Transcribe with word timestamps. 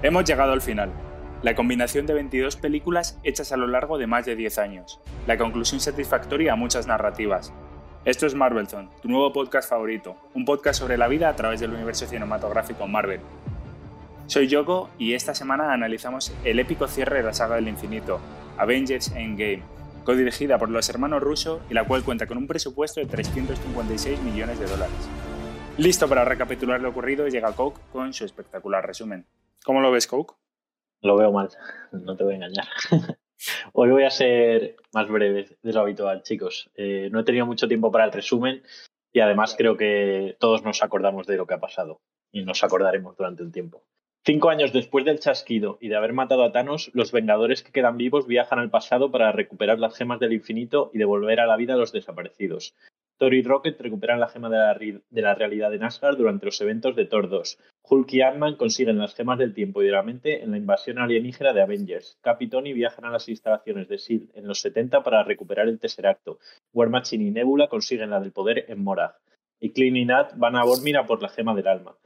Hemos 0.00 0.24
llegado 0.24 0.52
al 0.52 0.60
final. 0.60 0.92
La 1.42 1.56
combinación 1.56 2.06
de 2.06 2.14
22 2.14 2.54
películas 2.54 3.18
hechas 3.24 3.50
a 3.50 3.56
lo 3.56 3.66
largo 3.66 3.98
de 3.98 4.06
más 4.06 4.24
de 4.26 4.36
10 4.36 4.58
años. 4.58 5.00
La 5.26 5.36
conclusión 5.36 5.80
satisfactoria 5.80 6.52
a 6.52 6.56
muchas 6.56 6.86
narrativas. 6.86 7.52
Esto 8.04 8.24
es 8.24 8.34
Marvelton, 8.36 8.90
tu 9.02 9.08
nuevo 9.08 9.32
podcast 9.32 9.68
favorito, 9.68 10.16
un 10.34 10.44
podcast 10.44 10.78
sobre 10.78 10.96
la 10.96 11.08
vida 11.08 11.28
a 11.28 11.34
través 11.34 11.58
del 11.58 11.72
universo 11.72 12.06
cinematográfico 12.06 12.86
Marvel. 12.86 13.20
Soy 14.26 14.46
Yoko 14.46 14.88
y 14.98 15.14
esta 15.14 15.34
semana 15.34 15.72
analizamos 15.72 16.32
el 16.44 16.60
épico 16.60 16.86
cierre 16.86 17.18
de 17.18 17.24
la 17.24 17.34
saga 17.34 17.56
del 17.56 17.66
infinito, 17.66 18.20
Avengers 18.56 19.10
Endgame, 19.16 19.62
codirigida 20.08 20.56
por 20.56 20.70
los 20.70 20.88
hermanos 20.88 21.22
Russo 21.22 21.60
y 21.68 21.74
la 21.74 21.84
cual 21.84 22.02
cuenta 22.02 22.26
con 22.26 22.38
un 22.38 22.46
presupuesto 22.46 22.98
de 22.98 23.04
356 23.04 24.22
millones 24.22 24.58
de 24.58 24.64
dólares. 24.64 24.96
Listo 25.76 26.08
para 26.08 26.24
recapitular 26.24 26.80
lo 26.80 26.88
ocurrido, 26.88 27.28
llega 27.28 27.52
Coke 27.52 27.78
con 27.92 28.14
su 28.14 28.24
espectacular 28.24 28.86
resumen. 28.86 29.26
¿Cómo 29.62 29.82
lo 29.82 29.90
ves, 29.92 30.06
Coke? 30.06 30.32
Lo 31.02 31.14
veo 31.18 31.30
mal, 31.30 31.50
no 31.92 32.16
te 32.16 32.24
voy 32.24 32.32
a 32.32 32.36
engañar. 32.36 32.66
Hoy 33.74 33.90
voy 33.90 34.04
a 34.04 34.10
ser 34.10 34.76
más 34.94 35.08
breve 35.10 35.58
de 35.62 35.72
lo 35.74 35.80
habitual, 35.80 36.22
chicos. 36.22 36.70
Eh, 36.74 37.10
no 37.12 37.20
he 37.20 37.24
tenido 37.24 37.44
mucho 37.44 37.68
tiempo 37.68 37.92
para 37.92 38.06
el 38.06 38.12
resumen 38.12 38.62
y 39.12 39.20
además 39.20 39.56
creo 39.58 39.76
que 39.76 40.38
todos 40.40 40.64
nos 40.64 40.82
acordamos 40.82 41.26
de 41.26 41.36
lo 41.36 41.46
que 41.46 41.52
ha 41.52 41.60
pasado 41.60 42.00
y 42.32 42.44
nos 42.44 42.64
acordaremos 42.64 43.14
durante 43.14 43.42
un 43.42 43.52
tiempo. 43.52 43.84
Cinco 44.30 44.50
años 44.50 44.74
después 44.74 45.06
del 45.06 45.20
chasquido 45.20 45.78
y 45.80 45.88
de 45.88 45.96
haber 45.96 46.12
matado 46.12 46.44
a 46.44 46.52
Thanos, 46.52 46.90
los 46.92 47.12
Vengadores 47.12 47.62
que 47.62 47.72
quedan 47.72 47.96
vivos 47.96 48.26
viajan 48.26 48.58
al 48.58 48.68
pasado 48.68 49.10
para 49.10 49.32
recuperar 49.32 49.78
las 49.78 49.96
gemas 49.96 50.20
del 50.20 50.34
infinito 50.34 50.90
y 50.92 50.98
devolver 50.98 51.40
a 51.40 51.46
la 51.46 51.56
vida 51.56 51.72
a 51.72 51.76
los 51.78 51.92
desaparecidos. 51.92 52.74
Thor 53.16 53.32
y 53.32 53.40
Rocket 53.40 53.80
recuperan 53.80 54.20
la 54.20 54.28
gema 54.28 54.50
de 54.50 55.22
la, 55.22 55.34
realidad 55.34 55.70
de 55.70 55.82
Asgard 55.82 56.18
durante 56.18 56.44
los 56.44 56.60
eventos 56.60 56.94
de 56.94 57.06
Thor 57.06 57.30
2. 57.30 57.58
Hulk 57.88 58.12
y 58.12 58.20
Ant-Man 58.20 58.56
consiguen 58.56 58.98
las 58.98 59.14
gemas 59.14 59.38
del 59.38 59.54
tiempo 59.54 59.80
y 59.82 59.86
de 59.86 59.92
la 59.92 60.02
mente 60.02 60.42
en 60.42 60.50
la 60.50 60.58
invasión 60.58 60.98
alienígena 60.98 61.54
de 61.54 61.62
Avengers. 61.62 62.18
Cap 62.20 62.42
y 62.42 62.48
Tony 62.48 62.74
viajan 62.74 63.06
a 63.06 63.10
las 63.10 63.30
instalaciones 63.30 63.88
de 63.88 63.94
S.H.I.E.L.D. 63.94 64.38
en 64.38 64.46
los 64.46 64.60
70 64.60 65.02
para 65.02 65.22
recuperar 65.22 65.68
el 65.68 65.78
Tesseracto. 65.78 66.38
War 66.74 66.90
Machine 66.90 67.24
y 67.24 67.30
Nebula 67.30 67.68
consiguen 67.68 68.10
la 68.10 68.20
del 68.20 68.32
poder 68.32 68.66
en 68.68 68.84
Morag. 68.84 69.14
Y 69.58 69.70
Clint 69.70 69.96
y 69.96 70.04
Nat 70.04 70.36
van 70.36 70.56
a 70.56 70.64
Bormir 70.64 70.98
por 71.06 71.22
la 71.22 71.30
gema 71.30 71.54
del 71.54 71.66
alma. 71.66 71.96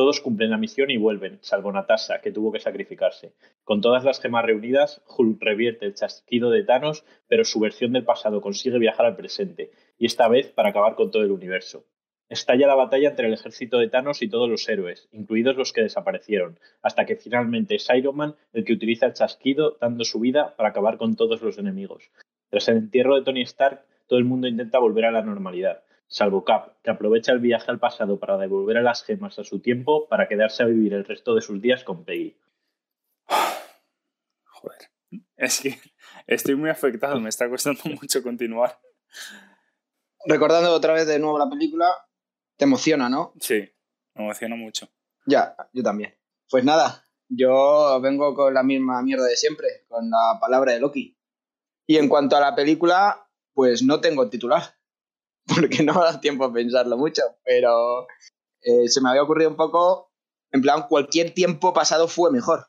Todos 0.00 0.22
cumplen 0.22 0.48
la 0.48 0.56
misión 0.56 0.90
y 0.90 0.96
vuelven, 0.96 1.40
salvo 1.42 1.70
Natasha, 1.70 2.22
que 2.22 2.32
tuvo 2.32 2.52
que 2.52 2.58
sacrificarse. 2.58 3.34
Con 3.64 3.82
todas 3.82 4.02
las 4.02 4.18
gemas 4.18 4.46
reunidas, 4.46 5.02
Hulk 5.06 5.36
revierte 5.42 5.84
el 5.84 5.92
chasquido 5.92 6.48
de 6.48 6.64
Thanos, 6.64 7.04
pero 7.28 7.44
su 7.44 7.60
versión 7.60 7.92
del 7.92 8.06
pasado 8.06 8.40
consigue 8.40 8.78
viajar 8.78 9.04
al 9.04 9.14
presente, 9.16 9.72
y 9.98 10.06
esta 10.06 10.26
vez 10.26 10.52
para 10.52 10.70
acabar 10.70 10.94
con 10.94 11.10
todo 11.10 11.22
el 11.22 11.32
universo. 11.32 11.84
Estalla 12.30 12.66
la 12.66 12.76
batalla 12.76 13.10
entre 13.10 13.26
el 13.26 13.34
ejército 13.34 13.76
de 13.76 13.88
Thanos 13.88 14.22
y 14.22 14.30
todos 14.30 14.48
los 14.48 14.66
héroes, 14.70 15.06
incluidos 15.12 15.56
los 15.56 15.74
que 15.74 15.82
desaparecieron, 15.82 16.58
hasta 16.80 17.04
que 17.04 17.16
finalmente 17.16 17.74
es 17.74 17.86
Iron 17.94 18.16
Man 18.16 18.36
el 18.54 18.64
que 18.64 18.72
utiliza 18.72 19.04
el 19.04 19.12
chasquido, 19.12 19.76
dando 19.82 20.04
su 20.04 20.18
vida 20.18 20.56
para 20.56 20.70
acabar 20.70 20.96
con 20.96 21.14
todos 21.14 21.42
los 21.42 21.58
enemigos. 21.58 22.10
Tras 22.48 22.66
el 22.70 22.78
entierro 22.78 23.16
de 23.16 23.22
Tony 23.22 23.42
Stark, 23.42 23.84
todo 24.06 24.18
el 24.18 24.24
mundo 24.24 24.48
intenta 24.48 24.78
volver 24.78 25.04
a 25.04 25.12
la 25.12 25.20
normalidad, 25.20 25.82
salvo 26.10 26.44
Cap, 26.44 26.74
que 26.82 26.90
aprovecha 26.90 27.32
el 27.32 27.38
viaje 27.38 27.70
al 27.70 27.78
pasado 27.78 28.18
para 28.18 28.36
devolver 28.36 28.76
a 28.76 28.82
las 28.82 29.04
gemas 29.04 29.38
a 29.38 29.44
su 29.44 29.60
tiempo 29.60 30.08
para 30.08 30.28
quedarse 30.28 30.64
a 30.64 30.66
vivir 30.66 30.92
el 30.92 31.04
resto 31.04 31.34
de 31.34 31.40
sus 31.40 31.62
días 31.62 31.84
con 31.84 32.04
Peggy. 32.04 32.36
Joder, 34.44 34.90
es 35.36 35.60
que 35.60 35.78
estoy 36.26 36.56
muy 36.56 36.68
afectado, 36.68 37.18
me 37.20 37.28
está 37.28 37.48
costando 37.48 37.80
mucho 38.02 38.22
continuar. 38.22 38.78
Recordando 40.26 40.72
otra 40.72 40.92
vez 40.92 41.06
de 41.06 41.20
nuevo 41.20 41.38
la 41.38 41.48
película, 41.48 41.86
te 42.56 42.64
emociona, 42.64 43.08
¿no? 43.08 43.32
Sí, 43.40 43.70
me 44.14 44.24
emociona 44.24 44.56
mucho. 44.56 44.88
Ya, 45.26 45.54
yo 45.72 45.82
también. 45.82 46.18
Pues 46.50 46.64
nada, 46.64 47.04
yo 47.28 48.00
vengo 48.02 48.34
con 48.34 48.52
la 48.52 48.64
misma 48.64 49.00
mierda 49.02 49.26
de 49.26 49.36
siempre, 49.36 49.84
con 49.86 50.10
la 50.10 50.38
palabra 50.40 50.72
de 50.72 50.80
Loki. 50.80 51.16
Y 51.86 51.98
en 51.98 52.08
cuanto 52.08 52.36
a 52.36 52.40
la 52.40 52.56
película, 52.56 53.28
pues 53.54 53.82
no 53.84 54.00
tengo 54.00 54.28
titular 54.28 54.79
porque 55.54 55.82
no 55.82 55.94
dado 55.94 56.20
tiempo 56.20 56.44
a 56.44 56.52
pensarlo 56.52 56.96
mucho, 56.96 57.22
pero 57.44 58.06
eh, 58.62 58.88
se 58.88 59.00
me 59.00 59.10
había 59.10 59.22
ocurrido 59.22 59.50
un 59.50 59.56
poco, 59.56 60.12
en 60.52 60.62
plan, 60.62 60.86
cualquier 60.88 61.34
tiempo 61.34 61.72
pasado 61.72 62.08
fue 62.08 62.30
mejor, 62.30 62.66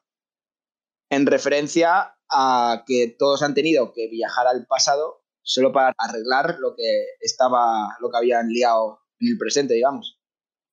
en 1.09 1.25
referencia 1.25 2.15
a 2.29 2.83
que 2.87 3.15
todos 3.17 3.43
han 3.43 3.53
tenido 3.53 3.91
que 3.91 4.07
viajar 4.07 4.47
al 4.47 4.65
pasado 4.65 5.23
solo 5.43 5.71
para 5.73 5.93
arreglar 5.97 6.57
lo 6.59 6.75
que 6.75 7.05
estaba, 7.19 7.97
lo 7.99 8.09
que 8.09 8.17
habían 8.17 8.49
liado 8.49 9.01
en 9.19 9.29
el 9.29 9.37
presente, 9.37 9.73
digamos. 9.73 10.19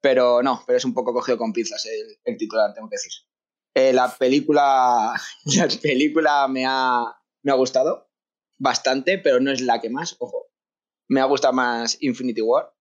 Pero 0.01 0.43
no, 0.43 0.63
pero 0.67 0.77
es 0.77 0.85
un 0.85 0.95
poco 0.95 1.13
cogido 1.13 1.39
con 1.39 1.53
pinzas 1.53 1.85
el, 2.25 2.37
titular, 2.37 2.73
tengo 2.75 2.89
que 2.89 2.95
decir. 2.95 3.13
Eh, 3.75 3.93
la 3.93 4.15
película, 4.17 5.15
la 5.57 5.69
película 5.83 6.47
me 6.47 6.65
ha, 6.67 7.03
me 7.43 7.51
ha 7.51 7.57
gustado 7.57 8.09
bastante, 8.59 9.19
pero 9.19 9.41
no 9.41 9.51
es 9.51 9.61
la 9.61 9.81
que 9.81 9.91
más, 9.91 10.17
ojo 10.21 10.49
me 11.09 11.21
ha 11.21 11.25
gustado 11.25 11.55
más 11.55 11.97
Infinity 12.01 12.43
War. 12.43 12.73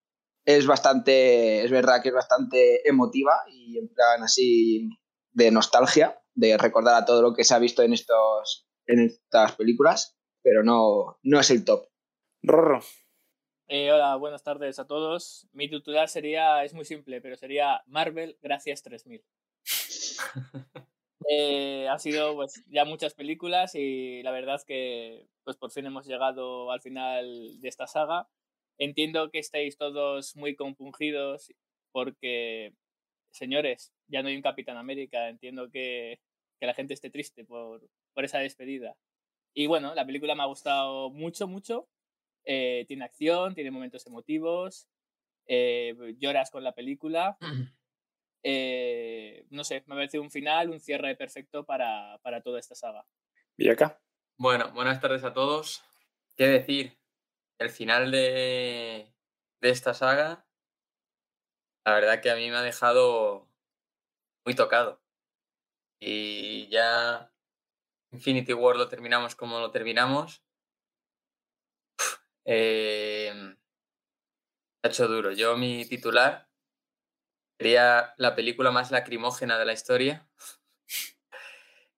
Es 0.45 0.65
bastante, 0.65 1.63
es 1.63 1.71
verdad 1.71 2.01
que 2.01 2.09
es 2.09 2.15
bastante 2.15 2.88
emotiva 2.88 3.33
y 3.49 3.77
en 3.77 3.89
plan 3.89 4.23
así 4.23 4.89
de 5.31 5.51
nostalgia, 5.51 6.21
de 6.35 6.57
recordar 6.57 7.01
a 7.01 7.05
todo 7.05 7.21
lo 7.21 7.33
que 7.33 7.43
se 7.43 7.53
ha 7.53 7.59
visto 7.59 7.81
en, 7.83 7.93
estos, 7.93 8.67
en 8.85 8.99
estas 8.99 9.53
películas, 9.53 10.17
pero 10.41 10.63
no, 10.63 11.19
no 11.23 11.39
es 11.39 11.51
el 11.51 11.66
top. 11.66 11.87
Rorro. 12.43 12.81
Eh, 13.67 13.91
hola, 13.91 14.16
buenas 14.16 14.43
tardes 14.43 14.79
a 14.79 14.87
todos. 14.87 15.49
Mi 15.51 15.69
titular 15.69 16.07
sería, 16.07 16.63
es 16.63 16.73
muy 16.73 16.85
simple, 16.85 17.19
pero 17.19 17.35
sería 17.35 17.83
Marvel, 17.87 18.37
gracias 18.41 18.81
3000. 18.83 19.25
Eh, 21.29 21.88
ha 21.89 21.99
sido 21.99 22.35
pues, 22.35 22.63
ya 22.67 22.85
muchas 22.85 23.13
películas 23.13 23.75
y 23.75 24.23
la 24.23 24.31
verdad 24.31 24.61
que 24.65 25.27
pues 25.43 25.57
por 25.57 25.71
fin 25.71 25.85
hemos 25.85 26.07
llegado 26.07 26.71
al 26.71 26.81
final 26.81 27.59
de 27.59 27.67
esta 27.67 27.88
saga. 27.88 28.27
Entiendo 28.77 29.29
que 29.31 29.39
estáis 29.39 29.77
todos 29.77 30.35
muy 30.35 30.55
compungidos 30.55 31.51
porque, 31.91 32.73
señores, 33.31 33.91
ya 34.07 34.21
no 34.21 34.29
hay 34.29 34.35
un 34.35 34.41
Capitán 34.41 34.77
América. 34.77 35.29
Entiendo 35.29 35.69
que, 35.69 36.19
que 36.59 36.66
la 36.66 36.73
gente 36.73 36.93
esté 36.93 37.09
triste 37.09 37.43
por, 37.43 37.89
por, 38.13 38.23
esa 38.23 38.39
despedida. 38.39 38.95
Y 39.53 39.67
bueno, 39.67 39.95
la 39.95 40.05
película 40.05 40.35
me 40.35 40.43
ha 40.43 40.47
gustado 40.47 41.09
mucho, 41.09 41.47
mucho. 41.47 41.87
Eh, 42.45 42.85
tiene 42.87 43.03
acción, 43.03 43.55
tiene 43.55 43.71
momentos 43.71 44.05
emotivos, 44.07 44.87
eh, 45.47 45.95
lloras 46.19 46.51
con 46.51 46.63
la 46.63 46.73
película. 46.73 47.37
Eh, 48.43 49.45
no 49.49 49.63
sé, 49.63 49.83
me 49.87 49.95
parece 49.95 50.19
un 50.19 50.31
final, 50.31 50.69
un 50.69 50.79
cierre 50.79 51.15
perfecto 51.15 51.65
para, 51.65 52.19
para 52.23 52.41
toda 52.41 52.59
esta 52.59 52.75
saga. 52.75 53.05
¿Y 53.57 53.69
acá? 53.69 54.01
Bueno, 54.37 54.71
buenas 54.73 55.01
tardes 55.01 55.23
a 55.23 55.33
todos. 55.33 55.83
¿Qué 56.35 56.47
decir? 56.47 56.97
El 57.57 57.71
final 57.71 58.11
de, 58.11 59.11
de 59.61 59.69
esta 59.69 59.93
saga, 59.93 60.47
la 61.85 61.93
verdad 61.93 62.21
que 62.21 62.29
a 62.29 62.35
mí 62.35 62.49
me 62.49 62.57
ha 62.57 62.61
dejado 62.61 63.49
muy 64.45 64.53
tocado. 64.55 65.01
Y 65.99 66.67
ya 66.69 67.33
Infinity 68.11 68.53
War 68.53 68.75
lo 68.75 68.87
terminamos 68.87 69.35
como 69.35 69.59
lo 69.59 69.71
terminamos. 69.71 70.43
Eh, 72.45 73.55
ha 74.83 74.87
hecho 74.87 75.07
duro. 75.07 75.31
Yo 75.31 75.57
mi 75.57 75.85
titular 75.85 76.47
Sería 77.57 78.13
la 78.18 78.35
película 78.35 78.72
más 78.72 78.91
lacrimógena 78.91 79.57
de 79.57 79.66
la 79.66 79.73
historia. 79.73 80.28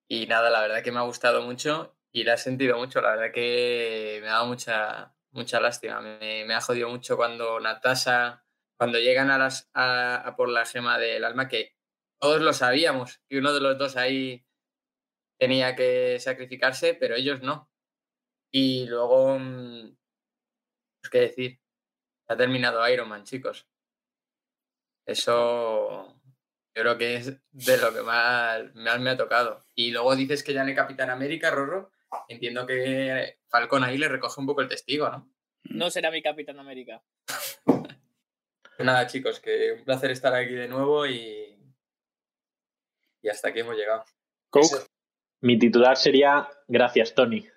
Y 0.08 0.26
nada, 0.26 0.50
la 0.50 0.62
verdad 0.62 0.84
que 0.84 0.92
me 0.92 1.00
ha 1.00 1.04
gustado 1.04 1.42
mucho 1.42 1.96
y 2.12 2.24
la 2.24 2.36
he 2.36 2.38
sentido 2.38 2.78
mucho. 2.78 3.02
La 3.02 3.12
verdad 3.12 3.34
que 3.34 4.20
me 4.22 4.30
ha 4.30 4.34
dado 4.34 4.48
mucha, 4.48 5.14
mucha 5.32 5.60
lástima. 5.60 6.02
Me, 6.02 6.54
ha 6.54 6.62
jodido 6.62 6.90
mucho 6.90 7.18
cuando 7.18 7.60
Natasha, 7.60 8.44
cuando 8.78 9.00
llegan 9.00 9.30
a, 9.32 9.38
las, 9.38 9.70
a, 9.74 10.34
por 10.38 10.50
la 10.50 10.66
gema 10.66 10.98
del 10.98 11.26
alma, 11.26 11.48
que 11.48 11.76
todos 12.20 12.42
lo 12.42 12.54
sabíamos, 12.54 13.22
que 13.28 13.38
uno 13.38 13.54
de 13.54 13.62
los 13.62 13.78
dos 13.78 13.98
ahí 13.98 14.46
tenía 15.38 15.76
que 15.76 16.20
sacrificarse, 16.20 16.94
pero 16.96 17.16
ellos 17.16 17.42
no. 17.42 17.70
Y 18.52 18.88
luego, 18.88 19.38
mm, 19.40 19.96
pues 21.02 21.10
qué 21.12 21.20
decir, 21.20 21.60
ha 22.28 22.38
terminado 22.38 22.88
Iron 22.90 23.10
Man, 23.10 23.24
chicos. 23.26 23.68
Eso 25.10 26.16
yo 26.76 26.84
creo 26.84 26.98
que 27.00 27.16
es 27.16 27.26
de 27.52 27.78
lo 27.78 27.92
que 27.92 28.02
más, 28.02 28.74
me 28.76 29.10
ha 29.10 29.18
tocado. 29.18 29.66
Y 29.74 29.90
luego 29.92 30.16
dices 30.16 30.44
que 30.44 30.54
ya 30.54 30.62
en 30.62 30.70
el 30.70 30.76
Capitán 30.76 31.10
América, 31.10 31.50
Rorro, 31.50 31.92
entiendo 32.28 32.68
que 32.68 33.40
Falcon 33.50 33.84
ahí 33.84 33.98
le 33.98 34.08
recoge 34.08 34.40
un 34.40 34.46
poco 34.46 34.62
el 34.62 34.68
testigo, 34.68 35.10
¿no? 35.10 35.28
No 35.64 35.90
será 35.90 36.12
mi 36.12 36.22
Capitán 36.22 36.60
América. 36.60 37.02
Nada, 38.80 39.08
chicos, 39.08 39.40
que 39.40 39.74
un 39.74 39.84
placer 39.84 40.12
estar 40.12 40.34
aquí 40.36 40.54
de 40.54 40.68
nuevo 40.68 41.08
y, 41.08 41.58
y 43.24 43.30
hasta 43.30 43.50
aquí 43.50 43.60
hemos 43.62 43.76
llegado. 43.76 44.06
Coke. 44.52 44.86
Mi 45.42 45.58
titular 45.58 45.98
sería 45.98 46.48
Gracias, 46.68 47.16
Tony. 47.16 47.48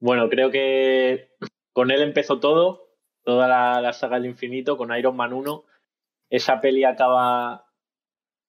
Bueno, 0.00 0.30
creo 0.30 0.50
que 0.50 1.36
con 1.72 1.90
él 1.90 2.00
empezó 2.00 2.40
todo 2.40 2.88
toda 3.24 3.46
la, 3.46 3.82
la 3.82 3.92
saga 3.92 4.16
del 4.16 4.30
infinito 4.30 4.78
con 4.78 4.96
Iron 4.96 5.14
Man 5.14 5.34
1. 5.34 5.64
Esa 6.30 6.60
peli 6.60 6.84
acaba 6.84 7.66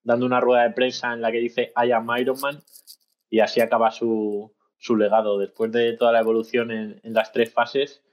dando 0.04 0.26
una 0.26 0.40
rueda 0.40 0.64
de 0.64 0.72
prensa 0.72 1.14
en 1.14 1.22
la 1.22 1.32
que 1.32 1.40
dice 1.40 1.74
I 1.76 1.92
am 1.92 2.10
Iron 2.18 2.40
Man 2.42 2.62
y 3.30 3.40
así 3.40 3.62
acaba 3.62 3.92
su, 3.92 4.56
su 4.78 4.96
legado. 4.96 5.38
Después 5.38 5.72
de 5.72 5.94
toda 5.94 6.12
la 6.12 6.20
evolución 6.20 6.72
en, 6.72 7.00
las 7.04 7.32
tres 7.32 7.54
fases, 7.54 8.04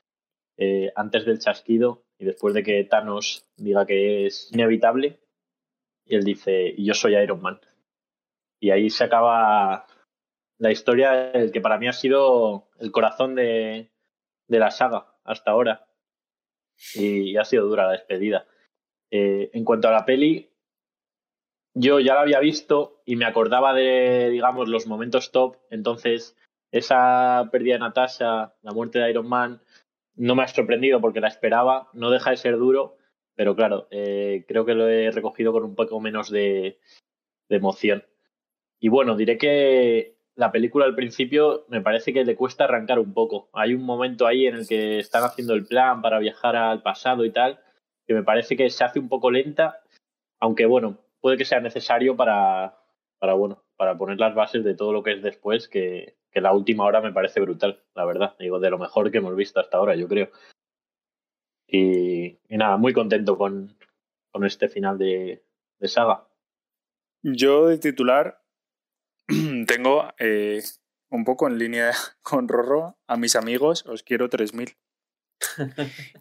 eh, 0.56 0.92
antes 0.94 1.24
del 1.24 1.38
chasquido 1.38 2.04
y 2.18 2.24
después 2.24 2.54
de 2.54 2.62
que 2.62 2.84
Thanos 2.84 3.46
diga 3.56 3.86
que 3.86 4.26
es 4.26 4.52
inevitable, 4.52 5.20
él 6.06 6.24
dice, 6.24 6.74
yo 6.78 6.94
soy 6.94 7.16
Iron 7.16 7.40
Man. 7.40 7.60
Y 8.60 8.70
ahí 8.70 8.90
se 8.90 9.04
acaba 9.04 9.86
la 10.58 10.70
historia, 10.70 11.30
el 11.32 11.52
que 11.52 11.60
para 11.60 11.78
mí 11.78 11.88
ha 11.88 11.92
sido 11.92 12.68
el 12.78 12.90
corazón 12.90 13.34
de, 13.34 13.90
de 14.48 14.58
la 14.58 14.70
saga 14.70 15.14
hasta 15.24 15.50
ahora. 15.50 15.86
Y 16.94 17.36
ha 17.36 17.44
sido 17.44 17.66
dura 17.66 17.86
la 17.86 17.92
despedida. 17.92 18.46
Eh, 19.10 19.50
en 19.52 19.64
cuanto 19.64 19.88
a 19.88 19.92
la 19.92 20.04
peli, 20.04 20.50
yo 21.74 22.00
ya 22.00 22.14
la 22.14 22.22
había 22.22 22.40
visto 22.40 23.02
y 23.04 23.16
me 23.16 23.26
acordaba 23.26 23.74
de, 23.74 24.30
digamos, 24.30 24.68
los 24.68 24.86
momentos 24.86 25.32
top. 25.32 25.56
Entonces, 25.70 26.36
esa 26.72 27.48
pérdida 27.52 27.74
de 27.74 27.80
Natasha, 27.80 28.54
la 28.62 28.72
muerte 28.72 28.98
de 28.98 29.10
Iron 29.10 29.28
Man, 29.28 29.60
no 30.14 30.34
me 30.34 30.42
ha 30.42 30.48
sorprendido 30.48 31.00
porque 31.00 31.20
la 31.20 31.28
esperaba. 31.28 31.88
No 31.92 32.10
deja 32.10 32.30
de 32.30 32.36
ser 32.36 32.56
duro, 32.56 32.96
pero 33.34 33.54
claro, 33.54 33.86
eh, 33.90 34.44
creo 34.48 34.64
que 34.64 34.74
lo 34.74 34.88
he 34.88 35.10
recogido 35.10 35.52
con 35.52 35.64
un 35.64 35.74
poco 35.74 36.00
menos 36.00 36.30
de, 36.30 36.78
de 37.48 37.56
emoción. 37.56 38.04
Y 38.80 38.88
bueno, 38.88 39.16
diré 39.16 39.38
que 39.38 40.16
la 40.34 40.52
película 40.52 40.84
al 40.84 40.94
principio 40.94 41.64
me 41.68 41.80
parece 41.80 42.12
que 42.12 42.24
le 42.24 42.36
cuesta 42.36 42.64
arrancar 42.64 42.98
un 42.98 43.14
poco. 43.14 43.48
Hay 43.52 43.74
un 43.74 43.82
momento 43.82 44.26
ahí 44.26 44.46
en 44.46 44.56
el 44.56 44.68
que 44.68 44.98
están 44.98 45.24
haciendo 45.24 45.54
el 45.54 45.66
plan 45.66 46.02
para 46.02 46.18
viajar 46.18 46.56
al 46.56 46.82
pasado 46.82 47.24
y 47.24 47.30
tal, 47.30 47.58
que 48.06 48.14
me 48.14 48.22
parece 48.22 48.56
que 48.56 48.70
se 48.70 48.84
hace 48.84 48.98
un 48.98 49.08
poco 49.08 49.30
lenta, 49.30 49.82
aunque 50.40 50.66
bueno, 50.66 50.98
puede 51.20 51.36
que 51.36 51.44
sea 51.44 51.60
necesario 51.60 52.16
para, 52.16 52.78
para 53.18 53.34
bueno, 53.34 53.64
para 53.76 53.98
poner 53.98 54.18
las 54.18 54.34
bases 54.34 54.64
de 54.64 54.74
todo 54.74 54.92
lo 54.92 55.02
que 55.02 55.12
es 55.12 55.22
después, 55.22 55.68
que, 55.68 56.16
que 56.30 56.40
la 56.40 56.52
última 56.52 56.84
hora 56.84 57.00
me 57.00 57.12
parece 57.12 57.40
brutal, 57.40 57.82
la 57.94 58.04
verdad. 58.04 58.36
Digo, 58.38 58.60
de 58.60 58.70
lo 58.70 58.78
mejor 58.78 59.10
que 59.10 59.18
hemos 59.18 59.34
visto 59.34 59.60
hasta 59.60 59.76
ahora, 59.76 59.96
yo 59.96 60.08
creo. 60.08 60.30
Y, 61.66 62.38
nada, 62.48 62.76
muy 62.76 62.92
contento 62.92 63.36
con, 63.36 63.76
con 64.30 64.44
este 64.44 64.68
final 64.68 64.98
de, 64.98 65.44
de 65.78 65.88
saga. 65.88 66.28
Yo 67.22 67.66
de 67.66 67.78
titular 67.78 68.40
tengo 69.66 70.08
eh, 70.18 70.62
un 71.10 71.24
poco 71.24 71.48
en 71.48 71.58
línea 71.58 71.90
con 72.22 72.48
Rorro 72.48 72.96
a 73.06 73.16
mis 73.16 73.34
amigos, 73.34 73.84
os 73.86 74.02
quiero 74.02 74.28
3000. 74.28 74.76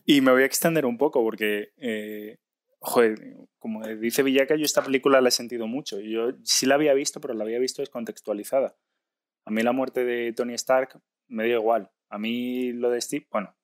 Y 0.06 0.22
me 0.22 0.32
voy 0.32 0.44
a 0.44 0.46
extender 0.46 0.86
un 0.86 0.98
poco 0.98 1.24
porque, 1.24 1.74
eh, 1.78 2.38
joder, 2.80 3.38
como 3.58 3.86
dice 3.88 4.24
Villaca, 4.24 4.56
yo 4.56 4.66
esta 4.66 4.84
película 4.84 5.22
la 5.22 5.30
he 5.30 5.32
sentido 5.32 5.68
mucho. 5.68 6.00
Yo 6.00 6.34
sí 6.44 6.66
la 6.66 6.76
había 6.76 6.94
visto, 6.94 7.20
pero 7.22 7.34
la 7.34 7.44
había 7.44 7.60
visto 7.60 7.82
descontextualizada. 7.82 8.76
A 9.46 9.52
mí 9.52 9.62
la 9.62 9.72
muerte 9.72 10.04
de 10.06 10.34
Tony 10.34 10.54
Stark 10.54 11.02
me 11.28 11.46
dio 11.46 11.58
igual. 11.58 11.92
A 12.10 12.18
mí 12.18 12.72
lo 12.74 12.90
de 12.90 13.02
Steve, 13.02 13.28
bueno, 13.32 13.56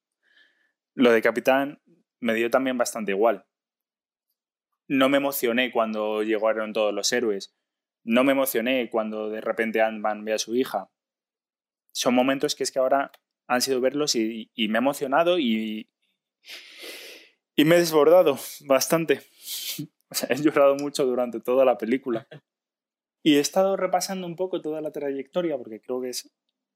lo 0.94 1.12
de 1.12 1.22
Capitán 1.22 1.82
me 2.20 2.34
dio 2.34 2.50
también 2.50 2.78
bastante 2.78 3.12
igual. 3.12 3.46
No 4.88 5.10
me 5.10 5.18
emocioné 5.18 5.72
cuando 5.72 6.24
llegaron 6.24 6.74
todos 6.74 6.94
los 6.94 7.12
héroes. 7.12 7.56
No 8.04 8.24
me 8.24 8.34
emocioné 8.34 8.90
cuando 8.90 9.30
de 9.30 9.42
repente 9.42 9.82
Ant-Man 9.82 10.26
ve 10.26 10.34
a 10.34 10.38
su 10.38 10.56
hija. 10.56 10.90
Son 11.92 12.14
momentos 12.14 12.56
que 12.56 12.64
es 12.64 12.72
que 12.72 12.80
ahora 12.80 13.12
han 13.52 13.62
sido 13.62 13.82
verlos 13.82 14.16
y, 14.16 14.50
y 14.56 14.70
me 14.70 14.78
ha 14.78 14.80
emocionado 14.80 15.38
y, 15.38 15.90
y 17.54 17.66
me 17.66 17.76
he 17.76 17.80
desbordado 17.80 18.40
bastante. 18.62 19.22
O 20.10 20.14
sea, 20.14 20.28
he 20.30 20.42
llorado 20.42 20.76
mucho 20.76 21.06
durante 21.06 21.40
toda 21.40 21.64
la 21.64 21.78
película. 21.78 22.28
Y 23.24 23.38
he 23.38 23.40
estado 23.40 23.78
repasando 23.78 24.28
un 24.28 24.36
poco 24.36 24.62
toda 24.62 24.82
la 24.82 24.92
trayectoria 24.92 25.58
porque 25.58 25.80
creo 25.80 26.02
que 26.02 26.10
es, 26.10 26.30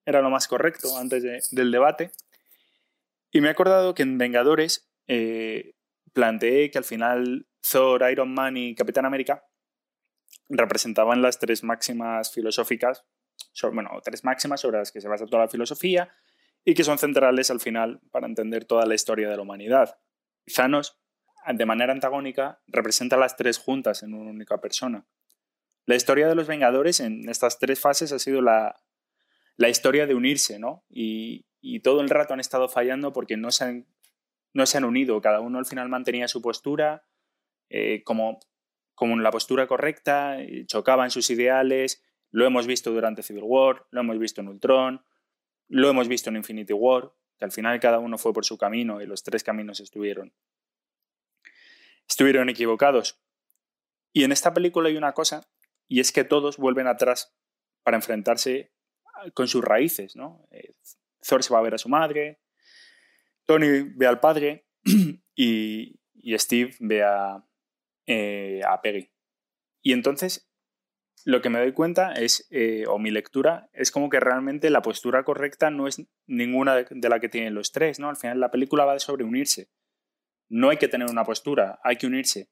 era 0.06 0.22
lo 0.22 0.30
más 0.30 0.48
correcto 0.48 0.98
antes 0.98 1.22
de, 1.22 1.44
del 1.52 1.70
debate. 1.70 2.12
Y 3.32 3.42
me 3.42 3.50
he 3.50 3.52
acordado 3.52 3.94
que 3.94 4.04
en 4.04 4.18
Vengadores 4.18 4.90
eh, 5.08 5.74
planteé 6.14 6.72
que 6.72 6.78
al 6.78 6.86
final 6.86 7.46
Thor, 7.60 8.10
Iron 8.10 8.34
Man 8.34 8.56
y 8.56 8.74
Capitán 8.74 9.06
América 9.06 9.44
representaban 10.48 11.22
las 11.22 11.38
tres 11.38 11.62
máximas 11.62 12.32
filosóficas, 12.32 13.04
bueno, 13.64 13.90
tres 14.02 14.24
máximas 14.24 14.62
sobre 14.62 14.78
las 14.78 14.94
que 14.94 15.02
se 15.02 15.10
basa 15.10 15.26
toda 15.26 15.44
la 15.44 15.50
filosofía 15.50 16.10
y 16.66 16.74
que 16.74 16.84
son 16.84 16.98
centrales 16.98 17.52
al 17.52 17.60
final 17.60 18.02
para 18.12 18.28
entender 18.28 18.66
toda 18.66 18.86
la 18.86 18.96
historia 18.96 19.30
de 19.30 19.36
la 19.36 19.44
humanidad. 19.44 20.00
Thanos, 20.54 21.00
de 21.48 21.66
manera 21.66 21.94
antagónica, 21.94 22.60
representa 22.68 23.18
las 23.18 23.38
tres 23.38 23.60
juntas 23.60 24.02
en 24.02 24.16
una 24.16 24.32
única 24.32 24.60
persona. 24.60 25.06
La 25.86 25.96
historia 25.96 26.28
de 26.28 26.34
los 26.34 26.48
Vengadores 26.48 27.00
en 27.00 27.30
estas 27.30 27.60
tres 27.60 27.80
fases 27.80 28.12
ha 28.12 28.18
sido 28.18 28.42
la, 28.42 28.82
la 29.56 29.70
historia 29.70 30.08
de 30.08 30.16
unirse, 30.16 30.58
¿no? 30.58 30.84
Y, 30.90 31.46
y, 31.62 31.82
todo 31.82 32.02
el 32.02 32.10
rato 32.10 32.34
han 32.34 32.40
estado 32.40 32.68
fallando 32.68 33.14
porque 33.14 33.38
no 33.38 33.52
se 33.52 33.66
han, 33.66 33.88
no 34.54 34.66
se 34.66 34.80
han 34.80 34.86
unido. 34.86 35.22
Cada 35.22 35.42
uno 35.42 35.60
al 35.60 35.68
final 35.68 35.88
mantenía 35.88 36.28
su 36.28 36.42
postura 36.42 37.06
eh, 37.70 38.04
como, 38.04 38.40
como 38.96 39.18
la 39.20 39.32
postura 39.32 39.68
correcta, 39.68 40.38
chocaban 40.66 41.12
sus 41.12 41.30
ideales. 41.30 42.04
Lo 42.32 42.46
hemos 42.46 42.66
visto 42.66 42.92
durante 42.92 43.22
Civil 43.22 43.44
War, 43.46 43.86
lo 43.92 44.02
hemos 44.02 44.18
visto 44.18 44.42
en 44.42 44.48
Ultron, 44.50 45.06
lo 45.68 45.90
hemos 45.90 46.08
visto 46.08 46.30
en 46.30 46.38
Infinity 46.38 46.74
War, 46.74 47.14
que 47.38 47.46
al 47.46 47.52
final 47.52 47.80
cada 47.80 48.00
uno 48.00 48.18
fue 48.18 48.34
por 48.34 48.46
su 48.46 48.58
camino 48.58 49.02
y 49.02 49.06
los 49.06 49.24
tres 49.24 49.44
caminos 49.44 49.80
estuvieron, 49.80 50.34
estuvieron 52.08 52.50
equivocados. 52.50 53.22
Y 54.14 54.24
en 54.24 54.32
esta 54.32 54.54
película 54.54 54.90
hay 54.90 54.98
una 54.98 55.14
cosa, 55.14 55.48
y 55.88 56.00
es 56.00 56.12
que 56.12 56.24
todos 56.24 56.58
vuelven 56.58 56.88
atrás 56.88 57.36
para 57.84 57.98
enfrentarse 57.98 58.72
con 59.34 59.48
sus 59.48 59.64
raíces, 59.64 60.16
¿no? 60.16 60.48
Eh, 60.52 60.74
Thor 61.28 61.44
se 61.44 61.54
va 61.54 61.60
a 61.60 61.64
ver 61.64 61.74
a 61.74 61.78
su 61.78 61.90
madre, 61.90 62.40
Tony 63.46 63.82
ve 63.96 64.08
al 64.08 64.20
padre 64.20 64.68
y, 65.36 66.00
Steve 66.38 66.76
ve 66.80 67.04
a, 67.04 67.46
eh, 68.08 68.62
a 68.68 68.82
Peggy. 68.82 69.12
Y 69.82 69.94
entonces 69.94 70.50
lo 71.26 71.42
que 71.42 71.50
me 71.50 71.60
doy 71.60 71.74
cuenta 71.74 72.14
es, 72.14 72.48
eh, 72.52 72.86
o 72.88 73.00
mi 73.00 73.10
lectura, 73.10 73.68
es 73.74 73.90
como 73.90 74.10
que 74.10 74.20
realmente 74.20 74.70
la 74.70 74.84
postura 74.84 75.24
correcta 75.24 75.72
no 75.72 75.88
es 75.88 76.04
ninguna 76.28 76.76
de 76.76 77.10
la 77.10 77.20
que 77.20 77.30
tienen 77.30 77.56
los 77.56 77.72
tres, 77.72 78.00
¿no? 78.00 78.10
Al 78.10 78.16
final 78.16 78.40
la 78.40 78.52
película 78.52 78.86
va 78.86 79.00
sobre 79.00 79.24
unirse. 79.24 79.72
No 80.50 80.70
hay 80.70 80.78
que 80.78 80.88
tener 80.88 81.10
una 81.10 81.24
postura, 81.24 81.80
hay 81.84 81.96
que 81.96 82.06
unirse. 82.06 82.52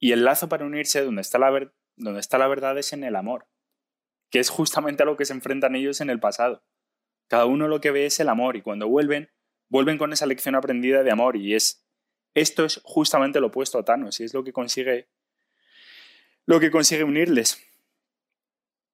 Y 0.00 0.10
el 0.10 0.24
lazo 0.24 0.48
para 0.48 0.66
unirse, 0.66 1.04
donde 1.04 1.20
está 1.20 1.38
la, 1.38 1.70
está 2.18 2.38
la 2.38 2.48
verdad, 2.48 2.76
es 2.76 2.92
en 2.92 3.04
el 3.04 3.14
amor, 3.14 3.46
que 4.30 4.40
es 4.40 4.50
justamente 4.50 5.04
a 5.04 5.06
lo 5.06 5.16
que 5.16 5.24
se 5.24 5.34
enfrentan 5.34 5.76
ellos 5.76 6.00
en 6.00 6.10
el 6.10 6.18
pasado. 6.18 6.64
Cada 7.28 7.46
uno 7.46 7.68
lo 7.68 7.80
que 7.80 7.92
ve 7.92 8.06
es 8.06 8.18
el 8.18 8.28
amor 8.28 8.56
y 8.56 8.62
cuando 8.62 8.88
vuelven, 8.88 9.30
vuelven 9.68 9.96
con 9.96 10.12
esa 10.12 10.26
lección 10.26 10.56
aprendida 10.56 11.04
de 11.04 11.12
amor 11.12 11.36
y 11.36 11.54
es 11.54 11.86
esto 12.34 12.64
es 12.64 12.80
justamente 12.84 13.40
lo 13.40 13.46
opuesto 13.46 13.78
a 13.78 13.84
Thanos 13.84 14.20
y 14.20 14.24
es 14.24 14.34
lo 14.34 14.44
que 14.44 14.52
consigue 14.52 15.08
lo 16.44 16.60
que 16.60 16.70
consigue 16.70 17.02
unirles. 17.02 17.65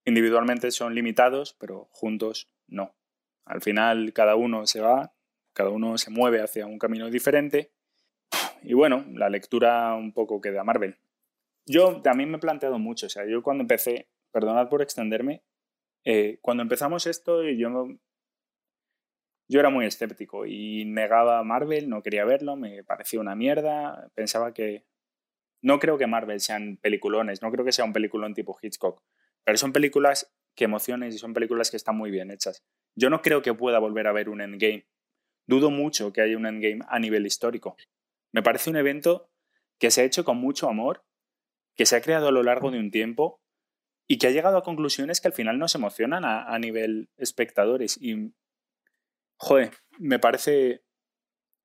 Individualmente 0.04 0.71
son 0.71 0.94
limitados, 0.94 1.54
pero 1.59 1.88
juntos 1.92 2.50
no. 2.66 2.94
Al 3.44 3.61
final 3.61 4.12
cada 4.12 4.37
uno 4.37 4.66
se 4.66 4.80
va, 4.80 5.14
cada 5.52 5.71
uno 5.71 5.99
se 5.99 6.11
mueve 6.11 6.40
hacia 6.40 6.66
un 6.66 6.78
camino 6.78 7.11
diferente. 7.11 7.73
Y 8.62 8.75
bueno, 8.75 9.04
la 9.12 9.28
lectura 9.28 9.94
un 9.94 10.12
poco 10.12 10.40
queda 10.40 10.61
a 10.62 10.64
Marvel. 10.64 10.99
Yo 11.66 12.00
también 12.02 12.30
me 12.30 12.38
he 12.38 12.40
planteado 12.40 12.78
mucho, 12.78 13.06
o 13.06 13.09
sea, 13.09 13.25
yo 13.26 13.42
cuando 13.42 13.62
empecé, 13.62 14.09
perdonad 14.32 14.68
por 14.68 14.82
extenderme, 14.82 15.42
eh, 16.04 16.38
cuando 16.42 16.62
empezamos 16.64 17.06
esto 17.06 17.44
yo 17.44 17.88
yo 19.49 19.61
era 19.61 19.71
muy 19.71 19.85
escéptico 19.85 20.47
y 20.47 20.87
negaba 20.87 21.38
a 21.38 21.44
Marvel, 21.44 21.90
no 21.90 22.02
quería 22.02 22.25
verlo, 22.25 22.56
me 22.56 22.82
parecía 22.85 23.21
una 23.21 23.35
mierda, 23.35 24.11
pensaba 24.14 24.54
que... 24.54 24.87
No 25.61 25.78
creo 25.78 25.97
que 25.97 26.09
Marvel 26.09 26.40
sean 26.40 26.76
peliculones, 26.78 27.40
no 27.42 27.52
creo 27.52 27.64
que 27.64 27.71
sea 27.71 27.85
un 27.85 27.92
peliculón 27.92 28.35
tipo 28.35 28.59
Hitchcock, 28.61 29.00
pero 29.44 29.58
son 29.58 29.72
películas 29.72 30.32
que 30.54 30.64
emociones 30.64 31.14
y 31.14 31.18
son 31.18 31.34
películas 31.34 31.70
que 31.70 31.76
están 31.76 31.96
muy 31.96 32.11
bien 32.11 32.30
hechas. 32.30 32.62
Yo 32.94 33.11
no 33.11 33.22
creo 33.22 33.42
que 33.42 33.54
pueda 33.54 33.78
volver 33.78 34.06
a 34.06 34.12
ver 34.12 34.28
un 34.28 34.40
Endgame. 34.40 34.87
Dudo 35.46 35.70
mucho 35.70 36.12
que 36.12 36.20
haya 36.20 36.37
un 36.37 36.46
Endgame 36.46 36.80
a 36.88 36.99
nivel 36.99 37.26
histórico. 37.26 37.76
Me 38.32 38.42
parece 38.42 38.70
un 38.70 38.76
evento 38.76 39.30
que 39.78 39.90
se 39.90 40.02
ha 40.02 40.04
hecho 40.04 40.25
con 40.25 40.37
mucho 40.37 40.68
amor, 40.68 41.04
que 41.75 41.87
se 41.87 41.96
ha 41.96 42.02
creado 42.02 42.28
a 42.28 42.32
lo 42.32 42.42
largo 42.42 42.70
de 42.70 42.78
un 42.78 42.90
tiempo 42.90 43.40
y 44.06 44.18
que 44.18 44.26
ha 44.26 44.30
llegado 44.30 44.58
a 44.58 44.62
conclusiones 44.62 45.20
que 45.20 45.28
al 45.28 45.34
final 45.34 45.58
nos 45.58 45.75
emocionan 45.75 46.25
a, 46.25 46.44
a 46.44 46.58
nivel 46.58 47.08
espectadores. 47.16 47.99
Y 48.00 48.34
joder, 49.38 49.72
me 49.99 50.18
parece, 50.18 50.84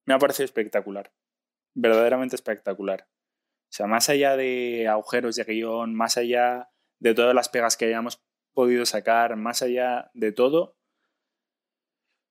me 0.05 0.13
ha 0.13 0.19
parecido 0.19 0.45
espectacular, 0.45 1.11
verdaderamente 1.75 2.35
espectacular. 2.35 3.07
O 3.69 3.73
sea, 3.73 3.85
más 3.85 4.07
allá 4.09 4.37
de 4.37 4.87
agujeros 4.87 5.35
de 5.35 5.43
guion, 5.43 5.93
más 5.93 6.17
allá 6.17 6.69
de 6.99 7.13
todas 7.13 7.35
las 7.35 7.49
pegas 7.49 7.77
que 7.77 7.85
hayamos 7.85 8.21
podido 8.53 8.85
sacar, 8.85 9.35
más 9.35 9.61
allá 9.61 10.09
de 10.13 10.31
todo, 10.31 10.75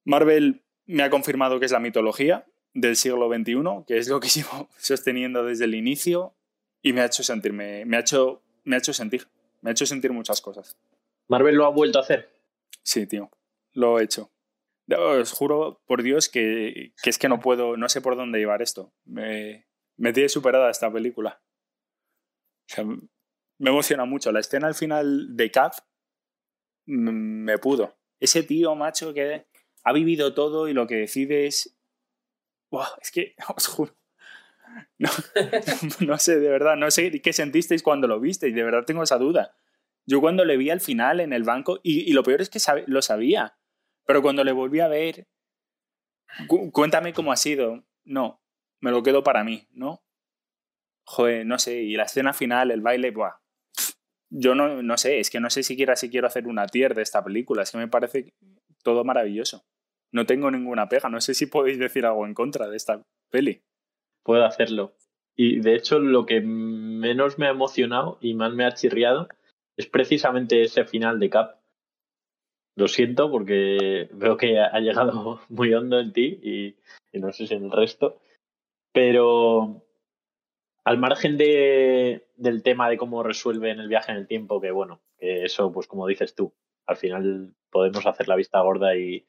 Marvel 0.04 0.64
me 0.86 1.02
ha 1.02 1.10
confirmado 1.10 1.58
que 1.58 1.66
es 1.66 1.72
la 1.72 1.80
mitología 1.80 2.46
del 2.72 2.96
siglo 2.96 3.28
XXI, 3.28 3.84
que 3.86 3.98
es 3.98 4.08
lo 4.08 4.20
que 4.20 4.28
sigo 4.28 4.68
sosteniendo 4.76 5.44
desde 5.44 5.64
el 5.64 5.74
inicio, 5.74 6.34
y 6.82 6.92
me 6.92 7.00
ha 7.00 7.06
hecho 7.06 7.22
sentirme, 7.22 7.84
me 7.84 7.96
ha 7.96 8.00
hecho, 8.00 8.42
me 8.64 8.76
ha 8.76 8.78
hecho 8.78 8.92
sentir, 8.92 9.26
me 9.60 9.70
ha 9.70 9.72
hecho 9.72 9.86
sentir 9.86 10.12
muchas 10.12 10.40
cosas. 10.40 10.76
¿Marvel 11.28 11.56
lo 11.56 11.66
ha 11.66 11.70
vuelto 11.70 11.98
a 11.98 12.02
hacer? 12.02 12.30
Sí, 12.82 13.06
tío, 13.06 13.30
lo 13.72 13.98
he 13.98 14.04
hecho. 14.04 14.30
Os 14.96 15.32
juro 15.32 15.82
por 15.86 16.04
Dios 16.04 16.28
que, 16.28 16.92
que 17.02 17.10
es 17.10 17.18
que 17.18 17.28
no 17.28 17.40
puedo, 17.40 17.76
no 17.76 17.88
sé 17.88 18.00
por 18.00 18.14
dónde 18.14 18.38
llevar 18.38 18.62
esto. 18.62 18.92
Me, 19.04 19.66
me 19.96 20.12
tiene 20.12 20.28
superada 20.28 20.70
esta 20.70 20.92
película. 20.92 21.42
O 22.70 22.74
sea, 22.74 22.84
me 23.58 23.70
emociona 23.70 24.04
mucho. 24.04 24.32
La 24.32 24.40
escena 24.40 24.66
al 24.66 24.74
final 24.74 25.36
de 25.36 25.50
Cap 25.50 25.72
me 26.86 27.58
pudo. 27.58 27.96
Ese 28.20 28.42
tío, 28.42 28.74
macho, 28.74 29.12
que 29.12 29.46
ha 29.84 29.92
vivido 29.92 30.34
todo 30.34 30.68
y 30.68 30.72
lo 30.72 30.86
que 30.86 30.96
decide 30.96 31.46
es. 31.46 31.76
es 33.00 33.10
que, 33.10 33.34
os 33.56 33.66
juro. 33.66 33.96
No, 34.98 35.08
no, 36.06 36.18
sé, 36.18 36.38
de 36.38 36.48
verdad, 36.48 36.76
no 36.76 36.90
sé 36.90 37.22
qué 37.22 37.32
sentisteis 37.32 37.82
cuando 37.82 38.08
lo 38.08 38.20
visteis, 38.20 38.54
de 38.54 38.62
verdad 38.62 38.84
tengo 38.84 39.02
esa 39.02 39.16
duda. 39.16 39.54
Yo 40.06 40.20
cuando 40.20 40.44
le 40.44 40.56
vi 40.56 40.70
al 40.70 40.80
final 40.80 41.20
en 41.20 41.32
el 41.32 41.44
banco, 41.44 41.80
y, 41.82 42.12
lo 42.12 42.22
peor 42.22 42.40
es 42.40 42.50
que 42.50 42.58
lo 42.86 43.02
sabía, 43.02 43.58
pero 44.04 44.22
cuando 44.22 44.44
le 44.44 44.52
volví 44.52 44.80
a 44.80 44.88
ver, 44.88 45.28
cuéntame 46.72 47.12
cómo 47.12 47.32
ha 47.32 47.36
sido. 47.36 47.84
No, 48.04 48.42
me 48.80 48.90
lo 48.90 49.02
quedo 49.02 49.22
para 49.22 49.42
mí, 49.44 49.66
¿no? 49.72 50.04
Joder, 51.04 51.46
no 51.46 51.58
sé, 51.58 51.82
y 51.82 51.94
la 51.94 52.04
escena 52.04 52.32
final, 52.32 52.70
el 52.70 52.80
baile, 52.80 53.10
buah. 53.10 53.40
Yo 54.30 54.54
no, 54.54 54.82
no 54.82 54.96
sé, 54.98 55.20
es 55.20 55.30
que 55.30 55.40
no 55.40 55.50
sé 55.50 55.62
siquiera 55.62 55.96
si 55.96 56.10
quiero 56.10 56.26
hacer 56.26 56.48
una 56.48 56.66
tier 56.66 56.94
de 56.94 57.02
esta 57.02 57.22
película, 57.22 57.62
es 57.62 57.70
que 57.70 57.78
me 57.78 57.88
parece 57.88 58.32
todo 58.82 59.04
maravilloso. 59.04 59.64
No 60.12 60.26
tengo 60.26 60.50
ninguna 60.50 60.88
pega, 60.88 61.08
no 61.08 61.20
sé 61.20 61.34
si 61.34 61.46
podéis 61.46 61.78
decir 61.78 62.06
algo 62.06 62.26
en 62.26 62.34
contra 62.34 62.68
de 62.68 62.76
esta 62.76 63.02
peli. 63.30 63.62
Puedo 64.24 64.44
hacerlo. 64.44 64.94
Y 65.36 65.60
de 65.60 65.74
hecho, 65.74 65.98
lo 65.98 66.24
que 66.26 66.40
menos 66.40 67.38
me 67.38 67.46
ha 67.46 67.50
emocionado 67.50 68.18
y 68.20 68.34
más 68.34 68.52
me 68.54 68.64
ha 68.64 68.72
chirriado 68.72 69.28
es 69.76 69.86
precisamente 69.86 70.62
ese 70.62 70.84
final 70.84 71.20
de 71.20 71.30
Cap. 71.30 71.60
Lo 72.76 72.88
siento 72.88 73.30
porque 73.30 74.08
veo 74.12 74.36
que 74.36 74.58
ha 74.58 74.78
llegado 74.80 75.40
muy 75.48 75.72
hondo 75.74 76.00
en 76.00 76.12
ti 76.12 76.38
y, 76.42 76.76
y 77.12 77.20
no 77.20 77.32
sé 77.32 77.46
si 77.46 77.54
en 77.54 77.66
el 77.66 77.72
resto. 77.72 78.20
Pero 78.92 79.82
al 80.84 80.98
margen 80.98 81.36
de, 81.36 82.25
del 82.36 82.62
tema 82.62 82.88
de 82.88 82.96
cómo 82.96 83.22
resuelven 83.22 83.80
el 83.80 83.88
viaje 83.88 84.12
en 84.12 84.18
el 84.18 84.26
tiempo, 84.26 84.60
que 84.60 84.70
bueno, 84.70 85.00
que 85.18 85.44
eso, 85.44 85.72
pues 85.72 85.86
como 85.86 86.06
dices 86.06 86.34
tú, 86.34 86.52
al 86.86 86.96
final 86.96 87.54
podemos 87.70 88.06
hacer 88.06 88.28
la 88.28 88.36
vista 88.36 88.60
gorda 88.60 88.96
y, 88.96 89.26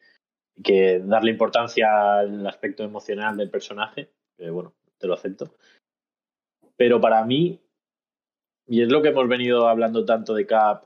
que 0.63 0.99
darle 0.99 1.31
importancia 1.31 2.19
al 2.19 2.45
aspecto 2.47 2.83
emocional 2.83 3.37
del 3.37 3.49
personaje, 3.49 4.11
que 4.37 4.49
bueno, 4.49 4.75
te 4.97 5.07
lo 5.07 5.13
acepto. 5.13 5.53
Pero 6.75 6.99
para 6.99 7.23
mí, 7.25 7.61
y 8.67 8.81
es 8.81 8.89
lo 8.89 9.01
que 9.01 9.09
hemos 9.09 9.27
venido 9.27 9.67
hablando 9.67 10.05
tanto 10.05 10.33
de 10.33 10.45
Cap 10.45 10.85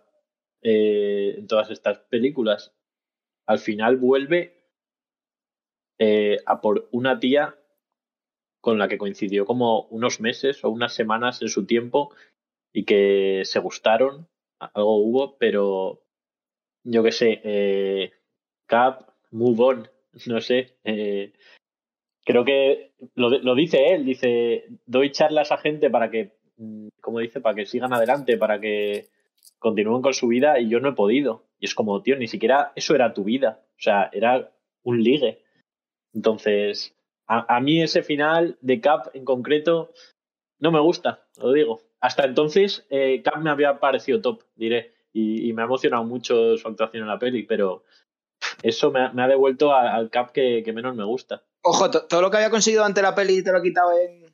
eh, 0.62 1.36
en 1.38 1.48
todas 1.48 1.70
estas 1.72 2.00
películas, 2.00 2.74
al 3.46 3.60
final 3.60 3.98
vuelve 3.98 4.68
eh, 6.00 6.38
a 6.46 6.62
por 6.62 6.88
una 6.92 7.20
tía 7.20 7.56
con 8.62 8.78
la 8.78 8.88
que 8.88 8.98
coincidió 8.98 9.46
como 9.46 9.88
unos 9.90 10.22
meses 10.22 10.64
o 10.64 10.70
unas 10.70 10.94
semanas 10.94 11.42
en 11.42 11.50
su 11.50 11.66
tiempo 11.66 12.14
y 12.72 12.86
que 12.86 13.42
se 13.44 13.60
gustaron, 13.60 14.28
algo 14.60 14.98
hubo, 14.98 15.38
pero 15.38 16.04
yo 16.84 17.04
qué 17.04 17.12
sé, 17.12 17.42
eh, 17.44 18.12
Cap, 18.68 19.10
Move 19.32 19.64
On, 19.64 19.90
no 20.28 20.42
sé. 20.42 20.78
Eh, 20.84 21.34
creo 22.24 22.46
que 22.46 22.94
lo, 23.16 23.30
lo, 23.30 23.56
dice 23.56 23.94
él, 23.94 24.06
dice, 24.06 24.66
doy 24.86 25.12
charlas 25.12 25.52
a 25.52 25.58
gente 25.58 25.90
para 25.90 26.12
que, 26.12 26.38
mm, 26.58 26.90
como 27.02 27.20
dice, 27.20 27.42
para 27.42 27.56
que 27.56 27.66
sigan 27.66 27.94
adelante, 27.94 28.38
para 28.38 28.60
que 28.62 29.10
continúen 29.60 30.02
con 30.02 30.14
su 30.14 30.28
vida 30.28 30.60
y 30.60 30.70
yo 30.70 30.80
no 30.80 30.90
he 30.90 30.94
podido. 30.94 31.46
Y 31.60 31.66
es 31.66 31.76
como, 31.76 32.02
tío, 32.02 32.16
ni 32.16 32.28
siquiera 32.28 32.72
eso 32.76 32.96
era 32.96 33.14
tu 33.14 33.24
vida, 33.24 33.64
o 33.78 33.82
sea, 33.82 34.10
era 34.14 34.52
un 34.84 35.02
ligue. 35.04 35.44
Entonces, 36.14 36.96
a, 37.32 37.60
mí 37.62 37.82
ese 37.82 38.04
final 38.04 38.58
de 38.62 38.82
Cap 38.82 39.08
en 39.14 39.24
concreto 39.24 39.94
no 40.60 40.72
me 40.72 40.82
gusta, 40.82 41.26
lo 41.38 41.54
digo. 41.54 41.82
Hasta 42.02 42.26
entonces 42.26 42.86
eh, 42.90 43.22
Cap 43.24 43.38
me 43.38 43.50
había 43.50 43.80
parecido 43.80 44.22
top, 44.22 44.44
diré, 44.56 44.94
y, 45.14 45.52
me 45.54 45.62
ha 45.62 45.66
emocionado 45.66 46.04
mucho 46.04 46.58
su 46.58 46.68
actuación 46.68 47.04
en 47.04 47.10
la 47.10 47.20
peli, 47.20 47.44
pero 47.44 47.84
eso 48.64 48.92
me 48.92 49.00
ha, 49.00 49.28
devuelto 49.28 49.74
al 49.74 50.10
Cap 50.10 50.32
que, 50.32 50.64
menos 50.74 50.96
me 50.96 51.06
gusta. 51.06 51.44
Ojo, 51.64 51.90
todo 51.90 52.22
lo 52.22 52.32
que 52.32 52.38
había 52.38 52.50
conseguido 52.50 52.84
ante 52.84 53.02
la 53.02 53.16
peli 53.16 53.44
te 53.44 53.52
lo 53.52 53.60
he 53.60 53.64
quitado 53.64 53.92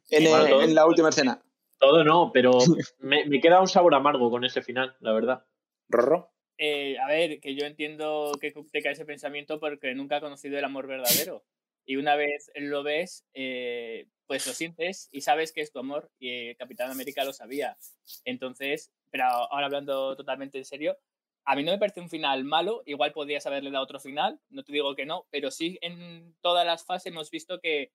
en, 0.09 0.75
la 0.75 0.85
última 0.87 1.09
escena. 1.09 1.41
Todo 1.79 2.03
no, 2.03 2.31
pero 2.33 2.51
me, 2.99 3.25
me, 3.25 3.39
queda 3.39 3.61
un 3.61 3.67
sabor 3.67 3.93
amargo 3.93 4.31
con 4.31 4.43
ese 4.43 4.63
final, 4.63 4.95
la 5.01 5.13
verdad. 5.13 5.45
¿Rorro? 5.89 6.31
Eh, 6.57 6.97
a 6.97 7.07
ver, 7.07 7.39
que 7.39 7.55
yo 7.55 7.67
entiendo 7.67 8.31
que 8.41 8.51
te 8.71 8.81
cae 8.81 8.93
ese 8.93 9.05
pensamiento 9.05 9.59
porque 9.59 9.93
nunca 9.93 10.17
ha 10.17 10.21
conocido 10.21 10.57
el 10.57 10.65
amor 10.65 10.87
verdadero 10.87 11.43
y 11.87 11.95
una 11.95 12.15
vez 12.17 12.51
lo 12.55 12.83
ves, 12.83 13.25
eh, 13.33 14.07
pues 14.27 14.45
lo 14.45 14.53
sientes 14.53 15.07
y 15.09 15.21
sabes 15.21 15.53
que 15.53 15.61
es 15.61 15.71
tu 15.71 15.79
amor 15.79 16.11
y 16.19 16.53
Capitán 16.55 16.91
América 16.91 17.23
lo 17.23 17.31
sabía. 17.31 17.77
Entonces, 18.25 18.91
pero 19.09 19.23
ahora 19.23 19.67
hablando 19.67 20.15
totalmente 20.17 20.57
en 20.57 20.65
serio, 20.65 20.97
a 21.45 21.55
mí 21.55 21.63
no 21.63 21.71
me 21.71 21.77
parece 21.77 22.01
un 22.01 22.09
final 22.09 22.43
malo, 22.43 22.83
igual 22.85 23.13
podrías 23.13 23.47
haberle 23.47 23.71
dado 23.71 23.85
otro 23.85 24.01
final, 24.01 24.37
no 24.49 24.63
te 24.63 24.73
digo 24.73 24.95
que 24.95 25.05
no, 25.05 25.27
pero 25.31 25.49
sí 25.49 25.79
en 25.81 26.35
todas 26.41 26.65
las 26.65 26.85
fases 26.85 27.05
hemos 27.05 27.31
visto 27.31 27.61
que, 27.61 27.93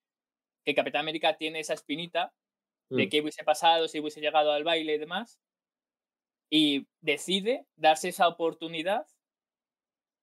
que 0.65 0.73
Capitán 0.73 1.01
América 1.01 1.37
tiene 1.37 1.59
esa 1.59 1.75
espinita 1.75 2.33
de 2.89 3.05
mm. 3.05 3.09
qué 3.09 3.21
hubiese 3.21 3.43
pasado 3.43 3.87
si 3.87 3.99
hubiese 3.99 4.21
llegado 4.21 4.51
al 4.51 4.63
baile 4.63 4.95
y 4.95 4.97
demás, 4.97 5.39
y 6.49 6.87
decide 6.99 7.67
darse 7.75 8.09
esa 8.09 8.27
oportunidad 8.27 9.05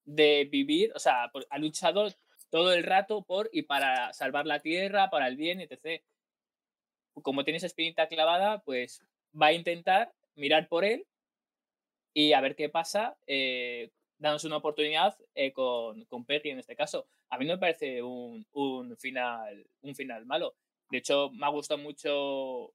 de 0.05 0.49
vivir, 0.51 0.91
o 0.97 0.99
sea, 0.99 1.31
ha 1.51 1.59
luchado 1.59 2.09
todo 2.51 2.73
el 2.73 2.85
rato 2.85 3.23
por 3.23 3.49
y 3.53 3.63
para 3.63 4.13
salvar 4.13 4.47
la 4.47 4.61
tierra, 4.61 5.11
para 5.11 5.29
el 5.29 5.37
bien, 5.37 5.61
etc. 5.61 6.03
Como 7.23 7.45
tiene 7.45 7.59
esa 7.59 7.67
espinita 7.67 8.09
clavada, 8.09 8.63
pues 8.63 9.03
va 9.41 9.47
a 9.47 9.53
intentar 9.53 10.13
mirar 10.35 10.69
por 10.69 10.85
él 10.85 11.07
y 12.13 12.33
a 12.33 12.41
ver 12.41 12.57
qué 12.57 12.69
pasa, 12.69 13.17
eh, 13.27 13.91
una 14.19 14.57
oportunidad 14.57 15.17
eh, 15.35 15.53
con, 15.53 16.05
con 16.05 16.25
Peggy 16.25 16.51
en 16.51 16.59
este 16.59 16.77
caso. 16.77 17.07
A 17.31 17.39
mí 17.39 17.47
no 17.47 17.55
me 17.55 17.59
parece 17.59 18.03
un, 18.03 18.47
un, 18.53 18.97
final, 18.97 19.67
un 19.83 19.95
final 19.95 20.27
malo. 20.27 20.55
De 20.91 20.99
hecho, 20.99 21.31
me 21.31 21.47
ha 21.47 21.51
gustado 21.51 21.79
mucho 21.79 22.73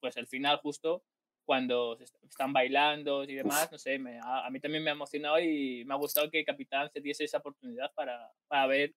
pues 0.00 0.16
el 0.16 0.26
final 0.26 0.58
justo 0.58 1.02
cuando 1.44 1.98
están 2.28 2.52
bailando 2.52 3.24
y 3.24 3.34
demás, 3.34 3.72
no 3.72 3.78
sé, 3.78 3.98
a, 4.22 4.50
mí 4.50 4.60
también 4.60 4.84
me 4.84 4.90
ha 4.90 4.92
emocionado 4.92 5.40
y 5.40 5.82
me 5.86 5.94
ha 5.94 5.96
gustado 5.96 6.30
que 6.30 6.44
Capitán 6.44 6.90
se 6.92 7.00
diese 7.00 7.24
esa 7.24 7.38
oportunidad 7.38 7.90
para, 7.94 8.30
para 8.48 8.66
ver 8.66 8.94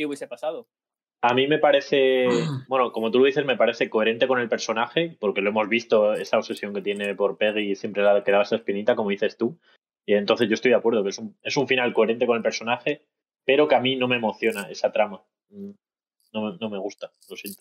qué 0.00 0.06
hubiese 0.06 0.26
pasado. 0.26 0.66
A 1.22 1.34
mí 1.34 1.46
me 1.46 1.58
parece, 1.58 2.26
bueno, 2.68 2.90
como 2.90 3.10
tú 3.10 3.18
lo 3.18 3.26
dices, 3.26 3.44
me 3.44 3.56
parece 3.56 3.90
coherente 3.90 4.26
con 4.26 4.40
el 4.40 4.48
personaje, 4.48 5.16
porque 5.20 5.42
lo 5.42 5.50
hemos 5.50 5.68
visto, 5.68 6.14
esa 6.14 6.38
obsesión 6.38 6.72
que 6.72 6.80
tiene 6.80 7.14
por 7.14 7.36
Peggy 7.36 7.72
y 7.72 7.76
siempre 7.76 8.02
le 8.02 8.08
ha 8.08 8.24
quedado 8.24 8.42
esa 8.42 8.56
espinita, 8.56 8.96
como 8.96 9.10
dices 9.10 9.36
tú. 9.36 9.58
Y 10.06 10.14
entonces 10.14 10.48
yo 10.48 10.54
estoy 10.54 10.70
de 10.70 10.78
acuerdo, 10.78 11.02
que 11.02 11.10
es 11.10 11.18
un, 11.18 11.36
es 11.42 11.56
un 11.58 11.68
final 11.68 11.92
coherente 11.92 12.26
con 12.26 12.38
el 12.38 12.42
personaje, 12.42 13.04
pero 13.44 13.68
que 13.68 13.74
a 13.74 13.80
mí 13.80 13.96
no 13.96 14.08
me 14.08 14.16
emociona 14.16 14.70
esa 14.70 14.90
trama. 14.90 15.22
Mm, 15.50 15.72
no, 16.32 16.56
no 16.56 16.70
me 16.70 16.78
gusta, 16.78 17.12
lo 17.28 17.36
siento. 17.36 17.60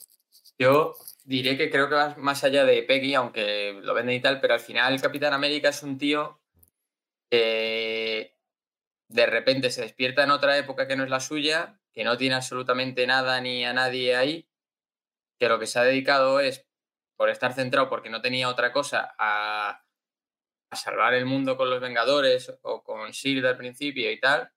Yo 0.58 0.93
diré 1.25 1.58
que 1.58 1.69
creo 1.69 1.89
que 1.89 1.96
va 1.96 2.15
más 2.17 2.46
allá 2.46 2.63
de 2.63 2.84
Peggy, 2.84 3.15
aunque 3.15 3.77
lo 3.81 3.93
venden 3.93 4.15
y 4.15 4.22
tal, 4.22 4.39
pero 4.39 4.53
al 4.53 4.60
final 4.62 5.01
Capitán 5.01 5.34
América 5.34 5.69
es 5.69 5.84
un 5.84 5.98
tío 5.98 6.39
que 7.29 8.38
de 9.10 9.25
repente 9.25 9.72
se 9.72 9.82
despierta 9.82 10.24
en 10.24 10.32
otra 10.32 10.58
época 10.58 10.88
que 10.88 10.96
no 10.96 11.04
es 11.04 11.10
la 11.10 11.20
suya 11.20 11.80
que 11.94 12.04
no 12.04 12.18
tiene 12.18 12.36
absolutamente 12.36 13.06
nada 13.08 13.42
ni 13.42 13.66
a 13.66 13.74
nadie 13.74 14.16
ahí, 14.16 14.50
que 15.39 15.50
lo 15.50 15.60
que 15.60 15.68
se 15.68 15.80
ha 15.80 15.84
dedicado 15.84 16.39
es, 16.39 16.66
por 17.18 17.30
estar 17.30 17.54
centrado, 17.54 17.89
porque 17.89 18.10
no 18.10 18.22
tenía 18.22 18.50
otra 18.50 18.72
cosa, 18.72 19.16
a, 19.18 19.84
salvar 20.72 21.16
el 21.16 21.25
mundo 21.25 21.58
con 21.58 21.70
los 21.70 21.82
Vengadores 21.82 22.58
o 22.62 22.84
con 22.84 23.10
Shield 23.10 23.46
al 23.46 23.58
principio 23.58 24.12
y 24.12 24.20
tal, 24.20 24.51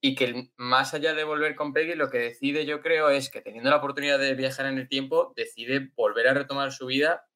y 0.00 0.14
que 0.14 0.50
más 0.56 0.94
allá 0.94 1.14
de 1.14 1.24
volver 1.24 1.56
con 1.56 1.72
Peggy, 1.72 1.94
lo 1.94 2.08
que 2.08 2.18
decide 2.18 2.64
yo 2.64 2.80
creo 2.80 3.10
es 3.10 3.28
que 3.28 3.42
teniendo 3.42 3.70
la 3.70 3.76
oportunidad 3.76 4.18
de 4.18 4.34
viajar 4.34 4.66
en 4.66 4.78
el 4.78 4.88
tiempo, 4.88 5.34
decide 5.36 5.90
volver 5.94 6.28
a 6.28 6.34
retomar 6.34 6.72
su 6.72 6.86
vida 6.86 7.28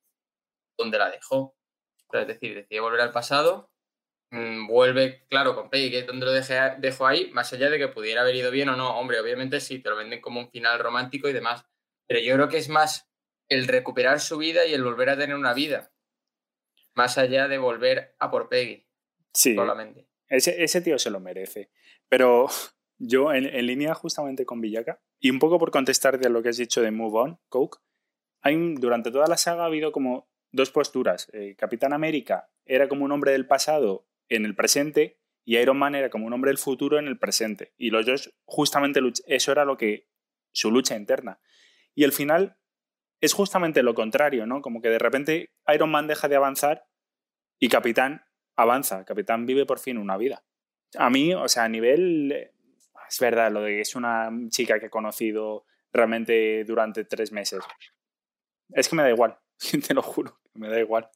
donde 0.78 0.98
la 0.98 1.10
dejó. 1.10 1.56
Es 2.12 2.26
decir, 2.26 2.54
decide 2.54 2.80
volver 2.80 3.00
al 3.00 3.12
pasado 3.12 3.73
Mm, 4.34 4.66
vuelve, 4.66 5.22
claro, 5.28 5.54
con 5.54 5.70
Peggy, 5.70 5.92
que 5.92 5.98
es 6.00 6.06
donde 6.08 6.26
lo 6.26 6.32
dejé, 6.32 6.58
dejo 6.78 7.06
ahí, 7.06 7.30
más 7.30 7.52
allá 7.52 7.70
de 7.70 7.78
que 7.78 7.86
pudiera 7.86 8.22
haber 8.22 8.34
ido 8.34 8.50
bien 8.50 8.68
o 8.68 8.74
no. 8.74 8.98
Hombre, 8.98 9.20
obviamente 9.20 9.60
sí, 9.60 9.78
te 9.78 9.90
lo 9.90 9.94
venden 9.94 10.20
como 10.20 10.40
un 10.40 10.50
final 10.50 10.80
romántico 10.80 11.28
y 11.28 11.32
demás. 11.32 11.64
Pero 12.08 12.18
yo 12.18 12.34
creo 12.34 12.48
que 12.48 12.58
es 12.58 12.68
más 12.68 13.08
el 13.48 13.68
recuperar 13.68 14.18
su 14.18 14.36
vida 14.36 14.66
y 14.66 14.74
el 14.74 14.82
volver 14.82 15.10
a 15.10 15.16
tener 15.16 15.36
una 15.36 15.54
vida. 15.54 15.92
Más 16.94 17.16
allá 17.16 17.46
de 17.46 17.58
volver 17.58 18.16
a 18.18 18.32
por 18.32 18.48
Peggy. 18.48 18.84
Sí. 19.32 19.56
Ese, 20.28 20.64
ese 20.64 20.80
tío 20.80 20.98
se 20.98 21.10
lo 21.10 21.20
merece. 21.20 21.70
Pero 22.08 22.48
yo, 22.98 23.32
en, 23.32 23.44
línea 23.64 23.94
justamente 23.94 24.44
con 24.44 24.60
Villaca, 24.60 25.00
Y 25.20 25.30
un 25.30 25.38
poco 25.38 25.60
por 25.60 25.70
contestarte 25.70 26.26
a 26.26 26.30
lo 26.30 26.42
que 26.42 26.48
has 26.48 26.56
dicho 26.56 26.82
de 26.82 26.90
Move 26.90 27.18
On, 27.20 27.40
Coke, 27.48 27.78
hay 28.42 28.56
durante 28.74 29.12
toda 29.12 29.28
la 29.28 29.36
saga 29.36 29.62
ha 29.62 29.66
habido 29.66 29.92
como 29.92 30.28
dos 30.50 30.72
posturas. 30.72 31.30
Eh, 31.32 31.54
Capitán 31.56 31.92
América 31.92 32.50
era 32.66 32.88
como 32.88 33.04
un 33.04 33.12
hombre 33.12 33.30
del 33.30 33.46
pasado 33.46 34.08
en 34.28 34.44
el 34.44 34.54
presente 34.54 35.18
y 35.44 35.58
Iron 35.58 35.78
Man 35.78 35.94
era 35.94 36.10
como 36.10 36.26
un 36.26 36.32
hombre 36.32 36.50
del 36.50 36.58
futuro 36.58 36.98
en 36.98 37.06
el 37.06 37.18
presente. 37.18 37.74
Y 37.76 37.90
los 37.90 38.06
dos, 38.06 38.34
justamente, 38.44 39.00
eso 39.26 39.52
era 39.52 39.64
lo 39.64 39.76
que. 39.76 40.08
su 40.52 40.70
lucha 40.70 40.96
interna. 40.96 41.38
Y 41.94 42.04
al 42.04 42.12
final 42.12 42.56
es 43.20 43.34
justamente 43.34 43.82
lo 43.82 43.94
contrario, 43.94 44.46
¿no? 44.46 44.62
Como 44.62 44.80
que 44.80 44.88
de 44.88 44.98
repente 44.98 45.50
Iron 45.72 45.90
Man 45.90 46.06
deja 46.06 46.28
de 46.28 46.36
avanzar 46.36 46.86
y 47.58 47.68
Capitán 47.68 48.24
avanza. 48.56 49.04
Capitán 49.04 49.46
vive 49.46 49.66
por 49.66 49.78
fin 49.78 49.98
una 49.98 50.16
vida. 50.16 50.44
A 50.96 51.10
mí, 51.10 51.34
o 51.34 51.48
sea, 51.48 51.64
a 51.64 51.68
nivel. 51.68 52.50
Es 53.08 53.20
verdad, 53.20 53.52
lo 53.52 53.62
de 53.62 53.72
que 53.72 53.80
es 53.82 53.94
una 53.94 54.30
chica 54.48 54.80
que 54.80 54.86
he 54.86 54.90
conocido 54.90 55.66
realmente 55.92 56.64
durante 56.64 57.04
tres 57.04 57.32
meses. 57.32 57.62
Es 58.70 58.88
que 58.88 58.96
me 58.96 59.02
da 59.02 59.10
igual, 59.10 59.38
te 59.86 59.94
lo 59.94 60.02
juro, 60.02 60.40
me 60.54 60.68
da 60.68 60.80
igual. 60.80 61.08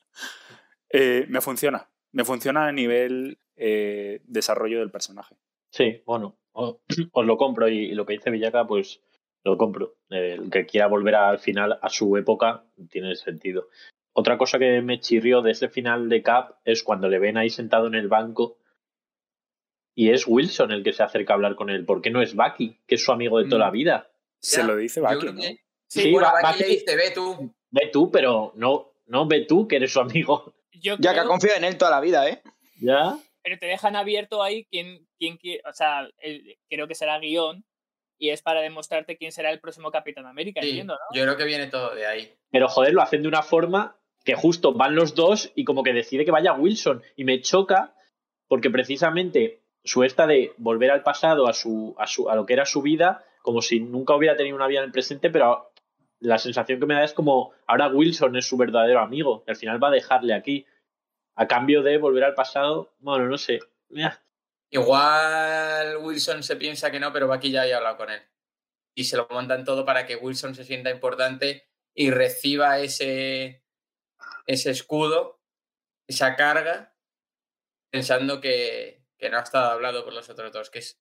Eh, 0.90 1.26
me 1.28 1.40
funciona, 1.40 1.90
me 2.18 2.24
funciona 2.24 2.66
a 2.66 2.72
nivel 2.72 3.38
eh, 3.56 4.22
desarrollo 4.24 4.80
del 4.80 4.90
personaje. 4.90 5.36
Sí, 5.70 6.02
bueno, 6.04 6.36
os, 6.52 6.80
lo 7.14 7.36
compro 7.36 7.68
y, 7.68 7.92
lo 7.92 8.06
que 8.06 8.14
dice 8.14 8.30
Villaca, 8.30 8.66
pues 8.66 9.00
lo 9.44 9.56
compro. 9.56 9.94
El 10.10 10.50
que 10.50 10.66
quiera 10.66 10.88
volver 10.88 11.14
al 11.14 11.38
final 11.38 11.78
a 11.80 11.88
su 11.88 12.16
época 12.16 12.64
tiene 12.90 13.14
sentido. 13.14 13.68
Otra 14.14 14.36
cosa 14.36 14.58
que 14.58 14.82
me 14.82 14.98
chirrió 14.98 15.42
de 15.42 15.52
ese 15.52 15.68
final 15.68 16.08
de 16.08 16.24
Cap 16.24 16.56
es 16.64 16.82
cuando 16.82 17.08
le 17.08 17.20
ven 17.20 17.36
ahí 17.36 17.50
sentado 17.50 17.86
en 17.86 17.94
el 17.94 18.08
banco 18.08 18.58
y 19.94 20.10
es 20.10 20.26
Wilson 20.26 20.72
el 20.72 20.82
que 20.82 20.92
se 20.92 21.04
acerca 21.04 21.34
a 21.34 21.36
hablar 21.36 21.54
con 21.54 21.70
él. 21.70 21.84
¿Por 21.84 22.02
qué 22.02 22.10
no 22.10 22.20
es 22.20 22.34
Bucky, 22.34 22.80
que 22.88 22.96
es 22.96 23.04
su 23.04 23.12
amigo 23.12 23.38
de 23.38 23.48
toda 23.48 23.60
la 23.66 23.70
mm. 23.70 23.74
vida? 23.74 24.10
Se 24.40 24.64
lo 24.64 24.74
dice 24.74 25.00
Bucky, 25.00 25.26
¿no? 25.26 25.42
Sí, 25.86 26.12
Bucky, 26.12 26.58
le 26.58 26.68
dice, 26.68 26.96
ve 26.96 27.12
tú. 27.14 27.54
Ve 27.70 27.90
tú, 27.92 28.10
pero 28.10 28.52
no, 28.56 28.92
no 29.06 29.28
ve 29.28 29.44
tú 29.46 29.68
que 29.68 29.76
eres 29.76 29.92
su 29.92 30.00
amigo. 30.00 30.52
Ya 30.80 30.96
que 30.96 31.20
ha 31.20 31.24
confiado 31.24 31.58
en 31.58 31.64
él 31.64 31.78
toda 31.78 31.90
la 31.90 32.00
vida, 32.00 32.28
¿eh? 32.28 32.42
Ya 32.80 33.18
pero 33.48 33.58
te 33.58 33.66
dejan 33.66 33.96
abierto 33.96 34.42
ahí 34.42 34.66
quién, 34.70 35.06
quién, 35.18 35.38
o 35.66 35.72
sea, 35.72 36.06
creo 36.68 36.86
que 36.86 36.94
será 36.94 37.18
guion 37.18 37.64
y 38.18 38.28
es 38.28 38.42
para 38.42 38.60
demostrarte 38.60 39.16
quién 39.16 39.32
será 39.32 39.50
el 39.50 39.58
próximo 39.58 39.90
Capitán 39.90 40.26
América, 40.26 40.60
entiendo, 40.60 40.94
¿no? 40.94 41.16
Yo 41.16 41.22
creo 41.22 41.36
que 41.38 41.44
viene 41.44 41.68
todo 41.68 41.94
de 41.94 42.06
ahí. 42.06 42.34
Pero 42.50 42.68
joder, 42.68 42.92
lo 42.92 43.00
hacen 43.00 43.22
de 43.22 43.28
una 43.28 43.42
forma 43.42 43.96
que 44.22 44.34
justo 44.34 44.74
van 44.74 44.94
los 44.94 45.14
dos 45.14 45.50
y 45.54 45.64
como 45.64 45.82
que 45.82 45.94
decide 45.94 46.26
que 46.26 46.30
vaya 46.30 46.52
Wilson 46.52 47.02
y 47.16 47.24
me 47.24 47.40
choca 47.40 47.94
porque 48.48 48.68
precisamente 48.68 49.62
su 49.82 50.04
esta 50.04 50.26
de 50.26 50.52
volver 50.58 50.90
al 50.90 51.02
pasado 51.02 51.48
a 51.48 51.54
su, 51.54 51.94
a 51.98 52.06
su 52.06 52.28
a 52.28 52.34
lo 52.34 52.44
que 52.44 52.52
era 52.52 52.66
su 52.66 52.82
vida 52.82 53.24
como 53.40 53.62
si 53.62 53.80
nunca 53.80 54.14
hubiera 54.14 54.36
tenido 54.36 54.56
una 54.56 54.66
vida 54.66 54.80
en 54.80 54.86
el 54.86 54.92
presente, 54.92 55.30
pero 55.30 55.67
la 56.20 56.38
sensación 56.38 56.80
que 56.80 56.86
me 56.86 56.94
da 56.94 57.04
es 57.04 57.12
como 57.12 57.52
ahora 57.66 57.88
Wilson 57.88 58.36
es 58.36 58.46
su 58.46 58.56
verdadero 58.56 59.00
amigo, 59.00 59.44
al 59.46 59.56
final 59.56 59.82
va 59.82 59.88
a 59.88 59.92
dejarle 59.92 60.34
aquí 60.34 60.66
a 61.34 61.46
cambio 61.46 61.82
de 61.82 61.98
volver 61.98 62.24
al 62.24 62.34
pasado, 62.34 62.92
bueno, 62.98 63.26
no 63.26 63.38
sé. 63.38 63.60
Igual 64.70 65.98
Wilson 65.98 66.42
se 66.42 66.56
piensa 66.56 66.90
que 66.90 67.00
no, 67.00 67.12
pero 67.12 67.28
Bucky 67.28 67.50
ya 67.50 67.62
había 67.62 67.76
hablado 67.76 67.96
con 67.96 68.10
él. 68.10 68.22
Y 68.94 69.04
se 69.04 69.16
lo 69.16 69.28
montan 69.30 69.64
todo 69.64 69.84
para 69.84 70.04
que 70.04 70.16
Wilson 70.16 70.54
se 70.54 70.64
sienta 70.64 70.90
importante 70.90 71.68
y 71.94 72.10
reciba 72.10 72.80
ese, 72.80 73.62
ese 74.46 74.70
escudo, 74.70 75.40
esa 76.08 76.36
carga, 76.36 76.96
pensando 77.90 78.40
que, 78.40 79.04
no 79.30 79.38
ha 79.38 79.42
estado 79.42 79.70
hablado 79.70 80.04
por 80.04 80.12
los 80.12 80.28
otros 80.28 80.52
dos, 80.52 80.70
que 80.70 80.80
es 80.80 81.00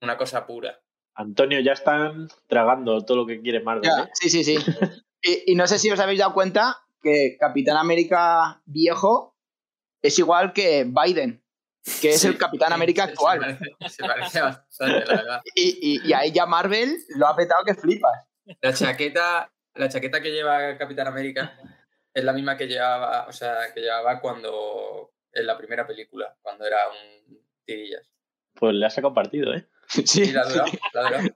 una 0.00 0.16
cosa 0.16 0.46
pura. 0.46 0.82
Antonio, 1.14 1.60
ya 1.60 1.72
están 1.72 2.28
tragando 2.46 3.04
todo 3.04 3.18
lo 3.18 3.26
que 3.26 3.40
quiere 3.40 3.60
Marvel. 3.60 3.90
¿eh? 3.90 4.10
Sí, 4.14 4.30
sí, 4.30 4.44
sí. 4.44 4.56
y, 5.22 5.52
y, 5.52 5.54
no 5.54 5.66
sé 5.66 5.78
si 5.78 5.90
os 5.90 6.00
habéis 6.00 6.18
dado 6.18 6.34
cuenta 6.34 6.78
que 7.02 7.36
Capitán 7.38 7.76
América 7.76 8.62
viejo 8.64 9.36
es 10.00 10.18
igual 10.18 10.52
que 10.52 10.84
Biden, 10.84 11.42
que 12.00 12.10
es 12.10 12.24
el 12.24 12.38
Capitán 12.38 12.72
América 12.72 13.04
actual. 13.04 13.58
Se 13.88 14.02
parece, 14.04 14.40
bastante, 14.40 15.06
la 15.06 15.16
verdad. 15.16 15.42
Y, 15.54 16.00
y, 16.04 16.12
ahí 16.12 16.32
ya 16.32 16.46
Marvel 16.46 16.96
lo 17.16 17.26
ha 17.26 17.36
petado 17.36 17.64
que 17.64 17.74
flipas. 17.74 18.26
La 18.60 18.72
chaqueta, 18.72 19.52
la 19.74 19.88
chaqueta 19.88 20.20
que 20.20 20.32
lleva 20.32 20.76
Capitán 20.78 21.06
América 21.06 21.56
es 22.12 22.24
la 22.24 22.32
misma 22.32 22.56
que 22.56 22.66
llevaba, 22.66 23.26
o 23.26 23.32
sea, 23.32 23.72
que 23.74 23.80
llevaba 23.80 24.20
cuando 24.20 25.12
en 25.32 25.46
la 25.46 25.56
primera 25.56 25.86
película, 25.86 26.36
cuando 26.42 26.66
era 26.66 26.78
un 26.88 27.38
tirillas. 27.64 28.10
Pues 28.54 28.74
le 28.74 28.86
ha 28.86 28.90
sacado 28.90 29.14
partido, 29.14 29.54
¿eh? 29.54 29.66
Sí, 30.06 30.32
la 30.32 30.44
dura, 30.48 30.64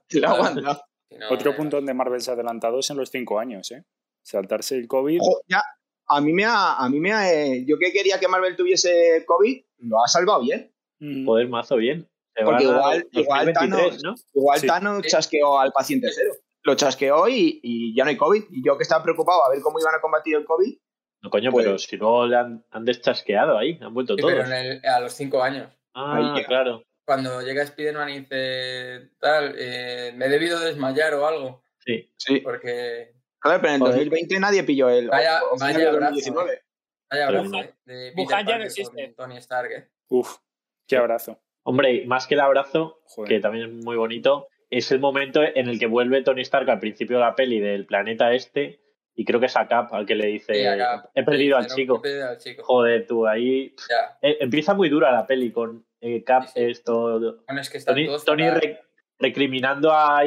la 0.09 0.83
Otro 1.31 1.55
punto 1.55 1.77
donde 1.77 1.93
Marvel 1.93 2.21
se 2.21 2.31
ha 2.31 2.33
adelantado 2.33 2.79
es 2.79 2.89
en 2.89 2.97
los 2.97 3.09
cinco 3.09 3.39
años, 3.39 3.71
¿eh? 3.71 3.83
Saltarse 4.23 4.75
el 4.75 4.87
COVID. 4.87 5.19
ya, 5.47 5.61
a 6.09 6.21
mí 6.21 6.33
me 6.33 6.45
ha, 6.45 6.75
a 6.75 6.89
mí 6.89 6.99
me 6.99 7.13
ha, 7.13 7.33
eh, 7.33 7.63
yo 7.65 7.77
que 7.77 7.91
quería 7.91 8.19
que 8.19 8.27
Marvel 8.27 8.55
tuviese 8.55 9.23
COVID, 9.25 9.63
lo 9.79 10.03
ha 10.03 10.07
salvado 10.07 10.41
bien. 10.41 10.73
Mm. 10.99 11.25
Poder 11.25 11.47
mazo 11.47 11.77
bien. 11.77 12.09
Porque 12.43 12.65
igual, 12.65 13.07
igual, 13.11 13.53
Thanos, 13.53 14.25
igual 14.33 15.01
chasqueó 15.07 15.59
al 15.59 15.71
paciente 15.71 16.09
cero. 16.13 16.33
Lo 16.63 16.75
chasqueó 16.75 17.27
y, 17.29 17.95
ya 17.95 18.03
no 18.03 18.09
hay 18.09 18.17
COVID. 18.17 18.43
Y 18.51 18.63
yo 18.63 18.77
que 18.77 18.83
estaba 18.83 19.03
preocupado 19.03 19.43
a 19.43 19.49
ver 19.49 19.61
cómo 19.61 19.79
iban 19.79 19.95
a 19.95 20.01
combatir 20.01 20.35
el 20.35 20.45
COVID. 20.45 20.77
No, 21.23 21.29
coño, 21.31 21.51
pero 21.51 21.71
pues 21.71 21.83
si 21.83 21.97
no 21.97 22.27
le 22.27 22.35
han, 22.35 22.63
han 22.69 22.85
deschasqueado 22.85 23.57
ahí, 23.57 23.79
han 23.81 23.93
vuelto 23.93 24.15
todos. 24.15 24.33
Pero 24.33 24.93
a 24.93 24.99
los 24.99 25.13
cinco 25.13 25.41
años. 25.41 25.73
Ah, 25.95 26.39
claro. 26.45 26.83
Cuando 27.07 27.41
llega 27.41 27.65
Spiderman 27.65 28.09
y 28.09 28.19
dice, 28.19 29.11
tal, 29.17 29.55
eh, 29.57 30.11
me 30.13 30.25
he 30.25 30.29
debido 30.29 30.59
desmayar 30.59 31.13
o 31.13 31.25
algo. 31.25 31.63
Sí. 31.79 32.13
Sí. 32.17 32.41
Porque 32.41 33.17
Claro, 33.39 33.61
pero 33.61 33.73
en 33.75 33.81
el 33.81 33.87
2020 33.87 34.39
nadie 34.39 34.63
pilló 34.63 34.89
el. 34.89 35.07
Vaya, 35.07 35.39
vaya 35.59 35.89
abrazo. 35.89 36.33
Vaya 37.09 37.27
abrazo. 37.27 37.51
De, 37.85 38.11
Peter 38.15 38.45
ya 38.45 38.57
no 38.57 38.63
existe. 38.65 39.13
Tony 39.15 39.37
Stark. 39.37 39.71
¿eh? 39.71 39.87
Uf, 40.09 40.37
qué 40.85 40.97
abrazo. 40.97 41.39
Hombre, 41.63 42.05
más 42.05 42.27
que 42.27 42.35
el 42.35 42.41
abrazo, 42.41 43.01
que 43.25 43.39
también 43.39 43.65
es 43.65 43.85
muy 43.85 43.95
bonito, 43.95 44.47
es 44.69 44.91
el 44.91 44.99
momento 44.99 45.41
en 45.43 45.69
el 45.69 45.79
que 45.79 45.85
vuelve 45.85 46.23
Tony 46.23 46.41
Stark 46.41 46.69
al 46.69 46.79
principio 46.79 47.17
de 47.17 47.23
la 47.23 47.35
peli 47.35 47.59
del 47.59 47.85
planeta 47.85 48.33
este. 48.33 48.81
Y 49.15 49.25
creo 49.25 49.39
que 49.39 49.47
es 49.47 49.57
a 49.57 49.67
Cap 49.67 49.93
al 49.93 50.05
que 50.05 50.15
le 50.15 50.27
dice: 50.27 50.53
He 51.15 51.23
perdido 51.23 51.57
al, 51.57 51.67
chico. 51.67 52.01
Joder, 52.61 53.07
tú 53.07 53.25
ahí. 53.25 53.73
Eh, 54.21 54.37
empieza 54.41 54.73
muy 54.73 54.89
dura 54.89 55.11
la 55.11 55.25
peli 55.25 55.51
con 55.51 55.86
eh, 56.01 56.23
Cap, 56.23 56.49
esto. 56.55 57.19
Bueno, 57.45 57.61
es 57.61 57.69
que 57.69 57.79
Tony, 57.79 58.07
Tony 58.25 58.45
recriminando 59.19 59.91
a, 59.91 60.19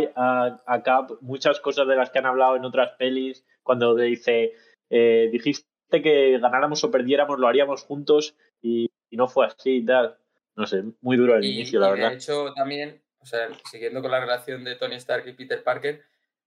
a, 0.66 0.82
Cap 0.82 1.12
muchas 1.20 1.60
cosas 1.60 1.86
de 1.86 1.96
las 1.96 2.10
que 2.10 2.18
han 2.18 2.26
hablado 2.26 2.56
en 2.56 2.64
otras 2.64 2.92
pelis, 2.98 3.44
cuando 3.62 3.94
dice, 3.94 4.52
eh, 4.90 5.28
dijiste 5.30 5.68
que 6.02 6.38
ganáramos 6.38 6.82
o 6.84 6.90
perdiéramos, 6.90 7.38
lo 7.38 7.46
haríamos 7.46 7.84
juntos 7.84 8.36
y, 8.60 8.90
no 9.12 9.26
fue 9.26 9.46
así 9.46 9.78
y 9.78 9.84
tal. 9.84 10.16
No 10.54 10.66
sé, 10.66 10.84
muy 11.00 11.16
duro 11.16 11.36
el 11.36 11.44
inicio, 11.44 11.80
la 11.80 11.90
verdad. 11.90 12.10
De 12.10 12.16
hecho, 12.16 12.52
también, 12.54 13.02
o 13.18 13.26
sea, 13.26 13.48
siguiendo 13.70 14.02
con 14.02 14.10
la 14.10 14.20
relación 14.20 14.62
de 14.62 14.76
Tony 14.76 14.96
Stark 14.96 15.26
y 15.26 15.32
Peter 15.32 15.62
Parker, 15.62 16.02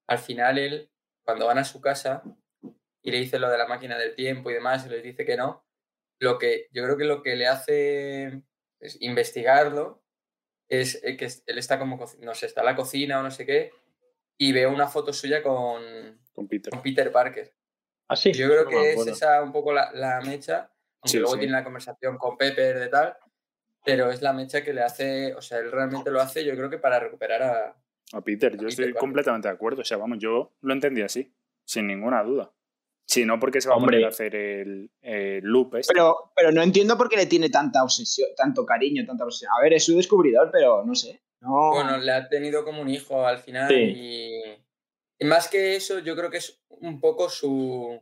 al 0.07 0.19
final 0.19 0.57
él, 0.57 0.89
cuando 1.23 1.47
van 1.47 1.57
a 1.57 1.63
su 1.65 1.81
casa 1.81 2.23
y 3.01 3.11
le 3.11 3.19
dice 3.19 3.39
lo 3.39 3.49
de 3.49 3.57
la 3.57 3.67
máquina 3.67 3.97
del 3.97 4.15
tiempo 4.15 4.49
y 4.49 4.53
demás, 4.53 4.85
y 4.85 4.89
les 4.89 5.03
dice 5.03 5.25
que 5.25 5.35
no, 5.35 5.65
lo 6.19 6.37
que 6.37 6.67
yo 6.71 6.83
creo 6.83 6.97
que 6.97 7.05
lo 7.05 7.21
que 7.21 7.35
le 7.35 7.47
hace 7.47 8.43
es 8.83 9.01
investigarlo 9.01 10.03
es 10.69 11.01
eh, 11.03 11.17
que 11.17 11.27
él 11.45 11.57
está 11.57 11.77
como, 11.77 12.03
no 12.19 12.35
sé, 12.35 12.45
está 12.45 12.61
en 12.61 12.65
la 12.65 12.75
cocina 12.75 13.19
o 13.19 13.23
no 13.23 13.31
sé 13.31 13.45
qué, 13.45 13.71
y 14.37 14.51
veo 14.51 14.71
una 14.71 14.87
foto 14.87 15.13
suya 15.13 15.43
con, 15.43 16.19
con, 16.33 16.47
Peter. 16.47 16.71
con 16.71 16.81
Peter 16.81 17.11
Parker. 17.11 17.53
¿Ah, 18.07 18.15
sí? 18.15 18.33
Yo 18.33 18.47
creo 18.47 18.67
que 18.67 18.93
es 18.93 19.07
esa 19.07 19.41
un 19.41 19.51
poco 19.51 19.73
la, 19.73 19.91
la 19.93 20.21
mecha, 20.21 20.71
aunque 21.01 21.19
luego 21.19 21.37
tiene 21.37 21.53
la 21.53 21.63
conversación 21.63 22.17
con 22.17 22.37
Pepper 22.37 22.79
de 22.79 22.87
tal, 22.87 23.17
pero 23.85 24.09
es 24.09 24.21
la 24.21 24.33
mecha 24.33 24.63
que 24.63 24.73
le 24.73 24.81
hace, 24.81 25.33
o 25.35 25.41
sea, 25.41 25.59
él 25.59 25.71
realmente 25.71 26.11
lo 26.11 26.21
hace, 26.21 26.43
yo 26.43 26.55
creo 26.55 26.69
que 26.69 26.77
para 26.77 26.99
recuperar 26.99 27.43
a... 27.43 27.77
A 28.13 28.21
Peter, 28.21 28.57
yo 28.57 28.67
estoy 28.67 28.93
completamente 28.93 29.47
de 29.47 29.53
acuerdo, 29.53 29.81
o 29.81 29.85
sea, 29.85 29.97
vamos, 29.97 30.19
yo 30.19 30.53
lo 30.61 30.73
entendí 30.73 31.01
así, 31.01 31.33
sin 31.65 31.87
ninguna 31.87 32.23
duda. 32.23 32.51
Si 33.13 33.25
no, 33.25 33.39
porque 33.39 33.61
se 33.61 33.69
va 33.69 33.75
a 33.75 33.79
poner 33.79 34.03
a 34.05 34.07
hacer 34.07 34.33
el, 34.35 34.89
loop. 35.43 35.75
Este. 35.75 35.93
Pero, 35.93 36.31
pero 36.35 36.51
no 36.51 36.63
entiendo 36.63 36.97
por 36.97 37.09
qué 37.09 37.15
le 37.15 37.27
tiene 37.27 37.47
tanta 37.51 37.83
obsesión, 37.83 38.29
tanto 38.35 38.65
cariño, 38.65 39.05
tanta 39.05 39.23
obsesión. 39.23 39.51
A 39.55 39.61
ver, 39.61 39.73
es 39.73 39.85
su 39.85 39.95
descubridor, 39.95 40.49
pero 40.51 40.83
no 40.83 40.95
sé. 40.95 41.21
Bueno, 41.39 41.99
le 41.99 42.11
ha 42.11 42.27
tenido 42.27 42.65
como 42.65 42.81
un 42.81 42.89
hijo 42.89 43.27
al 43.27 43.37
final 43.37 43.71
y, 43.71 44.41
más 45.19 45.47
que 45.47 45.75
eso, 45.75 45.99
yo 45.99 46.15
creo 46.15 46.31
que 46.31 46.37
es 46.37 46.59
un 46.69 46.99
poco 46.99 47.29
su, 47.29 48.01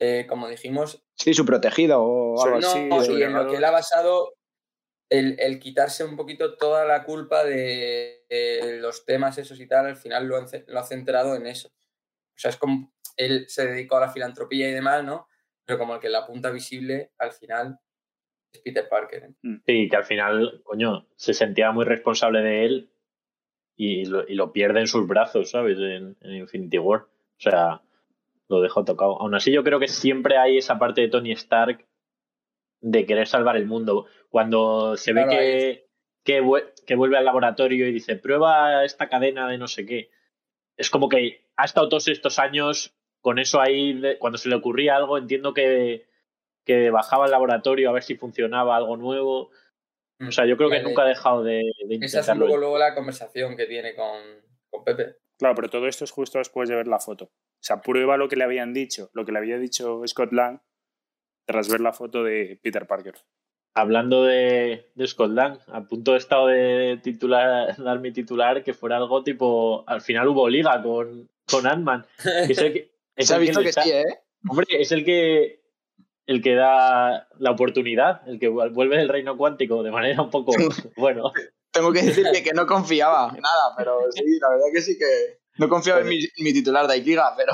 eh, 0.00 0.26
como 0.28 0.48
dijimos... 0.48 1.00
Sí, 1.14 1.32
su 1.32 1.46
protegido 1.46 2.02
o 2.02 2.44
algo 2.44 2.58
así. 2.58 2.88
y 3.12 3.22
en 3.22 3.34
lo 3.34 3.48
que 3.48 3.58
él 3.58 3.64
ha 3.64 3.70
basado 3.70 4.34
el, 5.10 5.60
quitarse 5.60 6.02
un 6.02 6.16
poquito 6.16 6.56
toda 6.56 6.84
la 6.84 7.04
culpa 7.04 7.44
de, 7.44 8.24
los 8.80 9.04
temas 9.04 9.38
esos 9.38 9.60
y 9.60 9.68
tal, 9.68 9.86
al 9.86 9.96
final 9.96 10.26
lo, 10.26 10.44
lo 10.66 10.80
ha 10.80 10.84
centrado 10.84 11.36
en 11.36 11.46
eso. 11.46 11.68
O 11.68 12.40
sea, 12.40 12.50
es 12.50 12.56
como 12.56 12.92
él 13.18 13.44
se 13.48 13.66
dedicó 13.66 13.96
a 13.96 14.00
la 14.00 14.12
filantropía 14.12 14.68
y 14.70 14.72
demás, 14.72 15.04
¿no? 15.04 15.28
Pero 15.64 15.78
como 15.78 15.94
el 15.94 16.00
que 16.00 16.08
la 16.08 16.26
punta 16.26 16.50
visible 16.50 17.10
al 17.18 17.32
final 17.32 17.78
es 18.52 18.60
Peter 18.60 18.88
Parker. 18.88 19.24
¿eh? 19.24 19.34
Mm. 19.42 19.56
Sí, 19.66 19.88
que 19.88 19.96
al 19.96 20.04
final, 20.04 20.62
coño, 20.64 21.06
se 21.16 21.34
sentía 21.34 21.70
muy 21.72 21.84
responsable 21.84 22.40
de 22.40 22.64
él 22.64 22.90
y 23.76 24.06
lo, 24.06 24.26
y 24.26 24.34
lo 24.34 24.52
pierde 24.52 24.80
en 24.80 24.86
sus 24.86 25.06
brazos, 25.06 25.50
¿sabes? 25.50 25.76
En, 25.78 26.16
en 26.20 26.34
Infinity 26.36 26.78
War. 26.78 27.02
O 27.02 27.40
sea, 27.40 27.82
lo 28.48 28.60
dejó 28.60 28.84
tocado. 28.84 29.20
Aún 29.20 29.34
así, 29.34 29.52
yo 29.52 29.62
creo 29.62 29.78
que 29.78 29.88
siempre 29.88 30.38
hay 30.38 30.56
esa 30.56 30.78
parte 30.78 31.02
de 31.02 31.08
Tony 31.08 31.32
Stark 31.32 31.86
de 32.80 33.06
querer 33.06 33.26
salvar 33.26 33.56
el 33.56 33.66
mundo. 33.66 34.06
Cuando 34.30 34.96
se 34.96 35.12
ve 35.12 35.24
Claro, 35.24 35.38
que, 36.24 36.72
que 36.86 36.94
vuelve 36.94 37.18
al 37.18 37.24
laboratorio 37.24 37.86
y 37.86 37.92
dice, 37.92 38.16
prueba 38.16 38.84
esta 38.84 39.08
cadena 39.08 39.48
de 39.48 39.58
no 39.58 39.68
sé 39.68 39.84
qué. 39.84 40.10
Es 40.76 40.90
como 40.90 41.08
que 41.08 41.44
ha 41.56 41.64
estado 41.64 41.88
todos 41.88 42.08
estos 42.08 42.38
años 42.38 42.97
con 43.20 43.38
eso 43.38 43.60
ahí, 43.60 44.00
cuando 44.18 44.38
se 44.38 44.48
le 44.48 44.56
ocurría 44.56 44.96
algo, 44.96 45.18
entiendo 45.18 45.54
que, 45.54 46.06
que 46.64 46.90
bajaba 46.90 47.24
al 47.24 47.30
laboratorio 47.30 47.90
a 47.90 47.92
ver 47.92 48.02
si 48.02 48.16
funcionaba 48.16 48.76
algo 48.76 48.96
nuevo. 48.96 49.50
O 50.26 50.32
sea, 50.32 50.46
yo 50.46 50.56
creo 50.56 50.70
que 50.70 50.82
nunca 50.82 51.02
ha 51.02 51.08
dejado 51.08 51.42
de, 51.42 51.62
de 51.86 51.98
Esa 52.02 52.20
es 52.20 52.38
poco 52.38 52.56
luego 52.56 52.78
la 52.78 52.94
conversación 52.94 53.56
que 53.56 53.66
tiene 53.66 53.94
con, 53.94 54.20
con 54.70 54.84
Pepe. 54.84 55.16
Claro, 55.38 55.54
pero 55.54 55.68
todo 55.68 55.86
esto 55.86 56.04
es 56.04 56.10
justo 56.10 56.38
después 56.38 56.68
de 56.68 56.74
ver 56.74 56.88
la 56.88 56.98
foto. 56.98 57.26
O 57.26 57.62
sea, 57.62 57.80
prueba 57.80 58.16
lo 58.16 58.28
que 58.28 58.36
le 58.36 58.44
habían 58.44 58.74
dicho, 58.74 59.10
lo 59.12 59.24
que 59.24 59.32
le 59.32 59.38
había 59.38 59.58
dicho 59.58 60.02
Scott 60.06 60.32
Lang 60.32 60.60
tras 61.46 61.68
ver 61.68 61.80
la 61.80 61.92
foto 61.92 62.24
de 62.24 62.58
Peter 62.62 62.86
Parker. 62.86 63.14
Hablando 63.74 64.24
de, 64.24 64.90
de 64.94 65.06
Scott 65.06 65.30
Lang, 65.30 65.58
a 65.68 65.82
punto 65.82 66.14
he 66.14 66.18
estado 66.18 66.48
de 66.48 66.98
titular, 67.02 67.76
dar 67.76 68.00
mi 68.00 68.12
titular 68.12 68.64
que 68.64 68.74
fuera 68.74 68.96
algo 68.96 69.22
tipo. 69.22 69.84
Al 69.86 70.00
final 70.00 70.28
hubo 70.28 70.48
liga 70.48 70.82
con, 70.82 71.28
con 71.50 71.66
Ant-Man. 71.66 72.04
que, 72.48 72.90
es 73.18 73.26
Se 73.28 73.34
ha 73.34 73.36
el 73.36 73.42
que 73.42 73.46
visto 73.48 73.62
que 73.62 73.68
está- 73.68 73.82
sí, 73.82 73.90
¿eh? 73.90 74.04
Hombre, 74.48 74.66
es 74.70 74.90
el 74.92 75.04
que 75.04 75.60
el 76.26 76.42
que 76.42 76.54
da 76.54 77.26
la 77.38 77.50
oportunidad, 77.50 78.26
el 78.28 78.38
que 78.38 78.48
vuelve 78.48 78.96
del 78.98 79.08
reino 79.08 79.36
cuántico 79.36 79.82
de 79.82 79.90
manera 79.90 80.22
un 80.22 80.30
poco 80.30 80.52
bueno. 80.96 81.32
Tengo 81.70 81.92
que 81.92 82.02
decir 82.02 82.26
que, 82.32 82.42
que 82.42 82.52
no 82.54 82.66
confiaba 82.66 83.32
en 83.34 83.42
nada, 83.42 83.74
pero 83.76 83.98
sí, 84.12 84.22
la 84.40 84.48
verdad 84.50 84.66
que 84.72 84.80
sí 84.80 84.96
que 84.98 85.40
no 85.58 85.68
confiaba 85.68 86.00
en 86.00 86.08
mi, 86.08 86.16
en 86.18 86.44
mi 86.44 86.52
titular 86.52 86.86
de 86.86 86.94
Aikiga, 86.94 87.34
pero 87.36 87.52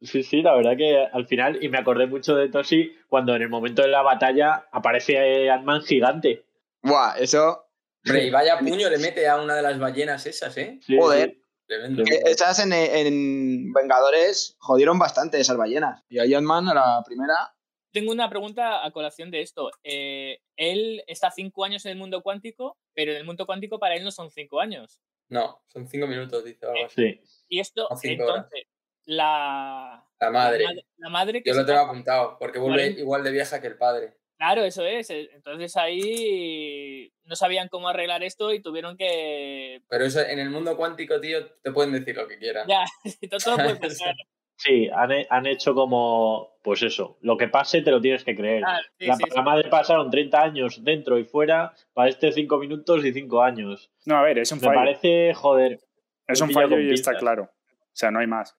Sí, 0.00 0.22
sí, 0.22 0.42
la 0.42 0.54
verdad 0.54 0.76
que 0.76 1.06
al 1.12 1.26
final, 1.26 1.58
y 1.62 1.68
me 1.68 1.78
acordé 1.78 2.06
mucho 2.06 2.36
de 2.36 2.48
Toshi 2.48 2.92
cuando 3.08 3.34
en 3.34 3.42
el 3.42 3.48
momento 3.48 3.82
de 3.82 3.88
la 3.88 4.02
batalla 4.02 4.68
aparece 4.70 5.50
Ant-Man 5.50 5.82
gigante. 5.82 6.44
buah, 6.82 7.16
eso 7.18 7.64
Hombre, 8.06 8.24
y 8.26 8.30
vaya 8.30 8.58
puño 8.60 8.88
le 8.90 8.98
mete 8.98 9.26
a 9.28 9.40
una 9.40 9.56
de 9.56 9.62
las 9.62 9.78
ballenas 9.78 10.24
esas, 10.26 10.56
¿eh? 10.58 10.78
Sí, 10.86 10.96
Joder. 10.98 11.30
sí. 11.30 11.42
Tremendo. 11.68 12.02
Esas 12.24 12.58
en, 12.60 12.72
en 12.72 13.72
Vengadores 13.72 14.56
jodieron 14.58 14.98
bastante 14.98 15.38
esas 15.38 15.56
ballenas. 15.56 16.02
Y 16.08 16.18
a 16.18 16.24
Iron 16.26 16.44
Man 16.44 16.66
a 16.68 16.74
la 16.74 17.02
primera, 17.06 17.54
Tengo 17.92 18.10
una 18.10 18.28
pregunta 18.28 18.84
a 18.84 18.90
colación 18.90 19.30
de 19.30 19.42
esto. 19.42 19.70
Eh, 19.84 20.40
él 20.56 21.04
está 21.06 21.30
cinco 21.30 21.64
años 21.64 21.84
en 21.84 21.92
el 21.92 21.98
mundo 21.98 22.22
cuántico, 22.22 22.78
pero 22.94 23.12
en 23.12 23.18
el 23.18 23.24
mundo 23.24 23.46
cuántico 23.46 23.78
para 23.78 23.94
él 23.96 24.02
no 24.04 24.10
son 24.10 24.30
cinco 24.30 24.60
años. 24.60 25.00
No, 25.28 25.62
son 25.68 25.86
cinco 25.86 26.06
minutos, 26.06 26.42
dice 26.44 26.64
algo 26.66 26.86
así. 26.86 27.02
Sí. 27.02 27.20
Y 27.48 27.60
esto, 27.60 27.86
entonces, 28.02 28.64
la, 29.04 30.06
La 30.20 30.30
madre. 30.30 30.64
la, 30.64 30.72
la 30.96 31.08
madre 31.10 31.42
que 31.42 31.50
Yo 31.50 31.56
lo 31.56 31.66
tengo 31.66 31.80
apuntado, 31.80 32.36
porque 32.38 32.58
vuelve 32.58 32.88
igual 32.98 33.22
de 33.24 33.30
vieja 33.30 33.60
que 33.60 33.66
el 33.68 33.76
padre. 33.76 34.17
Claro, 34.38 34.64
eso 34.64 34.84
es. 34.84 35.10
eh, 35.10 35.28
Entonces 35.34 35.76
ahí 35.76 37.12
no 37.24 37.34
sabían 37.36 37.68
cómo 37.68 37.88
arreglar 37.88 38.22
esto 38.22 38.52
y 38.52 38.62
tuvieron 38.62 38.96
que. 38.96 39.82
Pero 39.88 40.04
eso 40.04 40.20
en 40.20 40.38
el 40.38 40.50
mundo 40.50 40.76
cuántico, 40.76 41.20
tío, 41.20 41.44
te 41.62 41.72
pueden 41.72 41.92
decir 41.92 42.16
lo 42.16 42.26
que 42.28 42.38
quieran. 42.38 42.66
Ya, 42.68 42.84
todo, 43.30 43.40
todo 43.40 43.56
puede 43.56 43.76
pasar. 43.80 44.14
Sí, 44.56 44.88
han, 44.92 45.10
han 45.30 45.46
hecho 45.46 45.72
como, 45.72 46.58
pues 46.62 46.82
eso, 46.82 47.16
lo 47.20 47.36
que 47.36 47.46
pase 47.46 47.80
te 47.82 47.92
lo 47.92 48.00
tienes 48.00 48.24
que 48.24 48.34
creer. 48.34 48.64
Sí, 48.98 49.06
la, 49.06 49.14
sí, 49.14 49.22
la 49.32 49.42
madre 49.42 49.68
pasaron 49.70 50.10
30 50.10 50.42
años 50.42 50.82
dentro 50.82 51.16
y 51.16 51.24
fuera, 51.24 51.74
para 51.92 52.08
este 52.08 52.32
5 52.32 52.58
minutos 52.58 53.04
y 53.04 53.12
5 53.12 53.40
años. 53.42 53.90
No, 54.04 54.16
a 54.16 54.22
ver, 54.22 54.38
es 54.38 54.50
un 54.50 54.58
Me 54.58 54.64
fallo. 54.66 54.78
parece, 54.80 55.32
joder, 55.34 55.78
Es 56.26 56.40
me 56.40 56.48
un 56.48 56.52
fallo 56.52 56.80
y 56.80 56.92
está 56.92 57.14
claro. 57.16 57.44
O 57.44 57.90
sea, 57.92 58.10
no 58.10 58.18
hay 58.18 58.26
más. 58.26 58.56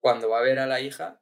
Cuando 0.00 0.30
va 0.30 0.38
a 0.38 0.42
ver 0.42 0.58
a 0.58 0.66
la 0.66 0.80
hija, 0.80 1.20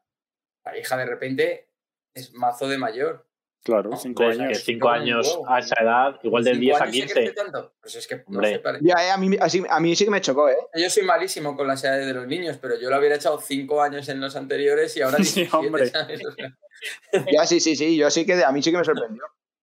la 0.64 0.78
hija 0.78 0.96
de 0.96 1.06
repente 1.06 1.68
es 2.14 2.32
mazo 2.32 2.68
de 2.68 2.78
mayor. 2.78 3.26
Claro, 3.62 3.90
No, 3.90 3.96
cinco 3.98 4.22
Hombre, 4.22 4.38
que 4.38 4.44
años. 4.44 4.58
5 4.64 4.86
un 4.88 4.94
años 4.94 5.28
huevo. 5.28 5.50
a 5.50 5.58
esa 5.58 5.74
edad, 5.82 6.18
igual 6.22 6.44
del 6.44 6.54
¿Cinco 6.54 6.62
10 6.64 6.80
a 6.80 6.84
años 6.84 6.96
se 6.96 7.02
crece 7.02 7.20
15. 7.20 7.34
tanto? 7.34 7.74
Pues 7.80 7.94
es 7.96 8.06
que 8.06 8.16
no 8.16 8.22
Hombre. 8.26 8.54
sé, 8.54 8.62
ya, 8.80 8.94
eh, 9.06 9.10
a, 9.10 9.16
mí, 9.18 9.36
así- 9.38 9.62
a 9.68 9.80
mí 9.80 9.94
sí 9.96 10.04
que 10.06 10.10
me 10.10 10.20
chocó, 10.22 10.48
¿eh? 10.48 10.56
Yo 10.74 10.88
soy 10.88 11.02
malísimo 11.02 11.54
con 11.56 11.66
las 11.66 11.84
edades 11.84 12.06
de 12.06 12.14
los 12.14 12.26
niños, 12.26 12.56
pero 12.60 12.80
yo 12.80 12.88
lo 12.88 12.98
hubiera 12.98 13.16
echado 13.16 13.38
cinco 13.38 13.82
años 13.82 14.08
en 14.08 14.18
los 14.20 14.34
anteriores 14.34 14.96
y 14.96 15.02
ahora 15.02 15.18
Sí, 15.22 15.40
17, 15.42 15.56
hombre. 15.56 15.86
¿sabes? 15.86 16.20
Ya, 17.30 17.44
sí, 17.44 17.60
sí, 17.60 17.76
sí, 17.76 17.96
yo 17.98 18.08
sí 18.10 18.24
que 18.24 18.42
a 18.42 18.50
mí 18.52 18.62
sí 18.62 18.70
que 18.70 18.78
me 18.78 18.84
sorprendió. 18.84 19.22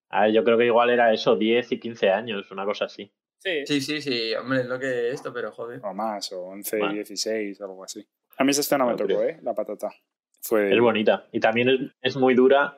A 0.10 0.24
ver, 0.24 0.32
yo 0.34 0.44
creo 0.44 0.58
que 0.58 0.66
igual 0.66 0.92
era 0.92 1.12
eso, 1.12 1.36
10 1.36 1.72
y 1.72 1.80
15 1.80 2.12
años, 2.12 2.52
una 2.52 2.64
cosa 2.66 2.86
así. 2.86 3.12
Sí. 3.40 3.66
Sí, 3.66 3.82
sí, 3.82 4.02
sí, 4.02 4.34
hombre, 4.36 4.62
es 4.62 4.66
lo 4.68 4.78
que 4.80 5.10
esto, 5.10 5.34
pero 5.34 5.52
joder. 5.52 5.80
O 5.84 5.94
más, 5.96 6.32
o 6.34 6.42
11, 6.44 6.78
Bueno. 6.78 6.94
16, 6.94 7.60
algo 7.62 7.84
así. 7.84 8.08
A 8.38 8.44
mí 8.44 8.52
esa 8.52 8.62
escena 8.62 8.86
me 8.86 8.92
No 8.92 8.98
tocó, 8.98 9.08
creo. 9.08 9.24
¿eh? 9.24 9.40
La 9.42 9.56
patata. 9.56 9.90
Fue... 10.42 10.72
Es 10.72 10.80
bonita. 10.80 11.28
Y 11.32 11.40
también 11.40 11.70
es, 11.70 11.80
es 12.02 12.16
muy 12.16 12.36
dura 12.36 12.78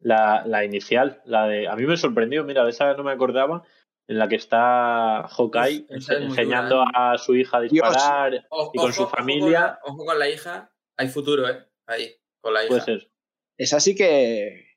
la, 0.00 0.44
la 0.46 0.64
inicial, 0.64 1.20
la 1.24 1.46
de... 1.46 1.68
A 1.68 1.74
mí 1.76 1.84
me 1.86 1.96
sorprendió, 1.96 2.44
mira, 2.44 2.64
de 2.64 2.70
esa 2.70 2.94
no 2.94 3.02
me 3.04 3.12
acordaba, 3.12 3.62
en 4.08 4.18
la 4.18 4.28
que 4.28 4.36
está 4.36 5.26
Hawkeye 5.28 5.86
es 5.88 6.08
enseñando 6.08 6.76
dura, 6.76 6.90
¿eh? 6.90 6.92
a 6.94 7.18
su 7.18 7.34
hija 7.36 7.58
a 7.58 7.60
disparar. 7.62 8.46
O- 8.50 8.70
Y 8.72 8.78
con 8.78 8.92
su 8.92 9.02
ojo 9.02 9.16
familia- 9.16 9.60
la- 9.60 9.80
Ojo 9.84 10.04
con 10.06 10.18
la 10.18 10.28
hija, 10.28 10.72
hay 10.96 11.08
futuro, 11.08 11.48
¿eh? 11.48 11.66
Ahí, 11.86 12.14
con 12.40 12.54
la 12.54 12.60
hija. 12.64 12.68
Puede 12.68 12.82
ser. 12.82 13.10
Esa 13.58 13.80
sí 13.80 13.94
que 13.96 14.76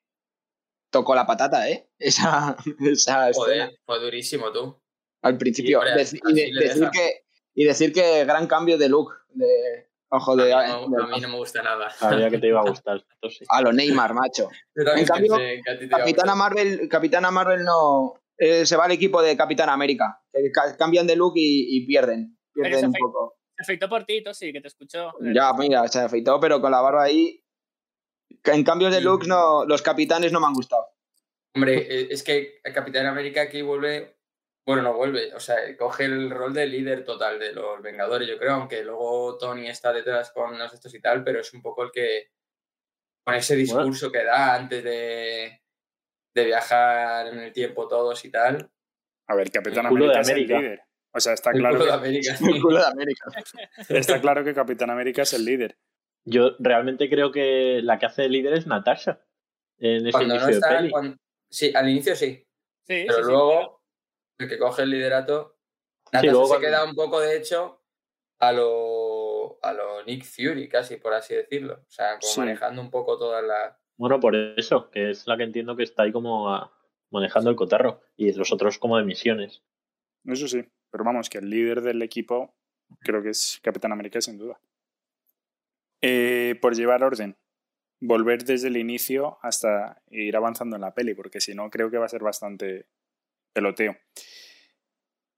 tocó 0.91 1.15
la 1.15 1.25
patata, 1.25 1.69
¿eh? 1.69 1.89
Esa, 1.99 2.57
esa 2.79 3.29
escena. 3.29 3.33
Joder, 3.33 3.79
fue 3.85 3.99
durísimo 3.99 4.51
tú. 4.51 4.81
Al 5.23 5.37
principio. 5.37 5.79
hombre, 5.79 5.93
Deci- 5.95 6.19
y, 6.27 6.33
de- 6.33 6.67
decir 6.67 6.89
que, 6.91 7.09
y 7.53 7.63
decir 7.65 7.93
que 7.93 8.25
gran 8.25 8.47
cambio 8.47 8.77
de 8.77 8.89
look. 8.89 9.11
De, 9.29 9.90
ojo, 10.11 10.31
A 10.33 10.35
mí, 10.35 10.43
de, 10.43 10.49
no, 10.51 10.87
de- 10.89 11.03
a 11.03 11.07
mí 11.07 11.21
no 11.21 11.29
me 11.29 11.37
gusta 11.37 11.63
nada. 11.63 11.89
Sabía 11.89 12.29
que 12.29 12.37
te 12.37 12.47
iba 12.47 12.59
a 12.59 12.69
gustar. 12.69 13.03
sí. 13.29 13.43
a 13.49 13.61
lo 13.61 13.73
Neymar, 13.73 14.13
macho. 14.13 14.49
En 14.75 15.05
cambio, 15.05 15.37
Capitana. 15.89 16.35
Marvel, 16.35 16.87
Capitana 16.89 17.31
Marvel 17.31 17.63
no. 17.63 18.13
eh, 18.37 18.65
se 18.65 18.75
va 18.75 18.85
al 18.85 18.91
equipo 18.91 19.21
de 19.21 19.35
Capitán 19.35 19.69
América. 19.69 20.21
que 20.31 20.51
cambian 20.77 21.07
de 21.07 21.15
look 21.15 21.33
y, 21.35 21.77
y 21.77 21.85
pierden. 21.85 22.37
Pierden 22.53 22.85
un 22.87 22.93
poco. 22.93 23.37
Se 23.57 23.63
afeitó 23.63 23.87
por 23.89 24.05
ti, 24.05 24.23
sí, 24.33 24.51
que 24.51 24.61
te 24.61 24.67
escuchó. 24.67 25.11
Ya, 25.33 25.53
mira, 25.53 25.87
se 25.87 25.99
afeitó, 25.99 26.39
pero 26.39 26.59
con 26.61 26.71
la 26.71 26.81
barba 26.81 27.03
ahí. 27.03 27.43
En 28.45 28.63
cambios 28.63 28.91
de 28.91 28.99
Sí. 28.99 29.03
looks, 29.03 29.27
no, 29.27 29.65
los 29.65 29.81
capitanes 29.81 30.31
no 30.31 30.39
me 30.39 30.47
han 30.47 30.53
gustado. 30.53 30.87
Hombre, 31.53 31.77
eh, 31.79 32.07
es 32.09 32.23
que 32.23 32.59
el 32.63 32.73
Capitán 32.73 33.05
América 33.05 33.41
aquí 33.41 33.61
vuelve. 33.61 34.17
Bueno, 34.65 34.83
no 34.83 34.93
vuelve, 34.93 35.33
o 35.33 35.39
sea, 35.39 35.55
coge 35.75 36.05
el 36.05 36.29
rol 36.29 36.53
de 36.53 36.67
líder 36.67 37.03
total 37.03 37.39
de 37.39 37.51
los 37.53 37.81
Vengadores, 37.81 38.27
yo 38.27 38.37
creo, 38.37 38.53
aunque 38.53 38.83
luego 38.83 39.37
Tony 39.37 39.67
está 39.67 39.91
detrás 39.91 40.31
con 40.31 40.57
los 40.57 40.71
estos 40.73 40.93
y 40.93 41.01
tal, 41.01 41.23
pero 41.23 41.39
es 41.39 41.51
un 41.53 41.61
poco 41.61 41.83
el 41.83 41.91
que. 41.91 42.29
con 43.25 43.33
ese 43.35 43.55
discurso 43.55 44.11
que 44.11 44.23
da 44.23 44.55
antes 44.55 44.83
de, 44.83 45.61
de 46.35 46.45
viajar 46.45 47.27
en 47.27 47.39
el 47.39 47.51
tiempo 47.51 47.87
todos 47.87 48.23
y 48.23 48.29
tal. 48.31 48.69
A 49.27 49.35
ver, 49.35 49.49
Capitán 49.51 49.85
El 49.85 49.89
culo 49.89 50.09
de 50.09 50.17
América 50.19 50.53
es 50.57 50.59
el 50.59 50.61
líder. 50.61 50.81
O 51.13 51.19
sea, 51.19 51.33
está 51.33 51.51
El 51.51 51.57
claro, 51.59 51.75
culo 51.77 51.85
de 51.87 51.93
América. 51.93 52.37
El 52.53 52.61
culo 52.61 52.77
de 52.79 52.85
América. 52.85 53.25
está 53.89 54.21
claro 54.21 54.43
que 54.43 54.53
Capitán 54.53 54.89
América 54.91 55.23
es 55.23 55.33
el 55.33 55.43
líder. 55.45 55.77
Yo 56.23 56.51
realmente 56.59 57.09
creo 57.09 57.31
que 57.31 57.81
la 57.83 57.97
que 57.97 58.05
hace 58.05 58.21
de 58.23 58.29
líder 58.29 58.53
es 58.53 58.67
Natasha. 58.67 59.25
En 59.79 60.03
ese 60.07 60.11
Cuando 60.11 60.35
no 60.37 60.45
de 60.45 60.51
está. 60.53 60.69
peli. 60.77 60.89
cuando- 60.91 61.17
Sí, 61.49 61.71
al 61.75 61.89
inicio 61.89 62.15
sí, 62.15 62.45
Sí, 62.87 63.03
pero 63.07 63.13
sí, 63.17 63.23
sí. 63.23 63.29
luego 63.29 63.80
el 64.41 64.49
que 64.49 64.57
coge 64.57 64.83
el 64.83 64.89
liderato. 64.89 65.57
Natasha 66.11 66.31
luego 66.31 66.45
se 66.45 66.49
cuando- 66.51 66.67
queda 66.67 66.83
un 66.83 66.95
poco, 66.95 67.19
de 67.19 67.37
hecho, 67.37 67.81
a 68.39 68.51
lo, 68.51 69.59
a 69.63 69.73
lo 69.73 70.03
Nick 70.03 70.23
Fury, 70.25 70.67
casi, 70.67 70.97
por 70.97 71.13
así 71.13 71.35
decirlo. 71.35 71.75
O 71.87 71.91
sea, 71.91 72.19
como 72.19 72.33
Sí. 72.33 72.39
manejando 72.39 72.81
un 72.81 72.89
poco 72.91 73.17
todas 73.17 73.43
las. 73.43 73.75
Bueno, 73.97 74.19
por 74.19 74.35
eso, 74.35 74.89
que 74.89 75.11
es 75.11 75.27
la 75.27 75.37
que 75.37 75.43
entiendo 75.43 75.75
que 75.75 75.83
está 75.83 76.03
ahí 76.03 76.11
como 76.11 76.49
a- 76.53 76.75
manejando 77.11 77.49
el 77.49 77.55
cotarro. 77.55 78.01
Y 78.17 78.33
los 78.33 78.51
otros 78.51 78.77
como 78.79 78.97
de 78.97 79.03
misiones. 79.03 79.61
Eso 80.25 80.47
sí. 80.47 80.63
Pero 80.91 81.03
vamos, 81.03 81.29
que 81.29 81.37
el 81.37 81.49
líder 81.49 81.81
del 81.81 82.01
equipo 82.01 82.55
creo 82.99 83.21
que 83.23 83.29
es 83.29 83.59
Capitán 83.63 83.91
América 83.91 84.19
sin 84.21 84.37
duda. 84.37 84.59
Eh, 86.01 86.57
por 86.61 86.75
llevar 86.75 87.03
orden, 87.03 87.37
volver 88.01 88.43
desde 88.43 88.67
el 88.69 88.77
inicio 88.77 89.37
hasta 89.41 90.01
ir 90.09 90.35
avanzando 90.35 90.75
en 90.75 90.81
la 90.81 90.93
peli, 90.93 91.13
porque 91.13 91.39
si 91.39 91.53
no 91.53 91.69
creo 91.69 91.91
que 91.91 91.97
va 91.99 92.05
a 92.05 92.09
ser 92.09 92.23
bastante 92.23 92.87
peloteo. 93.53 93.95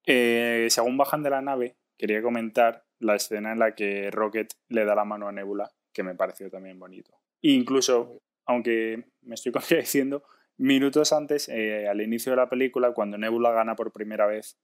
Eh, 0.06 0.68
según 0.70 0.98
bajan 0.98 1.24
de 1.24 1.30
la 1.30 1.42
nave, 1.42 1.78
quería 1.98 2.22
comentar 2.22 2.86
la 3.00 3.16
escena 3.16 3.52
en 3.52 3.60
la 3.60 3.76
que 3.76 4.12
Rocket 4.12 4.54
le 4.70 4.86
da 4.86 4.96
la 4.96 5.06
mano 5.06 5.28
a 5.28 5.32
Nebula, 5.32 5.72
que 5.94 6.04
me 6.04 6.16
pareció 6.16 6.50
también 6.50 6.80
bonito. 6.80 7.12
E 7.42 7.52
incluso, 7.52 8.22
aunque 8.46 9.06
me 9.22 9.36
estoy 9.36 9.52
contradiciendo, 9.52 10.24
minutos 10.58 11.14
antes, 11.14 11.50
eh, 11.50 11.88
al 11.88 12.02
inicio 12.02 12.32
de 12.32 12.38
la 12.38 12.50
película, 12.50 12.94
cuando 12.94 13.18
Nebula 13.18 13.52
gana 13.52 13.76
por 13.76 13.92
primera 13.92 14.26
vez, 14.26 14.58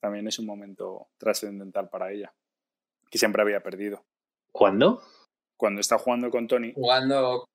también 0.00 0.26
es 0.26 0.38
un 0.38 0.46
momento 0.46 1.08
trascendental 1.18 1.88
para 1.88 2.12
ella, 2.12 2.34
que 3.10 3.18
siempre 3.18 3.42
había 3.42 3.62
perdido. 3.62 4.04
¿Cuándo? 4.52 5.02
Cuando 5.58 5.80
está 5.80 5.98
jugando 5.98 6.30
con 6.30 6.46
Tony, 6.46 6.72
jugando 6.74 7.46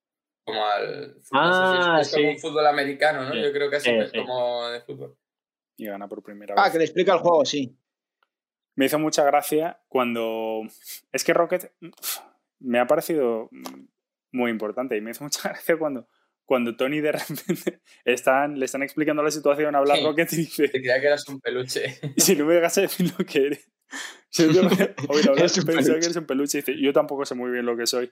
como 0.45 0.65
al 0.65 1.15
fútbol. 1.21 1.41
Ah, 1.43 1.97
es, 2.01 2.07
es 2.07 2.13
como 2.13 2.27
sí. 2.27 2.33
un 2.33 2.39
fútbol 2.39 2.67
americano, 2.67 3.25
¿no? 3.25 3.33
Sí, 3.33 3.41
Yo 3.41 3.51
creo 3.51 3.69
que 3.69 3.75
así 3.75 3.89
sí, 3.89 3.95
es 3.95 4.11
como 4.11 4.67
de 4.69 4.81
fútbol. 4.81 5.15
Y 5.81 5.87
gana 5.87 6.07
por 6.07 6.21
primera 6.23 6.55
Ah, 6.57 6.63
vez. 6.63 6.71
que 6.73 6.77
le 6.77 6.83
explica 6.85 7.13
el 7.13 7.19
juego, 7.19 7.43
sí. 7.45 7.75
me 8.75 8.85
hizo 8.85 8.99
mucha 8.99 9.23
gracia 9.23 9.81
cuando... 9.87 10.61
Es 11.11 11.23
que 11.23 11.33
Rocket 11.33 11.71
me 12.59 12.79
ha 12.79 12.87
parecido 12.87 13.49
muy 14.31 14.51
importante 14.51 14.95
y 14.95 15.01
me 15.01 15.11
hizo 15.11 15.23
mucha 15.23 15.49
gracia 15.49 15.77
cuando, 15.77 16.07
cuando 16.45 16.75
Tony 16.75 16.99
de 17.01 17.11
repente 17.13 17.81
están, 18.05 18.57
le 18.59 18.65
están 18.65 18.83
explicando 18.83 19.23
la 19.23 19.31
situación 19.31 19.75
a 19.75 19.79
hablar 19.79 19.97
Sí. 19.97 20.03
Rocket 20.05 20.33
y 20.33 20.35
dice, 20.37 20.67
Te 20.69 20.79
creía 20.79 20.99
que 21.01 21.07
eras 21.07 21.27
un 21.27 21.39
peluche. 21.41 21.99
si 22.17 22.35
no 22.35 22.45
me 22.45 22.55
dejas 22.55 22.75
decir 22.75 23.11
lo 23.17 23.25
que 23.25 23.47
eres. 23.47 23.67
Si 24.31 24.45
pensaba 24.47 24.69
peluche. 25.05 25.33
que 25.99 26.05
eres 26.05 26.15
un 26.15 26.25
peluche 26.25 26.57
y 26.59 26.61
dice, 26.61 26.81
yo 26.81 26.93
tampoco 26.93 27.25
sé 27.25 27.35
muy 27.35 27.51
bien 27.51 27.65
lo 27.65 27.75
que 27.75 27.85
soy. 27.85 28.09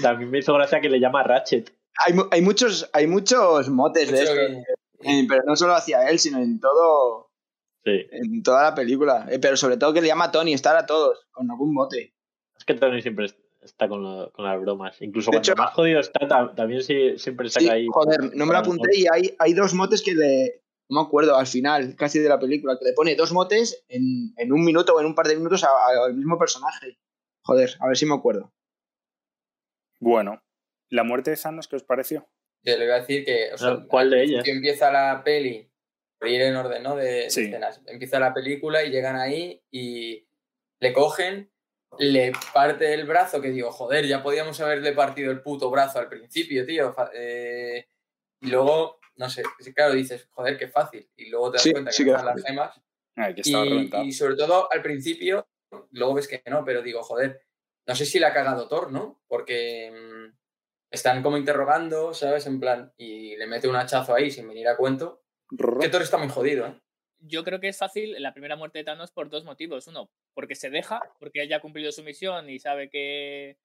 También 0.00 0.30
me 0.30 0.38
hizo 0.38 0.54
gracia 0.54 0.80
que 0.80 0.88
le 0.88 0.98
llama 1.00 1.22
Ratchet. 1.22 1.72
Hay, 2.06 2.14
hay 2.30 2.40
muchos, 2.42 2.88
hay 2.92 3.06
muchos 3.06 3.68
motes 3.68 4.10
de 4.10 4.22
esto. 4.22 4.40
Pero 5.28 5.42
no 5.46 5.56
solo 5.56 5.74
hacia 5.74 6.08
él, 6.08 6.18
sino 6.18 6.38
en 6.38 6.58
todo, 6.60 7.30
Sí. 7.84 8.06
en 8.10 8.42
toda 8.42 8.62
la 8.64 8.74
película. 8.74 9.26
Eh, 9.30 9.38
pero 9.38 9.56
sobre 9.56 9.76
todo 9.76 9.92
que 9.92 10.00
le 10.00 10.08
llama 10.08 10.24
a 10.26 10.30
Tony, 10.32 10.52
estar 10.52 10.76
a 10.76 10.86
todos, 10.86 11.26
con 11.30 11.50
algún 11.50 11.72
mote. 11.74 12.14
Es 12.56 12.64
que 12.64 12.74
Tony 12.74 13.00
siempre 13.02 13.26
est- 13.26 13.38
está 13.62 13.88
con, 13.88 14.02
lo- 14.02 14.32
con 14.32 14.44
las 14.44 14.60
bromas. 14.60 15.00
Incluso 15.02 15.30
De 15.30 15.36
cuando 15.36 15.52
hecho- 15.52 15.62
más 15.62 15.74
jodido 15.74 16.00
está, 16.00 16.26
ta- 16.26 16.54
también 16.54 16.82
sí- 16.82 17.18
siempre 17.18 17.48
saca 17.48 17.64
Sí, 17.64 17.68
ahí. 17.70 17.86
joder, 17.90 18.34
no 18.34 18.46
me 18.46 18.52
lo 18.52 18.58
apunté 18.58 18.96
y 18.96 19.06
hay, 19.12 19.34
hay 19.38 19.54
dos 19.54 19.74
motes 19.74 20.02
que 20.02 20.14
le. 20.14 20.62
No 20.88 21.00
me 21.02 21.06
acuerdo, 21.08 21.36
al 21.36 21.48
final, 21.48 21.96
casi 21.96 22.20
de 22.20 22.28
la 22.28 22.38
película, 22.38 22.76
que 22.78 22.84
le 22.84 22.92
pone 22.92 23.16
dos 23.16 23.32
motes 23.32 23.84
en, 23.88 24.32
en 24.36 24.52
un 24.52 24.64
minuto 24.64 24.94
o 24.94 25.00
en 25.00 25.06
un 25.06 25.16
par 25.16 25.26
de 25.26 25.34
minutos 25.36 25.64
a- 25.64 25.66
a- 25.68 26.06
al 26.06 26.14
mismo 26.14 26.38
personaje. 26.38 26.98
Joder, 27.42 27.74
a 27.80 27.88
ver 27.88 27.96
si 27.96 28.06
me 28.06 28.14
acuerdo. 28.14 28.52
bueno, 30.00 30.42
¿la 30.90 31.02
muerte 31.04 31.30
de 31.30 31.36
Thanos 31.36 31.68
qué 31.68 31.76
os 31.76 31.82
pareció? 31.82 32.28
Yo 32.62 32.76
le 32.76 32.84
iba 32.84 32.96
a 32.96 33.00
decir 33.00 33.24
que. 33.24 33.50
O 33.52 33.58
sea, 33.58 33.68
Ah, 33.70 33.86
¿Cuál 33.88 34.10
de 34.10 34.22
ellas? 34.24 34.44
Que 34.44 34.50
empieza 34.50 34.90
la 34.90 35.22
peli, 35.24 35.70
por 36.18 36.28
ir 36.28 36.42
en 36.42 36.56
orden, 36.56 36.82
¿no? 36.82 36.96
De, 36.96 37.26
escenas. 37.26 37.80
Empieza 37.86 38.18
la 38.18 38.34
película 38.34 38.84
y 38.84 38.90
llegan 38.90 39.16
ahí 39.16 39.62
y 39.70 40.26
le 40.80 40.92
cogen, 40.92 41.50
le 41.98 42.32
parte 42.52 42.92
el 42.92 43.04
brazo, 43.04 43.40
que 43.40 43.50
digo, 43.50 43.70
joder, 43.70 44.06
ya 44.06 44.22
podíamos 44.22 44.60
haberle 44.60 44.92
partido 44.92 45.30
el 45.30 45.42
puto 45.42 45.70
brazo 45.70 45.98
al 45.98 46.08
principio, 46.08 46.66
tío. 46.66 46.94
eh, 47.14 47.86
y 48.40 48.48
luego, 48.48 48.98
no 49.16 49.30
sé, 49.30 49.42
claro, 49.74 49.94
dices, 49.94 50.28
joder, 50.30 50.58
qué 50.58 50.68
fácil. 50.68 51.08
Y 51.16 51.30
luego 51.30 51.50
te 51.52 51.56
das 51.56 51.62
Sí, 51.62 51.72
cuenta 51.72 51.90
que 51.90 51.96
sí 51.96 52.04
que 52.04 52.10
están 52.10 52.26
las 52.26 52.42
gemas. 52.44 52.80
Ay, 53.14 53.34
que 53.34 53.40
estaba 53.40 53.64
reventado. 53.64 54.04
Y, 54.04 54.08
y 54.08 54.12
sobre 54.12 54.36
todo 54.36 54.70
al 54.70 54.82
principio, 54.82 55.48
luego 55.92 56.14
ves 56.14 56.28
que 56.28 56.42
no, 56.50 56.64
pero 56.64 56.82
digo, 56.82 57.02
joder, 57.02 57.40
no 57.86 57.94
sé 57.94 58.04
si 58.04 58.18
le 58.18 58.26
ha 58.26 58.34
cagado 58.34 58.68
Thor, 58.68 58.92
¿no? 58.92 59.22
Porque 59.26 59.90
mm, 59.90 60.35
están 60.90 61.22
como 61.22 61.36
interrogando, 61.36 62.14
¿sabes? 62.14 62.46
En 62.46 62.60
plan, 62.60 62.92
y 62.96 63.36
le 63.36 63.46
mete 63.46 63.68
un 63.68 63.76
hachazo 63.76 64.14
ahí 64.14 64.30
sin 64.30 64.48
venir 64.48 64.68
a 64.68 64.76
cuento. 64.76 65.22
Que 65.80 65.88
Thor 65.88 66.02
está 66.02 66.18
muy 66.18 66.28
jodido, 66.28 66.66
¿eh? 66.66 66.80
Yo 67.18 67.44
creo 67.44 67.60
que 67.60 67.68
es 67.68 67.78
fácil 67.78 68.14
la 68.20 68.32
primera 68.34 68.56
muerte 68.56 68.78
de 68.78 68.84
Thanos 68.84 69.10
por 69.10 69.30
dos 69.30 69.44
motivos. 69.44 69.86
Uno, 69.86 70.10
porque 70.34 70.54
se 70.54 70.70
deja, 70.70 71.00
porque 71.18 71.42
él 71.42 71.48
ya 71.48 71.56
ha 71.56 71.60
cumplido 71.60 71.90
su 71.90 72.02
misión 72.02 72.48
y 72.50 72.58
sabe 72.58 72.90
que 72.90 73.56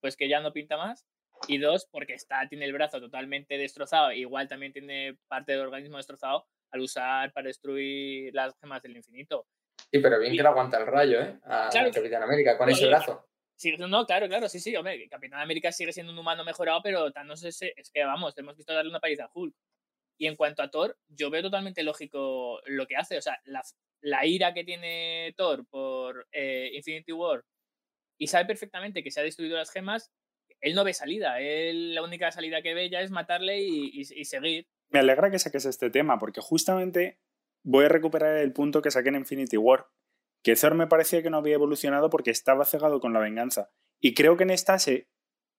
pues 0.00 0.16
que 0.16 0.28
ya 0.28 0.40
no 0.40 0.52
pinta 0.52 0.76
más. 0.76 1.06
Y 1.48 1.58
dos, 1.58 1.86
porque 1.90 2.14
está, 2.14 2.48
tiene 2.48 2.64
el 2.64 2.72
brazo 2.72 3.00
totalmente 3.00 3.58
destrozado, 3.58 4.12
igual 4.12 4.48
también 4.48 4.72
tiene 4.72 5.18
parte 5.28 5.52
del 5.52 5.60
organismo 5.62 5.96
destrozado 5.98 6.46
al 6.70 6.80
usar 6.80 7.32
para 7.32 7.48
destruir 7.48 8.34
las 8.34 8.54
gemas 8.60 8.82
del 8.82 8.96
infinito. 8.96 9.46
Sí, 9.90 9.98
pero 10.00 10.18
bien 10.18 10.36
que 10.36 10.42
le 10.42 10.48
aguanta 10.48 10.78
el 10.78 10.86
rayo, 10.86 11.20
¿eh? 11.20 11.38
A 11.44 11.68
Claro. 11.70 11.90
Capitán 11.92 12.22
América 12.22 12.56
con 12.56 12.70
ese 12.70 12.86
brazo. 12.86 13.26
Sí, 13.64 13.74
no, 13.78 14.04
claro, 14.04 14.28
claro, 14.28 14.46
sí, 14.48 14.60
sí, 14.60 14.76
hombre, 14.76 15.08
Capitán 15.08 15.40
América 15.40 15.72
sigue 15.72 15.90
siendo 15.92 16.12
un 16.12 16.18
humano 16.18 16.44
mejorado, 16.44 16.80
pero 16.82 17.10
Thanos 17.12 17.42
es, 17.44 17.62
es 17.62 17.90
que, 17.90 18.04
vamos, 18.04 18.36
hemos 18.36 18.56
visto 18.56 18.74
darle 18.74 18.90
una 18.90 19.00
paliza 19.00 19.24
a 19.24 19.30
Hulk. 19.32 19.54
Y 20.18 20.26
en 20.26 20.36
cuanto 20.36 20.62
a 20.62 20.70
Thor, 20.70 20.98
yo 21.08 21.30
veo 21.30 21.40
totalmente 21.40 21.82
lógico 21.82 22.60
lo 22.66 22.86
que 22.86 22.96
hace. 22.96 23.16
O 23.16 23.22
sea, 23.22 23.40
la, 23.44 23.62
la 24.02 24.26
ira 24.26 24.52
que 24.52 24.64
tiene 24.64 25.32
Thor 25.36 25.66
por 25.66 26.28
eh, 26.30 26.70
Infinity 26.74 27.12
War 27.12 27.42
y 28.18 28.26
sabe 28.26 28.44
perfectamente 28.44 29.02
que 29.02 29.10
se 29.10 29.20
ha 29.20 29.24
destruido 29.24 29.56
las 29.56 29.70
gemas, 29.72 30.12
él 30.60 30.74
no 30.74 30.84
ve 30.84 30.92
salida. 30.92 31.40
Él 31.40 31.94
la 31.94 32.02
única 32.02 32.30
salida 32.32 32.60
que 32.60 32.74
ve 32.74 32.90
ya 32.90 33.00
es 33.00 33.10
matarle 33.10 33.62
y, 33.62 33.86
y- 33.92 34.20
y 34.20 34.24
seguir. 34.26 34.68
Me 34.90 35.00
alegra 35.00 35.30
que 35.30 35.38
saques 35.38 35.64
este 35.64 35.88
tema, 35.90 36.18
porque 36.18 36.40
justamente 36.42 37.18
voy 37.64 37.86
a 37.86 37.88
recuperar 37.88 38.36
el 38.36 38.52
punto 38.52 38.82
que 38.82 38.90
saqué 38.90 39.08
en 39.08 39.16
Infinity 39.16 39.56
War. 39.56 39.86
Que 40.44 40.54
Thor 40.54 40.74
me 40.74 40.86
parecía 40.86 41.22
que 41.22 41.30
no 41.30 41.38
había 41.38 41.54
evolucionado 41.54 42.10
porque 42.10 42.30
estaba 42.30 42.64
cegado 42.64 43.00
con 43.00 43.12
la 43.12 43.18
venganza. 43.20 43.70
Y 44.00 44.14
creo 44.14 44.36
que 44.36 44.44
en 44.44 44.50
esta 44.50 44.78
se, 44.78 45.08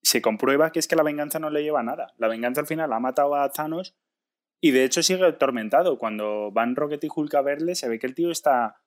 se 0.03 0.21
comprueba 0.21 0.71
que 0.71 0.79
es 0.79 0.87
que 0.87 0.95
la 0.95 1.03
venganza 1.03 1.39
no 1.39 1.49
le 1.49 1.63
lleva 1.63 1.81
a 1.81 1.83
nada. 1.83 2.13
La 2.17 2.27
venganza 2.27 2.61
al 2.61 2.67
final 2.67 2.93
ha 2.93 2.99
matado 2.99 3.35
a 3.35 3.49
Thanos 3.51 3.97
y 4.61 4.71
de 4.71 4.83
hecho 4.85 5.01
sigue 5.03 5.25
atormentado. 5.25 5.97
Cuando 5.97 6.51
van 6.51 6.75
Rocket 6.75 7.03
y 7.03 7.07
Hulk 7.13 7.33
a 7.35 7.41
verle, 7.41 7.75
se 7.75 7.89
ve 7.89 7.99
que 7.99 8.07
el 8.07 8.15
tío 8.15 8.29
está. 8.31 8.79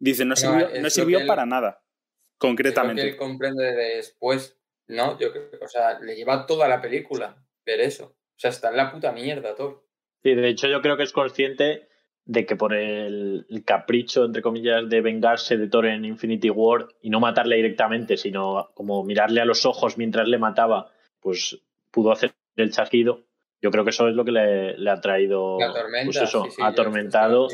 Dice, 0.00 0.24
no 0.24 0.34
sirvió, 0.36 0.66
es 0.68 0.74
no 0.78 0.82
lo 0.82 0.90
sirvió 0.90 1.18
que 1.18 1.22
él- 1.22 1.28
para 1.28 1.46
nada. 1.46 1.68
Es 1.68 1.76
lo 1.76 2.38
que 2.40 2.48
Concretamente. 2.48 3.02
él 3.02 3.16
comprende 3.16 3.64
después, 3.72 4.58
¿no? 4.88 5.16
Yo 5.20 5.30
creo, 5.30 5.48
o 5.62 5.68
sea, 5.68 6.00
le 6.00 6.16
lleva 6.16 6.46
toda 6.46 6.66
la 6.68 6.80
película 6.82 7.36
ver 7.64 7.80
eso. 7.80 8.06
O 8.06 8.38
sea, 8.38 8.50
está 8.50 8.70
en 8.70 8.76
la 8.76 8.90
puta 8.90 9.12
mierda, 9.12 9.54
Thor. 9.54 9.86
Sí, 10.24 10.34
de 10.34 10.48
hecho 10.48 10.66
yo 10.66 10.82
creo 10.82 10.96
que 10.96 11.04
es 11.04 11.12
consciente 11.12 11.88
de 12.26 12.46
que 12.46 12.56
por 12.56 12.74
el, 12.74 13.46
el 13.50 13.64
capricho, 13.64 14.24
entre 14.24 14.42
comillas, 14.42 14.88
de 14.88 15.00
vengarse 15.00 15.56
de 15.56 15.68
Thor 15.68 15.86
en 15.86 16.04
Infinity 16.04 16.50
War 16.50 16.88
y 17.02 17.10
no 17.10 17.20
matarle 17.20 17.56
directamente, 17.56 18.16
sino 18.16 18.70
como 18.74 19.04
mirarle 19.04 19.40
a 19.40 19.44
los 19.44 19.66
ojos 19.66 19.98
mientras 19.98 20.26
le 20.28 20.38
mataba, 20.38 20.90
pues 21.20 21.60
pudo 21.90 22.12
hacer 22.12 22.32
el 22.56 22.72
chasquido. 22.72 23.24
Yo 23.60 23.70
creo 23.70 23.84
que 23.84 23.90
eso 23.90 24.08
es 24.08 24.14
lo 24.14 24.24
que 24.24 24.32
le, 24.32 24.78
le 24.78 24.90
ha 24.90 25.00
traído 25.00 25.58
pues 26.04 26.16
eso, 26.16 26.44
sí, 26.44 26.50
sí, 26.50 26.56
yo 26.60 26.66
atormentado 26.66 27.48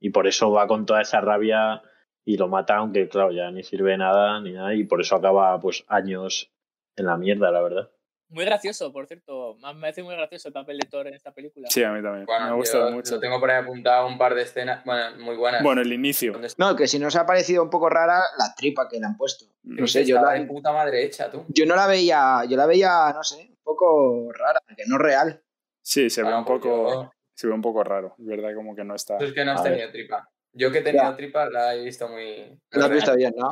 y 0.00 0.10
por 0.10 0.26
eso 0.26 0.50
va 0.50 0.66
con 0.66 0.86
toda 0.86 1.02
esa 1.02 1.20
rabia 1.20 1.82
y 2.24 2.36
lo 2.36 2.48
mata, 2.48 2.76
aunque 2.76 3.08
claro, 3.08 3.32
ya 3.32 3.50
ni 3.50 3.62
sirve 3.62 3.92
de 3.92 3.98
nada 3.98 4.40
ni 4.40 4.52
nada 4.52 4.74
y 4.74 4.84
por 4.84 5.00
eso 5.00 5.16
acaba 5.16 5.58
pues 5.60 5.84
años 5.88 6.50
en 6.96 7.06
la 7.06 7.16
mierda, 7.16 7.50
la 7.50 7.62
verdad. 7.62 7.90
Muy 8.28 8.44
gracioso, 8.44 8.92
por 8.92 9.06
cierto. 9.06 9.56
Me 9.56 9.80
parece 9.80 10.02
muy 10.02 10.14
gracioso 10.16 10.48
el 10.48 10.54
papel 10.54 10.78
de 10.78 10.88
Thor 10.88 11.06
en 11.06 11.14
esta 11.14 11.32
película. 11.32 11.68
Sí, 11.70 11.82
a 11.84 11.92
mí 11.92 12.02
también. 12.02 12.26
Bueno, 12.26 12.46
me 12.46 12.50
ha 12.50 12.54
gustado 12.54 12.88
yo 12.88 12.94
mucho. 12.96 13.14
Lo 13.14 13.20
tengo 13.20 13.38
por 13.38 13.50
ahí 13.50 13.62
apuntado 13.62 14.06
un 14.06 14.18
par 14.18 14.34
de 14.34 14.42
escenas, 14.42 14.84
bueno, 14.84 15.16
muy 15.22 15.36
buenas. 15.36 15.62
Bueno, 15.62 15.82
el 15.82 15.92
inicio. 15.92 16.32
No, 16.58 16.74
que 16.74 16.88
si 16.88 16.98
nos 16.98 17.14
ha 17.16 17.26
parecido 17.26 17.62
un 17.62 17.70
poco 17.70 17.88
rara 17.88 18.18
la 18.38 18.54
tripa 18.56 18.88
que 18.88 18.98
le 18.98 19.06
han 19.06 19.16
puesto. 19.16 19.44
No 19.62 19.86
sé, 19.86 20.04
yo 20.04 20.20
la, 20.20 20.32
de 20.32 20.44
puta 20.46 20.72
madre 20.72 21.04
hecha, 21.04 21.30
tú. 21.30 21.44
yo 21.48 21.64
no 21.66 21.76
la 21.76 21.86
veía, 21.86 22.42
yo 22.48 22.56
la 22.56 22.66
veía, 22.66 23.12
no 23.14 23.22
sé, 23.22 23.46
un 23.50 23.58
poco 23.62 24.32
rara, 24.32 24.60
que 24.76 24.84
no 24.86 24.98
real. 24.98 25.42
Sí, 25.82 26.08
se 26.10 26.22
ve 26.22 26.24
Bueno, 26.24 26.38
un 26.40 26.44
pues 26.44 26.60
poco. 26.60 26.92
yo- 27.04 27.10
Se 27.34 27.46
ve 27.46 27.52
un 27.52 27.62
poco 27.62 27.82
raro, 27.84 28.14
es 28.18 28.26
verdad, 28.26 28.54
como 28.54 28.74
que 28.74 28.84
no 28.84 28.94
está. 28.94 29.18
Tú 29.18 29.24
es 29.26 29.32
que 29.32 29.44
no 29.44 29.52
has 29.52 29.60
A 29.60 29.64
ver. 29.64 29.72
tenido 29.72 29.90
tripa. 29.92 30.30
Yo 30.52 30.70
que 30.70 30.78
he 30.78 30.82
tenido 30.82 31.04
Ya. 31.04 31.16
tripa 31.16 31.50
la 31.50 31.74
he 31.74 31.84
visto 31.84 32.08
muy. 32.08 32.58
Lo 32.70 32.84
has 32.84 32.90
visto 32.90 33.14
bien, 33.16 33.32
¿no? 33.36 33.50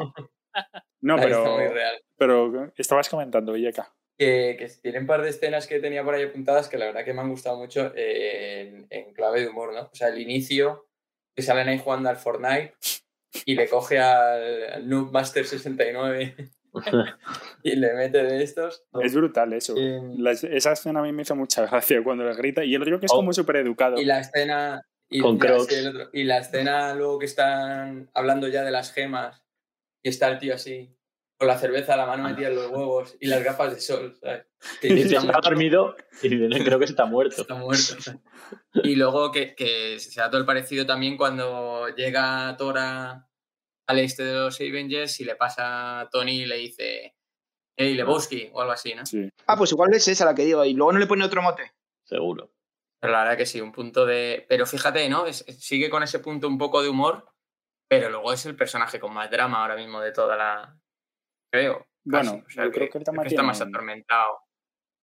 No, 1.00 1.16
La 1.16 1.22
he 1.22 1.26
visto 1.26 1.42
pero. 1.44 1.56
muy 1.56 1.66
real. 1.68 1.94
Pero 2.16 2.72
estabas 2.76 3.08
comentando, 3.08 3.52
Villeca. 3.52 3.92
Que, 4.18 4.56
que 4.58 4.68
tiene 4.82 5.00
un 5.00 5.06
par 5.06 5.22
de 5.22 5.30
escenas 5.30 5.66
que 5.66 5.80
tenía 5.80 6.04
por 6.04 6.14
ahí 6.14 6.22
apuntadas 6.24 6.68
que 6.68 6.78
la 6.78 6.86
verdad 6.86 7.04
que 7.04 7.12
me 7.14 7.22
han 7.22 7.30
gustado 7.30 7.56
mucho 7.56 7.92
eh, 7.96 8.60
en, 8.68 8.86
en 8.90 9.12
clave 9.14 9.40
de 9.40 9.48
humor, 9.48 9.72
¿no? 9.72 9.82
O 9.82 9.94
sea, 9.94 10.08
el 10.08 10.20
inicio, 10.20 10.86
que 11.34 11.42
salen 11.42 11.68
ahí 11.68 11.78
jugando 11.78 12.08
al 12.10 12.16
Fortnite 12.18 12.74
y 13.46 13.54
le 13.54 13.68
coge 13.68 13.98
al, 13.98 14.72
al 14.74 14.88
Noob 14.88 15.10
Master 15.12 15.44
69 15.46 16.36
y 17.62 17.76
le 17.76 17.94
mete 17.94 18.22
de 18.22 18.42
estos. 18.42 18.84
Es 19.02 19.14
brutal 19.14 19.52
eso. 19.54 19.74
Eh, 19.76 20.00
La- 20.18 20.32
esa 20.32 20.72
escena 20.72 21.00
a 21.00 21.02
mí 21.02 21.12
me 21.12 21.22
hizo 21.22 21.34
mucha 21.36 21.66
gracia 21.66 22.02
cuando 22.04 22.24
le 22.24 22.34
grita. 22.34 22.64
Y 22.64 22.74
el 22.74 22.82
otro 22.82 23.00
que 23.00 23.06
es 23.06 23.12
Oh. 23.12 23.16
como 23.16 23.32
súper 23.32 23.56
educado. 23.56 24.00
Y 24.00 24.04
la 24.04 24.20
escena. 24.20 24.82
Y, 25.10 25.20
Con 25.20 25.38
sí, 25.38 25.74
el 25.74 25.88
otro. 25.88 26.10
y 26.14 26.24
la 26.24 26.38
escena 26.38 26.94
luego 26.94 27.18
que 27.18 27.26
están 27.26 28.08
hablando 28.14 28.48
ya 28.48 28.62
de 28.62 28.70
las 28.70 28.92
gemas 28.94 29.42
y 30.02 30.08
está 30.08 30.28
el 30.28 30.38
tío 30.38 30.54
así, 30.54 30.96
con 31.38 31.48
la 31.48 31.58
cerveza, 31.58 31.96
la 31.96 32.06
mano 32.06 32.22
metida 32.22 32.48
en 32.48 32.54
los 32.54 32.70
huevos 32.70 33.16
y 33.20 33.26
las 33.26 33.42
gafas 33.42 33.74
de 33.74 33.80
sol, 33.80 34.16
¿sabes? 34.20 34.46
Que 34.80 34.88
Y 34.88 35.00
"Está 35.00 35.18
ha 35.20 35.40
dormido 35.42 35.96
y 36.22 36.28
dice, 36.28 36.48
"No, 36.48 36.64
creo 36.64 36.78
que 36.78 36.84
está 36.84 37.04
muerto. 37.04 37.42
Está 37.42 37.54
muerto. 37.56 37.94
Y 38.84 38.94
luego 38.94 39.32
que, 39.32 39.54
que 39.54 39.98
se 39.98 40.20
da 40.20 40.30
todo 40.30 40.40
el 40.40 40.46
parecido 40.46 40.86
también 40.86 41.16
cuando 41.16 41.88
llega 41.96 42.54
Tora 42.56 43.28
al 43.88 43.98
este 43.98 44.22
de 44.24 44.34
los 44.34 44.60
Avengers 44.60 45.18
y 45.20 45.24
le 45.24 45.34
pasa 45.34 46.00
a 46.00 46.08
Tony 46.10 46.42
y 46.42 46.46
le 46.46 46.56
dice, 46.58 47.16
hey, 47.76 47.94
Lebowski 47.94 48.50
o 48.52 48.60
algo 48.60 48.72
así, 48.72 48.94
¿no? 48.94 49.04
Sí. 49.04 49.28
Ah, 49.48 49.56
pues 49.56 49.72
igual 49.72 49.92
es 49.94 50.06
esa 50.06 50.24
la 50.24 50.34
que 50.36 50.44
digo, 50.44 50.64
y 50.64 50.74
luego 50.74 50.92
no 50.92 50.98
le 51.00 51.06
pone 51.06 51.24
otro 51.24 51.42
mote. 51.42 51.72
Seguro. 52.04 52.52
Pero 53.00 53.12
la 53.14 53.22
verdad 53.24 53.36
que 53.36 53.46
sí, 53.46 53.60
un 53.60 53.72
punto 53.72 54.06
de... 54.06 54.46
Pero 54.48 54.64
fíjate, 54.64 55.08
¿no? 55.08 55.26
Es- 55.26 55.44
sigue 55.58 55.90
con 55.90 56.04
ese 56.04 56.20
punto 56.20 56.46
un 56.46 56.56
poco 56.56 56.80
de 56.82 56.88
humor, 56.88 57.26
pero 57.88 58.08
luego 58.10 58.32
es 58.32 58.46
el 58.46 58.54
personaje 58.54 59.00
con 59.00 59.12
más 59.12 59.28
drama 59.28 59.60
ahora 59.62 59.74
mismo 59.76 60.00
de 60.00 60.12
toda 60.12 60.36
la... 60.36 60.78
Creo. 61.52 61.86
Bueno, 62.04 62.32
casi. 62.32 62.46
O 62.46 62.50
sea, 62.50 62.64
yo 62.64 62.70
creo 62.72 62.88
que 62.88 62.98
el 62.98 63.26
está 63.26 63.42
más 63.42 63.60
atormentado. 63.60 64.40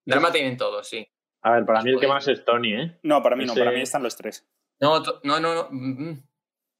Drama 0.06 0.32
tienen 0.32 0.58
todos, 0.58 0.88
sí. 0.88 1.08
A 1.42 1.52
ver, 1.52 1.66
para 1.66 1.82
mí 1.82 1.92
el 1.92 2.00
que 2.00 2.08
más 2.08 2.28
es 2.28 2.44
Tony, 2.44 2.74
¿eh? 2.74 3.00
No, 3.04 3.22
para 3.22 3.36
mí 3.36 3.46
no, 3.46 3.54
para 3.54 3.72
mí 3.72 3.82
están 3.82 4.04
los 4.04 4.16
tres. 4.16 4.50
No, 4.82 5.02
no, 5.24 5.40
no, 5.40 5.54
no. 5.54 5.68
mm, 5.70 6.10
mm. 6.10 6.24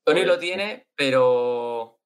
Tony 0.04 0.26
lo 0.26 0.40
tiene, 0.40 0.88
pero. 0.96 2.02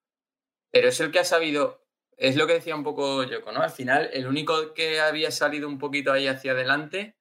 Pero 0.71 0.89
es 0.89 0.99
el 0.99 1.11
que 1.11 1.19
ha 1.19 1.23
sabido. 1.23 1.87
Es 2.17 2.35
lo 2.35 2.45
que 2.45 2.53
decía 2.53 2.75
un 2.75 2.83
poco 2.83 3.23
Yoko, 3.23 3.51
¿no? 3.51 3.61
Al 3.61 3.71
final, 3.71 4.09
el 4.13 4.27
único 4.27 4.73
que 4.73 4.99
había 4.99 5.31
salido 5.31 5.67
un 5.67 5.79
poquito 5.79 6.11
ahí 6.11 6.27
hacia 6.27 6.51
adelante, 6.51 7.17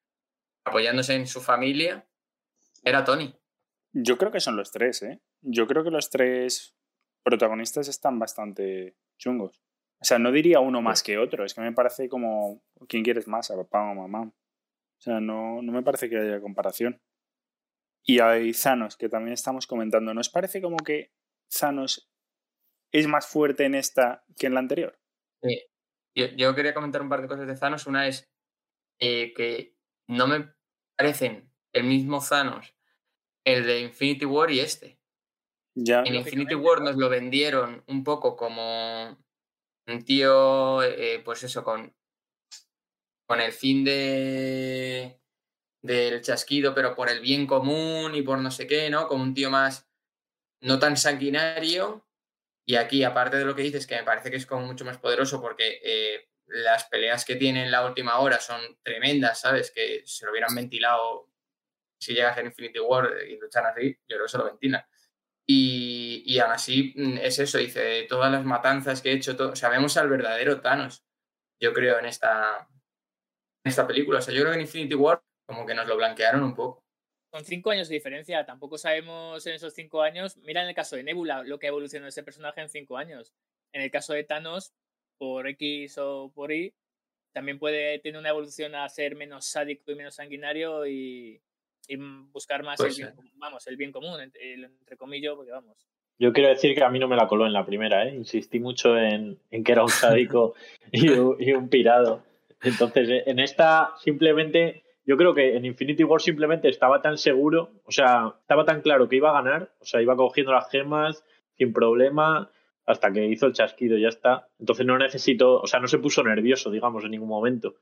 apoyándose 0.64 1.14
en 1.14 1.26
su 1.26 1.40
familia, 1.40 2.06
era 2.84 3.04
Tony. 3.04 3.34
Yo 3.94 4.18
creo 4.18 4.30
que 4.30 4.40
son 4.40 4.56
los 4.56 4.70
tres, 4.70 5.02
¿eh? 5.02 5.20
yo 5.42 5.66
creo 5.66 5.84
que 5.84 5.90
los 5.90 6.08
tres 6.10 6.74
protagonistas 7.22 7.88
están 7.88 8.18
bastante 8.18 8.96
chungos. 9.18 9.62
O 10.02 10.04
sea, 10.04 10.18
no 10.18 10.32
diría 10.32 10.58
uno 10.58 10.82
más 10.82 11.02
que 11.02 11.16
otro, 11.16 11.44
es 11.44 11.54
que 11.54 11.60
me 11.60 11.72
parece 11.72 12.08
como, 12.08 12.60
¿quién 12.88 13.04
quieres 13.04 13.28
más? 13.28 13.50
¿A 13.52 13.56
papá 13.56 13.84
o 13.84 13.92
a 13.92 13.94
mamá? 13.94 14.22
O 14.22 15.00
sea, 15.00 15.20
no, 15.20 15.62
no 15.62 15.72
me 15.72 15.82
parece 15.82 16.10
que 16.10 16.18
haya 16.18 16.40
comparación. 16.40 17.00
Y 18.04 18.18
hay 18.18 18.52
Thanos, 18.52 18.96
que 18.96 19.08
también 19.08 19.32
estamos 19.32 19.68
comentando. 19.68 20.12
¿Nos 20.12 20.28
parece 20.28 20.60
como 20.60 20.76
que 20.78 21.12
Thanos 21.48 22.10
es 22.90 23.06
más 23.06 23.28
fuerte 23.28 23.64
en 23.64 23.76
esta 23.76 24.24
que 24.36 24.48
en 24.48 24.54
la 24.54 24.60
anterior? 24.60 24.98
Sí. 25.40 25.62
Yo, 26.16 26.26
yo 26.36 26.54
quería 26.56 26.74
comentar 26.74 27.00
un 27.00 27.08
par 27.08 27.22
de 27.22 27.28
cosas 27.28 27.46
de 27.46 27.54
Thanos. 27.54 27.86
Una 27.86 28.08
es 28.08 28.28
eh, 28.98 29.32
que 29.34 29.76
no 30.08 30.26
me 30.26 30.52
parecen 30.96 31.48
el 31.72 31.84
mismo 31.84 32.20
Thanos 32.20 32.74
el 33.44 33.66
de 33.66 33.80
Infinity 33.80 34.24
War 34.24 34.50
y 34.50 34.60
este. 34.60 34.98
Ya. 35.74 36.02
En 36.02 36.14
Infinity 36.14 36.54
War 36.54 36.80
nos 36.80 36.96
lo 36.96 37.08
vendieron 37.08 37.82
un 37.86 38.04
poco 38.04 38.36
como 38.36 39.16
un 39.92 40.04
tío, 40.04 40.82
eh, 40.82 41.20
pues 41.24 41.42
eso, 41.44 41.62
con, 41.64 41.94
con 43.26 43.40
el 43.40 43.52
fin 43.52 43.84
de 43.84 45.18
del 45.82 46.22
chasquido, 46.22 46.74
pero 46.74 46.94
por 46.94 47.10
el 47.10 47.20
bien 47.20 47.46
común 47.46 48.14
y 48.14 48.22
por 48.22 48.38
no 48.38 48.50
sé 48.50 48.66
qué, 48.66 48.88
¿no? 48.88 49.08
Como 49.08 49.24
un 49.24 49.34
tío 49.34 49.50
más 49.50 49.88
no 50.60 50.78
tan 50.78 50.96
sanguinario. 50.96 52.06
Y 52.64 52.76
aquí, 52.76 53.02
aparte 53.04 53.36
de 53.36 53.44
lo 53.44 53.56
que 53.56 53.62
dices, 53.62 53.86
que 53.86 53.96
me 53.96 54.04
parece 54.04 54.30
que 54.30 54.36
es 54.36 54.46
como 54.46 54.64
mucho 54.66 54.84
más 54.84 54.98
poderoso 54.98 55.40
porque 55.40 55.80
eh, 55.84 56.28
las 56.46 56.84
peleas 56.84 57.24
que 57.24 57.36
tiene 57.36 57.64
en 57.64 57.72
la 57.72 57.84
última 57.84 58.18
hora 58.20 58.38
son 58.38 58.60
tremendas, 58.82 59.40
¿sabes? 59.40 59.72
Que 59.72 60.02
se 60.06 60.24
lo 60.24 60.30
hubieran 60.32 60.54
ventilado 60.54 61.28
si 61.98 62.14
llegas 62.14 62.36
a 62.36 62.42
Infinity 62.42 62.80
War 62.80 63.10
y 63.28 63.38
luchan 63.38 63.66
así, 63.66 63.92
yo 64.08 64.16
creo 64.16 64.24
que 64.24 64.32
se 64.32 64.38
lo 64.38 64.44
ventilan. 64.44 64.84
Y, 65.46 66.22
y 66.24 66.38
aún 66.38 66.52
así 66.52 66.94
mm, 66.96 67.18
es 67.18 67.38
eso, 67.38 67.58
dice, 67.58 68.06
todas 68.08 68.30
las 68.30 68.44
matanzas 68.44 69.02
que 69.02 69.10
he 69.10 69.14
hecho, 69.14 69.36
todo, 69.36 69.52
o 69.52 69.56
sea, 69.56 69.68
vemos 69.68 69.96
al 69.96 70.08
verdadero 70.08 70.60
Thanos, 70.60 71.04
yo 71.60 71.72
creo, 71.72 71.98
en 71.98 72.06
esta, 72.06 72.68
en 73.64 73.70
esta 73.70 73.86
película. 73.86 74.18
O 74.18 74.22
sea, 74.22 74.34
yo 74.34 74.40
creo 74.40 74.52
que 74.52 74.58
en 74.58 74.66
Infinity 74.66 74.94
War 74.94 75.22
como 75.46 75.66
que 75.66 75.74
nos 75.74 75.86
lo 75.86 75.96
blanquearon 75.96 76.42
un 76.42 76.54
poco. 76.54 76.82
Con 77.30 77.44
cinco 77.44 77.70
años 77.70 77.88
de 77.88 77.94
diferencia, 77.94 78.44
tampoco 78.44 78.76
sabemos 78.76 79.46
en 79.46 79.54
esos 79.54 79.74
cinco 79.74 80.02
años. 80.02 80.36
Mira 80.38 80.62
en 80.62 80.68
el 80.68 80.74
caso 80.74 80.96
de 80.96 81.02
Nebula 81.02 81.42
lo 81.44 81.58
que 81.58 81.66
ha 81.66 81.70
evolucionado 81.70 82.08
ese 82.08 82.22
personaje 82.22 82.60
en 82.60 82.68
cinco 82.68 82.96
años. 82.96 83.32
En 83.72 83.82
el 83.82 83.90
caso 83.90 84.12
de 84.12 84.24
Thanos, 84.24 84.72
por 85.18 85.48
X 85.48 85.96
o 85.98 86.30
por 86.34 86.52
Y, 86.52 86.74
también 87.32 87.58
puede 87.58 87.98
tener 88.00 88.18
una 88.18 88.28
evolución 88.28 88.74
a 88.74 88.88
ser 88.88 89.16
menos 89.16 89.46
sádico 89.46 89.90
y 89.90 89.94
menos 89.94 90.14
sanguinario 90.14 90.86
y, 90.86 91.40
y 91.92 91.96
buscar 92.32 92.62
más 92.62 92.76
Pues 92.78 92.98
el, 92.98 93.04
bien, 93.06 93.16
sí. 93.22 93.30
vamos, 93.36 93.66
el 93.66 93.76
bien 93.76 93.92
común, 93.92 94.20
entre, 94.20 94.54
el- 94.54 94.64
entre 94.64 94.96
comillas, 94.96 95.34
porque 95.34 95.52
vamos. 95.52 95.76
Yo 96.18 96.32
quiero 96.32 96.50
decir 96.50 96.74
que 96.74 96.84
a 96.84 96.88
mí 96.88 96.98
no 96.98 97.08
me 97.08 97.16
la 97.16 97.26
coló 97.26 97.46
en 97.46 97.52
la 97.52 97.66
primera, 97.66 98.06
¿eh? 98.06 98.14
Insistí 98.14 98.60
mucho 98.60 98.96
en, 98.96 99.38
en 99.50 99.64
que 99.64 99.72
era 99.72 99.82
un 99.82 99.88
sádico 99.88 100.54
y, 100.92 101.08
un, 101.10 101.36
y 101.40 101.52
un 101.52 101.68
pirado. 101.68 102.22
Entonces, 102.62 103.08
eh, 103.08 103.22
en 103.26 103.38
esta 103.40 103.94
simplemente, 103.98 104.84
yo 105.04 105.16
creo 105.16 105.34
que 105.34 105.56
en 105.56 105.64
Infinity 105.64 106.04
War 106.04 106.20
simplemente 106.20 106.68
estaba 106.68 107.02
tan 107.02 107.18
seguro, 107.18 107.72
o 107.84 107.90
sea, 107.90 108.34
estaba 108.40 108.64
tan 108.64 108.82
claro 108.82 109.08
que 109.08 109.16
iba 109.16 109.30
a 109.30 109.42
ganar, 109.42 109.72
o 109.80 109.84
sea, 109.84 110.00
iba 110.00 110.14
cogiendo 110.14 110.52
las 110.52 110.70
gemas 110.70 111.24
sin 111.56 111.72
problema 111.72 112.50
hasta 112.86 113.12
que 113.12 113.26
hizo 113.26 113.46
el 113.46 113.52
chasquido, 113.52 113.96
ya 113.98 114.08
está. 114.08 114.48
Entonces 114.60 114.86
no 114.86 114.98
necesito, 114.98 115.60
o 115.60 115.66
sea, 115.66 115.80
no 115.80 115.88
se 115.88 115.98
puso 115.98 116.22
nervioso, 116.22 116.70
digamos, 116.70 117.04
en 117.04 117.12
ningún 117.12 117.28
momento. 117.28 117.76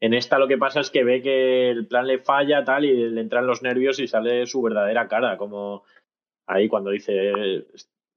En 0.00 0.12
esta 0.14 0.38
lo 0.38 0.48
que 0.48 0.58
pasa 0.58 0.80
es 0.80 0.90
que 0.90 1.04
ve 1.04 1.22
que 1.22 1.70
el 1.70 1.86
plan 1.86 2.06
le 2.06 2.18
falla, 2.18 2.64
tal, 2.64 2.84
y 2.84 3.10
le 3.10 3.20
entran 3.20 3.46
los 3.46 3.62
nervios 3.62 3.98
y 3.98 4.06
sale 4.06 4.46
su 4.46 4.60
verdadera 4.60 5.08
cara, 5.08 5.38
como 5.38 5.84
ahí 6.46 6.68
cuando 6.68 6.90
dice, 6.90 7.32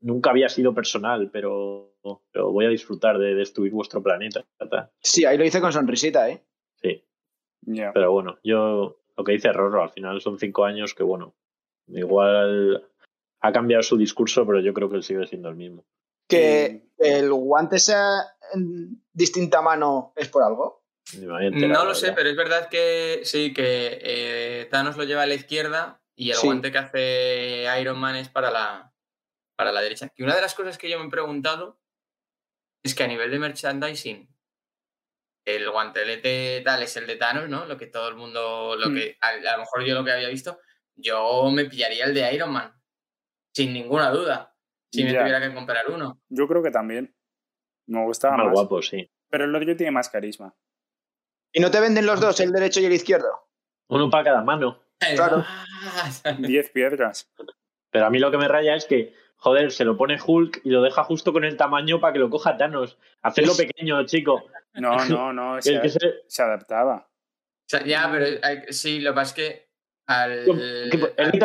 nunca 0.01 0.31
había 0.31 0.49
sido 0.49 0.73
personal, 0.73 1.29
pero, 1.31 1.95
pero 2.31 2.51
voy 2.51 2.65
a 2.65 2.69
disfrutar 2.69 3.17
de 3.19 3.35
destruir 3.35 3.71
vuestro 3.71 4.03
planeta. 4.03 4.43
ta, 4.57 4.69
ta". 4.69 4.91
Sí, 5.01 5.25
ahí 5.25 5.37
lo 5.37 5.45
hice 5.45 5.61
con 5.61 5.71
sonrisita, 5.71 6.29
¿eh? 6.29 6.43
Sí, 6.81 7.03
pero 7.93 8.11
bueno, 8.11 8.37
yo 8.43 8.99
lo 9.15 9.23
que 9.23 9.33
dice 9.33 9.51
Rorro, 9.51 9.83
al 9.83 9.89
final 9.89 10.21
son 10.21 10.37
cinco 10.39 10.65
años 10.65 10.93
que, 10.93 11.03
bueno, 11.03 11.35
igual 11.87 12.87
ha 13.41 13.51
cambiado 13.51 13.83
su 13.83 13.97
discurso, 13.97 14.45
pero 14.45 14.59
yo 14.59 14.73
creo 14.73 14.89
que 14.89 14.97
él 14.97 15.03
sigue 15.03 15.25
siendo 15.25 15.49
el 15.49 15.55
mismo. 15.55 15.85
Que 16.29 16.89
el 16.97 17.31
guante 17.31 17.79
sea 17.79 18.09
en 18.53 19.01
distinta 19.13 19.61
mano 19.61 20.13
es 20.15 20.29
por 20.29 20.43
algo. 20.43 20.83
No 21.15 21.85
lo 21.85 21.95
sé, 21.95 22.11
pero 22.13 22.29
es 22.29 22.35
verdad 22.35 22.69
que 22.69 23.21
sí, 23.23 23.53
que 23.53 23.99
eh, 24.01 24.67
Thanos 24.69 24.97
lo 24.97 25.03
lleva 25.05 25.23
a 25.23 25.25
la 25.27 25.35
izquierda 25.35 26.01
y 26.15 26.31
el 26.31 26.35
Sí. 26.37 26.47
guante 26.47 26.71
que 26.71 26.77
hace 26.77 27.65
Iron 27.81 27.97
Man 27.99 28.15
es 28.15 28.29
para 28.29 28.51
la, 28.51 28.93
para 29.55 29.71
la 29.71 29.81
derecha. 29.81 30.11
Y 30.15 30.23
una 30.23 30.35
de 30.35 30.41
las 30.41 30.53
cosas 30.53 30.77
que 30.77 30.89
yo 30.89 30.99
me 30.99 31.05
he 31.07 31.09
preguntado 31.09 31.79
es 32.83 32.93
que 32.95 33.03
a 33.03 33.07
nivel 33.07 33.31
de 33.31 33.39
merchandising, 33.39 34.27
el 35.45 35.69
guantelete 35.71 36.61
tal 36.65 36.83
es 36.83 36.97
el 36.97 37.07
de 37.07 37.15
Thanos, 37.15 37.47
¿no? 37.47 37.65
Lo 37.65 37.77
que 37.77 37.87
todo 37.87 38.09
el 38.09 38.15
mundo, 38.15 38.75
lo 38.77 38.89
Mm. 38.89 38.95
que 38.95 39.17
a, 39.21 39.27
a 39.29 39.51
lo 39.53 39.59
mejor 39.59 39.85
yo 39.85 39.93
lo 39.95 40.03
que 40.03 40.11
había 40.11 40.27
visto, 40.29 40.59
yo 40.95 41.49
me 41.51 41.65
pillaría 41.65 42.05
el 42.05 42.13
de 42.13 42.33
Iron 42.33 42.51
Man, 42.51 42.73
sin 43.55 43.71
ninguna 43.71 44.09
duda, 44.11 44.53
si 44.91 45.03
me 45.05 45.13
Ya. 45.13 45.19
tuviera 45.19 45.39
que 45.39 45.53
comprar 45.53 45.89
uno. 45.89 46.21
Yo 46.27 46.47
creo 46.47 46.61
que 46.61 46.71
también. 46.71 47.15
Me 47.87 48.03
gustaba 48.03 48.35
Más 48.35 48.47
más. 48.47 48.53
guapo, 48.53 48.81
sí. 48.81 49.09
Pero 49.29 49.45
el 49.45 49.55
otro 49.55 49.75
tiene 49.77 49.91
más 49.91 50.09
carisma. 50.09 50.53
¿Y 51.57 51.59
no 51.59 51.71
te 51.71 51.79
venden 51.79 52.05
los 52.05 52.19
dos, 52.21 52.39
el 52.39 52.51
derecho 52.51 52.79
y 52.81 52.85
el 52.85 52.93
izquierdo? 52.93 53.47
Uno 53.89 54.11
para 54.11 54.25
cada 54.25 54.43
mano. 54.43 54.79
Claro. 55.15 55.43
Diez 56.39 56.69
piedras. 56.69 57.31
Pero 57.89 58.05
a 58.05 58.09
mí 58.11 58.19
lo 58.19 58.29
que 58.29 58.37
me 58.37 58.47
raya 58.47 58.75
es 58.75 58.85
que, 58.85 59.15
joder, 59.37 59.71
se 59.71 59.83
lo 59.83 59.97
pone 59.97 60.19
Hulk 60.23 60.61
y 60.63 60.69
lo 60.69 60.83
deja 60.83 61.03
justo 61.03 61.33
con 61.33 61.43
el 61.45 61.57
tamaño 61.57 61.99
para 61.99 62.13
que 62.13 62.19
lo 62.19 62.29
coja 62.29 62.57
Thanos. 62.57 62.99
Hacerlo 63.23 63.55
pequeño, 63.57 64.05
chico. 64.05 64.45
No, 64.73 64.97
no, 65.09 65.33
no. 65.33 65.59
Se, 65.61 65.73
El 65.75 65.81
que 65.81 65.89
se- 65.89 66.15
se 66.27 66.43
adaptaba. 66.43 67.07
O 67.09 67.69
sea, 67.69 67.83
ya, 67.83 68.07
pero 68.11 68.39
sí, 68.69 68.99
lo 68.99 69.11
que 69.11 69.15
pasa 69.15 69.29
es 69.29 69.33
que 69.35 69.67
al, 70.05 70.45
Que- 70.45 71.15
hacer 71.17 71.33
el 71.33 71.39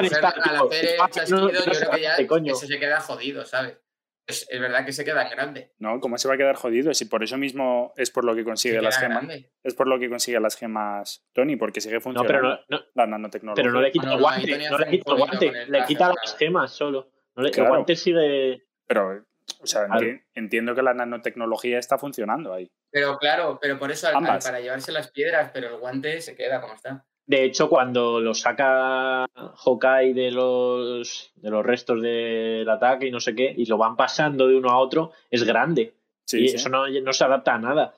no- 0.99 1.09
chasquido, 1.09 1.41
no 1.41 1.51
yo 1.53 1.63
creo 1.65 1.91
que 1.91 2.01
ya 2.03 2.27
coño. 2.27 2.53
eso 2.53 2.67
se 2.67 2.79
queda 2.79 3.01
jodido, 3.01 3.45
¿sabes? 3.47 3.79
Es, 4.27 4.47
es 4.49 4.61
verdad 4.61 4.85
que 4.87 4.93
se 4.93 5.05
queda 5.05 5.23
en 5.23 5.31
grande. 5.31 5.73
¿No? 5.79 5.99
¿Cómo 6.01 6.17
se 6.17 6.29
va 6.29 6.35
a 6.35 6.37
quedar 6.37 6.55
jodido? 6.55 6.95
Si 6.95 7.07
por 7.07 7.23
eso 7.25 7.37
mismo 7.37 7.93
es 7.97 8.11
por 8.11 8.25
lo 8.25 8.35
que 8.37 8.45
consigue 8.45 8.81
las 8.81 8.97
gemas. 8.99 9.19
grande. 9.27 9.51
Es 9.65 9.75
por 9.75 9.89
lo 9.89 9.99
que 9.99 10.09
consigue 10.09 10.39
las 10.39 10.57
gemas 10.57 11.27
Tony, 11.33 11.57
porque 11.57 11.81
sigue 11.81 11.97
No, 11.97 12.01
funcionando 12.01 12.33
pero 12.33 12.49
no, 12.69 12.79
no- 12.79 12.85
la 12.95 13.07
nanotecnología. 13.07 13.63
pero 13.63 13.73
no 13.75 13.81
le 13.81 13.91
quita 13.91 14.05
Bueno, 14.05 14.17
el 14.17 14.23
guante. 14.23 14.53
Tony 14.53 14.65
No 14.71 14.79
le 14.79 14.91
quita 14.91 15.11
el 15.13 15.17
guante. 15.19 15.67
Le 15.67 15.85
quita 15.87 16.09
las 16.09 16.37
gemas 16.37 16.71
solo. 16.73 17.11
No 17.35 17.43
le- 17.43 17.51
Claro. 17.51 17.67
El 17.69 17.75
guante 17.77 17.97
sigue. 17.97 18.63
Pero, 18.87 19.25
o 19.61 19.67
sea, 19.67 19.87
enti- 19.89 20.23
entiendo 20.35 20.75
que 20.75 20.83
la 20.83 20.95
nanotecnología 20.95 21.79
está 21.79 21.99
funcionando 21.99 22.53
ahí. 22.55 22.71
Pero 22.91 23.17
claro, 23.19 23.59
pero 23.61 23.79
por 23.79 23.91
eso 23.91 24.07
al- 24.09 24.25
al- 24.25 24.39
para 24.39 24.61
llevarse 24.61 24.93
las 24.93 25.11
piedras, 25.11 25.51
pero 25.53 25.69
el 25.69 25.79
guante 25.79 26.21
se 26.21 26.37
queda 26.37 26.61
como 26.61 26.75
está. 26.75 27.05
De 27.33 27.45
hecho, 27.45 27.71
cuando 27.71 28.21
lo 28.21 28.35
saca 28.35 29.25
Hawkeye 29.35 30.13
de 30.13 30.31
los, 30.31 31.33
de 31.37 31.51
los 31.51 31.65
restos 31.65 32.03
del 32.03 32.69
ataque 32.69 33.07
y 33.07 33.11
no 33.11 33.21
sé 33.21 33.35
qué, 33.35 33.55
y 33.57 33.65
lo 33.65 33.79
van 33.79 33.97
pasando 33.97 34.47
de 34.49 34.55
uno 34.57 34.69
a 34.69 34.77
otro, 34.79 35.13
es 35.31 35.43
grande. 35.45 35.95
Sí, 36.27 36.41
y 36.45 36.49
sí. 36.49 36.57
eso 36.57 36.69
no, 36.69 36.87
no 36.87 37.13
se 37.15 37.25
adapta 37.25 37.55
a 37.55 37.59
nada. 37.59 37.95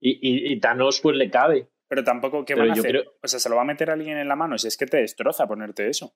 Y, 0.00 0.12
y, 0.26 0.52
y 0.52 0.58
Thanos, 0.58 1.00
pues 1.02 1.16
le 1.18 1.28
cabe. 1.28 1.68
Pero 1.86 2.02
tampoco, 2.02 2.46
¿qué 2.46 2.54
Pero 2.54 2.66
van 2.66 2.78
a 2.78 2.80
hacer? 2.80 2.90
creo- 2.92 3.12
O 3.22 3.28
sea, 3.28 3.38
se 3.38 3.50
lo 3.50 3.56
va 3.56 3.62
a 3.62 3.66
meter 3.66 3.90
alguien 3.90 4.16
en 4.16 4.26
la 4.28 4.36
mano. 4.36 4.56
Si 4.56 4.68
es 4.68 4.78
que 4.78 4.86
te 4.86 4.96
destroza 4.96 5.46
ponerte 5.46 5.86
eso. 5.90 6.14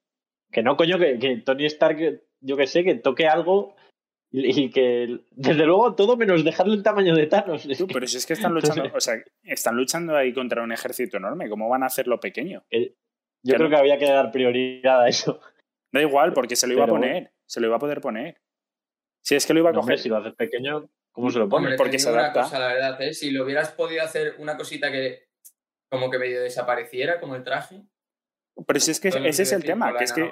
Que 0.51 0.63
no, 0.63 0.75
coño, 0.79 0.99
que, 0.99 1.19
que 1.19 1.37
Tony 1.45 1.67
Stark, 1.67 2.23
yo 2.41 2.57
que 2.57 2.67
sé, 2.67 2.85
que 2.85 2.95
toque 2.95 3.27
algo 3.29 3.75
y, 4.33 4.71
que, 4.71 5.21
desde 5.31 5.67
luego, 5.67 5.95
todo 5.95 6.17
menos 6.17 6.43
dejarle 6.45 6.75
el 6.75 6.83
tamaño 6.83 7.15
de 7.15 7.27
Thanos. 7.27 7.69
Tú, 7.77 7.87
pero 7.87 8.07
si 8.07 8.17
es 8.17 8.25
que 8.27 8.33
están 8.33 8.55
luchando, 8.55 8.91
o 8.95 9.01
sea, 9.01 9.23
están 9.43 9.77
luchando 9.77 10.17
ahí 10.17 10.33
contra 10.33 10.63
un 10.63 10.73
ejército 10.73 11.19
enorme. 11.19 11.49
¿Cómo 11.51 11.69
van 11.69 11.83
a 11.83 11.87
hacerlo 11.87 12.19
pequeño? 12.19 12.65
yo 12.71 12.79
que 12.79 12.95
creo 13.45 13.69
no- 13.69 13.71
que 13.71 13.77
había 13.77 13.99
que 13.99 14.07
dar 14.11 14.31
prioridad 14.33 15.03
a 15.03 15.09
eso. 15.09 15.41
Da 15.93 16.01
igual, 16.01 16.33
porque 16.33 16.57
se 16.57 16.67
lo 16.67 16.73
iba 16.73 16.85
Pero 16.87 16.97
a 16.97 16.99
poner. 17.01 17.33
Se 17.47 17.61
lo 17.61 17.67
iba 17.67 17.77
a 17.77 17.81
poder 17.81 18.01
poner. 18.01 18.41
Si 19.23 19.35
es 19.35 19.45
que 19.47 19.53
lo 19.53 19.61
iba 19.61 19.71
a 19.71 19.73
No, 19.73 19.81
hombre, 19.81 19.97
coger. 19.97 20.03
si 20.03 20.09
lo 20.09 20.17
haces 20.17 20.33
pequeño, 20.35 20.89
¿cómo 21.13 21.31
se 21.31 21.39
lo 21.39 21.49
pone? 21.49 21.65
Hombre, 21.67 21.77
porque 21.77 21.99
se 21.99 22.09
digo 22.09 22.15
una 22.15 22.23
adapta. 22.31 22.43
cosa, 22.45 22.59
la 22.59 22.69
verdad, 22.69 23.03
¿eh? 23.03 23.13
Si 23.13 23.31
lo 23.31 23.45
hubieras 23.45 23.73
podido 23.73 24.03
hacer 24.03 24.37
una 24.39 24.57
cosita 24.57 24.91
que 24.91 25.27
como 25.91 26.11
que 26.11 26.19
medio 26.19 26.41
desapareciera, 26.41 27.21
como 27.21 27.37
el 27.37 27.45
traje. 27.45 27.83
Pero 28.67 28.81
si 28.81 28.91
es 28.93 28.99
que 29.01 29.09
ese 29.09 29.19
es 29.29 29.39
el 29.53 29.61
decir, 29.61 29.67
tema, 29.73 29.95
que 29.97 30.05
es 30.05 30.13
que 30.15 30.31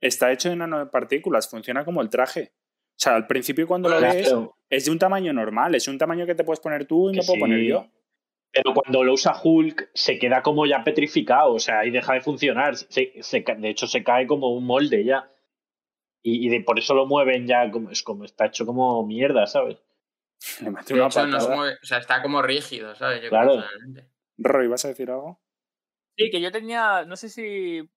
está 0.00 0.30
hecho 0.30 0.48
de 0.50 0.56
nanopartículas, 0.56 1.48
funciona 1.50 1.84
como 1.84 2.00
el 2.00 2.08
traje. 2.10 2.52
O 2.92 2.98
sea, 3.02 3.16
al 3.16 3.26
principio 3.26 3.66
cuando 3.66 3.88
lo 3.88 3.98
Claro, 3.98 4.14
ves, 4.14 4.34
es 4.68 4.84
de 4.84 4.90
un 4.90 4.98
tamaño 4.98 5.32
normal, 5.32 5.74
es 5.74 5.88
un 5.88 5.98
tamaño 5.98 6.26
que 6.26 6.34
te 6.34 6.44
puedes 6.44 6.60
poner 6.60 6.86
tú 6.86 7.10
y 7.10 7.14
me 7.14 7.22
puedo 7.22 7.34
sí. 7.34 7.40
poner 7.40 7.62
yo. 7.62 7.86
Pero 8.52 8.74
cuando 8.74 9.02
lo 9.02 9.14
usa 9.14 9.34
Hulk, 9.42 9.90
se 9.94 10.18
queda 10.18 10.42
como 10.42 10.66
ya 10.66 10.84
petrificado, 10.84 11.54
o 11.54 11.58
sea, 11.58 11.80
ahí 11.80 11.90
deja 11.90 12.12
de 12.12 12.20
funcionar. 12.20 12.76
Se, 12.76 13.14
se 13.22 13.42
ca- 13.42 13.54
de 13.54 13.70
hecho, 13.70 13.86
se 13.86 14.04
cae 14.04 14.26
como 14.26 14.54
un 14.54 14.64
molde 14.66 15.04
ya. 15.04 15.30
Y, 16.22 16.46
y 16.46 16.50
de, 16.50 16.60
por 16.60 16.78
eso 16.78 16.94
lo 16.94 17.06
mueven 17.06 17.46
ya, 17.46 17.70
como, 17.70 17.90
es 17.90 18.02
como 18.02 18.24
está 18.24 18.46
hecho 18.46 18.66
como 18.66 19.04
mierda, 19.06 19.46
¿sabes? 19.46 19.82
Le 20.60 20.70
de 20.70 20.94
una 20.94 21.06
hecho, 21.06 21.26
no 21.26 21.40
se 21.40 21.54
mueve, 21.54 21.74
o 21.82 21.86
sea, 21.86 21.98
está 21.98 22.22
como 22.22 22.42
rígido, 22.42 22.94
¿sabes? 22.94 23.22
Yo 23.22 23.30
Claro. 23.30 23.52
creo, 23.52 23.68
realmente. 23.68 24.10
Roy, 24.36 24.68
¿vas 24.68 24.84
a 24.84 24.88
decir 24.88 25.10
algo? 25.10 25.40
Sí, 26.16 26.30
que 26.30 26.40
yo 26.40 26.52
tenía, 26.52 27.04
no 27.06 27.16
sé 27.16 27.28
si 27.28 27.88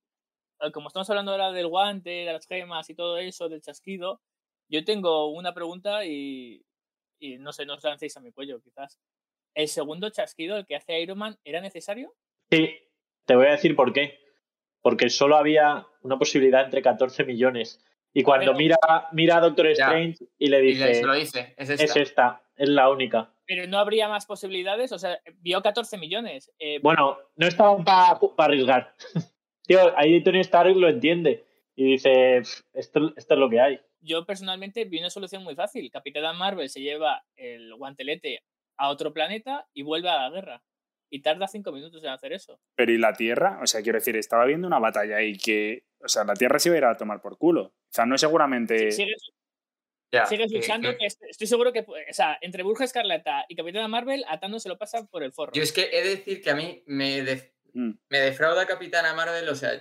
como 0.74 0.88
estamos 0.88 1.10
hablando 1.10 1.32
ahora 1.32 1.52
del 1.52 1.68
guante, 1.68 2.10
de 2.10 2.34
las 2.34 2.48
gemas 2.48 2.90
y 2.90 2.96
todo 2.96 3.18
eso, 3.18 3.50
del 3.50 3.62
chasquido, 3.62 4.22
yo 4.70 4.84
tengo 4.84 5.28
una 5.30 5.54
pregunta 5.54 6.06
y, 6.06 6.66
y 7.20 7.38
no 7.38 7.52
sé, 7.54 7.66
no 7.66 7.76
os 7.76 7.84
lancéis 7.84 8.16
a 8.18 8.22
mi 8.22 8.32
cuello, 8.32 8.62
quizás. 8.62 9.00
¿El 9.54 9.68
segundo 9.68 10.10
chasquido, 10.10 10.58
el 10.58 10.66
que 10.66 10.76
hace 10.76 11.00
Iron 11.00 11.18
Man, 11.18 11.38
era 11.44 11.62
necesario? 11.62 12.14
Sí, 12.52 12.76
te 13.26 13.36
voy 13.36 13.48
a 13.48 13.52
decir 13.52 13.76
por 13.76 13.94
qué. 13.94 14.20
Porque 14.82 15.10
solo 15.10 15.36
había 15.38 15.88
una 16.02 16.18
posibilidad 16.20 16.64
entre 16.66 16.82
14 16.82 17.24
millones. 17.24 17.84
Y 18.14 18.24
cuando 18.24 18.48
Pero- 18.52 18.58
mira, 18.58 18.78
mira 19.14 19.38
a 19.38 19.42
Doctor 19.42 19.66
Ya. 19.68 19.86
Strange 19.86 20.26
y 20.38 20.48
le 20.48 20.60
Y 20.64 20.68
dice, 20.68 20.86
le- 20.86 20.96
se 20.96 21.04
lo 21.06 21.14
dice, 21.14 21.54
es 21.58 21.70
esta. 21.70 21.84
es 21.84 21.96
esta, 21.96 22.44
es 22.56 22.70
la 22.70 22.90
única. 22.90 23.34
Pero 23.48 23.68
no 23.68 23.78
habría 23.80 24.08
más 24.08 24.26
posibilidades, 24.26 24.92
o 24.92 25.00
sea, 25.00 25.20
vio 25.40 25.62
14 25.62 25.98
millones. 25.98 26.52
Eh, 26.60 26.80
Bueno, 26.82 27.18
no 27.36 27.48
estaban 27.48 27.84
para 27.84 28.20
arriesgar. 28.38 28.96
Tío, 29.68 29.98
ahí 29.98 30.24
Tony 30.24 30.40
Stark 30.42 30.76
lo 30.76 30.88
entiende. 30.88 31.46
Y 31.76 31.92
dice, 31.92 32.40
"Pff, 32.42 32.62
esto, 32.74 33.14
esto 33.18 33.34
es 33.34 33.40
lo 33.40 33.50
que 33.50 33.60
hay. 33.60 33.80
yo 34.02 34.26
personalmente 34.26 34.86
vi 34.86 35.00
una 35.00 35.10
solución 35.10 35.44
muy 35.44 35.56
fácil. 35.56 35.90
Capitana 35.92 36.32
Marvel 36.32 36.70
se 36.70 36.80
lleva 36.82 37.26
el 37.36 37.74
guantelete 37.76 38.44
a 38.78 38.90
otro 38.90 39.12
planeta 39.14 39.68
y 39.74 39.82
vuelve 39.82 40.10
a 40.10 40.22
la 40.22 40.30
guerra. 40.30 40.64
Y 41.10 41.22
tarda 41.22 41.48
cinco 41.48 41.72
minutos 41.72 42.04
en 42.04 42.10
hacer 42.12 42.32
eso. 42.34 42.60
Pero 42.76 42.92
¿y 42.92 42.98
la 42.98 43.14
Tierra? 43.14 43.60
O 43.64 43.68
sea, 43.68 43.82
quiero 43.82 43.98
decir, 43.98 44.16
estaba 44.16 44.46
viendo 44.46 44.68
una 44.68 44.80
batalla 44.80 45.18
ahí 45.18 45.38
que... 45.38 45.84
O 46.04 46.08
sea, 46.08 46.24
la 46.24 46.34
Tierra 46.36 46.60
se 46.60 46.70
iba 46.70 46.76
a 46.76 46.78
ir 46.80 46.86
a 46.86 46.98
tomar 46.98 47.22
por 47.22 47.38
culo. 47.38 47.62
O 47.64 47.74
sea, 47.90 48.06
no 48.06 48.18
seguramente... 48.18 48.92
Sigue, 48.92 49.16
Ya, 50.12 50.26
sigue 50.28 50.48
que- 50.48 50.56
luchando. 50.56 50.90
estoy 51.00 51.48
seguro 51.48 51.74
que, 51.74 51.80
o 51.82 51.94
sea, 52.14 52.38
entre 52.42 52.64
Burja 52.64 52.84
Escarlata 52.84 53.46
y 53.50 53.56
Capitana 53.56 53.88
Marvel, 53.88 54.24
a 54.28 54.40
Thanos 54.40 54.64
se 54.64 54.70
lo 54.70 54.78
pasa 54.78 55.06
por 55.08 55.24
el 55.24 55.32
forro. 55.34 55.52
Yo 55.54 55.64
es 55.64 55.72
que 55.74 55.90
he 55.92 56.04
de 56.04 56.10
decir 56.18 56.42
que 56.42 56.50
a 56.52 56.56
mí 56.56 56.84
me, 56.86 57.22
de- 57.24 57.54
Mm. 57.74 57.92
me 58.10 58.20
defrauda 58.20 58.66
Capitana 58.66 59.14
Marvel, 59.14 59.50
o 59.50 59.56
sea, 59.56 59.72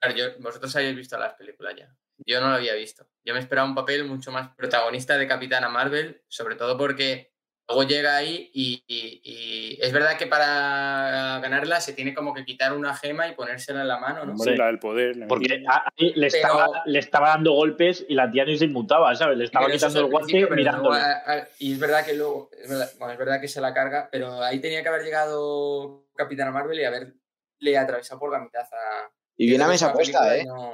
claro, 0.00 0.16
yo- 0.16 0.38
vosotros 0.40 0.74
habéis 0.76 0.96
visto 0.96 1.18
las 1.18 1.34
películas 1.34 1.74
ya. 1.76 1.94
Yo 2.24 2.40
no 2.40 2.48
lo 2.48 2.56
había 2.56 2.74
visto. 2.74 3.06
Yo 3.24 3.34
me 3.34 3.40
esperaba 3.40 3.68
un 3.68 3.74
papel 3.74 4.04
mucho 4.04 4.32
más 4.32 4.54
protagonista 4.56 5.18
de 5.18 5.28
Capitana 5.28 5.68
Marvel, 5.68 6.22
sobre 6.28 6.54
todo 6.56 6.78
porque 6.78 7.32
luego 7.68 7.82
llega 7.82 8.16
ahí 8.16 8.48
y, 8.54 8.82
y- 8.86 9.20
y 9.24 9.78
es 9.82 9.92
verdad 9.92 10.16
que 10.16 10.26
para 10.26 11.40
ganarla 11.42 11.80
se 11.80 11.92
tiene 11.92 12.14
como 12.14 12.32
que 12.32 12.44
quitar 12.44 12.72
una 12.72 12.94
gema 12.96 13.26
y 13.28 13.34
ponérsela 13.34 13.82
en 13.82 13.88
la 13.88 13.98
mano, 13.98 14.24
¿no? 14.24 14.38
Sí, 14.38 14.56
la 14.56 14.66
del 14.66 14.78
poder. 14.78 15.16
la 15.16 15.26
Porque 15.26 15.62
a- 15.68 15.88
ahí 15.98 16.12
le, 16.14 16.28
Pero- 16.30 16.42
estaba, 16.48 16.82
le 16.86 16.98
estaba 17.00 17.28
dando 17.30 17.52
golpes 17.52 18.06
y 18.08 18.14
la 18.14 18.30
tía 18.30 18.44
ni 18.44 18.56
se 18.56 18.64
inmutaba, 18.66 19.14
¿sabes? 19.14 19.36
Le 19.36 19.44
estaba 19.44 19.70
quitando 19.70 20.00
el 20.00 20.06
guante 20.06 20.46
mirándole. 20.50 20.98
a- 21.00 21.22
a- 21.26 21.48
y 21.58 21.72
es 21.74 21.78
verdad 21.78 22.04
que 22.06 22.14
luego, 22.14 22.50
es 22.56 22.68
verdad, 22.68 22.90
bueno, 22.98 23.12
es 23.12 23.18
verdad 23.18 23.40
que 23.40 23.48
se 23.48 23.60
la 23.60 23.74
carga, 23.74 24.08
pero 24.10 24.42
ahí 24.42 24.60
tenía 24.60 24.82
que 24.82 24.88
haber 24.88 25.02
llegado 25.02 26.06
Capitana 26.14 26.50
Marvel 26.52 26.78
y 26.80 26.84
haberle 26.84 27.78
atravesado 27.78 28.18
por 28.20 28.32
la 28.32 28.38
mitad 28.38 28.62
a. 28.62 29.10
Y 29.36 29.48
viene 29.48 29.64
a 29.64 29.68
mesa 29.68 29.92
puesta, 29.92 30.36
¿eh? 30.36 30.44
no- 30.46 30.72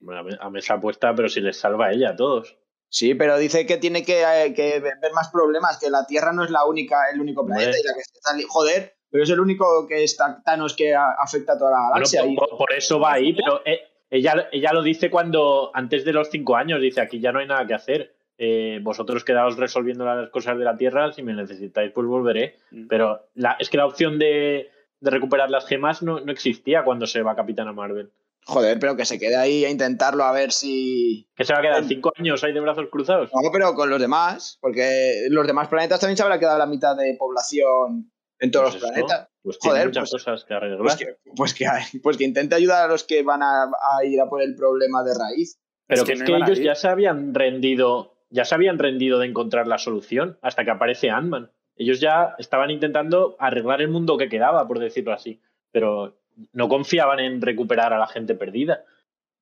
Bueno, 0.00 0.20
a 0.20 0.22
me- 0.24 0.38
a 0.40 0.50
mesa 0.50 0.80
puesta, 0.80 1.14
pero 1.14 1.28
si 1.28 1.40
les 1.40 1.58
salva 1.58 1.86
a 1.88 1.92
ella 1.92 2.10
a 2.10 2.16
todos. 2.16 2.56
Sí, 2.88 3.14
pero 3.14 3.36
dice 3.38 3.66
que 3.66 3.76
tiene 3.76 4.02
que, 4.04 4.22
eh, 4.22 4.52
que 4.54 4.80
ver 4.80 5.12
más 5.14 5.28
problemas, 5.30 5.78
que 5.78 5.90
la 5.90 6.06
Tierra 6.06 6.32
no 6.32 6.42
es 6.42 6.50
la 6.50 6.64
única, 6.64 6.96
el 7.12 7.20
único 7.20 7.44
planeta 7.46 7.70
y 7.78 7.86
la 7.86 7.94
que 7.94 8.00
se 8.02 8.14
está 8.18 8.30
Joder, 8.48 8.94
pero 9.10 9.24
es 9.24 9.30
el 9.30 9.38
único 9.40 9.86
que 9.86 10.02
está 10.02 10.42
Thanos 10.44 10.74
que 10.74 10.94
a- 10.94 11.12
afecta 11.22 11.52
a 11.52 11.58
toda 11.58 11.70
la 11.72 11.76
Bueno, 11.76 11.92
galaxia. 11.94 12.22
por, 12.22 12.30
y- 12.30 12.36
por- 12.36 12.56
por 12.58 12.72
eso 12.72 12.98
va 12.98 13.12
ahí, 13.12 13.32
pero 13.34 13.62
eh, 13.64 13.80
ella, 14.10 14.48
ella 14.50 14.72
lo 14.72 14.82
dice 14.82 15.08
cuando, 15.10 15.70
antes 15.74 16.04
de 16.04 16.12
los 16.12 16.30
cinco 16.30 16.56
años, 16.56 16.80
dice, 16.80 17.00
aquí 17.00 17.20
ya 17.20 17.30
no 17.30 17.38
hay 17.38 17.46
nada 17.46 17.66
que 17.66 17.74
hacer. 17.74 18.14
Eh, 18.38 18.78
vosotros 18.82 19.22
quedaos 19.22 19.58
resolviendo 19.58 20.04
las 20.06 20.30
cosas 20.30 20.58
de 20.58 20.64
la 20.64 20.76
Tierra, 20.76 21.12
si 21.12 21.22
me 21.22 21.34
necesitáis, 21.34 21.92
pues 21.92 22.06
volveré. 22.06 22.56
Mm. 22.70 22.86
Pero 22.88 23.28
la, 23.34 23.56
es 23.60 23.68
que 23.68 23.76
la 23.76 23.84
opción 23.86 24.18
de, 24.18 24.70
de 25.00 25.10
recuperar 25.10 25.50
las 25.50 25.66
gemas 25.66 26.02
no, 26.02 26.20
no 26.20 26.32
existía 26.32 26.84
cuando 26.84 27.06
se 27.06 27.22
va 27.22 27.34
Capitana 27.36 27.72
Marvel. 27.72 28.12
Joder, 28.46 28.78
pero 28.78 28.96
que 28.96 29.04
se 29.04 29.18
quede 29.18 29.36
ahí 29.36 29.64
a 29.64 29.70
intentarlo 29.70 30.24
a 30.24 30.32
ver 30.32 30.50
si. 30.52 31.28
¿Qué 31.36 31.44
se 31.44 31.52
va 31.52 31.58
a 31.58 31.62
quedar? 31.62 31.84
¿Cinco 31.84 32.10
años 32.16 32.42
ahí 32.42 32.52
de 32.52 32.60
brazos 32.60 32.88
cruzados? 32.90 33.30
No, 33.34 33.50
pero 33.52 33.74
con 33.74 33.90
los 33.90 34.00
demás, 34.00 34.58
porque 34.62 35.26
los 35.28 35.46
demás 35.46 35.68
planetas 35.68 36.00
también 36.00 36.16
se 36.16 36.22
habrá 36.22 36.38
quedado 36.38 36.58
la 36.58 36.66
mitad 36.66 36.96
de 36.96 37.16
población 37.18 38.10
en 38.38 38.50
todos 38.50 38.70
Pues 38.70 38.74
los 38.74 38.82
eso, 38.82 38.92
planetas. 39.06 39.28
Pues 39.42 39.58
tiene 39.58 39.72
Joder, 39.74 39.86
muchas 39.88 40.10
pues- 40.10 40.24
cosas 40.24 40.44
que 40.44 40.54
arreglar. 40.54 40.78
Pues 40.78 40.96
que, 40.96 41.06
pues, 41.36 41.54
que, 41.54 41.66
pues 42.02 42.16
que 42.16 42.24
intente 42.24 42.54
ayudar 42.54 42.84
a 42.84 42.88
los 42.88 43.04
que 43.04 43.22
van 43.22 43.42
a, 43.42 43.64
a 43.64 44.04
ir 44.04 44.20
a 44.20 44.26
por 44.26 44.42
el 44.42 44.54
problema 44.56 45.02
de 45.02 45.12
raíz. 45.18 45.58
Pero 45.86 46.02
Es 46.02 46.08
que 46.08 46.14
que 46.14 46.18
es 46.20 46.24
que 46.24 46.36
ellos 46.36 46.58
ya 46.60 46.74
se 46.74 46.88
habían 46.88 47.34
rendido, 47.34 48.16
ya 48.30 48.44
se 48.46 48.54
habían 48.54 48.78
rendido 48.78 49.18
de 49.18 49.26
encontrar 49.26 49.66
la 49.66 49.76
solución 49.78 50.38
hasta 50.40 50.64
que 50.64 50.70
aparece 50.70 51.10
Ant-Man. 51.10 51.50
Ellos 51.76 52.00
ya 52.00 52.34
estaban 52.38 52.70
intentando 52.70 53.36
arreglar 53.38 53.80
el 53.80 53.88
mundo 53.88 54.18
que 54.18 54.28
quedaba, 54.28 54.66
por 54.66 54.78
decirlo 54.78 55.12
así. 55.12 55.40
Pero 55.70 56.20
no 56.52 56.68
confiaban 56.68 57.20
en 57.20 57.40
recuperar 57.40 57.92
a 57.92 57.98
la 57.98 58.06
gente 58.06 58.34
perdida. 58.34 58.84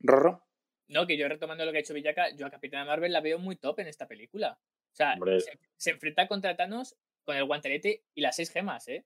¿Rorro? 0.00 0.44
No, 0.88 1.06
que 1.06 1.16
yo 1.16 1.28
retomando 1.28 1.64
lo 1.64 1.72
que 1.72 1.78
ha 1.78 1.80
hecho 1.80 1.94
Villaca, 1.94 2.30
yo 2.30 2.46
a 2.46 2.50
Capitana 2.50 2.84
Marvel 2.84 3.12
la 3.12 3.20
veo 3.20 3.38
muy 3.38 3.56
top 3.56 3.80
en 3.80 3.88
esta 3.88 4.06
película. 4.06 4.58
O 4.92 4.94
sea, 4.94 5.16
se, 5.38 5.58
se 5.76 5.90
enfrenta 5.90 6.26
contra 6.26 6.56
Thanos 6.56 6.96
con 7.24 7.36
el 7.36 7.44
guantelete 7.44 8.04
y 8.14 8.22
las 8.22 8.36
seis 8.36 8.50
gemas, 8.50 8.88
¿eh? 8.88 9.04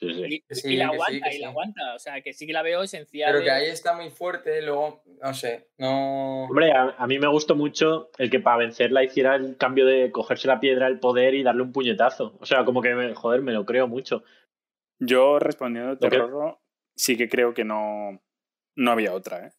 Sí, 0.00 0.14
sí. 0.14 0.24
Y, 0.34 0.40
Que 0.40 0.54
sí, 0.54 0.68
y 0.72 0.76
la 0.76 0.86
aguanta, 0.88 1.28
que 1.28 1.36
y 1.36 1.38
la 1.40 1.46
sí. 1.48 1.50
aguanta. 1.50 1.94
O 1.94 1.98
sea, 1.98 2.20
que 2.22 2.32
sí 2.32 2.46
que 2.46 2.52
la 2.54 2.62
veo 2.62 2.82
esencial. 2.82 3.32
Pero 3.32 3.44
que 3.44 3.50
ahí 3.50 3.66
está 3.66 3.92
muy 3.94 4.10
fuerte, 4.10 4.62
luego, 4.62 5.02
no 5.22 5.34
sé, 5.34 5.68
no. 5.78 6.44
Hombre, 6.44 6.72
a, 6.72 6.94
a 6.98 7.06
mí 7.06 7.18
me 7.18 7.26
gustó 7.28 7.54
mucho 7.54 8.10
el 8.18 8.30
que 8.30 8.40
para 8.40 8.56
vencerla 8.58 9.04
hiciera 9.04 9.34
el 9.36 9.56
cambio 9.58 9.84
de 9.86 10.10
cogerse 10.10 10.48
la 10.48 10.58
piedra 10.60 10.86
del 10.86 11.00
poder 11.00 11.34
y 11.34 11.42
darle 11.42 11.62
un 11.62 11.72
puñetazo. 11.72 12.36
O 12.40 12.46
sea, 12.46 12.64
como 12.64 12.80
que, 12.80 13.14
joder, 13.14 13.42
me 13.42 13.52
lo 13.52 13.66
creo 13.66 13.86
mucho. 13.88 14.24
Yo 14.98 15.38
respondiendo 15.38 15.98
que- 15.98 16.08
Rorro, 16.18 16.62
sí 16.96 17.16
que 17.16 17.28
creo 17.28 17.52
que 17.54 17.64
no, 17.64 18.22
no 18.76 18.90
había 18.92 19.12
otra, 19.14 19.46
¿eh? 19.48 19.52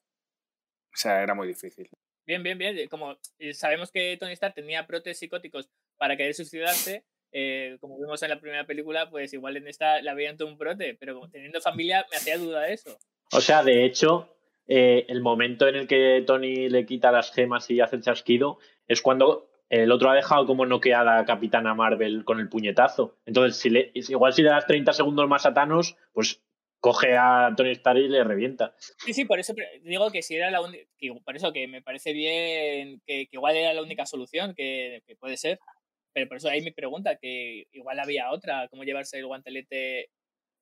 O 0.93 0.97
sea, 0.97 1.21
era 1.23 1.33
muy 1.33 1.47
difícil. 1.47 1.89
Bien, 2.25 2.43
bien, 2.43 2.57
bien. 2.57 2.87
Como 2.89 3.17
eh, 3.39 3.53
sabemos 3.53 3.91
que 3.91 4.17
Tony 4.17 4.33
Stark 4.33 4.53
tenía 4.53 4.81
brotes 4.83 5.17
psicóticos 5.17 5.69
para 5.97 6.17
querer 6.17 6.33
suicidarse, 6.33 7.05
eh, 7.31 7.77
como 7.79 7.97
vimos 7.97 8.21
en 8.23 8.29
la 8.29 8.39
primera 8.39 8.65
película, 8.65 9.09
pues 9.09 9.33
igual 9.33 9.57
en 9.57 9.67
esta 9.67 10.01
la 10.01 10.13
veían 10.13 10.37
todo 10.37 10.47
un 10.47 10.57
brote, 10.57 10.95
pero 10.99 11.13
como 11.13 11.29
teniendo 11.29 11.61
familia 11.61 12.05
me 12.11 12.17
hacía 12.17 12.37
duda 12.37 12.61
de 12.61 12.73
eso. 12.73 12.97
O 13.31 13.41
sea, 13.41 13.63
de 13.63 13.85
hecho, 13.85 14.35
eh, 14.67 15.05
el 15.07 15.21
momento 15.21 15.67
en 15.67 15.75
el 15.75 15.87
que 15.87 16.23
Tony 16.25 16.69
le 16.69 16.85
quita 16.85 17.11
las 17.11 17.31
gemas 17.31 17.69
y 17.69 17.79
hace 17.79 17.95
el 17.95 18.03
chasquido 18.03 18.59
es 18.87 19.01
cuando 19.01 19.49
el 19.69 19.91
otro 19.91 20.09
ha 20.09 20.15
dejado 20.15 20.45
como 20.45 20.65
noqueada 20.65 21.17
a 21.17 21.25
Capitana 21.25 21.73
Marvel 21.73 22.25
con 22.25 22.41
el 22.41 22.49
puñetazo. 22.49 23.17
Entonces, 23.25 23.57
si 23.57 23.69
le, 23.69 23.91
igual 23.93 24.33
si 24.33 24.41
le 24.41 24.49
das 24.49 24.67
30 24.67 24.91
segundos 24.91 25.29
más 25.29 25.45
a 25.45 25.53
Thanos, 25.53 25.95
pues 26.11 26.43
coge 26.81 27.15
a 27.15 27.53
Tony 27.55 27.71
Stark 27.71 27.99
y 27.99 28.09
le 28.09 28.23
revienta. 28.23 28.75
Sí, 28.77 29.13
sí, 29.13 29.23
por 29.23 29.39
eso 29.39 29.53
digo 29.83 30.11
que 30.11 30.23
si 30.23 30.35
era 30.35 30.51
la 30.51 30.61
única, 30.61 30.83
por 31.23 31.35
eso 31.37 31.53
que 31.53 31.67
me 31.67 31.81
parece 31.81 32.11
bien 32.11 33.01
que, 33.05 33.27
que 33.27 33.37
igual 33.37 33.55
era 33.55 33.73
la 33.73 33.83
única 33.83 34.05
solución, 34.05 34.53
que, 34.55 35.03
que 35.07 35.15
puede 35.15 35.37
ser. 35.37 35.59
Pero 36.13 36.27
por 36.27 36.37
eso 36.37 36.49
ahí 36.49 36.61
mi 36.61 36.71
pregunta, 36.71 37.15
que 37.17 37.65
igual 37.71 37.99
había 37.99 38.31
otra, 38.31 38.67
cómo 38.69 38.83
llevarse 38.83 39.17
el 39.19 39.25
guantelete. 39.27 40.09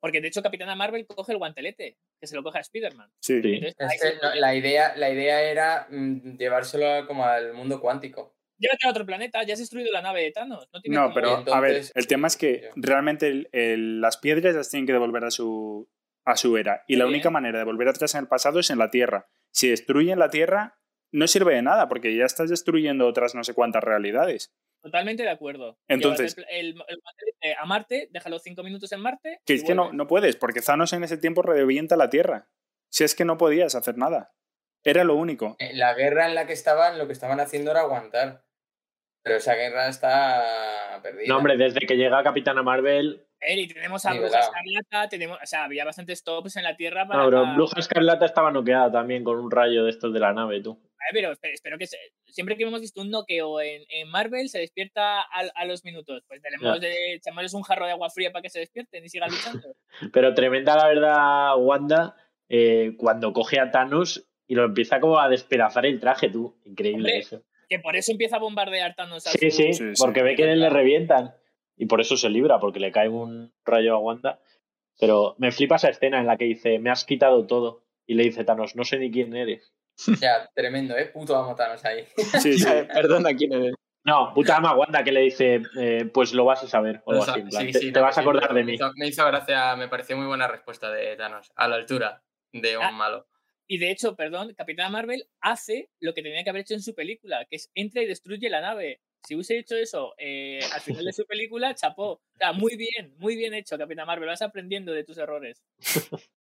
Porque 0.02 0.22
de 0.22 0.28
hecho 0.30 0.41
Capitana 0.41 0.76
Marvel 0.76 1.06
coge 1.06 1.34
el 1.34 1.38
guantelete, 1.39 1.97
que 2.22 2.28
se 2.28 2.36
lo 2.36 2.43
coge 2.43 2.60
a 2.60 2.62
Spider-Man. 2.62 3.10
Sí. 3.20 3.41
Sí. 3.41 3.54
Entonces, 3.56 3.76
ahí 3.80 3.95
Es 3.95 4.02
que 4.02 4.08
se- 4.10 4.18
no, 4.22 4.36
la, 4.36 4.56
idea, 4.56 4.95
la 4.95 5.10
idea 5.10 5.41
era 5.41 5.88
mm, 5.89 6.38
llevárselo 6.38 7.06
como 7.08 7.26
al 7.26 7.54
mundo 7.54 7.82
cuántico. 7.82 8.36
Llévate 8.58 8.88
a 8.88 8.91
otro 8.91 9.06
planeta, 9.06 9.41
ya 9.43 9.54
has 9.54 9.60
destruido 9.60 9.91
la 9.91 10.02
nave 10.02 10.22
de 10.24 10.32
Thanos. 10.32 10.68
No, 10.74 10.82
tiene 10.82 10.97
No, 10.97 11.14
pero 11.14 11.43
a 11.54 11.60
ver, 11.62 11.84
el 11.95 12.08
tema 12.08 12.28
es 12.28 12.36
que 12.38 12.70
realmente 12.76 13.28
el- 13.28 13.50
el- 13.54 14.02
las 14.02 14.18
piedras 14.18 14.54
las 14.56 14.70
tienen 14.70 14.86
que 14.86 14.93
devolver 14.93 15.24
a 15.26 15.32
su, 15.32 15.89
a 16.26 16.36
su 16.36 16.58
era. 16.58 16.84
Y 16.88 16.95
la 16.97 17.06
bien. 17.06 17.16
única 17.16 17.30
manera 17.30 17.58
de 17.60 17.66
volver 17.66 17.88
atrás 17.88 18.14
en 18.16 18.22
el 18.22 18.28
pasado 18.28 18.60
es 18.60 18.70
en 18.70 18.78
la 18.78 18.91
Tierra. 18.91 19.28
Si 19.52 19.70
destruyen 19.70 20.20
la 20.20 20.30
Tierra, 20.30 20.78
no 21.12 21.26
sirve 21.28 21.56
de 21.56 21.62
nada, 21.62 21.88
porque 21.89 22.16
ya 22.16 22.26
estás 22.26 22.50
destruyendo 22.50 23.08
otras 23.08 23.34
no 23.34 23.43
sé 23.43 23.54
cuántas 23.54 23.84
realidades. 23.84 24.54
Totalmente 24.82 25.23
de 25.23 25.30
acuerdo. 25.30 25.77
Entonces- 25.88 26.38
el, 26.49 26.75
el- 26.88 27.01
el 27.41 27.55
a 27.57 27.65
Marte, 27.65 28.07
déjalo 28.11 28.39
cinco 28.39 28.63
minutos 28.63 28.91
en 28.91 29.01
Marte. 29.01 29.39
Que 29.45 29.53
es 29.55 29.63
que 29.63 29.75
no, 29.75 29.91
no 29.93 30.07
puedes, 30.07 30.36
porque 30.36 30.61
Thanos 30.61 30.93
en 30.93 31.03
ese 31.03 31.17
tiempo 31.17 31.41
revienta 31.41 31.95
la 31.97 32.09
Tierra. 32.09 32.47
Si 32.91 33.03
es 33.03 33.13
que 33.15 33.25
no 33.25 33.38
podías 33.38 33.75
hacer 33.75 33.97
nada. 33.97 34.34
Era 34.84 35.03
lo 35.03 35.15
único. 35.15 35.55
Eh, 35.59 35.71
La 35.75 35.93
guerra 35.93 36.27
en 36.27 36.36
la 36.36 36.47
que 36.47 36.53
estaban, 36.53 36.97
lo 36.97 37.07
que 37.07 37.13
estaban 37.13 37.39
haciendo 37.39 37.71
era 37.71 37.82
aguantar. 37.82 38.45
Pero 39.21 39.36
esa 39.38 39.53
guerra 39.55 39.89
está 39.89 40.99
perdida. 41.03 41.25
No, 41.27 41.38
hombre, 41.38 41.57
desde 41.57 41.82
que 41.82 41.97
llega 41.97 42.23
Capitana 42.23 42.63
Marvel. 42.63 43.25
Eh, 43.41 43.59
y 43.61 43.67
tenemos 43.67 44.05
a 44.05 44.13
Bruja. 44.13 44.39
Escarlata, 44.39 45.09
tenemos, 45.09 45.38
o 45.41 45.45
sea, 45.45 45.65
había 45.65 45.84
bastantes 45.86 46.23
tops 46.23 46.55
en 46.55 46.63
la 46.63 46.75
Tierra 46.77 47.05
para. 47.07 47.23
No, 47.23 47.30
pero 47.30 47.53
Bruja 47.53 47.80
Escarlata 47.80 48.25
estaba 48.25 48.51
noqueada 48.51 48.91
también 48.91 49.23
con 49.23 49.38
un 49.38 49.51
rayo 49.51 49.84
de 49.84 49.89
estos 49.91 50.13
de 50.13 50.19
la 50.21 50.34
nave, 50.34 50.61
tú. 50.61 50.82
Eh, 51.00 51.12
pero 51.14 51.32
espero, 51.32 51.54
espero 51.54 51.78
que 51.78 51.88
se- 51.88 51.97
siempre 52.28 52.58
que 52.58 52.64
hemos 52.64 52.82
visto 52.82 53.02
un 53.02 53.10
noqueo 53.10 53.62
en, 53.62 53.84
en 53.89 54.10
Marvel 54.10 54.50
se 54.50 54.60
despierta 54.60 55.22
a, 55.22 55.41
a 55.56 55.66
los 55.66 55.84
minutos. 55.86 56.24
Pues 56.28 56.41
tenemos 56.41 56.80
de 56.82 57.14
echarles 57.16 57.54
un 57.54 57.64
jarro 57.64 57.86
de 57.86 57.91
agua 57.93 58.10
fría 58.10 58.32
para 58.32 58.41
que 58.43 58.50
se 58.50 58.60
despierten 58.60 59.04
y 59.06 59.10
sigan 59.10 59.30
luchando. 59.32 59.76
Pero 60.14 60.34
tremenda, 60.34 60.76
la 60.76 60.88
verdad, 60.88 61.58
Wanda, 61.58 62.16
eh, 62.50 62.93
cuando 62.97 63.32
coge 63.34 63.60
a 63.60 63.72
Thanos 63.72 64.28
y 64.47 64.56
lo 64.56 64.66
empieza 64.66 65.00
como 65.00 65.20
a 65.20 65.30
despedazar 65.30 65.86
el 65.86 66.00
traje, 66.00 66.30
tú. 66.30 66.60
Increíble 66.66 66.97
Hombre, 67.00 67.18
eso. 67.20 67.43
que 67.70 67.80
por 67.80 67.95
eso 67.95 68.12
empieza 68.12 68.36
a 68.38 68.39
bombardear 68.39 68.95
Thanos 68.95 69.26
a 69.28 69.32
Sí, 69.32 69.52
su- 69.52 69.58
sí, 69.58 69.74
Sí, 69.74 69.95
sí. 69.95 70.04
porque 70.04 70.24
ve 70.24 70.36
que 70.36 70.45
le 70.56 70.70
revientan. 70.70 71.34
Y 71.78 71.86
por 71.86 72.02
eso 72.02 72.18
se 72.18 72.30
libra, 72.30 72.60
porque 72.60 72.82
le 72.82 72.91
cae 72.91 73.08
un 73.08 73.54
rayo 73.64 73.95
a 73.95 74.00
Wanda. 74.00 74.41
Pero 75.00 75.36
me 75.38 75.52
flipa 75.54 75.78
esa 75.78 75.88
escena 75.89 76.20
en 76.20 76.26
la 76.28 76.36
que 76.36 76.43
dice, 76.43 76.78
me 76.78 76.89
has 76.89 77.06
quitado 77.06 77.47
todo. 77.47 77.86
Y 78.06 78.16
le 78.16 78.24
dice 78.24 78.43
Thanos, 78.43 78.76
no 78.76 78.84
sé 78.84 79.00
ni 79.00 79.12
quién 79.12 79.34
eres. 79.36 79.72
Ya, 80.22 80.50
tremendo, 80.56 80.97
¿eh? 80.97 81.06
Puto 81.08 81.36
amo 81.36 81.56
Thanos 81.56 81.84
ahí. 81.86 82.06
Sí, 82.41 82.58
sí. 82.58 82.66
Perdona, 82.93 83.34
¿quién 83.36 83.54
eres? 83.54 83.74
No, 84.06 84.34
puta 84.34 84.56
ama 84.58 84.74
Wanda 84.76 85.04
que 85.04 85.12
le 85.12 85.22
dice, 85.22 85.62
eh, 85.78 86.06
pues 86.14 86.34
lo 86.34 86.45
vas 86.45 86.64
a 86.64 86.68
saber. 86.68 87.02
O 87.06 87.12
algo 87.12 87.24
así, 87.24 87.39
en 87.41 87.50
plan, 87.50 87.66
Sí, 87.66 87.72
te, 87.74 87.80
sí, 87.80 87.91
te 87.91 88.00
vas 88.00 88.18
a 88.18 88.22
acordar 88.22 88.54
me 88.54 88.60
de 88.62 88.66
mí. 88.66 88.74
hizo- 88.76 88.91
Me 88.95 89.08
hizo 89.08 89.26
gracia, 89.26 89.76
me 89.76 89.88
pareció 89.89 90.16
muy 90.18 90.26
buena 90.26 90.47
respuesta 90.47 90.89
de 90.89 91.16
Thanos, 91.18 91.52
a 91.56 91.68
la 91.68 91.76
altura 91.76 92.24
de 92.54 92.78
un 92.78 92.84
Ah. 92.86 92.91
malo. 92.91 93.28
Y 93.68 93.78
de 93.78 93.91
hecho, 93.91 94.16
perdón, 94.16 94.54
Capitana 94.56 94.89
Marvel 94.89 95.28
hace 95.41 95.89
lo 96.00 96.14
que 96.14 96.24
tenía 96.24 96.43
que 96.43 96.50
haber 96.50 96.62
hecho 96.62 96.74
en 96.74 96.82
su 96.82 96.95
película, 96.95 97.45
que 97.50 97.58
es 97.58 97.70
entra 97.76 98.02
y 98.02 98.08
destruye 98.08 98.50
la 98.50 98.62
nave. 98.62 99.02
Si 99.28 99.36
hubiese 99.36 99.60
hecho 99.60 99.76
eso 99.76 100.16
eh, 100.18 100.60
al 100.74 100.80
final 100.82 101.04
de 101.06 101.14
su 101.14 101.26
película, 101.26 101.76
chapó. 101.76 102.14
O 102.14 102.22
sea, 102.38 102.54
muy 102.54 102.78
bien, 102.78 103.14
muy 103.18 103.36
bien 103.36 103.54
hecho, 103.54 103.78
Capitana 103.78 104.06
Marvel. 104.06 104.30
Vas 104.30 104.41
aprendiendo 104.41 104.93
de 104.93 105.04
tus 105.04 105.18
errores. 105.18 105.62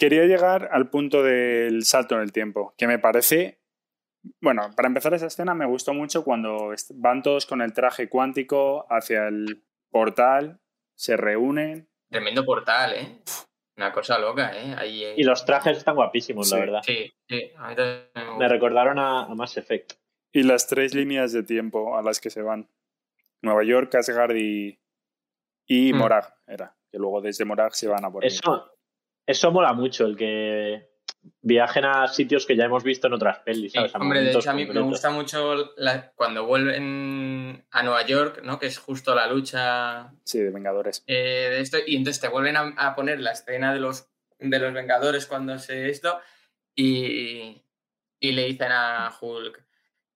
Quería 0.00 0.24
llegar 0.24 0.70
al 0.72 0.88
punto 0.88 1.22
del 1.22 1.84
salto 1.84 2.14
en 2.14 2.22
el 2.22 2.32
tiempo, 2.32 2.74
que 2.78 2.86
me 2.86 2.98
parece... 2.98 3.60
Bueno, 4.40 4.70
para 4.74 4.88
empezar 4.88 5.12
esa 5.12 5.26
escena 5.26 5.54
me 5.54 5.66
gustó 5.66 5.92
mucho 5.92 6.24
cuando 6.24 6.72
van 6.94 7.22
todos 7.22 7.44
con 7.44 7.60
el 7.60 7.74
traje 7.74 8.08
cuántico 8.08 8.86
hacia 8.90 9.28
el 9.28 9.62
portal, 9.90 10.58
se 10.94 11.18
reúnen. 11.18 11.90
Tremendo 12.10 12.44
portal, 12.46 12.94
¿eh? 12.94 13.18
Una 13.76 13.92
cosa 13.92 14.18
loca, 14.18 14.52
¿eh? 14.56 14.74
Ahí, 14.78 15.04
eh. 15.04 15.14
Y 15.18 15.22
los 15.22 15.44
trajes 15.44 15.76
están 15.76 15.96
guapísimos, 15.96 16.50
la 16.50 16.58
verdad. 16.58 16.80
Sí, 16.82 17.12
sí, 17.28 17.50
a 17.58 17.68
mí 17.68 17.76
también 17.76 18.38
me 18.38 18.48
recordaron 18.48 18.98
a, 18.98 19.24
a 19.24 19.34
Mass 19.34 19.58
Effect. 19.58 19.92
Y 20.32 20.44
las 20.44 20.66
tres 20.66 20.94
líneas 20.94 21.32
de 21.32 21.42
tiempo 21.42 21.96
a 21.96 22.02
las 22.02 22.20
que 22.20 22.30
se 22.30 22.40
van. 22.40 22.70
Nueva 23.42 23.64
York, 23.64 23.94
Asgard 23.94 24.34
y, 24.36 24.80
y 25.66 25.92
Hmm. 25.92 25.96
Morag, 25.96 26.34
era. 26.46 26.74
Que 26.90 26.98
luego 26.98 27.20
desde 27.20 27.44
Morag 27.44 27.74
se 27.74 27.88
van 27.88 28.04
a 28.04 28.10
por 28.10 28.24
Eso, 28.24 28.70
eso 29.26 29.50
mola 29.52 29.72
mucho, 29.72 30.06
el 30.06 30.16
que 30.16 30.88
viajen 31.42 31.84
a 31.84 32.08
sitios 32.08 32.46
que 32.46 32.56
ya 32.56 32.64
hemos 32.64 32.82
visto 32.82 33.06
en 33.06 33.12
otras 33.12 33.40
pelis, 33.40 33.74
hombre, 33.94 34.22
de 34.22 34.32
hecho 34.32 34.50
a 34.50 34.54
mí 34.54 34.64
me 34.66 34.80
gusta 34.80 35.10
mucho 35.10 35.72
la- 35.76 36.12
cuando 36.12 36.46
vuelven 36.46 37.66
a 37.70 37.82
Nueva 37.82 38.06
York, 38.06 38.40
¿no? 38.42 38.58
Que 38.58 38.66
es 38.66 38.78
justo 38.78 39.14
la 39.14 39.26
lucha 39.26 40.12
Sí, 40.24 40.38
de 40.40 40.50
Vengadores. 40.50 41.04
eh, 41.06 41.48
de 41.50 41.60
esto, 41.60 41.76
y 41.86 41.96
entonces 41.96 42.20
te 42.22 42.28
vuelven 42.28 42.56
a, 42.56 42.72
a 42.76 42.94
poner 42.94 43.20
la 43.20 43.32
escena 43.32 43.74
de 43.74 43.80
los, 43.80 44.08
de 44.38 44.58
los 44.58 44.72
Vengadores 44.72 45.26
cuando 45.26 45.58
se 45.58 45.90
esto, 45.90 46.18
y, 46.74 47.62
y 48.18 48.32
le 48.32 48.44
dicen 48.46 48.72
a 48.72 49.12
Hulk, 49.20 49.64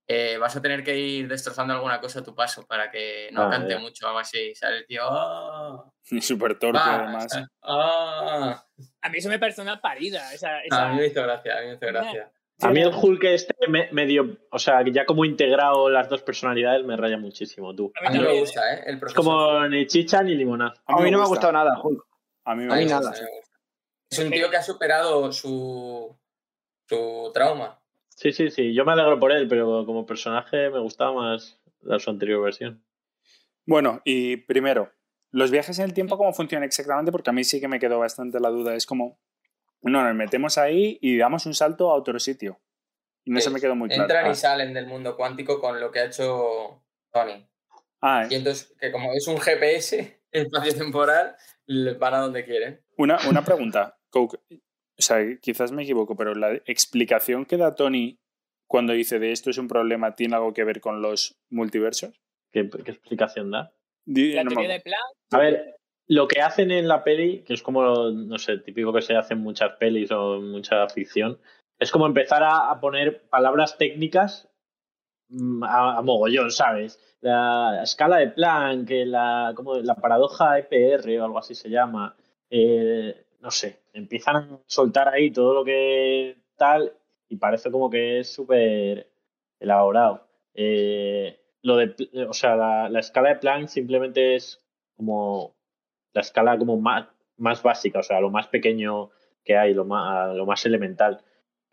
eh, 0.07 0.37
vas 0.39 0.57
a 0.57 0.63
tener 0.63 0.83
que 0.85 0.99
ir 0.99 1.29
destrozando 1.29 1.75
alguna 1.75 2.01
cosa 2.01 2.21
a 2.21 2.23
tu 2.25 2.35
paso 2.35 2.67
para 2.67 2.91
que 2.91 3.29
no 3.33 3.43
Ah, 3.43 3.51
cante 3.51 3.75
ya. 3.75 3.79
mucho, 3.79 4.07
algo 4.07 4.19
así, 4.21 4.55
sale 4.55 4.79
el 4.79 4.87
tío, 4.87 5.03
"Ah, 5.05 5.85
Y 6.11 6.21
súper 6.23 6.59
torpe, 6.59 6.79
va", 6.79 6.95
además. 6.97 7.27
"Ah". 7.63 8.65
A 9.05 9.09
mí 9.11 9.19
eso 9.19 9.29
me 9.29 9.39
parece 9.39 9.61
una 9.63 9.81
parida. 9.81 10.33
Esa, 10.33 10.59
A 10.71 10.89
mí 10.89 10.97
me 11.01 11.07
hizo 11.07 11.23
gracia, 11.23 11.59
a 11.59 11.61
mí 11.61 11.67
me 11.69 11.75
hizo 11.75 11.87
gracia. 11.87 12.33
A 12.61 12.71
mí 12.71 12.81
el 12.81 12.91
Hulk 12.95 13.25
este 13.25 13.55
me- 13.69 13.89
medio, 13.93 14.39
o 14.51 14.59
sea, 14.59 14.83
ya 14.91 15.05
como 15.05 15.25
integrado 15.25 15.91
las 15.91 16.09
dos 16.09 16.23
personalidades 16.23 16.85
me 16.87 16.97
raya 16.97 17.19
muchísimo, 17.19 17.75
tú. 17.75 17.93
a 18.03 18.11
mí 18.11 18.19
mí 18.19 18.25
me 18.25 18.39
gusta, 18.41 18.75
¿eh? 18.75 18.83
El 18.87 18.95
Es 18.95 19.01
profesor. 19.01 19.25
como 19.25 19.69
ni 19.69 19.87
chicha 19.87 20.23
ni 20.23 20.35
limonada. 20.37 20.75
A 20.87 21.01
mí 21.03 21.11
no 21.11 21.19
me 21.19 21.25
ha 21.25 21.27
gusta. 21.29 21.49
gustado 21.49 21.53
nada, 21.53 21.81
Hulk. 21.83 22.05
A 22.45 22.55
mí 22.55 22.65
me 22.65 22.73
A 22.73 22.77
mí 22.77 22.83
gusta. 22.85 23.01
nada. 23.01 23.11
me. 23.11 23.29
Es 24.11 24.19
un 24.21 24.31
tío 24.31 24.49
que 24.51 24.57
ha 24.57 24.63
superado 24.63 25.33
su, 25.33 26.17
su 26.89 27.31
trauma. 27.35 27.79
Sí, 28.09 28.33
sí, 28.33 28.51
sí. 28.51 28.73
Yo 28.73 28.85
me 28.85 28.93
alegro 28.93 29.19
por 29.19 29.33
él, 29.33 29.49
pero 29.49 29.85
como 29.85 30.07
personaje 30.07 30.71
me 30.71 30.79
gustaba 30.79 31.13
más 31.13 31.61
la 31.83 31.99
su 31.99 32.09
anterior 32.11 32.43
versión. 32.43 32.83
Bueno, 33.67 34.01
y 34.05 34.37
primero, 34.37 34.93
los 35.35 35.51
viajes 35.51 35.79
en 35.81 35.87
el 35.87 35.95
tiempo, 35.95 36.17
¿cómo 36.17 36.33
funcionan 36.33 36.65
exactamente? 36.65 37.11
Porque 37.11 37.31
a 37.31 37.33
mí 37.33 37.43
sí 37.45 37.61
que 37.61 37.67
me 37.69 37.81
quedó 37.81 37.99
bastante 37.99 38.39
la 38.41 38.51
duda. 38.51 38.75
Es 38.75 38.87
como, 38.87 39.19
no, 39.83 40.03
nos 40.05 40.15
metemos 40.15 40.59
ahí 40.59 40.99
y 41.01 41.17
damos 41.19 41.45
un 41.47 41.55
salto 41.55 41.91
a 41.91 41.95
otro 41.95 42.19
sitio. 42.21 42.61
Y 43.25 43.31
no 43.33 43.41
se 43.41 43.51
me 43.51 43.61
quedó 43.61 43.75
muy 43.75 43.89
claro. 43.89 44.03
Entran 44.05 44.27
Ah. 44.27 44.31
y 44.31 44.35
salen 44.35 44.73
del 44.75 44.87
mundo 44.87 45.17
cuántico 45.17 45.61
con 45.61 45.81
lo 45.81 45.91
que 45.91 45.99
ha 46.01 46.05
hecho 46.05 46.83
Tony. 47.11 47.49
Ah, 48.01 48.27
Y 48.31 48.35
¿eh? 48.35 48.37
entonces, 48.39 48.75
que 48.79 48.93
como 48.93 49.13
es 49.13 49.27
un 49.27 49.39
GPS 49.39 50.21
espacio-temporal, 50.31 51.35
van 51.99 52.15
a 52.15 52.19
donde 52.19 52.45
quieren. 52.45 52.81
una, 52.97 53.19
una 53.29 53.45
pregunta, 53.45 53.99
Coke. 54.11 54.39
O 54.97 55.03
sea, 55.03 55.19
quizás 55.41 55.73
me 55.73 55.83
equivoco, 55.83 56.15
pero 56.17 56.35
la 56.35 56.53
explicación 56.67 57.45
que 57.47 57.57
da 57.57 57.75
Tony 57.75 58.21
cuando 58.69 58.93
dice 58.93 59.19
de 59.19 59.33
esto 59.33 59.51
es 59.51 59.59
un 59.59 59.67
problema 59.67 60.15
tiene 60.15 60.37
algo 60.37 60.53
que 60.53 60.63
ver 60.63 60.81
con 60.81 61.03
los 61.03 61.37
multiversos. 61.51 62.21
¿Qué, 62.53 62.71
qué 62.85 62.93
explicación 62.93 63.51
da? 63.51 63.73
Di- 64.05 64.33
la 64.35 64.45
no 64.45 64.51
me 64.51 64.57
teoría 64.57 64.77
acuerdo. 64.77 64.79
de 64.79 64.81
plan. 64.81 65.01
A 65.33 65.39
ver, 65.39 65.77
lo 66.09 66.29
que 66.29 66.41
hacen 66.43 66.71
en 66.71 66.87
la 66.89 67.03
peli, 67.05 67.41
que 67.43 67.55
es 67.55 67.63
como, 67.63 68.11
no 68.11 68.39
sé, 68.39 68.59
típico 68.59 68.93
que 68.93 69.03
se 69.03 69.17
hace 69.17 69.35
en 69.35 69.41
muchas 69.41 69.77
pelis 69.79 70.11
o 70.13 70.37
en 70.37 70.51
mucha 70.51 70.87
ficción, 70.89 71.39
es 71.79 71.91
como 71.91 72.07
empezar 72.07 72.43
a, 72.43 72.71
a 72.71 72.81
poner 72.81 73.23
palabras 73.29 73.79
técnicas 73.79 74.49
mm, 75.29 75.65
a, 75.65 75.99
a 75.99 76.03
mogollón, 76.03 76.51
¿sabes? 76.51 77.01
La 77.21 77.81
escala 77.83 78.19
de 78.19 78.29
Planck, 78.29 78.91
la, 79.07 79.53
como 79.57 79.77
la 79.77 79.95
paradoja 79.95 80.59
EPR 80.59 81.21
o 81.21 81.25
algo 81.25 81.39
así 81.39 81.55
se 81.55 81.71
llama. 81.71 82.15
Eh, 82.51 83.25
no 83.41 83.51
sé, 83.51 83.81
empiezan 83.95 84.37
a 84.37 84.59
soltar 84.67 85.09
ahí 85.09 85.31
todo 85.31 85.55
lo 85.55 85.65
que 85.65 86.37
tal 86.57 86.93
y 87.29 87.37
parece 87.37 87.71
como 87.71 87.89
que 87.91 88.21
es 88.21 88.33
súper 88.33 89.11
elaborado. 89.59 90.27
Eh, 90.55 91.41
lo 91.65 91.77
de, 91.77 91.95
o 92.29 92.33
sea, 92.35 92.57
la, 92.57 92.89
la 92.91 93.01
escala 93.01 93.31
de 93.31 93.37
Planck 93.37 93.69
simplemente 93.69 94.37
es 94.37 94.63
como 94.97 95.57
la 96.13 96.21
escala 96.21 96.59
como 96.59 96.79
más, 96.79 97.09
más 97.39 97.63
básica, 97.63 98.01
o 98.01 98.03
sea, 98.03 98.21
lo 98.21 98.31
más 98.31 98.49
pequeño 98.49 99.11
que 99.43 99.57
hay, 99.57 99.73
lo 99.73 99.87
más, 99.87 100.37
lo 100.37 100.45
más 100.45 100.65
elemental. 100.67 101.25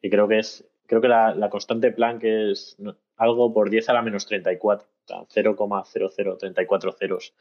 Y 0.02 0.10
creo 0.10 0.30
que 0.30 0.39
es, 0.39 0.66
creo 0.88 1.02
que 1.02 1.10
la, 1.10 1.36
la 1.36 1.50
constante 1.50 1.88
de 1.88 1.94
Planck 1.94 2.24
es 2.24 2.78
algo 3.18 3.54
por 3.54 3.70
10 3.70 3.89
a 3.89 3.94
la 3.94 4.02
menos 4.02 4.26
34, 4.26 4.88
o 4.88 5.08
sea, 5.08 5.44
0,0034 5.44 6.96
ceros. 6.98 7.34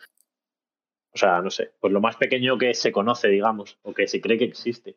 O 1.13 1.19
sea, 1.19 1.41
no 1.43 1.51
sé, 1.51 1.71
pues 1.79 1.93
lo 1.93 2.01
más 2.01 2.17
pequeño 2.17 2.59
que 2.59 2.75
se 2.75 2.91
conoce, 2.91 3.29
digamos, 3.29 3.79
o 3.83 3.95
que 3.95 4.09
se 4.09 4.21
cree 4.21 4.39
que 4.39 4.45
existe. 4.45 4.97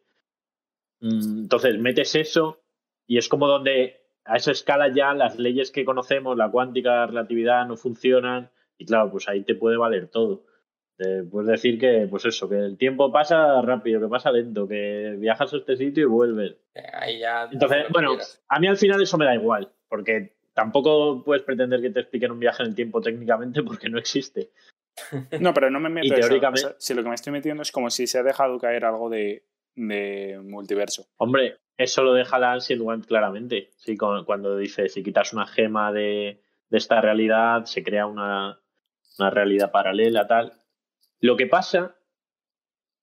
Mm, 1.02 1.44
Entonces, 1.44 1.78
metes 1.78 2.16
eso 2.16 2.64
y 3.06 3.20
es 3.20 3.30
como 3.30 3.48
donde 3.48 4.03
a 4.26 4.38
esa 4.38 4.52
escala 4.52 4.88
ya 4.94 5.14
las 5.14 5.38
leyes 5.38 5.72
que 5.72 5.86
conocemos, 5.86 6.38
la 6.38 6.50
cuántica, 6.50 6.90
la 6.96 7.08
relatividad, 7.08 7.66
no 7.68 7.76
funcionan. 7.78 8.50
Y 8.78 8.86
claro, 8.86 9.12
pues 9.12 9.28
ahí 9.30 9.44
te 9.44 9.56
puede 9.56 9.78
valer 9.78 10.08
todo. 10.08 10.44
Te 10.96 11.24
puedes 11.24 11.50
decir 11.50 11.80
que, 11.80 12.08
pues 12.10 12.24
eso, 12.26 12.48
que 12.48 12.56
el 12.56 12.78
tiempo 12.78 13.12
pasa 13.12 13.62
rápido, 13.62 14.00
que 14.00 14.08
pasa 14.08 14.32
lento, 14.32 14.68
que 14.68 15.16
viajas 15.18 15.54
a 15.54 15.58
este 15.58 15.76
sitio 15.76 16.04
y 16.04 16.08
vuelves. 16.08 16.56
Eh, 16.76 16.84
Ahí 16.94 17.20
ya. 17.20 17.50
Entonces, 17.52 17.86
bueno, 17.92 18.10
quieras. 18.10 18.44
a 18.48 18.60
mí 18.60 18.68
al 18.68 18.78
final 18.78 19.02
eso 19.02 19.18
me 19.18 19.26
da 19.26 19.34
igual, 19.36 19.72
porque 19.90 20.36
tampoco 20.54 21.24
puedes 21.24 21.44
pretender 21.44 21.82
que 21.82 21.90
te 21.90 22.02
expliquen 22.02 22.32
un 22.32 22.40
viaje 22.40 22.62
en 22.64 22.70
el 22.70 22.76
tiempo 22.76 23.02
técnicamente 23.02 23.64
porque 23.64 23.90
no 23.90 23.98
existe. 23.98 24.52
No, 25.40 25.54
pero 25.56 25.72
no 25.72 25.80
me 25.80 25.90
meto 25.90 26.06
Y 26.08 26.10
en 26.12 26.20
eso. 26.20 26.28
teóricamente- 26.30 26.66
O 26.68 26.70
sea, 26.70 26.76
si 26.80 26.94
lo 26.94 27.02
que 27.02 27.10
me 27.10 27.16
estoy 27.16 27.34
metiendo 27.34 27.64
es 27.64 27.72
como 27.72 27.90
si 27.90 28.06
se 28.06 28.20
ha 28.20 28.24
dejado 28.24 28.60
caer 28.60 28.86
algo 28.86 29.10
de, 29.10 29.44
de 29.76 30.40
multiverso. 30.44 31.08
Hombre, 31.18 31.58
eso 31.78 32.04
lo 32.04 32.14
deja 32.14 32.40
la 32.40 32.54
Ancient 32.54 32.82
One 32.86 33.04
claramente. 33.04 33.72
Sí, 33.78 33.98
cuando 33.98 34.58
dice, 34.58 34.90
si 34.90 35.04
quitas 35.04 35.34
una 35.34 35.46
gema 35.48 35.92
de, 35.92 36.42
de 36.70 36.78
esta 36.78 37.02
realidad, 37.02 37.66
se 37.66 37.84
crea 37.84 38.06
una, 38.06 38.60
una 39.20 39.30
realidad 39.30 39.72
paralela, 39.72 40.28
tal. 40.28 40.54
Lo 41.20 41.36
que 41.38 41.48
pasa 41.48 41.96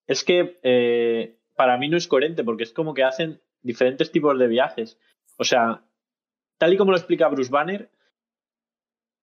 es 0.07 0.25
que 0.25 0.59
eh, 0.63 1.39
para 1.57 1.77
mí 1.77 1.89
no 1.89 1.97
es 1.97 2.07
coherente, 2.09 2.45
porque 2.45 2.65
es 2.65 2.73
como 2.73 2.95
que 2.95 3.05
hacen 3.05 3.41
diferentes 3.63 4.11
tipos 4.13 4.39
de 4.39 4.47
viajes. 4.47 4.99
O 5.37 5.45
sea, 5.45 5.83
tal 6.59 6.73
y 6.73 6.77
como 6.77 6.91
lo 6.93 6.97
explica 6.97 7.29
Bruce 7.29 7.51
Banner, 7.51 7.91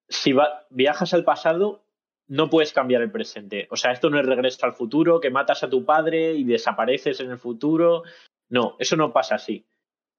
si 0.09 0.33
va- 0.33 0.65
viajas 0.69 1.13
al 1.13 1.23
pasado, 1.23 1.83
no 2.27 2.49
puedes 2.49 2.73
cambiar 2.73 3.01
el 3.01 3.11
presente. 3.11 3.67
O 3.71 3.75
sea, 3.75 3.91
esto 3.91 4.09
no 4.09 4.19
es 4.19 4.25
regreso 4.25 4.65
al 4.65 4.73
futuro, 4.73 5.19
que 5.19 5.29
matas 5.29 5.63
a 5.63 5.69
tu 5.69 5.85
padre 5.85 6.33
y 6.33 6.43
desapareces 6.43 7.19
en 7.19 7.31
el 7.31 7.37
futuro. 7.37 8.03
No, 8.49 8.75
eso 8.79 8.95
no 8.95 9.13
pasa 9.13 9.35
así. 9.35 9.65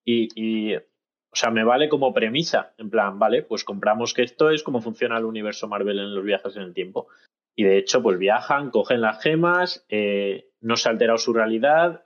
Y, 0.05 0.29
y, 0.35 0.77
o 0.77 1.37
sea, 1.37 1.51
me 1.51 1.65
vale 1.65 1.89
como 1.89 2.15
premisa. 2.15 2.75
En 2.79 2.91
plan, 2.91 3.19
vale, 3.19 3.43
pues 3.43 3.65
compramos 3.65 4.15
que 4.15 4.23
esto 4.23 4.51
es 4.51 4.63
como 4.63 4.81
funciona 4.81 5.19
el 5.19 5.25
universo 5.25 5.69
Marvel 5.69 5.99
en 5.99 6.15
los 6.15 6.25
viajes 6.25 6.57
en 6.57 6.63
el 6.63 6.75
tiempo. 6.75 7.09
Y 7.55 7.65
de 7.65 7.79
hecho, 7.79 8.03
pues 8.03 8.19
viajan, 8.19 8.71
cogen 8.71 9.01
las 9.01 9.23
gemas, 9.23 9.85
eh, 9.89 10.51
no 10.61 10.77
se 10.77 10.89
ha 10.89 10.93
alterado 10.93 11.19
su 11.19 11.33
realidad. 11.33 12.05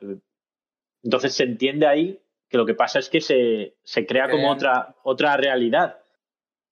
Entonces 1.02 1.34
se 1.34 1.44
entiende 1.44 1.86
ahí 1.86 2.20
que 2.48 2.58
lo 2.58 2.66
que 2.66 2.74
pasa 2.74 2.98
es 2.98 3.08
que 3.08 3.20
se, 3.20 3.76
se 3.82 4.06
crea 4.06 4.30
como 4.30 4.50
otra, 4.50 4.96
otra 5.02 5.36
realidad. 5.36 5.98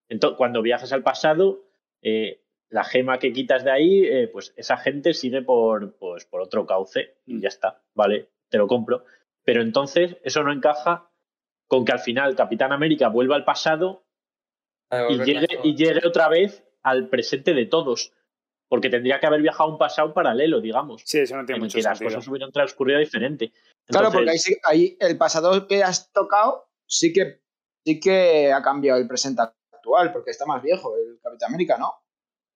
Entonces, 0.08 0.36
cuando 0.36 0.60
viajas 0.60 0.92
al 0.92 1.02
pasado, 1.02 1.62
eh, 2.02 2.42
la 2.70 2.84
gema 2.84 3.18
que 3.18 3.32
quitas 3.32 3.64
de 3.64 3.70
ahí, 3.70 4.04
eh, 4.04 4.28
pues 4.32 4.52
esa 4.56 4.76
gente 4.76 5.12
sigue 5.12 5.42
por, 5.42 5.94
pues, 5.98 6.24
por 6.24 6.40
otro 6.40 6.66
cauce 6.66 7.16
y 7.26 7.40
ya 7.40 7.48
está, 7.48 7.82
vale, 7.94 8.30
te 8.48 8.58
lo 8.58 8.66
compro. 8.66 9.04
Pero 9.44 9.60
entonces 9.62 10.16
eso 10.22 10.42
no 10.42 10.52
encaja 10.52 11.10
con 11.66 11.84
que 11.84 11.92
al 11.92 11.98
final 12.00 12.34
Capitán 12.36 12.72
América 12.72 13.08
vuelva 13.08 13.36
al 13.36 13.44
pasado 13.44 14.04
y 15.08 15.18
llegue, 15.18 15.46
las 15.56 15.64
y 15.64 15.74
llegue 15.76 16.06
otra 16.06 16.28
vez 16.28 16.64
al 16.82 17.08
presente 17.08 17.54
de 17.54 17.66
todos. 17.66 18.12
porque 18.68 18.88
tendría 18.88 19.18
que 19.18 19.26
haber 19.26 19.42
viajado 19.42 19.68
a 19.68 19.72
un 19.72 19.78
pasado 19.78 20.14
paralelo, 20.14 20.60
digamos. 20.60 21.02
Sí, 21.04 21.18
eso 21.18 21.36
no 21.36 21.44
tiene 21.44 21.56
en 21.56 21.62
mucho 21.64 21.76
que 21.76 21.82
las 21.82 21.98
sentido. 21.98 22.16
cosas 22.16 22.28
hubieran 22.30 22.52
transcurrido 22.52 23.00
diferente. 23.00 23.52
Claro, 23.86 24.12
porque 24.12 24.30
ahí, 24.30 24.38
sí- 24.38 24.56
ahí 24.62 24.96
el 25.00 25.18
pasado 25.18 25.66
que 25.66 25.82
has 25.82 26.12
tocado 26.12 26.68
sí 26.86 27.12
que, 27.12 27.40
sí 27.84 27.98
que 27.98 28.52
ha 28.52 28.62
cambiado 28.62 29.00
el 29.00 29.08
presente 29.08 29.42
actual, 29.42 30.12
porque 30.12 30.30
está 30.30 30.46
más 30.46 30.62
viejo 30.62 30.94
el 30.96 31.18
Capitán 31.20 31.48
América, 31.48 31.78
¿no? 31.78 31.92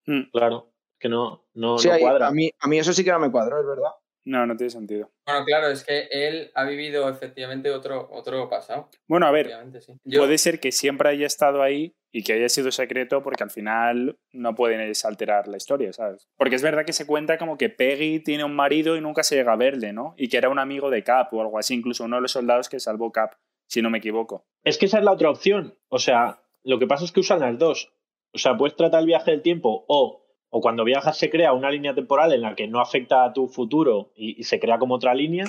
Mm, 0.07 0.30
Claro, 0.32 0.70
que 0.98 1.09
no, 1.09 1.46
no, 1.55 1.78
Sí, 1.78 1.88
no 1.88 1.94
ahí- 1.94 2.00
cuadra. 2.00 2.28
a, 2.28 2.30
mí, 2.30 2.50
a 2.59 2.68
mí 2.68 2.78
eso 2.78 2.92
sí 2.92 3.05
que 3.05 3.11
no 3.12 3.18
me 3.20 3.30
cuadró, 3.30 3.61
es 3.61 3.66
verdad. 3.66 3.90
No, 4.26 4.46
no 4.46 4.57
tiene 4.57 4.70
sentido. 4.70 5.11
Bueno, 5.26 5.44
claro, 5.44 5.68
es 5.68 5.84
que 5.84 6.09
él 6.11 6.50
ha 6.55 6.64
vivido 6.64 7.07
efectivamente 7.11 7.70
otro, 7.70 8.09
otro 8.11 8.48
pasado. 8.48 8.88
Bueno, 9.07 9.26
a 9.26 9.30
ver, 9.30 9.42
Efectivamente, 9.46 9.80
sí. 9.82 9.92
Yo- 10.05 10.20
puede 10.20 10.38
ser 10.38 10.61
que 10.61 10.72
siempre 10.72 11.11
haya 11.11 11.26
estado 11.26 11.61
ahí 11.62 11.94
y 12.11 12.22
que 12.22 12.32
haya 12.32 12.48
sido 12.48 12.70
secreto 12.72 13.22
porque 13.22 13.42
al 13.42 13.50
final 13.50 14.18
no 14.32 14.55
puedes 14.55 15.05
alterar 15.05 15.46
la 15.46 15.59
historia, 15.59 15.92
¿sabes? 15.92 16.26
Porque 16.38 16.57
es 16.57 16.62
verdad 16.62 16.86
que 16.86 16.94
se 16.94 17.07
cuenta 17.07 17.36
como 17.36 17.59
que 17.59 17.68
Peggy 17.68 18.20
tiene 18.20 18.44
un 18.44 18.57
marido 18.57 18.96
y 18.96 19.02
nunca 19.02 19.22
se 19.22 19.36
llega 19.36 19.52
a 19.52 19.57
verle, 19.57 19.92
¿no? 19.92 20.14
Y 20.16 20.28
que 20.30 20.38
era 20.38 20.48
un 20.48 20.59
amigo 20.59 20.88
de 20.88 21.02
Cap 21.05 21.34
o 21.34 21.42
algo 21.42 21.59
así, 21.59 21.74
incluso 21.74 22.05
uno 22.05 22.16
de 22.16 22.22
los 22.22 22.32
soldados 22.32 22.70
que 22.70 22.80
salvó 22.80 23.12
Cap, 23.12 23.34
si 23.66 23.82
no 23.82 23.90
me 23.90 23.98
equivoco. 23.98 24.46
Es 24.62 24.78
que 24.78 24.86
esa 24.86 25.00
es 25.00 25.05
la 25.05 25.12
otra 25.12 25.28
opción. 25.28 25.76
O 25.88 25.98
sea, 25.98 26.40
lo 26.62 26.78
que 26.78 26.86
pasa 26.86 27.05
es 27.05 27.12
que 27.12 27.20
usan 27.20 27.40
las 27.40 27.59
dos. 27.59 27.92
O 28.35 28.39
sea, 28.39 28.57
puedes 28.57 28.76
tratar 28.76 29.01
el 29.01 29.07
viaje 29.07 29.30
del 29.30 29.43
tiempo 29.43 29.85
o, 29.89 30.26
o 30.51 30.61
cuando 30.61 30.85
viajas 30.85 31.16
se 31.16 31.30
crea 31.30 31.53
una 31.53 31.70
línea 31.70 31.95
temporal 31.95 32.32
en 32.32 32.43
la 32.43 32.55
que 32.55 32.66
no 32.66 32.80
afecta 32.80 33.24
a 33.24 33.32
tu 33.32 33.49
futuro 33.49 34.12
y, 34.16 34.41
y 34.41 34.45
se 34.45 34.59
crea 34.59 34.78
como 34.78 34.95
otra 34.95 35.14
línea. 35.14 35.47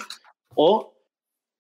O 0.55 0.93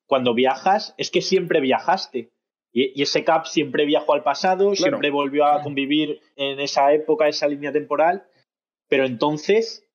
cuando 0.05 0.33
viajas 0.33 0.93
es 0.97 1.11
que 1.11 1.21
siempre 1.21 1.59
viajaste. 1.61 2.31
Y, 2.71 2.99
y 2.99 3.03
ese 3.03 3.23
Cap 3.23 3.45
siempre 3.45 3.85
viajó 3.85 4.13
al 4.13 4.23
pasado, 4.23 4.75
siempre 4.75 5.09
volvió 5.09 5.45
a 5.45 5.61
convivir 5.61 6.19
en 6.35 6.59
esa 6.59 6.93
época, 6.93 7.27
esa 7.27 7.47
línea 7.47 7.71
temporal. 7.71 8.25
Pero 8.87 9.05
entonces 9.05 9.87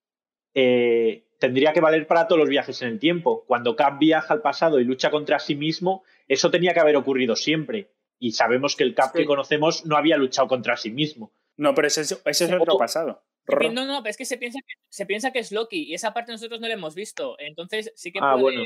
eh, 0.54 1.26
tendría 1.38 1.72
que 1.72 1.80
valer 1.80 2.06
para 2.06 2.26
todos 2.26 2.40
los 2.40 2.48
viajes 2.48 2.80
en 2.82 2.88
el 2.88 2.98
tiempo. 2.98 3.44
Cuando 3.46 3.76
Cap 3.76 3.98
viaja 3.98 4.34
al 4.34 4.42
pasado 4.42 4.80
y 4.80 4.84
lucha 4.84 5.10
contra 5.10 5.38
sí 5.38 5.54
mismo, 5.54 6.02
eso 6.28 6.50
tenía 6.50 6.74
que 6.74 6.80
haber 6.80 6.96
ocurrido 6.96 7.36
siempre. 7.36 7.90
Y 8.20 8.32
sabemos 8.32 8.76
que 8.76 8.84
el 8.84 8.94
Cap 8.94 9.10
Sí. 9.12 9.18
que 9.20 9.24
conocemos 9.24 9.84
no 9.86 9.96
había 9.96 10.16
luchado 10.16 10.46
contra 10.46 10.76
sí 10.76 10.90
mismo. 10.90 11.32
No, 11.56 11.74
pero 11.74 11.88
ese, 11.88 12.02
es- 12.02 12.22
ese 12.24 12.44
es 12.44 12.52
otro 12.52 12.76
pasado. 12.78 13.24
Se 13.46 13.56
pi- 13.56 13.68
No, 13.70 13.86
no, 13.86 14.02
pero 14.02 14.10
es 14.10 14.16
que 14.16 14.24
se 14.26 14.36
piensa 14.38 14.58
que, 14.64 14.74
se 14.88 15.06
piensa 15.06 15.32
que 15.32 15.38
es 15.40 15.50
Loki 15.50 15.82
y 15.84 15.94
esa 15.94 16.12
parte 16.14 16.30
nosotros 16.30 16.60
no 16.60 16.68
la 16.68 16.74
hemos 16.74 16.94
visto. 16.94 17.36
Entonces 17.38 17.92
sí 17.96 18.12
que 18.12 18.20
Ah, 18.22 18.36
puede. 18.38 18.56
bueno. 18.58 18.62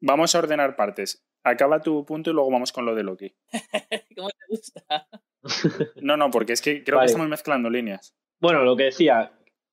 Vamos 0.00 0.34
a 0.34 0.38
ordenar 0.38 0.74
partes. 0.76 1.22
Acaba 1.44 1.80
tu 1.80 2.04
punto 2.04 2.30
y 2.30 2.32
luego 2.32 2.50
vamos 2.50 2.72
con 2.72 2.84
lo 2.86 2.94
de 2.94 3.02
Loki. 3.02 3.34
¿Cómo 4.16 4.28
te 4.30 4.46
gusta? 4.48 5.08
No, 6.02 6.16
no, 6.16 6.30
porque 6.30 6.52
es 6.54 6.60
que 6.62 6.82
creo 6.84 6.96
Vale. 6.96 7.06
que 7.06 7.12
estamos 7.12 7.28
mezclando 7.28 7.70
líneas. 7.70 8.14
Bueno, 8.40 8.62
lo 8.64 8.76
que 8.76 8.84
decía, 8.84 9.32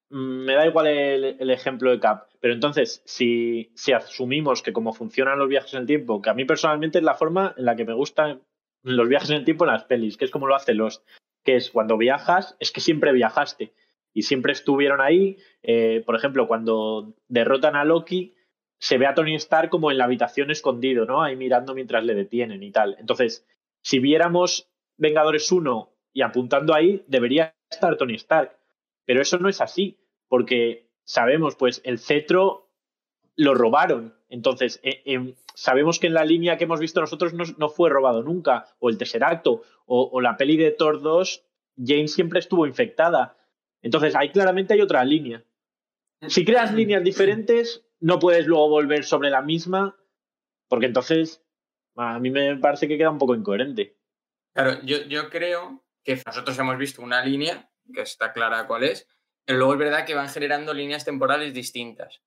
mm, 0.09 0.45
me 0.45 0.53
da 0.53 0.65
igual 0.65 0.87
el, 0.87 1.37
el 1.39 1.49
ejemplo 1.49 1.91
de 1.91 1.99
Cap, 1.99 2.27
pero 2.39 2.53
entonces, 2.53 3.01
si, 3.05 3.71
si 3.75 3.91
asumimos 3.91 4.61
que 4.61 4.71
como 4.73 4.93
funcionan 4.93 5.39
los 5.39 5.49
viajes 5.49 5.73
en 5.73 5.81
el 5.81 5.85
tiempo, 5.87 6.21
que 6.21 6.29
a 6.29 6.33
mí 6.33 6.45
personalmente 6.45 6.99
es 6.99 7.03
la 7.03 7.15
forma 7.15 7.53
en 7.57 7.65
la 7.65 7.75
que 7.75 7.83
me 7.85 7.93
gustan 7.93 8.43
los 8.95 9.09
viajes 9.09 9.29
en 9.29 9.37
el 9.37 9.45
tiempo 9.45 9.65
en 9.65 9.71
las 9.71 9.85
pelis, 9.85 10.17
que 10.17 10.25
es 10.25 10.31
como 10.31 10.47
lo 10.47 10.55
hace 10.55 10.73
los, 10.73 11.03
que 11.43 11.55
es 11.55 11.71
cuando 11.71 11.97
viajas, 11.97 12.55
es 12.59 12.71
que 12.71 12.81
siempre 12.81 13.11
viajaste 13.13 13.73
y 14.13 14.23
siempre 14.23 14.51
estuvieron 14.53 15.01
ahí. 15.01 15.37
Eh, 15.61 16.03
por 16.05 16.15
ejemplo, 16.15 16.47
cuando 16.47 17.13
derrotan 17.27 17.75
a 17.75 17.85
Loki, 17.85 18.33
se 18.79 18.97
ve 18.97 19.07
a 19.07 19.13
Tony 19.13 19.35
Stark 19.35 19.69
como 19.69 19.91
en 19.91 19.97
la 19.97 20.05
habitación 20.05 20.51
escondido, 20.51 21.05
¿no? 21.05 21.23
Ahí 21.23 21.35
mirando 21.35 21.73
mientras 21.73 22.03
le 22.03 22.15
detienen 22.15 22.63
y 22.63 22.71
tal. 22.71 22.95
Entonces, 22.99 23.47
si 23.81 23.99
viéramos 23.99 24.69
Vengadores 24.97 25.51
1 25.51 25.93
y 26.13 26.21
apuntando 26.21 26.73
ahí, 26.73 27.03
debería 27.07 27.55
estar 27.69 27.95
Tony 27.97 28.15
Stark. 28.15 28.57
Pero 29.05 29.21
eso 29.21 29.37
no 29.37 29.49
es 29.49 29.61
así, 29.61 29.99
porque 30.27 30.89
sabemos, 31.03 31.55
pues, 31.55 31.81
el 31.85 31.99
cetro 31.99 32.71
lo 33.35 33.53
robaron. 33.53 34.16
Entonces, 34.29 34.79
eh, 34.83 35.01
em, 35.05 35.35
sabemos 35.55 35.99
que 35.99 36.07
en 36.07 36.13
la 36.13 36.25
línea 36.25 36.57
que 36.57 36.65
hemos 36.65 36.79
visto 36.79 36.99
nosotros 36.99 37.33
no, 37.33 37.43
no 37.57 37.69
fue 37.69 37.89
robado 37.89 38.23
nunca, 38.23 38.67
o 38.79 38.89
el 38.89 38.97
Tesseracto, 38.97 39.61
o, 39.85 40.09
o 40.11 40.21
la 40.21 40.37
peli 40.37 40.57
de 40.57 40.71
Thor 40.71 41.01
2, 41.01 41.43
Jane 41.77 42.07
siempre 42.07 42.39
estuvo 42.39 42.65
infectada. 42.65 43.37
Entonces, 43.81 44.15
ahí 44.15 44.29
claramente 44.31 44.73
hay 44.73 44.81
otra 44.81 45.03
línea. 45.05 45.43
Si 46.27 46.43
creas 46.43 46.73
líneas 46.73 47.03
diferentes, 47.03 47.85
no 47.99 48.19
puedes 48.19 48.47
luego 48.47 48.69
volver 48.69 49.03
sobre 49.03 49.29
la 49.29 49.41
misma, 49.41 49.95
porque 50.67 50.87
entonces 50.87 51.43
a 51.95 52.19
mí 52.19 52.29
me 52.29 52.57
parece 52.57 52.87
que 52.87 52.97
queda 52.97 53.09
un 53.09 53.17
poco 53.17 53.35
incoherente. 53.35 53.97
Claro, 54.53 54.81
yo, 54.83 55.03
yo 55.03 55.29
creo 55.29 55.83
que 56.03 56.21
nosotros 56.25 56.57
hemos 56.57 56.77
visto 56.77 57.01
una 57.01 57.23
línea, 57.23 57.69
que 57.93 58.01
está 58.01 58.33
clara 58.33 58.67
cuál 58.67 58.83
es, 58.83 59.07
pero 59.45 59.59
luego 59.59 59.73
es 59.73 59.79
verdad 59.79 60.05
que 60.05 60.15
van 60.15 60.29
generando 60.29 60.73
líneas 60.73 61.05
temporales 61.05 61.53
distintas. 61.53 62.21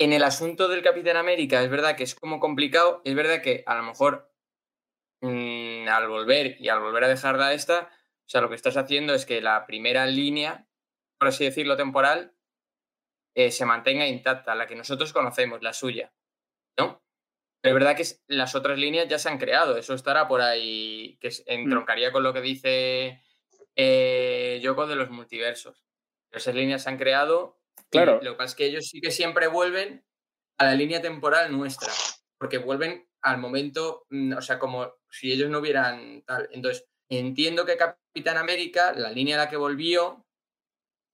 En 0.00 0.12
el 0.12 0.24
asunto 0.24 0.66
del 0.66 0.82
Capitán 0.82 1.16
América, 1.16 1.62
es 1.62 1.70
verdad 1.70 1.94
que 1.96 2.02
es 2.02 2.16
como 2.16 2.40
complicado, 2.40 3.02
es 3.04 3.14
verdad 3.14 3.40
que 3.40 3.62
a 3.66 3.76
lo 3.76 3.84
mejor 3.84 4.32
mm, 5.22 5.88
al 5.88 6.08
volver 6.08 6.56
y 6.60 6.68
al 6.68 6.80
volver 6.80 7.04
a 7.04 7.08
dejar 7.08 7.38
la 7.38 7.54
esta, 7.54 7.90
o 8.26 8.28
sea, 8.30 8.40
lo 8.42 8.48
que 8.50 8.56
estás 8.56 8.76
haciendo 8.76 9.14
es 9.14 9.26
que 9.26 9.40
la 9.42 9.66
primera 9.66 10.06
línea, 10.06 10.66
por 11.18 11.28
así 11.28 11.44
decirlo, 11.44 11.76
temporal, 11.76 12.34
eh, 13.34 13.50
se 13.50 13.64
mantenga 13.64 14.06
intacta, 14.06 14.54
la 14.54 14.66
que 14.66 14.76
nosotros 14.76 15.12
conocemos, 15.12 15.62
la 15.62 15.72
suya, 15.72 16.12
¿no? 16.78 17.02
Pero 17.62 17.76
es 17.76 17.84
verdad 17.84 17.96
que 17.98 18.06
las 18.28 18.56
otras 18.56 18.78
líneas 18.78 19.08
ya 19.08 19.18
se 19.18 19.30
han 19.30 19.38
creado, 19.38 19.78
eso 19.78 19.94
estará 19.94 20.28
por 20.28 20.42
ahí, 20.42 21.18
que 21.20 21.28
es- 21.28 21.44
entroncaría 21.46 22.12
con 22.12 22.24
lo 22.24 22.34
que 22.34 22.42
dice 22.42 23.22
eh, 23.76 24.60
Yoko 24.62 24.86
de 24.88 24.96
los 24.96 25.10
multiversos. 25.10 25.86
Esas 26.32 26.54
líneas 26.56 26.84
se 26.84 26.90
han 26.90 26.98
creado. 26.98 27.59
Y 27.90 27.90
Claro. 27.90 28.20
Lo 28.22 28.32
que 28.32 28.36
pasa 28.36 28.50
es 28.50 28.54
que 28.54 28.66
ellos 28.66 28.88
sí 28.88 29.00
que 29.00 29.10
siempre 29.10 29.46
vuelven 29.46 30.04
a 30.58 30.64
la 30.64 30.74
línea 30.74 31.00
temporal 31.00 31.56
nuestra, 31.56 31.92
porque 32.38 32.58
vuelven 32.58 33.08
al 33.22 33.38
momento, 33.38 34.06
mm, 34.10 34.34
o 34.34 34.42
sea, 34.42 34.58
como 34.58 34.92
si 35.10 35.32
ellos 35.32 35.50
no 35.50 35.58
hubieran 35.58 36.22
tal. 36.26 36.48
Entonces, 36.52 36.86
entiendo 37.08 37.64
que 37.64 37.76
Capitán 37.76 38.36
América, 38.36 38.92
la 38.92 39.10
línea 39.10 39.36
a 39.36 39.44
la 39.44 39.50
que 39.50 39.56
volvió, 39.56 40.26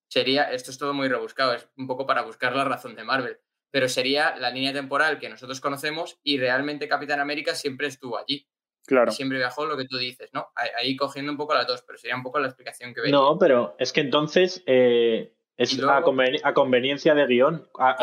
sería, 0.08 0.52
esto 0.52 0.70
es 0.70 0.78
todo 0.78 0.94
muy 0.94 1.08
rebuscado, 1.08 1.54
es 1.54 1.68
un 1.76 1.86
poco 1.86 2.06
para 2.06 2.22
buscar 2.22 2.54
la 2.54 2.64
razón 2.64 2.94
de 2.94 3.04
Marvel, 3.04 3.38
pero 3.70 3.88
sería 3.88 4.36
la 4.36 4.50
línea 4.50 4.72
temporal 4.72 5.18
que 5.18 5.28
nosotros 5.28 5.60
conocemos 5.60 6.18
y 6.22 6.38
realmente 6.38 6.88
Capitán 6.88 7.20
América 7.20 7.54
siempre 7.54 7.88
estuvo 7.88 8.18
allí. 8.18 8.48
Claro. 8.86 9.10
Siempre 9.10 9.38
viajó 9.38 9.66
lo 9.66 9.76
que 9.76 9.86
tú 9.86 9.98
dices, 9.98 10.30
¿no? 10.32 10.52
Ahí, 10.54 10.70
ahí 10.78 10.96
cogiendo 10.96 11.32
un 11.32 11.38
poco 11.38 11.54
las 11.54 11.66
dos, 11.66 11.82
pero 11.82 11.98
sería 11.98 12.14
un 12.14 12.22
poco 12.22 12.38
la 12.38 12.46
explicación 12.46 12.94
que 12.94 13.00
veis. 13.00 13.12
No, 13.12 13.36
pero 13.36 13.74
es 13.80 13.92
que 13.92 14.00
entonces 14.00 14.62
eh, 14.66 15.36
es 15.57 15.70
luego- 15.78 15.92
a, 15.92 16.02
conveni- 16.02 16.40
a 16.42 16.52
conveniencia 16.54 17.14
de 17.14 17.26
guion, 17.26 17.68
a, 17.78 17.96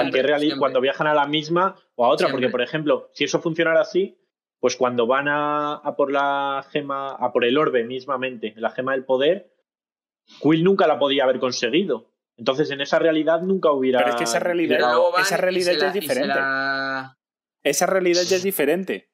que 0.54 0.60
cuando 0.60 0.82
viajan 0.82 1.08
a 1.08 1.14
la 1.14 1.28
misma 1.28 1.76
o 1.96 2.06
a 2.06 2.10
otra, 2.10 2.28
porque 2.32 2.48
por 2.52 2.62
ejemplo, 2.62 3.10
si 3.14 3.24
eso 3.26 3.40
funcionara 3.42 3.82
así, 3.82 4.18
pues 4.60 4.76
cuando 4.76 5.06
van 5.08 5.28
a, 5.28 5.74
a 5.76 5.96
por 5.96 6.12
la 6.12 6.66
gema, 6.72 7.10
a 7.10 7.32
por 7.32 7.44
el 7.46 7.58
orbe 7.58 7.84
mismamente, 7.84 8.54
la 8.58 8.72
gema 8.72 8.94
del 8.94 9.04
poder, 9.06 9.52
Quill 10.42 10.64
nunca 10.64 10.88
la 10.88 10.98
podía 10.98 11.26
haber 11.26 11.40
conseguido. 11.40 12.10
Entonces 12.38 12.72
en 12.72 12.82
esa 12.82 12.98
realidad 12.98 13.42
nunca 13.42 13.72
hubiera. 13.72 14.00
Pero 14.00 14.12
es 14.12 14.16
que 14.16 14.24
esa 14.24 14.40
realidad- 14.40 14.80
esa 15.22 15.38
realidad 15.38 15.74
ya 15.74 15.78
la- 15.80 15.88
es 15.88 15.94
diferente. 15.94 16.28
la- 16.36 17.18
Esa 17.62 17.86
realidad 17.86 18.22
ya 18.24 18.38
es 18.38 18.44
diferente. 18.44 19.10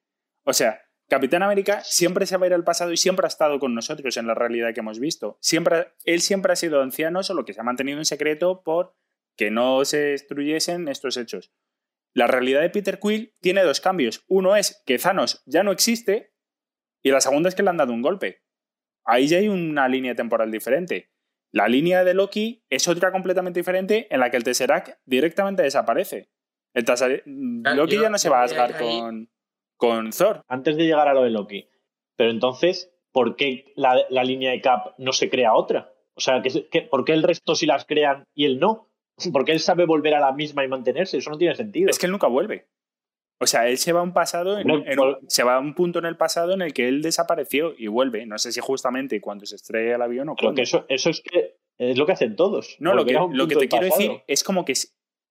O 0.45 0.53
sea, 0.53 0.81
Capitán 1.09 1.41
América 1.43 1.81
siempre 1.83 2.25
se 2.25 2.37
va 2.37 2.45
a 2.45 2.47
ir 2.47 2.53
al 2.53 2.63
pasado 2.63 2.91
y 2.91 2.97
siempre 2.97 3.25
ha 3.25 3.27
estado 3.27 3.59
con 3.59 3.73
nosotros 3.73 4.15
en 4.17 4.27
la 4.27 4.35
realidad 4.35 4.73
que 4.73 4.81
hemos 4.81 4.99
visto. 4.99 5.37
Siempre, 5.41 5.93
él 6.05 6.21
siempre 6.21 6.53
ha 6.53 6.55
sido 6.55 6.81
anciano, 6.81 7.23
solo 7.23 7.45
que 7.45 7.53
se 7.53 7.61
ha 7.61 7.63
mantenido 7.63 7.97
en 7.97 8.05
secreto 8.05 8.61
por 8.63 8.95
que 9.35 9.49
no 9.51 9.83
se 9.85 9.97
destruyesen 9.99 10.87
estos 10.87 11.17
hechos. 11.17 11.51
La 12.13 12.27
realidad 12.27 12.61
de 12.61 12.69
Peter 12.69 12.99
Quill 12.99 13.33
tiene 13.39 13.63
dos 13.63 13.81
cambios. 13.81 14.23
Uno 14.27 14.55
es 14.55 14.83
que 14.85 14.97
Thanos 14.99 15.41
ya 15.45 15.63
no 15.63 15.71
existe 15.71 16.33
y 17.03 17.11
la 17.11 17.21
segunda 17.21 17.49
es 17.49 17.55
que 17.55 17.63
le 17.63 17.69
han 17.69 17.77
dado 17.77 17.93
un 17.93 18.01
golpe. 18.01 18.43
Ahí 19.05 19.27
ya 19.27 19.37
hay 19.37 19.47
una 19.49 19.87
línea 19.87 20.13
temporal 20.15 20.51
diferente. 20.51 21.11
La 21.51 21.67
línea 21.67 22.03
de 22.03 22.13
Loki 22.13 22.63
es 22.69 22.87
otra 22.87 23.11
completamente 23.11 23.59
diferente 23.59 24.07
en 24.13 24.19
la 24.19 24.29
que 24.29 24.37
el 24.37 24.43
Tesseract 24.43 24.99
directamente 25.05 25.63
desaparece. 25.63 26.29
El 26.75 26.85
Tesseract- 26.85 27.23
Loki 27.75 27.95
yo- 27.95 28.01
ya 28.03 28.09
no 28.09 28.17
se 28.19 28.29
va 28.29 28.43
a 28.43 28.45
voy 28.45 28.51
a 28.51 28.53
ir 28.55 28.59
Asgard 28.61 28.81
ahí. 28.83 28.99
con, 28.99 29.31
con 29.79 30.11
Thor. 30.11 30.43
Antes 30.47 30.77
de 30.77 30.83
llegar 30.85 31.07
a 31.07 31.13
lo 31.13 31.23
de 31.23 31.29
Loki. 31.31 31.67
Pero 32.15 32.29
entonces, 32.31 32.91
¿por 33.11 33.35
qué 33.37 33.71
la, 33.75 33.95
la 34.09 34.23
línea 34.23 34.51
de 34.51 34.61
Cap 34.61 34.93
no 34.97 35.13
se 35.13 35.29
crea 35.29 35.53
otra? 35.55 35.91
O 36.15 36.19
sea, 36.21 36.41
¿qué, 36.41 36.67
qué- 36.69 36.81
¿por 36.83 37.05
qué 37.05 37.13
el 37.13 37.23
resto 37.23 37.55
sí 37.55 37.65
las 37.65 37.85
crean 37.85 38.23
y 38.35 38.45
él 38.45 38.59
no? 38.59 38.89
¿Por 39.31 39.45
qué 39.45 39.53
él 39.53 39.59
sabe 39.59 39.85
volver 39.85 40.13
a 40.15 40.19
la 40.19 40.33
misma 40.33 40.63
y 40.63 40.67
mantenerse? 40.67 41.17
Eso 41.17 41.29
no 41.31 41.37
tiene 41.37 41.55
sentido. 41.55 41.89
Es 41.89 41.97
que 41.97 42.05
él 42.07 42.11
nunca 42.11 42.27
vuelve. 42.27 42.67
O 43.41 43.47
sea, 43.47 43.69
él 43.69 43.77
se 43.77 43.93
va 43.93 44.01
a 44.01 44.03
un 44.03 44.11
pasado, 44.11 44.59
en- 44.59 44.69
Hombre, 44.69 44.91
en 44.91 44.99
un- 44.99 45.05
vol- 45.13 45.19
se 45.29 45.43
va 45.43 45.55
a 45.55 45.59
un 45.59 45.73
punto 45.73 45.97
en 45.99 46.05
el 46.05 46.17
pasado 46.17 46.53
en 46.53 46.61
el 46.61 46.73
que 46.73 46.89
él 46.89 47.01
desapareció 47.01 47.73
y 47.77 47.87
vuelve. 47.87 48.25
No 48.25 48.37
sé 48.37 48.51
si 48.51 48.59
justamente 48.59 49.21
cuando 49.21 49.45
se 49.45 49.55
estrella 49.55 49.95
el 49.95 50.01
avión 50.01 50.27
o 50.27 50.35
cuando. 50.35 50.55
que 50.57 50.63
eso, 50.63 50.85
eso 50.89 51.09
es 51.09 51.21
que 51.21 51.55
es 51.77 51.97
lo 51.97 52.05
que 52.05 52.11
hacen 52.11 52.35
todos. 52.35 52.75
No, 52.79 52.93
lo 52.93 53.05
que, 53.05 53.13
lo 53.13 53.47
que 53.47 53.55
te 53.55 53.69
quiero 53.69 53.87
pasado. 53.87 54.01
decir 54.09 54.21
es 54.27 54.43
como 54.43 54.65
que 54.65 54.73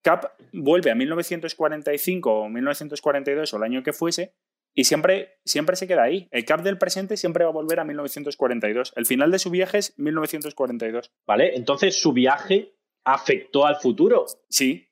Cap 0.03 0.33
vuelve 0.53 0.91
a 0.91 0.95
1945 0.95 2.33
o 2.43 2.49
1942 2.49 3.53
o 3.53 3.57
el 3.57 3.63
año 3.63 3.83
que 3.83 3.93
fuese 3.93 4.35
y 4.75 4.85
siempre, 4.85 5.39
siempre 5.45 5.77
se 5.77 5.87
queda 5.89 6.05
ahí. 6.05 6.29
El 6.31 6.45
Cap 6.45 6.63
del 6.63 6.79
presente 6.79 7.17
siempre 7.17 7.45
va 7.45 7.51
a 7.51 7.53
volver 7.53 7.81
a 7.81 7.85
1942. 7.85 8.93
El 8.97 9.07
final 9.07 9.31
de 9.31 9.39
su 9.39 9.51
viaje 9.51 9.79
es 9.79 9.99
1942. 9.99 11.13
¿Vale? 11.27 11.57
Entonces 11.57 12.01
su 12.01 12.13
viaje 12.13 12.75
afectó 13.05 13.67
al 13.67 13.77
futuro. 13.77 14.27
Sí. 14.49 14.89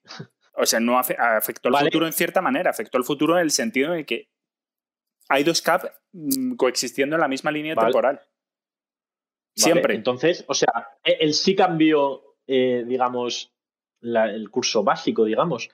O 0.55 0.65
sea, 0.67 0.81
no 0.81 0.99
afe- 0.99 1.17
afectó 1.19 1.69
al 1.69 1.75
Vale. 1.75 1.87
futuro 1.87 2.07
en 2.07 2.13
cierta 2.13 2.41
manera, 2.41 2.71
afectó 2.71 2.97
al 2.99 3.05
futuro 3.05 3.35
en 3.37 3.43
el 3.43 3.51
sentido 3.51 3.93
en 3.93 3.99
el 4.01 4.07
que 4.07 4.31
hay 5.29 5.45
dos 5.45 5.61
Cap 5.61 5.85
mm, 6.13 6.55
coexistiendo 6.57 7.15
en 7.17 7.21
la 7.21 7.29
misma 7.29 7.51
línea 7.51 7.75
Vale. 7.75 7.87
temporal. 7.89 8.15
¿vale? 8.17 8.29
Siempre. 9.55 9.95
Entonces, 9.95 10.45
o 10.49 10.55
sea, 10.55 10.89
e- 11.05 11.19
él 11.21 11.35
sí 11.35 11.55
cambió, 11.55 12.23
eh, 12.47 12.85
digamos, 12.87 13.53
la- 14.01 14.31
el 14.31 14.51
curso 14.51 14.83
básico, 14.85 15.25
digamos. 15.25 15.69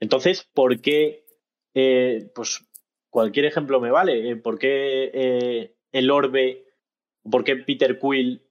Entonces, 0.00 0.48
¿por 0.54 0.80
qué, 0.80 1.24
eh, 1.74 2.30
pues, 2.34 2.64
cualquier 3.10 3.46
ejemplo 3.46 3.80
me 3.80 3.90
vale? 3.90 4.30
Eh, 4.30 4.36
¿Por 4.36 4.58
qué 4.58 5.10
eh, 5.14 5.74
el 5.92 6.10
orbe, 6.10 6.64
por 7.30 7.44
qué 7.44 7.56
Peter 7.56 7.98
Quill 7.98 8.42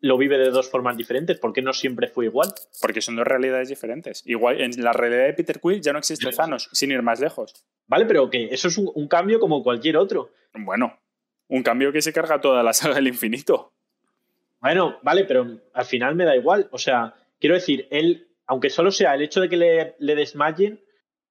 lo 0.00 0.18
vive 0.18 0.38
de 0.38 0.50
dos 0.50 0.70
formas 0.70 0.96
diferentes? 0.96 1.38
¿Por 1.38 1.52
qué 1.52 1.62
no 1.62 1.72
siempre 1.72 2.08
fue 2.08 2.26
igual? 2.26 2.52
Porque 2.80 3.00
son 3.00 3.16
dos 3.16 3.26
realidades 3.26 3.68
diferentes. 3.68 4.22
Igual, 4.26 4.60
en 4.60 4.82
la 4.82 4.92
realidad 4.92 5.24
de 5.26 5.34
Peter 5.34 5.60
Quill 5.60 5.80
ya 5.80 5.92
no 5.92 5.98
existe. 5.98 6.30
Thanos, 6.30 6.68
sin 6.72 6.90
ir 6.90 7.02
más 7.02 7.20
lejos. 7.20 7.54
¿Vale? 7.86 8.06
Pero 8.06 8.30
que 8.30 8.46
eso 8.46 8.68
es 8.68 8.78
un, 8.78 8.90
un 8.94 9.08
cambio 9.08 9.38
como 9.40 9.62
cualquier 9.62 9.96
otro. 9.96 10.30
Bueno, 10.54 10.98
un 11.48 11.62
cambio 11.62 11.92
que 11.92 12.02
se 12.02 12.12
carga 12.12 12.40
toda 12.40 12.62
la 12.62 12.72
saga 12.72 12.96
del 12.96 13.08
infinito. 13.08 13.72
Bueno, 14.60 14.98
vale, 15.02 15.24
pero 15.24 15.46
al 15.72 15.84
final 15.84 16.14
me 16.14 16.24
da 16.24 16.36
igual. 16.36 16.68
O 16.72 16.78
sea, 16.78 17.14
quiero 17.42 17.56
decir, 17.56 17.88
él, 17.90 18.28
aunque 18.46 18.70
solo 18.70 18.92
sea 18.92 19.14
el 19.16 19.22
hecho 19.22 19.40
de 19.40 19.48
que 19.48 19.56
le, 19.56 19.96
le 19.98 20.14
desmayen, 20.14 20.80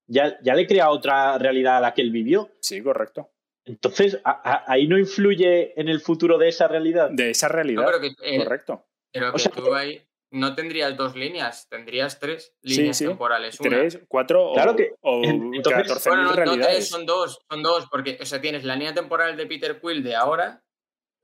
ya, 0.07 0.37
ya 0.43 0.53
le 0.55 0.67
crea 0.67 0.89
otra 0.89 1.37
realidad 1.37 1.77
a 1.77 1.79
la 1.79 1.93
que 1.93 2.01
él 2.01 2.11
vivió. 2.11 2.51
Sí, 2.59 2.83
correcto. 2.83 3.31
Entonces, 3.65 4.19
a- 4.25 4.41
a- 4.43 4.63
ahí 4.71 4.87
no 4.87 4.99
influye 4.99 5.79
en 5.79 5.87
el 5.87 6.01
futuro 6.01 6.37
de 6.37 6.49
esa 6.49 6.67
realidad. 6.67 7.09
De 7.11 7.29
esa 7.29 7.47
No, 7.47 7.53
realidad. 7.53 7.83
pero 7.85 8.01
que, 8.01 8.07
eh, 8.21 8.43
correcto. 8.43 8.85
pero 9.13 9.33
O 9.33 9.37
sea, 9.39 9.51
tú 9.53 9.73
ahí 9.73 10.01
no 10.31 10.53
tendrías 10.55 10.97
dos 10.97 11.15
líneas, 11.15 11.67
tendrías 11.69 12.19
tres 12.19 12.53
Sí, 12.63 12.77
líneas 12.77 12.97
sí. 12.97 13.05
temporales. 13.05 13.57
Una. 13.61 13.69
Tres, 13.69 13.99
cuatro 14.09 14.49
o, 14.49 14.53
Claro 14.53 14.75
que- 14.75 14.93
o 15.01 15.23
en- 15.23 15.53
entonces- 15.53 15.87
14.000 15.87 16.25
Bueno, 16.25 16.45
no, 16.45 16.55
no 16.57 16.63
tres, 16.65 16.89
son 16.89 17.05
dos, 17.05 17.39
son 17.49 17.63
dos, 17.63 17.87
porque, 17.89 18.17
o 18.21 18.25
sea, 18.25 18.41
tienes 18.41 18.63
la 18.65 18.75
línea 18.75 18.93
temporal 18.93 19.37
de 19.37 19.45
Peter 19.45 19.79
Quill 19.79 20.03
de 20.03 20.15
ahora, 20.15 20.63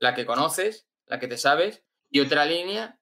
la 0.00 0.14
que 0.14 0.24
conoces, 0.24 0.88
la 1.06 1.18
que 1.18 1.28
te 1.28 1.36
sabes, 1.36 1.84
y 2.10 2.20
otra 2.20 2.46
línea 2.46 2.97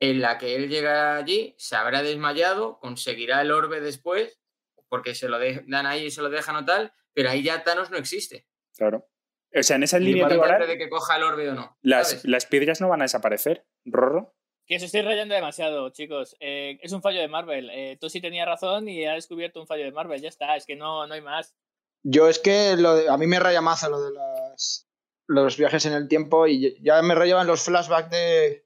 en 0.00 0.20
la 0.20 0.38
que 0.38 0.56
él 0.56 0.68
llega 0.68 1.16
allí, 1.16 1.54
se 1.58 1.76
habrá 1.76 2.02
desmayado, 2.02 2.78
conseguirá 2.80 3.42
el 3.42 3.52
orbe 3.52 3.80
después, 3.80 4.40
porque 4.88 5.14
se 5.14 5.28
lo 5.28 5.38
dan 5.38 5.86
ahí 5.86 6.06
y 6.06 6.10
se 6.10 6.22
lo 6.22 6.30
dejan 6.30 6.56
o 6.56 6.64
tal, 6.64 6.92
pero 7.12 7.30
ahí 7.30 7.42
ya 7.42 7.62
Thanos 7.62 7.90
no 7.90 7.98
existe. 7.98 8.46
Claro. 8.76 9.08
O 9.54 9.62
sea, 9.62 9.76
en 9.76 9.82
esa 9.82 9.98
línea 9.98 10.22
Independiente 10.22 10.48
temporal, 10.48 10.68
de 10.68 10.78
que 10.78 10.88
coja 10.88 11.16
el 11.16 11.22
orbe 11.24 11.50
o 11.50 11.54
no. 11.54 11.76
las, 11.82 12.46
piedras 12.46 12.80
no 12.80 12.88
van 12.88 13.02
a 13.02 13.04
desaparecer. 13.04 13.66
Rorro. 13.84 14.34
Que 14.66 14.76
os 14.76 14.82
estoy 14.82 15.02
rayando 15.02 15.34
demasiado, 15.34 15.90
chicos. 15.90 16.36
Eh, 16.38 16.78
es 16.80 16.92
un 16.92 17.02
fallo 17.02 17.20
de 17.20 17.26
Marvel. 17.26 17.68
Eh, 17.70 17.98
tú 18.00 18.08
sí 18.08 18.20
tenías 18.20 18.46
razón 18.46 18.88
y 18.88 19.04
has 19.04 19.16
descubierto 19.16 19.60
un 19.60 19.66
fallo 19.66 19.84
de 19.84 19.90
Marvel. 19.92 20.20
Ya 20.20 20.28
está, 20.28 20.54
es 20.54 20.64
que 20.64 20.76
no, 20.76 21.06
no 21.08 21.14
hay 21.14 21.20
más. 21.20 21.56
Yo 22.04 22.28
es 22.28 22.38
que 22.38 22.76
lo 22.76 22.94
de- 22.94 23.08
a 23.08 23.16
mí 23.18 23.26
me 23.26 23.40
raya 23.40 23.60
mazo 23.60 23.90
lo 23.90 24.00
de 24.00 24.12
las, 24.12 24.88
los 25.26 25.56
viajes 25.56 25.84
en 25.86 25.92
el 25.94 26.06
tiempo 26.08 26.46
y 26.46 26.80
ya 26.82 27.02
me 27.02 27.16
rayaban 27.16 27.48
los 27.48 27.64
flashbacks 27.64 28.10
de, 28.10 28.64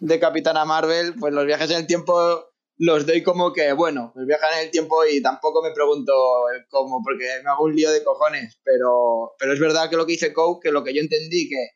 de 0.00 0.20
Capitana 0.20 0.64
Marvel, 0.64 1.14
pues 1.18 1.32
los 1.32 1.46
viajes 1.46 1.70
en 1.70 1.78
el 1.78 1.86
tiempo 1.86 2.46
los 2.78 3.06
doy 3.06 3.22
como 3.22 3.52
que, 3.52 3.72
bueno, 3.74 4.10
pues 4.14 4.26
viajan 4.26 4.54
en 4.54 4.64
el 4.64 4.70
tiempo 4.70 5.04
y 5.04 5.20
tampoco 5.22 5.62
me 5.62 5.72
pregunto 5.72 6.12
el 6.54 6.66
cómo, 6.68 7.00
porque 7.04 7.24
me 7.44 7.50
hago 7.50 7.64
un 7.64 7.74
lío 7.76 7.90
de 7.92 8.02
cojones, 8.02 8.58
pero, 8.64 9.34
pero 9.38 9.52
es 9.52 9.60
verdad 9.60 9.88
que 9.90 9.96
lo 9.96 10.06
que 10.06 10.12
dice 10.12 10.32
Coke, 10.32 10.68
que 10.68 10.72
lo 10.72 10.82
que 10.82 10.94
yo 10.94 11.00
entendí, 11.00 11.48
que 11.48 11.68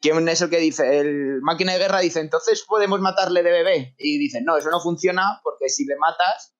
¿quién 0.00 0.28
es 0.28 0.40
el 0.40 0.50
que 0.50 0.58
dice? 0.58 0.98
El 0.98 1.40
máquina 1.42 1.72
de 1.74 1.78
guerra 1.78 2.00
dice, 2.00 2.20
entonces 2.20 2.64
podemos 2.66 3.00
matarle 3.00 3.42
de 3.42 3.50
bebé. 3.52 3.94
Y 3.98 4.18
dice, 4.18 4.40
no, 4.42 4.56
eso 4.56 4.70
no 4.70 4.80
funciona 4.80 5.40
porque 5.44 5.68
si 5.68 5.84
le 5.84 5.96
matas, 5.96 6.54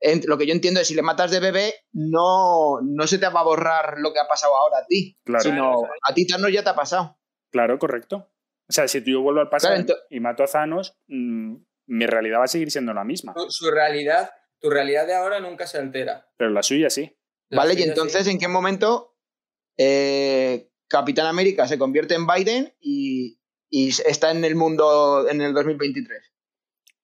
en- 0.00 0.22
lo 0.26 0.38
que 0.38 0.46
yo 0.46 0.52
entiendo 0.52 0.80
es 0.80 0.86
si 0.88 0.94
le 0.94 1.02
matas 1.02 1.30
de 1.30 1.40
bebé, 1.40 1.74
no, 1.92 2.80
no 2.82 3.06
se 3.06 3.18
te 3.18 3.28
va 3.28 3.40
a 3.40 3.44
borrar 3.44 3.94
lo 3.98 4.12
que 4.12 4.20
ha 4.20 4.28
pasado 4.28 4.56
ahora 4.56 4.78
a 4.78 4.86
ti, 4.86 5.18
Claro. 5.24 5.42
sino 5.42 5.82
a 6.08 6.14
ti 6.14 6.26
Thanos 6.26 6.52
ya 6.52 6.62
te 6.62 6.70
ha 6.70 6.76
pasado. 6.76 7.18
Claro, 7.50 7.78
correcto. 7.78 8.30
O 8.68 8.72
sea, 8.72 8.86
si 8.86 9.02
yo 9.02 9.22
vuelvo 9.22 9.40
al 9.40 9.48
pasado 9.48 9.74
Claro, 9.84 10.00
y 10.10 10.20
mato 10.20 10.42
a 10.42 10.46
Thanos, 10.46 10.98
mm, 11.06 11.56
mi 11.86 12.06
realidad 12.06 12.40
va 12.40 12.44
a 12.44 12.48
seguir 12.48 12.70
siendo 12.70 12.92
la 12.92 13.04
misma. 13.04 13.32
Tu, 13.34 13.50
su 13.50 13.70
realidad, 13.70 14.30
tu 14.60 14.68
realidad 14.68 15.06
de 15.06 15.14
ahora 15.14 15.40
nunca 15.40 15.66
se 15.66 15.78
altera. 15.78 16.28
Pero 16.36 16.50
la 16.50 16.62
suya 16.62 16.90
sí. 16.90 17.16
La 17.48 17.62
¿Vale? 17.62 17.74
Y 17.80 17.82
entonces, 17.82 18.24
sí. 18.24 18.30
¿en 18.30 18.38
qué 18.38 18.46
momento 18.46 19.16
eh, 19.78 20.70
Capitán 20.86 21.26
América 21.26 21.66
se 21.66 21.78
convierte 21.78 22.14
en 22.14 22.26
Biden 22.26 22.74
y, 22.78 23.40
y 23.70 23.88
está 23.88 24.30
en 24.30 24.44
el 24.44 24.54
mundo 24.54 25.26
en 25.30 25.40
el 25.40 25.54
2023? 25.54 26.34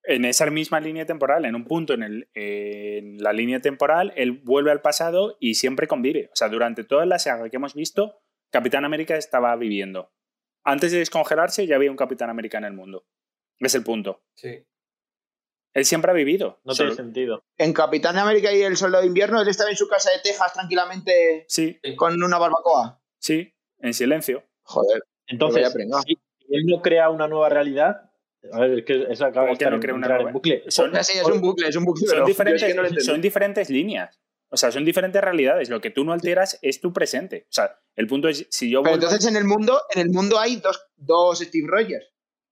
En 0.07 0.23
esa 0.23 0.45
misma 0.51 0.79
línea 0.79 1.07
temporal, 1.07 1.45
en 1.45 1.55
un 1.55 1.65
punto 1.65 1.95
en, 1.95 2.03
el, 2.03 2.29
en 2.35 3.17
la 3.23 3.33
línea 3.33 3.59
temporal, 3.59 4.13
él 4.15 4.33
vuelve 4.33 4.69
al 4.69 4.81
pasado 4.81 5.35
y 5.39 5.55
siempre 5.55 5.87
convive. 5.87 6.29
O 6.31 6.35
sea, 6.35 6.47
durante 6.47 6.83
toda 6.83 7.07
la 7.07 7.17
saga 7.17 7.49
que 7.49 7.55
hemos 7.55 7.73
visto, 7.73 8.21
Capitán 8.51 8.85
América 8.85 9.15
estaba 9.15 9.55
viviendo. 9.55 10.11
Antes 10.65 10.91
de 10.91 10.97
descongelarse 10.99 11.65
ya 11.67 11.75
había 11.75 11.91
un 11.91 11.97
Capitán 11.97 12.29
América 12.29 12.57
en 12.57 12.65
el 12.65 12.73
mundo. 12.73 13.05
Es 13.59 13.75
el 13.75 13.83
punto. 13.83 14.23
Sí. 14.33 14.65
Él 15.73 15.85
siempre 15.85 16.11
ha 16.11 16.13
vivido. 16.13 16.59
No 16.63 16.73
tiene 16.73 16.93
sentido. 16.95 17.43
En 17.57 17.73
Capitán 17.73 18.17
América 18.17 18.51
y 18.51 18.61
el 18.61 18.75
Soldado 18.77 19.01
de 19.03 19.07
Invierno, 19.07 19.41
él 19.41 19.47
estaba 19.47 19.69
en 19.69 19.75
su 19.75 19.87
casa 19.87 20.09
de 20.11 20.19
Texas 20.23 20.53
tranquilamente 20.53 21.45
Sí, 21.47 21.79
con 21.97 22.21
una 22.21 22.37
barbacoa. 22.37 23.01
sí, 23.19 23.53
en 23.79 23.93
silencio. 23.93 24.43
Joder. 24.63 25.03
Entonces, 25.27 25.71
si 26.05 26.17
él 26.49 26.65
no 26.65 26.81
crea 26.81 27.09
una 27.09 27.27
nueva 27.27 27.49
realidad, 27.49 28.09
a 28.51 28.59
ver, 28.59 28.79
es 28.79 28.85
que 28.85 29.03
esa 29.09 29.27
acaba 29.27 29.47
¿Cómo 29.47 29.57
de 29.57 29.65
no 29.69 29.75
en- 29.75 29.81
crea 29.81 29.93
una 29.95 30.05
entrar 30.05 30.17
nueva? 30.19 30.29
en 30.29 30.33
bucle. 30.33 30.63
Son- 30.67 30.91
Sí, 31.03 31.17
es 31.17 31.25
un 31.25 31.41
bucle, 31.41 31.67
es 31.67 31.75
un 31.75 31.83
bucle. 31.85 32.05
Es 32.05 32.11
que 32.63 32.73
no 32.73 32.99
son 33.01 33.21
diferentes 33.21 33.69
líneas. 33.69 34.19
O 34.55 34.57
sea, 34.57 34.71
son 34.71 34.85
diferentes 34.85 35.21
realidades. 35.21 35.69
Lo 35.69 35.81
que 35.81 35.89
tú 35.89 36.05
no 36.05 36.13
alteras 36.13 36.57
es 36.61 36.79
tu 36.79 36.93
presente. 36.93 37.45
O 37.49 37.53
sea, 37.53 37.77
el 37.97 38.07
punto 38.07 38.29
es, 38.29 38.47
si 38.49 38.71
yo 38.71 38.81
Pero 38.81 38.95
vuelvo- 38.95 39.03
entonces 39.07 39.29
en 39.29 39.35
el 39.35 39.43
mundo, 39.43 39.81
en 39.93 39.99
el 40.01 40.09
mundo 40.11 40.39
hay 40.39 40.55
dos, 40.55 40.87
dos 40.95 41.39
Steve 41.39 41.67
Rogers. 41.67 42.07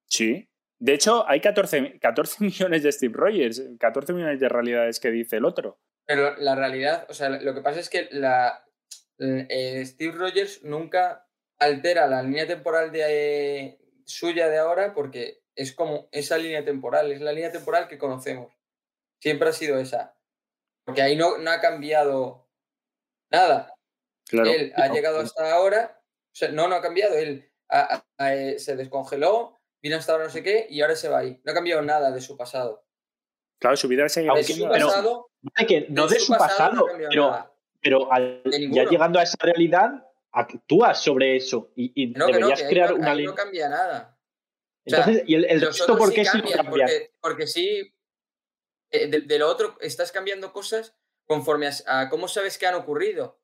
Sí. 0.09 0.49
De 0.79 0.93
hecho, 0.93 1.25
hay 1.29 1.39
14, 1.39 1.97
14 1.99 2.37
millones 2.43 2.83
de 2.83 2.91
Steve 2.91 3.13
Rogers, 3.15 3.63
14 3.79 4.11
millones 4.11 4.41
de 4.41 4.49
realidades 4.49 4.99
que 4.99 5.11
dice 5.11 5.37
el 5.37 5.45
otro. 5.45 5.79
Pero 6.05 6.35
la 6.35 6.55
realidad, 6.55 7.07
o 7.09 7.13
sea, 7.13 7.29
lo 7.29 7.53
que 7.53 7.61
pasa 7.61 7.79
es 7.79 7.89
que 7.89 8.09
la 8.11 8.65
eh, 9.17 9.81
Steve 9.85 10.11
Rogers 10.11 10.61
nunca 10.65 11.25
altera 11.57 12.07
la 12.07 12.21
línea 12.21 12.45
temporal 12.45 12.91
de, 12.91 13.79
suya 14.05 14.49
de 14.49 14.57
ahora 14.57 14.93
porque 14.93 15.43
es 15.55 15.71
como 15.73 16.09
esa 16.11 16.37
línea 16.37 16.65
temporal, 16.65 17.13
es 17.13 17.21
la 17.21 17.31
línea 17.31 17.53
temporal 17.53 17.87
que 17.87 17.97
conocemos. 17.97 18.51
Siempre 19.21 19.47
ha 19.47 19.53
sido 19.53 19.77
esa. 19.77 20.17
Porque 20.85 21.01
ahí 21.01 21.15
no, 21.15 21.37
no 21.37 21.51
ha 21.51 21.59
cambiado 21.61 22.47
nada. 23.31 23.73
Claro. 24.27 24.49
Él 24.49 24.73
ha 24.75 24.87
llegado 24.89 25.19
hasta 25.19 25.53
ahora, 25.53 25.99
o 26.01 26.35
sea, 26.35 26.49
no, 26.49 26.67
no 26.67 26.75
ha 26.75 26.81
cambiado, 26.81 27.15
él 27.15 27.49
eh, 28.19 28.55
se 28.57 28.75
descongeló, 28.75 29.59
vino 29.81 29.97
hasta 29.97 30.13
ahora 30.13 30.25
no 30.25 30.29
sé 30.29 30.43
qué 30.43 30.67
y 30.69 30.81
ahora 30.81 30.95
se 30.95 31.09
va 31.09 31.19
ahí. 31.19 31.41
No 31.43 31.51
ha 31.51 31.55
cambiado 31.55 31.81
nada 31.81 32.11
de 32.11 32.21
su 32.21 32.35
pasado. 32.37 32.85
Claro, 33.59 33.77
su 33.77 33.87
vida 33.87 34.07
sigue 34.09 34.29
De 34.35 34.43
su 34.43 34.67
pero- 34.69 35.29
que 35.67 35.87
no 35.89 36.07
de 36.07 36.15
de 36.15 36.19
su 36.19 36.33
pasado, 36.33 36.75
no 36.75 36.85
pero, 37.09 37.49
pero 37.81 38.11
al- 38.11 38.41
ya 38.71 38.85
llegando 38.85 39.19
a 39.19 39.23
esa 39.23 39.37
realidad, 39.41 39.91
actúas 40.31 41.01
sobre 41.01 41.35
eso 41.35 41.71
y, 41.75 41.91
y 41.95 42.07
No, 42.07 42.25
que 42.25 42.31
no, 42.33 42.37
deberías 42.39 42.59
que 42.59 42.65
ahí 42.65 42.71
crear 42.71 42.89
no- 42.91 42.95
una 42.97 43.11
ahí 43.11 43.25
no 43.25 43.35
cambia 43.35 43.69
nada. 43.69 44.17
o 44.85 44.89
sea, 44.89 44.99
Entonces, 44.99 45.23
¿y 45.27 45.35
el, 45.35 45.45
el 45.45 45.61
resto 45.61 45.97
por 45.97 46.09
sí 46.09 46.15
qué 46.15 46.25
sí 46.25 46.31
cambian, 46.31 46.57
cambia? 46.57 46.85
porque, 46.85 47.11
porque 47.21 47.47
sí, 47.47 47.93
de, 49.07 49.21
de 49.21 49.39
lo 49.39 49.47
otro 49.49 49.77
estás 49.81 50.11
cambiando 50.11 50.51
cosas 50.53 50.95
conforme 51.25 51.67
a, 51.67 52.01
a 52.01 52.09
cómo 52.09 52.27
sabes 52.27 52.57
que 52.57 52.67
han 52.67 52.75
ocurrido. 52.75 53.39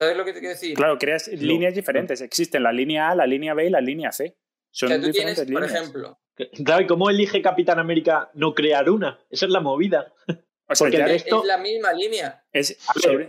¿Sabes 0.00 0.16
lo 0.16 0.24
que 0.24 0.32
te 0.32 0.40
quiero 0.40 0.54
decir? 0.54 0.74
Claro, 0.76 0.96
creas 0.98 1.28
líneas 1.28 1.74
diferentes. 1.74 2.20
Existen 2.22 2.62
la 2.62 2.72
línea 2.72 3.10
A, 3.10 3.14
la 3.14 3.26
línea 3.26 3.52
B 3.54 3.66
y 3.66 3.70
la 3.70 3.80
línea 3.82 4.12
C. 4.12 4.36
o 4.38 4.40
Son 4.70 4.88
sea, 4.88 4.98
tú 5.00 5.06
diferentes 5.08 5.44
tienes, 5.46 5.52
por 5.52 5.62
líneas. 5.62 5.80
ejemplo, 5.82 6.20
Claro, 6.64 6.82
¿y 6.82 6.86
cómo 6.86 7.10
elige 7.10 7.42
Capitán 7.42 7.78
América 7.78 8.30
no 8.32 8.54
crear 8.54 8.88
una? 8.88 9.22
Esa 9.28 9.44
es 9.44 9.52
la 9.52 9.60
movida. 9.60 10.14
o 10.68 10.74
sea, 10.74 10.86
porque 10.86 10.96
el 10.96 11.02
es, 11.10 11.24
resto- 11.26 11.40
es 11.40 11.44
la 11.46 11.58
misma 11.58 11.92
línea. 11.92 12.42
es 12.52 12.78
A 12.88 12.92
ver, 12.94 13.02
sobre- 13.02 13.28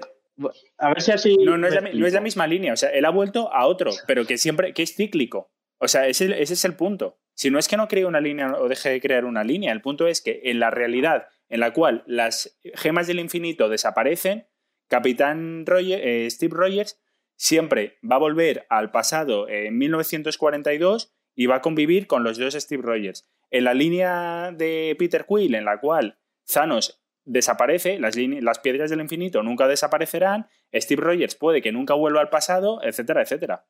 A 0.78 0.88
ver 0.90 1.02
si 1.02 1.12
así. 1.12 1.36
No, 1.36 1.58
no 1.58 1.68
es, 1.68 1.76
la, 1.76 1.82
mi- 1.82 1.90
no 1.90 1.96
es 2.08 2.14
la 2.14 2.20
explico. 2.20 2.24
misma 2.24 2.48
línea. 2.48 2.72
O 2.74 2.78
sea, 2.78 2.90
él 2.92 3.04
ha 3.04 3.10
vuelto 3.10 3.52
a 3.54 3.68
otro, 3.68 3.92
pero 4.08 4.26
que 4.26 4.38
siempre, 4.38 4.74
que 4.74 4.84
es 4.84 4.96
cíclico. 4.96 5.52
O 5.78 5.90
sea, 5.90 6.08
ese, 6.08 6.42
ese 6.42 6.54
es 6.54 6.64
el 6.64 6.76
punto. 6.78 7.20
Si 7.42 7.50
no 7.50 7.58
es 7.58 7.68
que 7.68 7.76
no 7.76 7.88
cree 7.88 8.06
una 8.06 8.22
línea 8.22 8.54
o 8.60 8.68
deje 8.68 8.90
de 8.90 9.02
crear 9.02 9.26
una 9.26 9.44
línea, 9.44 9.72
el 9.72 9.82
punto 9.82 10.06
es 10.06 10.22
que 10.22 10.42
en 10.44 10.60
la 10.60 10.70
realidad 10.70 11.26
en 11.50 11.60
la 11.60 11.74
cual 11.74 12.04
las 12.06 12.56
gemas 12.76 13.08
del 13.08 13.20
infinito 13.20 13.68
desaparecen, 13.68 14.46
Capitán 14.88 15.66
eh, 15.68 16.28
Steve 16.30 16.56
Rogers 16.56 17.02
siempre 17.36 17.98
va 18.04 18.18
a 18.18 18.20
volver 18.20 18.68
al 18.70 18.92
pasado 18.92 19.50
en 19.50 19.76
1942 19.76 21.16
y 21.34 21.48
va 21.48 21.56
a 21.56 21.62
convivir 21.62 22.06
con 22.06 22.24
los 22.24 22.38
dos 22.38 22.54
Steve 22.54 22.84
Rogers. 22.84 23.28
En 23.50 23.64
la 23.64 23.74
línea 23.74 24.52
de 24.52 24.96
Peter 25.00 25.26
Quill, 25.28 25.56
en 25.56 25.66
la 25.66 25.80
cual 25.80 26.20
Thanos 26.46 27.02
desaparece, 27.26 27.98
las, 27.98 28.16
las 28.18 28.60
piedras 28.60 28.92
del 28.92 29.02
infinito 29.02 29.42
nunca 29.42 29.68
desaparecerán, 29.68 30.48
Steve 30.72 31.02
Rogers 31.02 31.34
puede 31.34 31.64
que 31.64 31.72
nunca 31.72 31.96
vuelva 31.96 32.22
al 32.22 32.30
pasado, 32.30 32.84
etcétera, 32.84 33.24
etcétera. 33.24 33.66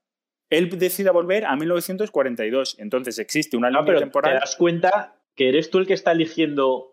Él 0.52 0.70
decide 0.78 1.10
volver 1.10 1.46
a 1.46 1.56
1942, 1.56 2.76
entonces 2.80 3.18
existe 3.18 3.58
una 3.58 3.70
No, 3.72 3.80
línea 3.80 3.86
pero 3.86 4.00
te 4.00 4.06
temporal. 4.06 4.40
das 4.40 4.56
cuenta 4.56 5.16
que 5.36 5.50
eres 5.50 5.70
tú 5.72 5.80
el 5.80 5.88
que 5.88 5.94
está 5.94 6.12
eligiendo 6.12 6.92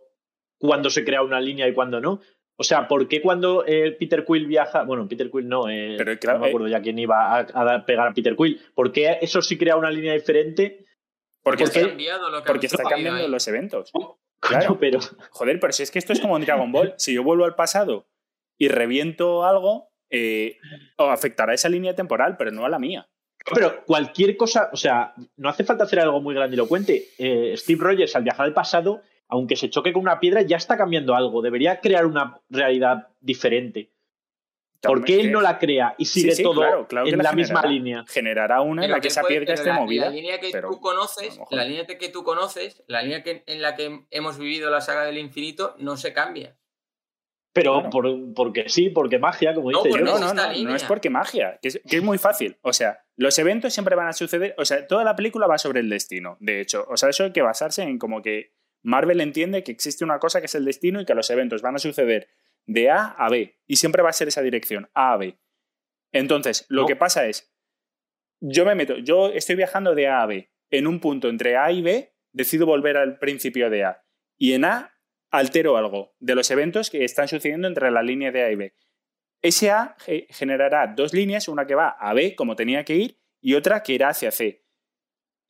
cuándo 0.58 0.88
se 0.90 1.04
crea 1.04 1.22
una 1.22 1.40
línea 1.40 1.68
y 1.68 1.74
cuándo 1.74 2.00
no. 2.00 2.20
O 2.56 2.64
sea, 2.64 2.88
¿por 2.88 3.06
qué 3.08 3.20
cuando 3.20 3.64
eh, 3.66 3.92
Peter 3.92 4.24
Quill 4.24 4.46
viaja, 4.46 4.82
bueno, 4.84 5.06
Peter 5.08 5.30
Quill 5.30 5.48
no, 5.48 5.68
eh, 5.68 5.94
Pero 5.98 6.18
claro, 6.18 6.38
no 6.38 6.44
me 6.44 6.48
acuerdo 6.48 6.68
ya 6.68 6.80
quién 6.82 6.98
iba 6.98 7.36
a, 7.36 7.40
a 7.40 7.84
pegar 7.84 8.08
a 8.08 8.14
Peter 8.14 8.34
Quill, 8.34 8.60
¿por 8.74 8.90
qué 8.92 9.18
eso 9.20 9.42
sí 9.42 9.56
crea 9.58 9.76
una 9.76 9.90
línea 9.90 10.12
diferente? 10.14 10.84
Porque, 11.42 11.64
Porque 11.64 11.80
está, 11.80 12.28
lo 12.30 12.42
que 12.42 12.46
porque 12.46 12.68
cambiando 12.68 13.22
ahí. 13.24 13.28
los 13.30 13.46
eventos. 13.48 13.90
Coño, 13.92 14.18
Claro. 14.40 14.78
pero 14.78 14.98
Joder, 15.30 15.58
pero 15.60 15.72
si 15.72 15.82
es 15.82 15.90
que 15.90 15.98
esto 15.98 16.12
es 16.12 16.20
como 16.20 16.36
en 16.36 16.44
Dragon 16.44 16.70
Ball. 16.70 16.94
Si 16.96 17.12
yo 17.14 17.22
vuelvo 17.24 17.44
al 17.44 17.54
pasado 17.56 18.08
y 18.56 18.68
reviento 18.68 19.44
algo, 19.44 19.90
eh, 20.10 20.58
afectará 20.96 21.54
esa 21.54 21.68
línea 21.68 21.94
temporal, 21.94 22.36
pero 22.36 22.50
no 22.52 22.64
a 22.64 22.68
la 22.68 22.78
mía. 22.78 23.08
Pero 23.54 23.84
cualquier 23.84 24.36
cosa, 24.36 24.70
o 24.72 24.76
sea, 24.76 25.14
no 25.36 25.48
hace 25.48 25.64
falta 25.64 25.84
hacer 25.84 26.00
algo 26.00 26.20
muy 26.20 26.34
grandilocuente. 26.34 27.08
Eh, 27.18 27.54
Steve 27.56 27.80
Rogers, 27.82 28.14
al 28.16 28.22
viajar 28.24 28.46
al 28.46 28.54
pasado, 28.54 29.02
aunque 29.28 29.56
se 29.56 29.70
choque 29.70 29.92
con 29.92 30.02
una 30.02 30.20
piedra, 30.20 30.42
ya 30.42 30.56
está 30.56 30.76
cambiando 30.76 31.14
algo. 31.14 31.42
Debería 31.42 31.80
crear 31.80 32.06
una 32.06 32.40
realidad 32.50 33.08
diferente. 33.20 33.90
¿Por 34.80 35.02
qué 35.04 35.18
él 35.20 35.32
no 35.32 35.40
la 35.40 35.58
crea 35.58 35.96
y 35.98 36.04
sigue 36.04 36.30
Sí, 36.30 36.36
sí, 36.36 36.42
todo 36.44 36.54
claro, 36.60 36.86
claro 36.86 37.04
que 37.06 37.10
en 37.10 37.18
la 37.18 37.24
la 37.24 37.32
misma 37.32 37.60
generará. 37.62 37.68
línea? 37.72 38.04
Generará 38.08 38.60
una 38.60 38.84
en 38.84 38.90
la 38.92 38.96
que 38.98 39.02
que 39.02 39.08
esa 39.08 39.22
puede- 39.22 39.38
piedra 39.40 39.54
esté 39.54 39.68
la, 39.70 39.74
movida. 39.74 40.04
La 40.04 40.10
línea 40.12 40.38
que 40.38 40.50
pero 40.52 40.70
tú 40.70 40.80
conoces, 40.80 41.40
la 41.50 41.64
línea 41.64 41.84
que 41.84 42.08
tú 42.10 42.22
conoces, 42.22 42.84
la 42.86 43.02
línea 43.02 43.24
que, 43.24 43.42
en 43.46 43.60
la 43.60 43.74
que 43.74 44.04
hemos 44.10 44.38
vivido 44.38 44.70
la 44.70 44.80
saga 44.80 45.04
del 45.04 45.18
infinito, 45.18 45.74
no 45.78 45.96
se 45.96 46.12
cambia. 46.12 46.56
Pero 47.52 47.72
Claro. 47.74 47.90
por- 47.90 48.34
porque 48.36 48.68
sí, 48.68 48.90
porque 48.90 49.18
magia, 49.18 49.52
como 49.52 49.72
No, 49.72 49.78
dice 49.82 49.88
porque 49.90 50.04
yo. 50.04 50.10
No, 50.12 50.16
es 50.16 50.34
no, 50.34 50.46
no, 50.46 50.52
no 50.70 50.76
es 50.76 50.84
porque 50.84 51.10
magia, 51.10 51.58
que 51.60 51.68
es, 51.68 51.80
que 51.88 51.96
es 51.96 52.02
muy 52.02 52.18
fácil. 52.18 52.56
O 52.62 52.72
sea, 52.72 53.00
los 53.18 53.36
eventos 53.40 53.74
siempre 53.74 53.96
van 53.96 54.06
a 54.06 54.12
suceder. 54.12 54.54
O 54.58 54.64
sea, 54.64 54.86
toda 54.86 55.02
la 55.02 55.16
película 55.16 55.46
va 55.48 55.58
sobre 55.58 55.80
el 55.80 55.90
destino, 55.90 56.36
de 56.40 56.60
hecho. 56.60 56.86
O 56.88 56.96
sea, 56.96 57.08
eso 57.08 57.24
hay 57.24 57.32
que 57.32 57.42
basarse 57.42 57.82
en 57.82 57.98
como 57.98 58.22
que 58.22 58.54
Marvel 58.82 59.20
entiende 59.20 59.64
que 59.64 59.72
existe 59.72 60.04
una 60.04 60.20
cosa 60.20 60.38
que 60.40 60.46
es 60.46 60.54
el 60.54 60.64
destino 60.64 61.00
y 61.00 61.04
que 61.04 61.14
los 61.16 61.28
eventos 61.28 61.60
van 61.60 61.74
a 61.74 61.80
suceder 61.80 62.28
de 62.66 62.90
A 62.90 63.06
a 63.06 63.28
B. 63.28 63.58
Y 63.66 63.76
siempre 63.76 64.02
va 64.02 64.10
a 64.10 64.12
ser 64.12 64.28
esa 64.28 64.40
dirección, 64.40 64.88
A 64.94 65.14
a 65.14 65.16
B. 65.16 65.36
Entonces, 66.12 66.64
lo 66.68 66.82
No. 66.82 66.86
que 66.86 66.94
pasa 66.96 67.26
es, 67.26 67.52
yo 68.40 68.64
me 68.64 68.76
meto, 68.76 68.96
yo 68.98 69.30
estoy 69.30 69.56
viajando 69.56 69.96
de 69.96 70.06
A 70.06 70.22
a 70.22 70.26
B. 70.26 70.50
En 70.70 70.86
un 70.86 71.00
punto 71.00 71.28
entre 71.28 71.56
A 71.56 71.72
y 71.72 71.82
B, 71.82 72.14
decido 72.32 72.66
volver 72.66 72.96
al 72.96 73.18
principio 73.18 73.68
de 73.68 73.84
A. 73.84 74.04
Y 74.36 74.52
en 74.52 74.64
A 74.64 74.94
altero 75.30 75.76
algo 75.76 76.14
de 76.20 76.34
los 76.36 76.50
eventos 76.52 76.88
que 76.88 77.04
están 77.04 77.26
sucediendo 77.26 77.66
entre 77.66 77.90
la 77.90 78.02
línea 78.02 78.30
de 78.30 78.44
A 78.44 78.50
y 78.52 78.54
B. 78.54 78.74
Ese 79.42 79.70
A 79.70 79.96
ge- 80.00 80.26
generará 80.30 80.86
dos 80.96 81.12
líneas, 81.14 81.48
una 81.48 81.66
que 81.66 81.74
va 81.74 81.88
a 81.90 82.12
B, 82.14 82.34
como 82.34 82.56
tenía 82.56 82.84
que 82.84 82.94
ir, 82.96 83.18
y 83.40 83.54
otra 83.54 83.82
que 83.82 83.92
irá 83.92 84.08
hacia 84.08 84.30
C. 84.30 84.64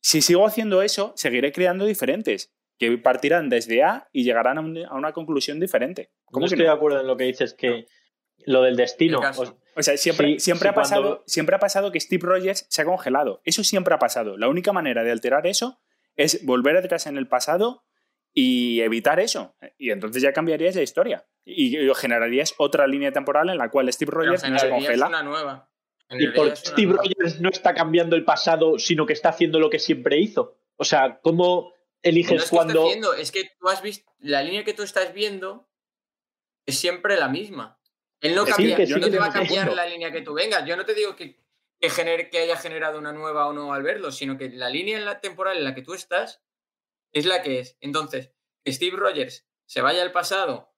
Si 0.01 0.21
sigo 0.21 0.45
haciendo 0.45 0.81
eso, 0.81 1.13
seguiré 1.15 1.51
creando 1.51 1.85
diferentes, 1.85 2.53
que 2.77 2.97
partirán 2.97 3.49
desde 3.49 3.83
A 3.83 4.07
y 4.13 4.23
llegarán 4.23 4.57
a, 4.57 4.61
un- 4.61 4.85
a 4.85 4.93
una 4.95 5.11
conclusión 5.11 5.59
diferente. 5.59 6.11
No 6.27 6.31
¿Cómo 6.33 6.43
que 6.47 6.53
estoy 6.55 6.65
no? 6.65 6.71
de 6.71 6.77
acuerdo 6.77 7.01
en 7.01 7.07
lo 7.07 7.17
que 7.17 7.25
dices, 7.25 7.53
que 7.53 7.87
lo 8.45 8.61
del 8.61 8.77
destino. 8.77 9.19
O 9.75 9.83
sea, 9.83 9.97
siempre, 9.97 10.33
Sí, 10.33 10.39
siempre, 10.39 10.67
sí, 10.69 10.71
ha 10.71 10.73
pasado, 10.75 11.01
cuando- 11.01 11.23
siempre 11.27 11.55
ha 11.55 11.59
pasado 11.59 11.91
que 11.91 11.99
Steve 11.99 12.25
Rogers 12.25 12.65
se 12.69 12.81
ha 12.81 12.85
congelado. 12.85 13.41
Eso 13.43 13.63
siempre 13.63 13.93
ha 13.93 13.99
pasado. 13.99 14.37
La 14.37 14.47
única 14.47 14.71
manera 14.71 15.03
de 15.03 15.11
alterar 15.11 15.45
eso 15.47 15.79
es 16.15 16.45
volver 16.45 16.77
atrás 16.77 17.07
en 17.07 17.17
el 17.17 17.27
pasado 17.27 17.83
y 18.33 18.81
evitar 18.81 19.19
eso. 19.19 19.55
Y 19.77 19.91
entonces 19.91 20.21
ya 20.21 20.33
cambiarías 20.33 20.75
la 20.75 20.81
historia. 20.81 21.25
Y, 21.43 21.77
y 21.77 21.93
generarías 21.95 22.53
otra 22.57 22.87
línea 22.87 23.11
temporal 23.11 23.49
en 23.49 23.57
la 23.57 23.69
cual 23.69 23.91
Steve 23.91 24.11
Rogers 24.11 24.47
no 24.49 24.59
se 24.59 24.69
congela. 24.69 25.07
una 25.07 25.23
nueva. 25.23 25.69
¿Y 26.11 26.27
por 26.27 26.55
Steve 26.55 26.93
nueva. 26.93 27.03
Rogers 27.03 27.41
no 27.41 27.49
está 27.49 27.73
cambiando 27.73 28.15
el 28.15 28.25
pasado, 28.25 28.79
sino 28.79 29.05
que 29.05 29.13
está 29.13 29.29
haciendo 29.29 29.59
lo 29.59 29.69
que 29.69 29.79
siempre 29.79 30.19
hizo? 30.19 30.57
O 30.75 30.83
sea, 30.83 31.19
¿cómo 31.21 31.73
eliges 32.01 32.31
No 32.31 32.37
es 32.37 32.49
que 32.49 32.55
cuando. 32.55 32.85
haciendo, 32.85 33.13
es 33.13 33.31
que 33.31 33.51
tú 33.59 33.67
has 33.67 33.81
visto, 33.81 34.11
la 34.19 34.43
línea 34.43 34.63
que 34.63 34.73
tú 34.73 34.83
estás 34.83 35.13
viendo 35.13 35.67
es 36.65 36.77
siempre 36.77 37.17
la 37.17 37.27
misma. 37.27 37.79
Él 38.21 38.35
no, 38.35 38.45
sí, 38.45 38.51
cambia, 38.51 38.75
que 38.75 38.85
sí, 38.85 38.93
no 38.93 38.99
que 38.99 39.11
te 39.11 39.19
va 39.19 39.27
a 39.27 39.33
cambiar 39.33 39.73
la 39.73 39.85
línea 39.85 40.11
que 40.11 40.21
tú 40.21 40.33
vengas. 40.33 40.65
Yo 40.65 40.75
no 40.75 40.85
te 40.85 40.93
digo 40.93 41.15
que, 41.15 41.39
que, 41.79 41.89
genere, 41.89 42.29
que 42.29 42.39
haya 42.39 42.57
generado 42.57 42.99
una 42.99 43.13
nueva 43.13 43.47
o 43.47 43.53
no 43.53 43.73
al 43.73 43.81
verlo, 43.81 44.11
sino 44.11 44.37
que 44.37 44.49
la 44.49 44.69
línea 44.69 44.97
en 44.97 45.05
la 45.05 45.21
temporal 45.21 45.57
en 45.57 45.63
la 45.63 45.73
que 45.73 45.81
tú 45.81 45.93
estás 45.93 46.41
es 47.13 47.25
la 47.25 47.41
que 47.41 47.59
es. 47.59 47.77
Entonces, 47.81 48.31
Steve 48.67 48.97
Rogers 48.97 49.47
se 49.65 49.81
vaya 49.81 50.01
al 50.01 50.11
pasado 50.11 50.73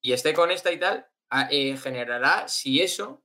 y 0.00 0.12
esté 0.12 0.32
con 0.34 0.50
esta 0.50 0.72
y 0.72 0.78
tal, 0.78 1.06
a- 1.28 1.48
eh, 1.50 1.76
generará, 1.76 2.48
si 2.48 2.80
eso, 2.80 3.22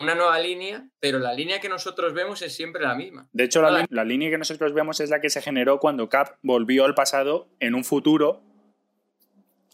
una 0.00 0.14
nueva 0.14 0.38
línea, 0.38 0.88
pero 1.00 1.18
la 1.18 1.32
línea 1.34 1.60
que 1.60 1.68
nosotros 1.68 2.14
vemos 2.14 2.40
es 2.42 2.54
siempre 2.54 2.82
la 2.82 2.94
misma. 2.94 3.28
De 3.32 3.44
hecho, 3.44 3.60
la, 3.62 3.86
la 3.90 4.04
línea 4.04 4.30
que 4.30 4.38
nosotros 4.38 4.72
vemos 4.72 5.00
es 5.00 5.10
la 5.10 5.20
que 5.20 5.28
se 5.30 5.42
generó 5.42 5.80
cuando 5.80 6.08
Cap 6.08 6.36
volvió 6.42 6.84
al 6.84 6.94
pasado 6.94 7.48
en 7.60 7.74
un 7.74 7.84
futuro. 7.84 8.40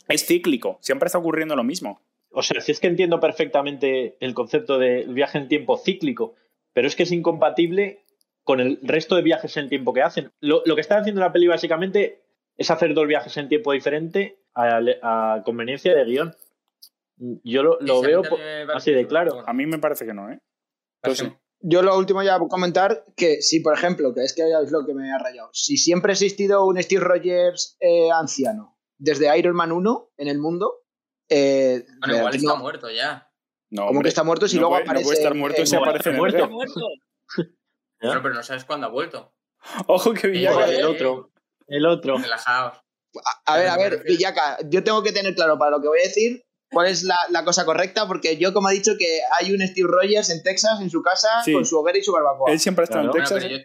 Es 0.09 0.27
cíclico, 0.27 0.79
siempre 0.81 1.07
está 1.07 1.19
ocurriendo 1.19 1.57
lo 1.57 1.65
mismo. 1.65 2.01
O 2.31 2.43
sea, 2.43 2.61
si 2.61 2.73
es 2.73 2.81
que 2.81 2.89
entiendo 2.89 3.21
perfectamente 3.21 4.17
el 4.21 4.35
concepto 4.35 4.79
del 4.79 5.13
viaje 5.15 5.39
en 5.39 5.49
tiempo 5.49 5.77
cíclico, 5.79 6.35
pero 6.73 6.89
es 6.89 6.97
que 6.97 7.05
es 7.05 7.13
incompatible 7.13 8.04
con 8.45 8.61
el 8.61 8.79
resto 8.83 9.17
de 9.17 9.23
viajes 9.23 9.57
en 9.57 9.69
tiempo 9.69 9.93
que 9.93 10.03
hacen. 10.03 10.31
Lo, 10.41 10.63
lo 10.65 10.75
que 10.75 10.81
están 10.83 11.01
haciendo 11.01 11.21
en 11.21 11.27
la 11.27 11.33
peli 11.33 11.47
básicamente 11.49 12.23
es 12.57 12.71
hacer 12.71 12.95
dos 12.95 13.07
viajes 13.09 13.37
en 13.37 13.49
tiempo 13.49 13.73
diferente 13.73 14.39
a, 14.55 14.79
a 15.03 15.43
conveniencia 15.45 15.95
de 15.95 16.05
guion. 16.05 16.37
Yo 17.17 17.63
lo, 17.63 17.79
veo 18.03 18.23
así 18.75 18.93
de 18.93 19.07
claro. 19.07 19.43
A 19.47 19.53
mí 19.53 19.67
me 19.67 19.79
parece 19.79 20.05
que 20.07 20.15
no, 20.15 20.31
¿eh? 20.31 20.39
Entonces, 21.03 21.33
Yo 21.61 21.83
lo 21.83 21.97
último 21.97 22.23
ya 22.23 22.37
voy 22.39 22.47
a 22.47 22.49
comentar 22.49 23.05
que 23.17 23.41
si, 23.41 23.61
por 23.61 23.75
ejemplo, 23.75 24.13
que 24.15 24.23
es 24.25 24.35
que 24.35 24.43
es 24.43 24.71
lo 24.73 24.85
que 24.85 24.95
me 24.95 25.11
ha 25.13 25.19
rayado, 25.19 25.49
si 25.53 25.77
siempre 25.77 26.13
ha 26.13 26.15
existido 26.15 26.65
un 26.67 26.83
Steve 26.83 27.03
Rogers 27.05 27.77
eh, 27.81 28.11
anciano, 28.11 28.77
desde 28.99 29.37
Iron 29.39 29.55
Man 29.57 29.73
1 29.73 30.13
en 30.19 30.29
el 30.29 30.39
mundo, 30.39 30.83
eh, 31.29 31.85
Bueno, 32.01 32.17
igual 32.19 32.33
no, 32.33 32.37
está 32.51 32.55
muerto 32.57 32.91
ya. 32.91 33.31
no, 33.71 33.87
hombre, 33.87 34.03
que 34.03 34.09
está 34.09 34.25
muerto 34.25 34.47
si 34.49 34.57
no 34.57 34.63
luego 34.63 34.75
puede, 34.75 34.85
no 34.85 34.91
aparece 34.91 35.05
puede 35.05 35.19
estar 35.19 35.33
en- 35.33 35.39
muerto 35.39 35.61
en- 35.61 35.67
si 35.67 35.75
no, 35.77 35.83
aparece 35.83 36.09
en 36.11 36.15
el 36.15 36.21
muerto. 36.21 36.51
Bueno, 38.01 38.23
pero 38.23 38.35
no 38.35 38.43
sabes 38.43 38.65
cuándo 38.65 38.87
ha 38.87 38.91
vuelto. 38.91 39.33
Ojo 39.87 40.13
que 40.13 40.29
Villaga. 40.29 40.57
Joder, 40.65 40.79
el 40.81 40.85
otro. 40.85 41.31
El 41.67 41.87
otro. 41.87 42.19
Relajados. 42.19 42.79
A 43.47 43.57
ver, 43.57 43.69
a 43.69 43.77
Pero 43.77 43.91
me 43.91 43.97
ver, 43.97 44.05
Villaca, 44.05 44.59
yo 44.69 44.83
tengo 44.85 45.03
que 45.03 45.13
tener 45.13 45.35
claro 45.35 45.57
para 45.59 45.71
lo 45.73 45.81
que 45.81 45.89
voy 45.89 46.01
a 46.01 46.03
decir 46.03 46.45
cuál 46.71 46.89
es 46.89 47.05
la, 47.05 47.17
la 47.31 47.45
cosa 47.45 47.65
correcta, 47.65 48.07
porque 48.09 48.37
yo, 48.37 48.53
como 48.53 48.69
he 48.69 48.75
dicho, 48.75 48.93
que 48.99 49.21
hay 49.39 49.53
un 49.53 49.61
Steve 49.67 49.89
Rogers 49.89 50.29
en 50.31 50.43
Texas, 50.43 50.81
en 50.81 50.91
su 50.91 51.01
casa, 51.03 51.43
Sí. 51.45 51.53
con 51.53 51.65
su 51.65 51.79
hoguera 51.79 51.97
y 51.99 52.03
su 52.03 52.13
barbacoa. 52.13 52.51
Él 52.51 52.59
siempre 52.59 52.83
ha 52.83 52.85
estado 52.85 53.03
Claro. 53.05 53.17
en 53.19 53.23
Bueno, 53.23 53.29
Texas. 53.29 53.45
pero 53.45 53.57
yo- 53.59 53.65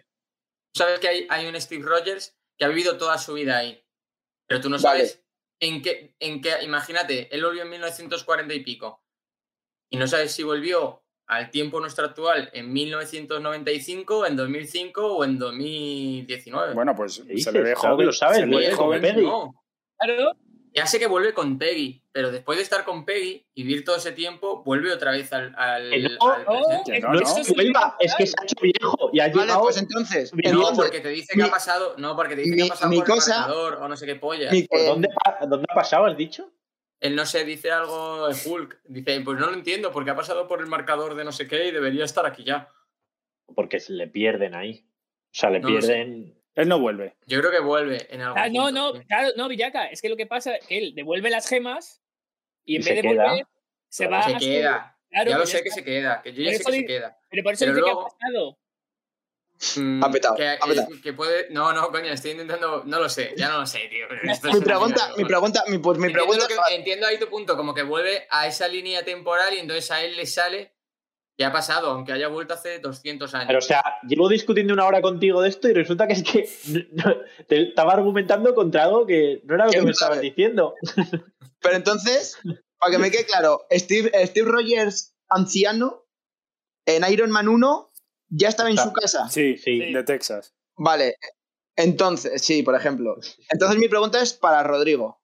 tú 0.72 0.78
sabes 0.78 1.00
que 1.00 1.08
hay, 1.08 1.26
hay 1.28 1.46
un 1.46 1.60
Steve 1.60 1.84
Rogers 1.84 2.36
que 2.56 2.64
ha 2.64 2.68
vivido 2.68 2.96
toda 2.96 3.18
su 3.18 3.34
vida 3.34 3.58
ahí. 3.58 3.84
Pero 4.46 4.60
tú 4.60 4.70
no 4.70 4.76
Vale. 4.78 5.06
sabes 5.06 5.24
en 5.60 5.82
qué, 5.82 6.14
en 6.20 6.40
qué. 6.40 6.62
Imagínate, 6.62 7.28
él 7.34 7.44
volvió 7.44 7.62
en 7.62 7.70
1940 7.70 8.54
y 8.54 8.60
pico. 8.60 9.02
Y 9.90 9.96
no 9.96 10.06
sabes 10.06 10.30
si 10.32 10.44
volvió 10.44 11.02
al 11.30 11.50
tiempo 11.50 11.78
nuestro 11.80 12.06
actual 12.06 12.50
en 12.52 12.72
1995, 12.72 14.26
en 14.26 14.36
2005 14.36 15.14
o 15.16 15.24
en 15.24 15.38
2019. 15.38 16.74
Bueno, 16.74 16.94
pues 16.94 17.22
¿Qué 17.26 17.38
se 17.38 17.52
le 17.52 17.60
ve? 17.60 17.74
Claro 17.74 17.80
que 17.80 17.88
joven. 17.90 18.06
lo 18.06 18.12
sabes, 18.12 18.38
se 18.38 18.46
le 18.46 18.72
joven. 18.72 19.00
Peggy. 19.00 19.22
No. 19.22 19.54
Claro, 19.98 20.32
Ya 20.72 20.86
sé 20.86 20.98
que 21.00 21.06
vuelve 21.08 21.34
con 21.34 21.58
Peggy, 21.58 22.02
pero 22.12 22.30
después 22.30 22.56
de 22.58 22.62
estar 22.62 22.84
con 22.84 23.04
Peggy 23.04 23.44
y 23.54 23.62
vivir 23.64 23.84
todo 23.84 23.96
ese 23.96 24.12
tiempo, 24.12 24.62
vuelve 24.64 24.92
otra 24.92 25.10
vez 25.12 25.32
al, 25.32 25.52
al, 25.56 25.90
Que 25.90 26.00
no, 26.00 26.32
al 26.32 26.44
no, 26.44 26.52
presente. 26.62 26.92
Que 26.92 27.00
no, 27.00 27.08
No, 27.12 27.20
no. 27.20 27.26
es 27.38 27.46
que 27.48 27.52
vuelva, 27.54 27.96
es 27.98 28.14
que 28.14 28.26
se 28.26 28.34
ha 28.40 28.44
hecho 28.44 28.54
viejo 28.62 29.10
y 29.12 29.20
ha 29.20 29.28
Vale, 29.32 29.52
pues 29.60 29.76
entonces, 29.78 30.32
No, 30.52 30.72
porque 30.74 31.00
te 31.00 31.08
dice 31.10 31.32
que 31.34 31.38
mi- 31.42 31.48
ha 31.48 31.50
pasado. 31.50 31.94
No, 31.98 32.14
porque 32.16 32.34
te 32.36 32.42
dice 32.42 32.56
que 32.56 32.62
mi- 32.62 32.68
ha 32.68 32.70
pasado 32.72 32.90
mi 32.90 32.96
por 32.98 33.04
el 33.08 33.14
cosa- 33.14 33.38
marcador 33.40 33.74
o 33.82 33.88
no 33.88 33.96
sé 33.96 34.06
qué 34.06 34.14
polla. 34.16 34.50
mi- 34.50 34.62
¿Por 34.64 34.78
eh, 34.80 34.86
dónde, 34.86 35.08
ha- 35.24 35.46
dónde 35.46 35.66
ha 35.68 35.74
pasado, 35.74 36.06
has 36.06 36.16
dicho? 36.16 36.50
Él 37.00 37.16
no 37.16 37.24
sé, 37.26 37.44
dice 37.44 37.70
algo 37.70 38.28
de 38.28 38.36
Hulk. 38.48 38.80
Dice, 38.84 39.20
pues 39.22 39.38
no 39.38 39.46
lo 39.46 39.54
entiendo, 39.54 39.90
porque 39.90 40.10
ha 40.10 40.14
pasado 40.16 40.46
por 40.46 40.60
el 40.60 40.66
marcador 40.66 41.14
de 41.14 41.24
no 41.24 41.32
sé 41.32 41.48
qué 41.48 41.66
y 41.68 41.70
debería 41.70 42.04
estar 42.04 42.26
aquí 42.26 42.44
ya. 42.44 42.68
Porque 43.54 43.80
se 43.80 43.92
le 43.94 44.06
pierden 44.06 44.54
ahí. 44.54 44.86
O 44.86 45.28
sea, 45.32 45.50
le 45.50 45.60
No 45.60 45.68
pierden. 45.68 46.36
Él 46.54 46.68
no 46.68 46.78
vuelve. 46.80 47.16
Yo 47.26 47.38
creo 47.40 47.50
que 47.52 47.60
vuelve 47.60 48.06
en 48.14 48.20
algún 48.20 48.38
Ah, 48.38 48.48
no, 48.48 48.64
punto, 48.66 48.94
no, 48.94 49.02
claro, 49.06 49.28
no, 49.36 49.48
Villaca, 49.48 49.86
es 49.86 50.02
que 50.02 50.08
lo 50.08 50.16
que 50.16 50.26
pasa 50.26 50.56
es 50.56 50.66
que 50.66 50.76
él 50.78 50.94
devuelve 50.94 51.30
las 51.30 51.48
gemas 51.48 52.02
y 52.64 52.76
en 52.76 52.82
Y 52.82 52.84
vez 52.84 52.94
de 52.96 53.02
queda. 53.02 53.30
volver, 53.30 53.46
se 53.88 54.06
Claro, 54.08 54.20
va 54.22 54.28
Se 54.28 54.34
a 54.34 54.40
su- 54.40 54.44
queda. 54.46 54.98
Claro, 55.10 55.30
ya 55.30 55.38
lo 55.38 55.46
sé 55.46 55.62
que 55.64 55.70
se 55.70 55.82
queda, 55.84 56.22
que 56.22 56.32
yo 56.32 56.42
ya 56.42 56.52
sé 56.52 56.64
que 56.64 56.72
se 56.72 56.84
queda. 56.86 57.18
Pero 57.30 57.42
por 57.42 57.52
eso 57.54 57.64
Pero 57.64 57.74
dice 57.76 57.80
luego- 57.86 58.00
que 58.04 58.06
ha 58.14 58.18
pasado. 58.18 58.58
Mm, 59.76 60.02
Ha 60.02 60.10
petado, 60.10 60.36
que, 60.36 60.48
ha 60.48 60.58
petado. 60.58 60.88
eh, 60.94 61.00
que 61.02 61.12
puede. 61.12 61.50
No, 61.50 61.72
no, 61.72 61.90
coño, 61.90 62.06
estoy 62.12 62.30
intentando. 62.32 62.82
No 62.86 62.98
lo 62.98 63.08
sé, 63.08 63.34
ya 63.36 63.48
no 63.50 63.58
lo 63.60 63.66
sé, 63.66 63.80
tío. 63.90 64.06
mi 64.54 64.60
pregunta, 64.60 65.12
mi 65.18 65.24
pregunta, 65.24 65.64
mi, 65.68 65.78
pues 65.78 65.98
mi 65.98 66.06
Entiendo, 66.06 66.32
pregunta 66.32 66.64
que- 66.68 66.74
entiendo 66.76 67.06
ahí 67.06 67.18
tu 67.18 67.28
punto, 67.28 67.56
como 67.56 67.74
que 67.74 67.82
vuelve 67.82 68.26
a 68.30 68.46
esa 68.46 68.66
línea 68.68 69.04
temporal 69.04 69.52
y 69.54 69.58
entonces 69.58 69.90
a 69.90 70.02
él 70.02 70.16
le 70.16 70.24
sale 70.26 70.72
que 71.36 71.44
ha 71.44 71.52
pasado, 71.52 71.90
aunque 71.90 72.12
haya 72.12 72.28
vuelto 72.28 72.54
hace 72.54 72.78
200 72.80 73.34
años. 73.34 73.46
Pero, 73.48 73.58
o 73.58 73.62
sea, 73.62 73.82
llevo 74.06 74.28
discutiendo 74.28 74.72
una 74.74 74.86
hora 74.86 75.00
contigo 75.00 75.40
de 75.42 75.48
esto 75.50 75.68
y 75.68 75.72
resulta 75.74 76.06
que 76.06 76.12
es 76.14 76.22
que 76.22 76.48
te 77.48 77.62
estaba 77.68 77.92
argumentando 77.92 78.54
contra 78.54 78.84
algo 78.84 79.06
que 79.06 79.40
no 79.44 79.54
era 79.54 79.64
lo 79.66 79.70
que 79.70 79.76
¿Quién 79.76 79.84
me 79.86 79.90
estabas 79.92 80.16
sabe? 80.16 80.26
diciendo. 80.28 80.74
Pero 81.60 81.76
entonces, 81.76 82.38
para 82.78 82.92
que 82.92 82.98
me 82.98 83.10
quede 83.10 83.24
claro, 83.26 83.66
Steve, 83.70 84.10
Steve 84.26 84.50
Rogers, 84.50 85.14
anciano, 85.28 86.06
en 86.86 87.10
Iron 87.10 87.30
Man 87.30 87.48
1, 87.48 87.89
ya 88.30 88.48
estaba 88.48 88.70
en 88.70 88.78
su 88.78 88.92
casa. 88.92 89.28
Sí, 89.28 89.56
Sí. 89.58 89.92
de 89.92 90.02
Texas. 90.04 90.54
Vale. 90.76 91.16
Entonces, 91.76 92.42
sí, 92.42 92.62
por 92.62 92.74
ejemplo. 92.74 93.16
Entonces 93.50 93.78
mi 93.78 93.88
pregunta 93.88 94.20
es 94.22 94.32
para 94.32 94.62
Rodrigo. 94.62 95.20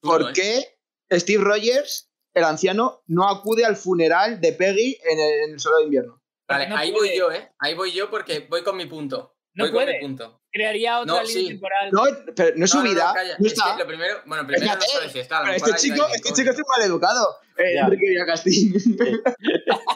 ¿Por 0.00 0.22
¿eh? 0.22 0.32
qué 0.34 0.78
Steve 1.18 1.42
Rogers, 1.44 2.10
el 2.34 2.44
anciano, 2.44 3.02
no 3.06 3.28
acude 3.28 3.64
al 3.64 3.76
funeral 3.76 4.40
de 4.40 4.52
Peggy 4.52 4.98
en 5.04 5.18
el, 5.20 5.32
en 5.44 5.52
el 5.54 5.60
Solo 5.60 5.78
de 5.78 5.84
Invierno? 5.84 6.22
Vale, 6.48 6.68
no 6.68 6.76
ahí 6.76 6.90
puede. 6.92 7.10
voy 7.10 7.18
yo, 7.18 7.32
¿eh? 7.32 7.52
Ahí 7.58 7.74
voy 7.74 7.92
yo 7.92 8.10
porque 8.10 8.40
voy 8.50 8.62
con 8.64 8.76
mi 8.76 8.86
punto. 8.86 9.36
No 9.54 9.64
voy 9.64 9.72
con 9.72 9.84
puede. 9.84 9.94
mi 9.94 10.00
punto. 10.00 10.39
Crearía 10.52 11.00
otra 11.00 11.14
No, 11.14 11.22
línea 11.22 11.42
sí. 11.42 11.48
temporal. 11.48 11.90
No, 11.92 12.02
pero 12.34 12.52
no 12.56 12.64
es 12.64 12.70
su 12.70 12.78
No, 12.78 12.82
no, 12.84 12.88
no, 12.88 12.94
vida. 12.94 13.14
no 13.38 13.46
Es 13.46 13.52
está. 13.52 13.76
que 13.76 13.82
lo 13.82 13.86
primero, 13.88 14.20
bueno, 14.26 14.46
primero 14.46 14.66
no 14.74 14.80
está 14.82 15.38
lo 15.38 15.44
Pero 15.44 15.52
mejor 15.54 15.68
este 15.76 15.80
chico, 15.88 16.06
este 16.08 16.22
con- 16.28 16.34
chico 16.36 16.50
es 16.50 16.56
un 16.56 16.64
maleducado. 16.76 17.36
Eh. 17.56 17.78
Enrique 17.78 18.08
Villacastín. 18.08 18.74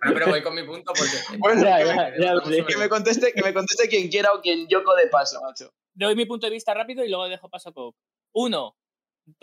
Bueno, 0.00 0.14
pero 0.14 0.26
voy 0.28 0.42
con 0.42 0.54
mi 0.54 0.62
punto 0.64 0.92
porque. 0.96 1.10
Bueno, 1.38 1.62
Ya, 1.62 1.78
que, 1.78 1.84
ya, 1.86 1.94
me, 1.94 2.24
ya 2.24 2.34
sé. 2.44 2.64
que 2.66 2.76
me 2.76 2.88
conteste, 2.88 3.32
que 3.32 3.42
me 3.42 3.52
conteste 3.52 3.88
quien 3.88 4.08
quiera 4.08 4.32
o 4.32 4.40
quien 4.40 4.68
yoco 4.68 4.94
de 4.94 5.08
paso, 5.08 5.40
macho. 5.42 5.72
Doy 5.94 6.14
mi 6.14 6.24
punto 6.26 6.46
de 6.46 6.52
vista 6.52 6.72
rápido 6.74 7.04
y 7.04 7.08
luego 7.08 7.28
dejo 7.28 7.48
paso 7.48 7.70
a 7.70 7.72
Coke. 7.72 7.98
Uno, 8.32 8.76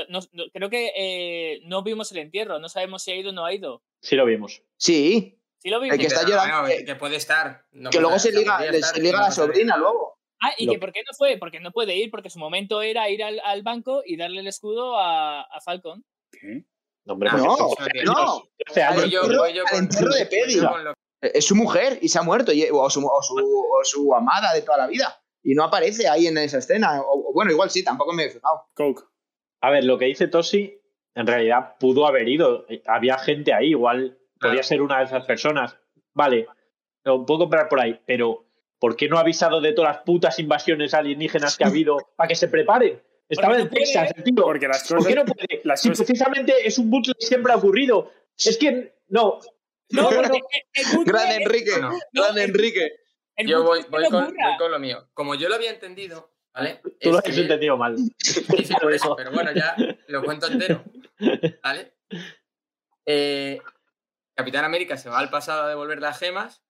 no- 0.10 0.20
no- 0.32 0.46
creo 0.54 0.70
que 0.70 0.92
eh, 0.96 1.60
no 1.66 1.84
vimos 1.84 2.12
el 2.14 2.20
entierro, 2.20 2.60
no 2.60 2.70
sabemos 2.70 3.04
si 3.04 3.12
ha 3.12 3.16
ido 3.16 3.32
o 3.32 3.34
no 3.34 3.46
ha 3.46 3.54
ido. 3.54 3.84
Sí 4.02 4.16
lo 4.16 4.26
vimos. 4.26 4.62
Sí, 4.78 5.38
Sí 5.66 5.72
lo 5.72 5.80
vimos. 5.80 5.96
El 5.96 6.00
que 6.00 6.06
está 6.06 6.20
Pero, 6.20 6.30
llorando, 6.38 6.62
bueno, 6.62 6.76
que- 6.78 6.86
que 6.86 6.96
puede 6.96 7.16
estar. 7.16 7.66
no 7.72 7.90
que 7.90 8.00
luego 8.00 8.20
se 8.20 8.32
liga, 8.32 8.54
podría 8.58 8.72
le- 8.72 8.78
estar, 8.78 8.94
se 8.96 9.02
liga 9.02 9.18
no 9.18 9.24
la 9.26 9.32
sobrina 9.32 9.78
luego. 9.78 10.20
Ah, 10.40 10.52
y 10.60 10.68
Lo- 10.68 10.74
que 10.74 10.78
por 10.80 10.92
qué 10.92 11.00
no 11.02 11.18
fue, 11.18 11.38
porque 11.40 11.60
no 11.60 11.72
puede 11.72 11.96
ir, 11.96 12.12
porque 12.12 12.30
su 12.30 12.38
momento 12.38 12.84
era 12.84 13.10
ir 13.10 13.24
al, 13.24 13.40
al 13.44 13.64
banco 13.64 14.04
y 14.06 14.16
darle 14.16 14.42
el 14.42 14.48
escudo 14.48 14.96
a, 15.00 15.42
a 15.42 15.62
Falcon. 15.62 16.06
¿Qué? 16.32 16.66
No, 17.06 17.14
hombre, 17.14 17.30
Ah, 17.32 17.38
porque 17.38 17.48
No, 17.48 17.58
no 17.58 17.76
tiene- 17.92 18.04
no. 18.06 18.44
13 18.58 18.84
Al 18.84 18.94
entierro- 19.06 19.44
de 19.44 20.68
con 20.70 20.84
lo- 20.84 20.94
Es 21.22 21.46
su 21.46 21.56
mujer 21.56 21.98
y 22.00 22.10
se 22.10 22.20
ha 22.20 22.22
muerto, 22.22 22.52
y- 22.54 22.68
o 22.72 22.88
su, 22.92 23.04
o 23.04 23.24
su, 23.24 23.36
o 23.36 23.84
su 23.84 24.14
amada 24.14 24.54
de 24.54 24.62
toda 24.62 24.78
la 24.78 24.86
vida. 24.88 25.20
Y 25.44 25.56
no 25.56 25.64
aparece 25.64 26.08
ahí 26.08 26.28
en 26.28 26.38
esa 26.38 26.60
escena. 26.60 27.02
O, 27.02 27.30
o 27.30 27.34
bueno, 27.34 27.50
igual 27.50 27.72
sí, 27.72 27.84
tampoco 27.84 28.14
me 28.14 28.26
he 28.26 28.30
fijado. 28.30 28.68
Coke. 28.76 29.02
A 29.62 29.72
ver, 29.72 29.84
lo 29.84 29.98
que 29.98 30.06
dice 30.06 30.28
Tosi, 30.28 30.80
en 31.16 31.26
realidad 31.26 31.76
pudo 31.80 32.06
haber 32.06 32.28
ido. 32.30 32.68
Había 32.86 33.18
gente 33.18 33.52
ahí, 33.52 33.70
igual 33.70 34.20
podía 34.40 34.54
Claro. 34.54 34.64
ser 34.68 34.82
una 34.82 35.00
de 35.00 35.06
esas 35.06 35.26
personas. 35.26 35.78
Vale, 36.14 36.48
lo 37.04 37.26
puedo 37.26 37.40
comprar 37.42 37.68
por 37.70 37.80
ahí, 37.82 38.00
pero 38.06 38.46
¿por 38.80 38.96
qué 38.96 39.08
no 39.08 39.18
ha 39.18 39.22
avisado 39.22 39.62
de 39.62 39.74
todas 39.74 39.96
las 39.96 40.04
putas 40.06 40.38
invasiones 40.40 40.94
alienígenas 40.94 41.58
que 41.58 41.64
ha 41.64 41.68
habido 41.68 41.98
para 42.16 42.28
que 42.28 42.36
se 42.36 42.48
preparen? 42.48 43.02
Estaba 43.28 43.50
Porque 43.56 43.64
en. 43.64 43.70
Texas, 43.70 44.12
el 44.16 44.24
tío. 44.24 44.36
Porque 44.44 44.68
las 44.68 44.88
¿Por 44.88 44.98
cosas. 44.98 45.10
qué 45.14 45.16
no 45.20 45.26
puede? 45.26 45.62
las 45.64 45.82
Si 45.82 45.90
cosas- 45.90 46.06
precisamente 46.06 46.54
es 46.68 46.78
un 46.78 46.90
bucle 46.92 47.14
que 47.20 47.26
siempre 47.26 47.52
ha 47.54 47.56
ocurrido. 47.56 48.12
Es 48.38 48.58
que 48.58 48.94
no. 49.08 49.40
No, 49.90 50.10
No, 50.12 50.18
bucle 50.96 51.06
Gran 51.06 51.32
Enrique, 51.42 51.72
No, 51.80 51.90
no. 51.92 51.98
no, 52.14 52.24
gran 52.24 52.38
Enrique. 52.38 52.92
el 53.36 53.48
Yo 53.48 53.64
voy, 53.64 53.84
con, 53.84 54.04
ocurra. 54.06 54.28
voy 54.28 54.58
con 54.60 54.72
lo 54.72 54.80
mío. 54.80 55.08
Como 55.14 55.34
yo 55.36 55.50
lo 55.50 55.56
había 55.56 55.72
entendido, 55.72 56.32
¿vale? 56.54 56.82
Tú 56.84 56.90
Es 57.00 57.12
lo 57.12 57.18
has 57.18 57.24
que- 57.24 57.32
entendido 57.42 57.78
mal. 57.78 57.98
Sí, 58.18 58.44
sí, 58.64 58.74
por 58.80 58.94
eso, 58.94 59.16
pero 59.16 59.32
bueno, 59.32 59.52
ya 59.54 59.76
lo 60.08 60.24
cuento 60.24 60.48
entero. 60.48 60.84
¿Vale? 61.64 61.94
Eh, 63.06 63.60
Capitán 64.36 64.66
América 64.66 64.98
se 64.98 65.10
va 65.10 65.20
al 65.20 65.30
pasado 65.30 65.64
a 65.64 65.70
devolver 65.70 66.00
las 66.02 66.20
gemas 66.20 66.64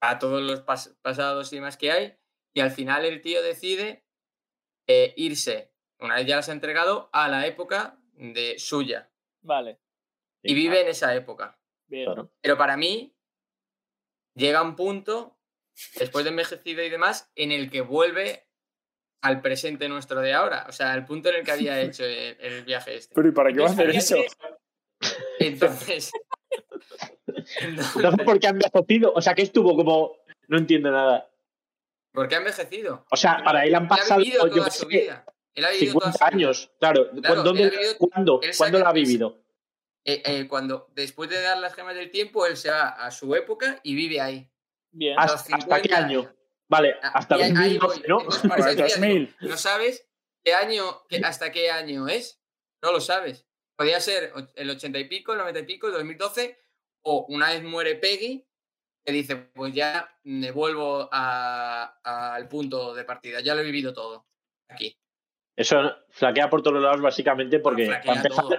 a 0.00 0.18
todos 0.18 0.42
los 0.42 0.64
pas- 0.64 0.96
pasados 1.02 1.52
y 1.52 1.56
demás 1.56 1.76
que 1.76 1.90
hay. 1.90 2.16
Y 2.54 2.60
al 2.60 2.70
final 2.70 3.04
el 3.04 3.20
tío 3.20 3.42
decide 3.42 4.06
eh, 4.86 5.12
irse, 5.16 5.72
una 5.98 6.16
vez 6.16 6.26
ya 6.26 6.36
las 6.36 6.48
ha 6.48 6.52
entregado, 6.52 7.10
a 7.12 7.28
la 7.28 7.46
época 7.46 7.98
de 8.12 8.58
suya. 8.58 9.10
Vale, 9.42 9.80
Y 10.42 10.54
vive 10.54 10.80
en 10.80 10.88
esa 10.88 11.14
época. 11.14 11.58
bien. 11.86 12.08
Pero 12.40 12.56
para 12.56 12.76
mí 12.76 13.16
llega 14.34 14.62
un 14.62 14.76
punto, 14.76 15.38
después 15.98 16.24
de 16.24 16.30
envejecido 16.30 16.82
y 16.82 16.88
demás, 16.90 17.30
en 17.34 17.52
el 17.52 17.70
que 17.70 17.80
vuelve 17.80 18.48
al 19.22 19.40
presente 19.40 19.88
nuestro 19.88 20.20
de 20.20 20.34
ahora. 20.34 20.66
O 20.68 20.72
sea, 20.72 20.92
al 20.92 21.04
punto 21.04 21.30
en 21.30 21.36
el 21.36 21.44
que 21.44 21.52
había 21.52 21.80
hecho 21.80 22.04
el, 22.04 22.36
el 22.40 22.64
viaje 22.64 22.96
este. 22.96 23.14
Pero 23.14 23.28
¿y 23.28 23.32
para 23.32 23.52
qué 23.52 23.60
va 23.60 23.66
a 23.68 23.72
hacer 23.72 23.90
eso? 23.90 24.16
Entonces. 25.40 26.12
Entonces, 27.26 27.96
entonces 27.96 28.24
¿por 28.24 28.38
qué 28.40 28.46
ha 28.46 28.50
envejecido? 28.50 29.12
O 29.14 29.20
sea, 29.20 29.34
que 29.34 29.42
estuvo 29.42 29.76
como. 29.76 30.16
No 30.48 30.58
entiendo 30.58 30.90
nada. 30.90 31.28
¿Por 32.12 32.28
qué 32.28 32.36
ha 32.36 32.38
envejecido? 32.38 33.04
O 33.10 33.16
sea, 33.16 33.42
para 33.44 33.64
él 33.64 33.74
han 33.74 33.84
Él 33.84 33.86
ha 33.92 33.96
pasado, 33.96 34.20
vivido 34.20 34.46
yo 34.48 34.54
toda 34.56 34.70
su 34.70 34.88
sé, 34.88 35.00
vida. 35.02 35.24
Él 35.54 35.64
ha 35.64 35.70
vivido 35.70 35.92
toda 35.98 36.12
50 36.12 36.18
su 36.30 36.36
vida. 36.36 36.46
años. 36.46 36.70
Claro. 36.78 37.10
Claro, 37.20 37.42
¿Dónde- 37.42 37.62
él 37.64 37.68
ha 37.68 37.78
vivido- 37.80 37.98
¿Cuándo? 37.98 38.40
él 38.42 38.50
¿Cuándo 38.56 38.78
lo 38.78 38.86
ha 38.88 38.92
vivido? 38.92 39.38
Eh, 40.04 40.22
eh, 40.24 40.46
cuando, 40.48 40.88
después 40.94 41.28
de 41.30 41.42
dar 41.42 41.58
las 41.58 41.74
gemas 41.74 41.94
del 41.96 42.10
tiempo, 42.10 42.46
él 42.46 42.56
se 42.56 42.70
va 42.70 42.88
a 42.90 43.10
su 43.10 43.34
época 43.34 43.80
y 43.82 43.94
vive 43.96 44.20
ahí. 44.20 44.48
Bien. 44.92 45.18
¿Hasta, 45.18 45.34
hasta 45.34 45.56
qué 45.56 45.88
50 45.88 45.96
año? 45.98 46.32
Vale, 46.68 46.94
Ah, 47.02 47.10
hasta 47.14 47.36
y 47.38 47.42
ahí- 47.42 47.50
ahí 47.56 47.76
2012, 47.78 47.98
voy. 48.00 48.08
¿no? 48.08 48.18
Entonces, 48.20 48.40
por 48.42 48.50
Para 48.50 48.60
eso 48.60 48.70
el 48.70 48.76
decía, 48.76 48.96
digo, 48.96 49.06
2000. 49.08 49.36
¿No 49.50 49.56
sabes 49.56 50.08
qué 50.44 50.54
año, 50.54 51.02
qué- 51.08 51.16
hasta 51.24 51.50
qué 51.52 51.70
año 51.70 52.08
es? 52.08 52.40
No 52.82 52.92
lo 52.92 53.00
sabes. 53.00 53.46
Podría 53.76 54.00
ser 54.00 54.32
el 54.54 54.70
80 54.70 54.98
y 55.00 55.04
pico, 55.08 55.32
el 55.32 55.38
90 55.38 55.60
y 55.60 55.64
pico, 55.64 55.88
el 55.88 55.92
2012, 55.94 56.58
o 57.08 57.24
una 57.28 57.50
vez 57.50 57.62
muere 57.62 57.94
Peggy, 57.94 58.44
que 59.04 59.12
dice, 59.12 59.36
pues 59.36 59.72
ya 59.72 60.08
me 60.24 60.50
vuelvo 60.50 61.08
a- 61.12 62.00
al 62.34 62.48
punto 62.48 62.94
de 62.94 63.04
partida, 63.04 63.40
ya 63.40 63.54
lo 63.54 63.60
he 63.60 63.64
vivido 63.64 63.92
todo 63.92 64.26
aquí. 64.68 64.96
Eso 65.56 65.96
flaquea 66.10 66.50
por 66.50 66.62
todos 66.62 66.82
lados 66.82 67.00
básicamente 67.00 67.60
porque 67.60 67.86
flaquea 67.86 68.04
para 68.14 68.20
empezar, 68.22 68.44
todo. 68.44 68.56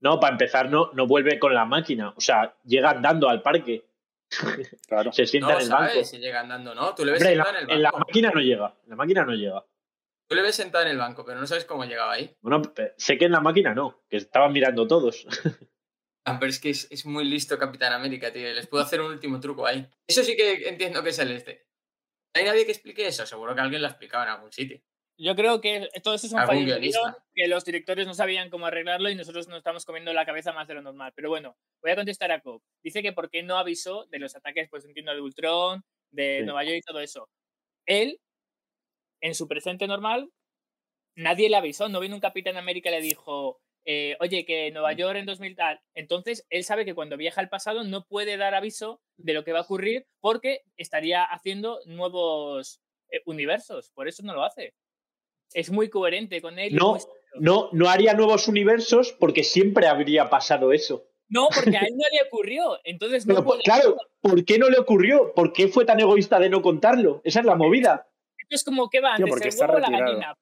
no, 0.00 0.20
para 0.20 0.32
empezar 0.32 0.70
no, 0.70 0.90
no 0.92 1.06
vuelve 1.06 1.38
con 1.38 1.54
la 1.54 1.64
máquina. 1.64 2.12
O 2.16 2.20
sea, 2.20 2.54
llega 2.64 2.90
andando 2.90 3.28
al 3.28 3.40
parque, 3.42 3.84
Claro. 4.86 5.12
se 5.12 5.26
sienta 5.26 5.54
en 5.54 5.60
el 5.62 5.68
banco. 5.70 5.88
sabes 5.92 6.10
si 6.10 6.18
llega 6.18 6.40
andando, 6.40 6.74
¿no? 6.74 6.94
Tú 6.94 7.04
le 7.04 7.12
ves 7.12 7.22
Hombre, 7.22 7.32
en, 7.32 7.38
sentado 7.38 7.52
la, 7.54 7.60
en 7.60 7.70
en 7.70 7.76
el 7.76 7.82
la 7.82 7.90
banco. 7.92 8.06
máquina 8.06 8.30
no 8.30 8.40
llega. 8.40 8.74
En 8.84 8.90
la 8.90 8.96
máquina 8.96 9.24
no 9.24 9.32
llega. 9.32 9.64
Tú 10.28 10.34
le 10.36 10.42
ves 10.42 10.54
sentado 10.56 10.84
en 10.84 10.90
el 10.90 10.98
banco, 10.98 11.24
pero 11.24 11.40
no 11.40 11.46
sabes 11.46 11.64
cómo 11.64 11.84
llegaba 11.84 12.12
ahí. 12.12 12.36
Bueno, 12.42 12.60
sé 12.98 13.16
que 13.16 13.24
en 13.24 13.32
la 13.32 13.40
máquina 13.40 13.74
no, 13.74 14.02
que 14.10 14.18
estaban 14.18 14.52
mirando 14.52 14.86
todos. 14.86 15.26
Ah, 16.26 16.38
pero 16.40 16.50
es 16.50 16.58
que 16.58 16.70
es, 16.70 16.88
es 16.90 17.06
muy 17.06 17.24
listo 17.24 17.56
Capitán 17.58 17.92
América, 17.92 18.32
tío. 18.32 18.52
Les 18.52 18.66
puedo 18.66 18.82
hacer 18.82 19.00
un 19.00 19.12
último 19.12 19.38
truco 19.38 19.66
ahí. 19.66 19.86
Eso 20.08 20.24
sí 20.24 20.36
que 20.36 20.68
entiendo 20.68 21.02
que 21.02 21.10
es 21.10 21.18
el 21.20 21.30
este. 21.30 21.66
¿Hay 22.34 22.44
nadie 22.44 22.66
que 22.66 22.72
explique 22.72 23.06
eso? 23.06 23.24
Seguro 23.26 23.54
que 23.54 23.60
alguien 23.60 23.80
lo 23.80 23.86
ha 23.86 23.90
explicado 23.90 24.24
en 24.24 24.30
algún 24.30 24.52
sitio. 24.52 24.82
Yo 25.18 25.34
creo 25.34 25.60
que 25.62 25.88
todo 26.02 26.14
eso 26.14 26.26
es 26.26 26.32
un 26.34 26.40
fallo 26.44 26.76
que 27.34 27.48
los 27.48 27.64
directores 27.64 28.06
no 28.06 28.12
sabían 28.12 28.50
cómo 28.50 28.66
arreglarlo 28.66 29.08
y 29.08 29.14
nosotros 29.14 29.48
nos 29.48 29.58
estamos 29.58 29.86
comiendo 29.86 30.12
la 30.12 30.26
cabeza 30.26 30.52
más 30.52 30.68
de 30.68 30.74
lo 30.74 30.82
normal. 30.82 31.12
Pero 31.14 31.30
bueno, 31.30 31.56
voy 31.80 31.92
a 31.92 31.96
contestar 31.96 32.32
a 32.32 32.40
Cobb. 32.40 32.60
Dice 32.82 33.02
que 33.02 33.12
por 33.14 33.30
qué 33.30 33.42
no 33.42 33.56
avisó 33.56 34.04
de 34.10 34.18
los 34.18 34.36
ataques, 34.36 34.68
pues 34.68 34.84
entiendo, 34.84 35.14
de 35.14 35.20
Ultron, 35.22 35.84
de 36.10 36.40
Sí. 36.40 36.44
Nueva 36.44 36.64
York 36.64 36.76
y 36.78 36.82
todo 36.82 37.00
eso. 37.00 37.30
Él, 37.86 38.20
en 39.22 39.34
su 39.34 39.48
presente 39.48 39.86
normal, 39.86 40.30
nadie 41.16 41.48
le 41.50 41.56
avisó. 41.56 41.88
No 41.88 42.00
vino 42.00 42.14
un 42.14 42.20
Capitán 42.20 42.56
América 42.56 42.90
y 42.90 42.92
le 42.92 43.00
dijo, 43.00 43.60
eh, 43.86 44.16
oye, 44.20 44.44
que 44.44 44.70
Nueva. 44.72 44.92
York 44.92 45.16
en 45.16 45.26
2000 45.26 45.54
tal. 45.56 45.80
Entonces, 45.94 46.44
él 46.50 46.64
sabe 46.64 46.84
que 46.84 46.94
cuando 46.94 47.16
viaja 47.16 47.40
al 47.40 47.48
pasado 47.48 47.84
no 47.84 48.04
puede 48.04 48.36
dar 48.36 48.54
aviso 48.54 49.00
de 49.16 49.32
lo 49.32 49.44
que 49.44 49.52
va 49.52 49.60
a 49.60 49.62
ocurrir 49.62 50.06
porque 50.20 50.62
estaría 50.76 51.22
haciendo 51.22 51.80
nuevos 51.86 52.80
eh, 53.10 53.22
universos. 53.26 53.90
Por 53.94 54.08
eso 54.08 54.22
no 54.24 54.34
lo 54.34 54.44
hace. 54.44 54.74
Es 55.54 55.70
muy 55.70 55.88
coherente 55.88 56.42
con 56.42 56.58
él. 56.58 56.74
No. 56.74 56.98
No, 57.38 57.68
no 57.72 57.88
haría 57.88 58.14
nuevos 58.14 58.48
universos 58.48 59.12
porque 59.12 59.44
siempre 59.44 59.86
habría 59.86 60.30
pasado 60.30 60.72
eso. 60.72 61.04
No, 61.28 61.48
porque 61.54 61.76
a 61.76 61.80
él 61.80 61.94
no 61.96 62.04
le 62.10 62.26
ocurrió. 62.26 62.78
Entonces 62.84 63.26
no 63.26 63.34
Pero, 63.34 63.44
puede- 63.44 63.62
claro, 63.62 63.96
¿por 64.20 64.44
qué 64.44 64.58
no 64.58 64.68
le 64.70 64.78
ocurrió? 64.78 65.32
¿Por 65.34 65.52
qué 65.52 65.68
fue 65.68 65.84
tan 65.84 66.00
egoísta 66.00 66.38
de 66.38 66.48
no 66.48 66.62
contarlo? 66.62 67.20
Esa 67.24 67.40
es 67.40 67.46
la 67.46 67.54
movida. 67.56 68.08
Esto 68.38 68.54
es 68.54 68.64
como 68.64 68.88
que 68.88 69.00
va 69.00 69.16
Tío, 69.16 69.26
antes 69.26 69.30
porque 69.30 69.48
el 69.48 69.54
huevo 69.60 69.74
o 69.74 69.78
la 69.80 69.90
gallina. 69.90 70.34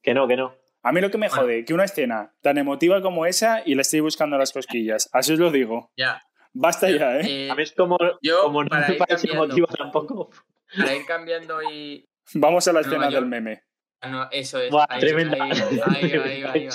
Que 0.00 0.14
no, 0.14 0.26
que 0.26 0.36
no. 0.36 0.54
A 0.82 0.92
mí 0.92 1.00
lo 1.00 1.10
que 1.10 1.18
me 1.18 1.28
Bueno. 1.28 1.42
jode, 1.42 1.64
que 1.64 1.74
una 1.74 1.84
escena 1.84 2.34
tan 2.42 2.58
emotiva 2.58 3.00
como 3.02 3.24
esa 3.26 3.62
y 3.64 3.74
le 3.74 3.82
estoy 3.82 4.00
buscando 4.00 4.36
las 4.36 4.52
cosquillas. 4.52 5.08
Así 5.12 5.32
os 5.32 5.38
lo 5.38 5.50
digo. 5.50 5.90
Ya. 5.96 6.22
Basta 6.52 6.90
ya, 6.90 7.18
¿eh? 7.20 7.46
Eh, 7.46 7.50
A 7.50 7.54
mí 7.54 7.62
es 7.62 7.72
como, 7.72 7.96
yo, 8.20 8.42
como 8.42 8.64
no 8.64 8.70
me 8.88 8.94
parece 8.94 9.32
motivo 9.34 9.66
tampoco. 9.68 10.30
para 10.76 10.94
ir 10.94 11.06
cambiando 11.06 11.62
y. 11.62 12.04
Vamos 12.34 12.66
a 12.68 12.72
la 12.72 12.80
escena 12.80 13.08
del 13.10 13.26
meme. 13.26 13.62
Ah, 14.00 14.08
no, 14.10 14.28
eso 14.30 14.58
es. 14.60 14.70
Buah, 14.70 14.86
ahí, 14.88 15.00
tremenda. 15.00 15.42
ahí, 15.44 15.50
ahí, 15.52 15.80
ahí, 16.12 16.20
ahí, 16.20 16.42
ahí. 16.44 16.68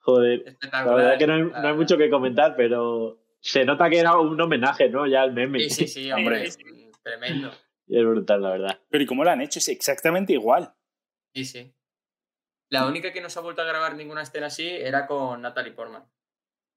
Joder. 0.00 0.56
La 0.72 0.94
verdad 0.94 1.18
que 1.18 1.26
no 1.26 1.34
hay, 1.34 1.42
la 1.44 1.60
no 1.62 1.68
hay 1.68 1.74
mucho 1.74 1.98
que 1.98 2.08
comentar, 2.10 2.54
pero 2.56 3.20
se 3.40 3.64
nota 3.64 3.88
que 3.90 3.98
era 3.98 4.18
un 4.18 4.40
homenaje, 4.40 4.88
¿no? 4.88 5.06
Ya 5.06 5.22
al 5.22 5.32
meme. 5.32 5.60
Sí, 5.60 5.70
sí, 5.70 5.86
sí, 5.86 6.12
hombre. 6.12 6.46
es 6.46 6.58
Tremendo. 7.02 7.50
Y 7.86 7.98
es 8.00 8.04
brutal, 8.04 8.42
la 8.42 8.50
verdad. 8.50 8.80
Pero 8.88 9.04
¿y 9.04 9.06
cómo 9.06 9.22
lo 9.24 9.30
han 9.30 9.42
hecho? 9.42 9.58
Es 9.58 9.68
exactamente 9.68 10.32
igual. 10.32 10.72
Sí, 11.34 11.44
sí. 11.44 11.74
La 12.70 12.86
única 12.86 13.12
que 13.12 13.20
no 13.20 13.28
se 13.28 13.38
ha 13.38 13.42
vuelto 13.42 13.62
a 13.62 13.66
grabar 13.66 13.94
ninguna 13.96 14.22
escena 14.22 14.46
así 14.46 14.66
era 14.68 15.06
con 15.06 15.42
Natalie 15.42 15.72
Portman. 15.72 16.04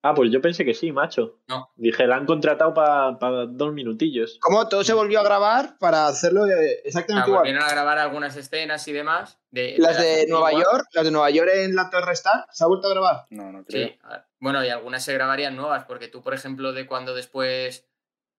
Ah, 0.05 0.13
pues 0.13 0.31
yo 0.31 0.41
pensé 0.41 0.65
que 0.65 0.73
sí, 0.73 0.91
macho. 0.91 1.39
No. 1.47 1.71
Dije, 1.77 2.05
la 2.07 2.17
han 2.17 2.25
contratado 2.25 2.73
para 2.73 3.45
dos 3.45 3.71
minutillos. 3.71 4.37
¿Cómo 4.41 4.67
todo 4.67 4.83
se 4.83 4.93
volvió 4.93 5.21
a 5.21 5.23
grabar 5.23 5.77
para 5.79 6.07
hacerlo 6.07 6.43
Ah, 6.43 6.49
exactamente 6.83 7.29
igual? 7.29 7.39
volvieron 7.43 7.63
a 7.63 7.69
grabar 7.71 7.99
algunas 7.99 8.35
escenas 8.35 8.85
y 8.89 8.91
demás. 8.91 9.39
De, 9.49 9.75
Las 9.77 9.97
de 10.01 10.25
Nueva. 10.27 10.51
York, 10.51 10.87
las 10.91 11.05
de 11.05 11.11
Nueva 11.11 11.29
York 11.29 11.49
en 11.53 11.75
la 11.75 11.89
Torre 11.89 12.11
Star, 12.13 12.47
¿se 12.51 12.65
ha 12.65 12.67
vuelto 12.67 12.87
a 12.87 12.91
grabar? 12.91 13.27
No, 13.29 13.51
no 13.53 13.63
creo. 13.63 13.87
Sí. 13.87 13.99
a- 14.03 14.25
Bueno, 14.39 14.65
y 14.65 14.67
algunas 14.69 15.05
se 15.05 15.13
grabarían 15.13 15.55
nuevas, 15.55 15.85
porque 15.85 16.09
tú, 16.09 16.21
por 16.21 16.33
ejemplo, 16.33 16.73
de 16.73 16.85
cuando 16.85 17.13
después, 17.15 17.87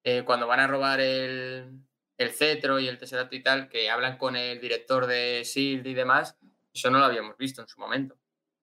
eh, 0.03 0.23
cuando 0.27 0.47
van 0.47 0.61
a 0.61 0.67
robar 0.67 1.01
el, 1.01 1.79
el 2.19 2.31
cetro 2.33 2.79
y 2.79 2.89
el 2.89 2.99
tesseracto 2.99 3.37
y 3.37 3.43
tal, 3.43 3.71
que 3.71 3.89
hablan 3.89 4.19
con 4.19 4.37
el 4.37 4.61
director 4.61 5.07
de 5.07 5.41
SHIELD 5.47 5.87
y 5.87 5.95
demás, 5.95 6.37
eso 6.75 6.91
no 6.91 6.99
lo 6.99 7.05
habíamos 7.07 7.37
visto 7.39 7.63
en 7.63 7.69
su 7.69 7.81
momento. 7.81 8.17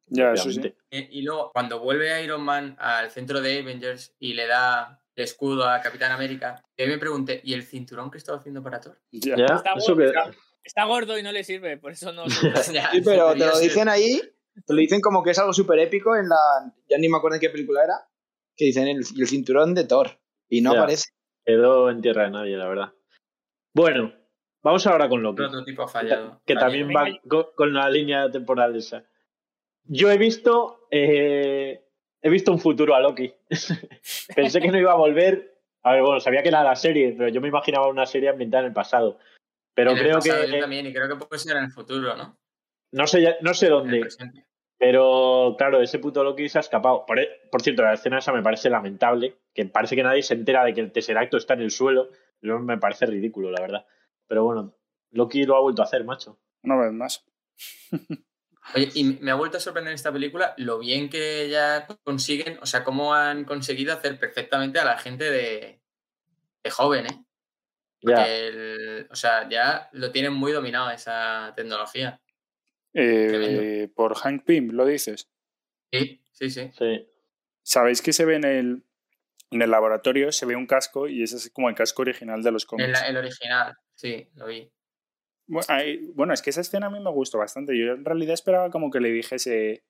Ya, 0.07 0.34
eso 0.34 0.51
sí. 0.51 0.59
obviamente. 0.59 0.78
Y, 0.91 1.20
y 1.20 1.22
luego, 1.22 1.51
cuando 1.53 1.80
vuelve 1.80 2.22
Iron 2.24 2.41
Man 2.41 2.76
al 2.80 3.09
centro 3.12 3.39
de 3.41 3.59
Avengers 3.59 4.14
y 4.20 4.34
le 4.34 4.45
da 4.47 5.01
el 5.16 5.24
escudo 5.24 5.68
a 5.70 5.80
Capitán 5.82 6.12
América, 6.12 6.62
yo 6.78 6.88
me 6.88 6.97
pregunté, 6.97 7.39
¿y 7.43 7.53
el 7.53 7.64
cinturón 7.64 8.12
que 8.12 8.18
estaba 8.18 8.38
haciendo 8.39 8.62
para 8.62 8.82
Thor? 8.82 8.99
Ya. 9.12 9.36
Está 9.36 9.74
eso 9.78 9.95
gordo, 9.95 9.97
que- 9.97 10.05
está, 10.07 10.32
está 10.64 10.84
gordo 10.86 11.18
y 11.18 11.24
no 11.24 11.32
le 11.32 11.43
sirve, 11.43 11.78
por 11.78 11.93
eso 11.93 12.12
no. 12.12 12.26
Ya, 12.74 12.91
Sí, 12.91 13.01
pero 13.05 13.34
te 13.34 13.45
lo 13.45 13.57
dicen 13.59 13.88
ahí, 13.88 14.20
te 14.66 14.74
lo 14.74 14.80
dicen 14.80 14.99
como 14.99 15.24
que 15.24 15.32
es 15.32 15.39
algo 15.39 15.53
súper 15.53 15.80
épico 15.80 16.16
en 16.18 16.28
la. 16.28 16.36
Ya 16.89 16.97
ni 16.97 17.07
me 17.07 17.18
acuerdo 17.18 17.36
en 17.36 17.41
qué 17.41 17.49
película 17.49 17.84
era. 17.84 17.93
Que 18.57 18.66
dicen 18.66 18.88
el, 18.89 18.97
el 19.18 19.28
cinturón 19.28 19.74
de 19.74 19.86
Thor. 19.86 20.20
Y 20.49 20.59
no 20.62 20.74
Ya. 20.74 20.80
aparece. 20.82 21.05
Quedó 21.45 21.89
en 21.89 22.01
tierra 22.01 22.24
de 22.26 22.32
nadie, 22.32 22.57
la 22.57 22.68
verdad. 22.68 22.93
Bueno, 23.74 24.14
vamos 24.62 24.86
ahora 24.88 25.09
con 25.09 25.22
Loki. 25.22 25.38
prototipo 25.38 25.88
fallado. 25.88 26.41
que 26.45 26.55
también 26.55 26.89
va 26.89 27.07
con, 27.28 27.47
con 27.55 27.74
la 27.74 27.89
línea 27.89 28.30
temporal 28.30 28.76
esa. 28.76 29.03
Yo 29.86 30.12
he 30.12 30.18
visto, 30.18 30.88
eh, 30.91 31.84
he 32.22 32.30
visto 32.30 32.51
un 32.51 32.59
futuro 32.59 32.95
a 32.95 32.99
Loki. 33.01 33.34
Pensé 34.36 34.62
que 34.62 34.72
no 34.72 34.78
iba 34.78 34.91
a 34.91 34.97
volver. 34.97 35.57
A 35.84 35.93
ver, 35.93 36.01
bueno, 36.03 36.20
sabía 36.20 36.43
que 36.43 36.49
era 36.49 36.64
la 36.64 36.76
serie, 36.76 37.16
pero 37.18 37.30
yo 37.30 37.41
me 37.41 37.47
imaginaba 37.47 37.88
una 37.88 38.05
serie 38.05 38.30
ambientada 38.30 38.62
en 38.62 38.68
el 38.68 38.74
pasado. 38.74 39.18
Pero 39.74 39.91
En 39.91 39.97
el 39.97 40.03
creo 40.03 40.16
pasado 40.18 40.41
que 40.45 40.51
yo 40.51 40.59
también, 40.59 40.86
y 40.86 40.93
creo 40.93 41.07
que 41.07 41.16
puede 41.16 41.39
ser 41.39 41.57
en 41.57 41.64
el 41.64 41.72
futuro, 41.72 42.16
¿no? 42.16 42.38
no 42.91 43.07
sé, 43.07 43.38
no 43.41 43.53
sé 43.53 43.70
dónde, 43.70 44.07
pero 44.78 45.55
claro, 45.57 45.82
ese 45.82 45.99
puto 45.99 46.24
Loki 46.24 46.49
se 46.49 46.57
ha 46.57 46.62
escapado. 46.62 47.05
Por, 47.05 47.20
e- 47.20 47.30
por 47.51 47.62
cierto, 47.62 47.84
la 47.84 47.93
escena 47.93 48.18
esa 48.18 48.34
me 48.34 48.41
parece 48.41 48.70
lamentable, 48.70 49.38
que 49.53 49.66
parece 49.66 49.95
que 49.95 50.03
nadie 50.03 50.24
se 50.24 50.34
entera 50.34 50.64
de 50.64 50.74
que 50.74 50.82
el 50.82 50.91
Tesseracto 50.91 51.38
está 51.38 51.53
en 51.53 51.62
el 51.62 51.72
suelo. 51.72 52.09
Eso 52.41 52.59
me 52.59 52.78
parece 52.78 53.05
ridículo, 53.05 53.51
la 53.51 53.62
verdad. 53.62 53.86
Pero 54.32 54.46
bueno, 54.46 54.74
Loki 55.10 55.44
lo 55.44 55.58
ha 55.58 55.60
vuelto 55.60 55.82
a 55.82 55.86
hacer, 55.86 56.06
macho. 56.06 56.40
Una 56.64 56.78
vez 56.78 56.94
más. 56.94 57.26
Oye, 58.76 58.90
y 58.94 59.04
me 59.20 59.32
ha 59.32 59.36
vuelto 59.36 59.58
a 59.58 59.60
sorprender 59.60 59.94
esta 59.94 60.10
película 60.14 60.54
lo 60.56 60.80
bien 60.80 61.10
que 61.10 61.50
ya 61.50 61.86
consiguen, 62.06 62.58
o 62.62 62.66
sea, 62.66 62.86
cómo 62.86 63.14
han 63.14 63.44
conseguido 63.44 63.94
hacer 63.94 64.18
perfectamente 64.18 64.80
a 64.80 64.86
la 64.86 64.98
gente 64.98 65.30
de, 65.30 65.82
de 66.64 66.70
joven, 66.72 67.08
¿eh? 67.08 67.26
Ya. 68.04 68.26
El- 68.26 69.10
o 69.12 69.16
sea, 69.16 69.50
ya 69.50 69.90
lo 69.92 70.14
tienen 70.14 70.32
muy 70.32 70.54
dominado 70.54 70.90
esa 70.92 71.52
tecnología. 71.54 72.22
Eh, 72.94 73.92
por 73.94 74.16
Hank 74.16 74.46
Pym, 74.46 74.70
lo 74.72 74.86
dices. 74.86 75.30
Sí, 75.92 76.24
sí, 76.32 76.50
sí. 76.50 76.72
Sí. 76.72 77.06
¿Sabéis 77.64 78.02
que 78.02 78.14
se 78.14 78.24
ve 78.24 78.36
en 78.38 78.46
el, 78.46 78.86
en 79.52 79.62
el 79.62 79.70
laboratorio? 79.70 80.32
Se 80.32 80.45
ve 80.45 80.56
un 80.56 80.66
casco 80.66 81.08
y 81.08 81.24
ese 81.24 81.36
es 81.38 81.49
como 81.52 81.70
el 81.70 81.76
casco 81.76 82.02
original 82.02 82.41
de 82.41 82.52
los 82.52 82.66
cómics. 82.66 83.02
El, 83.02 83.10
el 83.10 83.18
original, 83.18 83.76
sí, 83.93 84.28
lo 84.36 84.47
vi. 84.47 84.72
Bueno, 85.47 85.66
hay- 85.70 85.97
bueno, 86.16 86.34
es 86.34 86.41
que 86.41 86.49
esa 86.49 86.62
escena 86.62 86.88
a 86.88 86.89
mí 86.89 86.99
me 86.99 87.12
gustó 87.12 87.38
bastante. 87.38 87.78
Yo 87.78 87.93
en 87.93 88.06
realidad 88.06 88.34
esperaba 88.34 88.70
como 88.72 88.89
que 88.89 88.99
le 89.02 89.10
dijese 89.12 89.84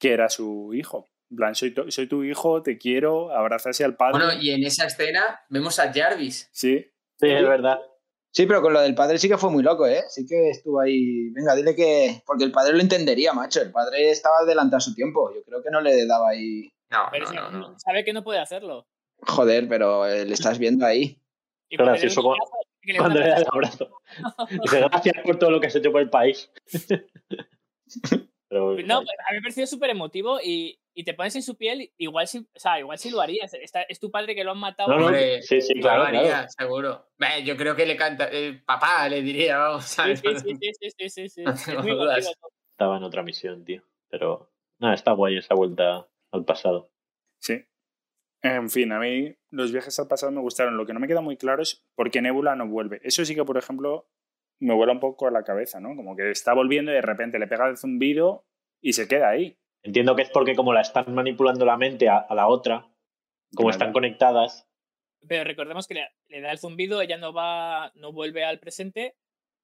que 0.00 0.12
era 0.12 0.28
su 0.28 0.72
hijo. 0.74 1.08
En 1.30 1.36
plan, 1.36 1.54
soy 1.54 1.72
tu, 1.72 1.90
soy 1.90 2.08
tu 2.08 2.24
hijo, 2.24 2.62
te 2.62 2.76
quiero, 2.78 3.30
abrazase 3.32 3.84
al 3.84 3.96
padre. 3.96 4.24
Bueno, 4.24 4.40
y 4.42 4.50
en 4.50 4.64
esa 4.64 4.86
escena 4.86 5.22
vemos 5.48 5.78
a 5.78 5.92
Jarvis. 5.92 6.48
Sí, 6.52 6.86
Sí, 7.20 7.28
es 7.28 7.46
verdad. 7.46 7.78
Sí, 8.32 8.46
pero 8.46 8.62
con 8.62 8.72
lo 8.72 8.80
del 8.80 8.94
padre 8.94 9.18
sí 9.18 9.28
que 9.28 9.36
fue 9.36 9.50
muy 9.50 9.62
loco, 9.62 9.86
¿eh? 9.86 10.04
Sí 10.08 10.24
que 10.26 10.50
estuvo 10.50 10.80
ahí. 10.80 11.28
Venga, 11.32 11.54
dile 11.54 11.74
que. 11.76 12.22
Porque 12.24 12.44
el 12.44 12.52
padre 12.52 12.72
lo 12.72 12.80
entendería, 12.80 13.32
macho. 13.34 13.60
El 13.60 13.70
padre 13.72 14.08
estaba 14.10 14.38
adelantado 14.38 14.78
a 14.78 14.80
su 14.80 14.94
tiempo. 14.94 15.30
Yo 15.34 15.42
creo 15.42 15.62
que 15.62 15.70
no 15.70 15.80
le 15.82 16.06
daba 16.06 16.30
ahí. 16.30 16.72
No, 16.90 17.08
Pero 17.10 17.24
no, 17.24 17.30
si- 17.30 17.36
no, 17.36 17.50
no. 17.50 17.78
sabe 17.78 18.04
que 18.04 18.12
no 18.12 18.22
puede 18.24 18.40
hacerlo. 18.40 18.86
Joder, 19.22 19.68
pero 19.68 20.06
eh, 20.06 20.24
le 20.24 20.34
estás 20.34 20.58
viendo 20.58 20.84
ahí. 20.86 21.20
Y 21.68 21.76
cuando 21.76 21.92
le 21.94 21.98
abrazo, 22.00 22.34
que 22.82 22.92
le 22.92 22.98
da 22.98 23.04
un 23.04 23.12
Cuando 23.12 23.20
le 23.20 23.28
da 23.28 23.36
el 23.36 23.46
abrazo. 23.52 23.84
abrazo. 23.84 24.00
Dice, 24.62 24.80
gracias 24.80 25.14
por 25.24 25.38
todo 25.38 25.50
lo 25.50 25.60
que 25.60 25.66
has 25.68 25.76
hecho 25.76 25.92
por 25.92 26.00
el 26.00 26.10
país. 26.10 26.50
Pero, 28.48 28.76
No, 28.84 29.02
pues, 29.02 29.10
a 29.28 29.32
mí 29.32 29.36
me 29.36 29.42
pareció 29.42 29.66
súper 29.66 29.90
emotivo 29.90 30.40
y, 30.42 30.80
y 30.92 31.04
te 31.04 31.14
pones 31.14 31.36
en 31.36 31.42
su 31.42 31.56
piel, 31.56 31.92
igual 31.98 32.26
sí, 32.26 32.38
o 32.52 32.58
sea, 32.58 32.80
igual 32.80 32.98
sí 32.98 33.10
lo 33.10 33.20
harías. 33.20 33.54
Está- 33.54 33.82
es 33.82 34.00
tu 34.00 34.10
padre 34.10 34.34
que 34.34 34.42
lo 34.42 34.50
han 34.52 34.58
matado. 34.58 34.88
No, 34.90 34.98
no, 34.98 35.06
Hombre, 35.06 35.40
sí, 35.42 35.60
sí, 35.60 35.74
yo 35.76 35.82
claro, 35.82 36.02
lo 36.02 36.08
haría, 36.08 36.22
claro. 36.22 36.48
seguro. 36.58 37.08
Yo 37.44 37.56
creo 37.56 37.76
que 37.76 37.86
le 37.86 37.96
canta, 37.96 38.28
eh, 38.32 38.60
papá 38.66 39.08
le 39.08 39.22
diría, 39.22 39.58
vamos, 39.58 39.84
Sí, 39.84 39.94
¿sabes? 39.94 40.20
sí, 40.20 40.34
sí, 40.34 40.72
sí, 40.80 40.90
sí, 41.08 41.08
sí, 41.10 41.28
sí. 41.28 41.44
No 41.76 42.16
estaba 42.16 42.96
en 42.96 43.04
otra 43.04 43.22
misión, 43.22 43.64
tío. 43.64 43.82
Pero 44.08 44.50
nada, 44.80 44.94
está 44.94 45.12
guay 45.12 45.36
esa 45.36 45.54
vuelta 45.54 46.08
al 46.32 46.44
pasado. 46.44 46.90
sí. 47.38 47.64
En 48.42 48.70
fin, 48.70 48.90
a 48.92 48.98
mí 48.98 49.36
los 49.50 49.70
viajes 49.70 49.98
al 49.98 50.08
pasado 50.08 50.32
me 50.32 50.40
gustaron. 50.40 50.78
Lo 50.78 50.86
que 50.86 50.94
no 50.94 51.00
me 51.00 51.06
queda 51.06 51.20
muy 51.20 51.36
claro 51.36 51.60
es 51.62 51.84
por 51.94 52.10
qué 52.10 52.22
Nebula 52.22 52.56
no 52.56 52.66
vuelve. 52.66 52.98
Eso 53.04 53.22
sí 53.26 53.34
que, 53.34 53.44
por 53.44 53.58
ejemplo, 53.58 54.08
me 54.60 54.72
vuela 54.74 54.94
un 54.94 55.00
poco 55.00 55.26
a 55.28 55.30
la 55.30 55.44
cabeza, 55.44 55.78
¿no? 55.78 55.94
Como 55.94 56.16
que 56.16 56.30
está 56.30 56.54
volviendo 56.54 56.90
y 56.90 56.94
de 56.94 57.02
repente 57.02 57.38
le 57.38 57.46
pega 57.46 57.68
el 57.68 57.76
zumbido 57.76 58.46
y 58.80 58.94
se 58.94 59.06
queda 59.08 59.28
ahí. 59.28 59.58
Entiendo 59.82 60.16
que 60.16 60.22
es 60.22 60.30
porque 60.30 60.56
como 60.56 60.72
la 60.72 60.80
están 60.80 61.12
manipulando 61.14 61.66
la 61.66 61.76
mente 61.76 62.08
a, 62.08 62.16
a 62.16 62.34
la 62.34 62.48
otra, 62.48 62.80
como 63.54 63.68
Claro. 63.68 63.70
están 63.72 63.92
conectadas, 63.92 64.66
Pero 65.28 65.44
recordemos 65.44 65.86
que 65.86 65.94
le, 65.94 66.08
le 66.28 66.40
da 66.40 66.50
el 66.50 66.58
zumbido, 66.58 67.02
ella 67.02 67.18
no 67.18 67.34
va, 67.34 67.92
no 67.94 68.10
vuelve 68.10 68.42
al 68.46 68.58
presente, 68.58 69.16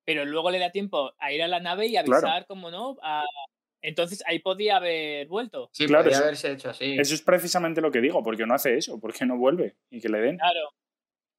pero 0.05 0.27
luego 0.27 0.51
le 0.51 0.59
da 0.59 0.71
tiempo 0.71 1.15
a 1.19 1.33
ir 1.33 1.43
a 1.43 1.49
la 1.49 1.61
nave 1.61 1.87
y 1.87 1.97
avisar, 1.97 2.21
Claro. 2.21 2.47
como 2.47 2.71
no, 2.71 2.99
a- 3.01 3.25
entonces 3.83 4.23
ahí 4.27 4.39
podía 4.41 4.77
haber 4.77 5.27
vuelto. 5.29 5.69
Sí, 5.73 5.87
Claro, 5.87 6.09
eso- 6.11 6.23
haberse 6.23 6.53
hecho 6.53 6.71
así. 6.71 6.97
Eso 6.99 7.15
es 7.15 7.23
precisamente 7.23 7.81
lo 7.81 7.91
que 7.91 8.01
digo. 8.01 8.23
¿Por 8.23 8.37
qué 8.37 8.47
no 8.47 8.55
hace 8.55 8.77
eso? 8.77 8.99
¿Por 9.01 9.13
qué 9.15 9.27
no 9.27 9.37
vuelve? 9.39 9.77
Y 9.91 10.01
que 10.01 10.09
le 10.09 10.19
den. 10.21 10.39
Claro. 10.39 10.71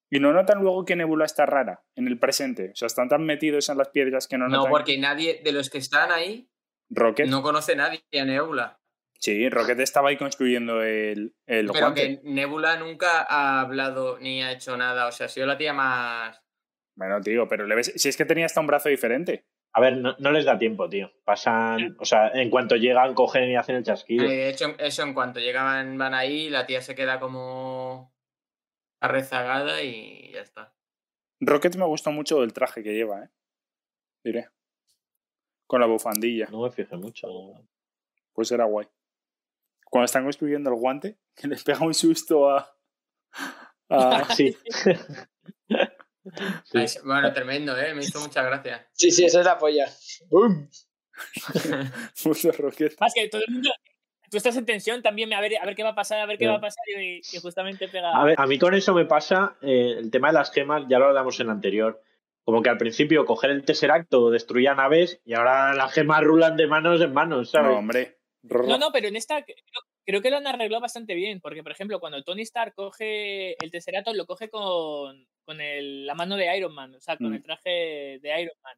Y 0.09 0.19
no 0.19 0.31
notan 0.31 0.61
luego 0.61 0.85
que 0.85 0.95
Nebula 0.95 1.25
está 1.25 1.45
rara 1.45 1.83
en 1.95 2.07
el 2.07 2.17
presente. 2.17 2.69
O 2.71 2.75
sea, 2.75 2.85
están 2.85 3.09
tan 3.09 3.25
metidos 3.25 3.67
en 3.69 3.77
las 3.77 3.89
piedras 3.89 4.27
que 4.27 4.37
no 4.37 4.47
No, 4.47 4.57
notan. 4.57 4.71
porque 4.71 4.97
nadie 4.97 5.41
de 5.43 5.51
los 5.51 5.69
que 5.69 5.79
están 5.79 6.11
ahí 6.11 6.49
Rocket. 6.89 7.27
no 7.27 7.41
conoce 7.41 7.75
nadie 7.75 8.03
a 8.17 8.23
Nebula. 8.23 8.79
Sí, 9.19 9.49
Rocket 9.49 9.79
estaba 9.79 10.09
ahí 10.09 10.17
construyendo 10.17 10.81
el, 10.83 11.33
el 11.47 11.67
Pero 11.67 11.79
guante. 11.79 12.01
que 12.01 12.21
Nebula 12.23 12.77
nunca 12.77 13.25
ha 13.27 13.59
hablado 13.61 14.17
ni 14.19 14.41
ha 14.43 14.51
hecho 14.53 14.77
nada. 14.77 15.07
O 15.07 15.11
sea, 15.11 15.25
ha 15.25 15.29
sido 15.29 15.45
la 15.47 15.57
tía 15.57 15.73
más. 15.73 16.39
Bueno, 16.95 17.19
tío, 17.21 17.47
pero 17.47 17.65
le 17.67 17.75
ves. 17.75 17.91
Si 17.95 18.07
es 18.09 18.15
que 18.15 18.25
tenía 18.25 18.45
hasta 18.45 18.61
un 18.61 18.67
brazo 18.67 18.89
diferente. 18.89 19.45
A 19.73 19.79
ver, 19.81 19.97
no, 19.97 20.15
no 20.19 20.31
les 20.31 20.45
da 20.45 20.57
tiempo, 20.57 20.89
tío. 20.89 21.11
Pasan, 21.23 21.95
o 21.99 22.05
sea, 22.05 22.29
en 22.29 22.49
cuanto 22.49 22.75
llegan, 22.75 23.13
cogen 23.13 23.49
y 23.49 23.55
hacen 23.55 23.75
el 23.75 23.83
chasquido. 23.83 24.25
Eh, 24.25 24.27
De 24.29 24.49
hecho, 24.49 24.75
eso 24.79 25.03
en 25.03 25.13
cuanto 25.13 25.39
llegaban, 25.39 25.97
van 25.97 26.13
ahí, 26.13 26.49
la 26.49 26.65
tía 26.65 26.81
se 26.81 26.95
queda 26.95 27.19
como 27.19 28.13
arrezagada 29.01 29.83
y 29.83 30.31
ya 30.33 30.41
está. 30.41 30.73
Rocket 31.39 31.75
me 31.75 31.85
gustó 31.85 32.11
mucho 32.11 32.43
el 32.43 32.53
traje 32.53 32.81
que 32.81 32.93
lleva, 32.95 33.23
¿eh? 33.25 33.29
Diré. 34.23 34.49
Con 35.67 35.81
la 35.81 35.87
bufandilla. 35.87 36.47
No 36.49 36.63
me 36.63 36.71
fijé 36.71 36.95
mucho. 36.97 37.27
Pues 38.33 38.51
era 38.51 38.65
guay. 38.65 38.87
Cuando 39.85 40.05
están 40.05 40.23
construyendo 40.23 40.69
el 40.71 40.77
guante, 40.77 41.17
que 41.35 41.47
les 41.47 41.63
pega 41.63 41.85
un 41.85 41.93
susto 41.93 42.49
a. 42.49 42.75
a- 43.89 44.25
Sí. 44.35 44.57
Sí. 46.63 46.99
Bueno, 47.03 47.31
tremendo, 47.33 47.77
¿eh? 47.77 47.93
Me 47.93 48.03
hizo 48.03 48.19
mucha 48.19 48.43
gracia. 48.43 48.87
Sí, 48.93 49.11
sí, 49.11 49.25
esa 49.25 49.39
es 49.39 49.45
la 49.45 49.57
polla. 49.57 49.87
¡Bum! 50.29 50.69
puto 52.23 52.51
Rocket. 52.51 52.99
Más 52.99 53.13
que 53.13 53.27
todo 53.27 53.41
el 53.47 53.53
mundo, 53.53 53.71
tú 54.29 54.37
estás 54.37 54.55
en 54.57 54.65
tensión 54.65 55.01
también, 55.01 55.33
a 55.33 55.41
ver, 55.41 55.57
a 55.57 55.65
ver 55.65 55.75
qué 55.75 55.83
va 55.83 55.89
a 55.89 55.95
pasar, 55.95 56.19
a 56.19 56.25
ver 56.25 56.37
qué 56.37 56.47
va 56.47 56.55
a 56.55 56.61
pasar 56.61 56.83
y, 56.97 57.21
y 57.31 57.39
justamente 57.39 57.87
pega. 57.87 58.11
A 58.11 58.23
ver, 58.23 58.35
a 58.37 58.45
mí 58.45 58.59
con 58.59 58.73
eso 58.73 58.93
me 58.93 59.05
pasa 59.05 59.57
eh, 59.61 59.95
el 59.97 60.11
tema 60.11 60.27
de 60.27 60.35
las 60.35 60.51
gemas, 60.51 60.83
ya 60.87 60.99
lo 60.99 61.05
hablamos 61.05 61.39
en 61.39 61.47
el 61.47 61.51
anterior. 61.51 62.03
Como 62.43 62.61
que 62.61 62.69
al 62.69 62.77
principio 62.77 63.25
coger 63.25 63.51
el 63.51 63.65
Tesseracto 63.65 64.29
destruía 64.29 64.73
naves 64.73 65.19
y 65.25 65.33
ahora 65.33 65.73
las 65.73 65.91
gemas 65.91 66.23
rulan 66.23 66.55
de 66.55 66.67
manos 66.67 67.01
en 67.01 67.13
manos, 67.13 67.51
¿sabes? 67.51 67.71
No, 67.71 67.79
hombre. 67.79 68.19
No, 68.43 68.77
no, 68.77 68.91
pero 68.93 69.09
en 69.09 69.17
esta 69.17 69.43
creo, 70.07 70.21
que 70.21 70.31
lo 70.31 70.37
han 70.37 70.47
arreglado 70.47 70.81
bastante 70.81 71.13
bien, 71.13 71.39
porque 71.41 71.61
por 71.61 71.71
ejemplo, 71.71 71.99
cuando 71.99 72.23
Tony 72.23 72.41
Stark 72.43 72.73
coge 72.73 73.61
el 73.63 73.69
Tesserato, 73.71 74.13
lo 74.13 74.25
coge 74.25 74.49
con, 74.49 75.27
con 75.45 75.61
el- 75.61 76.05
la 76.07 76.15
mano 76.15 76.35
de 76.37 76.57
Iron 76.57 76.73
Man, 76.73 76.95
o 76.95 76.99
sea, 76.99 77.17
con 77.17 77.31
Mm. 77.31 77.33
el 77.35 77.43
traje 77.43 77.69
de 78.21 78.41
Iron 78.41 78.55
Man. 78.63 78.75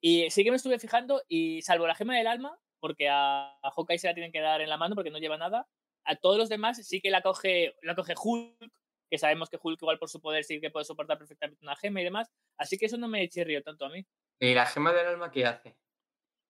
Y 0.00 0.28
sí 0.30 0.44
que 0.44 0.50
me 0.50 0.56
estuve 0.56 0.78
fijando, 0.78 1.22
y 1.28 1.62
salvo 1.62 1.86
la 1.86 1.94
gema 1.94 2.16
del 2.16 2.26
alma, 2.26 2.58
porque 2.80 3.08
a, 3.08 3.56
a 3.62 3.70
Hawkeye 3.70 3.98
se 3.98 4.08
la 4.08 4.14
tienen 4.14 4.32
que 4.32 4.40
dar 4.40 4.60
en 4.60 4.68
la 4.68 4.76
mano 4.76 4.94
porque 4.94 5.10
no 5.10 5.18
lleva 5.18 5.36
nada, 5.38 5.66
a 6.04 6.16
todos 6.16 6.36
los 6.38 6.48
demás 6.48 6.76
sí 6.86 7.00
que 7.00 7.10
la 7.10 7.22
coge, 7.22 7.74
la 7.82 7.94
coge 7.94 8.14
Hulk, 8.22 8.70
que 9.10 9.18
sabemos 9.18 9.48
que 9.48 9.58
Hulk 9.60 9.80
igual 9.80 9.98
por 9.98 10.08
su 10.10 10.20
poder 10.20 10.44
sí 10.44 10.60
que 10.60 10.70
puede 10.70 10.84
soportar 10.84 11.16
perfectamente 11.18 11.64
una 11.64 11.76
gema 11.76 12.00
y 12.00 12.04
demás, 12.04 12.30
así 12.58 12.76
que 12.76 12.86
eso 12.86 12.96
no 12.98 13.08
me 13.08 13.28
chirrió 13.28 13.62
tanto 13.62 13.86
a 13.86 13.88
mí. 13.88 14.04
¿Y 14.40 14.52
la 14.54 14.66
gema 14.66 14.92
del 14.92 15.06
alma 15.06 15.30
qué 15.30 15.46
hace? 15.46 15.76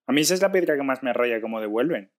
A 0.09 0.13
mí 0.13 0.23
esa 0.23 0.35
es 0.35 0.43
la 0.43 0.51
piedra 0.53 0.77
que 0.77 0.83
más 0.83 1.03
me 1.03 1.13
raya, 1.13 1.41
como 1.41 1.61
devuelven. 1.61 2.13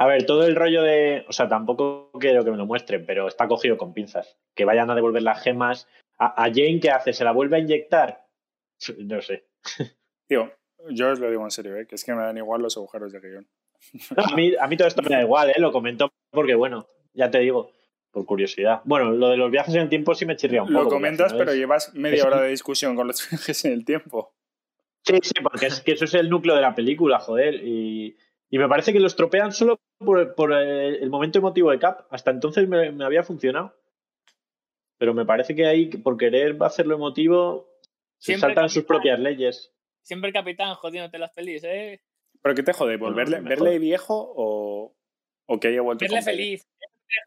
A 0.00 0.06
ver, 0.06 0.24
todo 0.24 0.46
el 0.46 0.56
rollo 0.56 0.82
de. 0.82 1.24
O 1.28 1.32
sea, 1.32 1.46
tampoco 1.48 2.10
quiero 2.18 2.42
que 2.44 2.50
me 2.50 2.56
lo 2.56 2.64
muestren, 2.64 3.04
pero 3.04 3.28
está 3.28 3.46
cogido 3.48 3.76
con 3.76 3.92
pinzas. 3.92 4.38
Que 4.54 4.64
vayan 4.64 4.90
a 4.90 4.94
devolver 4.94 5.22
las 5.22 5.42
gemas. 5.42 5.86
¿A, 6.18 6.42
a 6.42 6.46
Jane 6.46 6.80
qué 6.80 6.90
hace? 6.90 7.12
¿Se 7.12 7.22
la 7.24 7.32
vuelve 7.32 7.56
a 7.56 7.60
inyectar? 7.60 8.26
No 8.98 9.20
sé. 9.20 9.46
Tío, 10.26 10.50
yo 10.88 11.10
os 11.10 11.18
lo 11.20 11.28
digo 11.30 11.44
en 11.44 11.50
serio, 11.50 11.76
¿eh? 11.76 11.86
que 11.86 11.96
es 11.96 12.04
que 12.04 12.14
me 12.14 12.22
dan 12.22 12.38
igual 12.38 12.62
los 12.62 12.76
agujeros 12.78 13.12
de 13.12 13.20
guion. 13.20 13.48
A 14.16 14.34
mí, 14.34 14.52
a 14.58 14.66
mí 14.66 14.76
todo 14.76 14.88
esto 14.88 15.02
me 15.02 15.10
da 15.10 15.20
igual, 15.22 15.50
¿eh? 15.50 15.54
Lo 15.58 15.70
comento 15.72 16.10
porque, 16.30 16.54
bueno, 16.54 16.86
ya 17.12 17.30
te 17.30 17.38
digo. 17.40 17.70
por 18.10 18.24
curiosidad. 18.24 18.80
Bueno, 18.84 19.10
lo 19.12 19.28
de 19.28 19.36
los 19.36 19.50
viajes 19.50 19.74
en 19.74 19.82
el 19.82 19.88
tiempo 19.90 20.14
sí 20.14 20.24
me 20.26 20.36
chirría 20.36 20.62
un 20.62 20.68
poco. 20.72 20.84
Lo 20.84 20.88
comentas, 20.90 21.32
pero 21.34 21.50
es- 21.52 21.58
llevas 21.58 21.94
media 21.94 22.24
hora 22.24 22.40
de 22.40 22.48
discusión 22.48 22.96
con 22.96 23.06
los 23.06 23.20
viajes 23.30 23.64
en 23.66 23.72
el 23.72 23.84
tiempo. 23.84 24.34
Sí, 25.04 25.18
sí, 25.22 25.34
porque 25.42 25.66
es 25.66 25.80
que 25.82 25.92
eso 25.92 26.04
es 26.06 26.14
el 26.14 26.28
núcleo 26.30 26.54
de 26.54 26.62
la 26.62 26.74
película, 26.74 27.18
joder. 27.20 27.54
Y, 27.54 28.16
y 28.50 28.58
me 28.58 28.68
parece 28.68 28.92
que 28.92 29.00
lo 29.00 29.06
estropean 29.06 29.52
solo 29.52 29.78
por, 29.98 30.34
por 30.34 30.52
el, 30.52 30.96
el 30.96 31.10
momento 31.10 31.38
emotivo 31.38 31.70
de 31.70 31.78
Cap. 31.78 32.06
Hasta 32.10 32.30
entonces 32.30 32.68
me, 32.68 32.90
me 32.90 33.04
había 33.04 33.22
funcionado. 33.22 33.74
Pero 34.98 35.14
me 35.14 35.24
parece 35.24 35.54
que 35.54 35.66
ahí, 35.66 35.86
por 35.86 36.16
querer 36.18 36.56
hacerlo 36.60 36.96
emotivo, 36.96 37.68
se 38.18 38.32
Siempre 38.32 38.48
saltan 38.48 38.68
sus 38.68 38.84
propias 38.84 39.18
leyes. 39.18 39.72
Siempre 40.02 40.28
el 40.28 40.34
capitán 40.34 40.74
jodiéndote 40.74 41.18
las 41.18 41.30
pelis, 41.32 41.62
¿eh? 41.64 42.02
¿Pero 42.42 42.54
qué 42.54 42.62
te 42.62 42.72
jode? 42.72 42.98
¿Por 42.98 43.10
No, 43.10 43.16
verle, 43.16 43.40
verle 43.40 43.56
jode. 43.70 43.78
viejo 43.78 44.32
o, 44.36 44.94
o 45.46 45.60
que 45.60 45.68
haya 45.68 45.80
vuelto 45.82 46.02
Verle 46.04 46.22
feliz. 46.22 46.68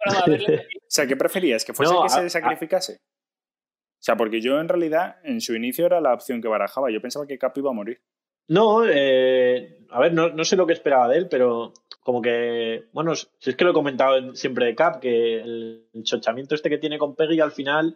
Broma, 0.05 0.23
verle 0.27 0.57
feliz. 0.57 0.77
O 0.83 0.85
sea, 0.89 1.07
¿qué 1.07 1.15
preferías? 1.15 1.65
¿Que 1.65 1.73
fuese 1.73 1.93
No, 1.93 2.01
que 2.01 2.07
a- 2.07 2.09
se 2.09 2.29
sacrificase? 2.29 2.93
O 2.95 4.05
sea, 4.05 4.17
porque 4.17 4.41
yo 4.41 4.59
en 4.59 4.67
realidad 4.67 5.17
en 5.23 5.39
su 5.39 5.55
inicio 5.55 5.85
era 5.85 6.01
la 6.01 6.13
opción 6.13 6.41
que 6.41 6.47
barajaba. 6.47 6.91
Yo 6.91 7.01
pensaba 7.01 7.25
que 7.25 7.37
Cap 7.37 7.57
iba 7.57 7.69
a 7.69 7.73
morir. 7.73 8.01
No, 8.47 8.85
eh, 8.85 9.85
a 9.89 9.99
ver, 9.99 10.13
no, 10.13 10.29
no 10.29 10.43
sé 10.43 10.55
lo 10.55 10.67
que 10.67 10.73
esperaba 10.73 11.07
de 11.07 11.17
él, 11.17 11.27
pero 11.29 11.73
como 12.01 12.21
que, 12.21 12.85
bueno, 12.91 13.15
si 13.15 13.27
es 13.49 13.55
que 13.55 13.63
lo 13.63 13.71
he 13.71 13.73
comentado 13.73 14.17
en- 14.17 14.35
siempre 14.35 14.65
de 14.65 14.75
Cap, 14.75 14.99
que 14.99 15.39
el, 15.41 15.87
el 15.93 16.03
chochamiento 16.03 16.53
este 16.55 16.69
que 16.69 16.77
tiene 16.77 16.97
con 16.97 17.15
Peggy 17.15 17.39
al 17.39 17.51
final 17.51 17.95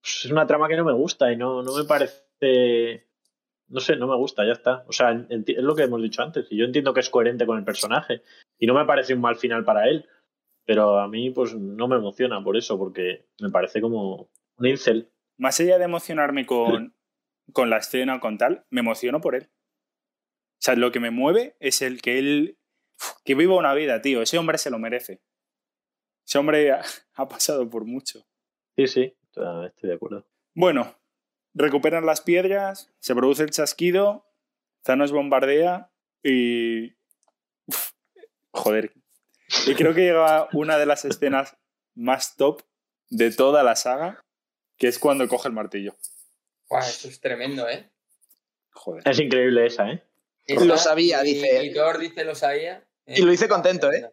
pues, 0.00 0.24
es 0.24 0.30
una 0.30 0.46
trama 0.46 0.68
que 0.68 0.76
no 0.76 0.84
me 0.84 0.92
gusta 0.92 1.32
y 1.32 1.36
no, 1.36 1.62
no 1.62 1.74
me 1.76 1.84
parece, 1.84 3.06
no 3.68 3.80
sé, 3.80 3.96
no 3.96 4.06
me 4.06 4.16
gusta, 4.16 4.46
ya 4.46 4.52
está. 4.52 4.84
O 4.86 4.92
sea, 4.92 5.10
es 5.28 5.56
lo 5.58 5.74
que 5.74 5.82
hemos 5.82 6.00
dicho 6.02 6.22
antes, 6.22 6.46
y 6.50 6.56
yo 6.56 6.64
entiendo 6.64 6.94
que 6.94 7.00
es 7.00 7.10
coherente 7.10 7.46
con 7.46 7.58
el 7.58 7.64
personaje 7.64 8.22
y 8.58 8.66
no 8.66 8.74
me 8.74 8.84
parece 8.86 9.14
un 9.14 9.20
mal 9.20 9.36
final 9.36 9.64
para 9.64 9.88
él, 9.88 10.06
pero 10.64 11.00
a 11.00 11.08
mí 11.08 11.30
pues 11.30 11.54
no 11.54 11.88
me 11.88 11.96
emociona 11.96 12.42
por 12.44 12.56
eso, 12.56 12.78
porque 12.78 13.26
me 13.40 13.50
parece 13.50 13.80
como 13.80 14.30
un 14.58 14.66
incel. 14.66 15.10
Más 15.36 15.58
allá 15.58 15.78
de 15.78 15.84
emocionarme 15.84 16.46
con, 16.46 16.94
con 17.52 17.70
la 17.70 17.78
escena 17.78 18.16
o 18.16 18.20
con 18.20 18.38
tal, 18.38 18.64
me 18.70 18.80
emociono 18.80 19.20
por 19.20 19.34
él. 19.34 19.48
O 20.60 20.62
sea, 20.62 20.74
lo 20.76 20.92
que 20.92 21.00
me 21.00 21.10
mueve 21.10 21.56
es 21.58 21.80
el 21.80 22.02
que 22.02 22.18
él. 22.18 22.58
que 23.24 23.34
viva 23.34 23.56
una 23.56 23.72
vida, 23.72 24.02
tío. 24.02 24.20
Ese 24.20 24.36
hombre 24.36 24.58
se 24.58 24.68
lo 24.68 24.78
merece. 24.78 25.22
Ese 26.26 26.36
hombre 26.36 26.70
ha, 26.70 26.82
ha 27.14 27.28
pasado 27.28 27.68
por 27.70 27.86
mucho. 27.86 28.26
Sí, 28.76 28.86
sí, 28.86 29.16
estoy 29.26 29.88
de 29.88 29.94
acuerdo. 29.94 30.26
Bueno, 30.54 30.94
recuperan 31.54 32.04
las 32.04 32.20
piedras, 32.20 32.92
se 32.98 33.14
produce 33.14 33.42
el 33.42 33.50
chasquido, 33.50 34.26
Thanos 34.82 35.12
bombardea 35.12 35.90
y. 36.22 36.92
uf, 37.66 37.92
joder. 38.50 38.92
Y 39.66 39.74
creo 39.74 39.94
que 39.94 40.02
llega 40.02 40.48
una 40.52 40.76
de 40.76 40.86
las 40.86 41.06
escenas 41.06 41.56
más 41.94 42.36
top 42.36 42.62
de 43.08 43.30
toda 43.30 43.62
la 43.62 43.76
saga, 43.76 44.24
que 44.76 44.88
es 44.88 44.98
cuando 44.98 45.26
coge 45.26 45.48
el 45.48 45.54
martillo. 45.54 45.96
Guau, 46.68 46.82
esto 46.82 47.08
es 47.08 47.18
tremendo, 47.18 47.66
¿eh? 47.68 47.90
Joder. 48.72 49.02
Es 49.08 49.18
increíble 49.18 49.66
esa, 49.66 49.90
¿eh? 49.90 50.04
Lo 50.48 50.76
sabía, 50.76 51.22
y- 51.24 51.34
dice 51.34 51.58
él. 51.58 51.66
Y 51.66 51.74
Thor 51.74 51.98
dice 51.98 52.24
lo 52.24 52.34
sabía. 52.34 52.84
Y 53.06 53.22
lo 53.22 53.32
hice 53.32 53.48
contento, 53.48 53.90
¿eh? 53.92 54.10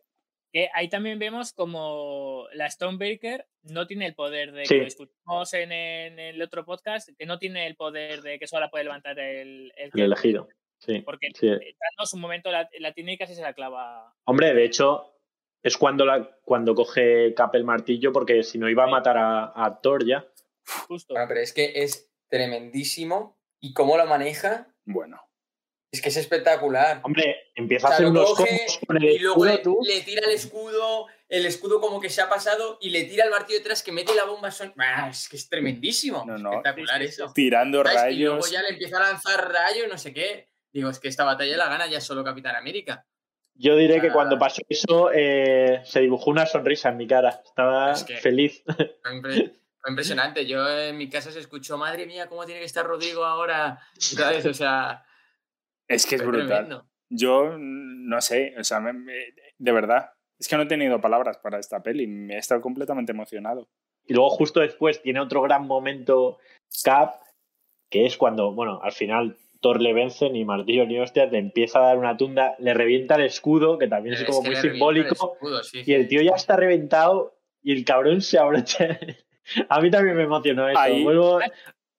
Que 0.51 0.69
ahí 0.73 0.87
también 0.89 1.19
vemos 1.19 1.51
como 1.53 2.47
la 2.53 2.69
Stonebreaker 2.69 3.45
no 3.63 3.85
tiene 3.85 4.05
el 4.05 4.15
poder 4.15 4.53
de 4.53 4.65
Sí. 4.65 4.73
que 4.75 4.77
lo 4.79 4.85
discutimos 4.85 5.53
en, 5.53 5.71
en 5.71 6.19
el 6.19 6.41
otro 6.41 6.63
podcast, 6.65 7.09
que 7.17 7.25
no 7.25 7.37
tiene 7.37 7.67
el 7.67 7.75
poder 7.75 8.21
de 8.21 8.39
que 8.39 8.47
solo 8.47 8.69
puede 8.69 8.85
levantar 8.85 9.19
el, 9.19 9.71
el, 9.75 9.91
El 9.93 10.01
elegido. 10.01 10.47
Sí. 10.79 11.01
Porque 11.01 11.29
sí. 11.33 11.47
Thanos 11.49 12.13
un 12.13 12.21
momento 12.21 12.49
la, 12.51 12.69
la 12.79 12.93
tiene 12.93 13.13
y 13.13 13.17
casi 13.17 13.35
se 13.35 13.41
la 13.41 13.53
clava. 13.53 14.15
Hombre, 14.25 14.53
de 14.53 14.63
hecho, 14.63 15.19
es 15.63 15.75
cuando, 15.77 16.05
la, 16.05 16.37
cuando 16.43 16.75
coge 16.75 17.33
Cap 17.35 17.53
el 17.55 17.63
martillo, 17.65 18.13
porque 18.13 18.41
si 18.43 18.57
no 18.57 18.69
iba 18.69 18.85
a 18.85 18.87
matar 18.87 19.17
a, 19.17 19.51
a 19.53 19.81
Thor 19.81 20.05
ya. 20.07 20.25
Justo. 20.87 21.13
Bueno, 21.13 21.27
pero 21.27 21.41
es 21.41 21.51
que 21.51 21.71
es 21.83 22.09
tremendísimo. 22.29 23.37
Y 23.59 23.73
cómo 23.73 23.97
lo 23.97 24.05
maneja, 24.05 24.67
Bueno. 24.85 25.19
Es 25.91 26.01
que 26.01 26.09
es 26.09 26.17
espectacular. 26.17 26.99
Hombre, 27.03 27.51
empieza 27.55 27.87
O 27.87 27.91
a 27.91 27.93
hacer 27.93 28.05
lo 28.05 28.11
unos 28.11 28.33
combos 28.35 28.79
con 28.85 28.97
el 28.97 29.03
Y 29.05 29.19
luego 29.19 29.45
escudo, 29.45 29.57
le, 29.57 29.63
tú. 29.63 29.79
le 29.83 30.01
tira 30.01 30.21
el 30.27 30.33
escudo, 30.33 31.07
el 31.29 31.45
escudo 31.45 31.79
como 31.81 31.99
que 32.01 32.09
se 32.09 32.21
ha 32.21 32.29
pasado 32.29 32.77
y 32.81 32.89
le 32.89 33.03
tira 33.05 33.23
el 33.25 33.31
martillo 33.31 33.59
detrás 33.59 33.83
que 33.83 33.91
mete 33.91 34.13
la 34.15 34.25
bomba. 34.25 34.51
Son... 34.51 34.73
Ah, 34.77 35.07
es 35.09 35.29
que 35.29 35.37
es 35.37 35.47
tremendísimo. 35.49 36.23
No, 36.27 36.37
no. 36.37 36.51
Espectacular 36.51 37.01
eso. 37.01 37.31
Tirando 37.33 37.83
¿Sabes? 37.83 38.15
Y 38.15 38.19
luego 38.19 38.35
rayos. 38.37 38.51
ya 38.51 38.61
le 38.63 38.69
empieza 38.69 38.97
a 38.97 39.11
lanzar 39.11 39.51
rayos, 39.51 39.87
no 39.89 39.97
sé 39.97 40.13
qué. 40.13 40.49
Digo, 40.73 40.89
es 40.89 40.99
que 40.99 41.07
esta 41.07 41.23
batalla 41.23 41.55
la 41.57 41.69
gana 41.69 41.87
ya 41.87 42.01
solo 42.01 42.23
Capitán 42.23 42.55
América. 42.55 43.05
Yo 43.59 43.75
diré 43.75 43.99
que 43.99 44.11
cuando 44.11 44.37
pasó 44.37 44.61
eso, 44.69 45.09
eh, 45.11 45.81
se 45.83 46.01
dibujó 46.01 46.29
una 46.29 46.45
sonrisa 46.45 46.89
en 46.89 46.97
mi 46.97 47.07
cara. 47.07 47.41
Estaba 47.43 47.93
Es 47.93 48.03
que- 48.03 48.17
feliz. 48.17 48.63
Fue 49.81 49.89
impresionante. 49.91 50.45
Yo 50.45 50.67
en 50.69 50.97
mi 50.97 51.09
casa 51.09 51.31
se 51.31 51.39
escuchó, 51.39 51.77
madre 51.77 52.05
mía, 52.05 52.27
¿cómo 52.27 52.45
tiene 52.45 52.59
que 52.59 52.65
estar 52.67 52.85
Rodrigo 52.85 53.23
ahora? 53.25 53.79
¿Sabes? 53.97 54.45
O 54.45 54.53
sea, 54.53 55.03
Es 55.87 56.05
que 56.05 56.15
es 56.15 56.21
fue 56.23 56.31
brutal. 56.31 56.47
tremendo. 56.65 56.85
Yo 57.09 57.55
no 57.57 58.19
sé, 58.21 58.53
o 58.59 58.63
sea, 58.63 58.79
me- 58.79 58.93
me- 58.93 59.13
de 59.57 59.71
verdad. 59.71 60.11
Es 60.39 60.47
que 60.47 60.55
no 60.57 60.63
he 60.63 60.67
tenido 60.67 60.99
palabras 61.01 61.37
para 61.39 61.57
esta 61.59 61.81
peli. 61.81 62.05
Me 62.07 62.35
he 62.35 62.37
estado 62.37 62.61
completamente 62.61 63.11
emocionado. 63.11 63.69
Y 64.05 64.13
luego 64.13 64.29
justo 64.29 64.59
después 64.59 65.01
tiene 65.01 65.19
otro 65.19 65.41
gran 65.41 65.65
momento 65.67 66.37
Cap, 66.83 67.15
que 67.89 68.05
es 68.05 68.17
cuando, 68.17 68.53
bueno, 68.53 68.79
al 68.83 68.91
final 68.91 69.37
Thor 69.61 69.81
le 69.81 69.93
vence, 69.93 70.29
ni 70.29 70.45
martillo 70.45 70.85
ni 70.85 70.99
hostias, 70.99 71.31
le 71.31 71.39
empieza 71.39 71.79
a 71.79 71.87
dar 71.87 71.97
una 71.97 72.15
tunda, 72.17 72.55
le 72.59 72.73
revienta 72.73 73.15
el 73.15 73.23
escudo, 73.23 73.77
que 73.79 73.87
también 73.87 74.15
es, 74.15 74.23
como 74.25 74.43
que 74.43 74.49
muy 74.49 74.55
el 74.57 74.61
simbólico, 74.61 75.33
escudo, 75.33 75.63
sí, 75.63 75.81
y 75.85 75.93
el 75.93 76.07
tío 76.07 76.21
ya 76.21 76.33
está 76.35 76.55
reventado 76.55 77.35
y 77.63 77.71
el 77.73 77.83
cabrón 77.83 78.21
se 78.21 78.37
abrocha. 78.37 78.87
a 79.69 79.81
mí 79.81 79.89
también 79.89 80.15
me 80.17 80.23
emocionó 80.23 80.69
eso. 80.69 80.79
Ahí- 80.79 81.03
Vuelvo- 81.03 81.39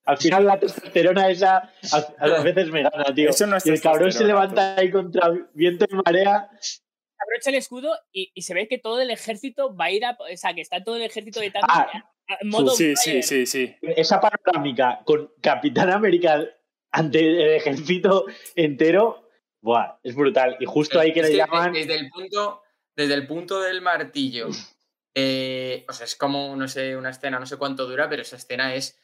al 0.08 0.16
final 0.18 0.46
la 0.46 0.58
testosterona 0.58 1.28
esa 1.30 1.70
a, 1.92 1.96
a 2.18 2.42
veces 2.42 2.70
me 2.70 2.82
gana, 2.82 3.04
tío. 3.14 3.30
Eso 3.30 3.46
no 3.46 3.56
es 3.56 3.66
y 3.66 3.70
el 3.70 3.80
cabrón 3.80 4.10
se 4.10 4.24
levanta 4.24 4.76
ahí 4.76 4.90
contra 4.90 5.30
viento 5.54 5.86
y 5.88 5.94
marea. 5.94 6.50
Abrocha 7.20 7.50
el 7.50 7.56
escudo 7.56 7.90
y, 8.12 8.30
y 8.34 8.42
se 8.42 8.54
ve 8.54 8.68
que 8.68 8.78
todo 8.78 9.00
el 9.00 9.10
ejército 9.10 9.74
va 9.76 9.86
a 9.86 9.90
ir 9.90 10.04
a. 10.04 10.12
O 10.18 10.36
sea, 10.36 10.54
que 10.54 10.60
está 10.62 10.82
todo 10.82 10.96
el 10.96 11.02
ejército 11.02 11.40
de 11.40 11.50
Thanos 11.50 11.68
Ah, 11.70 12.04
modo. 12.44 12.70
Sí, 12.70 12.94
sí, 12.96 13.22
sí, 13.22 13.46
sí. 13.46 13.74
esa 13.82 14.20
panorámica 14.20 15.00
con 15.04 15.32
Capitán 15.40 15.90
América 15.90 16.44
ante 16.90 17.18
el 17.20 17.50
ejército 17.56 18.26
entero, 18.54 19.28
buah, 19.60 19.98
es 20.02 20.14
brutal. 20.14 20.56
Y 20.60 20.64
justo 20.66 20.98
ahí 21.00 21.12
que 21.12 21.22
le 21.22 21.36
llaman. 21.36 21.72
Desde 21.72 21.96
el 21.96 22.08
punto, 22.08 22.62
desde 22.96 23.14
el 23.14 23.26
punto 23.26 23.60
del 23.60 23.80
martillo. 23.82 24.48
eh, 25.14 25.84
o 25.88 25.92
sea, 25.92 26.04
es 26.04 26.16
como, 26.16 26.54
no 26.54 26.68
sé, 26.68 26.96
una 26.96 27.10
escena, 27.10 27.38
no 27.40 27.46
sé 27.46 27.56
cuánto 27.56 27.86
dura, 27.86 28.08
pero 28.08 28.22
esa 28.22 28.36
escena 28.36 28.74
es 28.74 28.96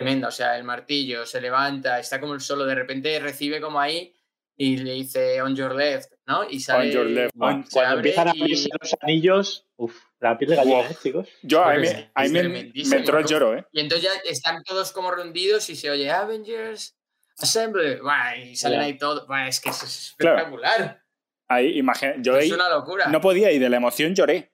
tremenda. 0.00 0.28
O 0.28 0.30
sea, 0.30 0.56
el 0.56 0.64
martillo 0.64 1.26
se 1.26 1.40
levanta, 1.40 1.98
está 1.98 2.20
como 2.20 2.34
el 2.34 2.40
solo, 2.40 2.64
de 2.64 2.74
repente 2.74 3.18
recibe 3.20 3.60
como 3.60 3.78
ahí 3.80 4.14
y 4.56 4.78
le 4.78 4.92
dice 4.94 5.40
on 5.42 5.54
your 5.54 5.74
left, 5.74 6.12
¿no? 6.26 6.48
Y 6.48 6.60
sale. 6.60 6.88
On 6.88 6.92
your 6.94 7.06
left. 7.06 7.34
On- 7.38 7.64
cuando 7.70 7.96
empiezan 7.96 8.28
a 8.28 8.32
y- 8.34 8.40
abrirse 8.40 8.68
los 8.80 8.96
anillos, 9.00 9.66
uff, 9.76 9.94
la 10.20 10.36
piel 10.38 10.50
de 10.50 10.56
gallina, 10.56 10.76
Wow. 10.78 10.84
¿eh, 10.90 10.96
chicos? 11.02 11.28
Yo 11.42 11.64
ahí 11.64 11.78
Pues 11.78 11.94
me, 11.94 12.10
ahí 12.14 12.28
me, 12.30 12.42
me 12.48 12.96
entró 12.96 13.18
el 13.18 13.26
lloro, 13.26 13.56
¿eh? 13.56 13.64
Y 13.72 13.80
entonces 13.80 14.10
ya 14.10 14.30
están 14.30 14.62
todos 14.64 14.92
como 14.92 15.10
rendidos 15.12 15.68
y 15.70 15.76
se 15.76 15.90
oye 15.90 16.10
Avengers, 16.10 16.96
Assemble, 17.38 18.00
Buah, 18.02 18.36
y 18.36 18.56
salen 18.56 18.80
Ya. 18.80 18.86
ahí 18.86 18.98
todos. 18.98 19.26
Es 19.48 19.60
que 19.60 19.70
es 19.70 20.14
Claro. 20.18 20.36
espectacular. 20.36 21.02
Ahí, 21.48 21.78
imagina, 21.78 22.14
yo 22.18 22.36
es 22.36 22.44
ahí 22.44 22.52
una 22.52 22.68
locura. 22.68 23.06
no 23.08 23.20
podía 23.20 23.50
y 23.50 23.58
de 23.58 23.68
la 23.70 23.76
emoción 23.78 24.14
lloré. 24.14 24.52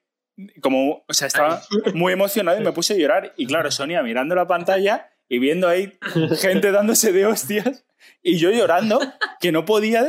Como, 0.60 1.04
o 1.08 1.12
sea, 1.14 1.26
estaba 1.28 1.62
muy 1.94 2.12
emocionado 2.12 2.60
y 2.60 2.64
me 2.64 2.72
puse 2.72 2.94
a 2.94 2.96
llorar. 2.96 3.32
Y 3.36 3.46
claro, 3.46 3.70
Sonia 3.70 4.02
mirando 4.02 4.34
la 4.34 4.46
pantalla 4.46 5.10
y 5.28 5.38
viendo 5.38 5.68
ahí 5.68 5.92
gente 6.40 6.70
dándose 6.70 7.12
de 7.12 7.26
hostias 7.26 7.84
y 8.22 8.38
yo 8.38 8.50
llorando, 8.50 9.00
que 9.40 9.52
no 9.52 9.64
podía, 9.64 10.04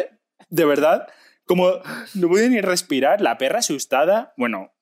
de 0.50 0.66
verdad, 0.66 1.08
como 1.46 1.72
no 2.14 2.28
podía 2.28 2.50
ni 2.50 2.62
respirar, 2.62 3.22
la 3.22 3.38
perra 3.38 3.60
asustada. 3.60 4.34
Bueno, 4.38 4.74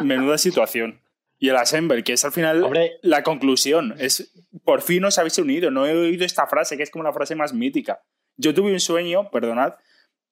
menuda 0.00 0.38
situación. 0.38 1.00
Y 1.38 1.50
el 1.50 1.56
Assemble, 1.56 2.02
que 2.02 2.14
es 2.14 2.24
al 2.24 2.32
final 2.32 2.62
Hombre, 2.62 2.92
la 3.02 3.22
conclusión, 3.22 3.94
es 3.98 4.32
por 4.64 4.80
fin 4.80 5.04
os 5.04 5.18
habéis 5.18 5.38
unido. 5.38 5.70
No 5.70 5.86
he 5.86 5.94
oído 5.94 6.24
esta 6.24 6.46
frase, 6.46 6.76
que 6.76 6.82
es 6.82 6.90
como 6.90 7.04
la 7.04 7.12
frase 7.12 7.34
más 7.34 7.52
mítica. 7.52 8.02
Yo 8.36 8.54
tuve 8.54 8.72
un 8.72 8.80
sueño, 8.80 9.30
perdonad, 9.30 9.74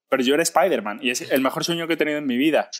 pero 0.08 0.22
yo 0.22 0.34
era 0.34 0.42
Spider-Man 0.42 1.00
y 1.02 1.10
es 1.10 1.30
el 1.30 1.40
mejor 1.40 1.64
sueño 1.64 1.86
que 1.86 1.94
he 1.94 1.96
tenido 1.96 2.18
en 2.18 2.26
mi 2.26 2.36
vida. 2.36 2.70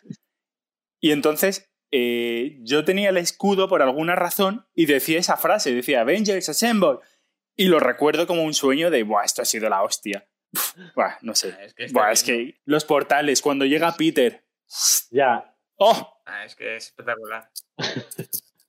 Y 0.99 1.11
entonces 1.11 1.72
eh, 1.95 2.57
yo 2.63 2.83
tenía 2.83 3.09
el 3.09 3.17
escudo 3.17 3.67
por 3.69 3.83
alguna 3.83 4.15
razón 4.15 4.65
y 4.73 4.87
decía 4.87 5.19
esa 5.19 5.37
frase, 5.37 5.73
decía 5.75 6.01
Avengers 6.01 6.49
Assemble. 6.49 6.97
Y 7.55 7.65
lo 7.67 7.79
recuerdo 7.79 8.25
como 8.25 8.43
un 8.43 8.55
sueño 8.55 8.89
de, 8.89 9.03
Buah, 9.03 9.25
esto 9.25 9.43
ha 9.43 9.45
sido 9.45 9.69
la 9.69 9.83
hostia. 9.83 10.27
Buah, 10.95 11.17
no 11.21 11.35
sé. 11.35 11.53
Ah, 11.55 11.63
Es 11.63 11.73
que, 11.75 11.83
es 11.85 11.93
Buah, 11.93 12.11
es 12.11 12.23
que 12.23 12.55
los 12.65 12.83
portales, 12.83 13.41
cuando 13.43 13.63
llega 13.65 13.91
Peter. 13.95 14.43
ya, 15.11 15.55
¡Oh! 15.75 16.19
Ah, 16.25 16.45
es 16.45 16.55
que 16.55 16.77
es 16.77 16.85
espectacular. 16.87 17.51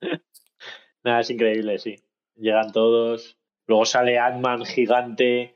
nada, 1.03 1.19
es 1.21 1.29
increíble, 1.29 1.77
sí. 1.79 1.95
Llegan 2.35 2.71
todos. 2.71 3.37
Luego 3.67 3.85
sale 3.85 4.19
Ant-Man 4.19 4.65
gigante. 4.65 5.55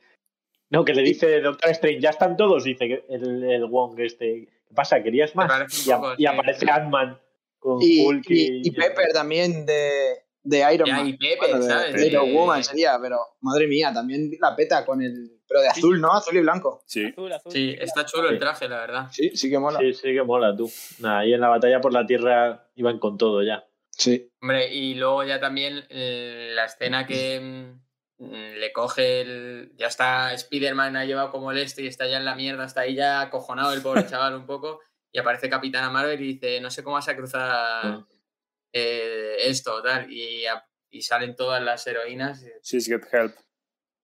No, 0.71 0.85
que 0.85 0.93
le 0.93 1.01
dice 1.01 1.41
Doctor 1.41 1.69
Strange, 1.71 1.99
ya 2.01 2.09
están 2.11 2.37
todos, 2.37 2.63
dice 2.63 2.87
que 2.87 3.05
el, 3.09 3.43
el 3.43 3.65
Wong 3.65 3.99
este. 3.99 4.47
¿Qué 4.67 4.73
pasa? 4.75 5.01
¿Querías 5.01 5.35
más? 5.35 5.85
Y, 5.87 5.91
a- 5.91 5.97
poco, 5.97 6.13
y 6.13 6.17
sí. 6.17 6.25
aparece 6.27 6.71
Ant-Man 6.71 7.19
Con 7.59 7.77
Y, 7.81 8.05
Hulk 8.05 8.25
y, 8.29 8.67
y 8.67 8.71
Pepper 8.71 9.11
también 9.13 9.65
de, 9.65 10.23
de 10.43 10.73
Iron 10.73 10.87
Ya, 10.87 10.95
Man. 10.97 11.07
y 11.07 11.13
Pepe, 11.17 11.37
Bueno, 11.39 11.59
de, 11.59 11.63
¿sabes? 11.71 11.93
de 11.93 12.07
Iron 12.07 12.25
De- 12.27 12.33
Woman 12.33 12.63
sería, 12.63 12.97
pero 13.01 13.19
madre 13.41 13.67
mía, 13.67 13.91
también 13.93 14.31
la 14.39 14.55
peta 14.55 14.85
con 14.85 15.01
el. 15.01 15.35
Pero 15.47 15.61
de 15.61 15.67
azul, 15.67 15.99
¿no? 15.99 16.13
Azul 16.13 16.37
y 16.37 16.41
blanco. 16.41 16.83
Sí. 16.85 17.05
Azul, 17.05 17.33
azul. 17.33 17.51
Sí, 17.51 17.75
está 17.79 18.05
chulo 18.05 18.29
el 18.29 18.37
traje, 18.39 18.69
la 18.69 18.77
verdad. 18.81 19.07
Sí, 19.11 19.31
sí 19.35 19.49
que 19.49 19.57
mola. 19.59 19.79
Sí, 19.79 19.93
sí 19.93 20.13
que 20.13 20.21
mola 20.23 20.55
tú. 20.55 20.71
Nada, 20.99 21.19
ahí 21.19 21.33
en 21.33 21.41
la 21.41 21.47
batalla 21.49 21.81
por 21.81 21.91
la 21.91 22.05
Tierra 22.05 22.69
iban 22.75 22.99
con 22.99 23.17
todo 23.17 23.41
ya. 23.43 23.65
Sí. 23.89 24.31
Hombre, 24.41 24.73
y 24.73 24.93
luego 24.93 25.23
ya 25.25 25.39
también 25.39 25.83
eh, 25.89 26.51
la 26.53 26.65
escena 26.65 27.05
que 27.07 27.39
mm, 28.19 28.23
le 28.59 28.71
coge 28.71 29.21
el. 29.21 29.71
Ya 29.75 29.87
está 29.87 30.33
Spider-Man, 30.33 30.95
ha 30.95 31.05
llevado 31.05 31.31
como 31.31 31.51
el 31.51 31.57
este 31.57 31.81
y 31.81 31.87
está 31.87 32.07
ya 32.07 32.17
en 32.17 32.25
la 32.25 32.35
mierda, 32.35 32.63
está 32.65 32.81
ahí 32.81 32.93
ya 32.95 33.19
acojonado 33.21 33.73
el 33.73 33.81
pobre 33.81 34.05
chaval 34.07 34.35
un 34.35 34.45
poco. 34.45 34.79
Y 35.11 35.19
aparece 35.19 35.49
Capitana 35.49 35.89
Marvel 35.89 36.21
y 36.21 36.33
dice: 36.33 36.59
No 36.61 36.69
sé 36.69 36.83
cómo 36.83 36.95
vas 36.95 37.07
a 37.07 37.15
cruzar 37.15 37.49
Ah. 37.51 38.05
eh, 38.73 39.35
esto, 39.45 39.81
tal. 39.81 40.11
Y, 40.11 40.43
y 40.91 41.01
salen 41.01 41.35
todas 41.35 41.61
las 41.61 41.85
heroínas. 41.87 42.43
y 42.43 42.49
She's 42.63 42.85
Get 42.87 43.03
Help. 43.11 43.35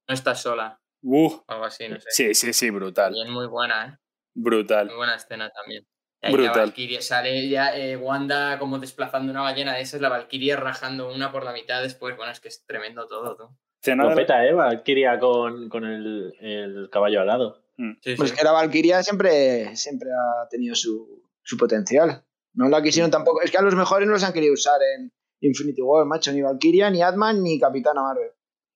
No 0.07 0.13
estás 0.13 0.41
sola, 0.41 0.79
Uh, 1.01 1.31
algo 1.47 1.65
así, 1.65 1.87
no 1.87 1.99
sé. 1.99 2.07
sí, 2.09 2.33
sí, 2.33 2.53
sí, 2.53 2.69
brutal. 2.71 3.13
Bien, 3.13 3.29
muy 3.29 3.45
buena, 3.47 3.87
¿eh? 3.87 3.97
Brutal. 4.33 4.87
Muy 4.87 4.95
buena 4.95 5.15
escena 5.15 5.49
también. 5.51 5.85
Y 6.21 6.27
ahí 6.27 6.33
Brutal. 6.33 6.55
La 6.55 6.61
Valkyrie 6.63 7.01
sale 7.01 7.47
ya 7.47 7.75
eh, 7.77 7.95
Wanda 7.95 8.57
como 8.57 8.79
desplazando 8.79 9.31
una 9.31 9.41
ballena 9.41 9.73
de 9.75 9.81
esas, 9.81 10.01
la 10.01 10.09
Valkyrie 10.09 10.55
rajando 10.55 11.11
una 11.13 11.31
por 11.31 11.43
la 11.43 11.53
mitad 11.53 11.81
después. 11.83 12.15
Bueno, 12.17 12.31
es 12.31 12.39
que 12.39 12.47
es 12.47 12.65
tremendo 12.65 13.05
todo, 13.07 13.35
tú. 13.35 13.55
Escena 13.81 14.03
Lo 14.05 14.15
peta, 14.15 14.43
¿eh? 14.45 14.53
Valkyria 14.53 15.19
con, 15.19 15.69
con 15.69 15.85
el, 15.85 16.33
el 16.39 16.89
caballo 16.91 17.21
al 17.21 17.27
lado. 17.27 17.63
Sí, 18.01 18.15
Pues 18.15 18.29
sí. 18.31 18.35
que 18.35 18.43
la 18.43 18.51
Valkyria 18.51 19.03
siempre, 19.03 19.75
siempre 19.75 20.09
ha 20.11 20.47
tenido 20.49 20.75
su, 20.75 21.23
su 21.43 21.57
potencial. 21.57 22.23
No 22.53 22.69
la 22.69 22.81
quisieron 22.81 23.11
tampoco. 23.11 23.41
Es 23.41 23.51
que 23.51 23.57
a 23.57 23.61
los 23.61 23.75
mejores 23.75 24.07
no 24.07 24.13
los 24.13 24.23
han 24.23 24.31
querido 24.33 24.53
usar 24.53 24.79
en 24.97 25.11
Infinity 25.41 25.81
War, 25.81 26.05
macho. 26.05 26.31
Ni 26.31 26.41
Valkyria, 26.41 26.89
ni 26.89 27.01
Atman, 27.01 27.43
ni 27.43 27.59
Capitana 27.59 28.01
Marvel. 28.01 28.31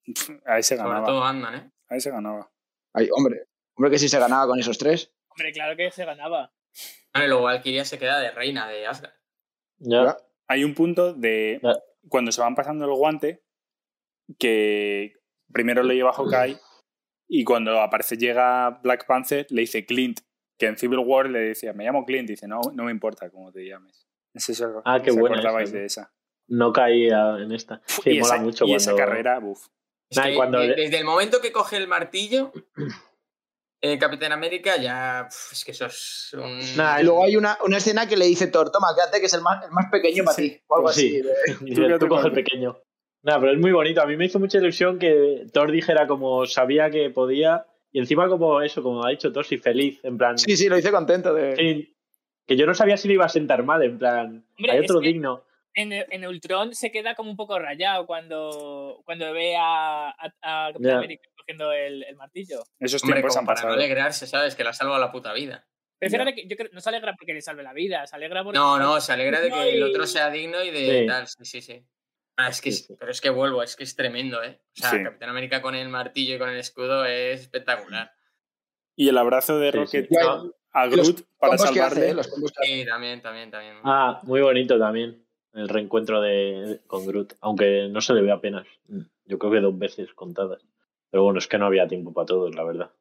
Ahí 0.46 0.62
se 0.64 0.76
Sobre 0.76 0.90
ganaba. 0.90 1.06
todo 1.08 1.24
Ant-Man, 1.24 1.56
¿eh? 1.56 1.72
Ahí 1.88 2.02
se 2.02 2.12
ganaba. 2.12 2.52
Ay, 2.94 3.08
hombre. 3.16 3.48
Hombre, 3.76 3.92
que 3.92 4.00
si 4.00 4.10
se 4.10 4.20
ganaba 4.20 4.48
con 4.48 4.60
esos 4.60 4.78
tres. 4.78 5.14
Hombre, 5.30 5.54
claro 5.54 5.78
que 5.78 5.90
se 5.92 6.04
ganaba. 6.04 6.52
Luego 7.14 7.44
Valkyria 7.44 7.86
se 7.86 7.98
queda 7.98 8.20
de 8.20 8.32
reina 8.32 8.68
de 8.68 8.86
Asgard. 8.86 9.14
Ya. 9.78 10.04
Ya. 10.04 10.18
Hay 10.48 10.64
un 10.66 10.74
punto 10.76 11.14
de 11.14 11.60
Ya. 11.64 11.74
cuando 12.10 12.32
se 12.32 12.42
van 12.42 12.56
pasando 12.56 12.86
el 12.86 12.92
guante 12.92 13.44
que 14.38 15.14
primero 15.52 15.84
lo 15.84 15.94
lleva 15.94 16.12
Hawkeye 16.14 16.58
y 17.30 17.44
cuando 17.44 17.80
aparece 17.80 18.18
llega 18.18 18.80
Black 18.84 19.06
Panther 19.06 19.46
le 19.52 19.62
dice 19.62 19.86
Clint, 19.86 20.20
que 20.58 20.66
en 20.66 20.78
Civil 20.78 21.00
War 21.00 21.30
le 21.30 21.40
decía, 21.40 21.72
me 21.74 21.86
llamo 21.86 22.06
Clint, 22.06 22.28
dice, 22.28 22.48
no, 22.48 22.60
no 22.74 22.84
me 22.86 22.92
importa 22.92 23.30
cómo 23.30 23.52
te 23.52 23.66
llames. 23.66 24.08
Es 24.34 24.50
eso, 24.50 24.82
Ah, 24.84 25.02
qué 25.02 25.12
¿os 25.12 25.18
buena 25.18 25.42
de 25.64 25.86
esa? 25.86 26.12
No 26.48 26.74
caía 26.74 27.38
en 27.40 27.52
esta. 27.52 27.82
Sí, 27.86 28.10
y 28.12 28.20
mola 28.20 28.34
esa, 28.36 28.44
mucho 28.44 28.66
y 28.66 28.74
esa 28.74 28.92
cuando... 28.92 29.06
carrera, 29.10 29.40
uf. 29.40 29.68
Es 30.10 30.18
Nah, 30.18 30.28
y 30.28 30.32
que 30.32 30.36
cuando 30.36 30.60
de- 30.60 30.68
le- 30.70 30.76
desde 30.76 30.98
el 30.98 31.06
momento 31.06 31.40
que 31.40 31.52
coge 31.52 31.78
el 31.78 31.88
martillo, 31.88 32.52
eh, 33.82 33.98
Capitán 34.00 34.32
América 34.32 34.78
ya. 34.78 35.28
pf, 35.30 35.54
es 35.54 35.64
que 35.66 35.72
eso 35.72 35.86
es 35.86 36.32
un. 36.34 36.60
Nah, 36.76 37.00
Y 37.00 37.04
luego 37.04 37.24
hay 37.24 37.36
una, 37.36 37.58
una 37.64 37.78
escena 37.78 38.08
que 38.08 38.18
le 38.18 38.26
dice 38.26 38.48
Thor, 38.48 38.72
toma, 38.72 38.88
quédate 38.96 39.20
que 39.20 39.28
es 39.28 39.34
el 39.34 39.42
más, 39.42 39.64
el 39.64 39.72
más 39.72 39.86
pequeño 39.92 40.24
para 40.24 40.36
Sí, 40.36 40.50
ti. 40.50 40.62
O 40.68 40.76
algo 40.76 40.86
pues 40.88 40.96
sí. 40.96 41.22
así. 41.22 41.56
Dice, 41.66 41.82
quédate 41.82 42.00
tú 42.00 42.08
coge 42.10 42.28
el 42.28 42.34
pequeño. 42.34 42.78
Nada, 43.24 43.40
pero 43.40 43.52
es 43.54 43.60
muy 43.60 43.72
bonito. 43.72 44.02
A 44.02 44.06
mí 44.06 44.16
me 44.18 44.26
hizo 44.26 44.40
mucha 44.40 44.58
ilusión 44.60 44.98
que 45.00 45.46
Thor 45.54 45.72
dijera 45.72 46.08
como 46.08 46.46
sabía 46.46 46.90
que 46.90 47.10
podía 47.10 47.66
y 47.92 48.00
encima 48.00 48.28
como 48.30 48.62
eso, 48.62 48.82
como 48.84 49.06
ha 49.06 49.10
dicho 49.10 49.32
Thor, 49.32 49.46
sí, 49.46 49.58
feliz, 49.58 50.00
en 50.04 50.18
plan... 50.18 50.38
Sí, 50.38 50.56
sí, 50.56 50.70
lo 50.70 50.78
hice 50.78 50.92
contento 50.92 51.34
de. 51.34 51.56
sí, 51.56 51.96
que 52.48 52.56
yo 52.56 52.66
no 52.66 52.74
sabía 52.74 52.98
si 52.98 53.08
le 53.08 53.16
iba 53.16 53.26
a 53.26 53.30
sentar 53.30 53.64
mal, 53.64 53.82
en 53.84 53.98
plan... 54.00 54.46
Hombre, 54.58 54.72
hay 54.72 54.80
otro 54.80 55.00
digno. 55.00 55.44
En, 55.76 55.92
en 55.94 56.26
Ultron 56.26 56.74
se 56.74 56.92
queda 56.92 57.14
como 57.16 57.30
un 57.30 57.38
poco 57.38 57.58
rayado 57.60 58.06
cuando, 58.08 59.02
cuando 59.06 59.32
ve 59.34 59.56
a, 59.56 60.10
a, 60.10 60.34
a 60.42 60.72
Capitán. 60.74 60.98
América 60.98 61.30
cogiendo 61.38 61.72
el, 61.72 62.04
el 62.04 62.16
martillo. 62.16 62.64
Esos 62.80 63.04
Hombre, 63.04 63.18
tiempos 63.18 63.36
como 63.36 63.42
han 63.42 63.46
para 63.46 63.60
no 63.62 63.68
pasado. 63.68 63.74
alegrarse, 63.74 64.28
¿sabes? 64.28 64.56
Que 64.56 64.64
la 64.64 64.74
salva 64.74 64.98
la 64.98 65.12
puta 65.12 65.32
vida. 65.34 65.66
Fíjate 66.02 66.34
que 66.34 66.48
yo 66.48 66.56
creo 66.56 66.70
no 66.72 66.80
se 66.82 66.90
alegra 66.90 67.14
porque 67.16 67.34
le 67.34 67.42
salve 67.42 67.62
la 67.62 67.74
vida, 67.74 68.08
se 68.08 68.16
alegra 68.16 68.44
porque. 68.44 68.58
No, 68.58 68.80
no, 68.80 69.00
se 69.02 69.12
alegra 69.14 69.42
de 69.42 69.52
que 69.52 69.70
el 69.76 69.84
otro 69.84 70.08
sea 70.08 70.30
digno 70.32 70.64
y 70.64 70.72
de 70.72 71.02
Sí. 71.02 71.06
tal. 71.08 71.28
Sí, 71.28 71.44
sí, 71.46 71.62
sí. 71.62 71.84
Ah, 72.42 72.50
es 72.50 72.62
que, 72.62 72.72
Sí, 72.72 72.84
sí. 72.84 72.96
Pero 72.98 73.12
es 73.12 73.20
que 73.20 73.30
vuelvo, 73.30 73.62
es 73.64 73.76
que 73.76 73.84
es 73.84 73.96
tremendo, 73.96 74.42
¿eh? 74.42 74.62
O 74.78 74.82
sea, 74.82 74.92
Sí. 74.92 75.04
Capitán 75.04 75.30
América 75.30 75.62
con 75.62 75.76
el 75.76 75.90
martillo 75.90 76.36
y 76.36 76.40
con 76.40 76.50
el 76.50 76.58
escudo 76.58 77.04
es 77.06 77.42
espectacular. 77.42 78.12
Y 78.96 79.10
el 79.10 79.18
abrazo 79.18 79.60
de 79.60 79.72
Rocket 79.72 80.08
sí. 80.08 80.16
a- 80.72 80.88
Groot 80.88 81.22
para 81.38 81.56
hace, 81.56 81.68
salvarle. 81.68 82.10
eh, 82.10 82.14
los 82.14 82.28
hace. 82.28 82.46
Sí, 82.64 82.86
también, 82.86 83.22
también, 83.22 83.52
también. 83.52 83.76
Ah, 83.84 84.22
muy 84.24 84.42
bonito 84.42 84.78
también. 84.80 85.26
El 85.54 85.68
reencuentro 85.68 86.22
de, 86.22 86.80
con 86.88 87.06
Groot. 87.06 87.34
Aunque 87.42 87.88
no 87.90 88.02
se 88.02 88.14
le 88.14 88.22
ve 88.22 88.32
apenas. 88.32 88.68
Yo 89.26 89.38
creo 89.40 89.52
que 89.52 89.60
dos 89.62 89.78
veces 89.78 90.14
contadas. 90.14 90.62
Pero 91.10 91.24
bueno, 91.24 91.40
es 91.40 91.48
que 91.48 91.58
no 91.58 91.66
había 91.66 91.88
tiempo 91.88 92.14
para 92.14 92.26
todos, 92.28 92.54
la 92.56 92.64
verdad. 92.64 92.92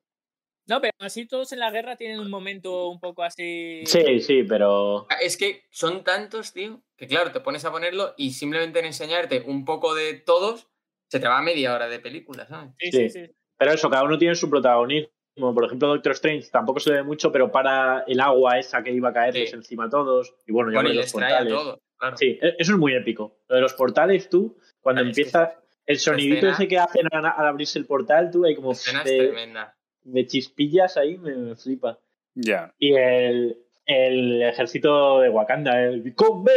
No, 0.68 0.80
pero 0.80 0.92
así 1.00 1.26
todos 1.26 1.52
en 1.52 1.60
la 1.60 1.70
guerra 1.70 1.96
tienen 1.96 2.20
un 2.20 2.30
momento 2.30 2.88
un 2.88 3.00
poco 3.00 3.22
así. 3.22 3.82
Sí, 3.86 4.20
sí, 4.20 4.42
pero. 4.42 5.06
Ah, 5.10 5.16
Es 5.22 5.36
que 5.36 5.64
son 5.70 6.04
tantos, 6.04 6.52
tío, 6.52 6.82
que 6.96 7.06
claro, 7.06 7.32
te 7.32 7.40
pones 7.40 7.64
a 7.64 7.70
ponerlo 7.72 8.14
y 8.16 8.32
simplemente 8.32 8.78
en 8.80 8.86
enseñarte 8.86 9.42
un 9.46 9.64
poco 9.64 9.94
de 9.94 10.14
todos, 10.14 10.68
se 11.10 11.20
te 11.20 11.28
va 11.28 11.40
media 11.40 11.74
hora 11.74 11.88
de 11.88 11.98
película, 12.00 12.46
¿sabes? 12.46 12.70
Sí, 12.78 12.90
sí, 12.92 13.10
Sí. 13.10 13.26
sí. 13.26 13.32
Pero 13.56 13.72
eso, 13.72 13.90
cada 13.90 14.04
uno 14.04 14.18
tiene 14.18 14.34
su 14.34 14.48
protagonismo. 14.50 15.10
Por 15.36 15.64
ejemplo, 15.64 15.88
Doctor 15.88 16.12
Strange 16.12 16.48
tampoco 16.50 16.80
se 16.80 16.92
ve 16.92 17.02
mucho, 17.02 17.30
pero 17.32 17.50
para 17.50 18.04
el 18.06 18.20
agua 18.20 18.58
esa 18.58 18.82
que 18.82 18.92
iba 18.92 19.08
a 19.08 19.12
caerles 19.12 19.50
Sí. 19.50 19.56
encima 19.56 19.84
a 19.86 19.88
todos. 19.88 20.34
Y 20.46 20.52
bueno, 20.52 20.70
ya 20.70 20.80
Bueno, 20.82 20.92
los 20.94 21.12
portales. 21.12 21.52
todos, 21.52 21.78
claro. 21.96 22.16
Sí, 22.16 22.38
e- 22.42 22.54
eso 22.58 22.72
es 22.72 22.78
muy 22.78 22.94
épico. 22.94 23.38
Lo 23.48 23.56
de 23.56 23.62
los 23.62 23.74
portales, 23.74 24.28
tú, 24.28 24.58
cuando 24.80 25.02
Es 25.02 25.06
que 25.06 25.22
empieza 25.22 25.54
el 25.86 25.98
sonidito 25.98 26.34
escena- 26.48 26.52
ese 26.54 26.68
que 26.68 26.78
hacen 26.78 27.06
al, 27.12 27.24
abrirse 27.26 27.78
el 27.78 27.86
portal, 27.86 28.30
tú, 28.32 28.44
hay 28.44 28.54
como 28.56 28.68
La 28.70 28.72
escena 28.74 29.02
es 29.02 29.04
tremenda. 29.16 29.77
De 30.12 30.26
chispillas 30.26 30.96
ahí, 30.96 31.18
me, 31.18 31.36
me 31.36 31.56
flipa. 31.56 31.98
Ya. 32.34 32.74
Y 32.78 32.94
el, 32.94 33.58
el 33.86 34.42
ejército 34.42 35.20
de 35.20 35.28
Wakanda, 35.30 35.82
el 35.82 36.02
Vikombe, 36.02 36.52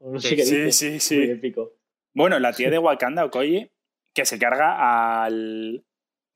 o 0.00 0.12
no 0.12 0.20
sé 0.20 0.28
Sí, 0.30 0.36
qué 0.36 0.42
Sí, 0.44 0.56
dice. 0.62 0.72
sí, 0.72 0.90
Muy 0.90 1.00
sí. 1.26 1.30
épico. 1.32 1.72
Bueno, 2.14 2.38
la 2.38 2.52
tía 2.52 2.70
de 2.70 2.78
Wakanda, 2.78 3.24
Okoye, 3.24 3.72
que 4.12 4.24
se 4.24 4.38
carga 4.38 5.24
al, 5.24 5.84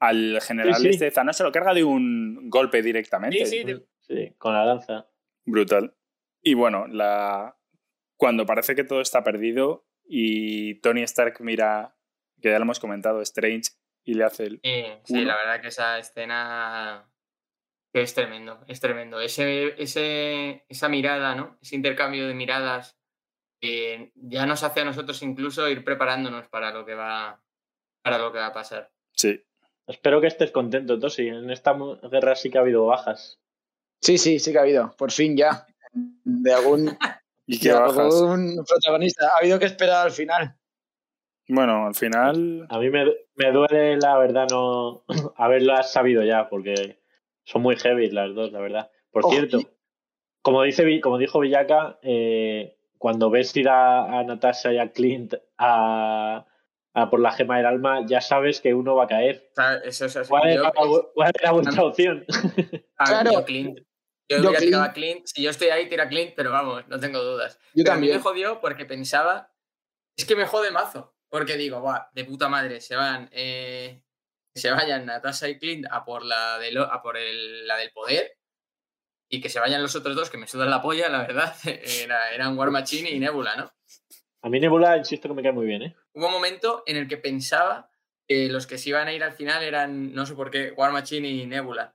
al 0.01 0.40
general 0.40 0.74
Sí, 0.76 0.82
sí. 0.82 0.89
este 0.90 1.05
de 1.06 1.10
Thanos, 1.12 1.36
se 1.36 1.44
lo 1.44 1.52
carga 1.52 1.74
de 1.74 1.85
un 1.85 2.48
golpe 2.51 2.82
directamente. 2.82 3.44
Sí, 3.47 3.59
sí, 3.59 3.64
de- 3.64 3.86
Sí, 4.01 4.32
con 4.39 4.55
la 4.55 4.64
lanza. 4.64 5.06
Brutal. 5.44 5.94
Y 6.43 6.55
bueno, 6.55 6.86
la... 6.86 7.56
cuando 8.16 8.47
parece 8.47 8.74
que 8.74 8.85
todo 8.85 9.02
está 9.02 9.22
perdido 9.22 9.85
y 10.06 10.76
Tony 10.80 11.02
Stark 11.02 11.36
mira, 11.40 11.94
que 12.40 12.48
ya 12.51 12.59
lo 12.59 12.62
hemos 12.64 12.80
comentado, 12.80 13.20
Strange, 13.20 13.70
y 14.09 14.14
le 14.14 14.24
hace 14.24 14.44
el... 14.44 14.60
Sí, 15.05 15.22
la 15.22 15.36
verdad 15.36 15.60
que 15.60 15.68
esa 15.68 15.98
escena 15.98 17.06
que 17.93 18.01
es 18.01 18.14
tremendo, 18.14 18.64
es 18.66 18.80
tremendo. 18.80 19.20
Ese, 19.20 19.74
ese, 19.82 20.64
esa 20.66 20.89
mirada, 20.89 21.35
¿no? 21.35 21.59
Ese 21.60 21.76
intercambio 21.76 22.26
de 22.26 22.32
miradas 22.32 22.97
eh, 23.60 24.10
ya 24.14 24.47
nos 24.47 24.62
hace 24.62 24.80
a 24.80 24.86
nosotros 24.86 25.22
incluso 25.22 25.68
ir 25.68 25.85
preparándonos 25.85 26.48
para 26.48 26.72
lo 26.72 26.86
que 26.86 26.94
va, 26.94 27.43
para 28.01 28.16
lo 28.16 28.32
que 28.32 28.39
va 28.39 28.47
a 28.47 28.52
pasar. 28.55 28.90
Sí. 29.12 29.44
Espero 29.86 30.22
que 30.22 30.28
estés 30.28 30.52
contento, 30.52 30.98
Tosi. 30.98 31.28
En 31.28 31.51
esta 31.51 31.76
guerra 32.10 32.35
sí 32.35 32.48
que 32.48 32.56
ha 32.56 32.62
habido 32.62 32.86
bajas. 32.86 33.39
Sí, 34.01 34.16
sí, 34.16 34.39
sí 34.39 34.52
que 34.52 34.59
ha 34.59 34.62
habido. 34.62 34.97
Por 34.97 35.12
fin 35.12 35.36
ya. 35.36 35.66
De 35.93 36.55
algún, 36.55 36.97
¿Y 37.47 37.59
de 37.59 37.72
algún 37.72 38.64
protagonista. 38.66 39.28
Ha 39.35 39.39
habido 39.40 39.59
que 39.59 39.66
esperar 39.66 40.06
al 40.06 40.12
final. 40.12 40.57
Bueno, 41.49 41.87
al 41.87 41.95
final... 41.95 42.66
A 42.69 42.79
mí 42.79 42.91
me, 42.91 43.05
me 43.37 43.53
duele, 43.53 43.97
la 43.97 44.19
verdad, 44.19 44.47
no 44.51 45.05
haberlas 45.37 45.93
sabido 45.93 46.23
ya, 46.23 46.49
porque 46.49 47.01
son 47.45 47.62
muy 47.62 47.77
heavy 47.77 48.11
las 48.11 48.35
dos, 48.35 48.53
la 48.53 48.61
verdad. 48.61 48.91
Por 49.11 49.25
Ojo, 49.25 49.33
cierto, 49.35 49.59
y- 49.61 49.69
como, 50.43 50.62
dice, 50.62 50.85
Vi- 50.85 51.01
como 51.01 51.19
dijo 51.19 51.41
Villaca, 51.41 51.99
eh, 52.03 52.77
cuando 52.99 53.31
ves 53.31 53.57
ir 53.57 53.69
a, 53.69 54.19
a 54.19 54.25
Natasha 54.25 54.73
y 54.73 54.79
a 54.79 54.93
Clint 54.93 55.35
a, 55.57 56.47
a 56.95 57.11
por 57.11 57.20
la 57.20 57.33
gema 57.33 57.57
del 57.57 57.66
alma, 57.66 58.05
ya 58.07 58.20
sabes 58.20 58.61
que 58.61 58.75
uno 58.75 58.95
va 58.95 59.05
a 59.05 59.09
caer. 59.09 59.51
Eso 59.85 60.05
es 60.07 60.16
así. 60.16 60.29
¿Cuál 60.29 60.55
Yo- 60.55 60.61
era, 60.62 60.73
cuál 61.15 61.33
era 61.41 61.53
vuestra 61.53 61.83
opción? 61.85 62.25
a- 62.99 63.05
Claro. 63.07 63.33
yo 63.33 63.45
Clint. 63.45 63.79
Yo, 64.31 64.37
Yo 64.37 64.49
hubiera 64.51 64.59
tirado 64.59 64.85
a 64.85 64.93
Clint. 64.93 65.15
Clint. 65.15 65.27
Si 65.27 65.43
yo 65.43 65.49
estoy 65.51 65.69
ahí, 65.69 65.89
tira 65.89 66.05
a 66.05 66.09
Clint, 66.09 66.33
pero 66.37 66.51
vamos, 66.51 66.87
no 66.89 67.01
tengo 67.01 67.19
dudas. 67.20 67.59
Yo 67.75 67.85
Pero 67.85 67.93
a 67.93 67.97
mí 67.97 68.09
me 68.09 68.12
también. 68.19 68.20
jodió 68.20 68.61
porque 68.61 68.85
pensaba. 68.85 69.51
Es 70.16 70.27
que 70.27 70.37
me 70.37 70.45
jode 70.47 70.70
mazo. 70.70 71.15
Porque 71.28 71.56
digo, 71.56 71.82
va, 71.82 72.09
de 72.12 72.24
puta 72.24 72.48
madre, 72.48 72.80
se 72.80 72.96
van. 72.96 73.28
eh, 73.32 74.02
se 74.55 74.70
vayan 74.70 75.06
Natasha 75.06 75.48
y 75.48 75.59
Clint 75.59 75.86
a 75.90 76.05
por 76.05 76.24
la, 76.24 76.59
de 76.59 76.72
lo- 76.72 76.90
a 76.90 77.00
por 77.02 77.16
el- 77.16 77.66
la 77.66 77.76
del 77.76 77.90
poder. 77.92 78.32
Y 79.28 79.40
que 79.40 79.48
se 79.50 79.60
vayan 79.60 79.82
los 79.82 79.94
otros 79.94 80.16
dos, 80.16 80.30
que 80.30 80.38
me 80.38 80.46
sudan 80.48 80.70
la 80.70 80.80
polla, 80.82 81.09
la 81.09 81.18
verdad. 81.20 81.55
Era, 81.64 82.30
eran 82.32 82.56
War 82.59 82.70
Machine 82.70 83.10
y 83.10 83.18
Nebula, 83.18 83.56
¿no? 83.56 83.72
A 84.42 84.48
mí 84.48 84.59
Nebula, 84.59 84.96
insisto 84.96 85.28
que 85.28 85.34
me 85.34 85.42
cae 85.42 85.52
muy 85.52 85.66
bien, 85.66 85.82
¿eh? 85.82 85.96
Hubo 86.12 86.26
un 86.26 86.32
momento 86.32 86.82
en 86.86 86.96
el 86.96 87.06
que 87.09 87.18
pensaba 87.18 87.90
que 88.26 88.48
los 88.48 88.66
que 88.66 88.78
se 88.78 88.88
iban 88.90 89.06
a 89.09 89.12
ir 89.12 89.22
al 89.22 89.32
final 89.32 89.62
eran, 89.62 90.12
no 90.14 90.24
sé 90.26 90.34
por 90.34 90.50
qué, 90.50 90.72
War 90.72 90.92
Machine 90.92 91.28
y 91.28 91.46
Nebula. 91.46 91.94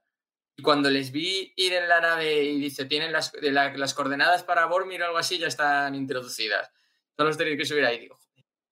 Y 0.56 0.62
cuando 0.62 0.90
les 0.92 1.12
vi 1.12 1.52
ir 1.56 1.74
en 1.74 1.90
la 1.90 2.00
nave 2.00 2.44
y 2.44 2.60
dice, 2.60 2.86
tienen 2.86 3.12
las, 3.12 3.34
la- 3.42 3.74
las 3.76 3.94
coordenadas 3.96 4.44
para 4.44 4.66
Bormir 4.68 5.02
o 5.02 5.06
algo 5.06 5.18
así, 5.18 5.38
ya 5.40 5.48
están 5.48 5.96
introducidas. 5.96 6.72
Solo 7.18 7.30
los 7.30 7.38
tenéis 7.38 7.58
que 7.58 7.66
subir 7.66 7.86
ahí. 7.86 8.00
Digo, 8.00 8.20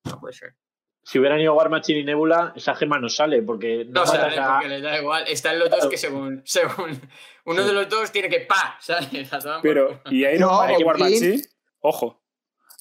no 0.06 0.20
puede 0.20 0.34
ser. 0.34 0.56
Si 1.04 1.18
hubieran 1.18 1.40
ido 1.40 1.56
War 1.56 1.70
Machine 1.70 2.00
y 2.02 2.04
Nebula, 2.04 2.54
esa 2.56 2.76
gema 2.76 3.00
no 3.00 3.10
sale, 3.10 3.42
porque 3.42 3.86
No 3.86 4.02
matas 4.02 4.10
sale 4.22 4.40
a- 4.40 4.54
porque 4.54 4.68
les 4.70 4.82
da 4.84 5.00
igual. 5.00 5.24
Están 5.28 5.58
los 5.58 5.70
dos 5.72 5.88
que 5.88 5.98
según, 5.98 6.42
según 6.46 7.02
uno 7.46 7.64
de 7.66 7.74
los 7.74 7.90
dos 7.90 8.12
tiene 8.12 8.30
que 8.30 8.42
pa, 8.42 8.78
por 8.86 9.62
Pero. 9.64 10.02
¿y 10.12 10.26
Iron 10.26 10.40
No, 10.42 10.58
Man 10.60 10.72
y 10.80 10.84
War 10.84 11.00
Machine? 11.00 11.42
Ojo. 11.80 12.22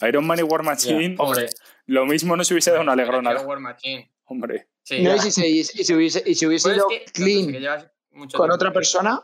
Iron 0.07 0.27
Man 0.27 0.39
y 0.39 0.43
War 0.43 0.63
Machine, 0.63 1.15
hombre, 1.19 1.49
lo 1.87 2.07
mismo 2.07 2.37
no 2.37 2.45
se 2.45 2.55
hubiese 2.55 2.71
dado 2.71 2.83
una 2.83 2.93
alegrona. 2.93 3.31
quiero 3.31 3.47
War 3.49 3.61
Machine. 3.61 4.11
Hombre. 4.25 4.69
Sí, 4.83 5.03
No, 5.03 5.15
y 5.15 5.19
si, 5.19 5.31
se- 5.31 5.49
y 5.49 5.65
si 5.65 5.95
hubiese, 5.95 6.23
y 6.27 6.35
si 6.35 6.47
hubiese 6.47 6.69
Pues 6.69 6.77
es 6.77 6.79
ido 6.79 6.89
no, 6.89 6.97
pues 6.99 7.13
clean, 7.13 7.53
que 7.53 7.61
llevas 7.61 7.91
mucho 8.11 8.37
con 8.39 8.51
otra 8.51 8.69
que- 8.71 8.75
persona, 8.75 9.21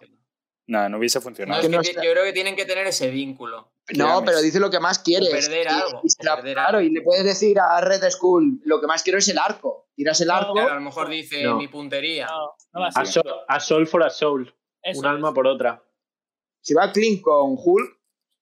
Nada, 0.68 0.88
no 0.88 0.98
hubiese 0.98 1.18
No, 1.18 1.22
funcionado. 1.22 1.60
es 1.60 1.66
que 1.66 1.70
que 1.70 1.76
no 1.96 2.02
yo 2.04 2.12
creo 2.12 2.24
que 2.24 2.32
tienen 2.32 2.56
que 2.56 2.64
tener 2.64 2.86
ese 2.86 3.08
vínculo. 3.10 3.68
No, 3.96 4.24
pero 4.24 4.40
dice 4.42 4.58
lo 4.58 4.68
que 4.68 4.80
más 4.80 4.98
quieres. 4.98 5.28
O 5.28 5.30
perder 5.32 5.66
Y- 5.66 5.68
algo, 5.68 6.00
y 6.02 6.10
se 6.10 6.22
o 6.22 6.24
la- 6.24 6.36
perder 6.36 6.54
claro, 6.54 6.78
algo. 6.78 6.90
y 6.90 6.92
le 6.92 7.02
puedes 7.02 7.24
decir 7.24 7.58
a 7.60 7.80
Red 7.80 8.02
Skull, 8.10 8.60
lo 8.64 8.80
que 8.80 8.86
más 8.88 9.02
quiero 9.04 9.18
es 9.20 9.28
el 9.28 9.38
arco. 9.38 9.86
Tiras 9.94 10.20
el 10.20 10.30
arco. 10.30 10.54
Claro, 10.54 10.72
a 10.72 10.74
lo 10.74 10.80
mejor 10.80 11.08
dice 11.08 11.44
No. 11.44 11.56
mi 11.56 11.68
puntería. 11.68 12.26
No, 12.26 12.54
no 12.72 12.80
va 12.80 12.88
a 12.88 13.04
so- 13.04 13.22
soul 13.60 13.86
for 13.86 14.02
a 14.02 14.10
soul, 14.10 14.52
Eso 14.82 15.00
un 15.00 15.06
alma 15.06 15.32
por 15.32 15.46
otra. 15.46 15.82
Si 16.60 16.74
va 16.74 16.90
clean 16.92 17.18
con 17.18 17.54
Hulk 17.56 17.96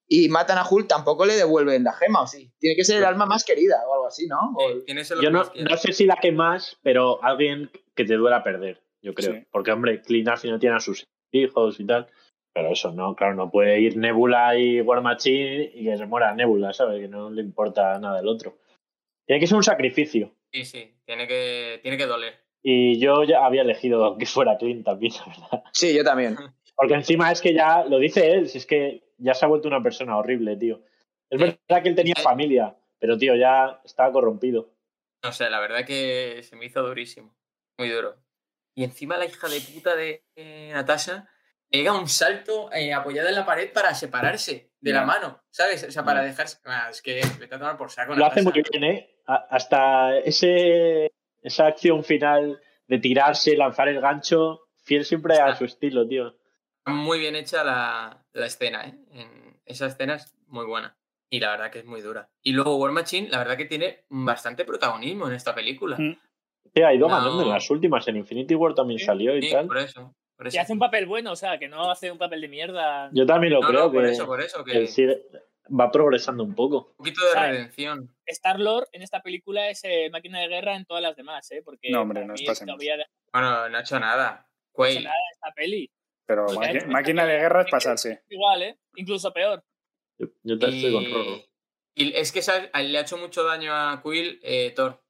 y 0.09 0.29
matan 0.31 0.57
a 0.59 0.67
Hulk, 0.69 0.89
tampoco 0.89 1.27
le 1.27 1.35
devuelven 1.35 1.85
la 1.85 1.93
gema, 1.93 2.23
¿o 2.23 2.27
sí? 2.27 2.51
Tiene 2.59 2.75
que 2.75 2.85
ser 2.85 2.97
el 2.99 3.05
alma 3.05 3.27
más 3.27 3.45
querida 3.45 3.77
o 3.87 3.93
algo 3.95 4.07
así, 4.07 4.27
¿no? 4.27 4.39
O- 4.57 4.71
Sí, 4.71 4.85
eso 4.99 5.15
lo 5.17 5.23
Yo 5.23 5.31
no, 5.31 5.45
no 5.55 5.77
sé 5.77 5.93
si 5.93 6.07
la 6.07 6.17
que 6.17 6.33
más, 6.33 6.79
pero 6.83 7.23
alguien 7.23 7.71
que 7.95 8.05
te 8.07 8.15
duela 8.15 8.43
perder, 8.43 8.83
yo 9.03 9.13
creo. 9.13 9.33
Sí. 9.35 9.47
Porque, 9.53 9.73
hombre, 9.73 10.01
Clint 10.01 10.29
al 10.29 10.39
final 10.39 10.59
tiene 10.59 10.77
a 10.77 10.81
sus 10.81 11.07
hijos 11.35 11.79
y 11.81 11.87
tal. 11.87 12.09
Pero 12.55 12.69
eso 12.71 12.93
no, 12.93 13.17
claro, 13.17 13.35
no 13.35 13.51
puede 13.51 13.81
ir 13.81 13.97
Nebula 13.97 14.57
y 14.57 14.81
War 14.81 15.03
Machine 15.03 15.73
y 15.75 15.85
que 15.85 15.97
se 15.97 16.07
muera 16.07 16.35
Nebula, 16.35 16.73
¿sabes? 16.73 17.01
Que 17.01 17.09
no 17.09 17.29
le 17.31 17.43
importa 17.43 17.99
nada 17.99 18.21
el 18.21 18.29
otro. 18.29 18.57
Tiene 19.27 19.41
que 19.41 19.47
ser 19.47 19.57
un 19.57 19.65
sacrificio. 19.65 20.33
Sí, 20.53 20.65
sí, 20.65 20.95
tiene 21.05 21.27
que, 21.27 21.81
tiene 21.83 21.97
que 21.97 22.07
doler. 22.07 22.35
Y 22.63 22.99
yo 23.01 23.25
ya 23.25 23.45
había 23.45 23.63
elegido 23.63 24.17
que 24.17 24.27
fuera 24.27 24.57
Clint 24.57 24.85
también, 24.85 25.13
la 25.19 25.27
verdad. 25.27 25.65
Sí, 25.73 25.95
yo 25.97 26.05
también. 26.05 26.37
Porque 26.77 26.95
encima 26.95 27.31
es 27.33 27.41
que 27.41 27.55
ya 27.55 27.85
lo 27.85 27.99
dice 27.99 28.31
él, 28.33 28.49
si 28.49 28.59
es 28.59 28.67
que 28.67 29.03
ya 29.19 29.35
se 29.35 29.45
ha 29.45 29.49
vuelto 29.49 29.69
una 29.69 29.83
persona 29.83 30.17
horrible, 30.17 30.57
tío. 30.57 30.81
Es 31.31 31.41
Sí. 31.41 31.45
verdad 31.69 31.83
que 31.83 31.89
él 31.89 31.95
tenía 31.97 32.15
familia, 32.23 32.77
pero 33.01 33.17
tío, 33.19 33.35
ya 33.35 33.81
estaba 33.85 34.13
corrompido. 34.13 34.71
No 35.25 35.33
sé, 35.33 35.51
la 35.51 35.59
verdad 35.61 35.85
que 35.85 36.41
se 36.43 36.55
me 36.57 36.67
hizo 36.67 36.83
durísimo. 36.83 37.35
Muy 37.79 37.89
duro. 37.89 38.15
Y 38.75 38.85
encima 38.85 39.17
la 39.17 39.27
hija 39.27 39.49
de 39.49 39.61
puta 39.61 39.95
de 39.95 40.25
eh, 40.35 40.71
Natasha 40.73 41.29
pega 41.71 41.93
un 41.93 42.09
salto 42.09 42.71
eh, 42.73 42.93
apoyada 42.93 43.29
en 43.29 43.35
la 43.35 43.47
pared 43.47 43.73
para 43.73 43.95
separarse 43.95 44.73
de 44.81 44.93
la 44.93 45.05
mano, 45.05 45.43
¿sabes? 45.51 45.85
O 45.85 45.91
sea, 45.91 46.05
para 46.05 46.23
dejarse. 46.23 46.59
Ah, 46.65 46.89
es 46.91 47.01
que 47.03 47.21
vete 47.39 47.55
a 47.55 47.59
tomar 47.59 47.77
por 47.77 47.91
saco. 47.91 48.15
Lo 48.15 48.27
hace 48.27 48.43
muy 48.43 48.53
bien, 48.53 48.85
¿eh? 48.85 49.17
Hasta 49.27 50.19
ese, 50.19 51.11
esa 51.43 51.67
acción 51.67 52.05
final 52.05 52.61
de 52.87 52.99
tirarse, 52.99 53.57
lanzar 53.57 53.89
el 53.89 54.01
gancho, 54.01 54.69
fiel 54.83 55.05
siempre 55.05 55.35
a 55.35 55.47
Está. 55.47 55.57
su 55.57 55.65
estilo, 55.65 56.07
tío. 56.07 56.37
Muy 56.87 57.19
bien 57.19 57.35
hecha 57.35 57.65
la, 57.65 58.25
la 58.33 58.47
escena, 58.47 58.85
¿eh? 58.87 58.95
En 59.13 59.61
esa 59.65 59.87
escena 59.87 60.17
es 60.17 60.35
muy 60.49 60.67
buena. 60.67 60.97
Y 61.31 61.41
la 61.41 61.51
verdad 61.53 61.71
que 61.71 61.79
es 61.81 61.85
muy 61.87 62.03
dura. 62.03 62.29
Y 62.43 62.53
luego 62.53 62.77
War 62.77 62.93
Machine, 62.93 63.29
la 63.31 63.39
verdad 63.39 63.57
que 63.57 63.65
tiene 63.65 64.05
bastante 64.11 64.65
protagonismo 64.65 65.27
en 65.27 65.35
esta 65.35 65.55
película. 65.55 65.97
Mm. 65.99 66.17
Tío, 66.75 66.87
ha 66.87 66.93
ido 66.95 67.09
No. 67.09 67.15
ganando 67.17 67.43
en 67.43 67.49
las 67.51 67.71
últimas, 67.71 68.07
en 68.09 68.17
Infinity 68.17 68.55
War 68.55 68.75
también 68.75 68.99
Sí, 68.99 69.07
salió 69.07 69.37
y 69.37 69.43
Sí, 69.43 69.53
tal. 69.53 69.67
por 69.69 69.79
eso. 69.79 70.15
Por 70.37 70.49
eso. 70.49 70.57
Y 70.57 70.59
hace 70.59 70.73
un 70.73 70.81
papel 70.81 71.07
bueno, 71.07 71.31
o 71.33 71.37
sea, 71.37 71.59
que 71.59 71.69
no 71.69 71.89
hace 71.91 72.11
un 72.11 72.19
papel 72.19 72.41
de 72.41 72.49
mierda. 72.49 73.09
Yo 73.13 73.25
también 73.25 73.53
lo 73.53 73.61
No, 73.61 73.69
creo 73.69 73.81
no, 73.85 73.93
por 73.93 74.03
que, 74.05 74.11
eso, 74.11 74.27
por 74.27 74.41
eso. 74.41 74.65
Que 74.65 74.87
sigue- 74.89 75.23
va 75.69 75.91
progresando 75.93 76.43
un 76.43 76.55
poco. 76.57 76.89
un 76.91 76.97
poquito 76.97 77.25
de 77.25 77.33
¿Sabes? 77.33 77.51
redención. 77.53 78.15
Star-Lord 78.27 78.89
en 78.93 79.03
esta 79.03 79.23
película 79.23 79.69
es 79.71 79.81
eh, 79.85 80.11
máquina 80.11 80.41
de 80.41 80.49
guerra 80.49 80.75
en 80.75 80.85
todas 80.85 81.03
las 81.03 81.15
demás, 81.17 81.49
¿eh? 81.53 81.63
Porque 81.65 81.91
No, 81.91 82.03
hombre, 82.03 82.23
mí 82.27 82.45
pasemos. 82.45 82.75
todavía 82.75 82.97
de- 82.97 83.07
Bueno, 83.33 83.69
no 83.69 83.77
ha 83.79 83.81
hecho 83.81 84.01
nada. 84.01 84.31
no 84.31 84.35
hace 84.41 84.49
Quail. 84.73 85.05
nada 85.05 85.17
esta 85.33 85.53
peli. 85.55 85.91
Pero 86.27 86.47
Pues 86.47 86.87
máquina 86.89 87.25
de 87.27 87.37
guerra 87.39 87.63
es 87.63 87.71
pasarse. 87.71 88.23
Igual, 88.29 88.63
¿eh? 88.63 88.79
Incluso 88.97 89.33
peor. 89.33 89.63
Yo, 90.19 90.27
yo 90.43 90.59
te- 90.59 90.69
estoy 90.69 90.93
con 90.93 91.05
Rorro. 91.13 91.37
y 91.95 92.13
es 92.17 92.33
que 92.33 92.41
le 92.83 92.99
ha 92.99 93.03
hecho 93.03 93.17
mucho 93.19 93.45
daño 93.45 93.73
a 93.73 94.03
Quill 94.03 94.41
eh, 94.43 94.73
Thor. 94.75 95.01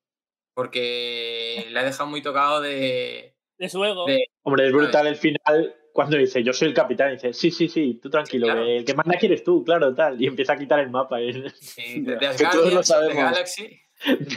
Porque 0.54 1.66
le 1.70 1.78
ha 1.78 1.84
dejado 1.84 2.08
muy 2.08 2.22
tocado 2.22 2.60
de. 2.60 3.34
De 3.58 3.68
su 3.68 3.84
ego. 3.84 4.06
De- 4.06 4.26
Hombre, 4.42 4.66
es 4.66 4.72
brutal 4.72 5.06
el 5.06 5.16
final 5.16 5.74
cuando 5.92 6.16
dice, 6.16 6.42
yo 6.42 6.52
soy 6.52 6.68
el 6.68 6.74
capitán, 6.74 7.10
y 7.10 7.12
dice, 7.14 7.32
sí, 7.32 7.52
sí, 7.52 7.68
sí, 7.68 8.00
tú 8.02 8.10
tranquilo, 8.10 8.46
claro. 8.46 8.64
que 8.64 8.76
el 8.78 8.84
que 8.84 8.94
manda 8.94 9.16
quieres 9.16 9.44
tú, 9.44 9.62
claro, 9.64 9.94
tal. 9.94 10.20
Y 10.20 10.26
empieza 10.26 10.54
a 10.54 10.56
quitar 10.58 10.80
el 10.80 10.90
mapa 10.90 11.20
¿eh? 11.20 11.50
sí, 11.54 12.00
de, 12.02 12.16
todos 12.50 12.72
lo 12.72 12.82
sabemos. 12.82 13.14
Galaxy. 13.14 13.80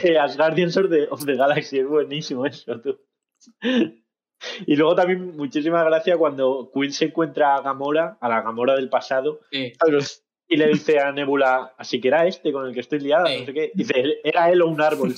de 0.02 0.18
Asgardians 0.18 0.76
of 0.76 0.88
the, 0.88 1.08
of 1.10 1.24
the 1.26 1.34
Galaxy. 1.34 1.80
Es 1.80 1.86
buenísimo 1.88 2.46
eso, 2.46 2.80
tú. 2.80 2.96
Y 4.66 4.76
luego 4.76 4.94
también 4.94 5.36
muchísima 5.36 5.82
gracia 5.82 6.16
cuando 6.16 6.70
Quill 6.72 6.92
se 6.92 7.06
encuentra 7.06 7.56
a 7.56 7.60
Gamora, 7.62 8.18
a 8.20 8.28
la 8.28 8.42
Gamora 8.42 8.76
del 8.76 8.88
pasado, 8.88 9.40
Sí. 9.50 9.72
Y 10.48 10.56
le 10.56 10.68
dice 10.68 10.98
a 10.98 11.12
Nebula, 11.12 11.74
así 11.76 12.00
que 12.00 12.08
era 12.08 12.26
este 12.26 12.52
con 12.52 12.66
el 12.66 12.74
que 12.74 12.80
estoy 12.80 13.00
liada, 13.00 13.26
Sí. 13.26 13.40
no 13.40 13.46
sé 13.46 13.52
qué. 13.52 13.70
Dice, 13.74 14.20
era 14.24 14.50
él 14.50 14.62
o 14.62 14.68
un 14.68 14.80
árbol. 14.80 15.14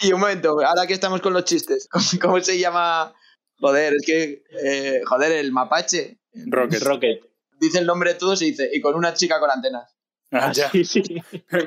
Y 0.00 0.12
un 0.12 0.20
momento, 0.20 0.60
ahora 0.64 0.86
que 0.86 0.92
estamos 0.92 1.20
con 1.20 1.32
los 1.32 1.44
chistes, 1.44 1.88
¿cómo, 2.20 2.40
se 2.40 2.58
llama? 2.58 3.14
Joder, 3.58 3.94
es 3.94 4.04
que. 4.04 4.42
eh, 4.62 5.00
joder, 5.04 5.32
el 5.32 5.52
mapache. 5.52 6.18
Rocket. 6.46 6.82
Rocket. 6.82 7.24
Dice 7.60 7.78
el 7.78 7.86
nombre 7.86 8.12
de 8.12 8.18
todos 8.18 8.42
y 8.42 8.46
dice, 8.46 8.68
y 8.72 8.80
con 8.80 8.96
una 8.96 9.14
chica 9.14 9.38
con 9.40 9.50
antenas. 9.50 9.96
Ah, 10.32 10.52
ya. 10.52 10.68
Sí, 10.70 10.84
sí. 10.84 11.02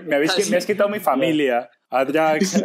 Me, 0.05 0.15
habéis, 0.17 0.49
me 0.49 0.57
has 0.57 0.65
quitado 0.65 0.89
mi 0.89 0.99
familia. 0.99 1.69
A 1.89 2.03
Drax, 2.03 2.63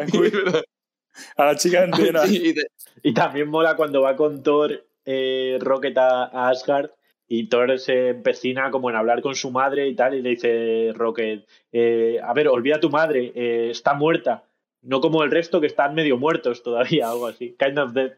a, 1.36 1.44
la 1.44 1.56
chica 1.56 1.84
entera. 1.84 2.26
Sí, 2.26 2.54
y 3.02 3.08
Y 3.10 3.14
también 3.14 3.48
mola 3.48 3.76
cuando 3.76 4.02
va 4.02 4.16
con 4.16 4.42
Thor, 4.42 4.84
eh, 5.04 5.58
Rocket 5.60 5.96
a, 5.96 6.24
a 6.24 6.48
Asgard, 6.48 6.90
y 7.34 7.48
Thor 7.48 7.78
se 7.78 8.08
empecina 8.10 8.70
como 8.70 8.90
en 8.90 8.96
hablar 8.96 9.22
con 9.22 9.34
su 9.34 9.50
madre 9.50 9.88
y 9.88 9.94
tal, 9.94 10.14
y 10.14 10.20
le 10.20 10.30
dice 10.30 10.92
Rocket, 10.94 11.48
eh, 11.72 12.20
a 12.22 12.34
ver, 12.34 12.46
olvida 12.48 12.76
a 12.76 12.80
tu 12.80 12.90
madre, 12.90 13.32
eh, 13.34 13.70
está 13.70 13.94
muerta. 13.94 14.44
No 14.82 15.00
como 15.00 15.22
el 15.22 15.30
resto 15.30 15.58
que 15.58 15.66
están 15.66 15.94
medio 15.94 16.18
muertos 16.18 16.62
todavía, 16.62 17.08
algo 17.10 17.26
así. 17.26 17.56
Kind 17.58 17.78
of 17.78 17.92
dead, 17.94 18.12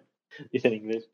dice 0.50 0.66
en 0.66 0.74
inglés. 0.74 1.08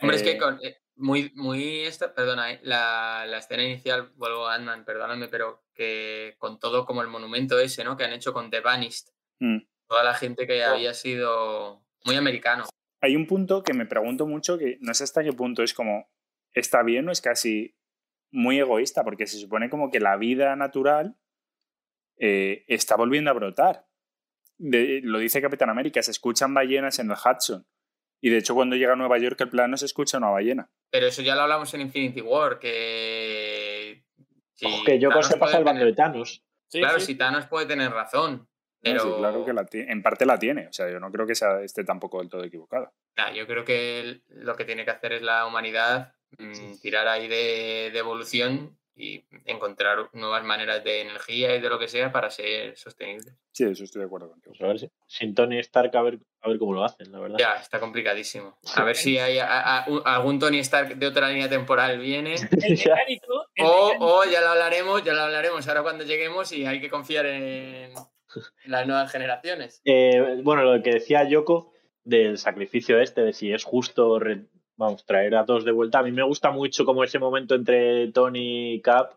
Hombre, 0.00 0.16
es 0.16 0.22
Eh, 0.22 0.32
que 0.32 0.38
con, 0.38 0.58
eh, 0.64 0.78
muy, 0.96 1.30
muy 1.36 1.82
esta, 1.82 2.12
perdona, 2.12 2.50
eh, 2.50 2.58
la, 2.64 3.24
la 3.28 3.38
escena 3.38 3.62
inicial, 3.62 4.10
vuelvo 4.16 4.48
a 4.48 4.54
Ant-Man, 4.56 4.84
perdóname, 4.84 5.28
pero 5.28 5.62
que 5.74 6.34
con 6.38 6.58
todo 6.58 6.84
como 6.84 7.02
el 7.02 7.08
monumento 7.08 7.60
ese, 7.60 7.84
¿no? 7.84 7.96
Que 7.96 8.02
han 8.02 8.12
hecho 8.14 8.32
con 8.32 8.50
The 8.50 8.60
Vanished, 8.62 9.10
Mm. 9.38 9.58
toda 9.88 10.02
la 10.02 10.14
gente 10.14 10.46
que 10.48 10.64
había 10.64 10.92
sido 10.92 11.84
muy 12.04 12.16
americano. 12.16 12.64
Hay 13.00 13.14
un 13.14 13.26
punto 13.28 13.62
que 13.62 13.74
me 13.74 13.86
pregunto 13.86 14.26
mucho 14.26 14.58
que 14.58 14.78
no 14.80 14.92
sé 14.94 15.04
hasta 15.04 15.22
qué 15.22 15.32
punto 15.32 15.62
es 15.62 15.72
como, 15.74 16.08
¿está 16.54 16.82
bien 16.82 17.08
o 17.08 17.12
es 17.12 17.20
casi 17.20 17.76
muy 18.30 18.58
egoísta? 18.58 19.04
Porque 19.04 19.26
se 19.26 19.38
supone 19.38 19.68
como 19.70 19.90
que 19.90 20.00
la 20.00 20.16
vida 20.16 20.56
natural 20.56 21.16
eh, 22.16 22.64
está 22.68 22.96
volviendo 22.96 23.30
a 23.30 23.34
brotar. 23.34 23.86
De- 24.58 25.00
lo 25.02 25.18
dice 25.18 25.42
Capitán 25.42 25.68
América, 25.70 26.02
se 26.02 26.10
escuchan 26.12 26.54
ballenas 26.54 26.98
en 26.98 27.10
el 27.10 27.16
Hudson. 27.16 27.66
Y 28.22 28.30
de 28.30 28.38
hecho 28.38 28.54
cuando 28.54 28.76
llega 28.76 28.94
a 28.94 28.96
Nueva 28.96 29.18
York 29.18 29.38
el 29.42 29.50
plan 29.50 29.70
no 29.70 29.76
se 29.76 29.84
escucha 29.86 30.16
una 30.18 30.30
ballena. 30.30 30.70
Pero 30.90 31.06
eso 31.06 31.20
ya 31.22 31.34
lo 31.34 31.42
hablamos 31.42 31.74
en 31.74 31.82
Infinity 31.82 32.22
War, 32.22 32.58
que... 32.58 34.04
si 34.54 34.66
Ojo, 34.66 34.84
que 34.84 34.98
yo 34.98 35.08
Thanos 35.10 35.26
se 35.26 35.36
pasa 35.36 35.58
el 35.58 35.64
bando 35.64 35.84
de 35.84 35.92
Thanos. 35.92 36.44
Sí, 36.68 36.78
Claro, 36.80 37.00
sí. 37.00 37.06
si 37.06 37.14
Thanos 37.16 37.46
puede 37.46 37.66
tener 37.66 37.90
razón, 37.92 38.48
pero... 38.80 39.00
sí, 39.00 39.08
claro 39.18 39.44
que 39.44 39.52
la 39.52 39.66
en 39.72 40.02
parte 40.02 40.24
la 40.26 40.38
tiene. 40.38 40.68
O 40.68 40.72
sea, 40.72 40.90
yo 40.90 40.98
no 41.00 41.10
creo 41.10 41.26
que 41.26 41.34
sea, 41.34 41.60
esté 41.62 41.84
tampoco 41.84 42.20
del 42.20 42.30
todo 42.30 42.44
equivocado. 42.44 42.92
Nah, 43.16 43.32
yo 43.32 43.46
creo 43.46 43.64
que 43.64 44.22
lo 44.28 44.56
que 44.56 44.64
tiene 44.64 44.84
que 44.84 44.90
hacer 44.92 45.12
es 45.12 45.22
la 45.22 45.46
humanidad 45.46 46.14
mm, 46.38 46.80
tirar 46.80 47.06
ahí 47.08 47.28
de, 47.28 47.90
de 47.92 47.98
evolución 47.98 48.76
y 48.96 49.24
encontrar 49.44 50.08
nuevas 50.12 50.44
maneras 50.44 50.84
de 50.84 51.00
energía 51.00 51.56
y 51.56 51.60
de 51.60 51.68
lo 51.68 51.80
que 51.80 51.88
sea 51.88 52.12
para 52.12 52.30
ser 52.30 52.76
sostenible. 52.76 53.32
Sí, 53.50 53.64
eso 53.64 53.82
estoy 53.82 54.00
de 54.00 54.06
acuerdo 54.06 54.30
contigo. 54.30 54.54
Pues 54.56 54.62
a 54.62 54.68
ver 54.68 54.78
si, 54.78 54.88
sin 55.08 55.34
Tony 55.34 55.58
Stark, 55.58 55.96
a 55.96 56.02
ver, 56.02 56.20
a 56.42 56.48
ver 56.48 56.58
cómo 56.58 56.74
lo 56.74 56.84
hacen, 56.84 57.10
la 57.10 57.18
verdad. 57.18 57.38
Ya, 57.40 57.54
está 57.56 57.80
complicadísimo. 57.80 58.56
A 58.76 58.84
ver 58.84 58.94
si 58.94 59.18
hay 59.18 59.38
a- 59.38 59.78
a- 59.80 59.84
un- 59.88 60.02
algún 60.04 60.38
Tony 60.38 60.60
Stark 60.60 60.94
de 60.96 61.06
otra 61.08 61.28
línea 61.28 61.48
temporal 61.48 61.98
viene. 61.98 62.34
El 62.52 62.76
mecánico. 62.78 63.46
el 63.56 63.66
O, 63.66 64.24
ya 64.30 64.40
lo 64.42 64.48
hablaremos, 64.50 65.02
ya 65.02 65.12
lo 65.12 65.22
hablaremos 65.22 65.66
ahora 65.66 65.82
cuando 65.82 66.04
lleguemos 66.04 66.52
y 66.52 66.64
hay 66.64 66.80
que 66.80 66.88
confiar 66.88 67.26
en, 67.26 67.42
en 67.44 67.92
las 68.66 68.86
nuevas 68.86 69.10
generaciones. 69.10 69.82
Eh, 69.84 70.40
bueno, 70.44 70.62
lo 70.62 70.80
que 70.84 70.90
decía 70.92 71.24
Yoko 71.28 71.72
del 72.04 72.38
sacrificio 72.38 73.00
este, 73.00 73.22
de 73.22 73.32
si 73.32 73.52
es 73.52 73.64
justo 73.64 74.20
re- 74.20 74.46
vamos, 74.76 75.04
traer 75.04 75.36
a 75.36 75.44
todos 75.44 75.64
de 75.64 75.72
vuelta. 75.72 75.98
A 75.98 76.02
mí 76.02 76.12
me 76.12 76.22
gusta 76.22 76.50
mucho 76.50 76.84
como 76.84 77.04
ese 77.04 77.18
momento 77.18 77.54
entre 77.54 78.08
Tony 78.12 78.74
y 78.74 78.80
Cap 78.80 79.14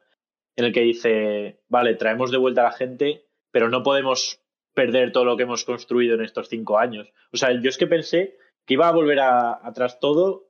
en 0.56 0.66
el 0.66 0.74
que 0.74 0.82
dice, 0.82 1.62
vale, 1.70 1.96
traemos 1.96 2.32
de 2.32 2.38
vuelta 2.38 2.62
a 2.62 2.66
la 2.66 2.72
gente, 2.72 3.26
pero 3.52 3.70
no 3.70 3.84
podemos 3.84 4.42
perder 4.74 5.12
todo 5.12 5.26
lo 5.26 5.38
que 5.38 5.44
hemos 5.44 5.64
construido 5.66 6.16
en 6.16 6.22
estos 6.22 6.50
cinco 6.50 6.80
años. 6.80 7.12
O 7.32 7.38
sea, 7.38 7.52
yo 7.52 7.70
es 7.70 7.78
que 7.78 7.88
pensé 7.88 8.38
que 8.66 8.74
iba 8.74 8.88
a 8.88 8.92
volver 8.92 9.20
a, 9.20 9.60
atrás 9.66 10.00
todo. 10.00 10.50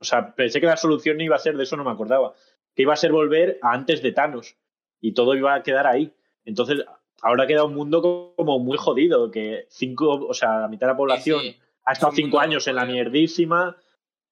O 0.00 0.04
sea, 0.04 0.34
pensé 0.34 0.60
que 0.60 0.66
la 0.66 0.76
solución 0.76 1.20
iba 1.20 1.36
a 1.36 1.40
ser, 1.40 1.56
de 1.56 1.62
eso 1.64 1.76
no 1.76 1.84
me 1.84 1.90
acordaba, 1.90 2.34
que 2.74 2.82
iba 2.82 2.92
a 2.92 2.96
ser 2.96 3.12
volver 3.12 3.58
a 3.62 3.72
antes 3.72 4.02
de 4.02 4.12
Thanos 4.12 4.56
y 5.00 5.12
todo 5.12 5.34
iba 5.34 5.54
a 5.54 5.62
quedar 5.62 5.86
ahí. 5.86 6.12
Entonces, 6.44 6.84
ahora 7.22 7.46
queda 7.46 7.64
un 7.64 7.74
mundo 7.74 8.34
como 8.36 8.58
muy 8.58 8.76
jodido, 8.76 9.30
que 9.30 9.66
cinco, 9.70 10.26
o 10.26 10.34
sea, 10.34 10.60
la 10.60 10.68
mitad 10.68 10.86
de 10.86 10.92
la 10.92 10.96
población 10.96 11.40
Sí, 11.40 11.50
sí. 11.52 11.60
ha 11.84 11.92
estado 11.92 12.12
cinco 12.12 12.40
años 12.40 12.66
en 12.68 12.76
la 12.76 12.84
mierdísima, 12.84 13.76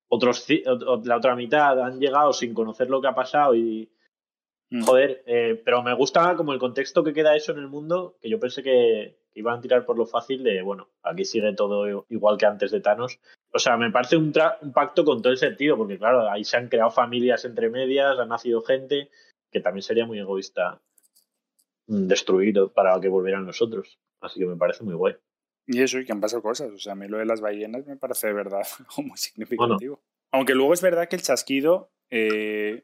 otros 0.08 0.46
la 1.04 1.16
otra 1.16 1.34
mitad 1.36 1.80
han 1.80 1.98
llegado 2.00 2.32
sin 2.32 2.54
conocer 2.54 2.88
lo 2.90 3.00
que 3.00 3.08
ha 3.08 3.14
pasado 3.14 3.54
y 3.54 3.90
Mm. 4.68 4.82
joder, 4.82 5.22
eh, 5.26 5.62
pero 5.64 5.80
me 5.84 5.94
gusta 5.94 6.34
como 6.34 6.52
el 6.52 6.58
contexto 6.58 7.04
que 7.04 7.14
queda 7.14 7.36
eso 7.36 7.52
en 7.52 7.58
el 7.58 7.68
mundo, 7.68 8.16
que 8.20 8.28
yo 8.28 8.40
pensé 8.40 8.64
que 8.64 9.16
iban 9.34 9.58
a 9.58 9.60
tirar 9.60 9.86
por 9.86 9.96
lo 9.96 10.06
fácil 10.06 10.42
de, 10.42 10.60
bueno, 10.60 10.88
aquí 11.04 11.24
sigue 11.24 11.52
todo 11.52 12.04
igual 12.08 12.36
que 12.36 12.46
antes 12.46 12.72
de 12.72 12.80
Thanos. 12.80 13.20
O 13.52 13.60
sea, 13.60 13.76
me 13.76 13.92
parece 13.92 14.16
un, 14.16 14.32
tra- 14.32 14.58
un 14.62 14.72
pacto 14.72 15.04
con 15.04 15.22
todo 15.22 15.32
el 15.32 15.38
sentido, 15.38 15.76
porque 15.76 15.98
claro, 15.98 16.28
ahí 16.28 16.42
se 16.42 16.56
han 16.56 16.68
creado 16.68 16.90
familias 16.90 17.44
entre 17.44 17.70
medias, 17.70 18.18
ha 18.18 18.24
nacido 18.24 18.60
gente, 18.62 19.08
que 19.52 19.60
también 19.60 19.82
sería 19.82 20.04
muy 20.04 20.18
egoísta 20.18 20.80
mm, 21.86 22.08
destruir 22.08 22.56
para 22.74 23.00
que 23.00 23.08
volvieran 23.08 23.46
los 23.46 23.62
otros. 23.62 24.00
Así 24.20 24.40
que 24.40 24.46
me 24.46 24.56
parece 24.56 24.82
muy 24.82 24.94
guay. 24.94 25.14
Y 25.66 25.82
eso, 25.82 25.98
y 25.98 26.04
que 26.04 26.12
han 26.12 26.20
pasado 26.20 26.42
cosas. 26.42 26.70
O 26.70 26.78
sea, 26.78 26.92
a 26.92 26.96
mí 26.96 27.08
lo 27.08 27.18
de 27.18 27.26
las 27.26 27.40
ballenas 27.40 27.86
me 27.86 27.96
parece 27.96 28.28
de 28.28 28.32
verdad 28.32 28.62
algo 28.78 29.08
muy 29.08 29.18
significativo. 29.18 30.00
Aunque 30.32 30.54
luego 30.54 30.74
es 30.74 30.82
verdad 30.82 31.08
que 31.08 31.16
el 31.16 31.22
chasquido 31.22 31.90
eh, 32.10 32.82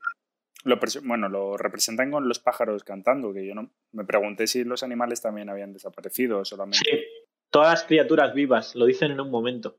lo, 0.65 0.79
bueno, 1.03 1.29
lo 1.29 1.57
representan 1.57 2.11
con 2.11 2.29
los 2.29 2.39
pájaros 2.39 2.85
cantando, 2.85 3.33
que 3.33 3.47
yo 3.47 3.55
no 3.55 3.71
me 3.93 4.05
pregunté 4.05 4.47
si 4.47 4.65
los 4.65 4.83
animales 4.83 5.21
también 5.21 5.49
habían 5.51 5.73
desaparecido 5.73 6.45
solamente. 6.45 6.79
Sí, 6.79 7.05
todas 7.51 7.71
las 7.71 7.85
criaturas 7.85 8.35
vivas, 8.35 8.75
lo 8.75 8.87
dicen 8.87 9.11
en 9.11 9.21
un 9.21 9.31
momento. 9.31 9.79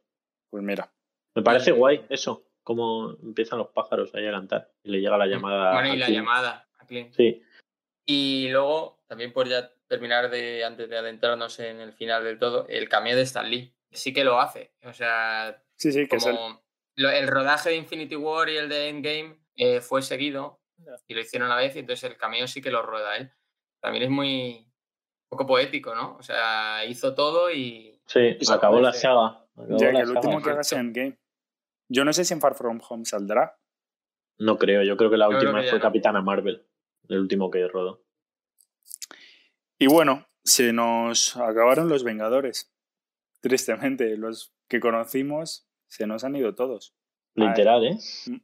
Pues 0.50 0.64
mira, 0.64 0.92
Me 1.36 1.42
parece 1.42 1.72
guay 1.72 2.06
eso, 2.10 2.46
cómo 2.64 3.18
empiezan 3.24 3.60
los 3.60 3.70
pájaros 3.70 4.14
ahí 4.14 4.28
a 4.28 4.32
cantar 4.32 4.72
y 4.84 4.92
le 4.92 5.02
llega 5.02 5.18
la 5.18 5.26
llamada. 5.26 5.74
Bueno, 5.74 5.90
y 5.90 6.02
a 6.02 6.08
la 6.08 6.10
llamada 6.10 6.68
a. 6.78 6.86
Sí, 6.86 7.42
Y 8.06 8.50
luego, 8.50 9.02
también 9.08 9.32
por 9.34 9.48
ya 9.48 9.72
terminar 9.88 10.30
de, 10.30 10.64
antes 10.66 10.90
de 10.90 10.98
adentrarnos 10.98 11.60
en 11.60 11.80
el 11.80 11.94
final 11.94 12.24
del 12.24 12.40
todo, 12.40 12.66
el 12.68 12.90
cameo 12.90 13.16
de 13.16 13.22
Stan 13.24 13.50
Lee. 13.50 13.76
Sí 13.92 14.12
que 14.14 14.24
lo 14.24 14.40
hace. 14.42 14.74
O 14.84 14.94
sea, 14.94 15.64
sí, 15.78 15.92
sí, 15.92 16.08
que 16.08 16.16
es 16.18 16.26
el- 16.26 16.36
como 16.36 16.64
lo- 16.96 17.10
el 17.12 17.28
rodaje 17.28 17.70
de 17.70 17.76
Infinity 17.78 18.16
War 18.16 18.50
y 18.50 18.58
el 18.58 18.70
de 18.70 18.90
Endgame 18.90 19.40
eh, 19.56 19.82
fue 19.82 20.02
seguido 20.02 20.60
y 21.08 21.14
lo 21.14 21.22
hicieron 21.22 21.48
a 21.52 21.56
la 21.56 21.62
vez 21.62 21.76
y 21.76 21.80
entonces 21.80 22.10
el 22.10 22.18
cameo 22.18 22.48
sí 22.48 22.62
que 22.62 22.72
lo 22.72 22.82
rueda 22.82 23.16
él. 23.18 23.32
También 23.80 24.04
es 24.06 24.10
muy 24.10 24.68
poco 25.30 25.46
poético, 25.46 25.94
¿no? 25.96 26.16
O 26.18 26.24
sea, 26.24 26.84
hizo 26.86 27.14
todo 27.14 27.52
y 27.52 28.02
sí, 28.08 28.36
Y 28.40 28.46
se 28.46 28.54
acabó 28.54 28.80
la 28.82 28.94
saga. 28.94 29.46
acabó 29.56 29.78
ya 29.78 29.92
la 29.92 30.00
el 30.00 30.08
saga. 30.08 30.20
último 30.20 30.42
que 30.42 30.50
hagas 30.50 30.72
en 30.74 30.80
Endgame. 30.80 31.20
Yo 31.90 32.04
no 32.06 32.14
sé 32.14 32.26
si 32.26 32.34
en 32.34 32.42
Far 32.42 32.56
From 32.56 32.80
Home 32.90 33.06
saldrá. 33.06 33.60
No 34.40 34.58
creo, 34.58 34.82
yo 34.84 34.98
creo 34.98 35.12
que 35.12 35.18
la 35.18 35.26
Yo 35.30 35.38
última 35.38 35.62
que 35.62 35.70
fue 35.70 35.78
no. 35.80 35.84
Capitana 35.84 36.22
Marvel, 36.22 36.66
el 37.10 37.20
último 37.20 37.50
que 37.52 37.68
rodó. 37.68 38.04
Y 39.80 39.88
bueno, 39.88 40.28
se 40.44 40.74
nos 40.74 41.36
acabaron 41.38 41.90
los 41.90 42.04
Vengadores. 42.04 42.72
Tristemente, 43.42 44.18
los 44.18 44.54
que 44.68 44.80
conocimos 44.80 45.68
se 45.88 46.08
nos 46.08 46.24
han 46.24 46.36
ido 46.36 46.56
todos. 46.56 46.96
Literal, 47.36 47.84
¿eh? 47.86 47.96
es 47.98 48.28
el 48.28 48.42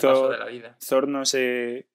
Thor- 0.00 0.12
paso 0.12 0.28
de 0.30 0.38
la 0.38 0.46
vida. 0.46 0.76
Thor 0.86 1.08
no 1.08 1.24
sé 1.24 1.88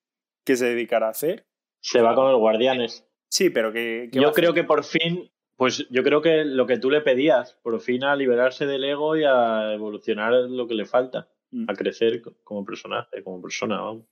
qué 0.45 0.55
se 0.55 0.65
dedicará 0.67 1.07
a 1.07 1.11
hacer. 1.11 1.45
Se 1.81 2.01
va 2.01 2.15
con 2.15 2.31
los 2.31 2.39
guardianes. 2.39 3.05
Sí, 3.29 3.49
pero 3.49 3.71
que. 3.73 4.09
Yo 4.11 4.31
creo 4.31 4.53
que 4.53 4.63
por 4.63 4.83
fin, 4.83 5.31
pues 5.57 5.85
yo 5.89 6.03
creo 6.03 6.21
que 6.21 6.45
lo 6.45 6.65
que 6.65 6.77
tú 6.79 6.89
le 6.89 7.01
pedías, 7.01 7.53
por 7.61 7.79
fin 7.81 8.03
a 8.03 8.15
liberarse 8.15 8.65
del 8.65 8.83
ego 8.85 9.15
y 9.17 9.25
a 9.25 9.73
evolucionar 9.73 10.33
lo 10.33 10.67
que 10.67 10.75
le 10.75 10.85
falta, 10.85 11.29
Mm. 11.51 11.69
a 11.69 11.73
crecer 11.75 12.21
co- 12.21 12.33
como 12.43 12.65
personaje, 12.65 13.21
como 13.23 13.39
persona, 13.41 13.79
vamos. 13.79 14.05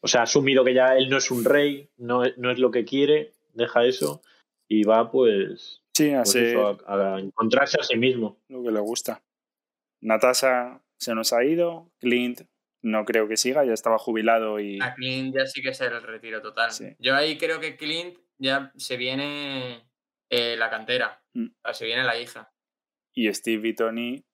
O 0.00 0.08
sea, 0.08 0.20
ha 0.20 0.24
asumido 0.24 0.64
que 0.64 0.74
ya 0.74 0.96
él 0.96 1.08
no 1.10 1.16
es 1.16 1.30
un 1.30 1.44
rey, 1.44 1.88
no, 1.96 2.24
es- 2.24 2.36
no 2.38 2.50
es 2.50 2.58
lo 2.58 2.70
que 2.70 2.84
quiere, 2.84 3.32
deja 3.54 3.84
eso 3.84 4.22
y 4.68 4.84
va 4.84 5.10
pues, 5.10 5.82
Sí, 5.94 6.12
a 6.12 6.22
pues 6.22 6.34
eso, 6.36 6.78
a, 6.86 7.14
a 7.16 7.18
encontrarse 7.20 7.78
a 7.80 7.82
sí 7.84 7.96
mismo. 7.96 8.38
lo 8.48 8.62
que 8.62 8.70
le 8.70 8.80
gusta. 8.80 9.22
Natasha 10.00 10.80
se 10.96 11.14
nos 11.14 11.32
ha 11.32 11.44
ido. 11.44 11.90
Clint 11.98 12.42
no 12.82 13.04
creo 13.04 13.26
que 13.26 13.36
siga, 13.36 13.64
ya 13.64 13.72
estaba 13.72 13.98
jubilado 13.98 14.60
y. 14.60 14.78
A 14.80 14.94
Clint 14.94 15.34
ya 15.34 15.46
sí 15.46 15.60
que 15.62 15.70
es 15.70 15.80
el 15.80 16.00
retiro 16.02 16.40
total. 16.40 16.70
Sí. 16.70 16.94
Yo 16.98 17.16
ahí 17.16 17.36
creo 17.38 17.58
que 17.60 17.76
Clint 17.76 18.16
ya 18.38 18.72
se 18.76 18.96
viene 18.96 19.84
eh, 20.30 20.56
la 20.56 20.70
cantera. 20.70 21.20
Mm. 21.34 21.48
O 21.64 21.74
se 21.74 21.86
viene 21.86 22.04
la 22.04 22.18
hija. 22.20 22.52
Y 23.14 23.32
Steve 23.34 23.68
y 23.70 23.74
Tony 23.74 24.24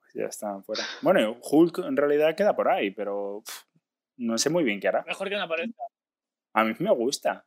pues 0.00 0.12
ya 0.14 0.24
están 0.24 0.64
fuera. 0.64 0.82
Bueno, 1.02 1.36
Hulk 1.42 1.78
en 1.80 1.96
realidad 1.96 2.34
queda 2.34 2.56
por 2.56 2.68
ahí, 2.70 2.90
pero 2.90 3.42
pff, 3.44 3.64
no 4.16 4.38
sé 4.38 4.50
muy 4.50 4.64
bien 4.64 4.80
qué 4.80 4.88
hará. 4.88 5.04
Mejor 5.06 5.28
que 5.28 5.36
no 5.36 5.42
aparezca. 5.42 5.82
A 6.54 6.64
mí 6.64 6.74
me 6.78 6.90
gusta. 6.92 7.44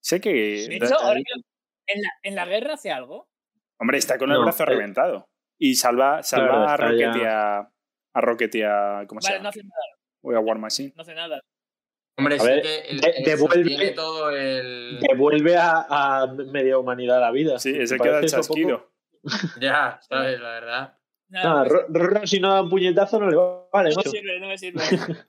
Sé 0.00 0.20
que. 0.20 0.30
De 0.68 0.76
hecho, 0.76 0.98
ahora 1.00 1.20
que- 1.20 1.42
en 1.94 2.02
la, 2.02 2.08
en 2.22 2.34
la 2.34 2.46
guerra 2.46 2.74
hace 2.74 2.90
algo. 2.90 3.28
Hombre, 3.78 3.98
está 3.98 4.18
con 4.18 4.30
el 4.30 4.36
No, 4.38 4.42
brazo 4.42 4.62
eh. 4.64 4.66
reventado. 4.66 5.28
Y 5.58 5.74
salva, 5.74 6.22
salva 6.22 6.48
Claro, 6.48 6.68
a 6.68 6.76
Rocket 6.76 7.16
y 7.16 7.24
a. 7.24 7.58
A 7.58 8.20
Rocket 8.20 8.54
y 8.56 8.62
a. 8.62 9.04
¿Cómo 9.06 9.20
se 9.20 9.28
Vale, 9.28 9.38
llama? 9.38 9.42
no 9.44 9.48
hace 9.50 9.62
nada. 9.62 9.82
O 10.22 10.32
a 10.34 10.40
War 10.40 10.58
Machine. 10.58 10.92
No 10.96 11.02
hace 11.02 11.14
nada. 11.14 11.40
Hombre, 12.18 12.36
A 12.36 12.38
sí 12.38 12.46
ver, 12.46 12.62
que 12.62 12.78
el, 12.88 13.00
de- 13.00 13.10
el 13.10 13.24
devuelve- 13.24 13.94
todo 13.94 14.30
el. 14.30 14.98
Devuelve 15.00 15.56
a, 15.56 15.86
a 16.22 16.26
media 16.26 16.78
humanidad 16.78 17.18
a 17.18 17.20
la 17.20 17.30
vida. 17.30 17.58
Sí, 17.58 17.72
¿Te 17.72 17.82
ese 17.84 17.98
queda 17.98 18.24
chasquido. 18.26 18.90
Ya, 19.60 19.98
¿sabes? 20.08 20.40
La 20.40 20.48
verdad. 20.50 20.98
Nada, 21.28 21.48
Nada, 21.48 21.64
no, 21.64 21.68
Ro- 21.68 21.86
Ro- 21.88 22.26
si 22.26 22.38
no 22.40 22.52
da 22.54 22.62
un 22.62 22.70
puñetazo 22.70 23.18
no 23.18 23.28
le 23.28 23.36
vale. 23.72 23.90
me 23.90 23.96
macho. 23.96 24.10
sirve, 24.10 24.38
no 24.40 24.46
me 24.48 24.56
sirve. 24.58 24.80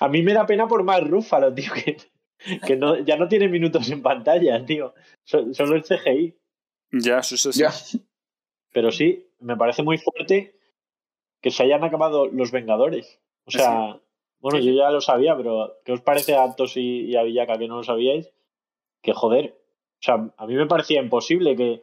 A 0.00 0.08
mí 0.08 0.22
me 0.22 0.32
da 0.34 0.46
pena 0.46 0.66
por 0.66 0.82
más 0.82 1.06
Rúfalo, 1.06 1.52
tío, 1.54 1.70
que, 1.74 1.96
que 2.66 2.76
no, 2.76 2.98
ya 2.98 3.16
no 3.16 3.28
tiene 3.28 3.48
minutos 3.48 3.90
en 3.90 4.02
pantalla, 4.02 4.64
tío. 4.64 4.94
So- 5.24 5.52
Solo 5.54 5.76
el 5.76 5.82
CGI. 5.84 6.36
Ya, 6.92 7.18
eso 7.18 7.34
es 7.36 7.46
así. 7.46 7.60
Ya. 7.60 7.70
Pero 8.72 8.90
sí, 8.92 9.28
me 9.40 9.56
parece 9.56 9.82
muy 9.82 9.98
fuerte 9.98 10.56
que 11.40 11.50
se 11.50 11.62
hayan 11.62 11.84
acabado 11.84 12.26
los 12.26 12.50
Vengadores. 12.52 13.20
O 13.44 13.50
sea, 13.50 13.98
bueno, 14.40 14.58
yo 14.58 14.72
ya 14.72 14.90
lo 14.90 15.00
sabía, 15.00 15.36
pero 15.36 15.78
¿qué 15.84 15.92
os 15.92 16.00
parece 16.02 16.34
a 16.34 16.44
Atos 16.44 16.76
y, 16.76 17.02
y 17.06 17.16
a 17.16 17.22
Villaca 17.22 17.58
que 17.58 17.68
no 17.68 17.76
lo 17.76 17.82
sabíais? 17.82 18.32
Que 19.02 19.12
joder, 19.12 19.56
o 19.56 20.02
sea, 20.02 20.32
a 20.36 20.46
mí 20.46 20.54
me 20.54 20.66
parecía 20.66 21.00
imposible 21.02 21.56
que, 21.56 21.82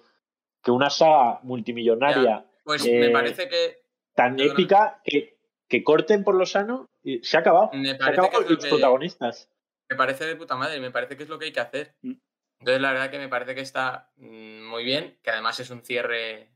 que 0.64 0.72
una 0.72 0.89
saga 0.89 1.39
multimillonaria 1.44 2.45
Pues 2.64 2.85
Eh, 2.85 2.99
me 2.99 3.10
parece 3.10 3.49
que. 3.49 3.77
tan 4.15 4.39
épica 4.39 5.02
que, 5.03 5.38
que 5.68 5.84
corten 5.84 6.23
por 6.23 6.35
lo 6.35 6.45
sano 6.45 6.85
y 7.10 7.24
se 7.24 7.38
ha 7.38 7.40
acabado. 7.40 7.70
Me 7.74 7.86
Se 7.90 7.92
ha 7.96 7.98
parece 7.98 8.14
que 8.22 8.28
acabado 8.28 8.42
es 8.44 8.50
lo 8.50 8.56
los 8.56 8.64
que- 8.64 8.70
protagonistas. 8.70 9.50
Me 9.90 9.96
parece 9.96 10.26
de 10.26 10.36
puta 10.36 10.56
madre, 10.58 10.80
me 10.82 10.92
parece 10.92 11.16
que 11.16 11.24
es 11.24 11.30
lo 11.30 11.40
que 11.40 11.46
hay 11.46 11.54
que 11.54 11.60
hacer. 11.62 11.96
Mm. 12.02 12.14
Entonces, 12.60 12.82
la 12.82 12.92
verdad 12.92 13.12
que 13.12 13.20
me 13.20 13.30
parece 13.30 13.56
que 13.56 13.62
está 13.62 14.12
mm, 14.18 14.64
muy 14.68 14.84
bien, 14.84 15.18
que 15.24 15.30
además 15.32 15.60
es 15.60 15.70
un 15.70 15.84
cierre 15.84 16.52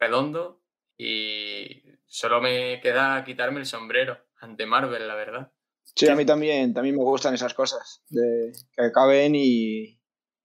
redondo 0.00 0.62
y 0.96 1.82
solo 2.06 2.40
me 2.40 2.80
queda 2.80 3.22
quitarme 3.24 3.60
el 3.60 3.66
sombrero 3.66 4.18
ante 4.40 4.64
Marvel, 4.66 5.06
la 5.06 5.14
verdad. 5.14 5.52
Sí, 5.96 6.08
a 6.08 6.14
mí 6.14 6.24
también, 6.24 6.72
también 6.72 6.96
me 6.96 7.02
gustan 7.02 7.34
esas 7.34 7.52
cosas. 7.54 8.02
De 8.08 8.52
que 8.72 8.82
acaben 8.84 9.34
y 9.36 10.00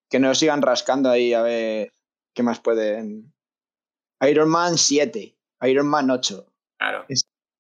que 0.09 0.19
no 0.19 0.33
sigan 0.35 0.61
rascando 0.61 1.09
ahí 1.09 1.33
a 1.33 1.41
ver 1.41 1.91
qué 2.33 2.43
más 2.43 2.59
pueden. 2.59 3.33
Iron 4.21 4.49
Man 4.49 4.77
7, 4.77 5.37
Iron 5.61 5.87
Man 5.87 6.09
8. 6.09 6.51
Claro. 6.79 7.05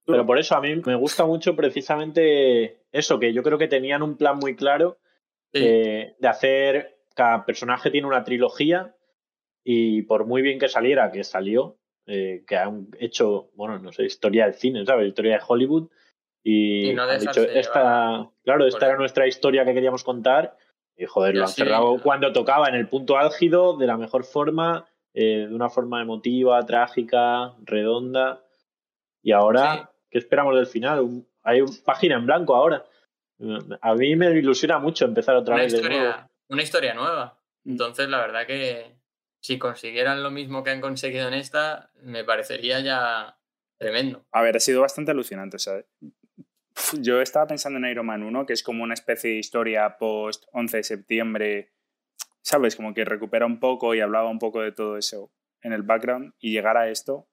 Pero 0.07 0.25
por 0.25 0.39
eso 0.39 0.55
a 0.55 0.61
mí 0.61 0.75
me 0.85 0.95
gusta 0.95 1.25
mucho 1.25 1.55
precisamente 1.55 2.79
eso, 2.91 3.19
que 3.19 3.33
yo 3.33 3.43
creo 3.43 3.57
que 3.57 3.67
tenían 3.67 4.01
un 4.01 4.17
plan 4.17 4.37
muy 4.37 4.55
claro 4.55 4.97
Sí. 5.53 5.63
eh, 5.63 6.15
de 6.19 6.27
hacer, 6.27 6.97
cada 7.15 7.45
personaje 7.45 7.89
tiene 7.89 8.07
una 8.07 8.23
trilogía 8.23 8.95
y 9.63 10.01
por 10.03 10.25
muy 10.25 10.41
bien 10.41 10.59
que 10.59 10.67
saliera, 10.67 11.11
que 11.11 11.23
salió, 11.23 11.77
eh, 12.05 12.43
que 12.47 12.57
han 12.57 12.87
hecho, 12.99 13.49
bueno, 13.55 13.79
no 13.79 13.91
sé, 13.91 14.03
historia 14.03 14.45
del 14.45 14.55
cine, 14.55 14.85
¿sabes? 14.85 15.07
Historia 15.07 15.37
de 15.37 15.43
Hollywood. 15.47 15.89
Y, 16.43 16.89
Y 16.89 16.93
no 16.93 17.03
han 17.03 17.19
dicho, 17.19 17.41
esta, 17.41 18.29
claro, 18.43 18.65
esta 18.67 18.85
era 18.87 18.97
nuestra 18.97 19.27
historia 19.27 19.65
que 19.65 19.73
queríamos 19.73 20.03
contar. 20.03 20.55
Y 20.95 21.05
joder, 21.05 21.35
Y 21.35 21.37
lo 21.39 21.43
han 21.45 21.49
cerrado 21.49 22.01
cuando 22.01 22.31
tocaba, 22.31 22.67
en 22.69 22.75
el 22.75 22.87
punto 22.87 23.17
álgido, 23.17 23.77
de 23.77 23.87
la 23.87 23.97
mejor 23.97 24.23
forma, 24.23 24.87
eh, 25.13 25.47
de 25.49 25.53
una 25.55 25.69
forma 25.69 26.01
emotiva, 26.01 26.65
trágica, 26.65 27.53
redonda. 27.63 28.43
Y 29.21 29.31
ahora. 29.31 29.91
¿Qué 30.09 30.17
esperamos 30.19 30.55
del 30.55 30.67
final? 30.67 31.01
Un- 31.01 31.27
hay 31.43 31.61
una 31.61 31.71
página 31.85 32.15
en 32.15 32.25
blanco 32.25 32.55
ahora. 32.55 32.85
A 33.81 33.93
mí 33.95 34.15
me 34.15 34.31
ilusiona 34.31 34.79
mucho 34.79 35.05
empezar 35.05 35.35
otra 35.35 35.53
Una 35.55 35.63
vez 35.63 35.73
de 35.73 35.81
nuevo. 35.81 35.95
historia, 35.95 36.29
una 36.49 36.61
historia 36.63 36.93
nueva. 36.93 37.39
Mm. 37.63 37.71
Entonces, 37.71 38.09
la 38.09 38.17
verdad 38.19 38.47
que 38.47 38.95
si 39.39 39.57
consiguieran 39.59 40.23
lo 40.23 40.31
mismo 40.31 40.63
que 40.63 40.71
han 40.71 40.81
conseguido 40.81 41.27
en 41.27 41.35
esta, 41.35 41.91
me 42.01 42.23
parecería 42.23 42.79
ya 42.81 43.37
tremendo. 43.79 44.25
A 44.31 44.41
ver, 44.41 44.57
ha 44.57 44.59
sido 44.59 44.81
bastante 44.81 45.11
alucinante. 45.11 45.57
Uf, 46.75 46.93
yo 46.99 47.21
estaba 47.21 47.47
pensando 47.47 47.77
en 47.79 47.85
Iron 47.91 48.05
Man 48.07 48.23
1, 48.23 48.45
que 48.45 48.53
es 48.53 48.63
como 48.63 48.83
una 48.83 48.93
especie 48.95 49.31
de 49.31 49.37
historia 49.37 49.97
post 49.97 50.45
11 50.51 50.77
de 50.77 50.83
septiembre, 50.83 51.73
¿sabes? 52.41 52.75
Como 52.75 52.93
que 52.93 53.05
recupera 53.05 53.45
un 53.45 53.59
poco 53.59 53.93
y 53.93 53.99
hablaba 54.01 54.29
un 54.29 54.39
poco 54.39 54.61
de 54.61 54.71
todo 54.71 54.97
eso 54.97 55.31
en 55.61 55.73
el 55.73 55.83
background 55.83 56.33
y 56.39 56.51
llegar 56.51 56.77
a 56.77 56.89
esto, 56.89 57.27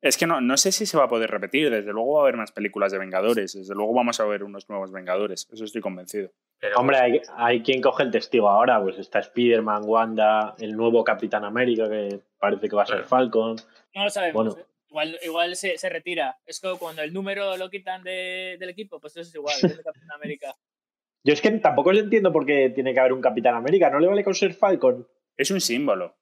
Es 0.00 0.16
que 0.16 0.26
no, 0.26 0.40
no 0.40 0.56
sé 0.56 0.70
si 0.70 0.86
se 0.86 0.96
va 0.96 1.04
a 1.04 1.08
poder 1.08 1.30
repetir. 1.30 1.70
Desde 1.70 1.92
luego 1.92 2.14
va 2.14 2.20
a 2.20 2.22
haber 2.24 2.36
más 2.36 2.52
películas 2.52 2.92
de 2.92 2.98
Vengadores. 2.98 3.52
Desde 3.54 3.74
luego 3.74 3.92
vamos 3.94 4.20
a 4.20 4.24
ver 4.26 4.44
unos 4.44 4.68
nuevos 4.68 4.92
Vengadores. 4.92 5.48
Eso 5.52 5.64
estoy 5.64 5.80
convencido. 5.80 6.30
Pero, 6.60 6.78
Hombre, 6.78 6.98
hay, 6.98 7.20
hay 7.36 7.62
quien 7.62 7.80
coge 7.82 8.04
el 8.04 8.10
testigo 8.12 8.48
ahora. 8.48 8.80
Pues 8.80 8.98
está 8.98 9.18
Spider-Man, 9.18 9.82
Wanda, 9.86 10.54
el 10.58 10.76
nuevo 10.76 11.02
Capitán 11.02 11.44
América, 11.44 11.88
que 11.88 12.20
parece 12.38 12.68
que 12.68 12.76
va 12.76 12.84
a 12.84 12.86
ser. 12.86 13.04
Falcon. 13.04 13.56
No 13.94 14.04
lo 14.04 14.10
sabemos. 14.10 14.34
Bueno. 14.34 14.60
¿eh? 14.60 14.64
Igual, 14.90 15.18
igual 15.22 15.56
se, 15.56 15.76
se 15.76 15.88
retira. 15.88 16.38
Es 16.46 16.60
como 16.60 16.78
cuando 16.78 17.02
el 17.02 17.12
número 17.12 17.56
lo 17.56 17.68
quitan 17.68 18.02
de- 18.02 18.56
del 18.58 18.70
equipo, 18.70 18.98
pues 19.00 19.12
eso 19.16 19.28
es 19.28 19.34
igual. 19.34 19.54
es 19.62 19.76
de 19.76 19.82
Capitán 19.82 20.12
América. 20.12 20.54
Yo 21.24 21.32
es 21.34 21.40
que 21.42 21.50
tampoco 21.50 21.92
entiendo 21.92 22.32
por 22.32 22.46
qué 22.46 22.70
tiene 22.70 22.94
que 22.94 23.00
haber 23.00 23.12
un 23.12 23.20
Capitán 23.20 23.54
América. 23.56 23.90
¿No 23.90 23.98
le 23.98 24.06
vale 24.06 24.24
con 24.24 24.34
ser 24.34 24.54
Falcon? 24.54 25.06
Es 25.36 25.50
un 25.50 25.60
símbolo. 25.60 26.16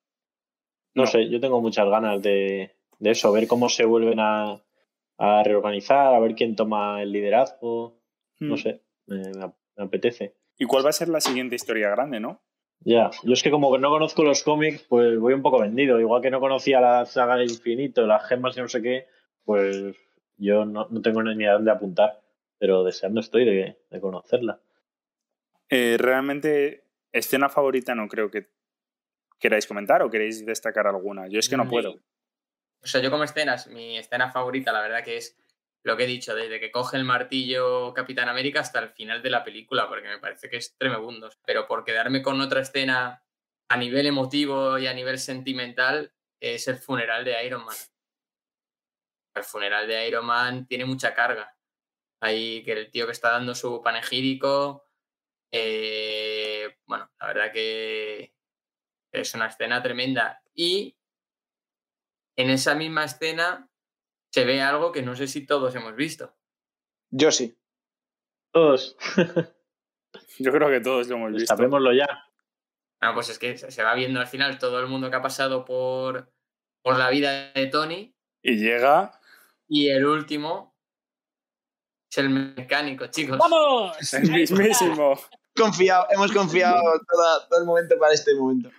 No, 0.95 1.03
No. 1.05 1.07
sé, 1.07 1.29
yo 1.29 1.39
tengo 1.39 1.61
muchas 1.61 1.87
ganas 1.89 2.21
de, 2.23 2.75
de 2.99 3.11
eso, 3.11 3.33
ver 3.33 3.47
cómo 3.47 3.69
se 3.69 3.85
vuelven 3.85 4.21
a, 4.21 4.61
a 5.19 5.43
reorganizar, 5.43 6.15
a 6.15 6.19
ver 6.21 6.35
quién 6.35 6.57
toma 6.57 7.03
el 7.03 7.13
liderazgo. 7.13 8.01
No 8.41 8.55
Hmm. 8.55 8.59
sé, 8.59 8.83
me, 9.07 9.23
apetece. 9.79 10.35
¿Y 10.59 10.65
cuál 10.67 10.85
va 10.85 10.91
a 10.91 10.93
ser 10.93 11.09
la 11.09 11.21
siguiente 11.21 11.55
historia 11.57 11.91
grande, 11.91 12.21
no? 12.21 12.43
Ya, 12.81 13.11
yo 13.23 13.33
es 13.33 13.43
que 13.43 13.51
como 13.51 13.77
no 13.79 13.89
conozco 13.91 14.23
los 14.23 14.43
cómics, 14.43 14.83
pues 14.89 15.19
voy 15.19 15.33
un 15.35 15.43
poco 15.43 15.61
vendido. 15.61 15.99
Igual 16.01 16.21
que 16.23 16.31
no 16.31 16.41
conocía 16.41 16.81
la 16.81 17.05
saga 17.07 17.37
del 17.37 17.51
infinito, 17.51 18.07
las 18.07 18.27
gemas 18.29 18.57
y 18.57 18.61
no 18.61 18.69
sé 18.69 18.83
qué, 18.83 19.07
pues 19.45 19.97
yo 20.37 20.65
no, 20.67 20.87
no 20.91 21.01
tengo 21.03 21.23
ni 21.23 21.47
a 21.47 21.53
dónde 21.55 21.71
apuntar. 21.71 22.21
Pero 22.59 22.85
deseando 22.85 23.21
estoy 23.21 23.45
de, 23.45 23.79
de 23.91 24.01
conocerla. 24.01 24.61
Eh, 25.69 25.97
realmente, 25.99 26.85
escena 27.13 27.49
favorita 27.49 27.95
no 27.95 28.09
creo 28.09 28.31
que 28.31 28.47
queráis 29.39 29.67
comentar 29.67 30.03
o 30.03 30.11
queréis 30.11 30.45
destacar 30.47 30.87
alguna. 30.87 31.27
Yo 31.29 31.39
es 31.39 31.49
que 31.49 31.57
no 31.57 31.65
Mm, 31.65 31.71
puedo. 31.71 31.95
O 32.83 32.87
sea, 32.87 33.01
yo 33.01 33.11
como 33.11 33.25
escenas, 33.25 33.67
mi 33.67 33.99
escena 33.99 34.31
favorita, 34.31 34.73
la 34.73 34.81
verdad 34.81 35.05
que 35.05 35.17
es 35.17 35.37
lo 35.83 35.97
que 35.97 36.05
he 36.05 36.07
dicho, 36.07 36.35
desde 36.35 36.59
que 36.59 36.73
coge 36.73 36.97
el 36.97 37.05
martillo 37.05 37.95
Capitán 37.95 38.29
América 38.29 38.61
hasta 38.61 38.81
el 38.81 38.91
final 38.91 39.23
de 39.23 39.31
la 39.31 39.45
película, 39.45 39.89
porque 39.89 40.09
me 40.09 40.19
parece 40.19 40.51
que 40.51 40.57
es 40.57 40.77
tremebundo. 40.77 41.31
Pero 41.45 41.67
por 41.67 41.85
quedarme 41.85 42.23
con 42.23 42.41
otra 42.41 42.61
escena 42.61 43.23
a 43.69 43.77
nivel 43.77 44.07
emotivo 44.07 44.79
y 44.79 44.87
a 44.87 44.95
nivel 44.95 45.19
sentimental, 45.19 46.13
es 46.41 46.67
el 46.69 46.77
funeral 46.79 47.25
de 47.25 47.45
Iron 47.47 47.65
Man. 47.65 47.77
El 49.35 49.45
funeral 49.45 49.87
de 49.87 50.09
Iron 50.09 50.27
Man 50.27 50.67
tiene 50.67 50.85
mucha 50.85 51.15
carga. 51.15 51.57
Ahí 52.21 52.65
que 52.65 52.73
el 52.73 52.91
tío 52.91 53.07
que 53.07 53.13
está 53.13 53.31
dando 53.31 53.55
su 53.55 53.83
panegírico. 53.83 54.89
eh, 55.53 56.79
bueno, 56.87 57.11
la 57.21 57.27
verdad 57.29 57.53
que 57.53 58.35
es 59.13 59.35
una 59.35 59.47
escena 59.47 59.83
tremenda. 59.83 60.43
Y 60.55 60.97
en 62.37 62.51
esa 62.51 62.75
misma 62.75 63.05
escena 63.05 63.69
se 64.33 64.45
ve 64.45 64.61
algo 64.63 64.93
que 64.93 65.03
no 65.03 65.17
sé 65.17 65.27
si 65.29 65.47
todos 65.47 65.75
hemos 65.75 65.95
visto. 65.97 66.35
Yo 67.11 67.31
sí. 67.31 67.59
Todos, 68.53 68.97
Yo 70.39 70.51
creo 70.53 70.69
que 70.71 70.81
todos 70.81 71.09
lo 71.09 71.17
hemos 71.17 71.33
visto. 71.33 71.47
sabémoslo 71.55 71.93
ya. 71.93 72.07
Ah, 73.01 73.13
pues 73.15 73.29
es 73.29 73.39
que 73.39 73.57
se 73.59 73.83
va 73.83 73.95
viendo 73.95 74.19
al 74.21 74.27
final 74.27 74.59
todo 74.59 74.81
el 74.81 74.87
mundo 74.87 75.11
que 75.11 75.17
ha 75.17 75.23
pasado 75.23 75.65
por, 75.65 76.33
por 76.83 76.97
la 76.99 77.11
vida 77.11 77.53
de 77.53 77.67
Tony 77.67 78.15
Y 78.43 78.57
llega 78.57 79.19
y 79.69 79.91
el 79.91 80.07
último 80.07 80.75
es 82.11 82.19
el 82.19 82.31
mecánico, 82.31 83.07
chicos. 83.09 83.37
¡Vamos! 83.39 84.15
el 84.15 84.31
mismísimo. 84.31 85.19
Confiado, 85.55 86.07
hemos 86.11 86.33
confiado 86.33 86.81
toda- 87.11 87.49
todo 87.49 87.61
el 87.61 87.67
momento 87.67 87.99
para 87.99 88.15
este 88.15 88.35
momento. 88.35 88.71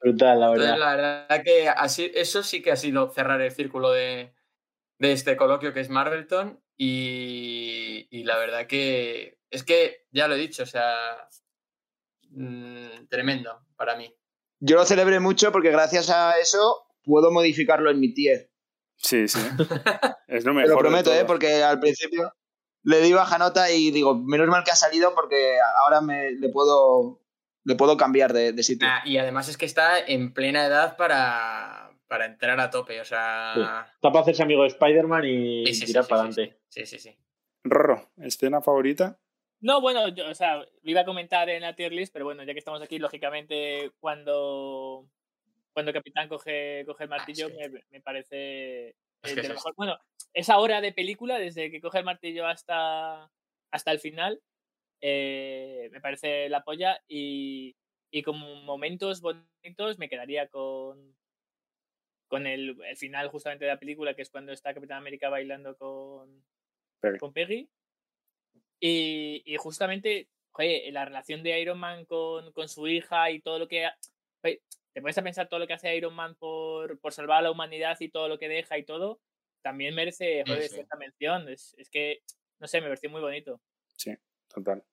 Brutal, 0.00 0.40
la 0.40 0.50
verdad. 0.50 0.64
Entonces, 0.66 0.78
la 0.80 0.96
verdad 0.96 1.42
que 1.44 1.68
así, 1.68 2.10
eso 2.14 2.42
sí 2.42 2.62
que 2.62 2.70
ha 2.72 2.76
sido 2.76 3.10
cerrar 3.10 3.40
el 3.40 3.50
círculo 3.50 3.90
de, 3.90 4.32
de 4.98 5.12
este 5.12 5.36
coloquio 5.36 5.72
que 5.72 5.80
es 5.80 5.90
Marvelton 5.90 6.62
y, 6.76 8.06
y 8.10 8.24
la 8.24 8.38
verdad 8.38 8.66
que 8.66 9.38
es 9.50 9.64
que 9.64 10.06
ya 10.12 10.28
lo 10.28 10.34
he 10.34 10.38
dicho, 10.38 10.62
o 10.62 10.66
sea, 10.66 11.28
mm, 12.30 13.06
tremendo 13.08 13.66
para 13.76 13.96
mí. 13.96 14.14
Yo 14.60 14.76
lo 14.76 14.84
celebré 14.84 15.20
mucho 15.20 15.52
porque 15.52 15.70
gracias 15.70 16.10
a 16.10 16.38
eso 16.38 16.86
puedo 17.02 17.30
modificarlo 17.30 17.90
en 17.90 18.00
mi 18.00 18.12
tier. 18.12 18.50
Sí, 18.96 19.28
sí. 19.28 19.38
Es 20.28 20.44
lo 20.44 20.52
Te 20.52 20.56
mejor. 20.56 20.68
lo 20.68 20.74
de 20.74 20.80
prometo. 20.80 21.14
¿eh? 21.14 21.24
porque 21.24 21.62
al 21.62 21.80
principio 21.80 22.32
le 22.82 23.00
di 23.00 23.12
baja 23.12 23.38
nota 23.38 23.70
y 23.70 23.90
digo, 23.90 24.14
menos 24.14 24.48
mal 24.48 24.62
que 24.64 24.70
ha 24.70 24.76
salido 24.76 25.14
porque 25.14 25.56
ahora 25.82 26.00
me, 26.00 26.32
le, 26.32 26.48
puedo, 26.50 27.20
le 27.68 27.74
puedo 27.74 27.98
cambiar 27.98 28.32
de, 28.32 28.52
de 28.54 28.62
sitio. 28.62 28.88
Nah, 28.88 29.02
y 29.04 29.18
además 29.18 29.46
es 29.50 29.58
que 29.58 29.66
está 29.66 30.00
en 30.00 30.32
plena 30.32 30.64
edad 30.64 30.96
para, 30.96 31.90
para 32.06 32.24
entrar 32.24 32.58
a 32.60 32.70
tope, 32.70 32.98
o 32.98 33.04
sea... 33.04 33.86
Está 33.94 34.10
para 34.10 34.22
hacerse 34.22 34.42
amigo 34.42 34.62
de 34.62 34.68
Spider-Man 34.68 35.24
y 35.26 35.66
sí, 35.66 35.74
sí, 35.74 35.80
sí, 35.80 35.86
tirar 35.88 36.04
sí, 36.04 36.08
para 36.08 36.22
sí, 36.22 36.40
adelante. 36.40 36.60
sí, 36.70 36.86
sí, 36.86 36.98
sí. 36.98 37.18
Rorro, 37.64 38.10
escena 38.16 38.62
favorita. 38.62 39.18
No, 39.60 39.82
bueno, 39.82 40.08
yo, 40.08 40.30
o 40.30 40.34
sea, 40.34 40.56
lo 40.56 40.66
iba 40.82 41.02
a 41.02 41.04
comentar 41.04 41.50
en 41.50 41.60
la 41.60 41.76
tier 41.76 41.92
list, 41.92 42.10
pero 42.10 42.24
bueno, 42.24 42.42
ya 42.42 42.54
que 42.54 42.58
estamos 42.58 42.80
aquí, 42.80 42.98
lógicamente, 42.98 43.92
cuando, 44.00 45.06
cuando 45.74 45.92
Capitán 45.92 46.26
coge, 46.26 46.84
coge 46.86 47.04
el 47.04 47.10
martillo, 47.10 47.48
sí. 47.48 47.54
me, 47.54 47.84
me 47.90 48.00
parece 48.00 48.96
Es 49.22 49.34
que 49.34 49.42
de 49.42 49.48
lo 49.48 49.54
mejor. 49.54 49.74
Bueno, 49.76 49.98
esa 50.32 50.56
hora 50.58 50.80
de 50.80 50.92
película, 50.92 51.38
desde 51.38 51.70
que 51.70 51.82
coge 51.82 51.98
el 51.98 52.06
martillo 52.06 52.46
hasta, 52.46 53.30
hasta 53.70 53.90
el 53.92 53.98
final, 53.98 54.40
eh, 55.00 55.88
me 55.92 56.00
parece 56.00 56.48
la 56.48 56.62
polla 56.64 57.00
y, 57.06 57.76
y 58.10 58.22
como 58.22 58.56
momentos 58.62 59.20
bonitos 59.20 59.98
me 59.98 60.08
quedaría 60.08 60.48
con 60.48 61.16
con 62.28 62.46
el, 62.46 62.78
el 62.84 62.96
final 62.96 63.28
justamente 63.28 63.64
de 63.64 63.70
la 63.70 63.78
película, 63.78 64.14
que 64.14 64.22
es 64.22 64.30
cuando 64.30 64.52
está 64.52 64.74
Capitán 64.74 64.98
América 64.98 65.30
bailando 65.30 65.76
con, 65.76 66.44
Peggy. 67.00 67.18
con 67.18 67.32
Peggy. 67.32 67.68
Y, 68.80 69.42
y 69.44 69.56
justamente, 69.56 70.28
la 70.92 71.04
relación 71.04 71.42
de 71.42 71.58
Iron 71.60 71.78
Man 71.78 72.04
con, 72.04 72.52
con 72.52 72.68
su 72.68 72.86
hija 72.86 73.30
y 73.30 73.40
todo 73.40 73.58
lo 73.58 73.66
que... 73.66 73.88
joder, 74.42 74.60
te 74.92 75.00
pones 75.00 75.16
a 75.16 75.22
pensar 75.22 75.48
todo 75.48 75.60
lo 75.60 75.66
que 75.66 75.72
hace 75.72 75.96
Iron 75.96 76.14
Man 76.14 76.34
por, 76.34 77.00
por 77.00 77.12
salvar 77.12 77.38
a 77.38 77.42
la 77.42 77.50
humanidad 77.50 77.96
y 78.00 78.10
todo 78.10 78.28
lo 78.28 78.38
que 78.38 78.48
deja 78.48 78.76
y 78.76 78.84
todo, 78.84 79.20
también 79.62 79.94
merece, 79.94 80.44
joder, 80.46 80.64
sí. 80.64 80.74
cierta 80.74 80.96
mención. 80.96 81.48
Es, 81.48 81.74
es 81.78 81.88
que, 81.88 82.20
no 82.58 82.66
sé, 82.66 82.80
me 82.80 82.88
pareció 82.88 83.08
muy 83.08 83.20
bonito. 83.20 83.60
Sí, 83.96 84.14
total. 84.58 84.84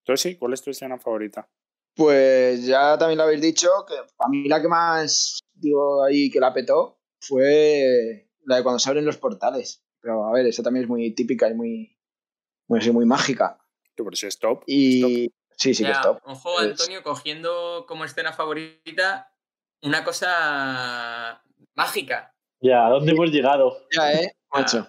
Entonces 0.00 0.20
sí, 0.20 0.36
¿cuál 0.36 0.52
es 0.52 0.62
tu 0.62 0.70
escena 0.70 0.98
favorita? 0.98 1.48
Pues 1.94 2.66
ya 2.66 2.98
también 2.98 3.18
lo 3.18 3.24
habéis 3.24 3.40
dicho, 3.40 3.68
que 3.86 3.94
a 3.94 4.28
mí 4.28 4.48
la 4.48 4.60
que 4.60 4.68
más, 4.68 5.40
digo, 5.52 6.04
ahí 6.04 6.30
que 6.30 6.40
la 6.40 6.52
petó 6.52 6.98
fue 7.20 8.28
la 8.44 8.56
de 8.56 8.62
cuando 8.62 8.78
se 8.78 8.88
abren 8.90 9.04
los 9.04 9.16
portales. 9.16 9.82
Pero 10.00 10.26
a 10.26 10.32
ver, 10.32 10.46
esa 10.46 10.62
también 10.62 10.84
es 10.84 10.88
muy 10.90 11.14
típica 11.14 11.48
y 11.48 11.54
muy, 11.54 11.96
muy, 12.68 12.90
muy 12.90 13.06
mágica. 13.06 13.58
Tú, 13.94 14.04
pero 14.04 14.16
si 14.16 14.26
es 14.26 14.38
top. 14.38 14.64
Y 14.66 15.30
sí, 15.56 15.72
sí 15.74 15.84
que 15.84 15.92
es 15.92 16.00
top. 16.00 16.18
Ojo, 16.24 16.60
Es- 16.60 16.72
Antonio, 16.72 17.02
cogiendo 17.02 17.86
como 17.86 18.04
escena 18.04 18.32
favorita 18.32 19.32
una 19.82 20.04
cosa 20.04 21.42
mágica. 21.74 22.34
Ya, 22.60 22.86
¿a 22.86 22.90
dónde 22.90 23.12
hemos 23.12 23.30
llegado? 23.30 23.86
Ya, 23.96 24.12
¿eh? 24.12 24.36
Macho. 24.52 24.86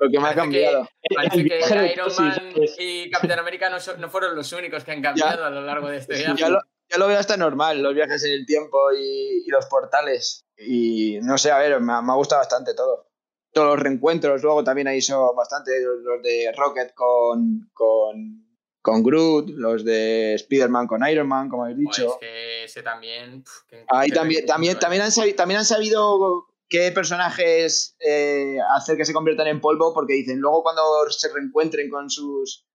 Lo 0.00 0.10
que 0.10 0.18
me 0.18 0.28
ha 0.28 0.34
Parece 0.34 0.34
que- 0.34 0.40
cambiado. 0.64 0.88
Parece 1.14 1.44
que 1.44 1.92
Iron 1.92 2.12
Man 2.16 2.52
y 2.78 3.10
Capitán 3.10 3.38
América 3.40 3.68
no, 3.70 3.76
no 3.98 4.10
fueron 4.10 4.36
los 4.36 4.52
únicos 4.52 4.84
que 4.84 4.92
han 4.92 5.02
cambiado 5.02 5.44
a 5.44 5.50
lo 5.50 5.60
largo 5.62 5.88
de 5.88 5.96
este 5.98 6.16
viaje. 6.16 6.34
Ya 6.36 6.48
lo, 6.48 6.60
ya 6.90 6.98
lo 6.98 7.08
veo 7.08 7.18
hasta 7.18 7.36
normal, 7.36 7.82
los 7.82 7.94
viajes 7.94 8.22
en 8.24 8.32
el 8.32 8.46
tiempo 8.46 8.78
y, 8.92 9.44
y 9.46 9.50
los 9.50 9.66
portales. 9.66 10.44
Y 10.56 11.18
no 11.22 11.36
sé, 11.38 11.50
a 11.50 11.58
ver, 11.58 11.80
me, 11.80 11.92
ha- 11.92 12.02
me 12.02 12.12
ha 12.12 12.16
gustado 12.16 12.40
bastante 12.40 12.74
todo. 12.74 13.06
Todos 13.52 13.68
los 13.68 13.80
reencuentros, 13.80 14.42
luego 14.42 14.62
también 14.62 14.88
ahí 14.88 15.00
son 15.00 15.34
bastante 15.34 15.72
los, 15.80 16.22
de 16.22 16.52
Rocket 16.56 16.92
con, 16.94 17.68
con, 17.72 18.44
con 18.82 19.02
Groot, 19.02 19.48
los 19.50 19.84
de 19.84 20.34
Spider-Man 20.34 20.86
con 20.86 21.06
Iron 21.08 21.26
Man, 21.26 21.48
como 21.48 21.64
habéis 21.64 21.78
dicho. 21.78 22.12
es 22.12 22.18
que 22.20 22.64
ese 22.64 22.82
también. 22.82 23.42
Ahí 23.88 24.10
también, 24.10 24.44
también, 24.46 24.76
¿eh? 24.76 24.78
también, 24.80 25.02
han 25.02 25.10
sabido, 25.12 25.34
también 25.36 25.58
han 25.60 25.64
sabido 25.64 26.46
qué 26.68 26.92
personajes 26.92 27.96
eh, 28.00 28.58
hacer 28.76 28.96
que 28.96 29.04
se 29.04 29.12
conviertan 29.12 29.46
en 29.46 29.60
polvo, 29.60 29.94
porque 29.94 30.14
dicen, 30.14 30.38
luego 30.38 30.62
cuando 30.62 30.82
se 31.10 31.32
reencuentren 31.32 31.90
con 31.90 32.10
sus, 32.10 32.66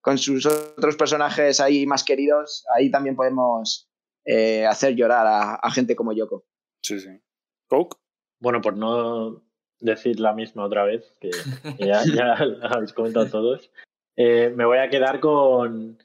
con 0.00 0.18
sus 0.18 0.46
otros 0.46 0.96
personajes 0.96 1.60
ahí 1.60 1.86
más 1.86 2.04
queridos, 2.04 2.64
ahí 2.74 2.90
también 2.90 3.16
podemos 3.16 3.90
eh, 4.24 4.66
hacer 4.66 4.94
llorar 4.94 5.26
a, 5.26 5.54
a 5.54 5.70
gente 5.70 5.94
como 5.94 6.12
Yoko. 6.12 6.46
Sí, 6.82 7.00
sí. 7.00 7.20
Coke. 7.68 7.96
Bueno, 8.40 8.60
por 8.60 8.76
no 8.76 9.42
decir 9.80 10.20
la 10.20 10.32
misma 10.32 10.64
otra 10.64 10.84
vez, 10.84 11.16
que, 11.20 11.30
ya, 11.78 12.02
ya 12.04 12.44
la 12.44 12.68
habéis 12.68 12.92
comentado 12.92 13.26
todos, 13.30 13.70
eh, 14.16 14.52
me 14.54 14.64
voy 14.64 14.78
a 14.78 14.88
quedar 14.88 15.20
con, 15.20 15.98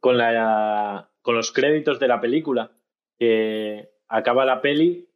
con, 0.00 0.18
la, 0.18 1.10
con 1.22 1.34
los 1.34 1.52
créditos 1.52 1.98
de 1.98 2.08
la 2.08 2.20
película. 2.20 2.72
Que 3.16 3.92
acaba 4.08 4.44
la 4.44 4.60
peli 4.60 5.08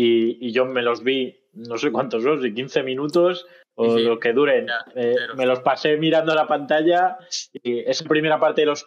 y, 0.00 0.46
y 0.46 0.52
yo 0.52 0.64
me 0.64 0.82
los 0.82 1.02
vi, 1.02 1.36
no 1.54 1.76
sé 1.76 1.90
cuántos 1.90 2.22
son, 2.22 2.40
si 2.40 2.54
15 2.54 2.84
minutos 2.84 3.46
o 3.74 3.96
Sí, 3.96 4.04
lo 4.04 4.20
que 4.20 4.32
duren. 4.32 4.66
Ya, 4.68 4.84
Eh, 4.94 5.16
me 5.36 5.44
los 5.44 5.60
pasé 5.60 5.96
mirando 5.96 6.34
la 6.34 6.46
pantalla 6.46 7.18
y 7.52 7.80
esa 7.80 8.04
primera 8.04 8.38
parte 8.38 8.60
de 8.62 8.66
los 8.66 8.86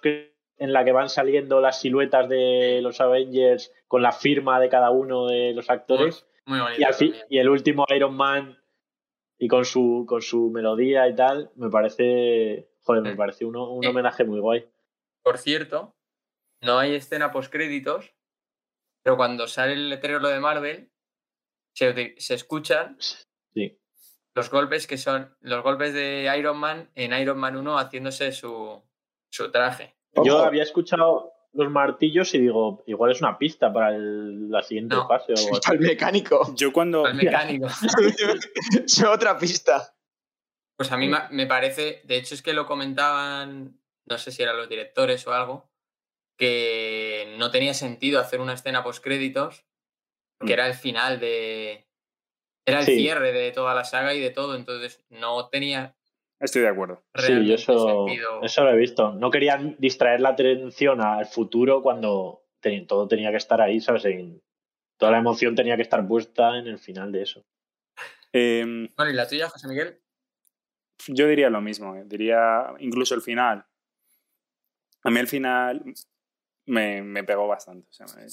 en 0.57 0.71
la 0.73 0.85
que 0.85 0.91
van 0.93 1.09
saliendo 1.09 1.59
las 1.59 1.81
siluetas 1.81 2.29
de 2.29 2.79
los 2.81 3.01
Avengers 3.01 3.73
con 3.87 4.01
la 4.01 4.11
firma 4.13 4.59
de 4.59 4.69
cada 4.69 4.91
uno 4.91 5.27
de 5.27 5.53
los 5.53 5.69
actores. 5.69 6.25
Muy 6.45 6.59
bonito. 6.59 6.79
Y, 6.79 6.83
al 6.85 6.93
fin- 6.93 7.15
y 7.29 7.39
el 7.39 7.49
último 7.49 7.85
Iron 7.95 8.15
Man 8.15 8.57
y 9.37 9.47
con 9.47 9.65
su, 9.65 10.05
con 10.07 10.21
su 10.21 10.49
melodía 10.51 11.07
y 11.09 11.15
tal, 11.15 11.51
me 11.55 11.69
parece, 11.69 12.69
joder, 12.83 13.01
me 13.01 13.15
parece 13.15 13.43
uno- 13.43 13.69
un 13.71 13.83
Eh. 13.83 13.87
homenaje 13.89 14.23
muy 14.23 14.39
guay. 14.39 14.65
Por 15.23 15.37
cierto, 15.39 15.93
no 16.61 16.77
hay 16.79 16.93
escena 16.95 17.31
postcréditos, 17.31 18.13
pero 19.03 19.17
cuando 19.17 19.47
sale 19.47 19.73
el 19.73 19.89
letrero 19.89 20.27
de 20.27 20.39
Marvel, 20.39 20.90
se, 21.73 22.15
escuchan 22.33 22.97
Sí. 23.53 23.79
los 24.35 24.49
golpes 24.49 24.87
que 24.87 24.97
son 24.97 25.35
los 25.41 25.63
golpes 25.63 25.93
de 25.93 26.33
Iron 26.37 26.57
Man 26.57 26.89
en 26.95 27.13
Iron 27.13 27.37
Man 27.39 27.55
1 27.57 27.77
haciéndose 27.77 28.31
su, 28.31 28.81
su 29.29 29.51
traje. 29.51 29.95
Yo 30.23 30.37
Ojo. 30.37 30.45
había 30.45 30.63
escuchado 30.63 31.33
los 31.53 31.69
martillos 31.69 32.33
y 32.33 32.39
digo, 32.39 32.83
igual 32.87 33.11
es 33.11 33.21
una 33.21 33.37
pista 33.37 33.71
para 33.73 33.95
el- 33.95 34.49
la 34.49 34.61
siguiente 34.63 34.95
No. 34.95 35.07
fase 35.07 35.33
o. 35.33 35.59
Al 35.69 35.79
mecánico. 35.79 36.53
Yo 36.55 36.71
cuando... 36.71 37.05
Al 37.05 37.15
mecánico. 37.15 37.67
es 38.85 39.03
otra 39.03 39.37
pista. 39.37 39.93
Pues 40.77 40.91
a 40.91 40.97
mí 40.97 41.09
me 41.31 41.45
parece, 41.47 42.01
de 42.05 42.17
hecho 42.17 42.33
es 42.35 42.41
que 42.41 42.53
lo 42.53 42.65
comentaban, 42.65 43.79
no 44.05 44.17
sé 44.17 44.31
si 44.31 44.41
eran 44.43 44.57
los 44.57 44.67
directores 44.69 45.27
o 45.27 45.33
algo, 45.33 45.69
que 46.37 47.35
no 47.37 47.51
tenía 47.51 47.73
sentido 47.73 48.19
hacer 48.19 48.39
una 48.41 48.53
escena 48.53 48.83
postcréditos, 48.83 49.63
que 50.45 50.53
era 50.53 50.67
el 50.67 50.73
final 50.73 51.19
de... 51.19 51.85
Era 52.65 52.79
el 52.79 52.85
Sí. 52.85 52.95
cierre 52.95 53.31
de 53.31 53.51
toda 53.51 53.73
la 53.73 53.83
saga 53.83 54.13
y 54.13 54.19
de 54.19 54.29
todo, 54.29 54.55
entonces 54.55 55.03
no 55.09 55.49
tenía 55.49 55.95
Estoy 56.39 56.63
de 56.63 56.69
acuerdo. 56.69 57.03
Sí, 57.15 57.45
yo 57.45 57.53
eso, 57.53 58.05
sentido. 58.07 58.41
eso 58.43 58.63
lo 58.63 58.71
he 58.71 58.77
visto. 58.77 59.13
No 59.13 59.29
querían 59.29 59.75
distraer 59.77 60.21
la 60.21 60.29
atención 60.29 60.99
al 60.99 61.27
futuro 61.27 61.83
cuando 61.83 62.43
todo 62.87 63.07
tenía 63.07 63.29
que 63.31 63.37
estar 63.37 63.61
ahí, 63.61 63.79
¿sabes? 63.79 64.05
En- 64.05 64.41
toda 64.97 65.11
la 65.11 65.17
emoción 65.19 65.55
tenía 65.55 65.75
que 65.75 65.81
estar 65.83 66.07
puesta 66.07 66.57
en 66.57 66.67
el 66.67 66.79
final 66.79 67.11
de 67.11 67.21
eso. 67.23 67.43
Em, 68.33 68.87
Bueno, 68.95 69.11
¿y 69.11 69.15
la 69.15 69.27
tuya, 69.27 69.49
José 69.49 69.67
Miguel? 69.67 69.99
yo 71.07 71.27
diría 71.27 71.49
lo 71.49 71.61
mismo, 71.61 71.95
eh, 71.95 72.03
diría 72.05 72.73
incluso 72.79 73.15
el 73.15 73.21
final. 73.21 73.65
A 75.03 75.09
mí 75.09 75.19
el 75.19 75.27
final 75.27 75.83
me, 76.67 77.01
me 77.01 77.23
pegó 77.23 77.47
bastante. 77.47 77.87
o 77.89 77.93
sea, 77.93 78.05
me- 78.15 78.27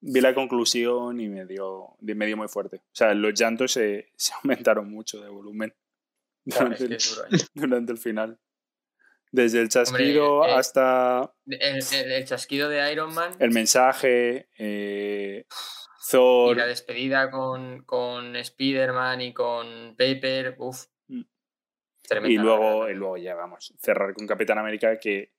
vi 0.00 0.20
la 0.20 0.34
conclusión 0.34 1.20
y 1.20 1.28
me 1.28 1.46
dio, 1.46 1.96
me 2.00 2.26
dio 2.26 2.36
muy 2.36 2.48
fuerte. 2.48 2.76
O 2.76 2.94
sea, 2.94 3.14
los 3.14 3.38
llantos 3.38 3.72
se, 3.72 4.12
se 4.16 4.32
aumentaron 4.42 4.90
mucho 4.90 5.20
de 5.20 5.28
volumen 5.28 5.74
Claro, 6.48 6.70
durante, 6.70 6.94
es 6.96 7.14
que 7.14 7.20
el, 7.28 7.34
es 7.34 7.42
¿eh? 7.44 7.46
durante 7.54 7.92
el 7.92 7.98
final. 7.98 8.38
Desde 9.32 9.60
el 9.60 9.68
chasquido 9.68 10.44
eh, 10.44 10.54
hasta 10.54 11.32
El, 11.46 12.24
chasquido 12.24 12.68
de 12.68 12.92
Iron 12.92 13.14
Man 13.14 13.32
el 13.38 13.50
mensaje, 13.52 14.48
eh, 14.58 15.44
y 15.46 16.10
Thor, 16.10 16.56
la 16.56 16.66
despedida 16.66 17.30
con, 17.30 17.84
con 17.84 18.34
Spider-Man 18.34 19.20
y 19.20 19.32
con 19.32 19.94
Paper, 19.96 20.56
uff. 20.58 20.86
Mm. 21.06 21.22
Tremenda, 22.08 22.32
y 22.32 22.44
luego, 22.44 22.88
y 22.88 22.94
luego 22.94 23.16
ya 23.18 23.36
vamos, 23.36 23.72
cerrar 23.78 24.14
con 24.14 24.26
Capitán 24.26 24.58
América 24.58 24.98
que, 24.98 25.32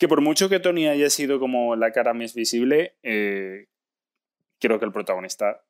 que 0.00 0.08
por 0.08 0.22
mucho 0.22 0.48
que 0.48 0.60
Tony 0.60 0.88
haya 0.88 1.10
sido 1.10 1.38
como 1.38 1.76
la 1.76 1.92
cara 1.92 2.14
más 2.14 2.34
visible, 2.34 2.96
eh, 3.02 3.66
creo 4.58 4.78
que 4.78 4.86
el 4.86 4.92
protagonista, 4.92 5.62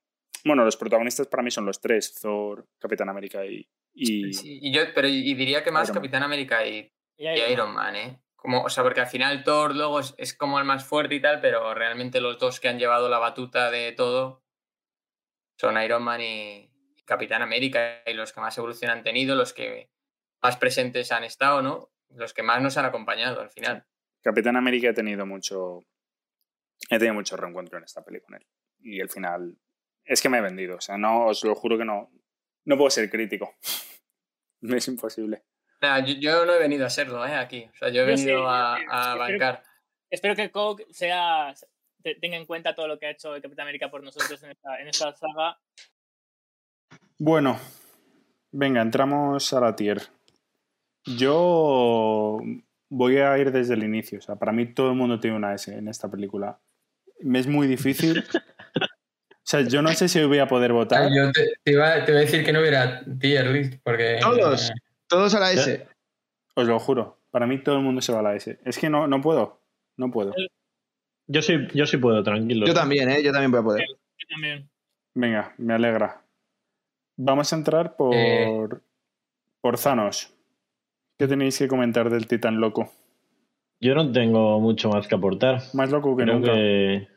bueno, 0.44 0.64
los 0.64 0.76
protagonistas 0.76 1.26
para 1.26 1.42
mí 1.42 1.50
son 1.50 1.66
los 1.66 1.80
tres, 1.80 2.14
Thor, 2.14 2.64
Capitán 2.78 3.08
América 3.08 3.44
y... 3.44 3.68
y 3.92 4.32
Sí, 4.32 4.60
y 4.62 4.72
yo, 4.72 4.82
pero 4.94 5.08
y 5.08 5.34
diría 5.34 5.64
que 5.64 5.72
más 5.72 5.88
Iron 5.88 5.96
Man. 5.96 6.02
Capitán 6.02 6.22
América 6.22 6.64
y, 6.64 6.92
Y 7.18 7.28
y 7.28 7.52
Iron 7.52 7.74
Man, 7.74 7.96
¿eh? 7.96 8.20
Como, 8.36 8.62
o 8.62 8.70
sea, 8.70 8.84
porque 8.84 9.00
al 9.00 9.08
final 9.08 9.42
Thor 9.42 9.74
luego 9.74 9.98
es, 9.98 10.14
es 10.16 10.32
como 10.32 10.60
el 10.60 10.64
más 10.64 10.84
fuerte 10.84 11.16
y 11.16 11.20
tal, 11.20 11.40
pero 11.40 11.74
realmente 11.74 12.20
los 12.20 12.38
dos 12.38 12.60
que 12.60 12.68
han 12.68 12.78
llevado 12.78 13.08
la 13.08 13.18
batuta 13.18 13.68
de 13.72 13.90
todo 13.90 14.44
son 15.58 15.76
Iron 15.82 16.04
Man 16.04 16.20
y, 16.20 16.70
y 16.96 17.02
Capitán 17.04 17.42
América, 17.42 18.02
y 18.06 18.12
los 18.12 18.32
que 18.32 18.40
más 18.40 18.56
evolución 18.56 18.92
han 18.92 19.02
tenido, 19.02 19.34
los 19.34 19.52
que 19.52 19.90
más 20.40 20.56
presentes 20.56 21.10
han 21.10 21.24
estado, 21.24 21.62
¿no? 21.62 21.90
Los 22.10 22.32
que 22.32 22.44
más 22.44 22.62
nos 22.62 22.76
han 22.76 22.84
acompañado 22.84 23.40
al 23.40 23.50
final. 23.50 23.84
Capitán 24.22 24.56
América 24.56 24.88
he 24.88 24.94
tenido 24.94 25.26
mucho... 25.26 25.84
He 26.88 26.98
tenido 26.98 27.14
mucho 27.14 27.36
reencuentro 27.36 27.78
en 27.78 27.84
esta 27.84 28.02
peli 28.04 28.20
con 28.20 28.34
él. 28.34 28.46
Y 28.80 29.00
el 29.00 29.08
final... 29.10 29.56
Es 30.04 30.20
que 30.22 30.28
me 30.28 30.38
he 30.38 30.42
vendido. 30.42 30.76
O 30.76 30.80
sea, 30.80 30.96
no, 30.98 31.26
os 31.26 31.44
lo 31.44 31.54
juro 31.54 31.78
que 31.78 31.84
no... 31.84 32.10
No 32.64 32.76
puedo 32.76 32.90
ser 32.90 33.08
crítico. 33.10 33.54
es 34.62 34.88
imposible. 34.88 35.44
Yo, 36.06 36.14
yo 36.20 36.44
no 36.44 36.52
he 36.54 36.58
venido 36.58 36.84
a 36.84 36.90
serlo, 36.90 37.24
¿eh? 37.26 37.34
Aquí. 37.34 37.64
O 37.72 37.76
sea, 37.76 37.88
yo 37.88 38.02
he 38.02 38.10
Yo 38.10 38.16
sí, 38.16 38.24
venido 38.26 38.42
yo 38.44 38.50
a, 38.50 38.76
sí. 38.78 38.84
a 38.90 39.00
Espero- 39.02 39.18
bancar. 39.18 39.62
Espero 40.10 40.34
que 40.36 40.50
Coke 40.50 40.86
sea, 40.90 41.54
te- 42.02 42.16
tenga 42.16 42.36
en 42.36 42.44
cuenta 42.44 42.74
todo 42.74 42.88
lo 42.88 42.98
que 42.98 43.06
ha 43.06 43.10
hecho 43.10 43.34
el 43.34 43.40
Capitán 43.42 43.62
América 43.62 43.90
por 43.90 44.02
nosotros 44.02 44.42
en 44.42 44.50
esta, 44.50 44.80
en 44.80 44.88
esta 44.88 45.14
saga. 45.16 45.58
Bueno, 47.18 47.58
venga, 48.50 48.82
entramos 48.82 49.52
a 49.52 49.60
la 49.60 49.76
tier. 49.76 50.02
Yo 51.04 52.38
voy 52.90 53.16
a 53.18 53.38
ir 53.38 53.50
desde 53.52 53.72
el 53.74 53.82
inicio. 53.84 54.18
O 54.18 54.22
sea, 54.22 54.36
para 54.36 54.52
mí 54.52 54.66
todo 54.74 54.90
el 54.90 54.96
mundo 54.96 55.18
tiene 55.18 55.36
una 55.36 55.54
S 55.54 55.72
en 55.74 55.88
esta 55.88 56.10
película. 56.10 56.58
Me 57.20 57.38
es 57.38 57.46
muy 57.46 57.66
difícil. 57.66 58.22
O 59.42 59.50
sea, 59.50 59.62
yo 59.62 59.82
no 59.82 59.88
sé 59.88 60.08
si 60.08 60.22
voy 60.24 60.38
a 60.38 60.46
poder 60.46 60.72
votar. 60.72 61.02
Ah, 61.02 61.08
yo 61.12 61.32
te, 61.32 61.44
te 61.64 61.72
iba, 61.72 62.04
te 62.04 62.12
iba 62.12 62.20
a 62.20 62.22
decir 62.22 62.44
que 62.44 62.52
no 62.52 62.60
hubiera 62.60 63.02
tier 63.18 63.46
list, 63.48 63.80
porque. 63.82 64.18
Todos. 64.20 64.70
eh, 64.70 64.74
Todos 65.08 65.34
a 65.34 65.40
la 65.40 65.50
S. 65.50 65.88
Os 66.54 66.68
lo 66.68 66.78
juro. 66.78 67.18
Para 67.32 67.48
mí 67.48 67.58
todo 67.60 67.76
el 67.78 67.82
mundo 67.82 68.00
se 68.00 68.12
va 68.12 68.20
a 68.20 68.22
la 68.22 68.36
S. 68.36 68.60
Es 68.64 68.78
que 68.78 68.88
no, 68.88 69.08
no 69.08 69.20
puedo. 69.20 69.60
No 69.96 70.08
puedo. 70.12 70.32
Yo 71.26 71.42
sí, 71.42 71.56
yo 71.74 71.84
sí 71.86 71.96
puedo, 71.96 72.22
tranquilo. 72.22 72.64
Yo 72.64 72.74
también, 72.74 73.10
¿eh? 73.10 73.24
Yo 73.24 73.32
también 73.32 73.50
voy 73.50 73.60
a 73.60 73.64
poder. 73.64 73.86
Yo 73.88 74.26
también. 74.28 74.70
Venga, 75.14 75.52
me 75.58 75.74
alegra. 75.74 76.22
Vamos 77.16 77.52
a 77.52 77.56
entrar 77.56 77.96
por, 77.96 78.14
Eh. 78.14 78.68
por 79.60 79.80
Thanos. 79.80 80.32
¿Qué 81.20 81.28
tenéis 81.28 81.58
que 81.58 81.68
comentar 81.68 82.08
del 82.08 82.26
titán 82.26 82.60
loco? 82.62 82.90
Yo 83.78 83.94
no 83.94 84.10
tengo 84.10 84.58
mucho 84.58 84.88
más 84.88 85.06
que 85.06 85.14
aportar. 85.16 85.60
Más 85.74 85.90
loco 85.90 86.16
que 86.16 86.22
Creo 86.22 86.36
nunca. 86.36 86.54
que- 86.54 87.08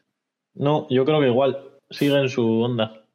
No, 0.56 0.88
yo 0.90 1.06
creo 1.06 1.22
que 1.22 1.28
igual. 1.28 1.58
Sigue 1.90 2.20
en 2.20 2.28
su 2.28 2.46
onda. 2.64 3.06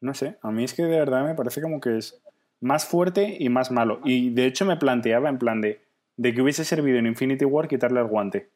No 0.00 0.14
sé, 0.14 0.38
a 0.40 0.50
mí 0.50 0.64
es 0.64 0.72
que 0.72 0.84
de 0.84 0.98
verdad 1.00 1.26
me 1.26 1.34
parece 1.34 1.60
como 1.60 1.82
que 1.82 1.98
es 1.98 2.22
más 2.62 2.86
fuerte 2.86 3.36
y 3.38 3.50
más 3.50 3.70
malo. 3.70 4.00
Y 4.06 4.30
de 4.30 4.46
hecho 4.46 4.64
me 4.64 4.78
planteaba 4.78 5.28
en 5.28 5.38
plan 5.38 5.60
de, 5.60 5.82
de 6.16 6.32
que 6.32 6.40
hubiese 6.40 6.64
servido 6.64 6.96
en 6.98 7.04
Infinity 7.08 7.44
War 7.44 7.68
quitarle 7.68 8.00
el 8.00 8.06
guante. 8.06 8.48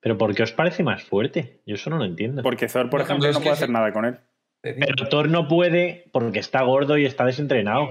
¿Pero 0.00 0.18
por 0.18 0.34
qué 0.34 0.42
os 0.42 0.50
parece 0.52 0.82
más 0.82 1.04
fuerte? 1.04 1.60
Yo 1.64 1.76
eso 1.76 1.90
no 1.90 1.98
lo 1.98 2.06
entiendo. 2.06 2.42
Porque 2.42 2.66
Thor, 2.66 2.90
por 2.90 3.02
ejemplo, 3.02 3.30
no 3.30 3.38
puede 3.38 3.50
hacer 3.52 3.70
nada 3.70 3.92
con 3.92 4.04
él. 4.04 4.18
Pero 4.62 5.08
Thor 5.08 5.28
no 5.28 5.46
puede 5.46 6.10
porque 6.12 6.40
está 6.40 6.62
gordo 6.64 6.98
y 6.98 7.04
está 7.04 7.24
desentrenado. 7.24 7.86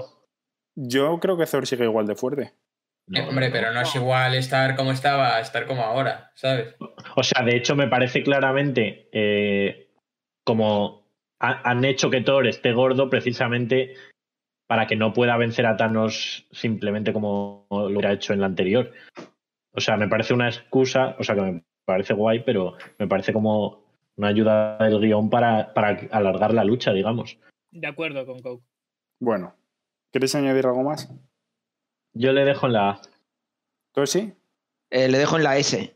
Yo 0.74 1.18
creo 1.20 1.38
que 1.38 1.46
Thor 1.46 1.66
sigue 1.66 1.84
igual 1.84 2.06
de 2.06 2.16
fuerte. 2.16 2.52
Hombre, 3.28 3.50
pero 3.50 3.72
no 3.72 3.80
es 3.80 3.94
igual 3.96 4.34
estar 4.34 4.76
como 4.76 4.92
estaba 4.92 5.36
a 5.36 5.40
estar 5.40 5.66
como 5.66 5.82
ahora, 5.82 6.30
¿sabes? 6.34 6.76
O 7.16 7.22
sea, 7.22 7.44
de 7.44 7.56
hecho, 7.56 7.74
me 7.74 7.88
parece 7.88 8.22
claramente 8.22 9.08
eh, 9.12 9.88
como 10.44 11.06
ha- 11.40 11.68
han 11.68 11.84
hecho 11.84 12.10
que 12.10 12.20
Thor 12.20 12.46
esté 12.46 12.72
gordo 12.72 13.10
precisamente 13.10 13.94
para 14.68 14.86
que 14.86 14.94
no 14.94 15.12
pueda 15.12 15.36
vencer 15.36 15.66
a 15.66 15.76
Thanos 15.76 16.46
simplemente 16.52 17.12
como 17.12 17.66
lo 17.70 17.86
hubiera 17.88 18.12
hecho 18.12 18.32
en 18.32 18.40
la 18.40 18.46
anterior. 18.46 18.92
O 19.72 19.80
sea, 19.80 19.96
me 19.96 20.06
parece 20.08 20.32
una 20.34 20.48
excusa, 20.48 21.16
o 21.18 21.24
sea, 21.24 21.34
que 21.34 21.40
me 21.40 21.62
parece 21.84 22.14
guay, 22.14 22.40
pero 22.44 22.76
me 22.98 23.08
parece 23.08 23.32
como 23.32 23.82
una 24.16 24.28
ayuda 24.28 24.78
del 24.78 25.00
guion 25.00 25.30
para, 25.30 25.74
para 25.74 25.98
alargar 26.12 26.54
la 26.54 26.62
lucha, 26.64 26.92
digamos. 26.92 27.38
De 27.72 27.86
acuerdo 27.88 28.24
con 28.26 28.40
Coke. 28.42 28.64
Bueno, 29.20 29.54
¿queréis 30.12 30.34
añadir 30.36 30.66
algo 30.66 30.82
más? 30.84 31.12
Yo 32.14 32.32
le 32.32 32.44
dejo 32.44 32.66
en 32.66 32.72
la 32.72 32.90
A. 32.90 33.00
¿Tú 33.92 34.06
sí? 34.06 34.32
Eh, 34.90 35.08
le 35.08 35.18
dejo 35.18 35.36
en 35.36 35.44
la 35.44 35.56
S. 35.56 35.94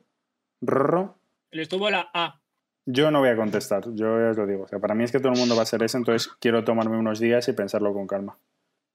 ¿Rorro? 0.60 1.18
Le 1.50 1.62
estuvo 1.62 1.90
la 1.90 2.08
A. 2.14 2.40
Yo 2.86 3.10
no 3.10 3.20
voy 3.20 3.30
a 3.30 3.36
contestar, 3.36 3.82
yo 3.94 4.20
ya 4.20 4.30
os 4.30 4.36
lo 4.36 4.46
digo. 4.46 4.64
O 4.64 4.68
sea, 4.68 4.78
para 4.78 4.94
mí 4.94 5.04
es 5.04 5.12
que 5.12 5.18
todo 5.18 5.32
el 5.32 5.38
mundo 5.38 5.56
va 5.56 5.62
a 5.62 5.66
ser 5.66 5.82
ese, 5.82 5.96
entonces 5.96 6.30
quiero 6.38 6.64
tomarme 6.64 6.98
unos 6.98 7.18
días 7.18 7.48
y 7.48 7.52
pensarlo 7.54 7.94
con 7.94 8.06
calma. 8.06 8.38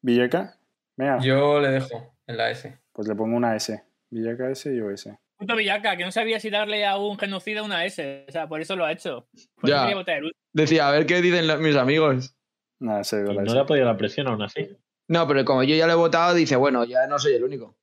¿Villeca? 0.02 0.60
Venga, 0.96 1.20
Yo 1.22 1.60
le 1.60 1.70
dejo 1.70 2.16
en 2.28 2.38
la 2.38 2.52
S. 2.52 2.78
pues 2.94 3.08
le 3.08 3.16
pongo 3.16 3.36
una 3.36 3.56
S. 3.56 3.84
Villaca 4.12 4.50
S 4.52 4.72
y 4.72 4.78
yo 4.78 4.92
S. 4.92 5.18
Puto 5.38 5.56
Villaca, 5.56 5.96
que 5.98 6.04
no 6.06 6.12
sabía 6.12 6.40
si 6.40 6.50
darle 6.50 6.86
a 6.86 6.98
un 6.98 7.18
genocida 7.18 7.64
una 7.64 7.84
S. 7.86 8.26
O 8.28 8.32
sea, 8.32 8.48
por 8.48 8.62
eso 8.62 8.76
lo 8.76 8.86
ha 8.86 8.92
hecho. 8.92 9.28
Por 9.60 9.70
Ya. 9.70 9.76
eso 9.78 9.84
quería 9.86 9.96
votar 9.96 10.18
el 10.18 10.24
último. 10.26 10.40
Decía, 10.54 10.88
a 10.88 10.92
ver 10.92 11.06
qué 11.06 11.22
dicen 11.22 11.48
los- 11.48 11.60
mis 11.60 11.76
amigos. 11.76 12.36
Nada, 12.80 13.04
se 13.04 13.24
dio 13.24 13.34
no 13.34 13.42
S. 13.42 13.54
le 13.56 13.60
ha 13.62 13.66
podido 13.66 13.86
la 13.86 13.98
presión 13.98 14.28
aún 14.28 14.42
así. 14.44 14.78
No, 15.10 15.28
pero 15.28 15.44
como 15.44 15.64
yo 15.64 15.76
ya 15.76 15.88
lo 15.88 15.94
he 15.94 15.96
votado, 15.96 16.36
dice, 16.36 16.56
bueno, 16.56 16.86
ya 16.86 17.08
no 17.08 17.18
soy 17.18 17.34
el 17.34 17.44
único. 17.44 17.76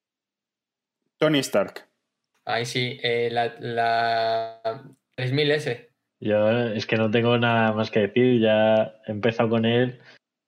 Tony 1.18 1.40
Stark. 1.40 1.88
Ahí 2.44 2.64
sí, 2.64 3.00
eh, 3.02 3.28
la, 3.32 3.56
la 3.58 4.84
3000S. 5.16 5.88
Yo 6.20 6.48
es 6.68 6.86
que 6.86 6.96
no 6.96 7.10
tengo 7.10 7.36
nada 7.36 7.72
más 7.72 7.90
que 7.90 8.00
decir. 8.00 8.40
Ya 8.40 8.94
he 9.06 9.10
empezado 9.10 9.50
con 9.50 9.64
él. 9.64 9.98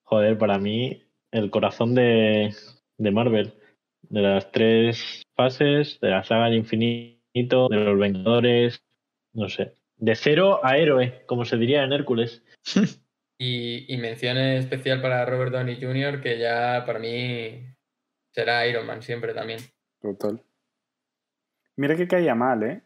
Joder, 0.04 0.38
para 0.38 0.58
mí, 0.58 1.02
el 1.32 1.50
corazón 1.50 1.96
de, 1.96 2.54
de 2.96 3.10
Marvel. 3.10 3.54
De 4.02 4.20
las 4.20 4.52
tres 4.52 5.22
fases, 5.34 5.98
de 6.00 6.10
la 6.10 6.22
saga 6.22 6.44
del 6.44 6.58
infinito, 6.58 7.68
de 7.68 7.76
los 7.76 7.98
Vengadores. 7.98 8.84
No 9.32 9.48
sé. 9.48 9.74
De 9.96 10.14
cero 10.14 10.60
a 10.62 10.78
héroe, 10.78 11.24
como 11.26 11.44
se 11.44 11.56
diría 11.56 11.82
en 11.82 11.92
Hércules. 11.92 12.44
Y, 13.38 13.92
y 13.92 13.96
mención 13.98 14.36
especial 14.36 15.00
para 15.00 15.24
Robert 15.24 15.52
Downey 15.52 15.80
Jr., 15.80 16.20
que 16.20 16.38
ya 16.38 16.82
para 16.84 16.98
mí 16.98 17.62
será 18.32 18.66
Iron 18.66 18.86
Man 18.86 19.02
siempre 19.02 19.32
también. 19.32 19.60
Total. 20.00 20.42
Mira 21.76 21.94
que 21.96 22.08
caía 22.08 22.34
mal, 22.34 22.62
¿eh? 22.64 22.82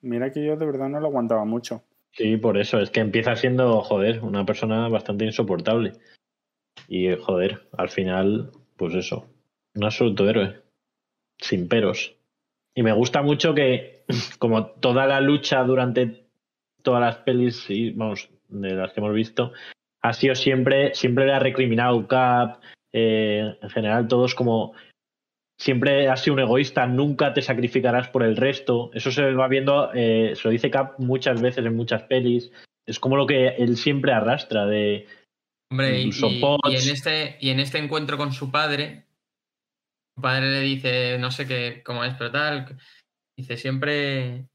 Mira 0.00 0.32
que 0.32 0.44
yo 0.44 0.56
de 0.56 0.66
verdad 0.66 0.88
no 0.88 1.00
lo 1.00 1.06
aguantaba 1.06 1.44
mucho. 1.44 1.82
Sí, 2.12 2.36
por 2.36 2.56
eso, 2.56 2.80
es 2.80 2.90
que 2.90 3.00
empieza 3.00 3.36
siendo, 3.36 3.82
joder, 3.82 4.22
una 4.22 4.46
persona 4.46 4.88
bastante 4.88 5.24
insoportable. 5.24 5.92
Y, 6.88 7.14
joder, 7.16 7.68
al 7.76 7.88
final, 7.88 8.52
pues 8.76 8.94
eso, 8.94 9.28
un 9.74 9.84
absoluto 9.84 10.28
héroe, 10.28 10.62
sin 11.38 11.68
peros. 11.68 12.16
Y 12.74 12.82
me 12.82 12.92
gusta 12.92 13.22
mucho 13.22 13.54
que, 13.54 14.04
como 14.38 14.66
toda 14.66 15.06
la 15.06 15.20
lucha 15.20 15.62
durante 15.62 16.26
todas 16.82 17.00
las 17.00 17.16
pelis, 17.18 17.68
y, 17.68 17.90
vamos, 17.90 18.30
de 18.48 18.72
las 18.74 18.92
que 18.92 19.00
hemos 19.00 19.14
visto, 19.14 19.52
ha 20.08 20.12
sido 20.12 20.34
siempre, 20.34 20.94
siempre 20.94 21.26
le 21.26 21.32
ha 21.32 21.38
recriminado 21.38 22.06
Cap, 22.06 22.60
eh, 22.92 23.56
en 23.60 23.70
general 23.70 24.08
todos 24.08 24.34
como 24.34 24.74
siempre 25.58 26.08
has 26.08 26.22
sido 26.22 26.34
un 26.34 26.40
egoísta, 26.40 26.86
nunca 26.86 27.34
te 27.34 27.42
sacrificarás 27.42 28.08
por 28.08 28.22
el 28.22 28.36
resto. 28.36 28.90
Eso 28.94 29.10
se 29.10 29.32
va 29.32 29.48
viendo, 29.48 29.90
eh, 29.94 30.34
se 30.36 30.42
lo 30.44 30.50
dice 30.50 30.70
Cap 30.70 30.98
muchas 30.98 31.40
veces 31.40 31.64
en 31.64 31.76
muchas 31.76 32.02
pelis. 32.04 32.52
Es 32.86 33.00
como 33.00 33.16
lo 33.16 33.26
que 33.26 33.48
él 33.48 33.76
siempre 33.76 34.12
arrastra 34.12 34.66
de. 34.66 35.06
Hombre, 35.70 36.00
y, 36.00 36.10
y 36.10 36.76
en 36.76 36.90
este, 36.90 37.36
y 37.40 37.50
en 37.50 37.58
este 37.58 37.78
encuentro 37.78 38.16
con 38.16 38.32
su 38.32 38.52
padre, 38.52 39.04
su 40.14 40.22
padre 40.22 40.50
le 40.50 40.60
dice, 40.60 41.18
no 41.18 41.32
sé 41.32 41.48
qué, 41.48 41.82
cómo 41.84 42.04
es, 42.04 42.14
pero 42.14 42.30
tal, 42.30 42.78
dice 43.36 43.56
siempre, 43.56 44.46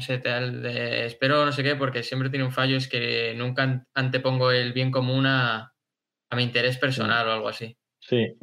no 0.00 0.06
sé, 0.06 0.18
tal, 0.18 0.62
de, 0.62 1.04
espero 1.04 1.44
no 1.44 1.52
sé 1.52 1.62
qué, 1.62 1.76
porque 1.76 2.02
siempre 2.02 2.30
tiene 2.30 2.46
un 2.46 2.52
fallo, 2.52 2.76
es 2.78 2.88
que 2.88 3.34
nunca 3.36 3.62
an- 3.64 3.86
antepongo 3.94 4.50
el 4.50 4.72
bien 4.72 4.90
común 4.90 5.26
a, 5.26 5.74
a 6.30 6.36
mi 6.36 6.42
interés 6.42 6.78
personal 6.78 7.28
o 7.28 7.32
algo 7.32 7.48
así. 7.48 7.76
Sí. 8.00 8.38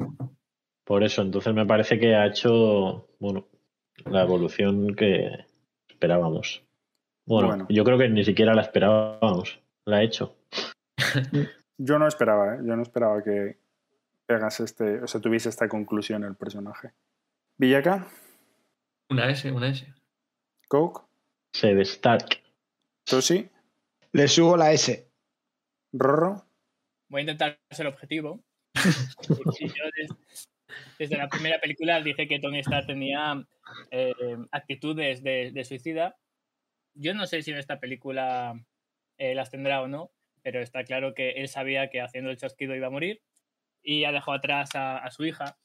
Por 0.84 1.02
eso, 1.02 1.22
entonces 1.22 1.52
me 1.52 1.66
parece 1.66 1.98
que 1.98 2.14
ha 2.14 2.26
hecho, 2.26 3.08
bueno, 3.18 3.48
la 4.06 4.22
evolución 4.22 4.94
que 4.94 5.28
esperábamos. 5.88 6.64
Bueno, 7.26 7.48
Bueno. 7.48 7.66
yo 7.68 7.84
creo 7.84 7.98
que 7.98 8.08
ni 8.08 8.24
siquiera 8.24 8.54
la 8.54 8.62
esperábamos. 8.62 9.60
La 9.84 9.96
ha 9.98 10.02
hecho. 10.02 10.36
Yo 11.80 11.98
no 11.98 12.06
esperaba, 12.08 12.54
¿eh? 12.54 12.58
Yo 12.64 12.74
no 12.76 12.82
esperaba 12.82 13.22
que 13.22 13.58
pegas 14.26 14.60
este, 14.60 15.00
o 15.02 15.06
sea, 15.06 15.20
tuviese 15.20 15.48
esta 15.48 15.68
conclusión 15.68 16.24
el 16.24 16.34
personaje. 16.36 16.92
Villaca, 17.58 18.06
Una 19.10 19.28
S, 19.30 19.50
una 19.52 19.68
S. 19.68 19.92
Coke, 20.68 21.02
Se 21.52 21.74
de 21.74 21.82
Stark. 21.82 22.42
Tosi, 23.04 23.48
Le 24.12 24.28
subo 24.28 24.56
la 24.56 24.72
S. 24.72 25.10
Rorro. 25.92 26.44
Voy 27.08 27.20
a 27.20 27.22
intentar 27.22 27.58
ser 27.70 27.86
objetivo. 27.86 28.44
Yo 29.28 29.84
des- 29.96 30.46
desde, 30.98 31.16
la 31.16 31.28
primera 31.28 31.58
película 31.60 32.00
dije 32.02 32.28
que 32.28 32.38
Tony 32.38 32.58
Stark 32.60 32.86
tenía 32.86 33.42
eh, 33.90 34.12
actitudes 34.52 35.22
de, 35.22 35.50
de 35.52 35.64
suicida. 35.64 36.16
Yo 36.94 37.14
no 37.14 37.26
sé 37.26 37.42
si 37.42 37.50
en 37.50 37.58
esta 37.58 37.80
película 37.80 38.54
eh, 39.16 39.34
las 39.34 39.50
tendrá 39.50 39.80
o 39.82 39.88
no, 39.88 40.12
pero 40.42 40.60
está 40.60 40.84
claro 40.84 41.14
que 41.14 41.30
él 41.30 41.48
sabía 41.48 41.88
que 41.88 42.00
haciendo 42.00 42.30
el 42.30 42.36
chasquido 42.36 42.74
iba 42.76 42.88
a 42.88 42.90
morir 42.90 43.22
y 43.82 44.04
ha 44.04 44.12
dejado 44.12 44.36
atrás 44.36 44.74
a, 44.74 44.98
a 44.98 45.10
su 45.10 45.24
hija. 45.24 45.58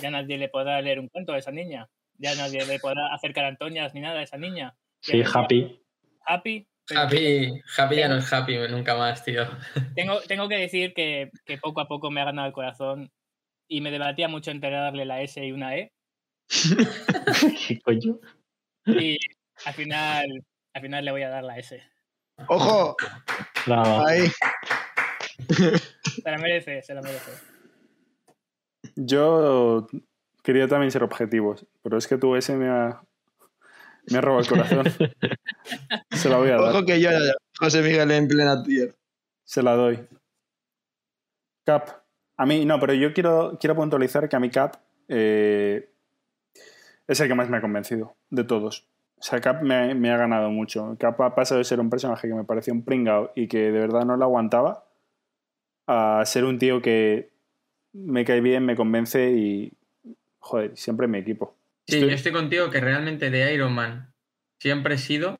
Ya 0.00 0.10
nadie 0.10 0.38
le 0.38 0.48
podrá 0.48 0.80
leer 0.80 1.00
un 1.00 1.08
cuento 1.08 1.32
a 1.32 1.38
esa 1.38 1.50
niña. 1.50 1.88
Ya 2.18 2.34
nadie 2.36 2.64
le 2.64 2.78
podrá 2.78 3.12
acercar 3.12 3.44
antoñas 3.46 3.92
ni 3.94 4.00
nada 4.00 4.20
a 4.20 4.22
esa 4.22 4.36
niña. 4.36 4.76
Sí, 5.00 5.22
Happy. 5.22 5.82
Happy. 6.26 6.66
Happy, 6.94 7.62
Happy 7.76 7.96
ya 7.96 8.08
no 8.08 8.16
es 8.16 8.32
Happy 8.32 8.56
nunca 8.68 8.96
más, 8.96 9.24
tío. 9.24 9.46
tengo, 9.94 10.20
tengo 10.22 10.48
que 10.48 10.56
decir 10.56 10.92
que, 10.92 11.30
que 11.44 11.58
poco 11.58 11.80
a 11.80 11.88
poco 11.88 12.10
me 12.10 12.20
ha 12.20 12.24
ganado 12.24 12.48
el 12.48 12.52
corazón 12.52 13.12
y 13.68 13.80
me 13.80 13.90
debatía 13.90 14.28
mucho 14.28 14.50
entre 14.50 14.70
darle 14.70 15.04
la 15.04 15.22
S 15.22 15.44
y 15.44 15.52
una 15.52 15.76
E. 15.76 15.92
¿Qué 17.68 17.80
coño? 17.80 18.18
Y 18.86 19.16
al 19.64 19.74
final, 19.74 20.44
al 20.74 20.82
final 20.82 21.04
le 21.04 21.10
voy 21.12 21.22
a 21.22 21.28
dar 21.28 21.44
la 21.44 21.58
S. 21.58 21.80
¡Ojo! 22.48 22.96
Bravo. 23.66 24.06
Ahí. 24.06 24.26
Se 25.48 26.30
la 26.30 26.38
merece, 26.38 26.82
se 26.82 26.94
la 26.94 27.02
merece. 27.02 27.32
Yo 28.96 29.86
quería 30.42 30.66
también 30.66 30.90
ser 30.90 31.02
objetivos, 31.02 31.66
pero 31.82 31.96
es 31.96 32.08
que 32.08 32.16
tú 32.16 32.34
ese 32.34 32.56
me 32.56 32.68
ha, 32.68 33.02
me 34.10 34.18
ha 34.18 34.20
robado 34.20 34.42
el 34.42 34.48
corazón. 34.48 34.84
Se 36.10 36.28
la 36.28 36.36
voy 36.36 36.50
a 36.50 36.56
dar. 36.56 36.74
Ojo 36.74 36.84
que 36.84 37.00
yo, 37.00 37.10
José 37.58 37.82
Miguel, 37.82 38.10
en 38.10 38.28
plena 38.28 38.62
tier. 38.62 38.94
Se 39.44 39.62
la 39.62 39.74
doy. 39.74 39.98
Cap. 41.64 41.88
A 42.36 42.46
mí, 42.46 42.64
no, 42.64 42.80
pero 42.80 42.94
yo 42.94 43.12
quiero, 43.12 43.58
quiero 43.60 43.76
puntualizar 43.76 44.28
que 44.28 44.36
a 44.36 44.40
mi 44.40 44.50
Cap 44.50 44.76
eh, 45.08 45.90
es 47.06 47.20
el 47.20 47.28
que 47.28 47.34
más 47.34 47.50
me 47.50 47.58
ha 47.58 47.60
convencido 47.60 48.16
de 48.30 48.44
todos. 48.44 48.86
O 49.16 49.22
sea, 49.22 49.40
Cap 49.40 49.62
me, 49.62 49.94
me 49.94 50.10
ha 50.10 50.16
ganado 50.16 50.50
mucho. 50.50 50.96
Cap 50.98 51.20
ha 51.20 51.34
pasado 51.34 51.58
de 51.58 51.64
ser 51.64 51.80
un 51.80 51.90
personaje 51.90 52.28
que 52.28 52.34
me 52.34 52.44
parecía 52.44 52.72
un 52.72 52.82
pringao 52.82 53.32
y 53.34 53.48
que 53.48 53.70
de 53.70 53.80
verdad 53.80 54.04
no 54.04 54.16
lo 54.16 54.24
aguantaba 54.24 54.84
a 55.86 56.24
ser 56.24 56.44
un 56.44 56.58
tío 56.58 56.80
que 56.80 57.30
me 57.92 58.24
cae 58.24 58.40
bien, 58.40 58.64
me 58.64 58.76
convence 58.76 59.32
y, 59.32 59.72
joder, 60.38 60.76
siempre 60.76 61.06
en 61.06 61.10
mi 61.10 61.18
equipo. 61.18 61.56
Sí, 61.90 61.96
Estoy- 61.96 62.08
yo 62.10 62.14
estoy 62.14 62.32
contigo 62.32 62.70
que 62.70 62.80
realmente 62.80 63.30
de 63.30 63.52
Iron 63.54 63.72
Man 63.72 64.14
siempre 64.60 64.94
he 64.94 64.98
sido 64.98 65.38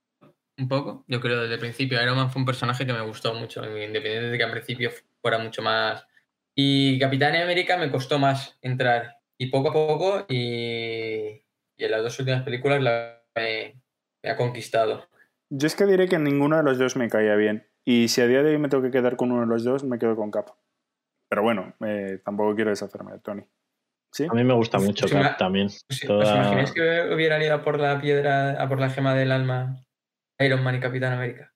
un 0.59 0.69
poco, 0.69 1.05
yo 1.09 1.21
creo 1.21 1.41
desde 1.41 1.55
el 1.55 1.61
principio, 1.61 2.03
Iron 2.03 2.17
Man 2.17 2.31
fue 2.31 2.41
un 2.41 2.47
personaje 2.47 2.85
que 2.85 2.93
me 2.93 3.01
gustó 3.01 3.33
mucho, 3.35 3.65
independiente 3.65 4.31
de 4.31 4.37
que 4.39 4.45
al 4.45 4.51
principio 4.51 4.91
fuera 5.23 5.39
mucho 5.39 5.63
más... 5.63 6.07
Y 6.55 6.99
Capitán 6.99 7.37
América 7.37 7.79
me 7.79 7.91
costó 7.91 8.19
más 8.19 8.59
entrar, 8.61 9.17
y 9.39 9.47
poco 9.47 9.71
a 9.71 9.73
poco, 9.73 10.27
y, 10.29 10.35
y 11.77 11.85
en 11.85 11.91
las 11.91 12.03
dos 12.03 12.19
últimas 12.19 12.43
películas 12.43 12.83
la, 12.83 13.23
me, 13.35 13.81
me 14.23 14.31
ha 14.31 14.37
conquistado. 14.37 15.09
Yo 15.51 15.67
es 15.67 15.75
que 15.77 15.87
diré 15.87 16.09
que 16.09 16.19
ninguno 16.19 16.57
de 16.59 16.63
los 16.65 16.79
dos 16.79 16.97
me 16.97 17.09
caía 17.09 17.37
bien. 17.37 17.67
Y 17.87 18.09
si 18.09 18.21
a 18.21 18.27
día 18.27 18.43
de 18.43 18.51
hoy 18.51 18.59
me 18.59 18.69
tengo 18.69 18.83
que 18.83 18.91
quedar 18.91 19.17
con 19.17 19.33
uno 19.33 19.43
de 19.43 19.47
los 19.47 19.65
dos, 19.65 19.85
me 19.85 19.99
quedo 19.99 20.17
con 20.17 20.31
Cap. 20.31 20.51
Pero 21.31 21.43
bueno, 21.43 21.75
eh, 21.87 22.21
tampoco 22.25 22.55
quiero 22.55 22.71
deshacerme 22.71 23.13
de 23.13 23.19
Tony. 23.21 23.43
¿Sí? 24.13 24.27
A 24.29 24.35
mí 24.35 24.43
me 24.45 24.55
gusta 24.55 24.79
mucho 24.79 25.09
Cap 25.09 25.39
también. 25.39 25.67
¿Os, 25.67 25.85
os 25.89 26.01
Toda- 26.01 26.35
imagináis 26.37 26.73
que 26.73 27.15
hubieran 27.15 27.43
ido 27.43 27.55
a 27.55 27.63
por 27.63 27.79
la 27.79 28.01
piedra, 28.01 28.61
a 28.61 28.69
por 28.69 28.81
la 28.81 28.91
gema 28.91 29.15
del 29.15 29.31
alma 29.33 29.85
Iron 30.41 30.63
Man 30.65 30.77
y 30.77 30.81
Capitán 30.81 31.13
América? 31.13 31.53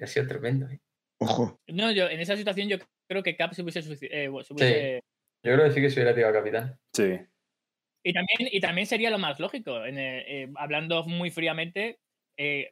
Ha 0.00 0.06
sido 0.06 0.26
tremendo. 0.28 0.66
¿eh? 0.68 0.80
Ojo. 1.20 1.60
No, 1.68 1.90
yo 1.92 2.08
en 2.08 2.20
esa 2.20 2.36
situación 2.36 2.68
yo 2.68 2.76
creo 3.08 3.22
que 3.22 3.36
Cap 3.36 3.52
se 3.54 3.62
hubiese, 3.62 3.80
eh, 3.80 4.30
se 4.44 4.54
hubiese- 4.54 5.00
Yo 5.44 5.54
creo 5.54 5.64
que 5.64 5.72
sí 5.72 5.80
que 5.80 5.90
se 5.90 5.96
hubiera 6.00 6.14
tirado 6.14 6.32
a 6.32 6.38
Capitán. 6.38 6.78
Sí. 6.92 7.18
Y 8.04 8.12
también, 8.12 8.48
y 8.52 8.60
también 8.60 8.86
sería 8.86 9.10
lo 9.10 9.18
más 9.18 9.38
lógico. 9.40 9.84
en, 9.84 9.96
eh, 9.98 10.48
hablando 10.56 11.04
muy 11.04 11.30
fríamente, 11.30 11.98
eh, 12.36 12.70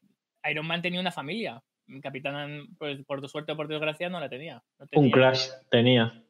Iron 0.50 0.66
Man 0.66 0.82
tenía 0.82 1.00
una 1.00 1.12
familia. 1.12 1.60
Capitán, 2.02 2.68
pues 2.78 3.04
por 3.04 3.20
tu 3.20 3.28
suerte 3.28 3.50
o 3.52 3.56
por 3.56 3.66
desgracia, 3.66 4.08
no 4.08 4.20
la 4.20 4.28
tenía. 4.28 4.62
No 4.78 4.84
Un 4.84 4.88
tenía- 4.88 5.12
crash 5.12 5.48
tenía. 5.70 6.22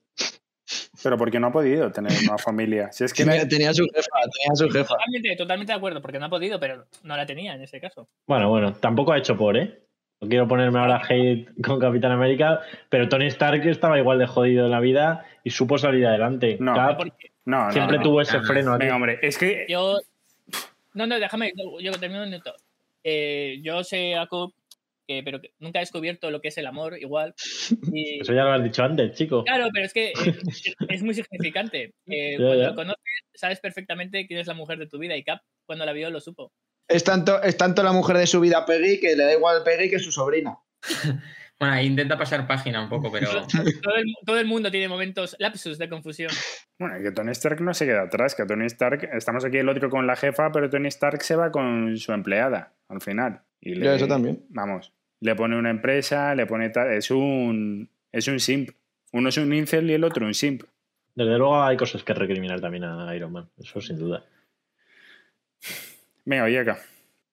Pero 1.02 1.16
porque 1.16 1.40
no 1.40 1.48
ha 1.48 1.52
podido 1.52 1.90
tener 1.90 2.12
una 2.28 2.38
familia. 2.38 2.90
Si 2.92 3.04
es 3.04 3.12
que 3.12 3.24
Tenía, 3.24 3.48
tenía 3.48 3.74
su 3.74 3.84
jefa, 3.84 4.08
tenía 4.22 4.54
su 4.54 4.68
jefa. 4.68 4.94
Totalmente, 4.94 5.36
totalmente 5.36 5.72
de 5.72 5.76
acuerdo, 5.76 6.02
porque 6.02 6.18
no 6.18 6.26
ha 6.26 6.30
podido, 6.30 6.60
pero 6.60 6.84
no 7.02 7.16
la 7.16 7.26
tenía 7.26 7.54
en 7.54 7.62
ese 7.62 7.80
caso. 7.80 8.08
Bueno, 8.26 8.48
bueno, 8.48 8.72
tampoco 8.74 9.12
ha 9.12 9.18
hecho 9.18 9.36
por, 9.36 9.56
¿eh? 9.56 9.80
No 10.20 10.28
quiero 10.28 10.46
ponerme 10.46 10.78
ahora 10.78 11.00
hate 11.08 11.48
con 11.62 11.80
Capitán 11.80 12.12
América, 12.12 12.60
pero 12.90 13.08
Tony 13.08 13.26
Stark 13.26 13.66
estaba 13.66 13.98
igual 13.98 14.18
de 14.18 14.26
jodido 14.26 14.66
en 14.66 14.70
la 14.70 14.80
vida 14.80 15.24
y 15.44 15.50
supo 15.50 15.78
salir 15.78 16.06
adelante. 16.06 16.58
No. 16.60 16.74
Cap 16.74 17.00
no, 17.46 17.66
no, 17.66 17.72
siempre 17.72 17.96
no. 17.96 18.02
tuvo 18.02 18.20
ese 18.20 18.34
no, 18.34 18.42
no. 18.42 18.46
freno 18.46 18.72
aquí. 18.74 18.84
Venga, 18.84 18.96
hombre, 18.96 19.18
es 19.22 19.38
que 19.38 19.64
yo. 19.68 19.98
No, 20.92 21.06
no, 21.06 21.18
déjame, 21.18 21.52
yo 21.80 21.92
termino 21.92 22.22
un 22.22 22.30
minuto. 22.30 22.52
Eh, 23.02 23.60
yo 23.62 23.82
sé 23.82 24.14
algo 24.14 24.52
que, 25.10 25.22
pero 25.24 25.40
que 25.40 25.52
nunca 25.58 25.80
he 25.80 25.82
descubierto 25.82 26.30
lo 26.30 26.40
que 26.40 26.48
es 26.48 26.58
el 26.58 26.66
amor, 26.66 26.96
igual. 26.98 27.34
Y, 27.92 28.20
Eso 28.20 28.32
ya 28.32 28.44
lo 28.44 28.52
has 28.52 28.62
dicho 28.62 28.84
antes, 28.84 29.16
chico. 29.16 29.42
Claro, 29.44 29.68
pero 29.72 29.86
es 29.86 29.92
que 29.92 30.10
eh, 30.10 30.12
es 30.88 31.02
muy 31.02 31.14
significante. 31.14 31.94
Eh, 32.06 32.32
Ya, 32.32 32.38
cuando 32.38 32.62
ya. 32.62 32.68
lo 32.68 32.74
conoces, 32.76 33.02
sabes 33.34 33.60
perfectamente 33.60 34.26
quién 34.26 34.38
es 34.38 34.46
la 34.46 34.54
mujer 34.54 34.78
de 34.78 34.86
tu 34.86 34.98
vida 34.98 35.16
y 35.16 35.24
Cap, 35.24 35.40
cuando 35.66 35.84
la 35.84 35.92
vio, 35.92 36.10
lo 36.10 36.20
supo. 36.20 36.52
Es 36.88 37.02
tanto, 37.04 37.42
es 37.42 37.56
tanto 37.56 37.82
la 37.82 37.92
mujer 37.92 38.16
de 38.16 38.26
su 38.26 38.40
vida 38.40 38.64
Peggy 38.64 39.00
que 39.00 39.16
le 39.16 39.24
da 39.24 39.32
igual 39.32 39.62
Peggy 39.64 39.90
que 39.90 39.98
su 39.98 40.12
sobrina. 40.12 40.56
Bueno, 41.60 41.74
ahí 41.74 41.86
intenta 41.88 42.16
pasar 42.16 42.46
página 42.46 42.82
un 42.82 42.88
poco, 42.88 43.12
pero 43.12 43.46
Todo 43.82 43.96
el, 43.96 44.14
todo 44.24 44.38
el 44.38 44.46
mundo 44.46 44.70
tiene 44.70 44.88
momentos 44.88 45.36
lapsus 45.38 45.76
de 45.76 45.90
confusión. 45.90 46.30
Bueno, 46.78 46.98
y 46.98 47.02
que 47.02 47.12
Tony 47.12 47.32
Stark 47.32 47.60
no 47.60 47.74
se 47.74 47.84
queda 47.84 48.04
atrás, 48.04 48.34
que 48.34 48.46
Tony 48.46 48.64
Stark, 48.64 49.10
estamos 49.12 49.44
aquí 49.44 49.58
el 49.58 49.68
otro 49.68 49.90
con 49.90 50.06
la 50.06 50.16
jefa, 50.16 50.50
pero 50.52 50.70
Tony 50.70 50.88
Stark 50.88 51.22
se 51.22 51.36
va 51.36 51.50
con 51.50 51.98
su 51.98 52.12
empleada 52.12 52.72
al 52.88 53.02
final. 53.02 53.42
Y 53.60 53.74
le, 53.74 53.84
Ya, 53.84 53.94
eso 53.94 54.08
también. 54.08 54.46
Vamos, 54.48 54.94
le 55.20 55.34
pone 55.34 55.56
una 55.56 55.70
empresa, 55.70 56.34
le 56.34 56.46
pone 56.46 56.70
tal, 56.70 56.92
es 56.92 57.10
un 57.10 57.88
es 58.12 58.28
un 58.28 58.40
simp. 58.40 58.70
Uno 59.12 59.28
es 59.28 59.36
un 59.36 59.52
incel 59.52 59.90
y 59.90 59.94
el 59.94 60.04
otro 60.04 60.26
un 60.26 60.34
simp. 60.34 60.62
Desde 61.14 61.38
luego 61.38 61.62
hay 61.62 61.76
cosas 61.76 62.02
que 62.02 62.14
recriminar 62.14 62.60
también 62.60 62.84
a 62.84 63.14
Iron 63.14 63.32
Man, 63.32 63.48
eso 63.58 63.80
sin 63.80 63.98
duda. 63.98 64.24
Venga, 66.24 66.44
oye 66.44 66.60
acá. 66.60 66.78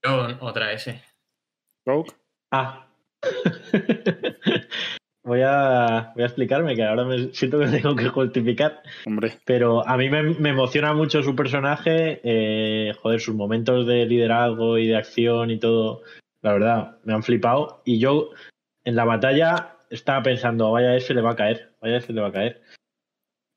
yo 0.04 0.28
otra 0.42 0.74
S. 0.74 1.02
Coke. 1.86 2.14
Ah. 2.52 2.88
voy 5.24 5.42
a, 5.44 6.12
voy 6.16 6.24
a 6.24 6.26
explicarme, 6.26 6.76
que 6.76 6.84
ahora 6.84 7.06
me 7.06 7.34
siento 7.34 7.60
que 7.60 7.68
tengo 7.68 7.96
que 7.96 8.10
justificar. 8.10 8.82
Hombre, 9.06 9.38
Pero 9.46 9.88
a 9.88 9.98
mí 9.98 10.10
me, 10.10 10.24
me 10.24 10.50
emociona 10.50 10.94
mucho 10.94 11.24
su 11.24 11.36
personaje, 11.36 12.20
eh, 12.24 12.94
joder, 13.02 13.20
sus 13.20 13.36
momentos 13.36 13.86
de 13.86 14.06
liderazgo 14.06 14.78
y 14.78 14.88
de 14.88 14.98
acción 14.98 15.52
y 15.52 15.60
todo, 15.60 16.04
la 16.48 16.54
verdad, 16.54 16.98
me 17.04 17.14
han 17.14 17.24
flipado. 17.24 17.82
Y 17.86 18.00
yo 18.00 18.30
en 18.86 18.96
la 18.96 19.06
batalla 19.06 19.76
estaba 19.90 20.24
pensando, 20.24 20.72
vaya 20.72 20.96
ese 20.96 21.14
le 21.14 21.22
va 21.22 21.32
a 21.32 21.36
caer, 21.36 21.74
vaya 21.82 21.98
ese 21.98 22.14
le 22.14 22.22
va 22.22 22.28
a 22.28 22.32
caer. 22.32 22.62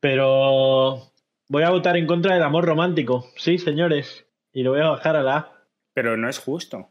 Pero 0.00 1.12
voy 1.48 1.62
a 1.62 1.70
votar 1.70 1.96
en 1.96 2.06
contra 2.06 2.34
del 2.34 2.42
amor 2.42 2.64
romántico, 2.64 3.26
sí, 3.36 3.58
señores, 3.58 4.26
y 4.52 4.62
lo 4.62 4.70
voy 4.72 4.80
a 4.80 4.88
bajar 4.90 5.16
a 5.16 5.22
la 5.22 5.36
A. 5.36 5.52
pero 5.92 6.16
no 6.16 6.28
es 6.28 6.38
justo. 6.38 6.78
O 6.78 6.88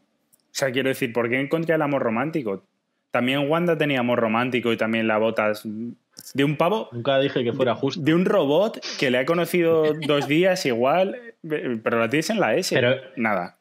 sea, 0.52 0.70
quiero 0.72 0.88
decir, 0.88 1.12
¿por 1.12 1.28
qué 1.28 1.38
en 1.40 1.48
contra 1.48 1.74
del 1.74 1.82
amor 1.82 2.02
romántico? 2.02 2.64
También 3.10 3.50
Wanda 3.50 3.76
tenía 3.76 4.00
amor 4.00 4.20
romántico 4.20 4.72
y 4.72 4.76
también 4.76 5.08
la 5.08 5.18
botas 5.18 5.66
de 6.34 6.44
un 6.44 6.56
pavo, 6.56 6.88
Nunca 6.92 7.18
dije 7.18 7.42
que 7.42 7.52
fuera 7.52 7.74
justo. 7.74 8.00
de 8.02 8.14
un 8.14 8.24
robot 8.24 8.78
que 8.98 9.10
le 9.10 9.18
ha 9.18 9.24
conocido 9.26 9.94
dos 10.06 10.28
días 10.28 10.64
igual, 10.66 11.16
pero 11.82 11.98
la 11.98 12.08
tienes 12.08 12.30
en 12.30 12.38
la 12.40 12.54
S. 12.54 12.74
Pero- 12.74 12.96
Nada. 13.16 13.56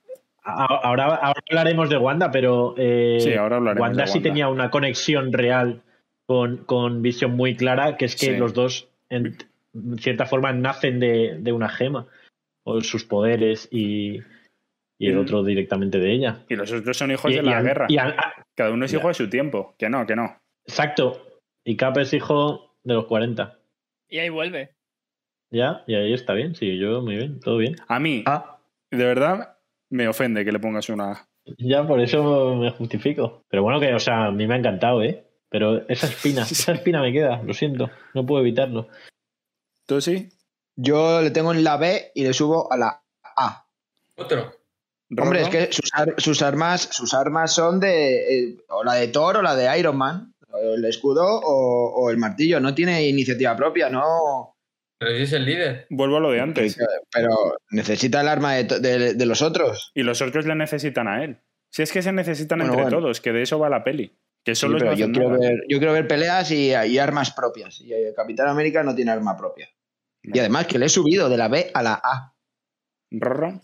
Ahora, 0.51 1.03
ahora 1.15 1.34
hablaremos 1.49 1.89
de 1.89 1.97
Wanda, 1.97 2.31
pero 2.31 2.76
eh, 2.77 3.17
Sí, 3.19 3.34
ahora 3.34 3.57
hablaremos 3.57 3.81
Wanda 3.88 4.03
de 4.03 4.07
sí 4.07 4.19
tenía 4.21 4.47
una 4.49 4.69
conexión 4.69 5.31
real 5.34 5.81
con, 6.27 6.57
con 6.65 7.01
Vision 7.01 7.35
muy 7.35 7.55
clara, 7.55 7.97
que 7.97 8.05
es 8.05 8.15
que 8.15 8.27
Sí. 8.27 8.38
los 8.38 8.53
dos, 8.53 8.88
en 9.09 9.35
cierta 9.97 10.26
forma, 10.26 10.51
nacen 10.53 10.99
de, 10.99 11.38
de 11.39 11.51
una 11.51 11.69
gema, 11.69 12.07
o 12.65 12.81
sus 12.81 13.03
poderes 13.05 13.67
y, 13.71 14.19
y 14.99 15.07
el 15.07 15.15
Mm. 15.15 15.19
otro 15.21 15.43
directamente 15.43 15.97
de 15.99 16.11
ella. 16.11 16.43
Y 16.49 16.55
los 16.55 16.71
otros 16.71 16.97
son 16.97 17.11
hijos 17.11 17.31
Y- 17.31 17.35
de 17.35 17.41
y 17.41 17.45
la 17.45 17.61
guerra. 17.61 17.85
y 17.89 17.97
han- 17.97 18.15
Cada 18.55 18.71
uno 18.71 18.85
es 18.85 18.91
Ya. 18.91 18.97
hijo 18.99 19.07
de 19.07 19.13
su 19.13 19.30
tiempo. 19.30 19.73
Que 19.80 19.89
no, 19.89 20.05
que 20.05 20.15
no. 20.15 20.38
exacto. 20.67 21.26
Y 21.65 21.76
Cap 21.77 21.97
es 21.97 22.13
hijo 22.13 22.76
de 22.84 22.93
los 22.93 23.05
40. 23.05 23.57
Y 24.09 24.19
ahí 24.19 24.30
vuelve. 24.30 24.71
Ya, 25.51 25.84
y 25.88 25.95
ahí 25.95 26.13
está 26.13 26.34
bien, 26.34 26.53
sí, 26.55 26.77
yo 26.77 27.01
muy 27.01 27.15
bien, 27.15 27.39
todo 27.39 27.57
bien. 27.57 27.76
A 27.88 27.99
mí, 27.99 28.23
Ah, 28.27 28.59
de 28.91 29.03
verdad, 29.05 29.57
me 29.90 30.07
ofende 30.07 30.44
que 30.45 30.52
le 30.52 30.60
pongas 30.60 30.90
una 30.90 31.11
A. 31.11 31.28
ya 31.57 31.86
por 31.88 31.99
eso 31.99 32.56
me 32.56 32.72
justifico. 32.72 33.44
Pero 33.49 33.64
bueno, 33.64 33.80
que, 33.80 33.94
o 33.94 33.99
sea, 33.99 34.26
a 34.26 34.32
mí 34.32 34.48
me 34.48 34.56
ha 34.56 34.57
encantado, 34.57 35.02
¿eh? 35.03 35.26
Pero 35.49 35.88
esa 35.90 36.07
espina, 36.07 36.44
esa 36.49 36.74
espina 36.74 37.02
me 37.02 37.11
queda, 37.11 37.41
lo 37.44 37.53
siento, 37.53 37.90
no 38.14 38.26
puedo 38.26 38.41
evitarlo. 38.41 38.88
¿Tú 39.86 39.99
sí? 40.02 40.30
Yo 40.76 41.22
le 41.22 41.32
tengo 41.32 41.52
en 41.53 41.64
la 41.64 41.78
B 41.78 42.11
y 42.16 42.24
le 42.24 42.34
subo 42.34 42.72
a 42.72 42.78
la 42.78 43.02
A. 43.36 43.66
Otro. 44.16 44.53
Hombre, 45.18 45.41
es 45.41 45.49
que 45.49 45.72
sus, 45.72 45.90
ar- 45.94 46.14
sus 46.18 46.41
armas 46.44 46.82
sus 46.91 47.16
armas 47.16 47.52
son 47.52 47.80
de 47.80 48.49
eh, 48.52 48.57
o 48.70 48.84
la 48.84 48.94
de 48.94 49.07
Thor 49.07 49.38
o 49.38 49.41
la 49.41 49.56
de 49.56 49.80
Iron 49.80 49.98
Man, 49.98 50.36
o 50.52 50.76
el 50.76 50.86
escudo 50.86 51.26
o, 51.26 51.94
o 52.03 52.10
el 52.11 52.18
martillo. 52.18 52.60
No 52.60 52.76
tiene 52.76 53.07
iniciativa 53.07 53.56
propia, 53.57 53.90
no. 53.90 54.56
Pero 54.99 55.15
si 55.15 55.23
es 55.23 55.34
el 55.34 55.45
líder. 55.45 55.88
Vuelvo 55.89 56.17
a 56.17 56.19
lo 56.19 56.31
de 56.31 56.41
antes. 56.41 56.77
Pero 57.11 57.57
necesita 57.71 58.21
el 58.21 58.27
arma 58.27 58.55
de, 58.55 58.80
de- 58.80 59.13
de 59.15 59.26
los 59.26 59.41
otros. 59.41 59.91
Y 59.95 60.03
los 60.03 60.21
otros 60.21 60.45
le 60.45 60.55
necesitan 60.55 61.07
a 61.07 61.23
él. 61.23 61.38
Si 61.69 61.81
es 61.81 61.91
que 61.91 62.01
se 62.01 62.11
necesitan 62.11 62.59
Bueno, 62.59 62.73
entre 62.73 62.84
bueno. 62.85 62.99
todos, 62.99 63.21
que 63.21 63.31
de 63.31 63.41
eso 63.43 63.57
va 63.59 63.69
la 63.69 63.84
peli. 63.84 64.11
Que 64.43 64.55
Sí, 64.55 64.61
solo 64.61 64.77
pero 64.77 64.91
no 64.91 64.97
yo, 64.97 65.11
quiero 65.11 65.30
ver, 65.39 65.63
yo 65.67 65.77
quiero 65.77 65.93
ver 65.93 66.07
peleas 66.07 66.51
y, 66.51 66.71
y 66.73 66.97
armas 66.97 67.31
propias. 67.31 67.80
Y 67.81 67.93
eh, 67.93 68.13
Capitán 68.15 68.47
América 68.49 68.84
no 68.84 68.93
tiene 68.95 69.11
arma 69.11 69.38
propia. 69.38 69.69
Y 70.21 70.38
además 70.38 70.67
que 70.67 70.77
le 70.80 70.85
he 70.88 70.89
subido 70.89 71.30
de 71.30 71.38
la 71.38 71.47
B 71.47 71.71
a 71.73 71.81
la 71.81 71.93
A. 72.03 72.34
Rorro. 73.11 73.61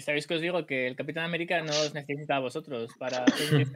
¿Sabéis 0.00 0.26
que 0.26 0.34
os 0.34 0.40
digo 0.42 0.66
que 0.66 0.86
el 0.86 0.96
Capitán 0.96 1.24
América 1.24 1.62
no 1.62 1.70
os 1.72 1.94
necesita 1.94 2.36
a 2.36 2.40
vosotros 2.40 2.90
para 2.98 3.24
bien? 3.50 3.70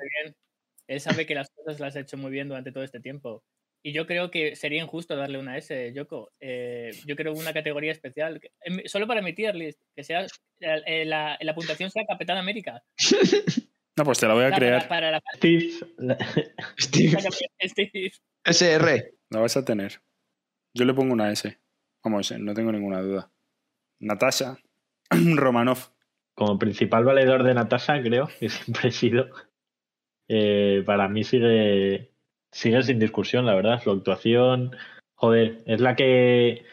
Él 0.88 1.00
sabe 1.00 1.24
que 1.24 1.34
las 1.34 1.48
cosas 1.50 1.80
las 1.80 1.96
ha 1.96 2.00
hecho 2.00 2.18
muy 2.18 2.30
bien 2.30 2.48
durante 2.48 2.70
todo 2.72 2.84
este 2.84 3.00
tiempo. 3.00 3.42
Y 3.84 3.92
yo 3.92 4.06
creo 4.06 4.30
que 4.30 4.54
sería 4.54 4.80
injusto 4.82 5.16
darle 5.16 5.38
una 5.38 5.58
S, 5.58 5.92
Yoko. 5.92 6.32
Eh, 6.40 6.90
yo 7.04 7.16
creo 7.16 7.32
una 7.32 7.52
categoría 7.52 7.90
especial, 7.92 8.40
que- 8.40 8.52
solo 8.88 9.06
para 9.08 9.22
mi 9.22 9.32
tier 9.34 9.54
list, 9.56 9.80
que 9.96 10.04
sea 10.04 10.24
eh, 10.60 11.04
la, 11.04 11.36
la 11.40 11.54
puntuación 11.54 11.90
sea 11.90 12.04
Capitán 12.06 12.38
América. 12.38 12.82
No, 13.94 14.04
pues 14.04 14.18
te 14.20 14.26
la 14.26 14.32
voy 14.32 14.44
a 14.44 14.48
La- 14.48 14.56
crear. 14.56 14.88
Para, 14.88 14.88
para 14.88 15.10
la, 15.10 15.22
Steve, 15.34 15.68
Steve, 16.80 17.12
para 17.12 17.68
Steve. 17.68 18.12
SR. 18.42 19.14
La 19.28 19.40
vas 19.40 19.54
a 19.58 19.64
tener. 19.66 20.00
Yo 20.72 20.86
le 20.86 20.94
pongo 20.94 21.12
una 21.12 21.30
S. 21.30 21.58
Vamos, 22.02 22.30
eh, 22.30 22.38
no 22.38 22.54
tengo 22.54 22.72
ninguna 22.72 23.02
duda. 23.02 23.30
Natasha. 24.00 24.56
Romanov. 25.10 25.92
como 26.34 26.58
principal 26.58 27.04
valedor 27.04 27.42
de 27.42 27.52
Natasha, 27.52 28.00
creo, 28.02 28.30
que 28.40 28.48
siempre 28.48 28.88
he 28.88 28.92
sido, 28.92 29.28
eh, 30.26 30.82
para 30.86 31.06
mí 31.08 31.22
sigue, 31.22 32.11
sigue 32.52 32.82
sin 32.82 32.98
discusión, 32.98 33.46
la 33.46 33.54
verdad. 33.54 33.82
Su 33.82 33.90
actuación, 33.90 34.76
joder, 35.14 35.58
es 35.66 35.80
la 35.80 35.96
que 35.96 36.64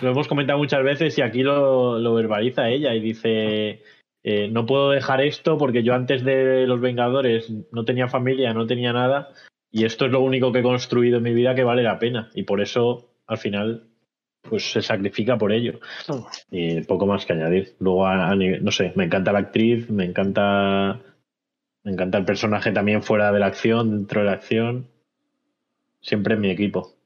lo 0.00 0.10
hemos 0.10 0.28
comentado 0.28 0.58
muchas 0.58 0.82
veces 0.82 1.16
y 1.18 1.22
aquí 1.22 1.42
lo, 1.42 1.98
lo 1.98 2.14
verbaliza 2.14 2.68
ella 2.68 2.94
y 2.94 3.00
dice, 3.00 3.82
eh, 4.24 4.48
no 4.50 4.66
puedo 4.66 4.90
dejar 4.90 5.20
esto 5.20 5.58
porque 5.58 5.82
yo 5.82 5.94
antes 5.94 6.24
de 6.24 6.66
los 6.66 6.80
Vengadores 6.80 7.50
no 7.72 7.84
tenía 7.84 8.08
familia, 8.08 8.52
no 8.52 8.66
tenía 8.66 8.92
nada 8.92 9.30
y 9.70 9.84
esto 9.84 10.06
es 10.06 10.12
lo 10.12 10.20
único 10.20 10.52
que 10.52 10.60
he 10.60 10.62
construido 10.62 11.18
en 11.18 11.22
mi 11.24 11.34
vida 11.34 11.54
que 11.54 11.64
vale 11.64 11.82
la 11.82 11.98
pena 11.98 12.30
y 12.34 12.42
por 12.44 12.60
eso 12.60 13.10
al 13.26 13.38
final 13.38 13.84
pues 14.48 14.70
se 14.70 14.80
sacrifica 14.82 15.36
por 15.36 15.52
ello. 15.52 15.80
Y 16.50 16.80
poco 16.82 17.06
más 17.06 17.26
que 17.26 17.32
añadir. 17.32 17.74
Luego, 17.80 18.06
a, 18.06 18.30
a 18.30 18.36
nivel- 18.36 18.62
no 18.62 18.70
sé, 18.70 18.92
me 18.94 19.04
encanta 19.04 19.32
la 19.32 19.40
actriz, 19.40 19.90
me 19.90 20.04
encanta. 20.04 21.00
Me 21.86 21.92
encanta 21.92 22.18
el 22.18 22.24
personaje 22.24 22.72
también 22.72 23.00
fuera 23.00 23.30
de 23.30 23.38
la 23.38 23.46
acción, 23.46 23.96
dentro 23.96 24.18
de 24.20 24.26
la 24.26 24.32
acción. 24.32 24.90
Siempre 26.00 26.34
en 26.34 26.40
mi 26.40 26.50
equipo. 26.50 26.96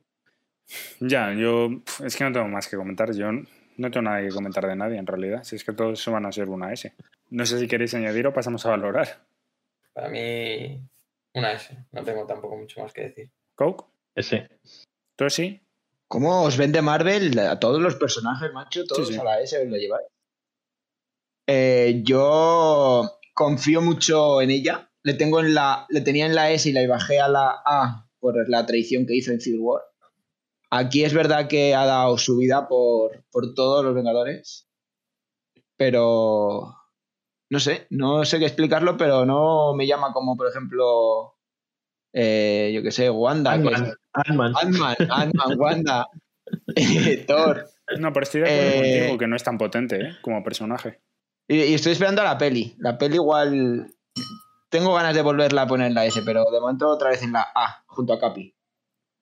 Ya, 1.01 1.35
yo. 1.35 1.69
Es 2.03 2.17
que 2.17 2.25
no 2.25 2.33
tengo 2.33 2.49
más 2.49 2.67
que 2.67 2.79
comentar. 2.79 3.13
Yo 3.13 3.31
no 3.31 3.91
tengo 3.91 4.01
nada 4.01 4.23
que 4.23 4.31
comentar 4.31 4.67
de 4.67 4.77
nadie 4.77 4.97
en 4.97 5.07
realidad. 5.07 5.45
Si 5.45 5.57
es 5.57 5.65
que 5.65 5.75
todos 5.75 6.03
van 6.07 6.25
a 6.25 6.33
ser 6.33 6.49
una 6.49 6.73
S. 6.73 6.95
No 7.29 7.45
sé 7.45 7.59
si 7.59 7.69
queréis 7.69 7.93
añadir 7.93 8.27
o 8.27 8.33
pasamos 8.33 8.65
a 8.65 8.71
valorar. 8.71 9.23
Para 9.93 10.09
mí, 10.09 10.81
una 11.35 11.53
S. 11.53 11.77
No 11.93 12.03
tengo 12.03 12.25
tampoco 12.25 12.57
mucho 12.57 12.81
más 12.81 12.95
que 12.95 13.03
decir. 13.03 13.31
Coke. 13.55 13.85
Ese. 14.15 14.49
¿Tú 15.15 15.29
sí? 15.29 15.61
¿Cómo 16.09 16.43
os 16.43 16.57
vende 16.57 16.81
Marvel 16.81 17.39
a 17.39 17.61
todos 17.61 17.83
los 17.83 17.97
personajes, 17.97 18.51
macho? 18.55 18.87
Todos 18.87 19.09
Sí, 19.09 19.13
sí. 19.13 19.21
a 19.21 19.25
la 19.25 19.43
S 19.43 19.59
os 19.63 19.69
lo 19.69 19.77
lleváis. 19.77 20.09
Eh, 21.47 22.01
yo 22.03 23.20
confío 23.41 23.81
mucho 23.81 24.43
en 24.43 24.51
ella. 24.51 24.91
Le 25.03 25.15
tengo 25.15 25.41
en 25.41 25.55
la, 25.55 25.87
le 25.89 26.03
tenía 26.03 26.27
en 26.27 26.35
la 26.35 26.51
S 26.51 26.69
y 26.69 26.73
la 26.73 26.87
bajé 26.87 27.21
a 27.21 27.29
la 27.29 27.63
A 27.65 28.07
por 28.19 28.35
la 28.51 28.67
traición 28.67 29.07
que 29.07 29.17
hizo 29.17 29.33
en 29.33 29.41
Civil 29.41 29.61
War. 29.61 29.81
Aquí 30.71 31.05
es 31.05 31.15
verdad 31.15 31.49
que 31.49 31.75
ha 31.75 31.87
dado 31.87 32.19
su 32.19 32.37
vida 32.37 32.69
por, 32.69 33.25
por 33.33 33.55
todos 33.55 33.83
los 33.83 33.95
Vengadores. 33.95 34.69
Pero 35.79 36.77
no 37.49 37.61
sé, 37.61 37.87
no 37.89 38.27
sé 38.27 38.39
qué 38.39 38.45
explicarlo, 38.45 38.99
pero 38.99 39.25
no 39.25 39.73
me 39.75 39.87
llama 39.87 40.13
como, 40.13 40.37
por 40.37 40.47
ejemplo, 40.47 41.39
eh, 42.13 42.73
yo 42.75 42.83
qué 42.83 42.93
sé, 42.93 43.09
Wanda. 43.09 43.53
Ant-Man. 43.53 43.95
Ant-Man. 44.13 45.57
Wanda, 45.57 46.07
Thor. 47.27 47.71
No, 47.99 48.13
pero 48.13 48.25
estoy 48.25 48.43
de 48.43 48.51
acuerdo 48.51 48.83
Eh, 48.85 48.99
contigo 48.99 49.19
que 49.19 49.27
no 49.29 49.37
es 49.37 49.43
tan 49.43 49.57
potente 49.57 49.97
¿eh? 49.97 50.17
como 50.21 50.45
personaje. 50.45 51.01
Y, 51.51 51.65
y 51.65 51.75
estoy 51.75 51.93
esperando 51.93 52.23
a 52.23 52.25
la 52.25 52.39
peli. 52.39 52.77
La 52.79 52.97
peli 52.97 53.17
igual... 53.17 53.93
Tengo 54.69 54.95
ganas 54.95 55.17
de 55.17 55.23
volverla 55.23 55.63
a 55.63 55.67
poner 55.67 55.89
en 55.89 55.95
la 55.95 56.07
S, 56.07 56.23
pero 56.25 56.45
de 56.49 56.61
momento 56.61 56.89
otra 56.89 57.11
vez 57.11 57.25
en 57.25 57.33
la 57.33 57.41
A, 57.53 57.83
junto 57.89 58.13
a 58.13 58.21
Capi. 58.21 58.55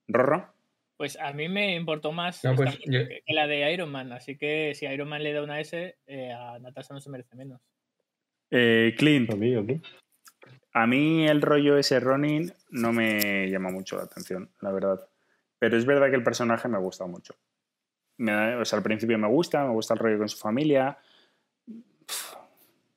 Rorro. 0.09 0.52
Pues 0.98 1.18
a 1.18 1.32
mí 1.32 1.48
me 1.48 1.74
importó 1.74 2.12
más 2.12 2.44
No, 2.44 2.55
pues, 2.55 2.78
yo- 2.80 3.06
que 3.09 3.22
la 3.32 3.46
de 3.46 3.72
Iron 3.72 3.90
Man, 3.90 4.12
así 4.12 4.36
que 4.36 4.74
si 4.74 4.84
Iron 4.84 5.09
Man 5.09 5.22
le 5.22 5.32
da 5.32 5.42
una 5.42 5.59
S, 5.59 5.96
eh, 6.06 6.32
a 6.32 6.59
Natasha 6.59 6.92
no 6.92 7.00
se 7.00 7.09
merece 7.09 7.34
menos. 7.34 7.62
Eh, 8.50 8.94
Clint. 8.98 9.30
A 10.74 10.86
mí 10.86 11.26
el 11.26 11.40
rollo 11.40 11.78
ese 11.78 11.98
Ronin 11.98 12.52
no 12.68 12.92
me 12.92 13.48
llama 13.48 13.70
mucho 13.70 13.96
la 13.96 14.02
atención, 14.02 14.50
la 14.60 14.70
verdad. 14.70 15.09
Pero 15.59 15.78
es 15.78 15.86
verdad 15.86 16.10
que 16.10 16.16
el 16.16 16.22
personaje 16.22 16.68
me 16.68 16.78
gusta 16.78 17.06
mucho. 17.06 17.34
Me 18.18 18.32
da- 18.32 18.59
o 18.59 18.64
sea, 18.66 18.76
al 18.76 18.82
principio 18.82 19.16
me 19.16 19.28
gusta, 19.28 19.64
me 19.64 19.72
gusta 19.72 19.94
el 19.94 20.00
rollo 20.00 20.18
con 20.18 20.28
su 20.28 20.36
familia. 20.36 20.98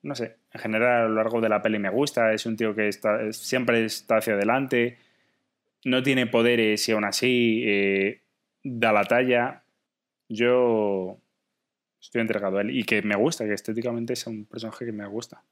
No 0.03 0.15
sé, 0.15 0.37
en 0.51 0.61
general 0.61 1.01
a 1.03 1.07
lo 1.07 1.15
largo 1.15 1.41
de 1.41 1.49
la 1.49 1.61
peli 1.61 1.79
me 1.79 1.89
gusta. 1.89 2.33
Es 2.33 2.45
un 2.45 2.57
tío 2.57 2.73
que 2.75 2.87
está, 2.87 3.21
es- 3.21 3.37
siempre 3.37 3.85
está 3.85 4.17
hacia 4.17 4.33
adelante. 4.33 4.97
No 5.85 6.03
tiene 6.03 6.27
poderes 6.27 6.87
y 6.89 6.91
aún 6.91 7.05
así 7.05 7.63
eh, 7.65 8.21
da 8.63 8.91
la 8.91 9.03
talla. 9.03 9.63
Yo 10.27 11.19
estoy 11.99 12.21
entregado 12.21 12.57
a 12.57 12.61
él 12.61 12.71
y 12.71 12.83
que 12.83 13.01
me 13.01 13.15
gusta, 13.15 13.45
que 13.45 13.53
estéticamente 13.53 14.13
es 14.13 14.25
un 14.27 14.45
personaje 14.45 14.85
que 14.85 14.91
me 14.91 15.07
gusta. 15.07 15.43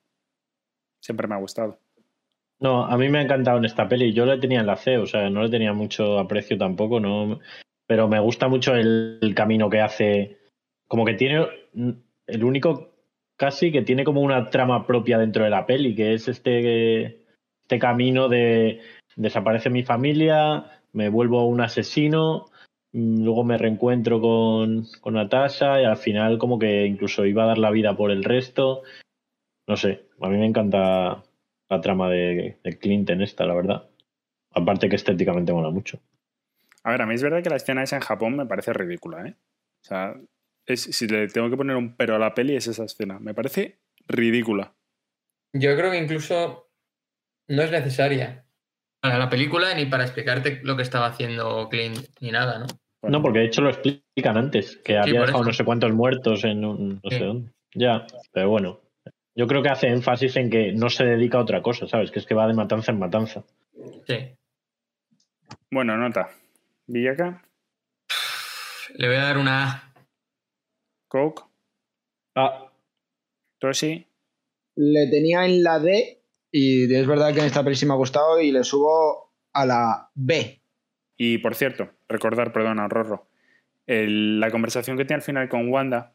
Siempre 0.99 1.27
me 1.27 1.35
ha 1.35 1.39
gustado. 1.39 1.79
No, 2.59 2.85
a 2.85 2.97
mí 2.97 3.07
me 3.09 3.19
ha 3.19 3.21
encantado 3.21 3.57
en 3.57 3.65
esta 3.65 3.87
peli. 3.87 4.13
Yo 4.13 4.25
le 4.25 4.37
tenía 4.37 4.59
en 4.59 4.67
la 4.67 4.75
C, 4.75 4.97
o 4.97 5.05
sea, 5.05 5.29
no 5.29 5.43
le 5.43 5.49
tenía 5.49 5.73
mucho 5.73 6.19
aprecio 6.19 6.57
tampoco, 6.57 6.99
no. 6.99 7.39
Pero 7.87 8.07
me 8.07 8.19
gusta 8.19 8.47
mucho 8.47 8.75
el, 8.75 9.33
camino 9.35 9.69
que 9.69 9.79
hace. 9.79 10.37
Como 10.87 11.05
que 11.05 11.13
tiene 11.13 11.47
el 12.27 12.43
único 12.43 12.88
casi 13.39 13.71
que 13.71 13.81
tiene 13.81 14.03
como 14.03 14.21
una 14.21 14.49
trama 14.49 14.85
propia 14.85 15.17
dentro 15.17 15.45
de 15.45 15.49
la 15.49 15.65
peli, 15.65 15.95
que 15.95 16.13
es 16.13 16.27
este, 16.27 17.23
este 17.63 17.79
camino 17.79 18.27
de, 18.27 18.81
desaparece 19.15 19.69
mi 19.69 19.83
familia, 19.83 20.81
me 20.91 21.07
vuelvo 21.07 21.47
un 21.47 21.61
asesino, 21.61 22.47
mm, 22.91 23.23
luego 23.23 23.45
me 23.45 23.57
reencuentro 23.57 24.19
con, 24.19 24.85
con 24.99 25.13
Natasha 25.13 25.81
y 25.81 25.85
al 25.85 25.95
final 25.95 26.37
como 26.37 26.59
que 26.59 26.85
incluso 26.85 27.25
iba 27.25 27.43
a 27.43 27.47
dar 27.47 27.57
la 27.57 27.71
vida 27.71 27.95
por 27.95 28.11
el 28.11 28.25
resto. 28.25 28.83
No 29.67 29.77
sé, 29.77 30.03
a 30.19 30.27
mí 30.27 30.37
me 30.37 30.45
encanta 30.45 31.23
la 31.69 31.81
trama 31.81 32.09
de, 32.09 32.57
de 32.61 32.77
Clint 32.77 33.09
en 33.09 33.21
esta, 33.21 33.45
la 33.45 33.53
verdad. 33.53 33.89
Aparte 34.51 34.89
que 34.89 34.97
estéticamente 34.97 35.53
mola 35.53 35.69
mucho. 35.69 35.99
A 36.83 36.91
ver, 36.91 37.01
a 37.03 37.05
mí 37.05 37.13
es 37.13 37.23
verdad 37.23 37.41
que 37.41 37.49
la 37.49 37.57
escena 37.57 37.83
esa 37.83 37.95
en 37.95 38.01
Japón 38.01 38.35
me 38.35 38.45
parece 38.45 38.73
ridícula, 38.73 39.27
¿eh? 39.27 39.35
O 39.81 39.87
sea, 39.87 40.15
es, 40.73 40.81
si 40.83 41.07
le 41.07 41.27
tengo 41.27 41.49
que 41.49 41.57
poner 41.57 41.75
un 41.75 41.95
pero 41.95 42.15
a 42.15 42.19
la 42.19 42.33
peli 42.33 42.55
es 42.55 42.67
esa 42.67 42.85
escena. 42.85 43.19
Me 43.19 43.33
parece 43.33 43.79
ridícula. 44.07 44.73
Yo 45.53 45.75
creo 45.75 45.91
que 45.91 45.97
incluso 45.97 46.69
no 47.47 47.61
es 47.63 47.71
necesaria 47.71 48.45
para 49.01 49.17
la 49.17 49.29
película 49.29 49.73
ni 49.73 49.85
para 49.85 50.03
explicarte 50.03 50.59
lo 50.63 50.75
que 50.75 50.83
estaba 50.83 51.07
haciendo 51.07 51.67
Clint 51.69 51.97
ni 52.19 52.31
nada, 52.31 52.59
¿no? 52.59 52.67
No, 53.01 53.21
porque 53.21 53.39
de 53.39 53.45
hecho 53.45 53.61
lo 53.61 53.69
explican 53.69 54.37
antes, 54.37 54.77
que 54.83 54.97
había 54.97 55.21
dejado 55.21 55.39
eso. 55.39 55.45
no 55.45 55.53
sé 55.53 55.63
cuántos 55.63 55.93
muertos 55.93 56.43
en 56.43 56.65
un, 56.65 56.99
no 57.01 57.09
Sí. 57.09 57.17
sé 57.17 57.23
dónde. 57.23 57.51
Ya, 57.73 58.05
pero 58.33 58.49
bueno. 58.49 58.81
Yo 59.35 59.47
creo 59.47 59.61
que 59.63 59.69
hace 59.69 59.87
énfasis 59.87 60.35
en 60.35 60.49
que 60.49 60.73
no 60.73 60.89
se 60.89 61.05
dedica 61.05 61.37
a 61.37 61.41
otra 61.41 61.61
cosa, 61.61 61.87
¿sabes? 61.87 62.11
Que 62.11 62.19
es 62.19 62.25
que 62.25 62.33
va 62.35 62.45
de 62.45 62.53
matanza 62.53 62.91
en 62.91 62.99
matanza. 62.99 63.45
Sí. 64.05 64.35
Bueno, 65.71 65.95
nota. 65.95 66.29
Villaca, 66.87 67.41
Le 68.95 69.07
voy 69.07 69.15
a 69.17 69.23
dar 69.23 69.37
una 69.37 69.63
A. 69.63 69.88
Coke, 71.09 71.41
Ah, 72.35 72.71
Toshi, 73.59 74.07
Le 74.77 75.07
tenía 75.09 75.43
en 75.45 75.61
la 75.63 75.79
D 75.79 76.21
y 76.51 76.93
es 76.93 77.05
verdad 77.07 77.33
que 77.33 77.39
en 77.41 77.47
esta 77.47 77.63
peli 77.63 77.75
sí 77.75 77.85
me 77.85 77.93
ha 77.93 77.97
gustado 77.97 78.39
y 78.39 78.51
le 78.51 78.63
subo 78.63 79.33
a 79.51 79.65
la 79.65 80.11
B. 80.15 80.61
Y 81.17 81.39
por 81.39 81.55
cierto, 81.55 81.89
recordar, 82.07 82.53
perdona, 82.53 82.87
Rorro, 82.87 83.27
el- 83.87 84.39
la 84.39 84.51
conversación 84.51 84.95
que 84.95 85.03
tiene 85.03 85.15
al 85.17 85.21
final 85.25 85.49
con 85.49 85.67
Wanda, 85.69 86.13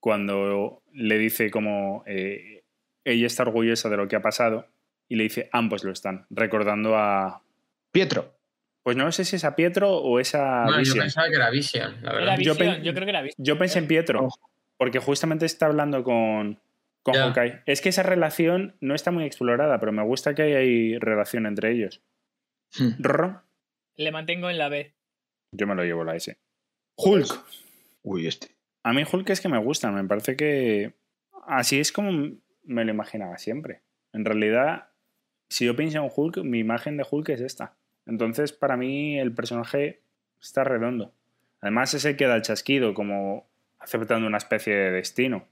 cuando 0.00 0.82
le 0.92 1.18
dice 1.18 1.50
como 1.50 2.04
eh, 2.06 2.62
ella 3.04 3.26
está 3.26 3.42
orgullosa 3.42 3.90
de 3.90 3.96
lo 3.98 4.08
que 4.08 4.16
ha 4.16 4.22
pasado, 4.22 4.68
y 5.08 5.16
le 5.16 5.24
dice 5.24 5.50
ambos 5.52 5.84
lo 5.84 5.92
están, 5.92 6.26
recordando 6.30 6.96
a. 6.96 7.42
Pietro. 7.92 8.33
Pues 8.84 8.96
no 8.96 9.10
sé 9.10 9.24
si 9.24 9.34
es 9.36 9.44
a 9.44 9.56
Pietro 9.56 9.90
o 9.96 10.20
es 10.20 10.34
a 10.36 10.62
Bueno, 10.64 10.72
yo 10.76 10.78
Vision. 10.80 10.98
pensaba 11.00 11.28
que 11.28 11.34
era 11.34 11.50
Vision, 11.50 11.94
la 12.02 12.10
Era 12.12 12.36
verdad. 12.36 12.38
Yo 12.38 12.54
creo 12.94 13.04
que 13.06 13.10
era 13.10 13.22
visión. 13.22 13.44
Yo 13.44 13.58
pensé 13.58 13.78
en 13.80 13.88
Pietro, 13.88 14.28
porque 14.76 14.98
justamente 15.00 15.46
está 15.46 15.66
hablando 15.66 16.04
con, 16.04 16.60
con. 17.02 17.14
Hawkeye. 17.14 17.62
Es 17.66 17.80
que 17.80 17.88
esa 17.88 18.02
relación 18.02 18.76
no 18.80 18.94
está 18.94 19.10
muy 19.10 19.24
explorada, 19.24 19.80
pero 19.80 19.90
me 19.90 20.02
gusta 20.04 20.34
que 20.34 20.42
hay, 20.42 20.52
hay 20.52 20.98
relación 20.98 21.46
entre 21.46 21.72
ellos. 21.72 22.02
Hmm. 22.78 22.90
Rorro, 22.98 23.42
Le 23.96 24.12
mantengo 24.12 24.50
en 24.50 24.58
la 24.58 24.68
B. 24.68 24.92
yo 25.52 25.66
me 25.66 25.74
lo 25.74 25.82
llevo 25.84 26.04
la 26.04 26.14
S. 26.16 26.36
Hulk. 26.96 27.44
Uy, 28.02 28.26
este. 28.26 28.48
A 28.82 28.92
mí 28.92 29.02
Hulk 29.10 29.30
es 29.30 29.40
que 29.40 29.48
me 29.48 29.58
gusta, 29.58 29.90
me 29.90 30.04
parece 30.04 30.36
que 30.36 30.92
así 31.46 31.80
es 31.80 31.90
como 31.90 32.10
me 32.64 32.84
lo 32.84 32.90
imaginaba 32.90 33.38
siempre. 33.38 33.80
En 34.12 34.26
realidad, 34.26 34.90
si 35.48 35.64
yo 35.64 35.74
pienso 35.74 35.98
en 36.04 36.10
Hulk, 36.14 36.38
mi 36.44 36.58
imagen 36.58 36.98
de 36.98 37.06
Hulk 37.10 37.30
es 37.30 37.40
esta. 37.40 37.76
Entonces, 38.06 38.52
para 38.52 38.76
mí 38.76 39.18
el 39.18 39.32
personaje 39.34 40.00
está 40.40 40.64
redondo. 40.64 41.12
Además, 41.60 41.94
ese 41.94 42.16
queda 42.16 42.36
el 42.36 42.42
chasquido, 42.42 42.94
como 42.94 43.46
aceptando 43.78 44.26
una 44.26 44.38
especie 44.38 44.74
de 44.74 44.90
destino. 44.90 45.46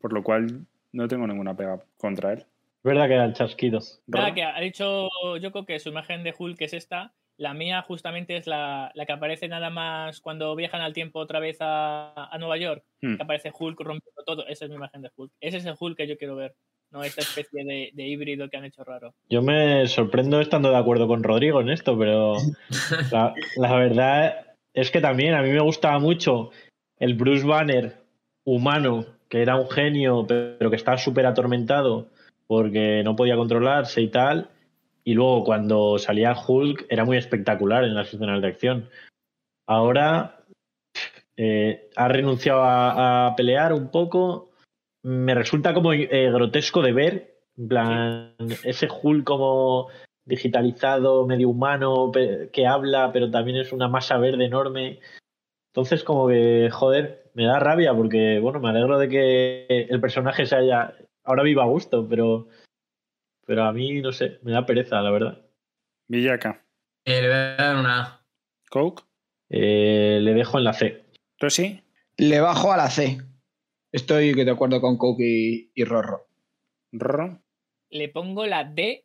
Por 0.00 0.12
lo 0.12 0.22
cual, 0.22 0.66
no 0.92 1.08
tengo 1.08 1.26
ninguna 1.26 1.56
pega 1.56 1.82
contra 1.98 2.32
él. 2.32 2.38
es 2.40 2.82
verdad 2.82 3.08
que 3.08 3.14
era 3.14 3.24
el 3.24 3.34
chasquido. 3.34 3.80
Rorro. 4.06 4.34
que 4.34 4.42
ha 4.42 4.60
dicho 4.60 5.08
Yoko 5.40 5.66
que 5.66 5.78
su 5.78 5.90
imagen 5.90 6.22
de 6.22 6.34
Hulk 6.36 6.60
es 6.62 6.74
esta. 6.74 7.12
La 7.36 7.54
mía 7.54 7.82
justamente 7.82 8.36
es 8.36 8.46
la, 8.46 8.92
la 8.94 9.06
que 9.06 9.12
aparece 9.12 9.48
nada 9.48 9.70
más 9.70 10.20
cuando 10.20 10.54
viajan 10.54 10.80
al 10.82 10.92
tiempo 10.92 11.18
otra 11.18 11.40
vez 11.40 11.56
a, 11.60 12.28
a 12.30 12.38
Nueva 12.38 12.56
York. 12.56 12.84
Hmm. 13.00 13.16
Que 13.16 13.22
aparece 13.22 13.52
Hulk 13.58 13.80
rompiendo 13.80 14.22
todo. 14.24 14.46
Esa 14.46 14.64
es 14.64 14.70
mi 14.70 14.76
imagen 14.76 15.02
de 15.02 15.10
Hulk. 15.14 15.32
Ese 15.40 15.58
es 15.58 15.66
el 15.66 15.74
Hulk 15.78 15.96
que 15.96 16.06
yo 16.06 16.16
quiero 16.16 16.36
ver. 16.36 16.54
No 16.92 17.02
esta 17.02 17.22
especie 17.22 17.64
de, 17.64 18.06
híbrido 18.06 18.50
que 18.50 18.58
han 18.58 18.66
hecho 18.66 18.84
raro. 18.84 19.14
Yo 19.30 19.40
me 19.40 19.86
sorprendo 19.86 20.40
estando 20.40 20.70
de 20.70 20.76
acuerdo 20.76 21.08
con 21.08 21.22
Rodrigo 21.22 21.62
en 21.62 21.70
esto, 21.70 21.98
pero 21.98 22.36
la, 23.10 23.76
verdad 23.76 24.54
es 24.74 24.90
que 24.90 25.00
también 25.00 25.32
a 25.32 25.42
mí 25.42 25.50
me 25.50 25.62
gustaba 25.62 25.98
mucho 25.98 26.50
el 26.98 27.14
Bruce 27.14 27.46
Banner 27.46 27.96
humano, 28.44 29.06
que 29.30 29.40
era 29.40 29.56
un 29.56 29.70
genio, 29.70 30.26
pero 30.26 30.68
que 30.68 30.76
estaba 30.76 30.98
súper 30.98 31.24
atormentado 31.24 32.08
porque 32.46 33.02
no 33.02 33.16
podía 33.16 33.36
controlarse 33.36 34.02
y 34.02 34.08
tal. 34.08 34.50
Y 35.02 35.14
luego 35.14 35.44
cuando 35.44 35.98
salía 35.98 36.36
Hulk 36.46 36.86
era 36.90 37.06
muy 37.06 37.16
espectacular 37.16 37.84
en 37.84 37.94
las 37.94 38.12
escenas 38.12 38.42
de 38.42 38.48
acción. 38.48 38.90
Ahora 39.66 40.44
eh, 41.38 41.88
ha 41.96 42.08
renunciado 42.08 42.60
a 42.62 43.32
pelear 43.34 43.72
un 43.72 43.90
poco. 43.90 44.51
Me 45.02 45.34
resulta 45.34 45.74
como 45.74 45.92
eh, 45.92 46.30
grotesco 46.30 46.82
de 46.82 46.92
ver. 46.92 47.38
En 47.56 47.68
plan, 47.68 48.34
ese 48.64 48.88
Hulk 48.90 49.24
como 49.24 49.88
digitalizado, 50.24 51.26
medio 51.26 51.50
humano, 51.50 52.10
que 52.52 52.66
habla, 52.66 53.10
pero 53.12 53.30
también 53.30 53.58
es 53.58 53.72
una 53.72 53.88
masa 53.88 54.16
verde 54.18 54.44
enorme. 54.44 55.00
Entonces, 55.72 56.04
como 56.04 56.28
que, 56.28 56.68
joder, 56.70 57.30
me 57.34 57.44
da 57.44 57.58
rabia 57.58 57.94
porque, 57.94 58.38
bueno, 58.40 58.60
me 58.60 58.70
alegro 58.70 58.98
de 58.98 59.08
que 59.08 59.66
el 59.68 60.00
personaje 60.00 60.46
se 60.46 60.56
haya. 60.56 60.94
Ahora 61.24 61.42
viva 61.42 61.64
a 61.64 61.66
gusto, 61.68 62.06
pero. 62.08 62.48
Pero 63.44 63.64
a 63.64 63.72
mí, 63.72 64.00
no 64.00 64.12
sé, 64.12 64.38
me 64.42 64.52
da 64.52 64.64
pereza, 64.64 65.00
la 65.00 65.10
verdad. 65.10 65.42
Villaca. 66.08 66.64
Eh, 67.04 67.22
le 67.22 67.28
voy 67.28 67.36
a 67.36 67.56
dar 67.56 67.76
una 67.76 68.00
A. 68.00 68.24
Coke. 68.70 69.02
Eh, 69.50 70.20
le 70.22 70.34
dejo 70.34 70.58
en 70.58 70.64
la 70.64 70.72
C. 70.72 71.04
Toshi. 71.38 71.82
Le 72.16 72.40
bajo 72.40 72.72
a 72.72 72.76
la 72.76 72.90
C. 72.90 73.18
Estoy 73.92 74.32
de 74.32 74.50
acuerdo 74.50 74.80
con 74.80 74.96
Coke 74.96 75.22
y, 75.24 75.70
y 75.74 75.84
Rorro. 75.84 76.26
Rorro. 76.92 77.42
Le 77.90 78.08
pongo 78.08 78.46
la 78.46 78.64
D 78.64 79.04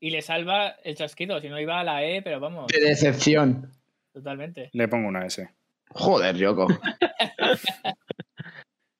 y 0.00 0.10
le 0.10 0.20
salva 0.22 0.68
el 0.84 0.94
chasquido. 0.96 1.40
Si 1.40 1.48
no 1.48 1.58
iba 1.58 1.80
a 1.80 1.84
la 1.84 2.04
E, 2.04 2.22
pero 2.22 2.38
vamos, 2.38 2.66
De 2.68 2.78
decepción. 2.80 3.72
totalmente. 4.12 4.68
Le 4.72 4.86
pongo 4.88 5.08
una 5.08 5.24
S. 5.26 5.48
Joder, 5.90 6.36
Yoko. 6.36 6.66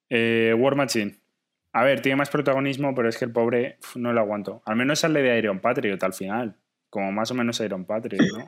Eh, 0.09 0.55
War 0.57 0.75
Machine. 0.75 1.19
A 1.71 1.83
ver, 1.83 2.01
tiene 2.01 2.15
más 2.15 2.31
protagonismo, 2.31 2.95
pero 2.95 3.09
es 3.09 3.17
que 3.17 3.25
el 3.25 3.31
pobre 3.31 3.77
no 3.95 4.11
lo 4.11 4.19
aguanto. 4.19 4.63
Al 4.65 4.75
menos 4.75 4.99
sale 4.99 5.21
de 5.21 5.37
Iron 5.37 5.59
Patriot 5.59 6.01
al 6.03 6.13
final. 6.13 6.55
Como 6.89 7.11
más 7.11 7.29
o 7.29 7.35
menos 7.35 7.59
Iron 7.59 7.85
Patriot, 7.85 8.25
¿no? 8.35 8.47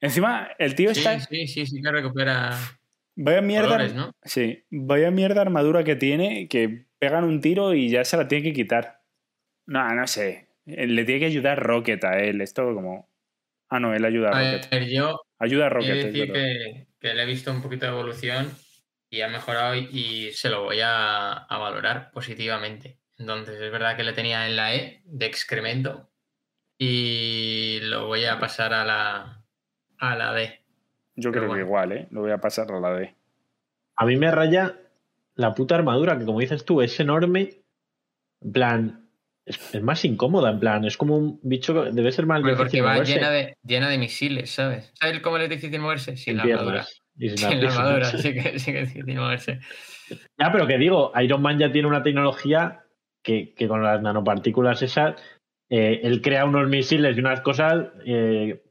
Encima, 0.00 0.50
el 0.58 0.74
tío 0.74 0.92
Sí, 0.94 1.00
está. 1.00 1.18
sí, 1.20 1.46
sí, 1.46 1.64
sí 1.66 1.80
que 1.80 1.90
recupera 1.90 2.50
Vaya 3.18 3.40
mierda. 3.42 3.68
colores, 3.68 3.94
¿no? 3.94 4.12
Sí, 4.24 4.64
vaya 4.70 5.10
mierda 5.10 5.42
armadura 5.42 5.84
que 5.84 5.96
tiene 5.96 6.48
que 6.48 6.86
pegan 6.98 7.24
un 7.24 7.40
tiro 7.40 7.74
y 7.74 7.88
ya 7.90 8.04
se 8.04 8.16
la 8.16 8.28
tiene 8.28 8.44
que 8.44 8.52
quitar. 8.52 9.02
No, 9.66 9.94
no 9.94 10.06
sé. 10.06 10.48
Eh, 10.66 10.86
Le 10.86 11.04
tiene 11.04 11.20
que 11.20 11.26
ayudar 11.26 11.62
Rocket 11.62 12.04
a 12.04 12.18
él. 12.18 12.40
Es 12.40 12.54
todo 12.54 12.74
como. 12.74 13.10
Ah, 13.70 13.80
no, 13.80 13.94
él 13.94 14.04
ayuda 14.04 14.30
a 14.30 14.32
A 14.38 14.40
Rocket. 14.52 14.70
ver, 14.70 14.88
yo 14.88 15.20
Ayuda 15.38 15.66
a 15.66 15.68
Rocket. 15.70 16.04
decir 16.04 16.32
que, 16.32 16.88
que 17.00 17.14
le 17.14 17.22
he 17.22 17.26
visto 17.26 17.50
un 17.52 17.62
poquito 17.62 17.86
de 17.86 17.92
evolución 17.92 18.52
y 19.10 19.20
ha 19.22 19.28
mejorado 19.28 19.74
y, 19.76 19.88
y 19.92 20.32
se 20.32 20.50
lo 20.50 20.64
voy 20.64 20.80
a, 20.80 21.32
a 21.32 21.58
valorar 21.58 22.10
positivamente. 22.12 23.00
Entonces, 23.18 23.60
es 23.60 23.72
verdad 23.72 23.96
que 23.96 24.04
le 24.04 24.12
tenía 24.12 24.46
en 24.46 24.56
la 24.56 24.74
E 24.74 25.02
de 25.04 25.26
excremento 25.26 26.10
y 26.78 27.80
lo 27.82 28.06
voy 28.06 28.24
a 28.26 28.38
pasar 28.40 28.74
a 28.74 28.84
la, 28.84 29.44
a 29.98 30.16
la 30.16 30.32
D. 30.34 30.57
Yo 31.20 31.32
pero 31.32 31.44
creo 31.46 31.54
que 31.54 31.60
igual, 31.60 31.92
¿eh? 31.92 32.06
Lo 32.10 32.20
voy 32.20 32.30
a 32.30 32.38
pasar 32.38 32.70
a 32.70 32.78
la 32.80 32.92
D. 32.94 33.14
A 33.96 34.06
mí 34.06 34.16
me 34.16 34.30
raya 34.30 34.76
la 35.34 35.54
puta 35.54 35.74
armadura, 35.74 36.16
que 36.18 36.24
como 36.24 36.40
dices 36.40 36.64
tú, 36.64 36.80
es 36.80 36.98
enorme. 37.00 37.50
En 38.40 38.52
plan, 38.52 39.08
es, 39.44 39.74
es 39.74 39.82
más 39.82 40.04
incómoda, 40.04 40.50
en 40.50 40.60
plan, 40.60 40.84
es 40.84 40.96
como 40.96 41.16
un 41.16 41.40
bicho 41.42 41.74
que 41.74 41.90
debe 41.90 42.12
ser 42.12 42.26
más 42.26 42.38
Hombre, 42.38 42.54
porque 42.54 42.78
difícil 42.78 42.86
va 42.86 42.92
moverse. 42.94 43.14
llena 43.14 43.30
de, 43.30 43.56
llena 43.64 43.88
de 43.88 43.98
misiles, 43.98 44.50
¿sabes? 44.50 44.92
¿Sabes 44.94 45.20
cómo 45.20 45.38
es 45.38 45.50
difícil 45.50 45.80
moverse? 45.80 46.16
Sin 46.16 46.24
Sin 46.24 46.36
la 46.36 46.42
piernas 46.44 46.62
armadura. 46.62 46.86
y 47.16 47.28
sin 47.30 47.38
Sin 47.38 47.60
la 47.64 47.70
armadura, 47.72 48.04
sí 48.18 48.34
que, 48.34 48.58
sí 48.60 48.72
que 48.72 48.80
es 48.82 48.94
difícil 48.94 49.16
moverse. 49.18 49.60
Ya, 50.38 50.52
pero 50.52 50.66
que 50.68 50.78
digo, 50.78 51.12
Iron 51.20 51.42
Man 51.42 51.58
ya 51.58 51.72
tiene 51.72 51.88
una 51.88 52.02
tecnología 52.04 52.84
que, 53.22 53.54
que 53.54 53.66
con 53.66 53.82
las 53.82 54.00
nanopartículas 54.00 54.82
esas, 54.82 55.16
eh, 55.68 56.00
él 56.04 56.22
crea 56.22 56.44
unos 56.44 56.68
misiles 56.68 57.16
y 57.16 57.20
unas 57.20 57.40
cosas 57.40 57.88
eh, 58.06 58.62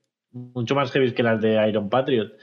mucho 0.53 0.75
más 0.75 0.91
heavy 0.91 1.13
que 1.13 1.23
las 1.23 1.41
de 1.41 1.67
Iron 1.67 1.89
Patriot. 1.89 2.33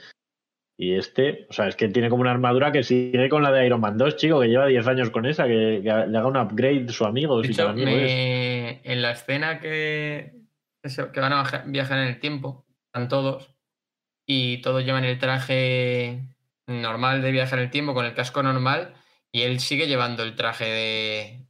Y 0.77 0.93
este, 0.95 1.47
o 1.49 1.53
sea, 1.53 1.67
es 1.69 1.75
que 1.77 1.87
tiene 1.87 2.09
como 2.09 2.21
una 2.21 2.31
armadura 2.31 2.71
que 2.73 2.83
sigue 2.83 3.29
con 3.29 3.43
la 3.43 3.51
de 3.51 3.65
Iron 3.65 3.79
Man 3.79 3.97
2, 3.97 4.17
chico, 4.17 4.41
que 4.41 4.49
lleva 4.49 4.67
10 4.67 4.85
años 4.87 5.09
con 5.09 5.25
esa, 5.25 5.45
que, 5.47 5.79
que 5.81 5.89
le 6.07 6.17
haga 6.17 6.27
un 6.27 6.35
upgrade 6.37 6.89
su 6.89 7.05
amigo. 7.05 7.39
De 7.41 7.47
si 7.47 7.53
hecho, 7.53 7.63
tu 7.63 7.69
amigo 7.69 7.89
es. 7.91 7.95
me- 8.01 8.81
en 8.83 9.01
la 9.01 9.11
escena 9.11 9.59
que, 9.61 10.33
eso, 10.83 11.11
que 11.13 11.19
van 11.21 11.31
a 11.31 11.63
viajar 11.67 11.99
en 11.99 12.07
el 12.09 12.19
tiempo, 12.19 12.65
están 12.87 13.07
todos, 13.07 13.55
y 14.27 14.57
todos 14.61 14.83
llevan 14.83 15.05
el 15.05 15.17
traje 15.17 16.19
normal 16.67 17.21
de 17.21 17.31
viajar 17.31 17.59
en 17.59 17.65
el 17.65 17.71
tiempo 17.71 17.93
con 17.93 18.05
el 18.05 18.13
casco 18.13 18.43
normal, 18.43 18.95
y 19.31 19.43
él 19.43 19.59
sigue 19.61 19.87
llevando 19.87 20.23
el 20.23 20.35
traje 20.35 20.65
de 20.65 21.47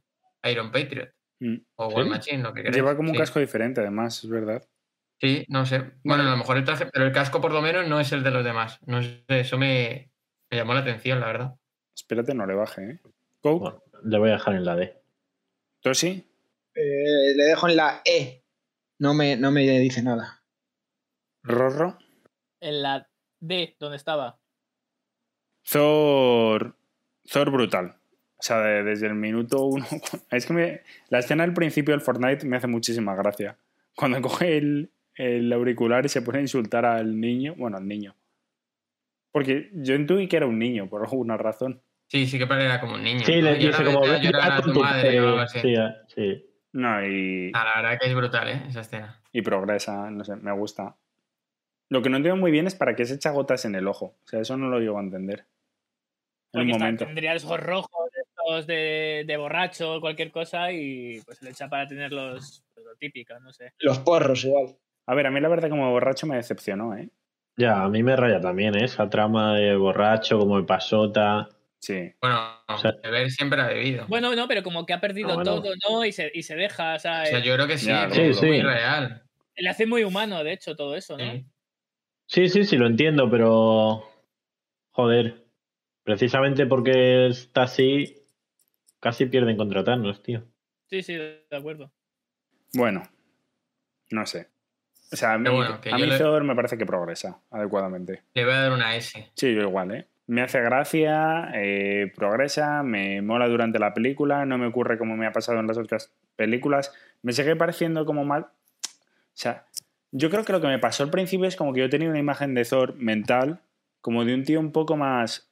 Iron 0.50 0.70
Patriot 0.70 1.10
Mm. 1.40 1.56
o 1.76 1.88
War 1.88 2.04
¿Sí? 2.04 2.10
Machine, 2.10 2.42
lo 2.42 2.54
que 2.54 2.62
queráis. 2.62 2.76
Lleva 2.76 2.96
como 2.96 3.10
un 3.10 3.14
sí. 3.14 3.18
casco 3.20 3.40
diferente, 3.40 3.80
además, 3.82 4.24
es 4.24 4.30
verdad. 4.30 4.62
Sí, 5.20 5.44
no 5.48 5.64
sé. 5.64 5.92
Bueno, 6.04 6.24
a 6.24 6.30
lo 6.30 6.36
mejor 6.36 6.56
el 6.58 6.64
traje, 6.64 6.86
pero 6.92 7.06
el 7.06 7.12
casco 7.12 7.40
por 7.40 7.52
lo 7.52 7.62
menos 7.62 7.88
no 7.88 7.98
es 8.00 8.12
el 8.12 8.22
de 8.22 8.30
los 8.30 8.44
demás. 8.44 8.78
No 8.86 9.02
sé, 9.02 9.24
eso 9.28 9.56
me, 9.58 10.10
me 10.50 10.58
llamó 10.58 10.74
la 10.74 10.80
atención, 10.80 11.20
la 11.20 11.26
verdad. 11.26 11.54
Espérate, 11.94 12.34
no 12.34 12.46
le 12.46 12.54
baje, 12.54 12.82
¿eh? 12.82 13.00
Coke, 13.40 13.60
Bueno, 13.60 13.82
le 14.04 14.18
voy 14.18 14.28
a 14.30 14.34
dejar 14.34 14.54
en 14.54 14.64
la 14.64 14.76
D. 14.76 14.94
Tosi, 15.80 16.28
Eh, 16.74 17.34
le 17.34 17.44
dejo 17.44 17.68
en 17.68 17.76
la 17.76 18.02
E. 18.04 18.42
No 18.98 19.14
me, 19.14 19.36
no 19.36 19.50
me 19.50 19.60
dice 19.80 20.02
nada. 20.02 20.42
Rorro, 21.42 21.96
En 22.60 22.82
la 22.82 23.08
D, 23.40 23.76
donde 23.78 23.96
estaba. 23.96 24.38
Thor. 25.70 26.76
Thor 27.24 27.50
brutal. 27.50 27.96
O 28.38 28.42
sea, 28.42 28.58
de- 28.60 28.82
desde 28.84 29.06
el 29.06 29.14
minuto 29.14 29.64
uno. 29.64 29.86
Es 30.30 30.46
que 30.46 30.52
me- 30.52 30.82
la 31.08 31.18
escena 31.20 31.44
al 31.44 31.54
principio 31.54 31.92
del 31.92 32.00
Fortnite 32.02 32.46
me 32.46 32.56
hace 32.56 32.66
muchísima 32.66 33.14
gracia. 33.14 33.56
Cuando 33.94 34.20
coge 34.20 34.58
el, 34.58 34.90
el 35.16 35.52
auricular 35.52 36.04
y 36.04 36.08
se 36.08 36.22
pone 36.22 36.38
a 36.38 36.42
insultar 36.42 36.84
al 36.84 37.18
niño. 37.20 37.54
Bueno, 37.56 37.76
al 37.78 37.86
niño. 37.88 38.14
Porque 39.32 39.70
yo 39.74 39.94
intuí 39.94 40.28
que 40.28 40.36
era 40.36 40.46
un 40.46 40.58
niño, 40.58 40.88
por 40.88 41.02
alguna 41.04 41.36
razón. 41.36 41.82
Sí, 42.08 42.26
sí 42.26 42.38
que 42.38 42.46
parecía 42.46 42.80
como 42.80 42.94
un 42.94 43.02
niño. 43.02 43.20
Sí, 43.24 43.36
¿no? 43.42 43.50
le 43.50 43.54
dice 43.56 43.84
como, 43.84 44.00
vete 44.02 44.14
a 44.14 44.18
"Ve 44.18 44.24
llorar 44.26 44.50
a 44.52 44.56
a 44.56 44.62
con 44.62 44.72
tu 44.72 44.80
madre 44.80 45.20
o 45.20 45.24
algo 45.24 45.36
padre". 45.38 45.44
así. 45.44 45.60
Sí, 45.60 45.76
ah, 45.76 45.96
sí. 46.06 46.46
No, 46.72 47.06
y, 47.06 47.50
Ah, 47.54 47.64
la 47.64 47.82
verdad 47.82 47.98
que 48.00 48.06
es 48.08 48.14
brutal, 48.14 48.48
¿eh? 48.48 48.62
Esa 48.68 48.80
escena. 48.80 49.20
y 49.32 49.42
progresa, 49.42 50.10
no 50.10 50.24
sé, 50.24 50.36
me 50.36 50.52
gusta. 50.52 50.96
Lo 51.90 52.00
que 52.02 52.08
no 52.10 52.16
entiendo 52.16 52.40
muy 52.40 52.50
bien 52.50 52.66
es 52.66 52.74
para 52.74 52.96
qué 52.96 53.04
se 53.04 53.14
echa 53.14 53.30
gotas 53.30 53.64
en 53.64 53.74
el 53.74 53.86
ojo. 53.86 54.16
O 54.24 54.26
sea, 54.28 54.40
eso 54.40 54.56
no 54.56 54.68
lo 54.68 54.78
llego 54.80 54.98
a 54.98 55.02
entender. 55.02 55.46
En 56.52 56.62
un 56.62 56.70
está- 56.70 56.78
momento. 56.84 57.04
tendría 57.04 57.34
los 57.34 57.44
ojos 57.44 57.60
rojos, 57.60 58.10
estos 58.14 58.66
de, 58.66 59.24
de 59.26 59.36
borracho 59.36 59.94
o 59.94 60.00
cualquier 60.00 60.30
cosa, 60.32 60.72
y 60.72 61.20
pues 61.26 61.42
le 61.42 61.50
echa 61.50 61.68
para 61.68 61.86
tener 61.86 62.12
los 62.12 62.62
lo 62.76 62.94
típico, 62.96 63.38
no 63.40 63.52
sé. 63.52 63.72
Los 63.80 63.98
porros 63.98 64.44
igual. 64.44 64.76
A 65.06 65.14
ver, 65.14 65.26
a 65.26 65.30
mí 65.30 65.40
la 65.40 65.48
verdad 65.48 65.70
como 65.70 65.90
borracho 65.90 66.26
me 66.26 66.36
decepcionó, 66.36 66.96
¿eh? 66.96 67.08
Ya, 67.56 67.82
a 67.82 67.88
mí 67.88 68.02
me 68.02 68.16
raya 68.16 68.40
también, 68.40 68.74
¿eh? 68.76 68.84
Esa 68.84 69.08
trama 69.08 69.54
de 69.56 69.76
borracho, 69.76 70.38
como 70.38 70.58
de 70.58 70.64
pasota. 70.64 71.48
Sí. 71.78 72.12
Bueno, 72.20 72.38
sea- 72.80 72.92
beber 73.02 73.30
siempre 73.30 73.60
ha 73.62 73.68
bebido. 73.68 74.04
Bueno, 74.08 74.34
no, 74.34 74.46
pero 74.48 74.62
como 74.62 74.84
que 74.84 74.92
ha 74.92 75.00
perdido 75.00 75.30
Ah, 75.30 75.34
bueno. 75.36 75.62
todo, 75.62 75.72
¿no? 75.88 76.04
Y 76.04 76.12
se, 76.12 76.30
y 76.34 76.42
se 76.42 76.54
deja, 76.56 76.96
o 76.96 76.98
sea, 76.98 77.22
o 77.22 77.26
sea, 77.26 77.38
yo 77.38 77.54
creo 77.54 77.66
que 77.66 77.78
sí, 77.78 77.86
Ya, 77.86 78.10
sí, 78.10 78.20
es 78.20 78.42
muy 78.42 78.56
sí. 78.58 78.62
real. 78.62 79.22
le 79.56 79.68
hace 79.70 79.86
muy 79.86 80.04
humano, 80.04 80.42
de 80.44 80.52
hecho, 80.52 80.76
todo 80.76 80.96
eso, 80.96 81.16
¿no? 81.16 81.32
Sí. 81.32 81.46
Sí, 82.26 82.48
sí, 82.48 82.64
sí, 82.64 82.76
lo 82.76 82.86
entiendo, 82.86 83.30
pero. 83.30 84.02
Joder. 84.90 85.46
Precisamente 86.02 86.66
porque 86.66 87.26
está 87.28 87.62
así, 87.62 88.22
casi 89.00 89.26
pierden 89.26 89.56
contra 89.56 89.82
Thanos, 89.82 90.22
tío. 90.22 90.44
Sí, 90.86 91.02
sí, 91.02 91.14
de 91.14 91.46
acuerdo. 91.50 91.92
Bueno, 92.74 93.02
no 94.10 94.26
sé. 94.26 94.48
O 95.12 95.16
sea, 95.16 95.34
a 95.34 95.38
mí, 95.38 95.44
Pero 95.44 95.56
bueno, 95.56 95.78
a 95.92 95.98
mí 95.98 96.06
le- 96.06 96.18
Thor 96.18 96.42
me 96.44 96.54
parece 96.54 96.76
que 96.76 96.84
progresa 96.86 97.38
adecuadamente. 97.50 98.22
Le 98.34 98.44
voy 98.44 98.54
a 98.54 98.60
dar 98.62 98.72
una 98.72 98.96
S. 98.96 99.30
Sí, 99.34 99.54
yo 99.54 99.62
igual, 99.62 99.92
¿eh? 99.94 100.06
Me 100.26 100.42
hace 100.42 100.60
gracia, 100.60 101.50
eh, 101.54 102.12
progresa, 102.16 102.82
me 102.82 103.22
mola 103.22 103.46
durante 103.46 103.78
la 103.78 103.94
película, 103.94 104.44
no 104.44 104.58
me 104.58 104.66
ocurre 104.66 104.98
como 104.98 105.16
me 105.16 105.24
ha 105.26 105.32
pasado 105.32 105.60
en 105.60 105.68
las 105.68 105.78
otras 105.78 106.10
películas. 106.34 106.92
Me 107.22 107.32
sigue 107.32 107.54
pareciendo 107.54 108.04
como 108.04 108.24
mal. 108.24 108.42
O 108.42 108.48
sea, 109.34 109.66
yo 110.10 110.28
creo 110.30 110.44
que 110.44 110.52
lo 110.52 110.60
que 110.60 110.66
me 110.66 110.80
pasó 110.80 111.04
al 111.04 111.10
principio 111.10 111.46
es 111.46 111.54
como 111.54 111.72
que 111.72 111.80
yo 111.80 111.88
tenía 111.88 112.08
una 112.10 112.18
imagen 112.18 112.54
de 112.54 112.64
Thor 112.64 112.96
mental, 112.96 113.60
como 114.00 114.24
de 114.24 114.34
un 114.34 114.42
tío 114.44 114.58
un 114.58 114.72
poco 114.72 114.96
más 114.96 115.48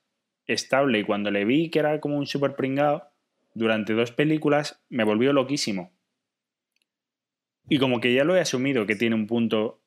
estable, 0.49 0.99
y 0.99 1.05
cuando 1.05 1.31
le 1.31 1.45
vi 1.45 1.71
que 1.71 1.79
era 1.79 2.01
como 2.01 2.17
un 2.19 2.27
super 2.27 2.57
pringado, 2.57 3.05
durante 3.55 3.93
dos 3.93 4.11
películas 4.11 4.81
me 4.89 5.05
volvió 5.05 5.33
loquísimo. 5.33 5.93
Y 7.69 7.79
como 7.79 8.01
que 8.01 8.13
ya 8.13 8.25
lo 8.25 8.37
he 8.37 8.41
asumido 8.41 8.87
que 8.87 8.97
tiene 8.97 9.15
un 9.15 9.27
punto 9.27 9.81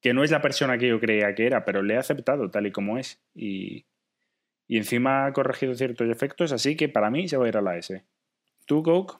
que 0.00 0.14
no 0.14 0.24
es 0.24 0.30
la 0.30 0.40
persona 0.40 0.78
que 0.78 0.88
yo 0.88 1.00
creía 1.00 1.34
que 1.34 1.46
era, 1.46 1.64
pero 1.64 1.82
le 1.82 1.94
he 1.94 1.98
aceptado 1.98 2.50
tal 2.50 2.66
y 2.66 2.72
como 2.72 2.98
es. 2.98 3.22
Y, 3.34 3.86
y 4.66 4.76
encima 4.76 5.26
ha 5.26 5.32
corregido 5.32 5.74
ciertos 5.74 6.08
efectos, 6.08 6.52
así 6.52 6.76
que 6.76 6.88
para 6.88 7.10
mí 7.10 7.28
se 7.28 7.36
va 7.36 7.44
a 7.44 7.48
ir 7.48 7.56
a 7.56 7.62
la 7.62 7.76
S. 7.76 8.04
¿Tú, 8.66 8.82
Coke? 8.82 9.14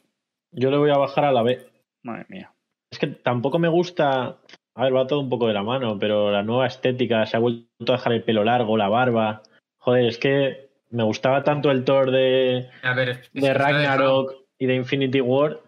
Yo 0.52 0.70
le 0.70 0.78
voy 0.78 0.90
a 0.90 0.96
bajar 0.96 1.24
a 1.24 1.32
la 1.32 1.42
B. 1.42 1.66
Madre 2.02 2.26
mía. 2.28 2.52
Es 2.90 2.98
que 2.98 3.06
tampoco 3.08 3.58
me 3.58 3.68
gusta. 3.68 4.38
A 4.74 4.84
ver, 4.84 4.94
va 4.94 5.06
todo 5.06 5.20
un 5.20 5.28
poco 5.28 5.48
de 5.48 5.54
la 5.54 5.62
mano, 5.62 5.98
pero 5.98 6.30
la 6.30 6.42
nueva 6.42 6.66
estética, 6.66 7.26
se 7.26 7.36
ha 7.36 7.40
vuelto 7.40 7.92
a 7.92 7.96
dejar 7.96 8.12
el 8.12 8.22
pelo 8.22 8.44
largo, 8.44 8.76
la 8.76 8.88
barba. 8.88 9.42
Joder, 9.78 10.06
es 10.06 10.18
que 10.18 10.70
me 10.90 11.02
gustaba 11.02 11.44
tanto 11.44 11.70
el 11.70 11.84
Thor 11.84 12.10
de, 12.10 12.68
A 12.82 12.94
ver. 12.94 13.28
Ragnarok 13.34 14.34
y 14.58 14.66
de 14.66 14.74
Infinity 14.74 15.20
War, 15.20 15.60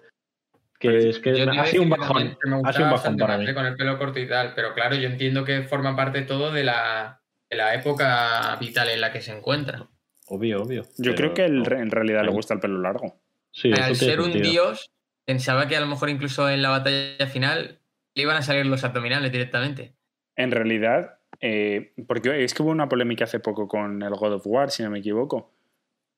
que 0.82 0.88
Pero 0.88 1.10
es 1.10 1.18
que 1.20 1.30
ha 1.60 1.66
sido 1.66 1.84
un 1.84 1.90
bajón. 1.90 2.16
Ha 2.18 2.42
sido 2.42 2.56
un 2.56 2.62
bajón 2.62 2.90
bastante 2.90 3.22
para. 3.22 3.54
Con 3.54 3.66
el 3.66 3.76
pelo 3.76 3.98
corto 3.98 4.18
y 4.18 4.26
tal, 4.28 4.52
pero 4.54 4.74
claro, 4.74 4.96
yo 4.96 5.08
entiendo 5.08 5.44
que 5.44 5.62
forma 5.62 5.94
parte 5.94 6.22
todo 6.22 6.52
de 6.52 6.64
la, 6.64 7.22
de 7.48 7.56
la 7.56 7.74
época 7.74 8.56
vital 8.60 8.88
en 8.90 9.00
la 9.00 9.12
que 9.12 9.20
se 9.22 9.32
encuentra. 9.32 9.88
Obvio, 10.26 10.62
obvio. 10.62 10.82
Yo 10.98 11.14
pero 11.14 11.16
creo 11.16 11.34
que 11.34 11.44
él 11.44 11.58
no. 11.58 11.64
re- 11.64 11.80
en 11.80 11.90
realidad 11.90 12.24
le 12.24 12.30
gusta 12.32 12.54
el 12.54 12.60
pelo 12.60 12.78
largo. 12.80 13.20
Sí, 13.52 13.70
Al 13.72 13.94
ser 13.94 14.18
un 14.20 14.32
sentido. 14.32 14.50
dios, 14.50 14.90
pensaba 15.24 15.68
que 15.68 15.76
a 15.76 15.80
lo 15.80 15.86
mejor 15.86 16.10
incluso 16.10 16.50
en 16.50 16.62
la 16.62 16.70
batalla 16.70 17.26
final 17.28 17.78
le 18.14 18.22
iban 18.22 18.36
a 18.36 18.42
salir 18.42 18.66
los 18.66 18.82
abdominales 18.82 19.30
directamente. 19.30 19.94
En 20.36 20.50
realidad, 20.50 21.18
eh, 21.40 21.92
porque 22.08 22.42
es 22.42 22.54
que 22.54 22.62
hubo 22.62 22.70
una 22.70 22.88
polémica 22.88 23.24
hace 23.24 23.38
poco 23.40 23.68
con 23.68 24.02
el 24.02 24.14
God 24.14 24.32
of 24.34 24.46
War, 24.46 24.70
si 24.70 24.82
no 24.82 24.90
me 24.90 24.98
equivoco. 24.98 25.52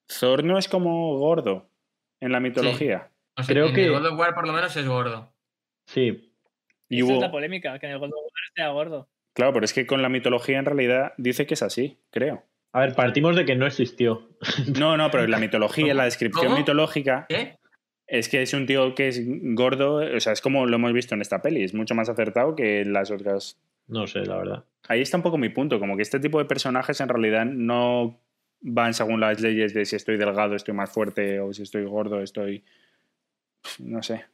Thor 0.07 0.43
no 0.45 0.59
es 0.59 0.69
como 0.69 1.19
gordo 1.19 1.69
en 2.21 2.33
la 2.33 2.41
mitología. 2.41 3.11
O 3.37 3.43
sea, 3.43 3.53
Creo 3.53 3.67
en 3.69 3.75
que- 3.75 3.87
el 3.87 3.93
God 3.93 4.07
of 4.07 4.19
War 4.19 4.35
por 4.35 4.47
lo 4.47 4.53
menos 4.53 4.77
es 4.77 4.87
gordo. 4.87 5.33
Sí, 5.87 6.31
Y 6.89 6.97
Esa 6.99 7.05
hubo, 7.07 7.15
es 7.15 7.21
la 7.21 7.31
polémica, 7.31 7.79
que 7.79 7.87
en 7.87 7.93
el 7.93 7.99
Golden 7.99 8.15
War 8.17 8.31
sea 8.55 8.69
gordo. 8.69 9.09
claro, 9.35 9.53
pero 9.53 9.65
es 9.65 9.73
que 9.73 9.87
con 9.87 10.03
la 10.03 10.09
mitología 10.09 10.59
en 10.59 10.65
realidad 10.65 11.13
dice 11.17 11.47
que 11.47 11.55
es 11.55 11.63
así, 11.63 11.99
creo. 12.11 12.45
A 12.73 12.81
ver, 12.81 12.95
partimos 12.95 13.37
de 13.37 13.45
que 13.45 13.55
no 13.57 13.67
existió. 13.67 14.29
No, 14.79 14.97
no, 14.97 15.11
pero 15.11 15.25
en 15.25 15.31
la 15.31 15.39
mitología, 15.39 15.91
en 15.91 15.97
la 15.97 16.05
descripción 16.05 16.47
¿Cómo? 16.47 16.59
mitológica, 16.59 17.27
¿Qué? 17.29 17.59
es 18.07 18.29
que 18.29 18.43
es 18.43 18.53
un 18.55 18.67
tío 18.67 18.95
que 18.95 19.09
es 19.09 19.21
gordo, 19.55 19.97
o 20.17 20.21
sea, 20.21 20.33
es 20.33 20.41
como 20.41 20.67
lo 20.67 20.77
hemos 20.77 20.93
visto 20.93 21.15
en 21.15 21.21
esta 21.23 21.41
peli, 21.43 21.65
es 21.65 21.75
mucho 21.75 21.95
más 21.95 22.09
acertado 22.09 22.55
que 22.55 22.81
en 22.83 22.93
las 22.93 23.11
otras. 23.11 23.59
No 23.89 24.07
sé, 24.07 24.25
la 24.27 24.37
verdad. 24.37 24.65
Ahí 24.89 25.01
está 25.01 25.17
un 25.17 25.23
poco 25.23 25.39
mi 25.39 25.49
punto, 25.51 25.79
como 25.81 25.97
que 25.97 26.03
este 26.03 26.21
tipo 26.21 26.39
de 26.39 26.45
personajes 26.47 27.01
en 27.01 27.09
realidad 27.09 27.45
no 27.47 28.21
van 28.61 28.95
según 28.95 29.21
las 29.21 29.41
leyes 29.41 29.75
de 29.75 29.85
si 29.85 29.97
estoy 29.97 30.17
delgado, 30.17 30.55
estoy 30.55 30.75
más 30.75 30.91
fuerte, 30.91 31.41
o 31.41 31.53
si 31.53 31.63
estoy 31.63 31.85
gordo, 31.85 32.21
estoy... 32.21 32.65
No 33.79 34.03
sé. 34.03 34.25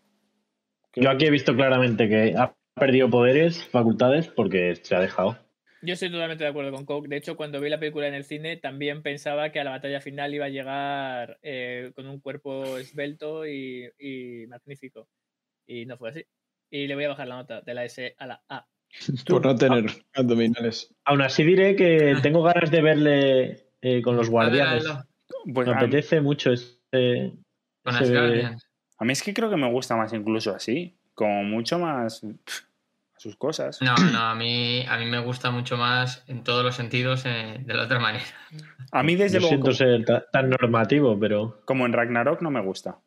Yo 0.94 1.10
aquí 1.10 1.26
he 1.26 1.30
visto 1.30 1.54
claramente 1.54 2.08
que 2.08 2.34
ha 2.36 2.54
perdido 2.74 3.08
poderes, 3.10 3.64
facultades, 3.68 4.28
porque 4.28 4.74
se 4.76 4.94
ha 4.96 5.00
dejado. 5.00 5.38
Yo 5.82 5.94
estoy 5.94 6.10
totalmente 6.10 6.44
de 6.44 6.50
acuerdo 6.50 6.72
con 6.72 6.84
Coke. 6.84 7.08
De 7.08 7.16
hecho, 7.16 7.36
cuando 7.36 7.60
vi 7.60 7.70
la 7.70 7.78
película 7.80 8.06
en 8.06 8.14
el 8.14 8.24
cine, 8.24 8.56
también 8.58 9.02
pensaba 9.02 9.50
que 9.50 9.60
a 9.60 9.64
la 9.64 9.70
batalla 9.70 10.00
final 10.00 10.34
iba 10.34 10.44
a 10.46 10.50
llegar 10.50 11.38
eh, 11.42 11.92
con 11.94 12.06
un 12.06 12.20
cuerpo 12.20 12.76
esbelto 12.76 13.46
y, 13.46 13.88
y 13.98 14.46
magnífico. 14.46 15.08
Y 15.66 15.86
no 15.86 15.96
fue 15.96 16.10
así. 16.10 16.24
Y 16.70 16.86
le 16.86 16.94
voy 16.96 17.04
a 17.04 17.08
bajar 17.08 17.28
la 17.28 17.36
nota 17.36 17.62
de 17.62 17.74
la 17.74 17.84
S 17.84 18.14
a 18.18 18.26
la 18.26 18.42
A. 18.48 18.66
Por 19.26 19.44
no 19.46 19.54
tener 19.54 19.86
abdominales. 20.14 20.92
Aún 21.04 21.22
así 21.22 21.44
diré 21.44 21.76
que 21.76 22.16
tengo 22.22 22.42
ganas 22.42 22.70
de 22.70 22.82
verle 22.82 23.64
eh, 23.80 24.02
con 24.02 24.16
los 24.16 24.28
guardianes. 24.28 24.84
Me 25.46 25.70
apetece 25.70 26.20
mucho 26.20 26.52
este. 26.52 27.32
Con 27.84 27.94
ese- 27.94 28.04
Asgardians. 28.04 28.66
A 29.00 29.04
mí 29.04 29.12
es 29.12 29.22
que 29.22 29.34
creo 29.34 29.50
que 29.50 29.56
me 29.56 29.70
gusta 29.70 29.96
más 29.96 30.12
incluso 30.12 30.54
así, 30.54 30.94
como 31.14 31.42
mucho 31.42 31.78
más 31.78 32.20
pff, 32.20 32.60
a 33.16 33.20
sus 33.20 33.34
cosas. 33.36 33.80
No, 33.82 33.94
no, 34.12 34.18
a 34.20 34.34
mí, 34.34 34.84
a 34.88 34.96
mí 34.98 35.06
me 35.06 35.18
gusta 35.18 35.50
mucho 35.50 35.76
más 35.76 36.22
en 36.28 36.44
todos 36.44 36.64
los 36.64 36.76
sentidos 36.76 37.22
eh, 37.26 37.56
de 37.64 37.74
la 37.74 37.84
otra 37.84 37.98
manera. 37.98 38.24
A 38.92 39.02
mí 39.02 39.16
desde 39.16 39.40
Yo 39.40 39.40
luego, 39.40 39.48
siento 39.48 39.64
como, 39.66 39.74
ser 39.76 40.04
ta- 40.04 40.24
tan 40.30 40.50
normativo, 40.50 41.18
pero. 41.18 41.62
como 41.64 41.86
en 41.86 41.92
Ragnarok 41.92 42.40
no 42.42 42.50
me 42.50 42.60
gusta. 42.60 42.98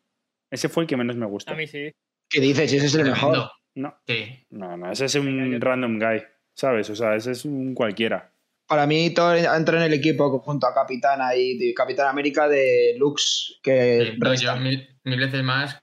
Ese 0.50 0.68
fue 0.68 0.82
el 0.84 0.86
que 0.88 0.96
menos 0.96 1.16
me 1.16 1.26
gustó. 1.26 1.52
A 1.52 1.56
mí 1.56 1.66
sí. 1.66 1.90
¿Qué 2.28 2.40
dices? 2.40 2.72
Ese 2.72 2.86
es 2.86 2.94
el 2.94 3.04
mejor. 3.04 3.50
No, 3.76 3.94
Sí. 4.06 4.46
no, 4.50 4.76
no, 4.76 4.92
ese 4.92 5.06
es 5.06 5.14
un 5.16 5.60
random 5.60 5.98
guy, 5.98 6.22
¿sabes? 6.54 6.88
O 6.90 6.94
sea, 6.96 7.16
ese 7.16 7.32
es 7.32 7.44
un 7.44 7.74
cualquiera. 7.74 8.30
Para 8.66 8.86
mí, 8.86 9.10
Thor 9.12 9.36
entra 9.36 9.76
en 9.78 9.82
el 9.84 9.92
equipo 9.92 10.38
junto 10.38 10.66
a 10.66 10.72
Capitana 10.74 11.34
y 11.34 11.58
de 11.58 11.74
Capitán 11.74 12.06
América 12.08 12.48
de 12.48 12.94
Lux, 12.98 13.58
que 13.62 14.12
Sí, 14.12 14.18
no, 14.18 14.34
yo 14.34 14.56
mil, 14.56 14.88
mil 15.04 15.18
veces 15.20 15.42
más 15.42 15.82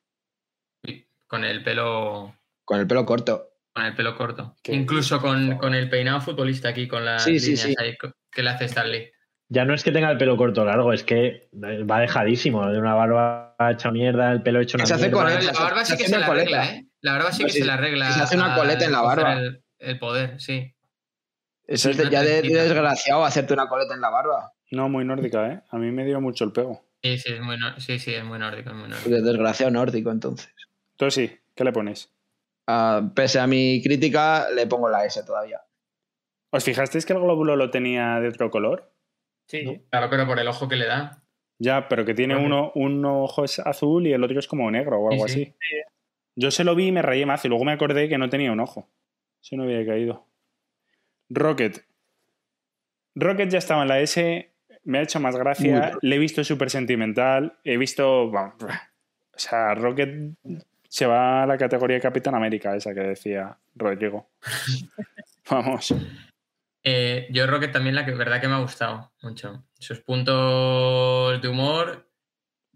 con 1.31 1.45
el 1.45 1.63
pelo 1.63 2.35
con 2.65 2.77
el 2.81 2.87
pelo 2.87 3.05
corto. 3.05 3.47
con 3.73 3.85
el 3.85 3.95
pelo 3.95 4.17
corto. 4.17 4.53
Qué 4.61 4.73
Incluso 4.75 5.21
con, 5.21 5.57
con 5.57 5.73
el 5.73 5.89
peinado 5.89 6.19
futbolista 6.19 6.67
aquí, 6.67 6.89
con 6.89 7.05
las 7.05 7.23
Sí, 7.23 7.39
líneas 7.39 7.59
sí. 7.61 7.75
ahí 7.79 7.95
que 8.29 8.43
le 8.43 8.49
hace 8.49 8.65
Stanley. 8.65 9.09
Ya 9.47 9.63
no 9.63 9.73
es 9.73 9.83
que 9.83 9.91
tenga 9.93 10.11
el 10.11 10.17
pelo 10.17 10.35
corto 10.35 10.61
o 10.63 10.65
largo, 10.65 10.91
es 10.91 11.03
que 11.05 11.47
va 11.53 11.99
dejadísimo. 12.01 12.67
De 12.69 12.77
una 12.79 12.95
barba 12.95 13.55
hecha 13.71 13.91
mierda, 13.91 14.31
el 14.33 14.41
pelo 14.43 14.59
hecho 14.59 14.75
una 14.77 14.85
Se 14.85 14.93
hace 14.93 15.09
mierda. 15.09 15.39
él. 15.39 15.45
la 15.45 15.53
barba 15.53 15.85
se 15.85 15.93
sí 15.93 15.97
que 16.03 16.09
se 16.09 16.15
una 16.17 16.27
la 16.27 16.33
arregla, 16.33 16.57
coleta. 16.59 16.75
¿eh? 16.75 16.85
La 17.01 17.11
barba 17.13 17.31
sí 17.31 17.41
Pues 17.43 17.53
que 17.53 17.59
se 17.59 17.65
la 17.65 17.73
arregla. 17.75 18.11
se 18.11 18.21
hace 18.23 18.35
una 18.35 18.53
a 18.53 18.57
coleta 18.57 18.83
en 18.85 18.91
la 18.91 19.01
barba. 19.01 19.33
El, 19.39 19.63
el 19.79 19.99
poder, 19.99 20.39
sí. 20.41 20.73
Eso 21.65 21.89
es 21.89 21.97
de- 21.97 22.09
ya 22.09 22.21
de, 22.23 22.41
desgraciado 22.41 23.23
hacerte 23.23 23.53
una 23.53 23.67
coleta 23.69 23.93
en 23.93 24.01
la 24.01 24.09
barba. 24.09 24.51
No, 24.71 24.89
muy 24.89 25.05
nórdica, 25.05 25.47
¿eh? 25.47 25.61
A 25.69 25.77
mí 25.77 25.91
me 25.91 26.03
dio 26.05 26.19
mucho 26.19 26.43
el 26.43 26.51
pego. 26.51 26.85
Sí, 27.01 27.17
sí, 27.17 27.33
es 27.33 27.41
muy, 27.41 27.57
sí, 27.77 27.99
sí, 27.99 28.13
es 28.13 28.23
muy 28.23 28.37
nórdico, 28.39 28.69
es 28.71 28.75
muy 28.75 28.89
nórdico. 28.89 29.09
De 29.09 29.21
desgraciado 29.21 29.71
nórdico, 29.71 30.11
entonces. 30.11 30.49
Entonces 31.01 31.31
sí, 31.31 31.39
¿qué 31.55 31.63
le 31.63 31.71
pones? 31.71 32.13
ah, 32.67 33.01
pese 33.15 33.39
a 33.39 33.47
mi 33.47 33.81
crítica, 33.83 34.51
le 34.51 34.67
pongo 34.67 34.87
la 34.87 35.03
S 35.03 35.23
todavía. 35.23 35.59
¿Os 36.51 36.63
fijasteis 36.63 37.07
que 37.07 37.13
el 37.13 37.19
glóbulo 37.19 37.55
lo 37.55 37.71
tenía 37.71 38.19
de 38.19 38.27
otro 38.27 38.51
color? 38.51 38.93
Sí. 39.47 39.81
Claro, 39.89 40.11
pero 40.11 40.27
por 40.27 40.39
el 40.39 40.47
ojo 40.47 40.67
que 40.67 40.75
le 40.75 40.85
da. 40.85 41.23
Ya, 41.57 41.87
pero 41.89 42.05
que 42.05 42.13
tiene 42.13 42.35
uno, 42.35 42.71
un 42.75 43.03
ojo 43.03 43.43
es 43.45 43.57
azul 43.57 44.05
y 44.05 44.13
el 44.13 44.23
otro 44.23 44.37
es 44.37 44.47
como 44.47 44.69
negro 44.69 44.99
o 44.99 45.11
algo 45.11 45.27
Sí, 45.27 45.33
sí. 45.33 45.41
así. 45.41 45.55
Yo 46.35 46.51
se 46.51 46.63
lo 46.63 46.75
vi 46.75 46.87
y 46.87 46.91
me 46.91 47.01
rayé 47.01 47.25
más 47.25 47.43
y 47.45 47.47
luego 47.47 47.65
me 47.65 47.71
acordé 47.71 48.07
que 48.07 48.19
no 48.19 48.29
tenía 48.29 48.51
un 48.51 48.59
ojo. 48.59 48.87
Eso 49.41 49.57
no 49.57 49.63
había 49.63 49.83
caído. 49.83 50.27
Rocket. 51.29 51.83
Rocket 53.15 53.49
ya 53.49 53.57
estaba 53.57 53.81
en 53.81 53.87
la 53.87 53.99
S, 54.01 54.51
me 54.83 54.99
ha 54.99 55.01
hecho 55.01 55.19
más 55.19 55.35
gracia, 55.35 55.97
le 56.01 56.15
he 56.15 56.19
visto 56.19 56.43
súper 56.43 56.69
sentimental, 56.69 57.57
he 57.63 57.77
visto... 57.77 58.25
o 58.25 58.53
sea, 59.35 59.73
Rocket 59.73 60.35
se 60.91 61.05
va 61.05 61.43
a 61.43 61.47
la 61.47 61.57
categoría 61.57 61.95
de 61.95 62.01
Capitán 62.01 62.35
América, 62.35 62.75
esa 62.75 62.93
que 62.93 62.99
decía 62.99 63.57
Rodrigo. 63.75 64.29
Vamos. 65.49 65.95
Eh, 66.83 67.29
yo 67.31 67.47
Rocket 67.47 67.71
también 67.71 67.95
la 67.95 68.05
que 68.05 68.11
verdad 68.11 68.41
que 68.41 68.49
me 68.49 68.55
ha 68.55 68.59
gustado 68.59 69.13
mucho. 69.21 69.63
Sus 69.79 70.01
puntos 70.01 71.41
de 71.41 71.47
humor, 71.47 72.11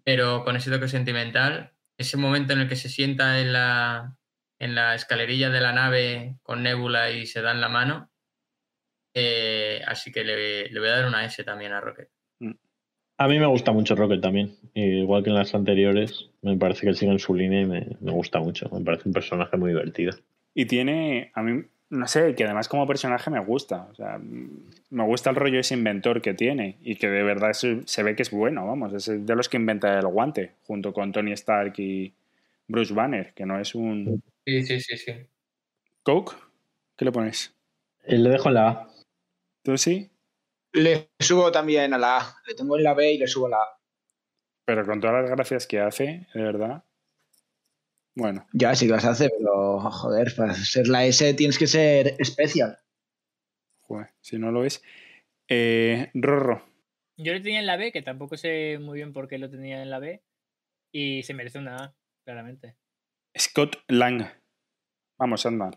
pero 0.06 0.46
con 0.46 0.56
ese 0.56 0.72
toque 0.72 0.88
sentimental. 0.88 1.74
Ese 1.98 2.16
momento 2.16 2.54
en 2.54 2.62
el 2.62 2.70
que 2.70 2.78
se 2.78 2.88
sienta 2.88 3.42
en 3.42 3.52
la, 3.52 4.16
en 4.60 4.76
la 4.76 4.96
escalerilla 4.96 5.50
de 5.50 5.60
la 5.60 5.74
nave 5.74 6.38
con 6.42 6.64
Nebula 6.64 7.12
y 7.12 7.26
se 7.26 7.42
dan 7.42 7.60
la 7.60 7.68
mano. 7.68 8.14
Eh, 9.14 9.82
así 9.86 10.14
que 10.14 10.24
le, 10.24 10.70
le 10.70 10.80
voy 10.80 10.88
a 10.88 10.96
dar 10.96 11.06
una 11.06 11.26
S 11.26 11.44
también 11.44 11.74
a 11.74 11.82
Rocket. 11.82 12.10
A 13.18 13.28
mí 13.28 13.40
me 13.40 13.46
gusta 13.46 13.72
mucho 13.72 13.96
Rocket 13.96 14.22
también. 14.22 14.56
Igual 14.74 15.24
que 15.24 15.30
en 15.30 15.36
las 15.36 15.56
anteriores, 15.56 16.30
me 16.42 16.58
parece 16.58 16.86
que 16.86 16.94
sigue 16.94 17.12
en 17.12 17.20
su 17.20 17.34
línea 17.34 17.62
y 17.62 17.66
me, 17.66 17.88
me 18.02 18.12
gusta 18.12 18.40
mucho. 18.40 18.70
Me 18.70 18.84
parece 18.84 19.08
un 19.08 19.14
personaje 19.14 19.56
muy 19.56 19.70
divertido. 19.70 20.14
Y 20.54 20.66
tiene, 20.66 21.32
a 21.34 21.42
mí, 21.42 21.64
no 21.90 22.08
sé, 22.08 22.36
que 22.36 22.44
además 22.44 22.68
como 22.68 22.86
personaje 22.86 23.32
me 23.32 23.40
gusta. 23.40 23.88
O 23.90 23.96
sea, 23.96 24.20
me 24.20 25.04
gusta 25.06 25.30
el 25.30 25.38
rollo 25.38 25.60
ese 25.60 25.76
inventor 25.76 26.22
que 26.22 26.34
tiene 26.34 26.78
y 26.82 26.96
que 26.96 27.08
de 27.08 27.24
verdad 27.24 27.54
se, 27.54 27.82
se 27.86 28.04
ve 28.04 28.16
que 28.16 28.24
es 28.24 28.32
bueno, 28.32 28.68
vamos. 28.68 28.94
Es 28.94 29.26
de 29.26 29.36
los 29.36 29.48
que 29.48 29.58
inventa 29.58 29.98
el 29.98 30.08
guante, 30.08 30.52
junto 30.64 30.92
con 30.92 31.14
Tony 31.14 31.32
Stark 31.32 31.74
y 31.78 32.14
Bruce 32.68 32.94
Banner, 32.94 33.34
que 33.34 33.46
no 33.46 33.60
es 33.60 33.76
un... 33.76 34.22
Sí, 34.46 34.62
sí, 34.64 34.80
sí, 34.82 34.98
sí. 34.98 35.14
¿Coke? 36.04 36.36
¿Qué 36.98 37.06
le 37.06 37.12
pones? 37.12 37.56
Eh, 38.04 38.18
Le 38.18 38.30
dejo 38.30 38.50
en 38.50 38.54
la 38.56 38.70
A. 38.70 38.90
¿Tú 39.64 39.78
sí? 39.78 40.10
Le 40.76 41.10
subo 41.20 41.52
también 41.52 41.94
a 41.94 41.98
la 41.98 42.18
A. 42.18 42.36
Le 42.46 42.54
tengo 42.54 42.78
en 42.78 42.84
la 42.84 42.94
B 42.94 43.14
y 43.14 43.18
le 43.18 43.28
subo 43.28 43.48
a 43.48 43.50
la 43.50 43.58
A. 43.58 43.80
Pero 44.66 44.86
con 44.86 45.00
todas 45.00 45.22
las 45.22 45.32
gracias 45.32 45.68
que 45.68 45.80
hace, 45.80 46.28
de 46.34 46.42
verdad. 46.44 46.84
Bueno, 48.16 48.48
Ya 48.54 48.74
sí 48.76 48.86
que 48.88 48.94
las 48.94 49.06
hace, 49.06 49.30
pero 49.30 49.80
joder, 49.80 50.34
para 50.36 50.54
ser 50.54 50.88
la 50.88 51.06
S 51.06 51.34
tienes 51.34 51.58
que 51.60 51.68
ser 51.68 52.16
especial. 52.20 52.78
joder, 53.82 54.14
si 54.22 54.38
no 54.40 54.52
lo 54.52 54.64
es. 54.66 54.82
Eh, 55.50 56.10
Rorro. 56.14 56.66
Yo 57.18 57.34
lo 57.34 57.42
tenía 57.42 57.60
en 57.60 57.66
la 57.66 57.78
B, 57.78 57.92
que 57.92 58.02
tampoco 58.02 58.36
sé 58.38 58.78
muy 58.80 58.98
bien 58.98 59.14
por 59.14 59.28
qué 59.28 59.38
lo 59.38 59.50
tenía 59.50 59.82
en 59.82 59.90
la 59.90 60.00
B. 60.00 60.24
Y 60.92 61.24
se 61.24 61.34
merece 61.34 61.60
una 61.60 61.76
A, 61.78 61.96
claramente. 62.26 62.78
Scott 63.38 63.78
Lang. 63.88 64.26
Vamos, 65.20 65.46
anda. 65.46 65.72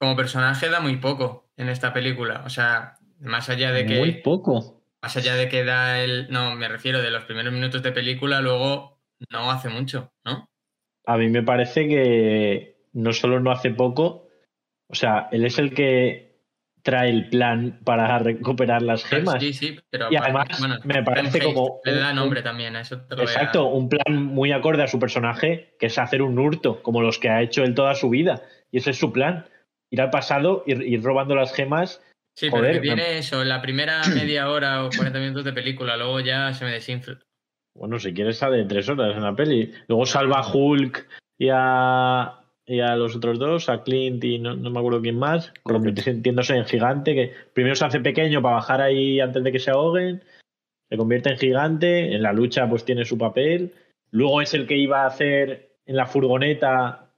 Como 0.00 0.16
personaje 0.16 0.68
da 0.68 0.80
muy 0.80 0.96
poco 0.96 1.50
en 1.56 1.68
esta 1.68 1.92
película. 1.92 2.42
O 2.44 2.50
sea, 2.50 2.98
más 3.20 3.48
allá 3.48 3.72
de 3.72 3.86
que. 3.86 3.98
Muy 3.98 4.12
poco. 4.22 4.82
Más 5.02 5.16
allá 5.16 5.34
de 5.34 5.48
que 5.48 5.64
da 5.64 6.02
el. 6.02 6.30
No, 6.30 6.54
me 6.56 6.68
refiero 6.68 7.00
de 7.00 7.10
los 7.10 7.24
primeros 7.24 7.52
minutos 7.52 7.82
de 7.82 7.92
película, 7.92 8.40
luego 8.40 8.98
no 9.30 9.50
hace 9.50 9.68
mucho, 9.68 10.12
¿no? 10.24 10.48
A 11.06 11.16
mí 11.16 11.28
me 11.28 11.42
parece 11.42 11.88
que 11.88 12.76
no 12.92 13.12
solo 13.12 13.40
no 13.40 13.50
hace 13.50 13.70
poco, 13.70 14.28
o 14.88 14.94
sea, 14.94 15.28
él 15.32 15.44
es 15.44 15.58
el 15.58 15.72
que 15.74 16.30
trae 16.82 17.10
el 17.10 17.28
plan 17.28 17.80
para 17.84 18.18
recuperar 18.18 18.82
las 18.82 19.04
gemas. 19.04 19.40
Sí, 19.42 19.52
sí, 19.52 19.78
pero 19.90 20.10
Y 20.10 20.16
además 20.16 20.46
me 20.84 21.02
parece 21.02 21.40
como 21.42 21.80
Le 21.84 21.94
da 21.94 22.12
nombre 22.12 22.42
también, 22.42 22.76
a 22.76 22.80
eso 22.80 23.00
te 23.02 23.16
lo 23.16 23.22
voy 23.22 23.30
a- 23.30 23.34
Exacto, 23.34 23.66
un 23.66 23.88
plan 23.88 24.24
muy 24.24 24.52
acorde 24.52 24.82
a 24.82 24.88
su 24.88 24.98
personaje, 24.98 25.74
que 25.78 25.86
es 25.86 25.98
hacer 25.98 26.22
un 26.22 26.38
hurto, 26.38 26.82
como 26.82 27.02
los 27.02 27.18
que 27.18 27.28
ha 27.28 27.42
hecho 27.42 27.64
él 27.64 27.74
toda 27.74 27.94
su 27.94 28.08
vida. 28.08 28.42
Y 28.70 28.78
ese 28.78 28.90
es 28.90 28.98
su 28.98 29.12
plan. 29.12 29.46
Ir 29.90 30.00
al 30.00 30.10
pasado, 30.10 30.62
ir, 30.66 30.82
ir 30.82 31.02
robando 31.02 31.34
las 31.34 31.52
gemas. 31.52 32.02
Sí, 32.40 32.48
Joder, 32.48 32.70
pero 32.70 32.80
que 32.82 32.88
me- 32.88 32.94
tiene 32.96 33.18
eso, 33.18 33.44
la 33.44 33.60
primera 33.60 34.00
media 34.14 34.48
hora 34.48 34.86
o 34.86 34.88
40 34.88 35.18
minutos 35.18 35.44
de 35.44 35.52
película, 35.52 35.98
luego 35.98 36.20
ya 36.20 36.54
se 36.54 36.64
me 36.64 36.70
desinfla. 36.72 37.18
Bueno, 37.76 37.98
si 37.98 38.14
quieres 38.14 38.38
sale 38.38 38.64
tres 38.64 38.88
horas 38.88 39.14
en 39.14 39.22
la 39.22 39.36
peli. 39.36 39.70
Luego 39.88 40.06
salva 40.06 40.38
a 40.38 40.50
Hulk 40.50 41.06
y 41.38 41.48
a, 41.52 42.40
y 42.64 42.80
a 42.80 42.96
los 42.96 43.14
otros 43.14 43.38
dos, 43.38 43.68
a 43.68 43.82
Clint 43.82 44.24
y 44.24 44.38
no, 44.38 44.56
no 44.56 44.70
me 44.70 44.78
acuerdo 44.78 45.02
quién 45.02 45.18
más, 45.18 45.52
convirtiéndose 45.62 46.56
en 46.56 46.64
gigante, 46.64 47.14
que 47.14 47.32
primero 47.52 47.76
se 47.76 47.84
hace 47.84 48.00
pequeño 48.00 48.40
para 48.40 48.54
bajar 48.56 48.80
ahí 48.80 49.20
antes 49.20 49.44
de 49.44 49.52
que 49.52 49.58
se 49.58 49.70
ahoguen, 49.70 50.22
se 50.88 50.96
convierte 50.96 51.28
en 51.30 51.36
gigante, 51.38 52.14
en 52.14 52.22
la 52.22 52.32
lucha 52.32 52.66
pues 52.70 52.86
tiene 52.86 53.04
su 53.04 53.18
papel, 53.18 53.74
luego 54.12 54.40
es 54.40 54.54
el 54.54 54.66
que 54.66 54.76
iba 54.78 55.02
a 55.02 55.08
hacer 55.08 55.76
en 55.84 55.96
la 55.96 56.06
furgoneta 56.06 57.12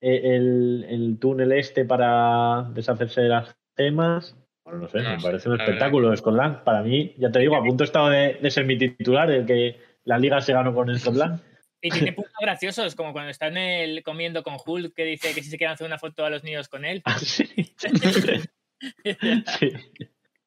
eh, 0.00 0.34
el, 0.36 0.86
el 0.88 1.18
túnel 1.18 1.52
este 1.52 1.84
para 1.84 2.70
deshacerse 2.74 3.20
de 3.20 3.28
las 3.28 3.54
gemas. 3.76 4.34
Bueno, 4.64 4.80
no 4.80 4.88
sé, 4.88 5.02
No 5.02 5.10
me 5.16 5.22
parece 5.22 5.48
un 5.48 5.60
espectáculo 5.60 6.16
Scott 6.16 6.34
Lang. 6.34 6.62
Para 6.64 6.82
mí, 6.82 7.14
ya 7.18 7.30
te 7.30 7.40
digo, 7.40 7.56
a 7.56 7.62
punto 7.64 7.84
he 7.84 7.86
estado 7.86 8.08
de, 8.10 8.34
de 8.40 8.50
ser 8.50 8.64
mi 8.64 8.78
titular, 8.78 9.30
el 9.30 9.44
que 9.46 9.80
la 10.04 10.18
liga 10.18 10.40
se 10.40 10.52
ganó 10.52 10.74
con 10.74 10.96
Scott 10.98 11.16
Lang. 11.16 11.40
Y 11.84 11.90
tiene 11.90 12.12
puntos 12.12 12.32
graciosos, 12.40 12.94
como 12.94 13.12
cuando 13.12 13.30
está 13.32 13.48
en 13.48 13.56
el 13.56 14.04
comiendo 14.04 14.44
con 14.44 14.54
Hulk, 14.64 14.94
que 14.94 15.04
dice 15.04 15.34
que 15.34 15.42
si 15.42 15.50
se 15.50 15.58
quieren 15.58 15.74
hacer 15.74 15.84
una 15.84 15.98
foto 15.98 16.24
a 16.24 16.30
los 16.30 16.44
niños 16.44 16.68
con 16.68 16.84
él. 16.84 17.02
Ah, 17.06 17.18
sí. 17.18 17.44
Sí. 19.58 19.70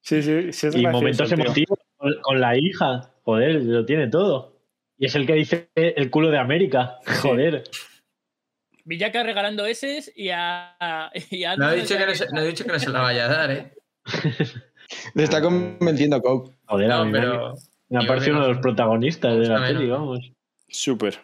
Sí, 0.02 0.22
sí, 0.22 0.52
sí 0.54 0.68
es 0.68 0.76
Y 0.76 0.82
gracioso, 0.82 0.92
momentos 0.92 1.28
tío. 1.30 1.36
emotivos 1.36 1.80
con, 1.98 2.14
con 2.22 2.40
la 2.40 2.58
hija. 2.58 3.12
Joder, 3.24 3.64
lo 3.64 3.86
tiene 3.86 4.08
todo. 4.08 4.62
Y 4.98 5.08
es 5.08 5.16
el 5.16 5.26
que 5.28 5.34
dice 5.34 5.70
el 5.76 6.10
culo 6.10 6.30
de 6.32 6.38
América. 6.38 7.00
Joder. 7.22 7.64
Villaca 8.86 9.24
regalando 9.24 9.66
S 9.66 10.14
y 10.16 10.30
a. 10.32 11.12
Y 11.32 11.44
a 11.44 11.56
No 11.58 11.72
he 11.72 11.76
dicho 11.82 11.98
que 11.98 12.06
no 12.06 12.14
se, 12.14 12.30
no 12.32 12.42
he 12.42 12.48
dicho 12.48 12.64
que 12.64 12.72
no 12.72 12.80
se 12.80 12.90
la 12.92 13.02
vaya 13.02 13.26
a 13.26 13.28
dar, 13.30 13.52
¿eh? 13.52 13.74
Le 15.14 15.24
está 15.24 15.42
convenciendo 15.42 16.22
Coke. 16.22 16.56
Joder, 16.68 16.90
No, 16.90 17.12
pero. 17.12 17.54
me, 17.90 18.00
uno 18.00 18.40
no. 18.40 18.42
de 18.44 18.48
los 18.50 18.58
protagonistas 18.60 19.38
de 19.38 19.48
la 19.48 19.60
peli, 19.66 19.90
vamos. 19.90 20.20
Súper. 20.68 21.20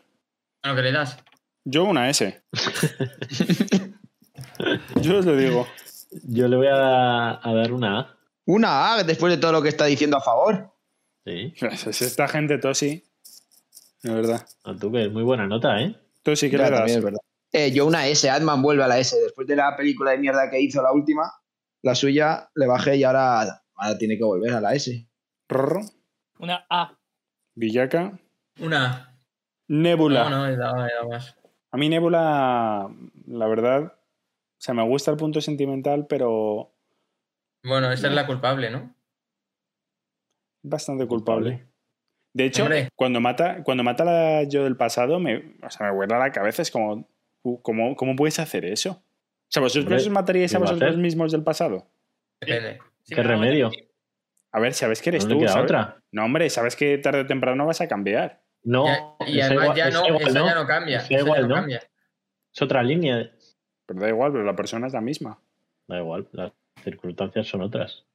Bueno, 0.64 0.76
¿qué 0.76 0.82
le 0.84 0.92
das? 0.92 1.18
Yo 1.64 1.84
una 1.86 2.10
S. 2.10 2.42
Yo 5.02 5.18
os 5.20 5.26
lo 5.26 5.36
digo. 5.36 5.68
Yo 6.24 6.48
le 6.48 6.56
voy 6.58 6.68
a, 6.68 7.40
a 7.48 7.54
dar 7.54 7.72
una 7.72 8.00
A. 8.00 8.18
Una 8.46 8.94
A 8.94 9.04
después 9.04 9.32
de 9.34 9.40
todo 9.40 9.52
lo 9.52 9.62
que 9.62 9.70
está 9.70 9.86
diciendo 9.86 10.18
a 10.18 10.22
favor. 10.22 10.72
Sí. 11.26 11.54
Es 11.62 12.02
esta 12.02 12.28
gente 12.28 12.58
tosi. 12.58 13.04
De 14.04 14.14
verdad. 14.14 14.46
A 14.64 14.76
tú, 14.76 14.92
que 14.92 15.06
es 15.06 15.12
muy 15.12 15.24
buena 15.24 15.46
nota, 15.48 15.80
¿eh? 15.80 15.96
Tosi, 16.24 16.50
¿qué 16.50 16.58
Ya, 16.58 16.64
le 16.66 16.70
das? 16.72 16.80
también 16.80 16.98
es 16.98 17.04
verdad. 17.04 17.20
Eh, 17.54 17.72
yo 17.72 17.86
una 17.86 18.08
S, 18.08 18.30
Adman 18.30 18.62
vuelve 18.62 18.84
a 18.84 18.88
la 18.88 18.98
S. 19.00 19.16
Después 19.20 19.48
de 19.48 19.56
la 19.56 19.76
película 19.76 20.12
de 20.12 20.18
mierda 20.18 20.50
que 20.50 20.60
hizo 20.60 20.82
la 20.82 20.92
última, 20.92 21.32
la 21.84 21.96
suya 21.96 22.50
le 22.56 22.68
bajé 22.68 22.98
y 22.98 23.04
ahora, 23.04 23.64
ahora 23.76 23.98
tiene 23.98 24.18
que 24.18 24.24
volver 24.24 24.54
a 24.54 24.62
la 24.62 24.74
S. 24.74 25.08
Rorro, 25.50 25.82
Una 26.40 26.66
A. 26.70 26.98
Villaca, 27.56 28.18
Una. 28.60 29.18
Nebula. 29.68 30.30
No, 30.30 30.30
no, 30.30 30.48
he 30.48 30.56
dado, 30.56 30.86
he 30.86 30.92
dado 30.94 31.10
más. 31.10 31.38
A 31.72 31.78
mí 31.78 31.88
Nebula, 31.90 32.88
la 33.28 33.48
verdad, 33.48 33.84
o 33.84 33.94
sea, 34.64 34.74
me 34.74 34.84
gusta 34.84 35.12
el 35.12 35.18
punto 35.18 35.40
sentimental, 35.42 36.06
pero 36.08 36.74
Bueno, 37.64 37.92
esa 37.92 38.08
es 38.08 38.14
la 38.14 38.28
culpable, 38.28 38.70
¿no? 38.70 38.94
bastante 40.64 41.08
culpable. 41.08 41.68
De 42.34 42.46
hecho, 42.46 42.64
Hombre. 42.64 42.90
cuando 42.96 43.20
mata, 43.20 43.64
cuando 43.64 43.84
mata 43.84 44.04
a 44.04 44.06
la 44.06 44.44
yo 44.44 44.64
del 44.64 44.78
pasado, 44.78 45.20
me, 45.20 45.56
o 45.64 45.70
sea, 45.70 45.88
me 45.88 45.94
vuela 45.96 46.20
la 46.20 46.32
cabeza. 46.32 46.62
Es 46.62 46.72
como, 46.72 47.08
uh, 47.44 47.62
¿cómo, 47.62 47.96
cómo 47.96 48.16
puedes 48.16 48.40
hacer 48.40 48.64
eso? 48.66 49.04
O 49.52 49.54
sea, 49.54 49.62
¿vosotros 49.64 50.02
os 50.04 50.10
mataríais 50.10 50.52
¿qué 50.52 50.56
a 50.56 50.60
vosotros 50.62 50.96
mismos 50.98 51.34
del 51.34 51.44
pasado? 51.44 51.86
Depende. 52.40 52.80
¿Qué 53.06 53.22
remedio? 53.22 53.70
A 54.54 54.60
ver, 54.62 54.74
sabes 54.74 55.02
que 55.02 55.10
eres 55.10 55.26
No 55.26 55.34
tú. 55.34 55.40
queda 55.42 55.50
¿sabes? 55.50 55.64
otra. 55.66 55.98
No, 56.14 56.24
hombre, 56.24 56.50
sabes 56.50 56.78
que 56.78 56.98
tarde 57.00 57.22
o 57.22 57.28
temprano 57.28 57.66
vas 57.66 57.82
a 57.82 57.88
cambiar. 57.90 58.42
No, 58.64 58.86
Ya- 58.86 59.16
y 59.28 59.40
esa 59.40 59.48
además 59.48 59.64
igual- 59.66 59.78
ya 59.78 59.90
no, 59.90 60.08
igual 60.08 60.22
esa 60.24 60.40
no. 60.40 60.46
ya 60.46 60.56
no 60.56 60.66
cambia. 60.68 60.98
Esa 60.98 61.06
esa 61.06 61.14
ya 61.16 61.20
igual 61.20 61.42
no 61.42 61.48
no. 61.50 61.56
cambia. 61.56 61.84
Es 62.54 62.62
otra 62.62 62.82
línea. 62.84 63.32
Pero 63.86 64.00
da 64.00 64.08
igual, 64.08 64.32
pero 64.32 64.44
la 64.46 64.56
persona 64.56 64.88
es 64.88 64.94
la 64.94 65.02
misma. 65.02 65.38
Da 65.88 65.98
igual, 66.00 66.28
las 66.32 66.54
circunstancias 66.82 67.48
son 67.48 67.62
otras. 67.62 68.06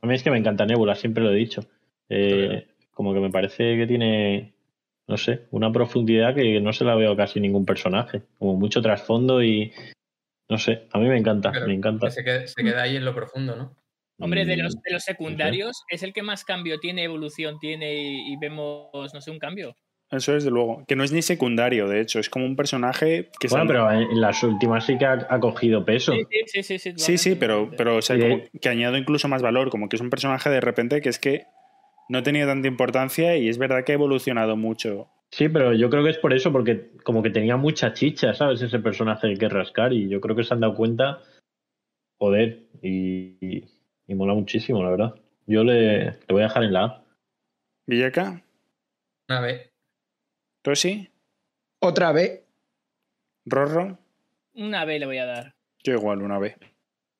A 0.00 0.06
mí 0.06 0.14
es 0.14 0.22
que 0.22 0.30
me 0.30 0.38
encanta 0.38 0.64
Nebula, 0.64 0.94
siempre 0.94 1.22
lo 1.22 1.30
he 1.30 1.34
dicho. 1.36 1.66
Eh, 2.08 2.68
como 2.92 3.12
que 3.12 3.20
me 3.20 3.30
parece 3.30 3.76
que 3.76 3.86
tiene, 3.86 4.54
no 5.08 5.18
sé, 5.18 5.42
una 5.50 5.70
profundidad 5.72 6.34
que 6.34 6.58
no 6.60 6.72
se 6.72 6.84
la 6.84 6.94
veo 6.94 7.12
a 7.12 7.16
casi 7.16 7.38
ningún 7.40 7.66
personaje. 7.66 8.22
Como 8.38 8.54
mucho 8.56 8.80
trasfondo 8.80 9.42
y. 9.42 9.72
No 10.48 10.58
sé, 10.58 10.86
a 10.92 10.98
mí 10.98 11.08
me 11.08 11.18
encanta, 11.18 11.50
Pero 11.52 11.66
me 11.66 11.74
encanta. 11.74 12.06
que 12.06 12.12
se, 12.12 12.22
queda, 12.24 12.46
se 12.46 12.62
queda 12.62 12.82
ahí 12.82 12.96
en 12.96 13.04
lo 13.04 13.14
profundo, 13.14 13.56
¿no? 13.56 13.76
Hombre, 14.18 14.44
de 14.46 14.56
Mm, 14.56 14.60
los, 14.60 14.74
de 14.80 14.92
los 14.92 15.02
secundarios, 15.02 15.82
es 15.90 16.02
el 16.02 16.12
que 16.12 16.22
más 16.22 16.44
cambio 16.44 16.78
tiene, 16.78 17.02
evolución 17.04 17.58
tiene 17.58 17.94
y, 17.96 18.32
y 18.32 18.36
vemos, 18.38 19.12
no 19.12 19.20
sé, 19.20 19.30
un 19.30 19.38
cambio. 19.38 19.74
Eso 20.10 20.32
desde 20.32 20.50
luego. 20.50 20.84
Que 20.86 20.94
no 20.96 21.02
es 21.04 21.12
ni 21.12 21.20
secundario, 21.20 21.88
de 21.88 22.00
hecho, 22.00 22.20
es 22.20 22.30
como 22.30 22.46
un 22.46 22.54
personaje 22.56 23.28
que 23.40 23.48
Bueno, 23.48 23.66
sale- 23.66 23.68
pero 23.68 23.90
en 24.12 24.20
las 24.20 24.42
últimas 24.44 24.86
sí 24.86 24.96
que 24.96 25.04
ha, 25.04 25.26
ha 25.28 25.40
cogido 25.40 25.84
peso. 25.84 26.12
Sí, 26.12 26.22
sí, 26.46 26.62
sí, 26.62 26.78
sí, 26.78 26.92
sí, 26.92 26.92
Sí, 26.96 27.18
sí, 27.18 27.34
pero, 27.34 27.70
pero 27.76 27.96
o 27.96 28.02
sea, 28.02 28.18
como 28.18 28.40
que 28.60 28.68
añado 28.68 28.96
incluso 28.96 29.26
más 29.28 29.42
valor, 29.42 29.68
como 29.68 29.88
que 29.88 29.96
es 29.96 30.02
un 30.02 30.10
personaje 30.10 30.48
de 30.48 30.60
repente 30.60 31.00
que 31.00 31.08
es 31.08 31.18
que 31.18 31.44
no 32.08 32.22
tenía 32.22 32.46
tanta 32.46 32.68
importancia 32.68 33.36
y 33.36 33.48
es 33.48 33.58
verdad 33.58 33.82
que 33.84 33.92
ha 33.92 33.96
evolucionado 33.96 34.56
mucho. 34.56 35.08
Sí, 35.32 35.48
pero 35.48 35.72
yo 35.74 35.90
creo 35.90 36.04
que 36.04 36.10
es 36.10 36.18
por 36.18 36.32
eso, 36.32 36.52
porque 36.52 36.92
como 37.04 37.22
que 37.22 37.30
tenía 37.30 37.56
mucha 37.56 37.92
chicha, 37.92 38.32
¿sabes? 38.34 38.62
Ese 38.62 38.78
personaje 38.78 39.34
que 39.36 39.48
rascar 39.48 39.92
y 39.92 40.08
yo 40.08 40.20
creo 40.20 40.36
que 40.36 40.44
se 40.44 40.54
han 40.54 40.60
dado 40.60 40.74
cuenta, 40.74 41.20
joder, 42.18 42.68
y, 42.82 43.36
y, 43.40 43.64
y 44.06 44.14
mola 44.14 44.34
muchísimo, 44.34 44.82
la 44.82 44.90
verdad. 44.90 45.14
Yo 45.46 45.62
le, 45.64 46.04
le 46.12 46.18
voy 46.30 46.40
a 46.42 46.46
dejar 46.46 46.64
en 46.64 46.72
la 46.72 46.84
A. 46.84 47.04
Villaca, 47.86 48.42
Una 49.28 49.40
vez. 49.40 49.70
Tosi, 50.62 51.08
Otra 51.80 52.12
vez. 52.12 52.42
Rorro, 53.44 53.98
Una 54.54 54.84
B 54.84 54.98
le 54.98 55.06
voy 55.06 55.18
a 55.18 55.26
dar. 55.26 55.54
yo 55.84 55.92
igual 55.94 56.22
una 56.22 56.38
vez. 56.38 56.56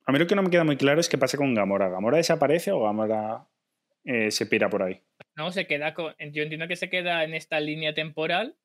A 0.07 0.13
mí 0.13 0.19
lo 0.19 0.27
que 0.27 0.35
no 0.37 0.43
me 0.43 0.51
queda 0.51 0.65
muy 0.65 0.77
claro 0.77 1.01
es 1.01 1.09
qué 1.09 1.19
pasa 1.19 1.37
con 1.37 1.55
Gamora. 1.55 1.89
¿Gamora 1.89 2.17
desaparece 2.17 2.73
o 2.73 2.83
Gamora 2.85 3.47
eh, 4.07 4.31
se 4.31 4.47
pira 4.47 4.71
por 4.71 4.83
ahí? 4.83 5.03
No, 5.37 5.51
se 5.53 5.67
queda 5.67 5.93
con. 5.93 6.15
Yo 6.33 6.43
entiendo 6.43 6.67
que 6.69 6.77
se 6.77 6.89
queda 6.89 7.23
en 7.25 7.35
esta 7.35 7.61
línea 7.61 7.93
temporal. 7.93 8.57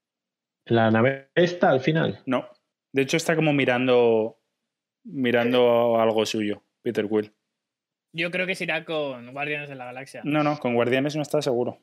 La 0.65 0.89
nave 0.91 1.29
está 1.35 1.69
al 1.71 1.81
final. 1.81 2.21
No. 2.25 2.47
De 2.93 3.01
hecho, 3.01 3.17
está 3.17 3.35
como 3.35 3.51
mirando 3.51 4.37
mirando 5.03 5.99
algo 5.99 6.25
suyo, 6.25 6.63
Peter 6.83 7.07
Quill. 7.07 7.33
Yo 8.13 8.29
creo 8.29 8.45
que 8.45 8.55
se 8.55 8.65
irá 8.65 8.85
con 8.85 9.31
Guardianes 9.33 9.69
de 9.69 9.75
la 9.75 9.85
Galaxia. 9.85 10.21
No, 10.23 10.43
no, 10.43 10.59
con 10.59 10.75
Guardianes 10.75 11.15
no 11.15 11.21
está 11.21 11.41
seguro. 11.41 11.79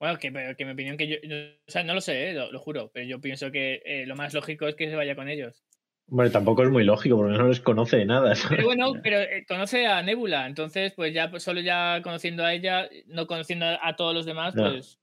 Bueno, 0.00 0.18
que, 0.18 0.32
pero 0.32 0.56
que 0.56 0.64
mi 0.64 0.72
opinión 0.72 0.96
que 0.96 1.06
yo. 1.08 1.16
yo- 1.22 1.36
o 1.66 1.70
sea, 1.70 1.84
no 1.84 1.94
lo 1.94 2.00
sé, 2.00 2.30
eh, 2.30 2.34
lo, 2.34 2.50
lo 2.52 2.58
juro. 2.58 2.90
Pero 2.92 3.06
yo 3.06 3.20
pienso 3.20 3.50
que 3.50 3.82
eh, 3.84 4.06
lo 4.06 4.16
más 4.16 4.34
lógico 4.34 4.66
es 4.66 4.74
que 4.74 4.88
se 4.88 4.96
vaya 4.96 5.14
con 5.14 5.28
ellos. 5.28 5.64
Hombre, 6.10 6.30
tampoco 6.30 6.64
es 6.64 6.70
muy 6.70 6.82
lógico, 6.82 7.16
porque 7.16 7.38
no 7.38 7.46
les 7.46 7.60
conoce 7.60 7.98
de 7.98 8.04
nada. 8.04 8.34
¿sabes? 8.34 8.56
Pero 8.56 8.66
bueno, 8.66 8.92
pero 9.00 9.20
eh, 9.20 9.44
conoce 9.46 9.86
a 9.86 10.02
Nebula. 10.02 10.46
Entonces, 10.46 10.92
pues 10.92 11.14
ya 11.14 11.30
pues, 11.30 11.44
solo 11.44 11.60
ya 11.60 12.00
conociendo 12.02 12.44
a 12.44 12.52
ella, 12.52 12.88
no 13.06 13.28
conociendo 13.28 13.66
a, 13.66 13.94
todos 13.94 14.12
los 14.12 14.26
demás, 14.26 14.54
pues. 14.56 14.98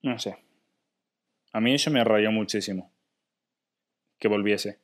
No 0.00 0.18
sé. 0.18 0.36
A 1.52 1.60
mí 1.60 1.74
eso 1.74 1.90
me 1.90 2.02
rayó 2.04 2.32
muchísimo. 2.32 2.90
Que 4.18 4.28
volviese. 4.28 4.78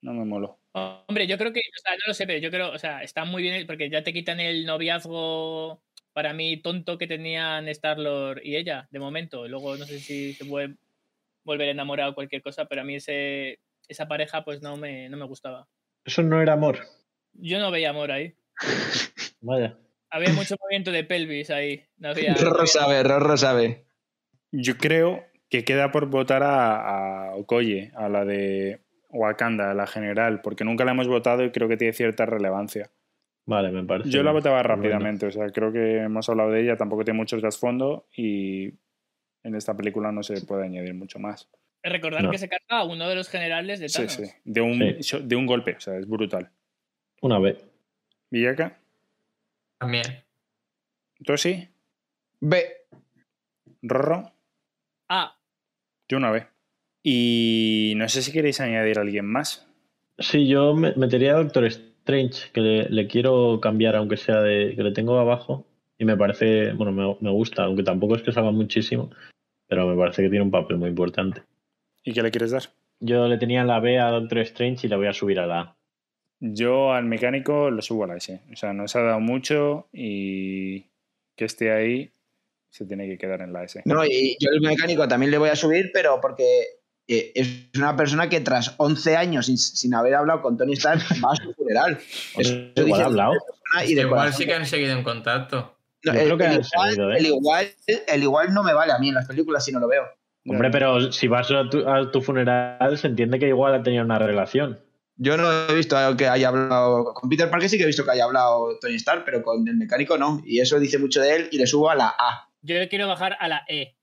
No 0.00 0.12
me 0.12 0.24
moló. 0.24 0.58
Hombre, 0.72 1.28
yo 1.28 1.38
creo 1.38 1.52
que, 1.52 1.60
o 1.60 1.80
sea, 1.80 1.92
no 1.92 2.02
lo 2.08 2.14
sé, 2.14 2.26
pero 2.26 2.40
yo 2.40 2.50
creo, 2.50 2.72
o 2.72 2.78
sea, 2.78 3.02
está 3.02 3.24
muy 3.24 3.42
bien 3.42 3.66
porque 3.66 3.90
ya 3.90 4.02
te 4.02 4.12
quitan 4.12 4.40
el 4.40 4.66
noviazgo 4.66 5.80
para 6.12 6.32
mí 6.32 6.56
tonto 6.56 6.98
que 6.98 7.06
tenían 7.06 7.68
Star-Lord 7.68 8.40
y 8.42 8.56
ella, 8.56 8.88
de 8.90 8.98
momento. 8.98 9.46
Luego 9.46 9.76
no 9.76 9.84
sé 9.84 10.00
si 10.00 10.32
se 10.32 10.44
puede 10.44 10.74
volver 11.44 11.68
a 11.68 11.72
enamorar 11.72 12.08
o 12.08 12.14
cualquier 12.14 12.42
cosa, 12.42 12.64
pero 12.64 12.80
a 12.80 12.84
mí 12.84 12.96
ese, 12.96 13.60
esa 13.88 14.08
pareja 14.08 14.44
pues 14.44 14.62
no 14.62 14.76
me, 14.76 15.08
no 15.08 15.16
me 15.16 15.24
gustaba. 15.26 15.68
Eso 16.04 16.22
no 16.22 16.40
era 16.40 16.54
amor. 16.54 16.78
Yo 17.34 17.58
no 17.58 17.70
veía 17.70 17.90
amor 17.90 18.10
ahí. 18.10 18.34
Vaya. 19.40 19.78
Había 20.10 20.32
mucho 20.34 20.56
movimiento 20.60 20.90
de 20.92 21.04
pelvis 21.04 21.50
ahí. 21.50 21.84
No 21.96 22.10
había, 22.10 22.32
no 22.34 22.38
Rorro 22.40 22.56
había- 22.60 22.66
sabe, 22.66 23.02
Rorro 23.02 23.36
sabe. 23.36 23.84
Yo 24.50 24.76
creo 24.76 25.24
que 25.48 25.64
queda 25.64 25.90
por 25.90 26.06
votar 26.06 26.42
a, 26.42 27.28
a 27.30 27.34
Okoye, 27.36 27.90
a 27.94 28.08
la 28.08 28.24
de 28.24 28.80
Wakanda, 29.10 29.70
a 29.70 29.74
la 29.74 29.86
general, 29.86 30.40
porque 30.42 30.64
nunca 30.64 30.84
la 30.84 30.92
hemos 30.92 31.08
votado 31.08 31.44
y 31.44 31.50
creo 31.50 31.68
que 31.68 31.76
tiene 31.76 31.92
cierta 31.92 32.26
relevancia. 32.26 32.90
Vale, 33.44 33.70
me 33.70 33.82
parece. 33.84 34.10
Yo 34.10 34.22
la 34.22 34.32
votaba 34.32 34.56
bueno. 34.62 34.68
rápidamente, 34.76 35.26
o 35.26 35.30
sea, 35.32 35.48
creo 35.50 35.72
que 35.72 35.98
hemos 35.98 36.28
hablado 36.28 36.50
de 36.50 36.62
ella, 36.62 36.76
tampoco 36.76 37.04
tiene 37.04 37.16
mucho 37.18 37.38
trasfondo 37.38 38.06
y 38.16 38.66
en 39.42 39.54
esta 39.56 39.76
película 39.76 40.12
no 40.12 40.22
se 40.22 40.40
puede 40.46 40.64
añadir 40.66 40.94
mucho 40.94 41.18
más. 41.18 41.50
Recordar 41.82 42.22
No. 42.22 42.30
que 42.30 42.38
se 42.38 42.48
carga 42.48 42.78
a 42.78 42.84
uno 42.84 43.08
de 43.08 43.14
los 43.16 43.28
generales 43.28 43.80
de 43.80 43.88
Sí, 43.88 43.96
Thanos. 43.98 44.12
sí, 44.12 44.24
de 44.44 44.60
un, 44.60 44.78
de 45.28 45.36
un 45.36 45.46
golpe, 45.46 45.74
o 45.76 45.80
sea, 45.80 45.96
es 45.98 46.08
brutal. 46.08 46.50
Una 47.20 47.38
vez. 47.38 47.58
Villaca, 48.30 48.78
También. 49.78 50.04
Tosi, 51.24 51.68
B. 52.40 52.64
Rorro, 53.82 54.32
Ah, 55.08 55.36
yo 56.08 56.16
una 56.18 56.30
vez. 56.30 56.46
Y 57.02 57.94
no 57.96 58.08
sé 58.08 58.22
si 58.22 58.32
queréis 58.32 58.60
añadir 58.60 58.98
a 58.98 59.02
alguien 59.02 59.26
más. 59.26 59.68
Sí, 60.18 60.46
yo 60.46 60.74
me- 60.74 60.94
metería 60.94 61.32
a 61.32 61.42
Doctor 61.42 61.64
Strange, 61.64 62.50
que 62.52 62.60
le, 62.60 62.88
le 62.88 63.06
quiero 63.08 63.58
cambiar, 63.60 63.96
aunque 63.96 64.16
sea 64.16 64.40
de. 64.40 64.74
que 64.76 64.82
le 64.82 64.92
tengo 64.92 65.18
abajo. 65.18 65.66
Y 65.98 66.04
me 66.04 66.16
parece. 66.16 66.72
Bueno, 66.72 66.92
me, 66.92 67.16
me 67.20 67.30
gusta, 67.30 67.64
aunque 67.64 67.82
tampoco 67.82 68.14
es 68.16 68.22
que 68.22 68.32
salga 68.32 68.52
muchísimo. 68.52 69.10
Pero 69.68 69.86
me 69.86 69.96
parece 69.96 70.22
que 70.22 70.28
tiene 70.30 70.44
un 70.44 70.50
papel 70.50 70.78
muy 70.78 70.88
importante. 70.90 71.42
¿Y 72.04 72.12
qué 72.12 72.22
le 72.22 72.30
quieres 72.30 72.50
dar? 72.50 72.62
Yo 73.00 73.26
le 73.28 73.38
tenía 73.38 73.64
la 73.64 73.80
B 73.80 73.98
a 73.98 74.10
Doctor 74.10 74.38
Strange 74.40 74.86
y 74.86 74.90
la 74.90 74.96
voy 74.96 75.06
a 75.08 75.12
subir 75.12 75.38
a 75.40 75.46
la 75.46 75.60
A. 75.60 75.76
Yo 76.40 76.92
al 76.92 77.04
mecánico 77.04 77.70
lo 77.70 77.82
subo 77.82 78.04
a 78.04 78.08
la 78.08 78.16
S. 78.16 78.40
O 78.52 78.56
sea, 78.56 78.72
nos 78.72 78.96
ha 78.96 79.02
dado 79.02 79.20
mucho 79.20 79.88
y 79.92 80.86
que 81.36 81.44
esté 81.44 81.72
ahí 81.72 82.12
se 82.70 82.84
tiene 82.86 83.06
que 83.06 83.18
quedar 83.18 83.42
en 83.42 83.52
la 83.52 83.64
S. 83.64 83.82
No, 83.84 84.04
y 84.04 84.36
yo 84.40 84.50
el 84.50 84.60
mecánico 84.60 85.06
también 85.06 85.30
le 85.30 85.38
voy 85.38 85.50
a 85.50 85.56
subir, 85.56 85.90
pero 85.92 86.20
porque 86.20 86.44
eh, 87.06 87.32
es 87.34 87.48
una 87.76 87.94
persona 87.96 88.28
que 88.28 88.40
tras 88.40 88.74
11 88.78 89.16
años 89.16 89.46
sin, 89.46 89.58
sin 89.58 89.94
haber 89.94 90.14
hablado 90.14 90.42
con 90.42 90.56
Tony 90.56 90.72
Stark 90.72 91.00
va 91.24 91.32
a 91.32 91.36
su 91.36 91.52
funeral. 91.54 91.98
Eso 92.36 92.54
Igual 92.54 92.86
dice 92.86 93.02
ha 93.02 93.06
hablado. 93.06 93.32
y 93.86 93.94
de 93.94 94.00
Igual 94.02 94.20
corazón. 94.20 94.38
sí 94.38 94.46
que 94.46 94.54
han 94.54 94.66
seguido 94.66 94.92
en 94.96 95.02
contacto. 95.04 95.76
No, 96.04 96.14
Yo 96.14 96.20
el, 96.20 96.24
creo 96.26 96.38
que 96.38 96.44
el 96.44 96.50
han 96.50 96.60
igual, 96.64 96.90
seguido, 96.90 97.12
¿eh? 97.12 97.16
el, 97.18 97.26
igual, 97.26 97.66
el 98.08 98.22
igual 98.22 98.54
no 98.54 98.62
me 98.64 98.74
vale 98.74 98.92
a 98.92 98.98
mí 98.98 99.08
en 99.10 99.14
las 99.14 99.26
películas 99.28 99.64
si 99.64 99.70
no 99.70 99.78
lo 99.80 99.86
veo. 99.88 100.04
Hombre, 100.46 100.70
pero 100.70 101.12
si 101.12 101.28
vas 101.28 101.50
a 101.50 101.68
tu, 101.68 101.88
a 101.88 102.10
tu 102.10 102.20
funeral, 102.20 102.98
se 102.98 103.06
entiende 103.06 103.38
que 103.38 103.48
igual 103.48 103.74
ha 103.74 103.82
tenido 103.82 104.04
una 104.04 104.18
relación. 104.18 104.80
Yo 105.16 105.36
no 105.36 105.50
he 105.68 105.74
visto 105.74 105.96
que 106.16 106.26
haya 106.26 106.48
hablado. 106.48 107.14
Con 107.14 107.28
Peter 107.30 107.48
Parker 107.48 107.68
sí 107.68 107.76
que 107.76 107.84
he 107.84 107.86
visto 107.86 108.04
que 108.04 108.10
haya 108.10 108.24
hablado 108.24 108.78
Tony 108.80 108.94
Stark, 108.96 109.22
pero 109.24 109.42
con 109.42 109.66
el 109.68 109.76
mecánico 109.76 110.18
no. 110.18 110.42
Y 110.44 110.58
eso 110.60 110.80
dice 110.80 110.98
mucho 110.98 111.20
de 111.20 111.36
él 111.36 111.48
y 111.52 111.58
le 111.58 111.66
subo 111.66 111.90
a 111.90 111.94
la 111.94 112.08
A. 112.08 112.48
yo 112.62 112.74
le 112.76 112.88
quiero 112.88 113.06
bajar 113.06 113.36
a 113.38 113.46
la 113.46 113.62
E. 113.68 113.94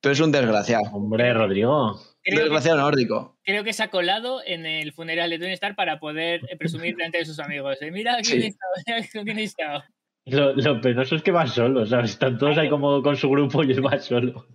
Tú 0.00 0.08
eres 0.08 0.20
un 0.20 0.32
desgraciado. 0.32 0.82
Hombre, 0.92 1.32
Rodrigo. 1.34 1.92
Un 1.92 1.98
Creo 2.24 2.36
que, 2.38 2.42
desgraciado 2.44 2.80
nórdico. 2.80 3.36
creo 3.44 3.64
que 3.64 3.72
se 3.72 3.82
ha 3.82 3.88
colado 3.90 4.40
en 4.46 4.64
el 4.64 4.92
funeral 4.92 5.28
de 5.30 5.38
Tony 5.40 5.52
Stark 5.52 5.74
para 5.76 5.98
poder 5.98 6.40
presumir 6.58 6.96
delante 6.96 7.18
de 7.18 7.24
sus 7.24 7.38
amigos. 7.40 7.78
Eh, 7.82 7.90
Mira 7.90 8.14
quién 8.22 8.40
Sí. 8.40 8.46
he 8.86 8.98
estado, 8.98 9.24
quién 9.24 9.38
he 9.38 9.42
estado. 9.42 9.82
Lo, 10.26 10.54
lo 10.54 10.80
penoso 10.80 11.16
es 11.16 11.22
que 11.22 11.32
va 11.32 11.46
solo, 11.48 11.84
¿sabes? 11.84 12.12
Están 12.12 12.38
todos 12.38 12.56
ahí 12.56 12.68
como 12.70 13.02
con 13.02 13.16
su 13.16 13.28
grupo 13.28 13.62
y 13.64 13.72
él 13.72 13.84
va 13.84 13.98
solo. 13.98 14.46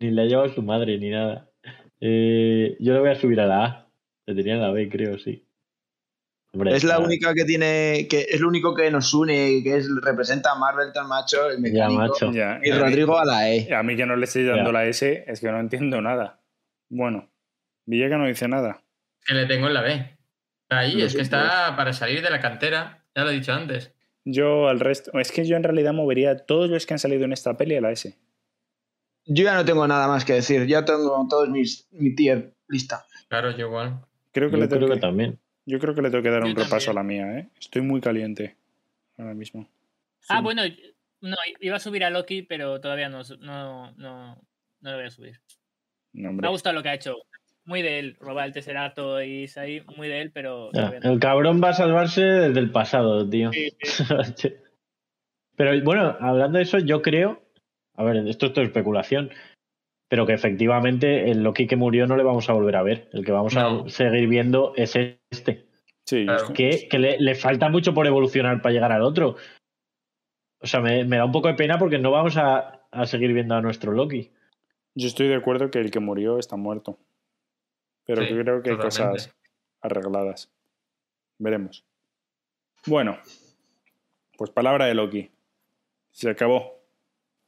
Ni 0.00 0.10
le 0.10 0.22
ha 0.22 0.24
llevado 0.26 0.48
su 0.48 0.62
madre 0.62 0.98
ni 0.98 1.10
nada. 1.10 1.50
Eh, 2.00 2.76
yo 2.80 2.92
le 2.94 3.00
voy 3.00 3.10
a 3.10 3.14
subir 3.16 3.40
a 3.40 3.46
la 3.46 3.64
A. 3.64 3.88
Le 4.26 4.34
tenía 4.34 4.54
en 4.54 4.62
la 4.62 4.70
B, 4.70 4.88
creo, 4.88 5.18
sí. 5.18 5.44
Hombre, 6.52 6.74
Es 6.76 6.84
la 6.84 6.98
única 6.98 7.34
que 7.34 7.44
tiene. 7.44 8.06
que 8.08 8.26
es 8.30 8.40
lo 8.40 8.48
único 8.48 8.74
que 8.74 8.90
nos 8.90 9.12
une, 9.12 9.60
que 9.62 9.76
es 9.76 9.88
representa 10.02 10.52
a 10.52 10.54
Marvel 10.58 10.92
tan 10.92 11.08
macho, 11.08 11.50
el 11.50 11.56
Ya, 11.56 11.60
mecánico. 11.60 12.00
macho. 12.02 12.32
Ya, 12.32 12.60
Y 12.62 12.70
Rodrigo 12.72 13.18
a 13.18 13.24
la 13.24 13.50
E. 13.52 13.72
A 13.74 13.82
mí 13.82 13.96
que 13.96 14.06
no 14.06 14.16
le 14.16 14.24
estoy 14.24 14.44
dando 14.44 14.66
Ya. 14.66 14.72
la 14.72 14.86
S 14.86 15.24
es 15.26 15.40
que 15.40 15.50
no 15.50 15.60
entiendo 15.60 16.00
nada. 16.00 16.40
Bueno, 16.88 17.30
Villaca 17.86 18.16
no 18.18 18.26
dice 18.26 18.48
nada. 18.48 18.82
Que 19.26 19.34
le 19.34 19.46
tengo 19.46 19.66
en 19.66 19.74
la 19.74 19.82
B. 19.82 19.92
Está 20.62 20.78
ahí, 20.80 20.94
Lo 20.94 21.04
es 21.06 21.14
que 21.14 21.22
está 21.22 21.74
para 21.76 21.92
salir 21.92 22.22
de 22.22 22.30
la 22.30 22.40
cantera. 22.40 23.04
Ya 23.14 23.24
lo 23.24 23.30
he 23.30 23.34
dicho 23.34 23.52
antes. 23.52 23.92
Yo 24.24 24.68
al 24.68 24.80
resto, 24.80 25.18
es 25.18 25.32
que 25.32 25.44
yo 25.46 25.56
en 25.56 25.62
realidad 25.64 25.92
movería 25.94 26.30
a 26.30 26.36
todos 26.38 26.68
los 26.70 26.86
que 26.86 26.94
han 26.94 26.98
salido 26.98 27.24
en 27.24 27.32
esta 27.32 27.56
peli 27.56 27.76
a 27.76 27.80
la 27.80 27.90
S. 27.90 28.14
Yo 29.28 29.44
ya 29.44 29.54
no 29.54 29.64
tengo 29.64 29.86
nada 29.86 30.08
más 30.08 30.24
que 30.24 30.32
decir. 30.34 30.66
Ya 30.66 30.84
tengo 30.84 31.26
todos 31.28 31.48
mis 31.48 31.86
mi 31.92 32.14
tier 32.14 32.54
lista. 32.68 33.04
Claro, 33.28 33.50
yo 33.52 33.66
igual. 33.66 34.00
Creo 34.32 34.48
que, 34.50 34.56
Yo 34.56 34.62
le 34.62 34.68
tengo 34.68 34.80
creo 34.86 34.88
que 34.88 34.94
que, 34.94 35.00
también. 35.00 35.38
yo 35.66 35.78
creo 35.78 35.94
que 35.94 36.02
le 36.02 36.10
tengo 36.10 36.22
que 36.22 36.30
dar 36.30 36.42
Yo 36.42 36.48
un 36.50 36.56
repaso 36.56 36.90
a 36.90 36.94
la 36.94 37.02
mía, 37.02 37.38
¿eh? 37.38 37.48
Estoy 37.60 37.82
muy 37.82 38.00
caliente 38.00 38.56
ahora 39.16 39.34
mismo. 39.34 39.68
Ah, 40.28 40.38
Sí. 40.38 40.42
bueno, 40.44 40.62
no, 41.20 41.36
iba 41.60 41.76
a 41.76 41.80
subir 41.80 42.04
a 42.04 42.10
Loki, 42.10 42.42
pero 42.42 42.80
todavía 42.80 43.08
no, 43.08 43.22
no, 43.40 43.92
no, 43.92 44.34
no 44.80 44.90
lo 44.90 44.96
voy 44.96 45.06
a 45.06 45.10
subir. 45.10 45.40
No, 46.12 46.32
Me 46.32 46.46
ha 46.46 46.50
gustado 46.50 46.74
lo 46.74 46.82
que 46.82 46.88
ha 46.90 46.94
hecho. 46.94 47.16
Muy 47.64 47.82
de 47.82 47.98
él, 47.98 48.16
robar 48.18 48.46
el 48.46 48.54
Tesserato 48.54 49.22
y 49.22 49.46
ahí, 49.56 49.82
muy 49.96 50.08
de 50.08 50.22
él, 50.22 50.30
pero 50.32 50.70
Ya, 50.72 50.80
todavía 50.80 51.00
no. 51.00 51.12
El 51.12 51.20
cabrón 51.20 51.60
va 51.62 51.68
a 51.70 51.74
salvarse 51.74 52.22
desde 52.22 52.60
el 52.60 52.70
pasado, 52.70 53.28
tío. 53.28 53.50
Sí, 53.52 53.68
sí. 54.36 54.48
Pero 55.56 55.82
bueno, 55.82 56.16
hablando 56.20 56.58
de 56.58 56.62
eso, 56.64 56.78
yo 56.78 57.02
creo. 57.02 57.42
A 57.98 58.04
ver, 58.04 58.16
esto 58.28 58.46
es 58.46 58.52
todo 58.52 58.64
especulación. 58.64 59.30
Pero 60.08 60.24
que 60.24 60.32
efectivamente 60.32 61.30
el 61.30 61.42
Loki 61.42 61.66
que 61.66 61.76
murió 61.76 62.06
no 62.06 62.16
le 62.16 62.22
vamos 62.22 62.48
a 62.48 62.54
volver 62.54 62.76
a 62.76 62.82
ver. 62.82 63.10
El 63.12 63.24
que 63.26 63.32
vamos 63.32 63.54
No. 63.54 63.84
a 63.84 63.88
seguir 63.90 64.26
viendo 64.28 64.72
es 64.76 64.96
este. 64.96 65.66
Sí, 66.06 66.24
Claro. 66.24 66.54
que, 66.54 66.88
que 66.88 66.98
le, 66.98 67.18
le 67.20 67.34
falta 67.34 67.68
mucho 67.68 67.92
por 67.92 68.06
evolucionar 68.06 68.62
para 68.62 68.72
llegar 68.72 68.92
al 68.92 69.02
otro. 69.02 69.36
O 70.60 70.66
sea, 70.66 70.80
me, 70.80 71.04
me 71.04 71.18
da 71.18 71.26
un 71.26 71.32
poco 71.32 71.48
de 71.48 71.54
pena 71.54 71.78
porque 71.78 71.98
no 71.98 72.10
vamos 72.10 72.38
a, 72.38 72.86
a 72.90 73.06
seguir 73.06 73.34
viendo 73.34 73.54
a 73.54 73.60
nuestro 73.60 73.92
Loki. 73.92 74.30
yo 74.94 75.06
estoy 75.08 75.28
de 75.28 75.34
acuerdo 75.36 75.70
que 75.70 75.78
el 75.78 75.90
que 75.90 76.00
murió 76.00 76.38
está 76.38 76.56
muerto. 76.56 76.98
Pero 78.06 78.22
Sí, 78.22 78.28
creo 78.34 78.62
que 78.62 78.70
hay 78.70 78.76
cosas 78.78 79.30
arregladas. 79.82 80.50
Veremos. 81.38 81.84
Bueno, 82.86 83.18
pues 84.38 84.50
palabra 84.50 84.86
de 84.86 84.94
Loki. 84.94 85.30
Se 86.12 86.30
acabó. 86.30 86.77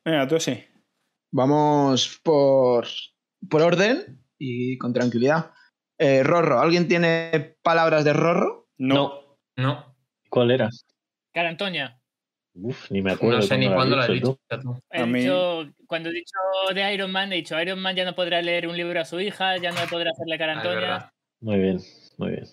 Venga, 0.04 0.26
tú 0.26 0.40
sí. 0.40 0.64
Vamos 1.32 2.20
por, 2.24 2.86
por 3.48 3.62
orden 3.62 4.20
y 4.38 4.76
con 4.78 4.92
tranquilidad. 4.92 5.52
Eh, 5.98 6.22
Rorro, 6.22 6.60
¿alguien 6.60 6.88
tiene 6.88 7.56
palabras 7.62 8.04
de 8.04 8.12
Rorro? 8.12 8.68
No. 8.78 9.38
No, 9.56 9.94
¿Cuál 10.30 10.52
era? 10.52 10.70
Cara 11.34 11.50
Antonia. 11.50 12.00
Uf, 12.54 12.90
ni 12.90 13.02
me 13.02 13.12
acuerdo. 13.12 13.36
no 13.36 13.42
sé 13.42 13.58
ni 13.58 13.66
cuándo 13.72 13.96
dicho 14.12 14.38
tú. 14.48 14.80
He 14.90 15.04
mí- 15.06 15.20
dicho- 15.20 15.70
cuando 15.86 16.08
he 16.08 16.12
dicho 16.12 16.36
de 16.74 16.94
Iron 16.94 17.12
Man, 17.12 17.32
he 17.32 17.36
dicho 17.36 17.60
Iron 17.60 17.80
Man 17.80 17.94
ya 17.94 18.04
no 18.04 18.14
podrá 18.14 18.40
leer 18.42 18.66
un 18.66 18.76
libro 18.76 19.00
a 19.00 19.04
su 19.04 19.20
hija, 19.20 19.58
ya 19.58 19.70
no 19.70 19.80
podrá 19.90 20.10
hacerle 20.10 20.38
cara 20.38 20.54
a 20.54 20.56
Ah, 20.56 20.60
Antonia. 20.60 21.12
Muy 21.40 21.58
bien, 21.58 21.78
muy 22.16 22.30
bien. 22.30 22.44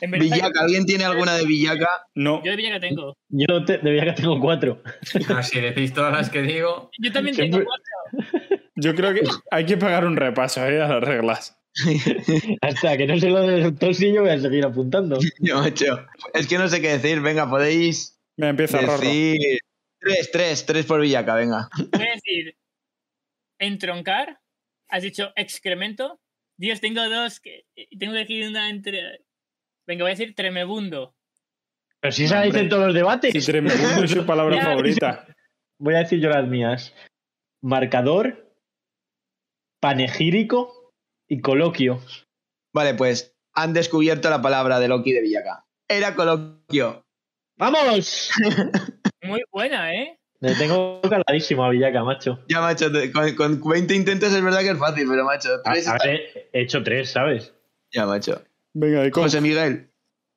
Villaca, 0.00 0.60
¿alguien 0.60 0.84
tiene 0.84 1.04
alguna 1.04 1.34
de 1.36 1.46
Villaca? 1.46 2.06
No. 2.14 2.42
Yo 2.44 2.50
de 2.50 2.56
Villaca 2.56 2.80
tengo. 2.80 3.16
Yo 3.28 3.64
te, 3.64 3.78
debía 3.78 4.04
que 4.04 4.12
tengo 4.12 4.40
cuatro. 4.40 4.82
Ah, 5.28 5.42
si 5.42 5.60
decís 5.60 5.92
todas 5.92 6.12
las 6.12 6.30
que 6.30 6.42
digo, 6.42 6.90
Yo 6.98 7.12
también 7.12 7.34
Siempre- 7.36 7.60
tengo 7.60 7.70
cuatro. 7.70 8.62
Yo 8.74 8.94
creo 8.94 9.14
que 9.14 9.22
hay 9.50 9.66
que 9.66 9.76
pagar 9.76 10.06
un 10.06 10.16
repaso 10.16 10.66
¿eh? 10.66 10.80
a 10.82 10.88
las 10.88 11.02
reglas. 11.04 11.58
Hasta 12.60 12.96
que 12.96 13.06
no 13.06 13.18
se 13.18 13.30
lo 13.30 13.42
del 13.46 13.78
tosillo 13.78 14.22
voy 14.22 14.30
a 14.30 14.38
seguir 14.38 14.64
apuntando. 14.64 15.18
Yo, 15.40 15.58
macho. 15.60 16.06
Es 16.34 16.46
que 16.46 16.58
no 16.58 16.68
sé 16.68 16.80
qué 16.80 16.98
decir. 16.98 17.20
Venga, 17.20 17.48
podéis 17.48 18.20
Me 18.36 18.48
empieza 18.48 18.80
Rorro. 18.80 18.98
decir... 18.98 19.58
Tres, 20.00 20.30
tres, 20.32 20.66
tres 20.66 20.84
por 20.86 21.00
Villaca, 21.00 21.36
venga. 21.36 21.68
Voy 21.92 22.08
a 22.08 22.14
decir 22.14 22.56
entroncar. 23.60 24.40
Has 24.88 25.02
dicho 25.04 25.32
excremento. 25.36 26.20
Dios, 26.58 26.80
tengo 26.80 27.08
dos. 27.08 27.38
Que, 27.40 27.66
tengo 27.98 28.12
que 28.12 28.18
elegir 28.18 28.48
una 28.48 28.68
entre. 28.68 29.20
Venga, 29.86 30.04
voy 30.04 30.10
a 30.12 30.14
decir 30.14 30.34
tremebundo. 30.34 31.14
Pero 32.00 32.12
si 32.12 32.26
se 32.28 32.34
la 32.34 32.42
dicen 32.42 32.68
todos 32.68 32.86
los 32.86 32.94
debates. 32.94 33.34
Y 33.34 33.40
tremendo 33.40 34.02
es 34.04 34.10
su 34.10 34.26
palabra 34.26 34.56
Ya, 34.56 34.62
favorita. 34.64 35.26
Voy 35.78 35.94
a 35.94 35.98
decir 35.98 36.20
yo 36.20 36.28
las 36.30 36.46
mías. 36.46 36.94
Marcador, 37.62 38.52
panegírico 39.80 40.92
y 41.28 41.40
coloquio. 41.40 42.00
Vale, 42.74 42.94
pues 42.94 43.36
han 43.54 43.72
descubierto 43.72 44.30
la 44.30 44.40
palabra 44.42 44.80
de 44.80 44.88
Loki 44.88 45.12
de 45.12 45.20
Villaca. 45.20 45.64
Era 45.88 46.14
coloquio. 46.14 47.04
¡Vamos! 47.58 48.30
Muy 49.22 49.42
buena, 49.52 49.94
¿eh? 49.94 50.18
Le 50.40 50.54
tengo 50.56 51.00
caladísimo 51.02 51.64
a 51.64 51.70
Villaca, 51.70 52.02
macho. 52.02 52.40
Ya, 52.48 52.60
macho, 52.60 52.90
te- 52.90 53.12
con, 53.12 53.34
con 53.36 53.60
20 53.70 53.94
intentos 53.94 54.32
es 54.32 54.42
verdad 54.42 54.60
que 54.60 54.70
es 54.70 54.78
fácil, 54.78 55.06
pero 55.08 55.24
macho, 55.24 55.60
tres 55.62 55.86
a 55.86 55.96
está- 55.96 56.08
ver, 56.08 56.48
he 56.52 56.62
hecho 56.62 56.82
tres, 56.82 57.10
¿sabes? 57.10 57.54
Ya, 57.92 58.06
macho. 58.06 58.42
Venga, 58.74 59.08
José 59.12 59.40
Miguel. 59.40 59.90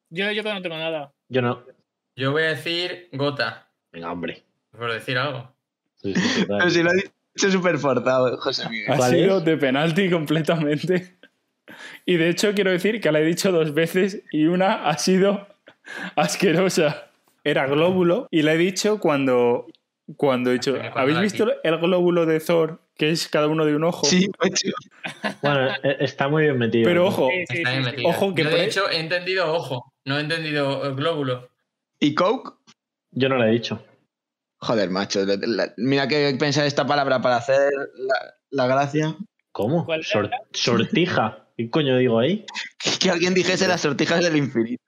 Yo, 0.10 0.32
yo 0.32 0.44
no 0.44 0.62
tengo 0.62 0.78
nada. 0.78 1.12
Yo 1.30 1.42
no. 1.42 1.64
yo 2.16 2.32
voy 2.32 2.44
a 2.44 2.50
decir 2.50 3.10
gota, 3.14 3.70
Venga, 3.92 4.12
hombre. 4.12 4.44
por 4.72 4.92
decir 4.92 5.18
algo. 5.18 5.54
Sí, 5.96 6.14
sí. 6.14 6.46
Pero 6.48 6.70
si 6.70 6.84
lo 6.84 6.92
ha 6.92 6.94
dicho 6.94 7.52
súper 7.52 7.78
forzado, 7.78 8.38
José 8.38 8.70
Miguel. 8.70 8.92
Ha 8.94 8.98
¿Cuál 8.98 9.12
sido 9.12 9.38
es? 9.40 9.46
de 9.46 9.58
penalti 9.58 10.10
completamente. 10.10 11.18
Y 12.06 12.18
de 12.18 12.30
hecho 12.30 12.54
quiero 12.54 12.72
decir 12.72 13.02
que 13.02 13.12
la 13.12 13.20
he 13.20 13.26
dicho 13.26 13.52
dos 13.52 13.74
veces 13.74 14.24
y 14.32 14.46
una 14.46 14.88
ha 14.88 14.98
sido 14.98 15.48
asquerosa. 16.16 17.10
Era 17.44 17.68
glóbulo 17.68 18.28
y 18.32 18.42
la 18.42 18.54
he 18.54 18.58
dicho 18.58 19.00
cuando, 19.00 19.68
cuando 20.18 20.50
he 20.50 20.54
dicho, 20.54 20.78
¿habéis 20.96 21.20
visto 21.20 21.48
el 21.64 21.78
glóbulo 21.78 22.26
de 22.26 22.40
Thor? 22.40 22.82
Que 22.98 23.10
es 23.10 23.28
cada 23.28 23.48
uno 23.48 23.66
de 23.66 23.76
un 23.76 23.84
ojo. 23.84 24.06
Sí, 24.06 24.28
macho. 24.42 24.70
Bueno, 25.42 25.70
e- 25.84 25.98
está 26.00 26.28
muy 26.30 26.44
bien 26.44 26.58
metido. 26.58 26.86
Pero 26.86 27.02
¿no? 27.04 27.08
ojo, 27.10 27.30
Sí, 27.30 27.38
sí, 27.50 27.58
Está 27.58 27.70
sí, 27.72 27.76
bien 27.78 27.84
sí. 27.86 27.92
metido. 27.92 28.10
Ojo 28.10 28.34
que 28.36 28.44
Yo, 28.44 28.50
de 28.50 28.66
hecho, 28.66 28.90
he 28.90 29.00
entendido 29.00 29.54
ojo, 29.54 29.94
no 30.06 30.18
he 30.18 30.22
entendido 30.22 30.86
eh, 30.86 30.94
glóbulo. 30.96 31.50
¿Y 32.00 32.14
Coke? 32.16 32.54
Yo 33.12 33.30
no 33.30 33.36
lo 33.36 33.44
he 33.46 33.52
dicho. 33.52 33.84
Joder, 34.60 34.90
macho. 34.90 35.26
la- 35.26 35.36
la- 35.42 35.74
mira 35.78 36.08
que 36.08 36.36
pensar 36.40 36.66
esta 36.66 36.88
palabra 36.88 37.22
para 37.22 37.38
hacer 37.38 37.72
la, 37.96 38.16
la 38.52 38.68
gracia. 38.68 39.16
¿Cómo? 39.52 39.86
¿Cuál 39.86 40.04
Sor- 40.04 40.26
era? 40.26 40.38
sortija. 40.54 41.48
¿Qué 41.58 41.70
coño 41.70 41.98
digo 41.98 42.20
ahí? 42.20 42.46
Que 43.00 43.10
alguien 43.10 43.34
dijese 43.34 43.68
las 43.68 43.82
sortijas 43.82 44.24
del 44.24 44.38
infinito. 44.38 44.84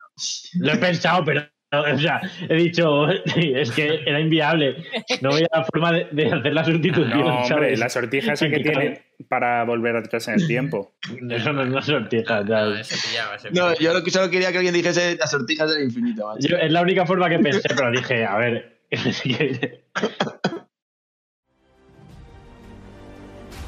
Lo 0.59 0.73
he 0.73 0.77
pensado, 0.77 1.23
pero. 1.25 1.47
O 1.73 1.97
sea, 1.97 2.21
he 2.47 2.55
dicho. 2.55 3.07
Es 3.35 3.71
que 3.71 3.99
era 4.05 4.19
inviable. 4.21 4.77
No 5.21 5.31
había 5.33 5.47
forma 5.69 5.91
de, 5.91 6.07
de 6.11 6.27
hacer 6.31 6.53
la 6.53 6.63
sustitución. 6.63 7.09
no, 7.19 7.25
hombre, 7.27 7.47
¿sabes? 7.47 7.79
la 7.79 7.89
sortija 7.89 8.33
esa 8.33 8.47
que 8.49 8.61
claro. 8.61 8.79
tienen 8.79 9.01
para 9.27 9.63
volver 9.65 9.95
atrás 9.97 10.27
en 10.29 10.35
el 10.35 10.47
tiempo. 10.47 10.95
Eso 11.29 11.51
no 11.53 11.63
es 11.63 11.69
una 11.69 11.81
sortija. 11.81 12.41
No, 12.41 12.45
pillaba, 12.45 13.37
se 13.37 13.51
No, 13.51 13.75
yo 13.79 13.93
lo 13.93 14.03
que 14.03 14.11
solo 14.11 14.29
quería 14.29 14.51
que 14.51 14.57
alguien 14.59 14.73
dijese 14.73 15.17
las 15.17 15.29
sortijas 15.31 15.73
del 15.73 15.83
infinito, 15.83 16.25
macho. 16.27 16.47
Yo- 16.47 16.57
es 16.57 16.71
la 16.71 16.81
única 16.81 17.05
forma 17.05 17.27
que 17.29 17.39
pensé, 17.39 17.61
pero 17.75 17.91
dije, 17.91 18.23
a 18.25 18.37
ver. 18.37 18.79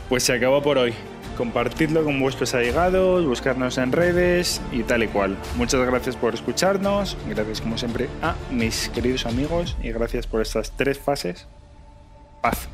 Pues 0.07 0.23
se 0.23 0.34
acabó 0.34 0.61
por 0.61 0.77
hoy. 0.77 0.93
Compartidlo 1.40 2.03
con 2.03 2.20
vuestros 2.20 2.53
allegados, 2.53 3.26
buscarnos 3.26 3.78
en 3.78 3.94
redes 3.94 4.61
y 4.74 4.84
tal 4.84 5.03
y 5.03 5.07
cual. 5.07 5.38
Muchas 5.56 5.80
gracias 5.88 6.18
por 6.18 6.34
escucharnos, 6.34 7.16
gracias 7.30 7.61
como 7.61 7.78
siempre 7.78 8.10
a 8.22 8.36
mis 8.52 8.90
queridos 8.90 9.26
amigos 9.26 9.78
y 9.82 9.90
gracias 9.94 10.28
por 10.28 10.41
estas 10.41 10.74
tres 10.76 10.99
fases. 10.99 11.48
Paz. 12.41 12.68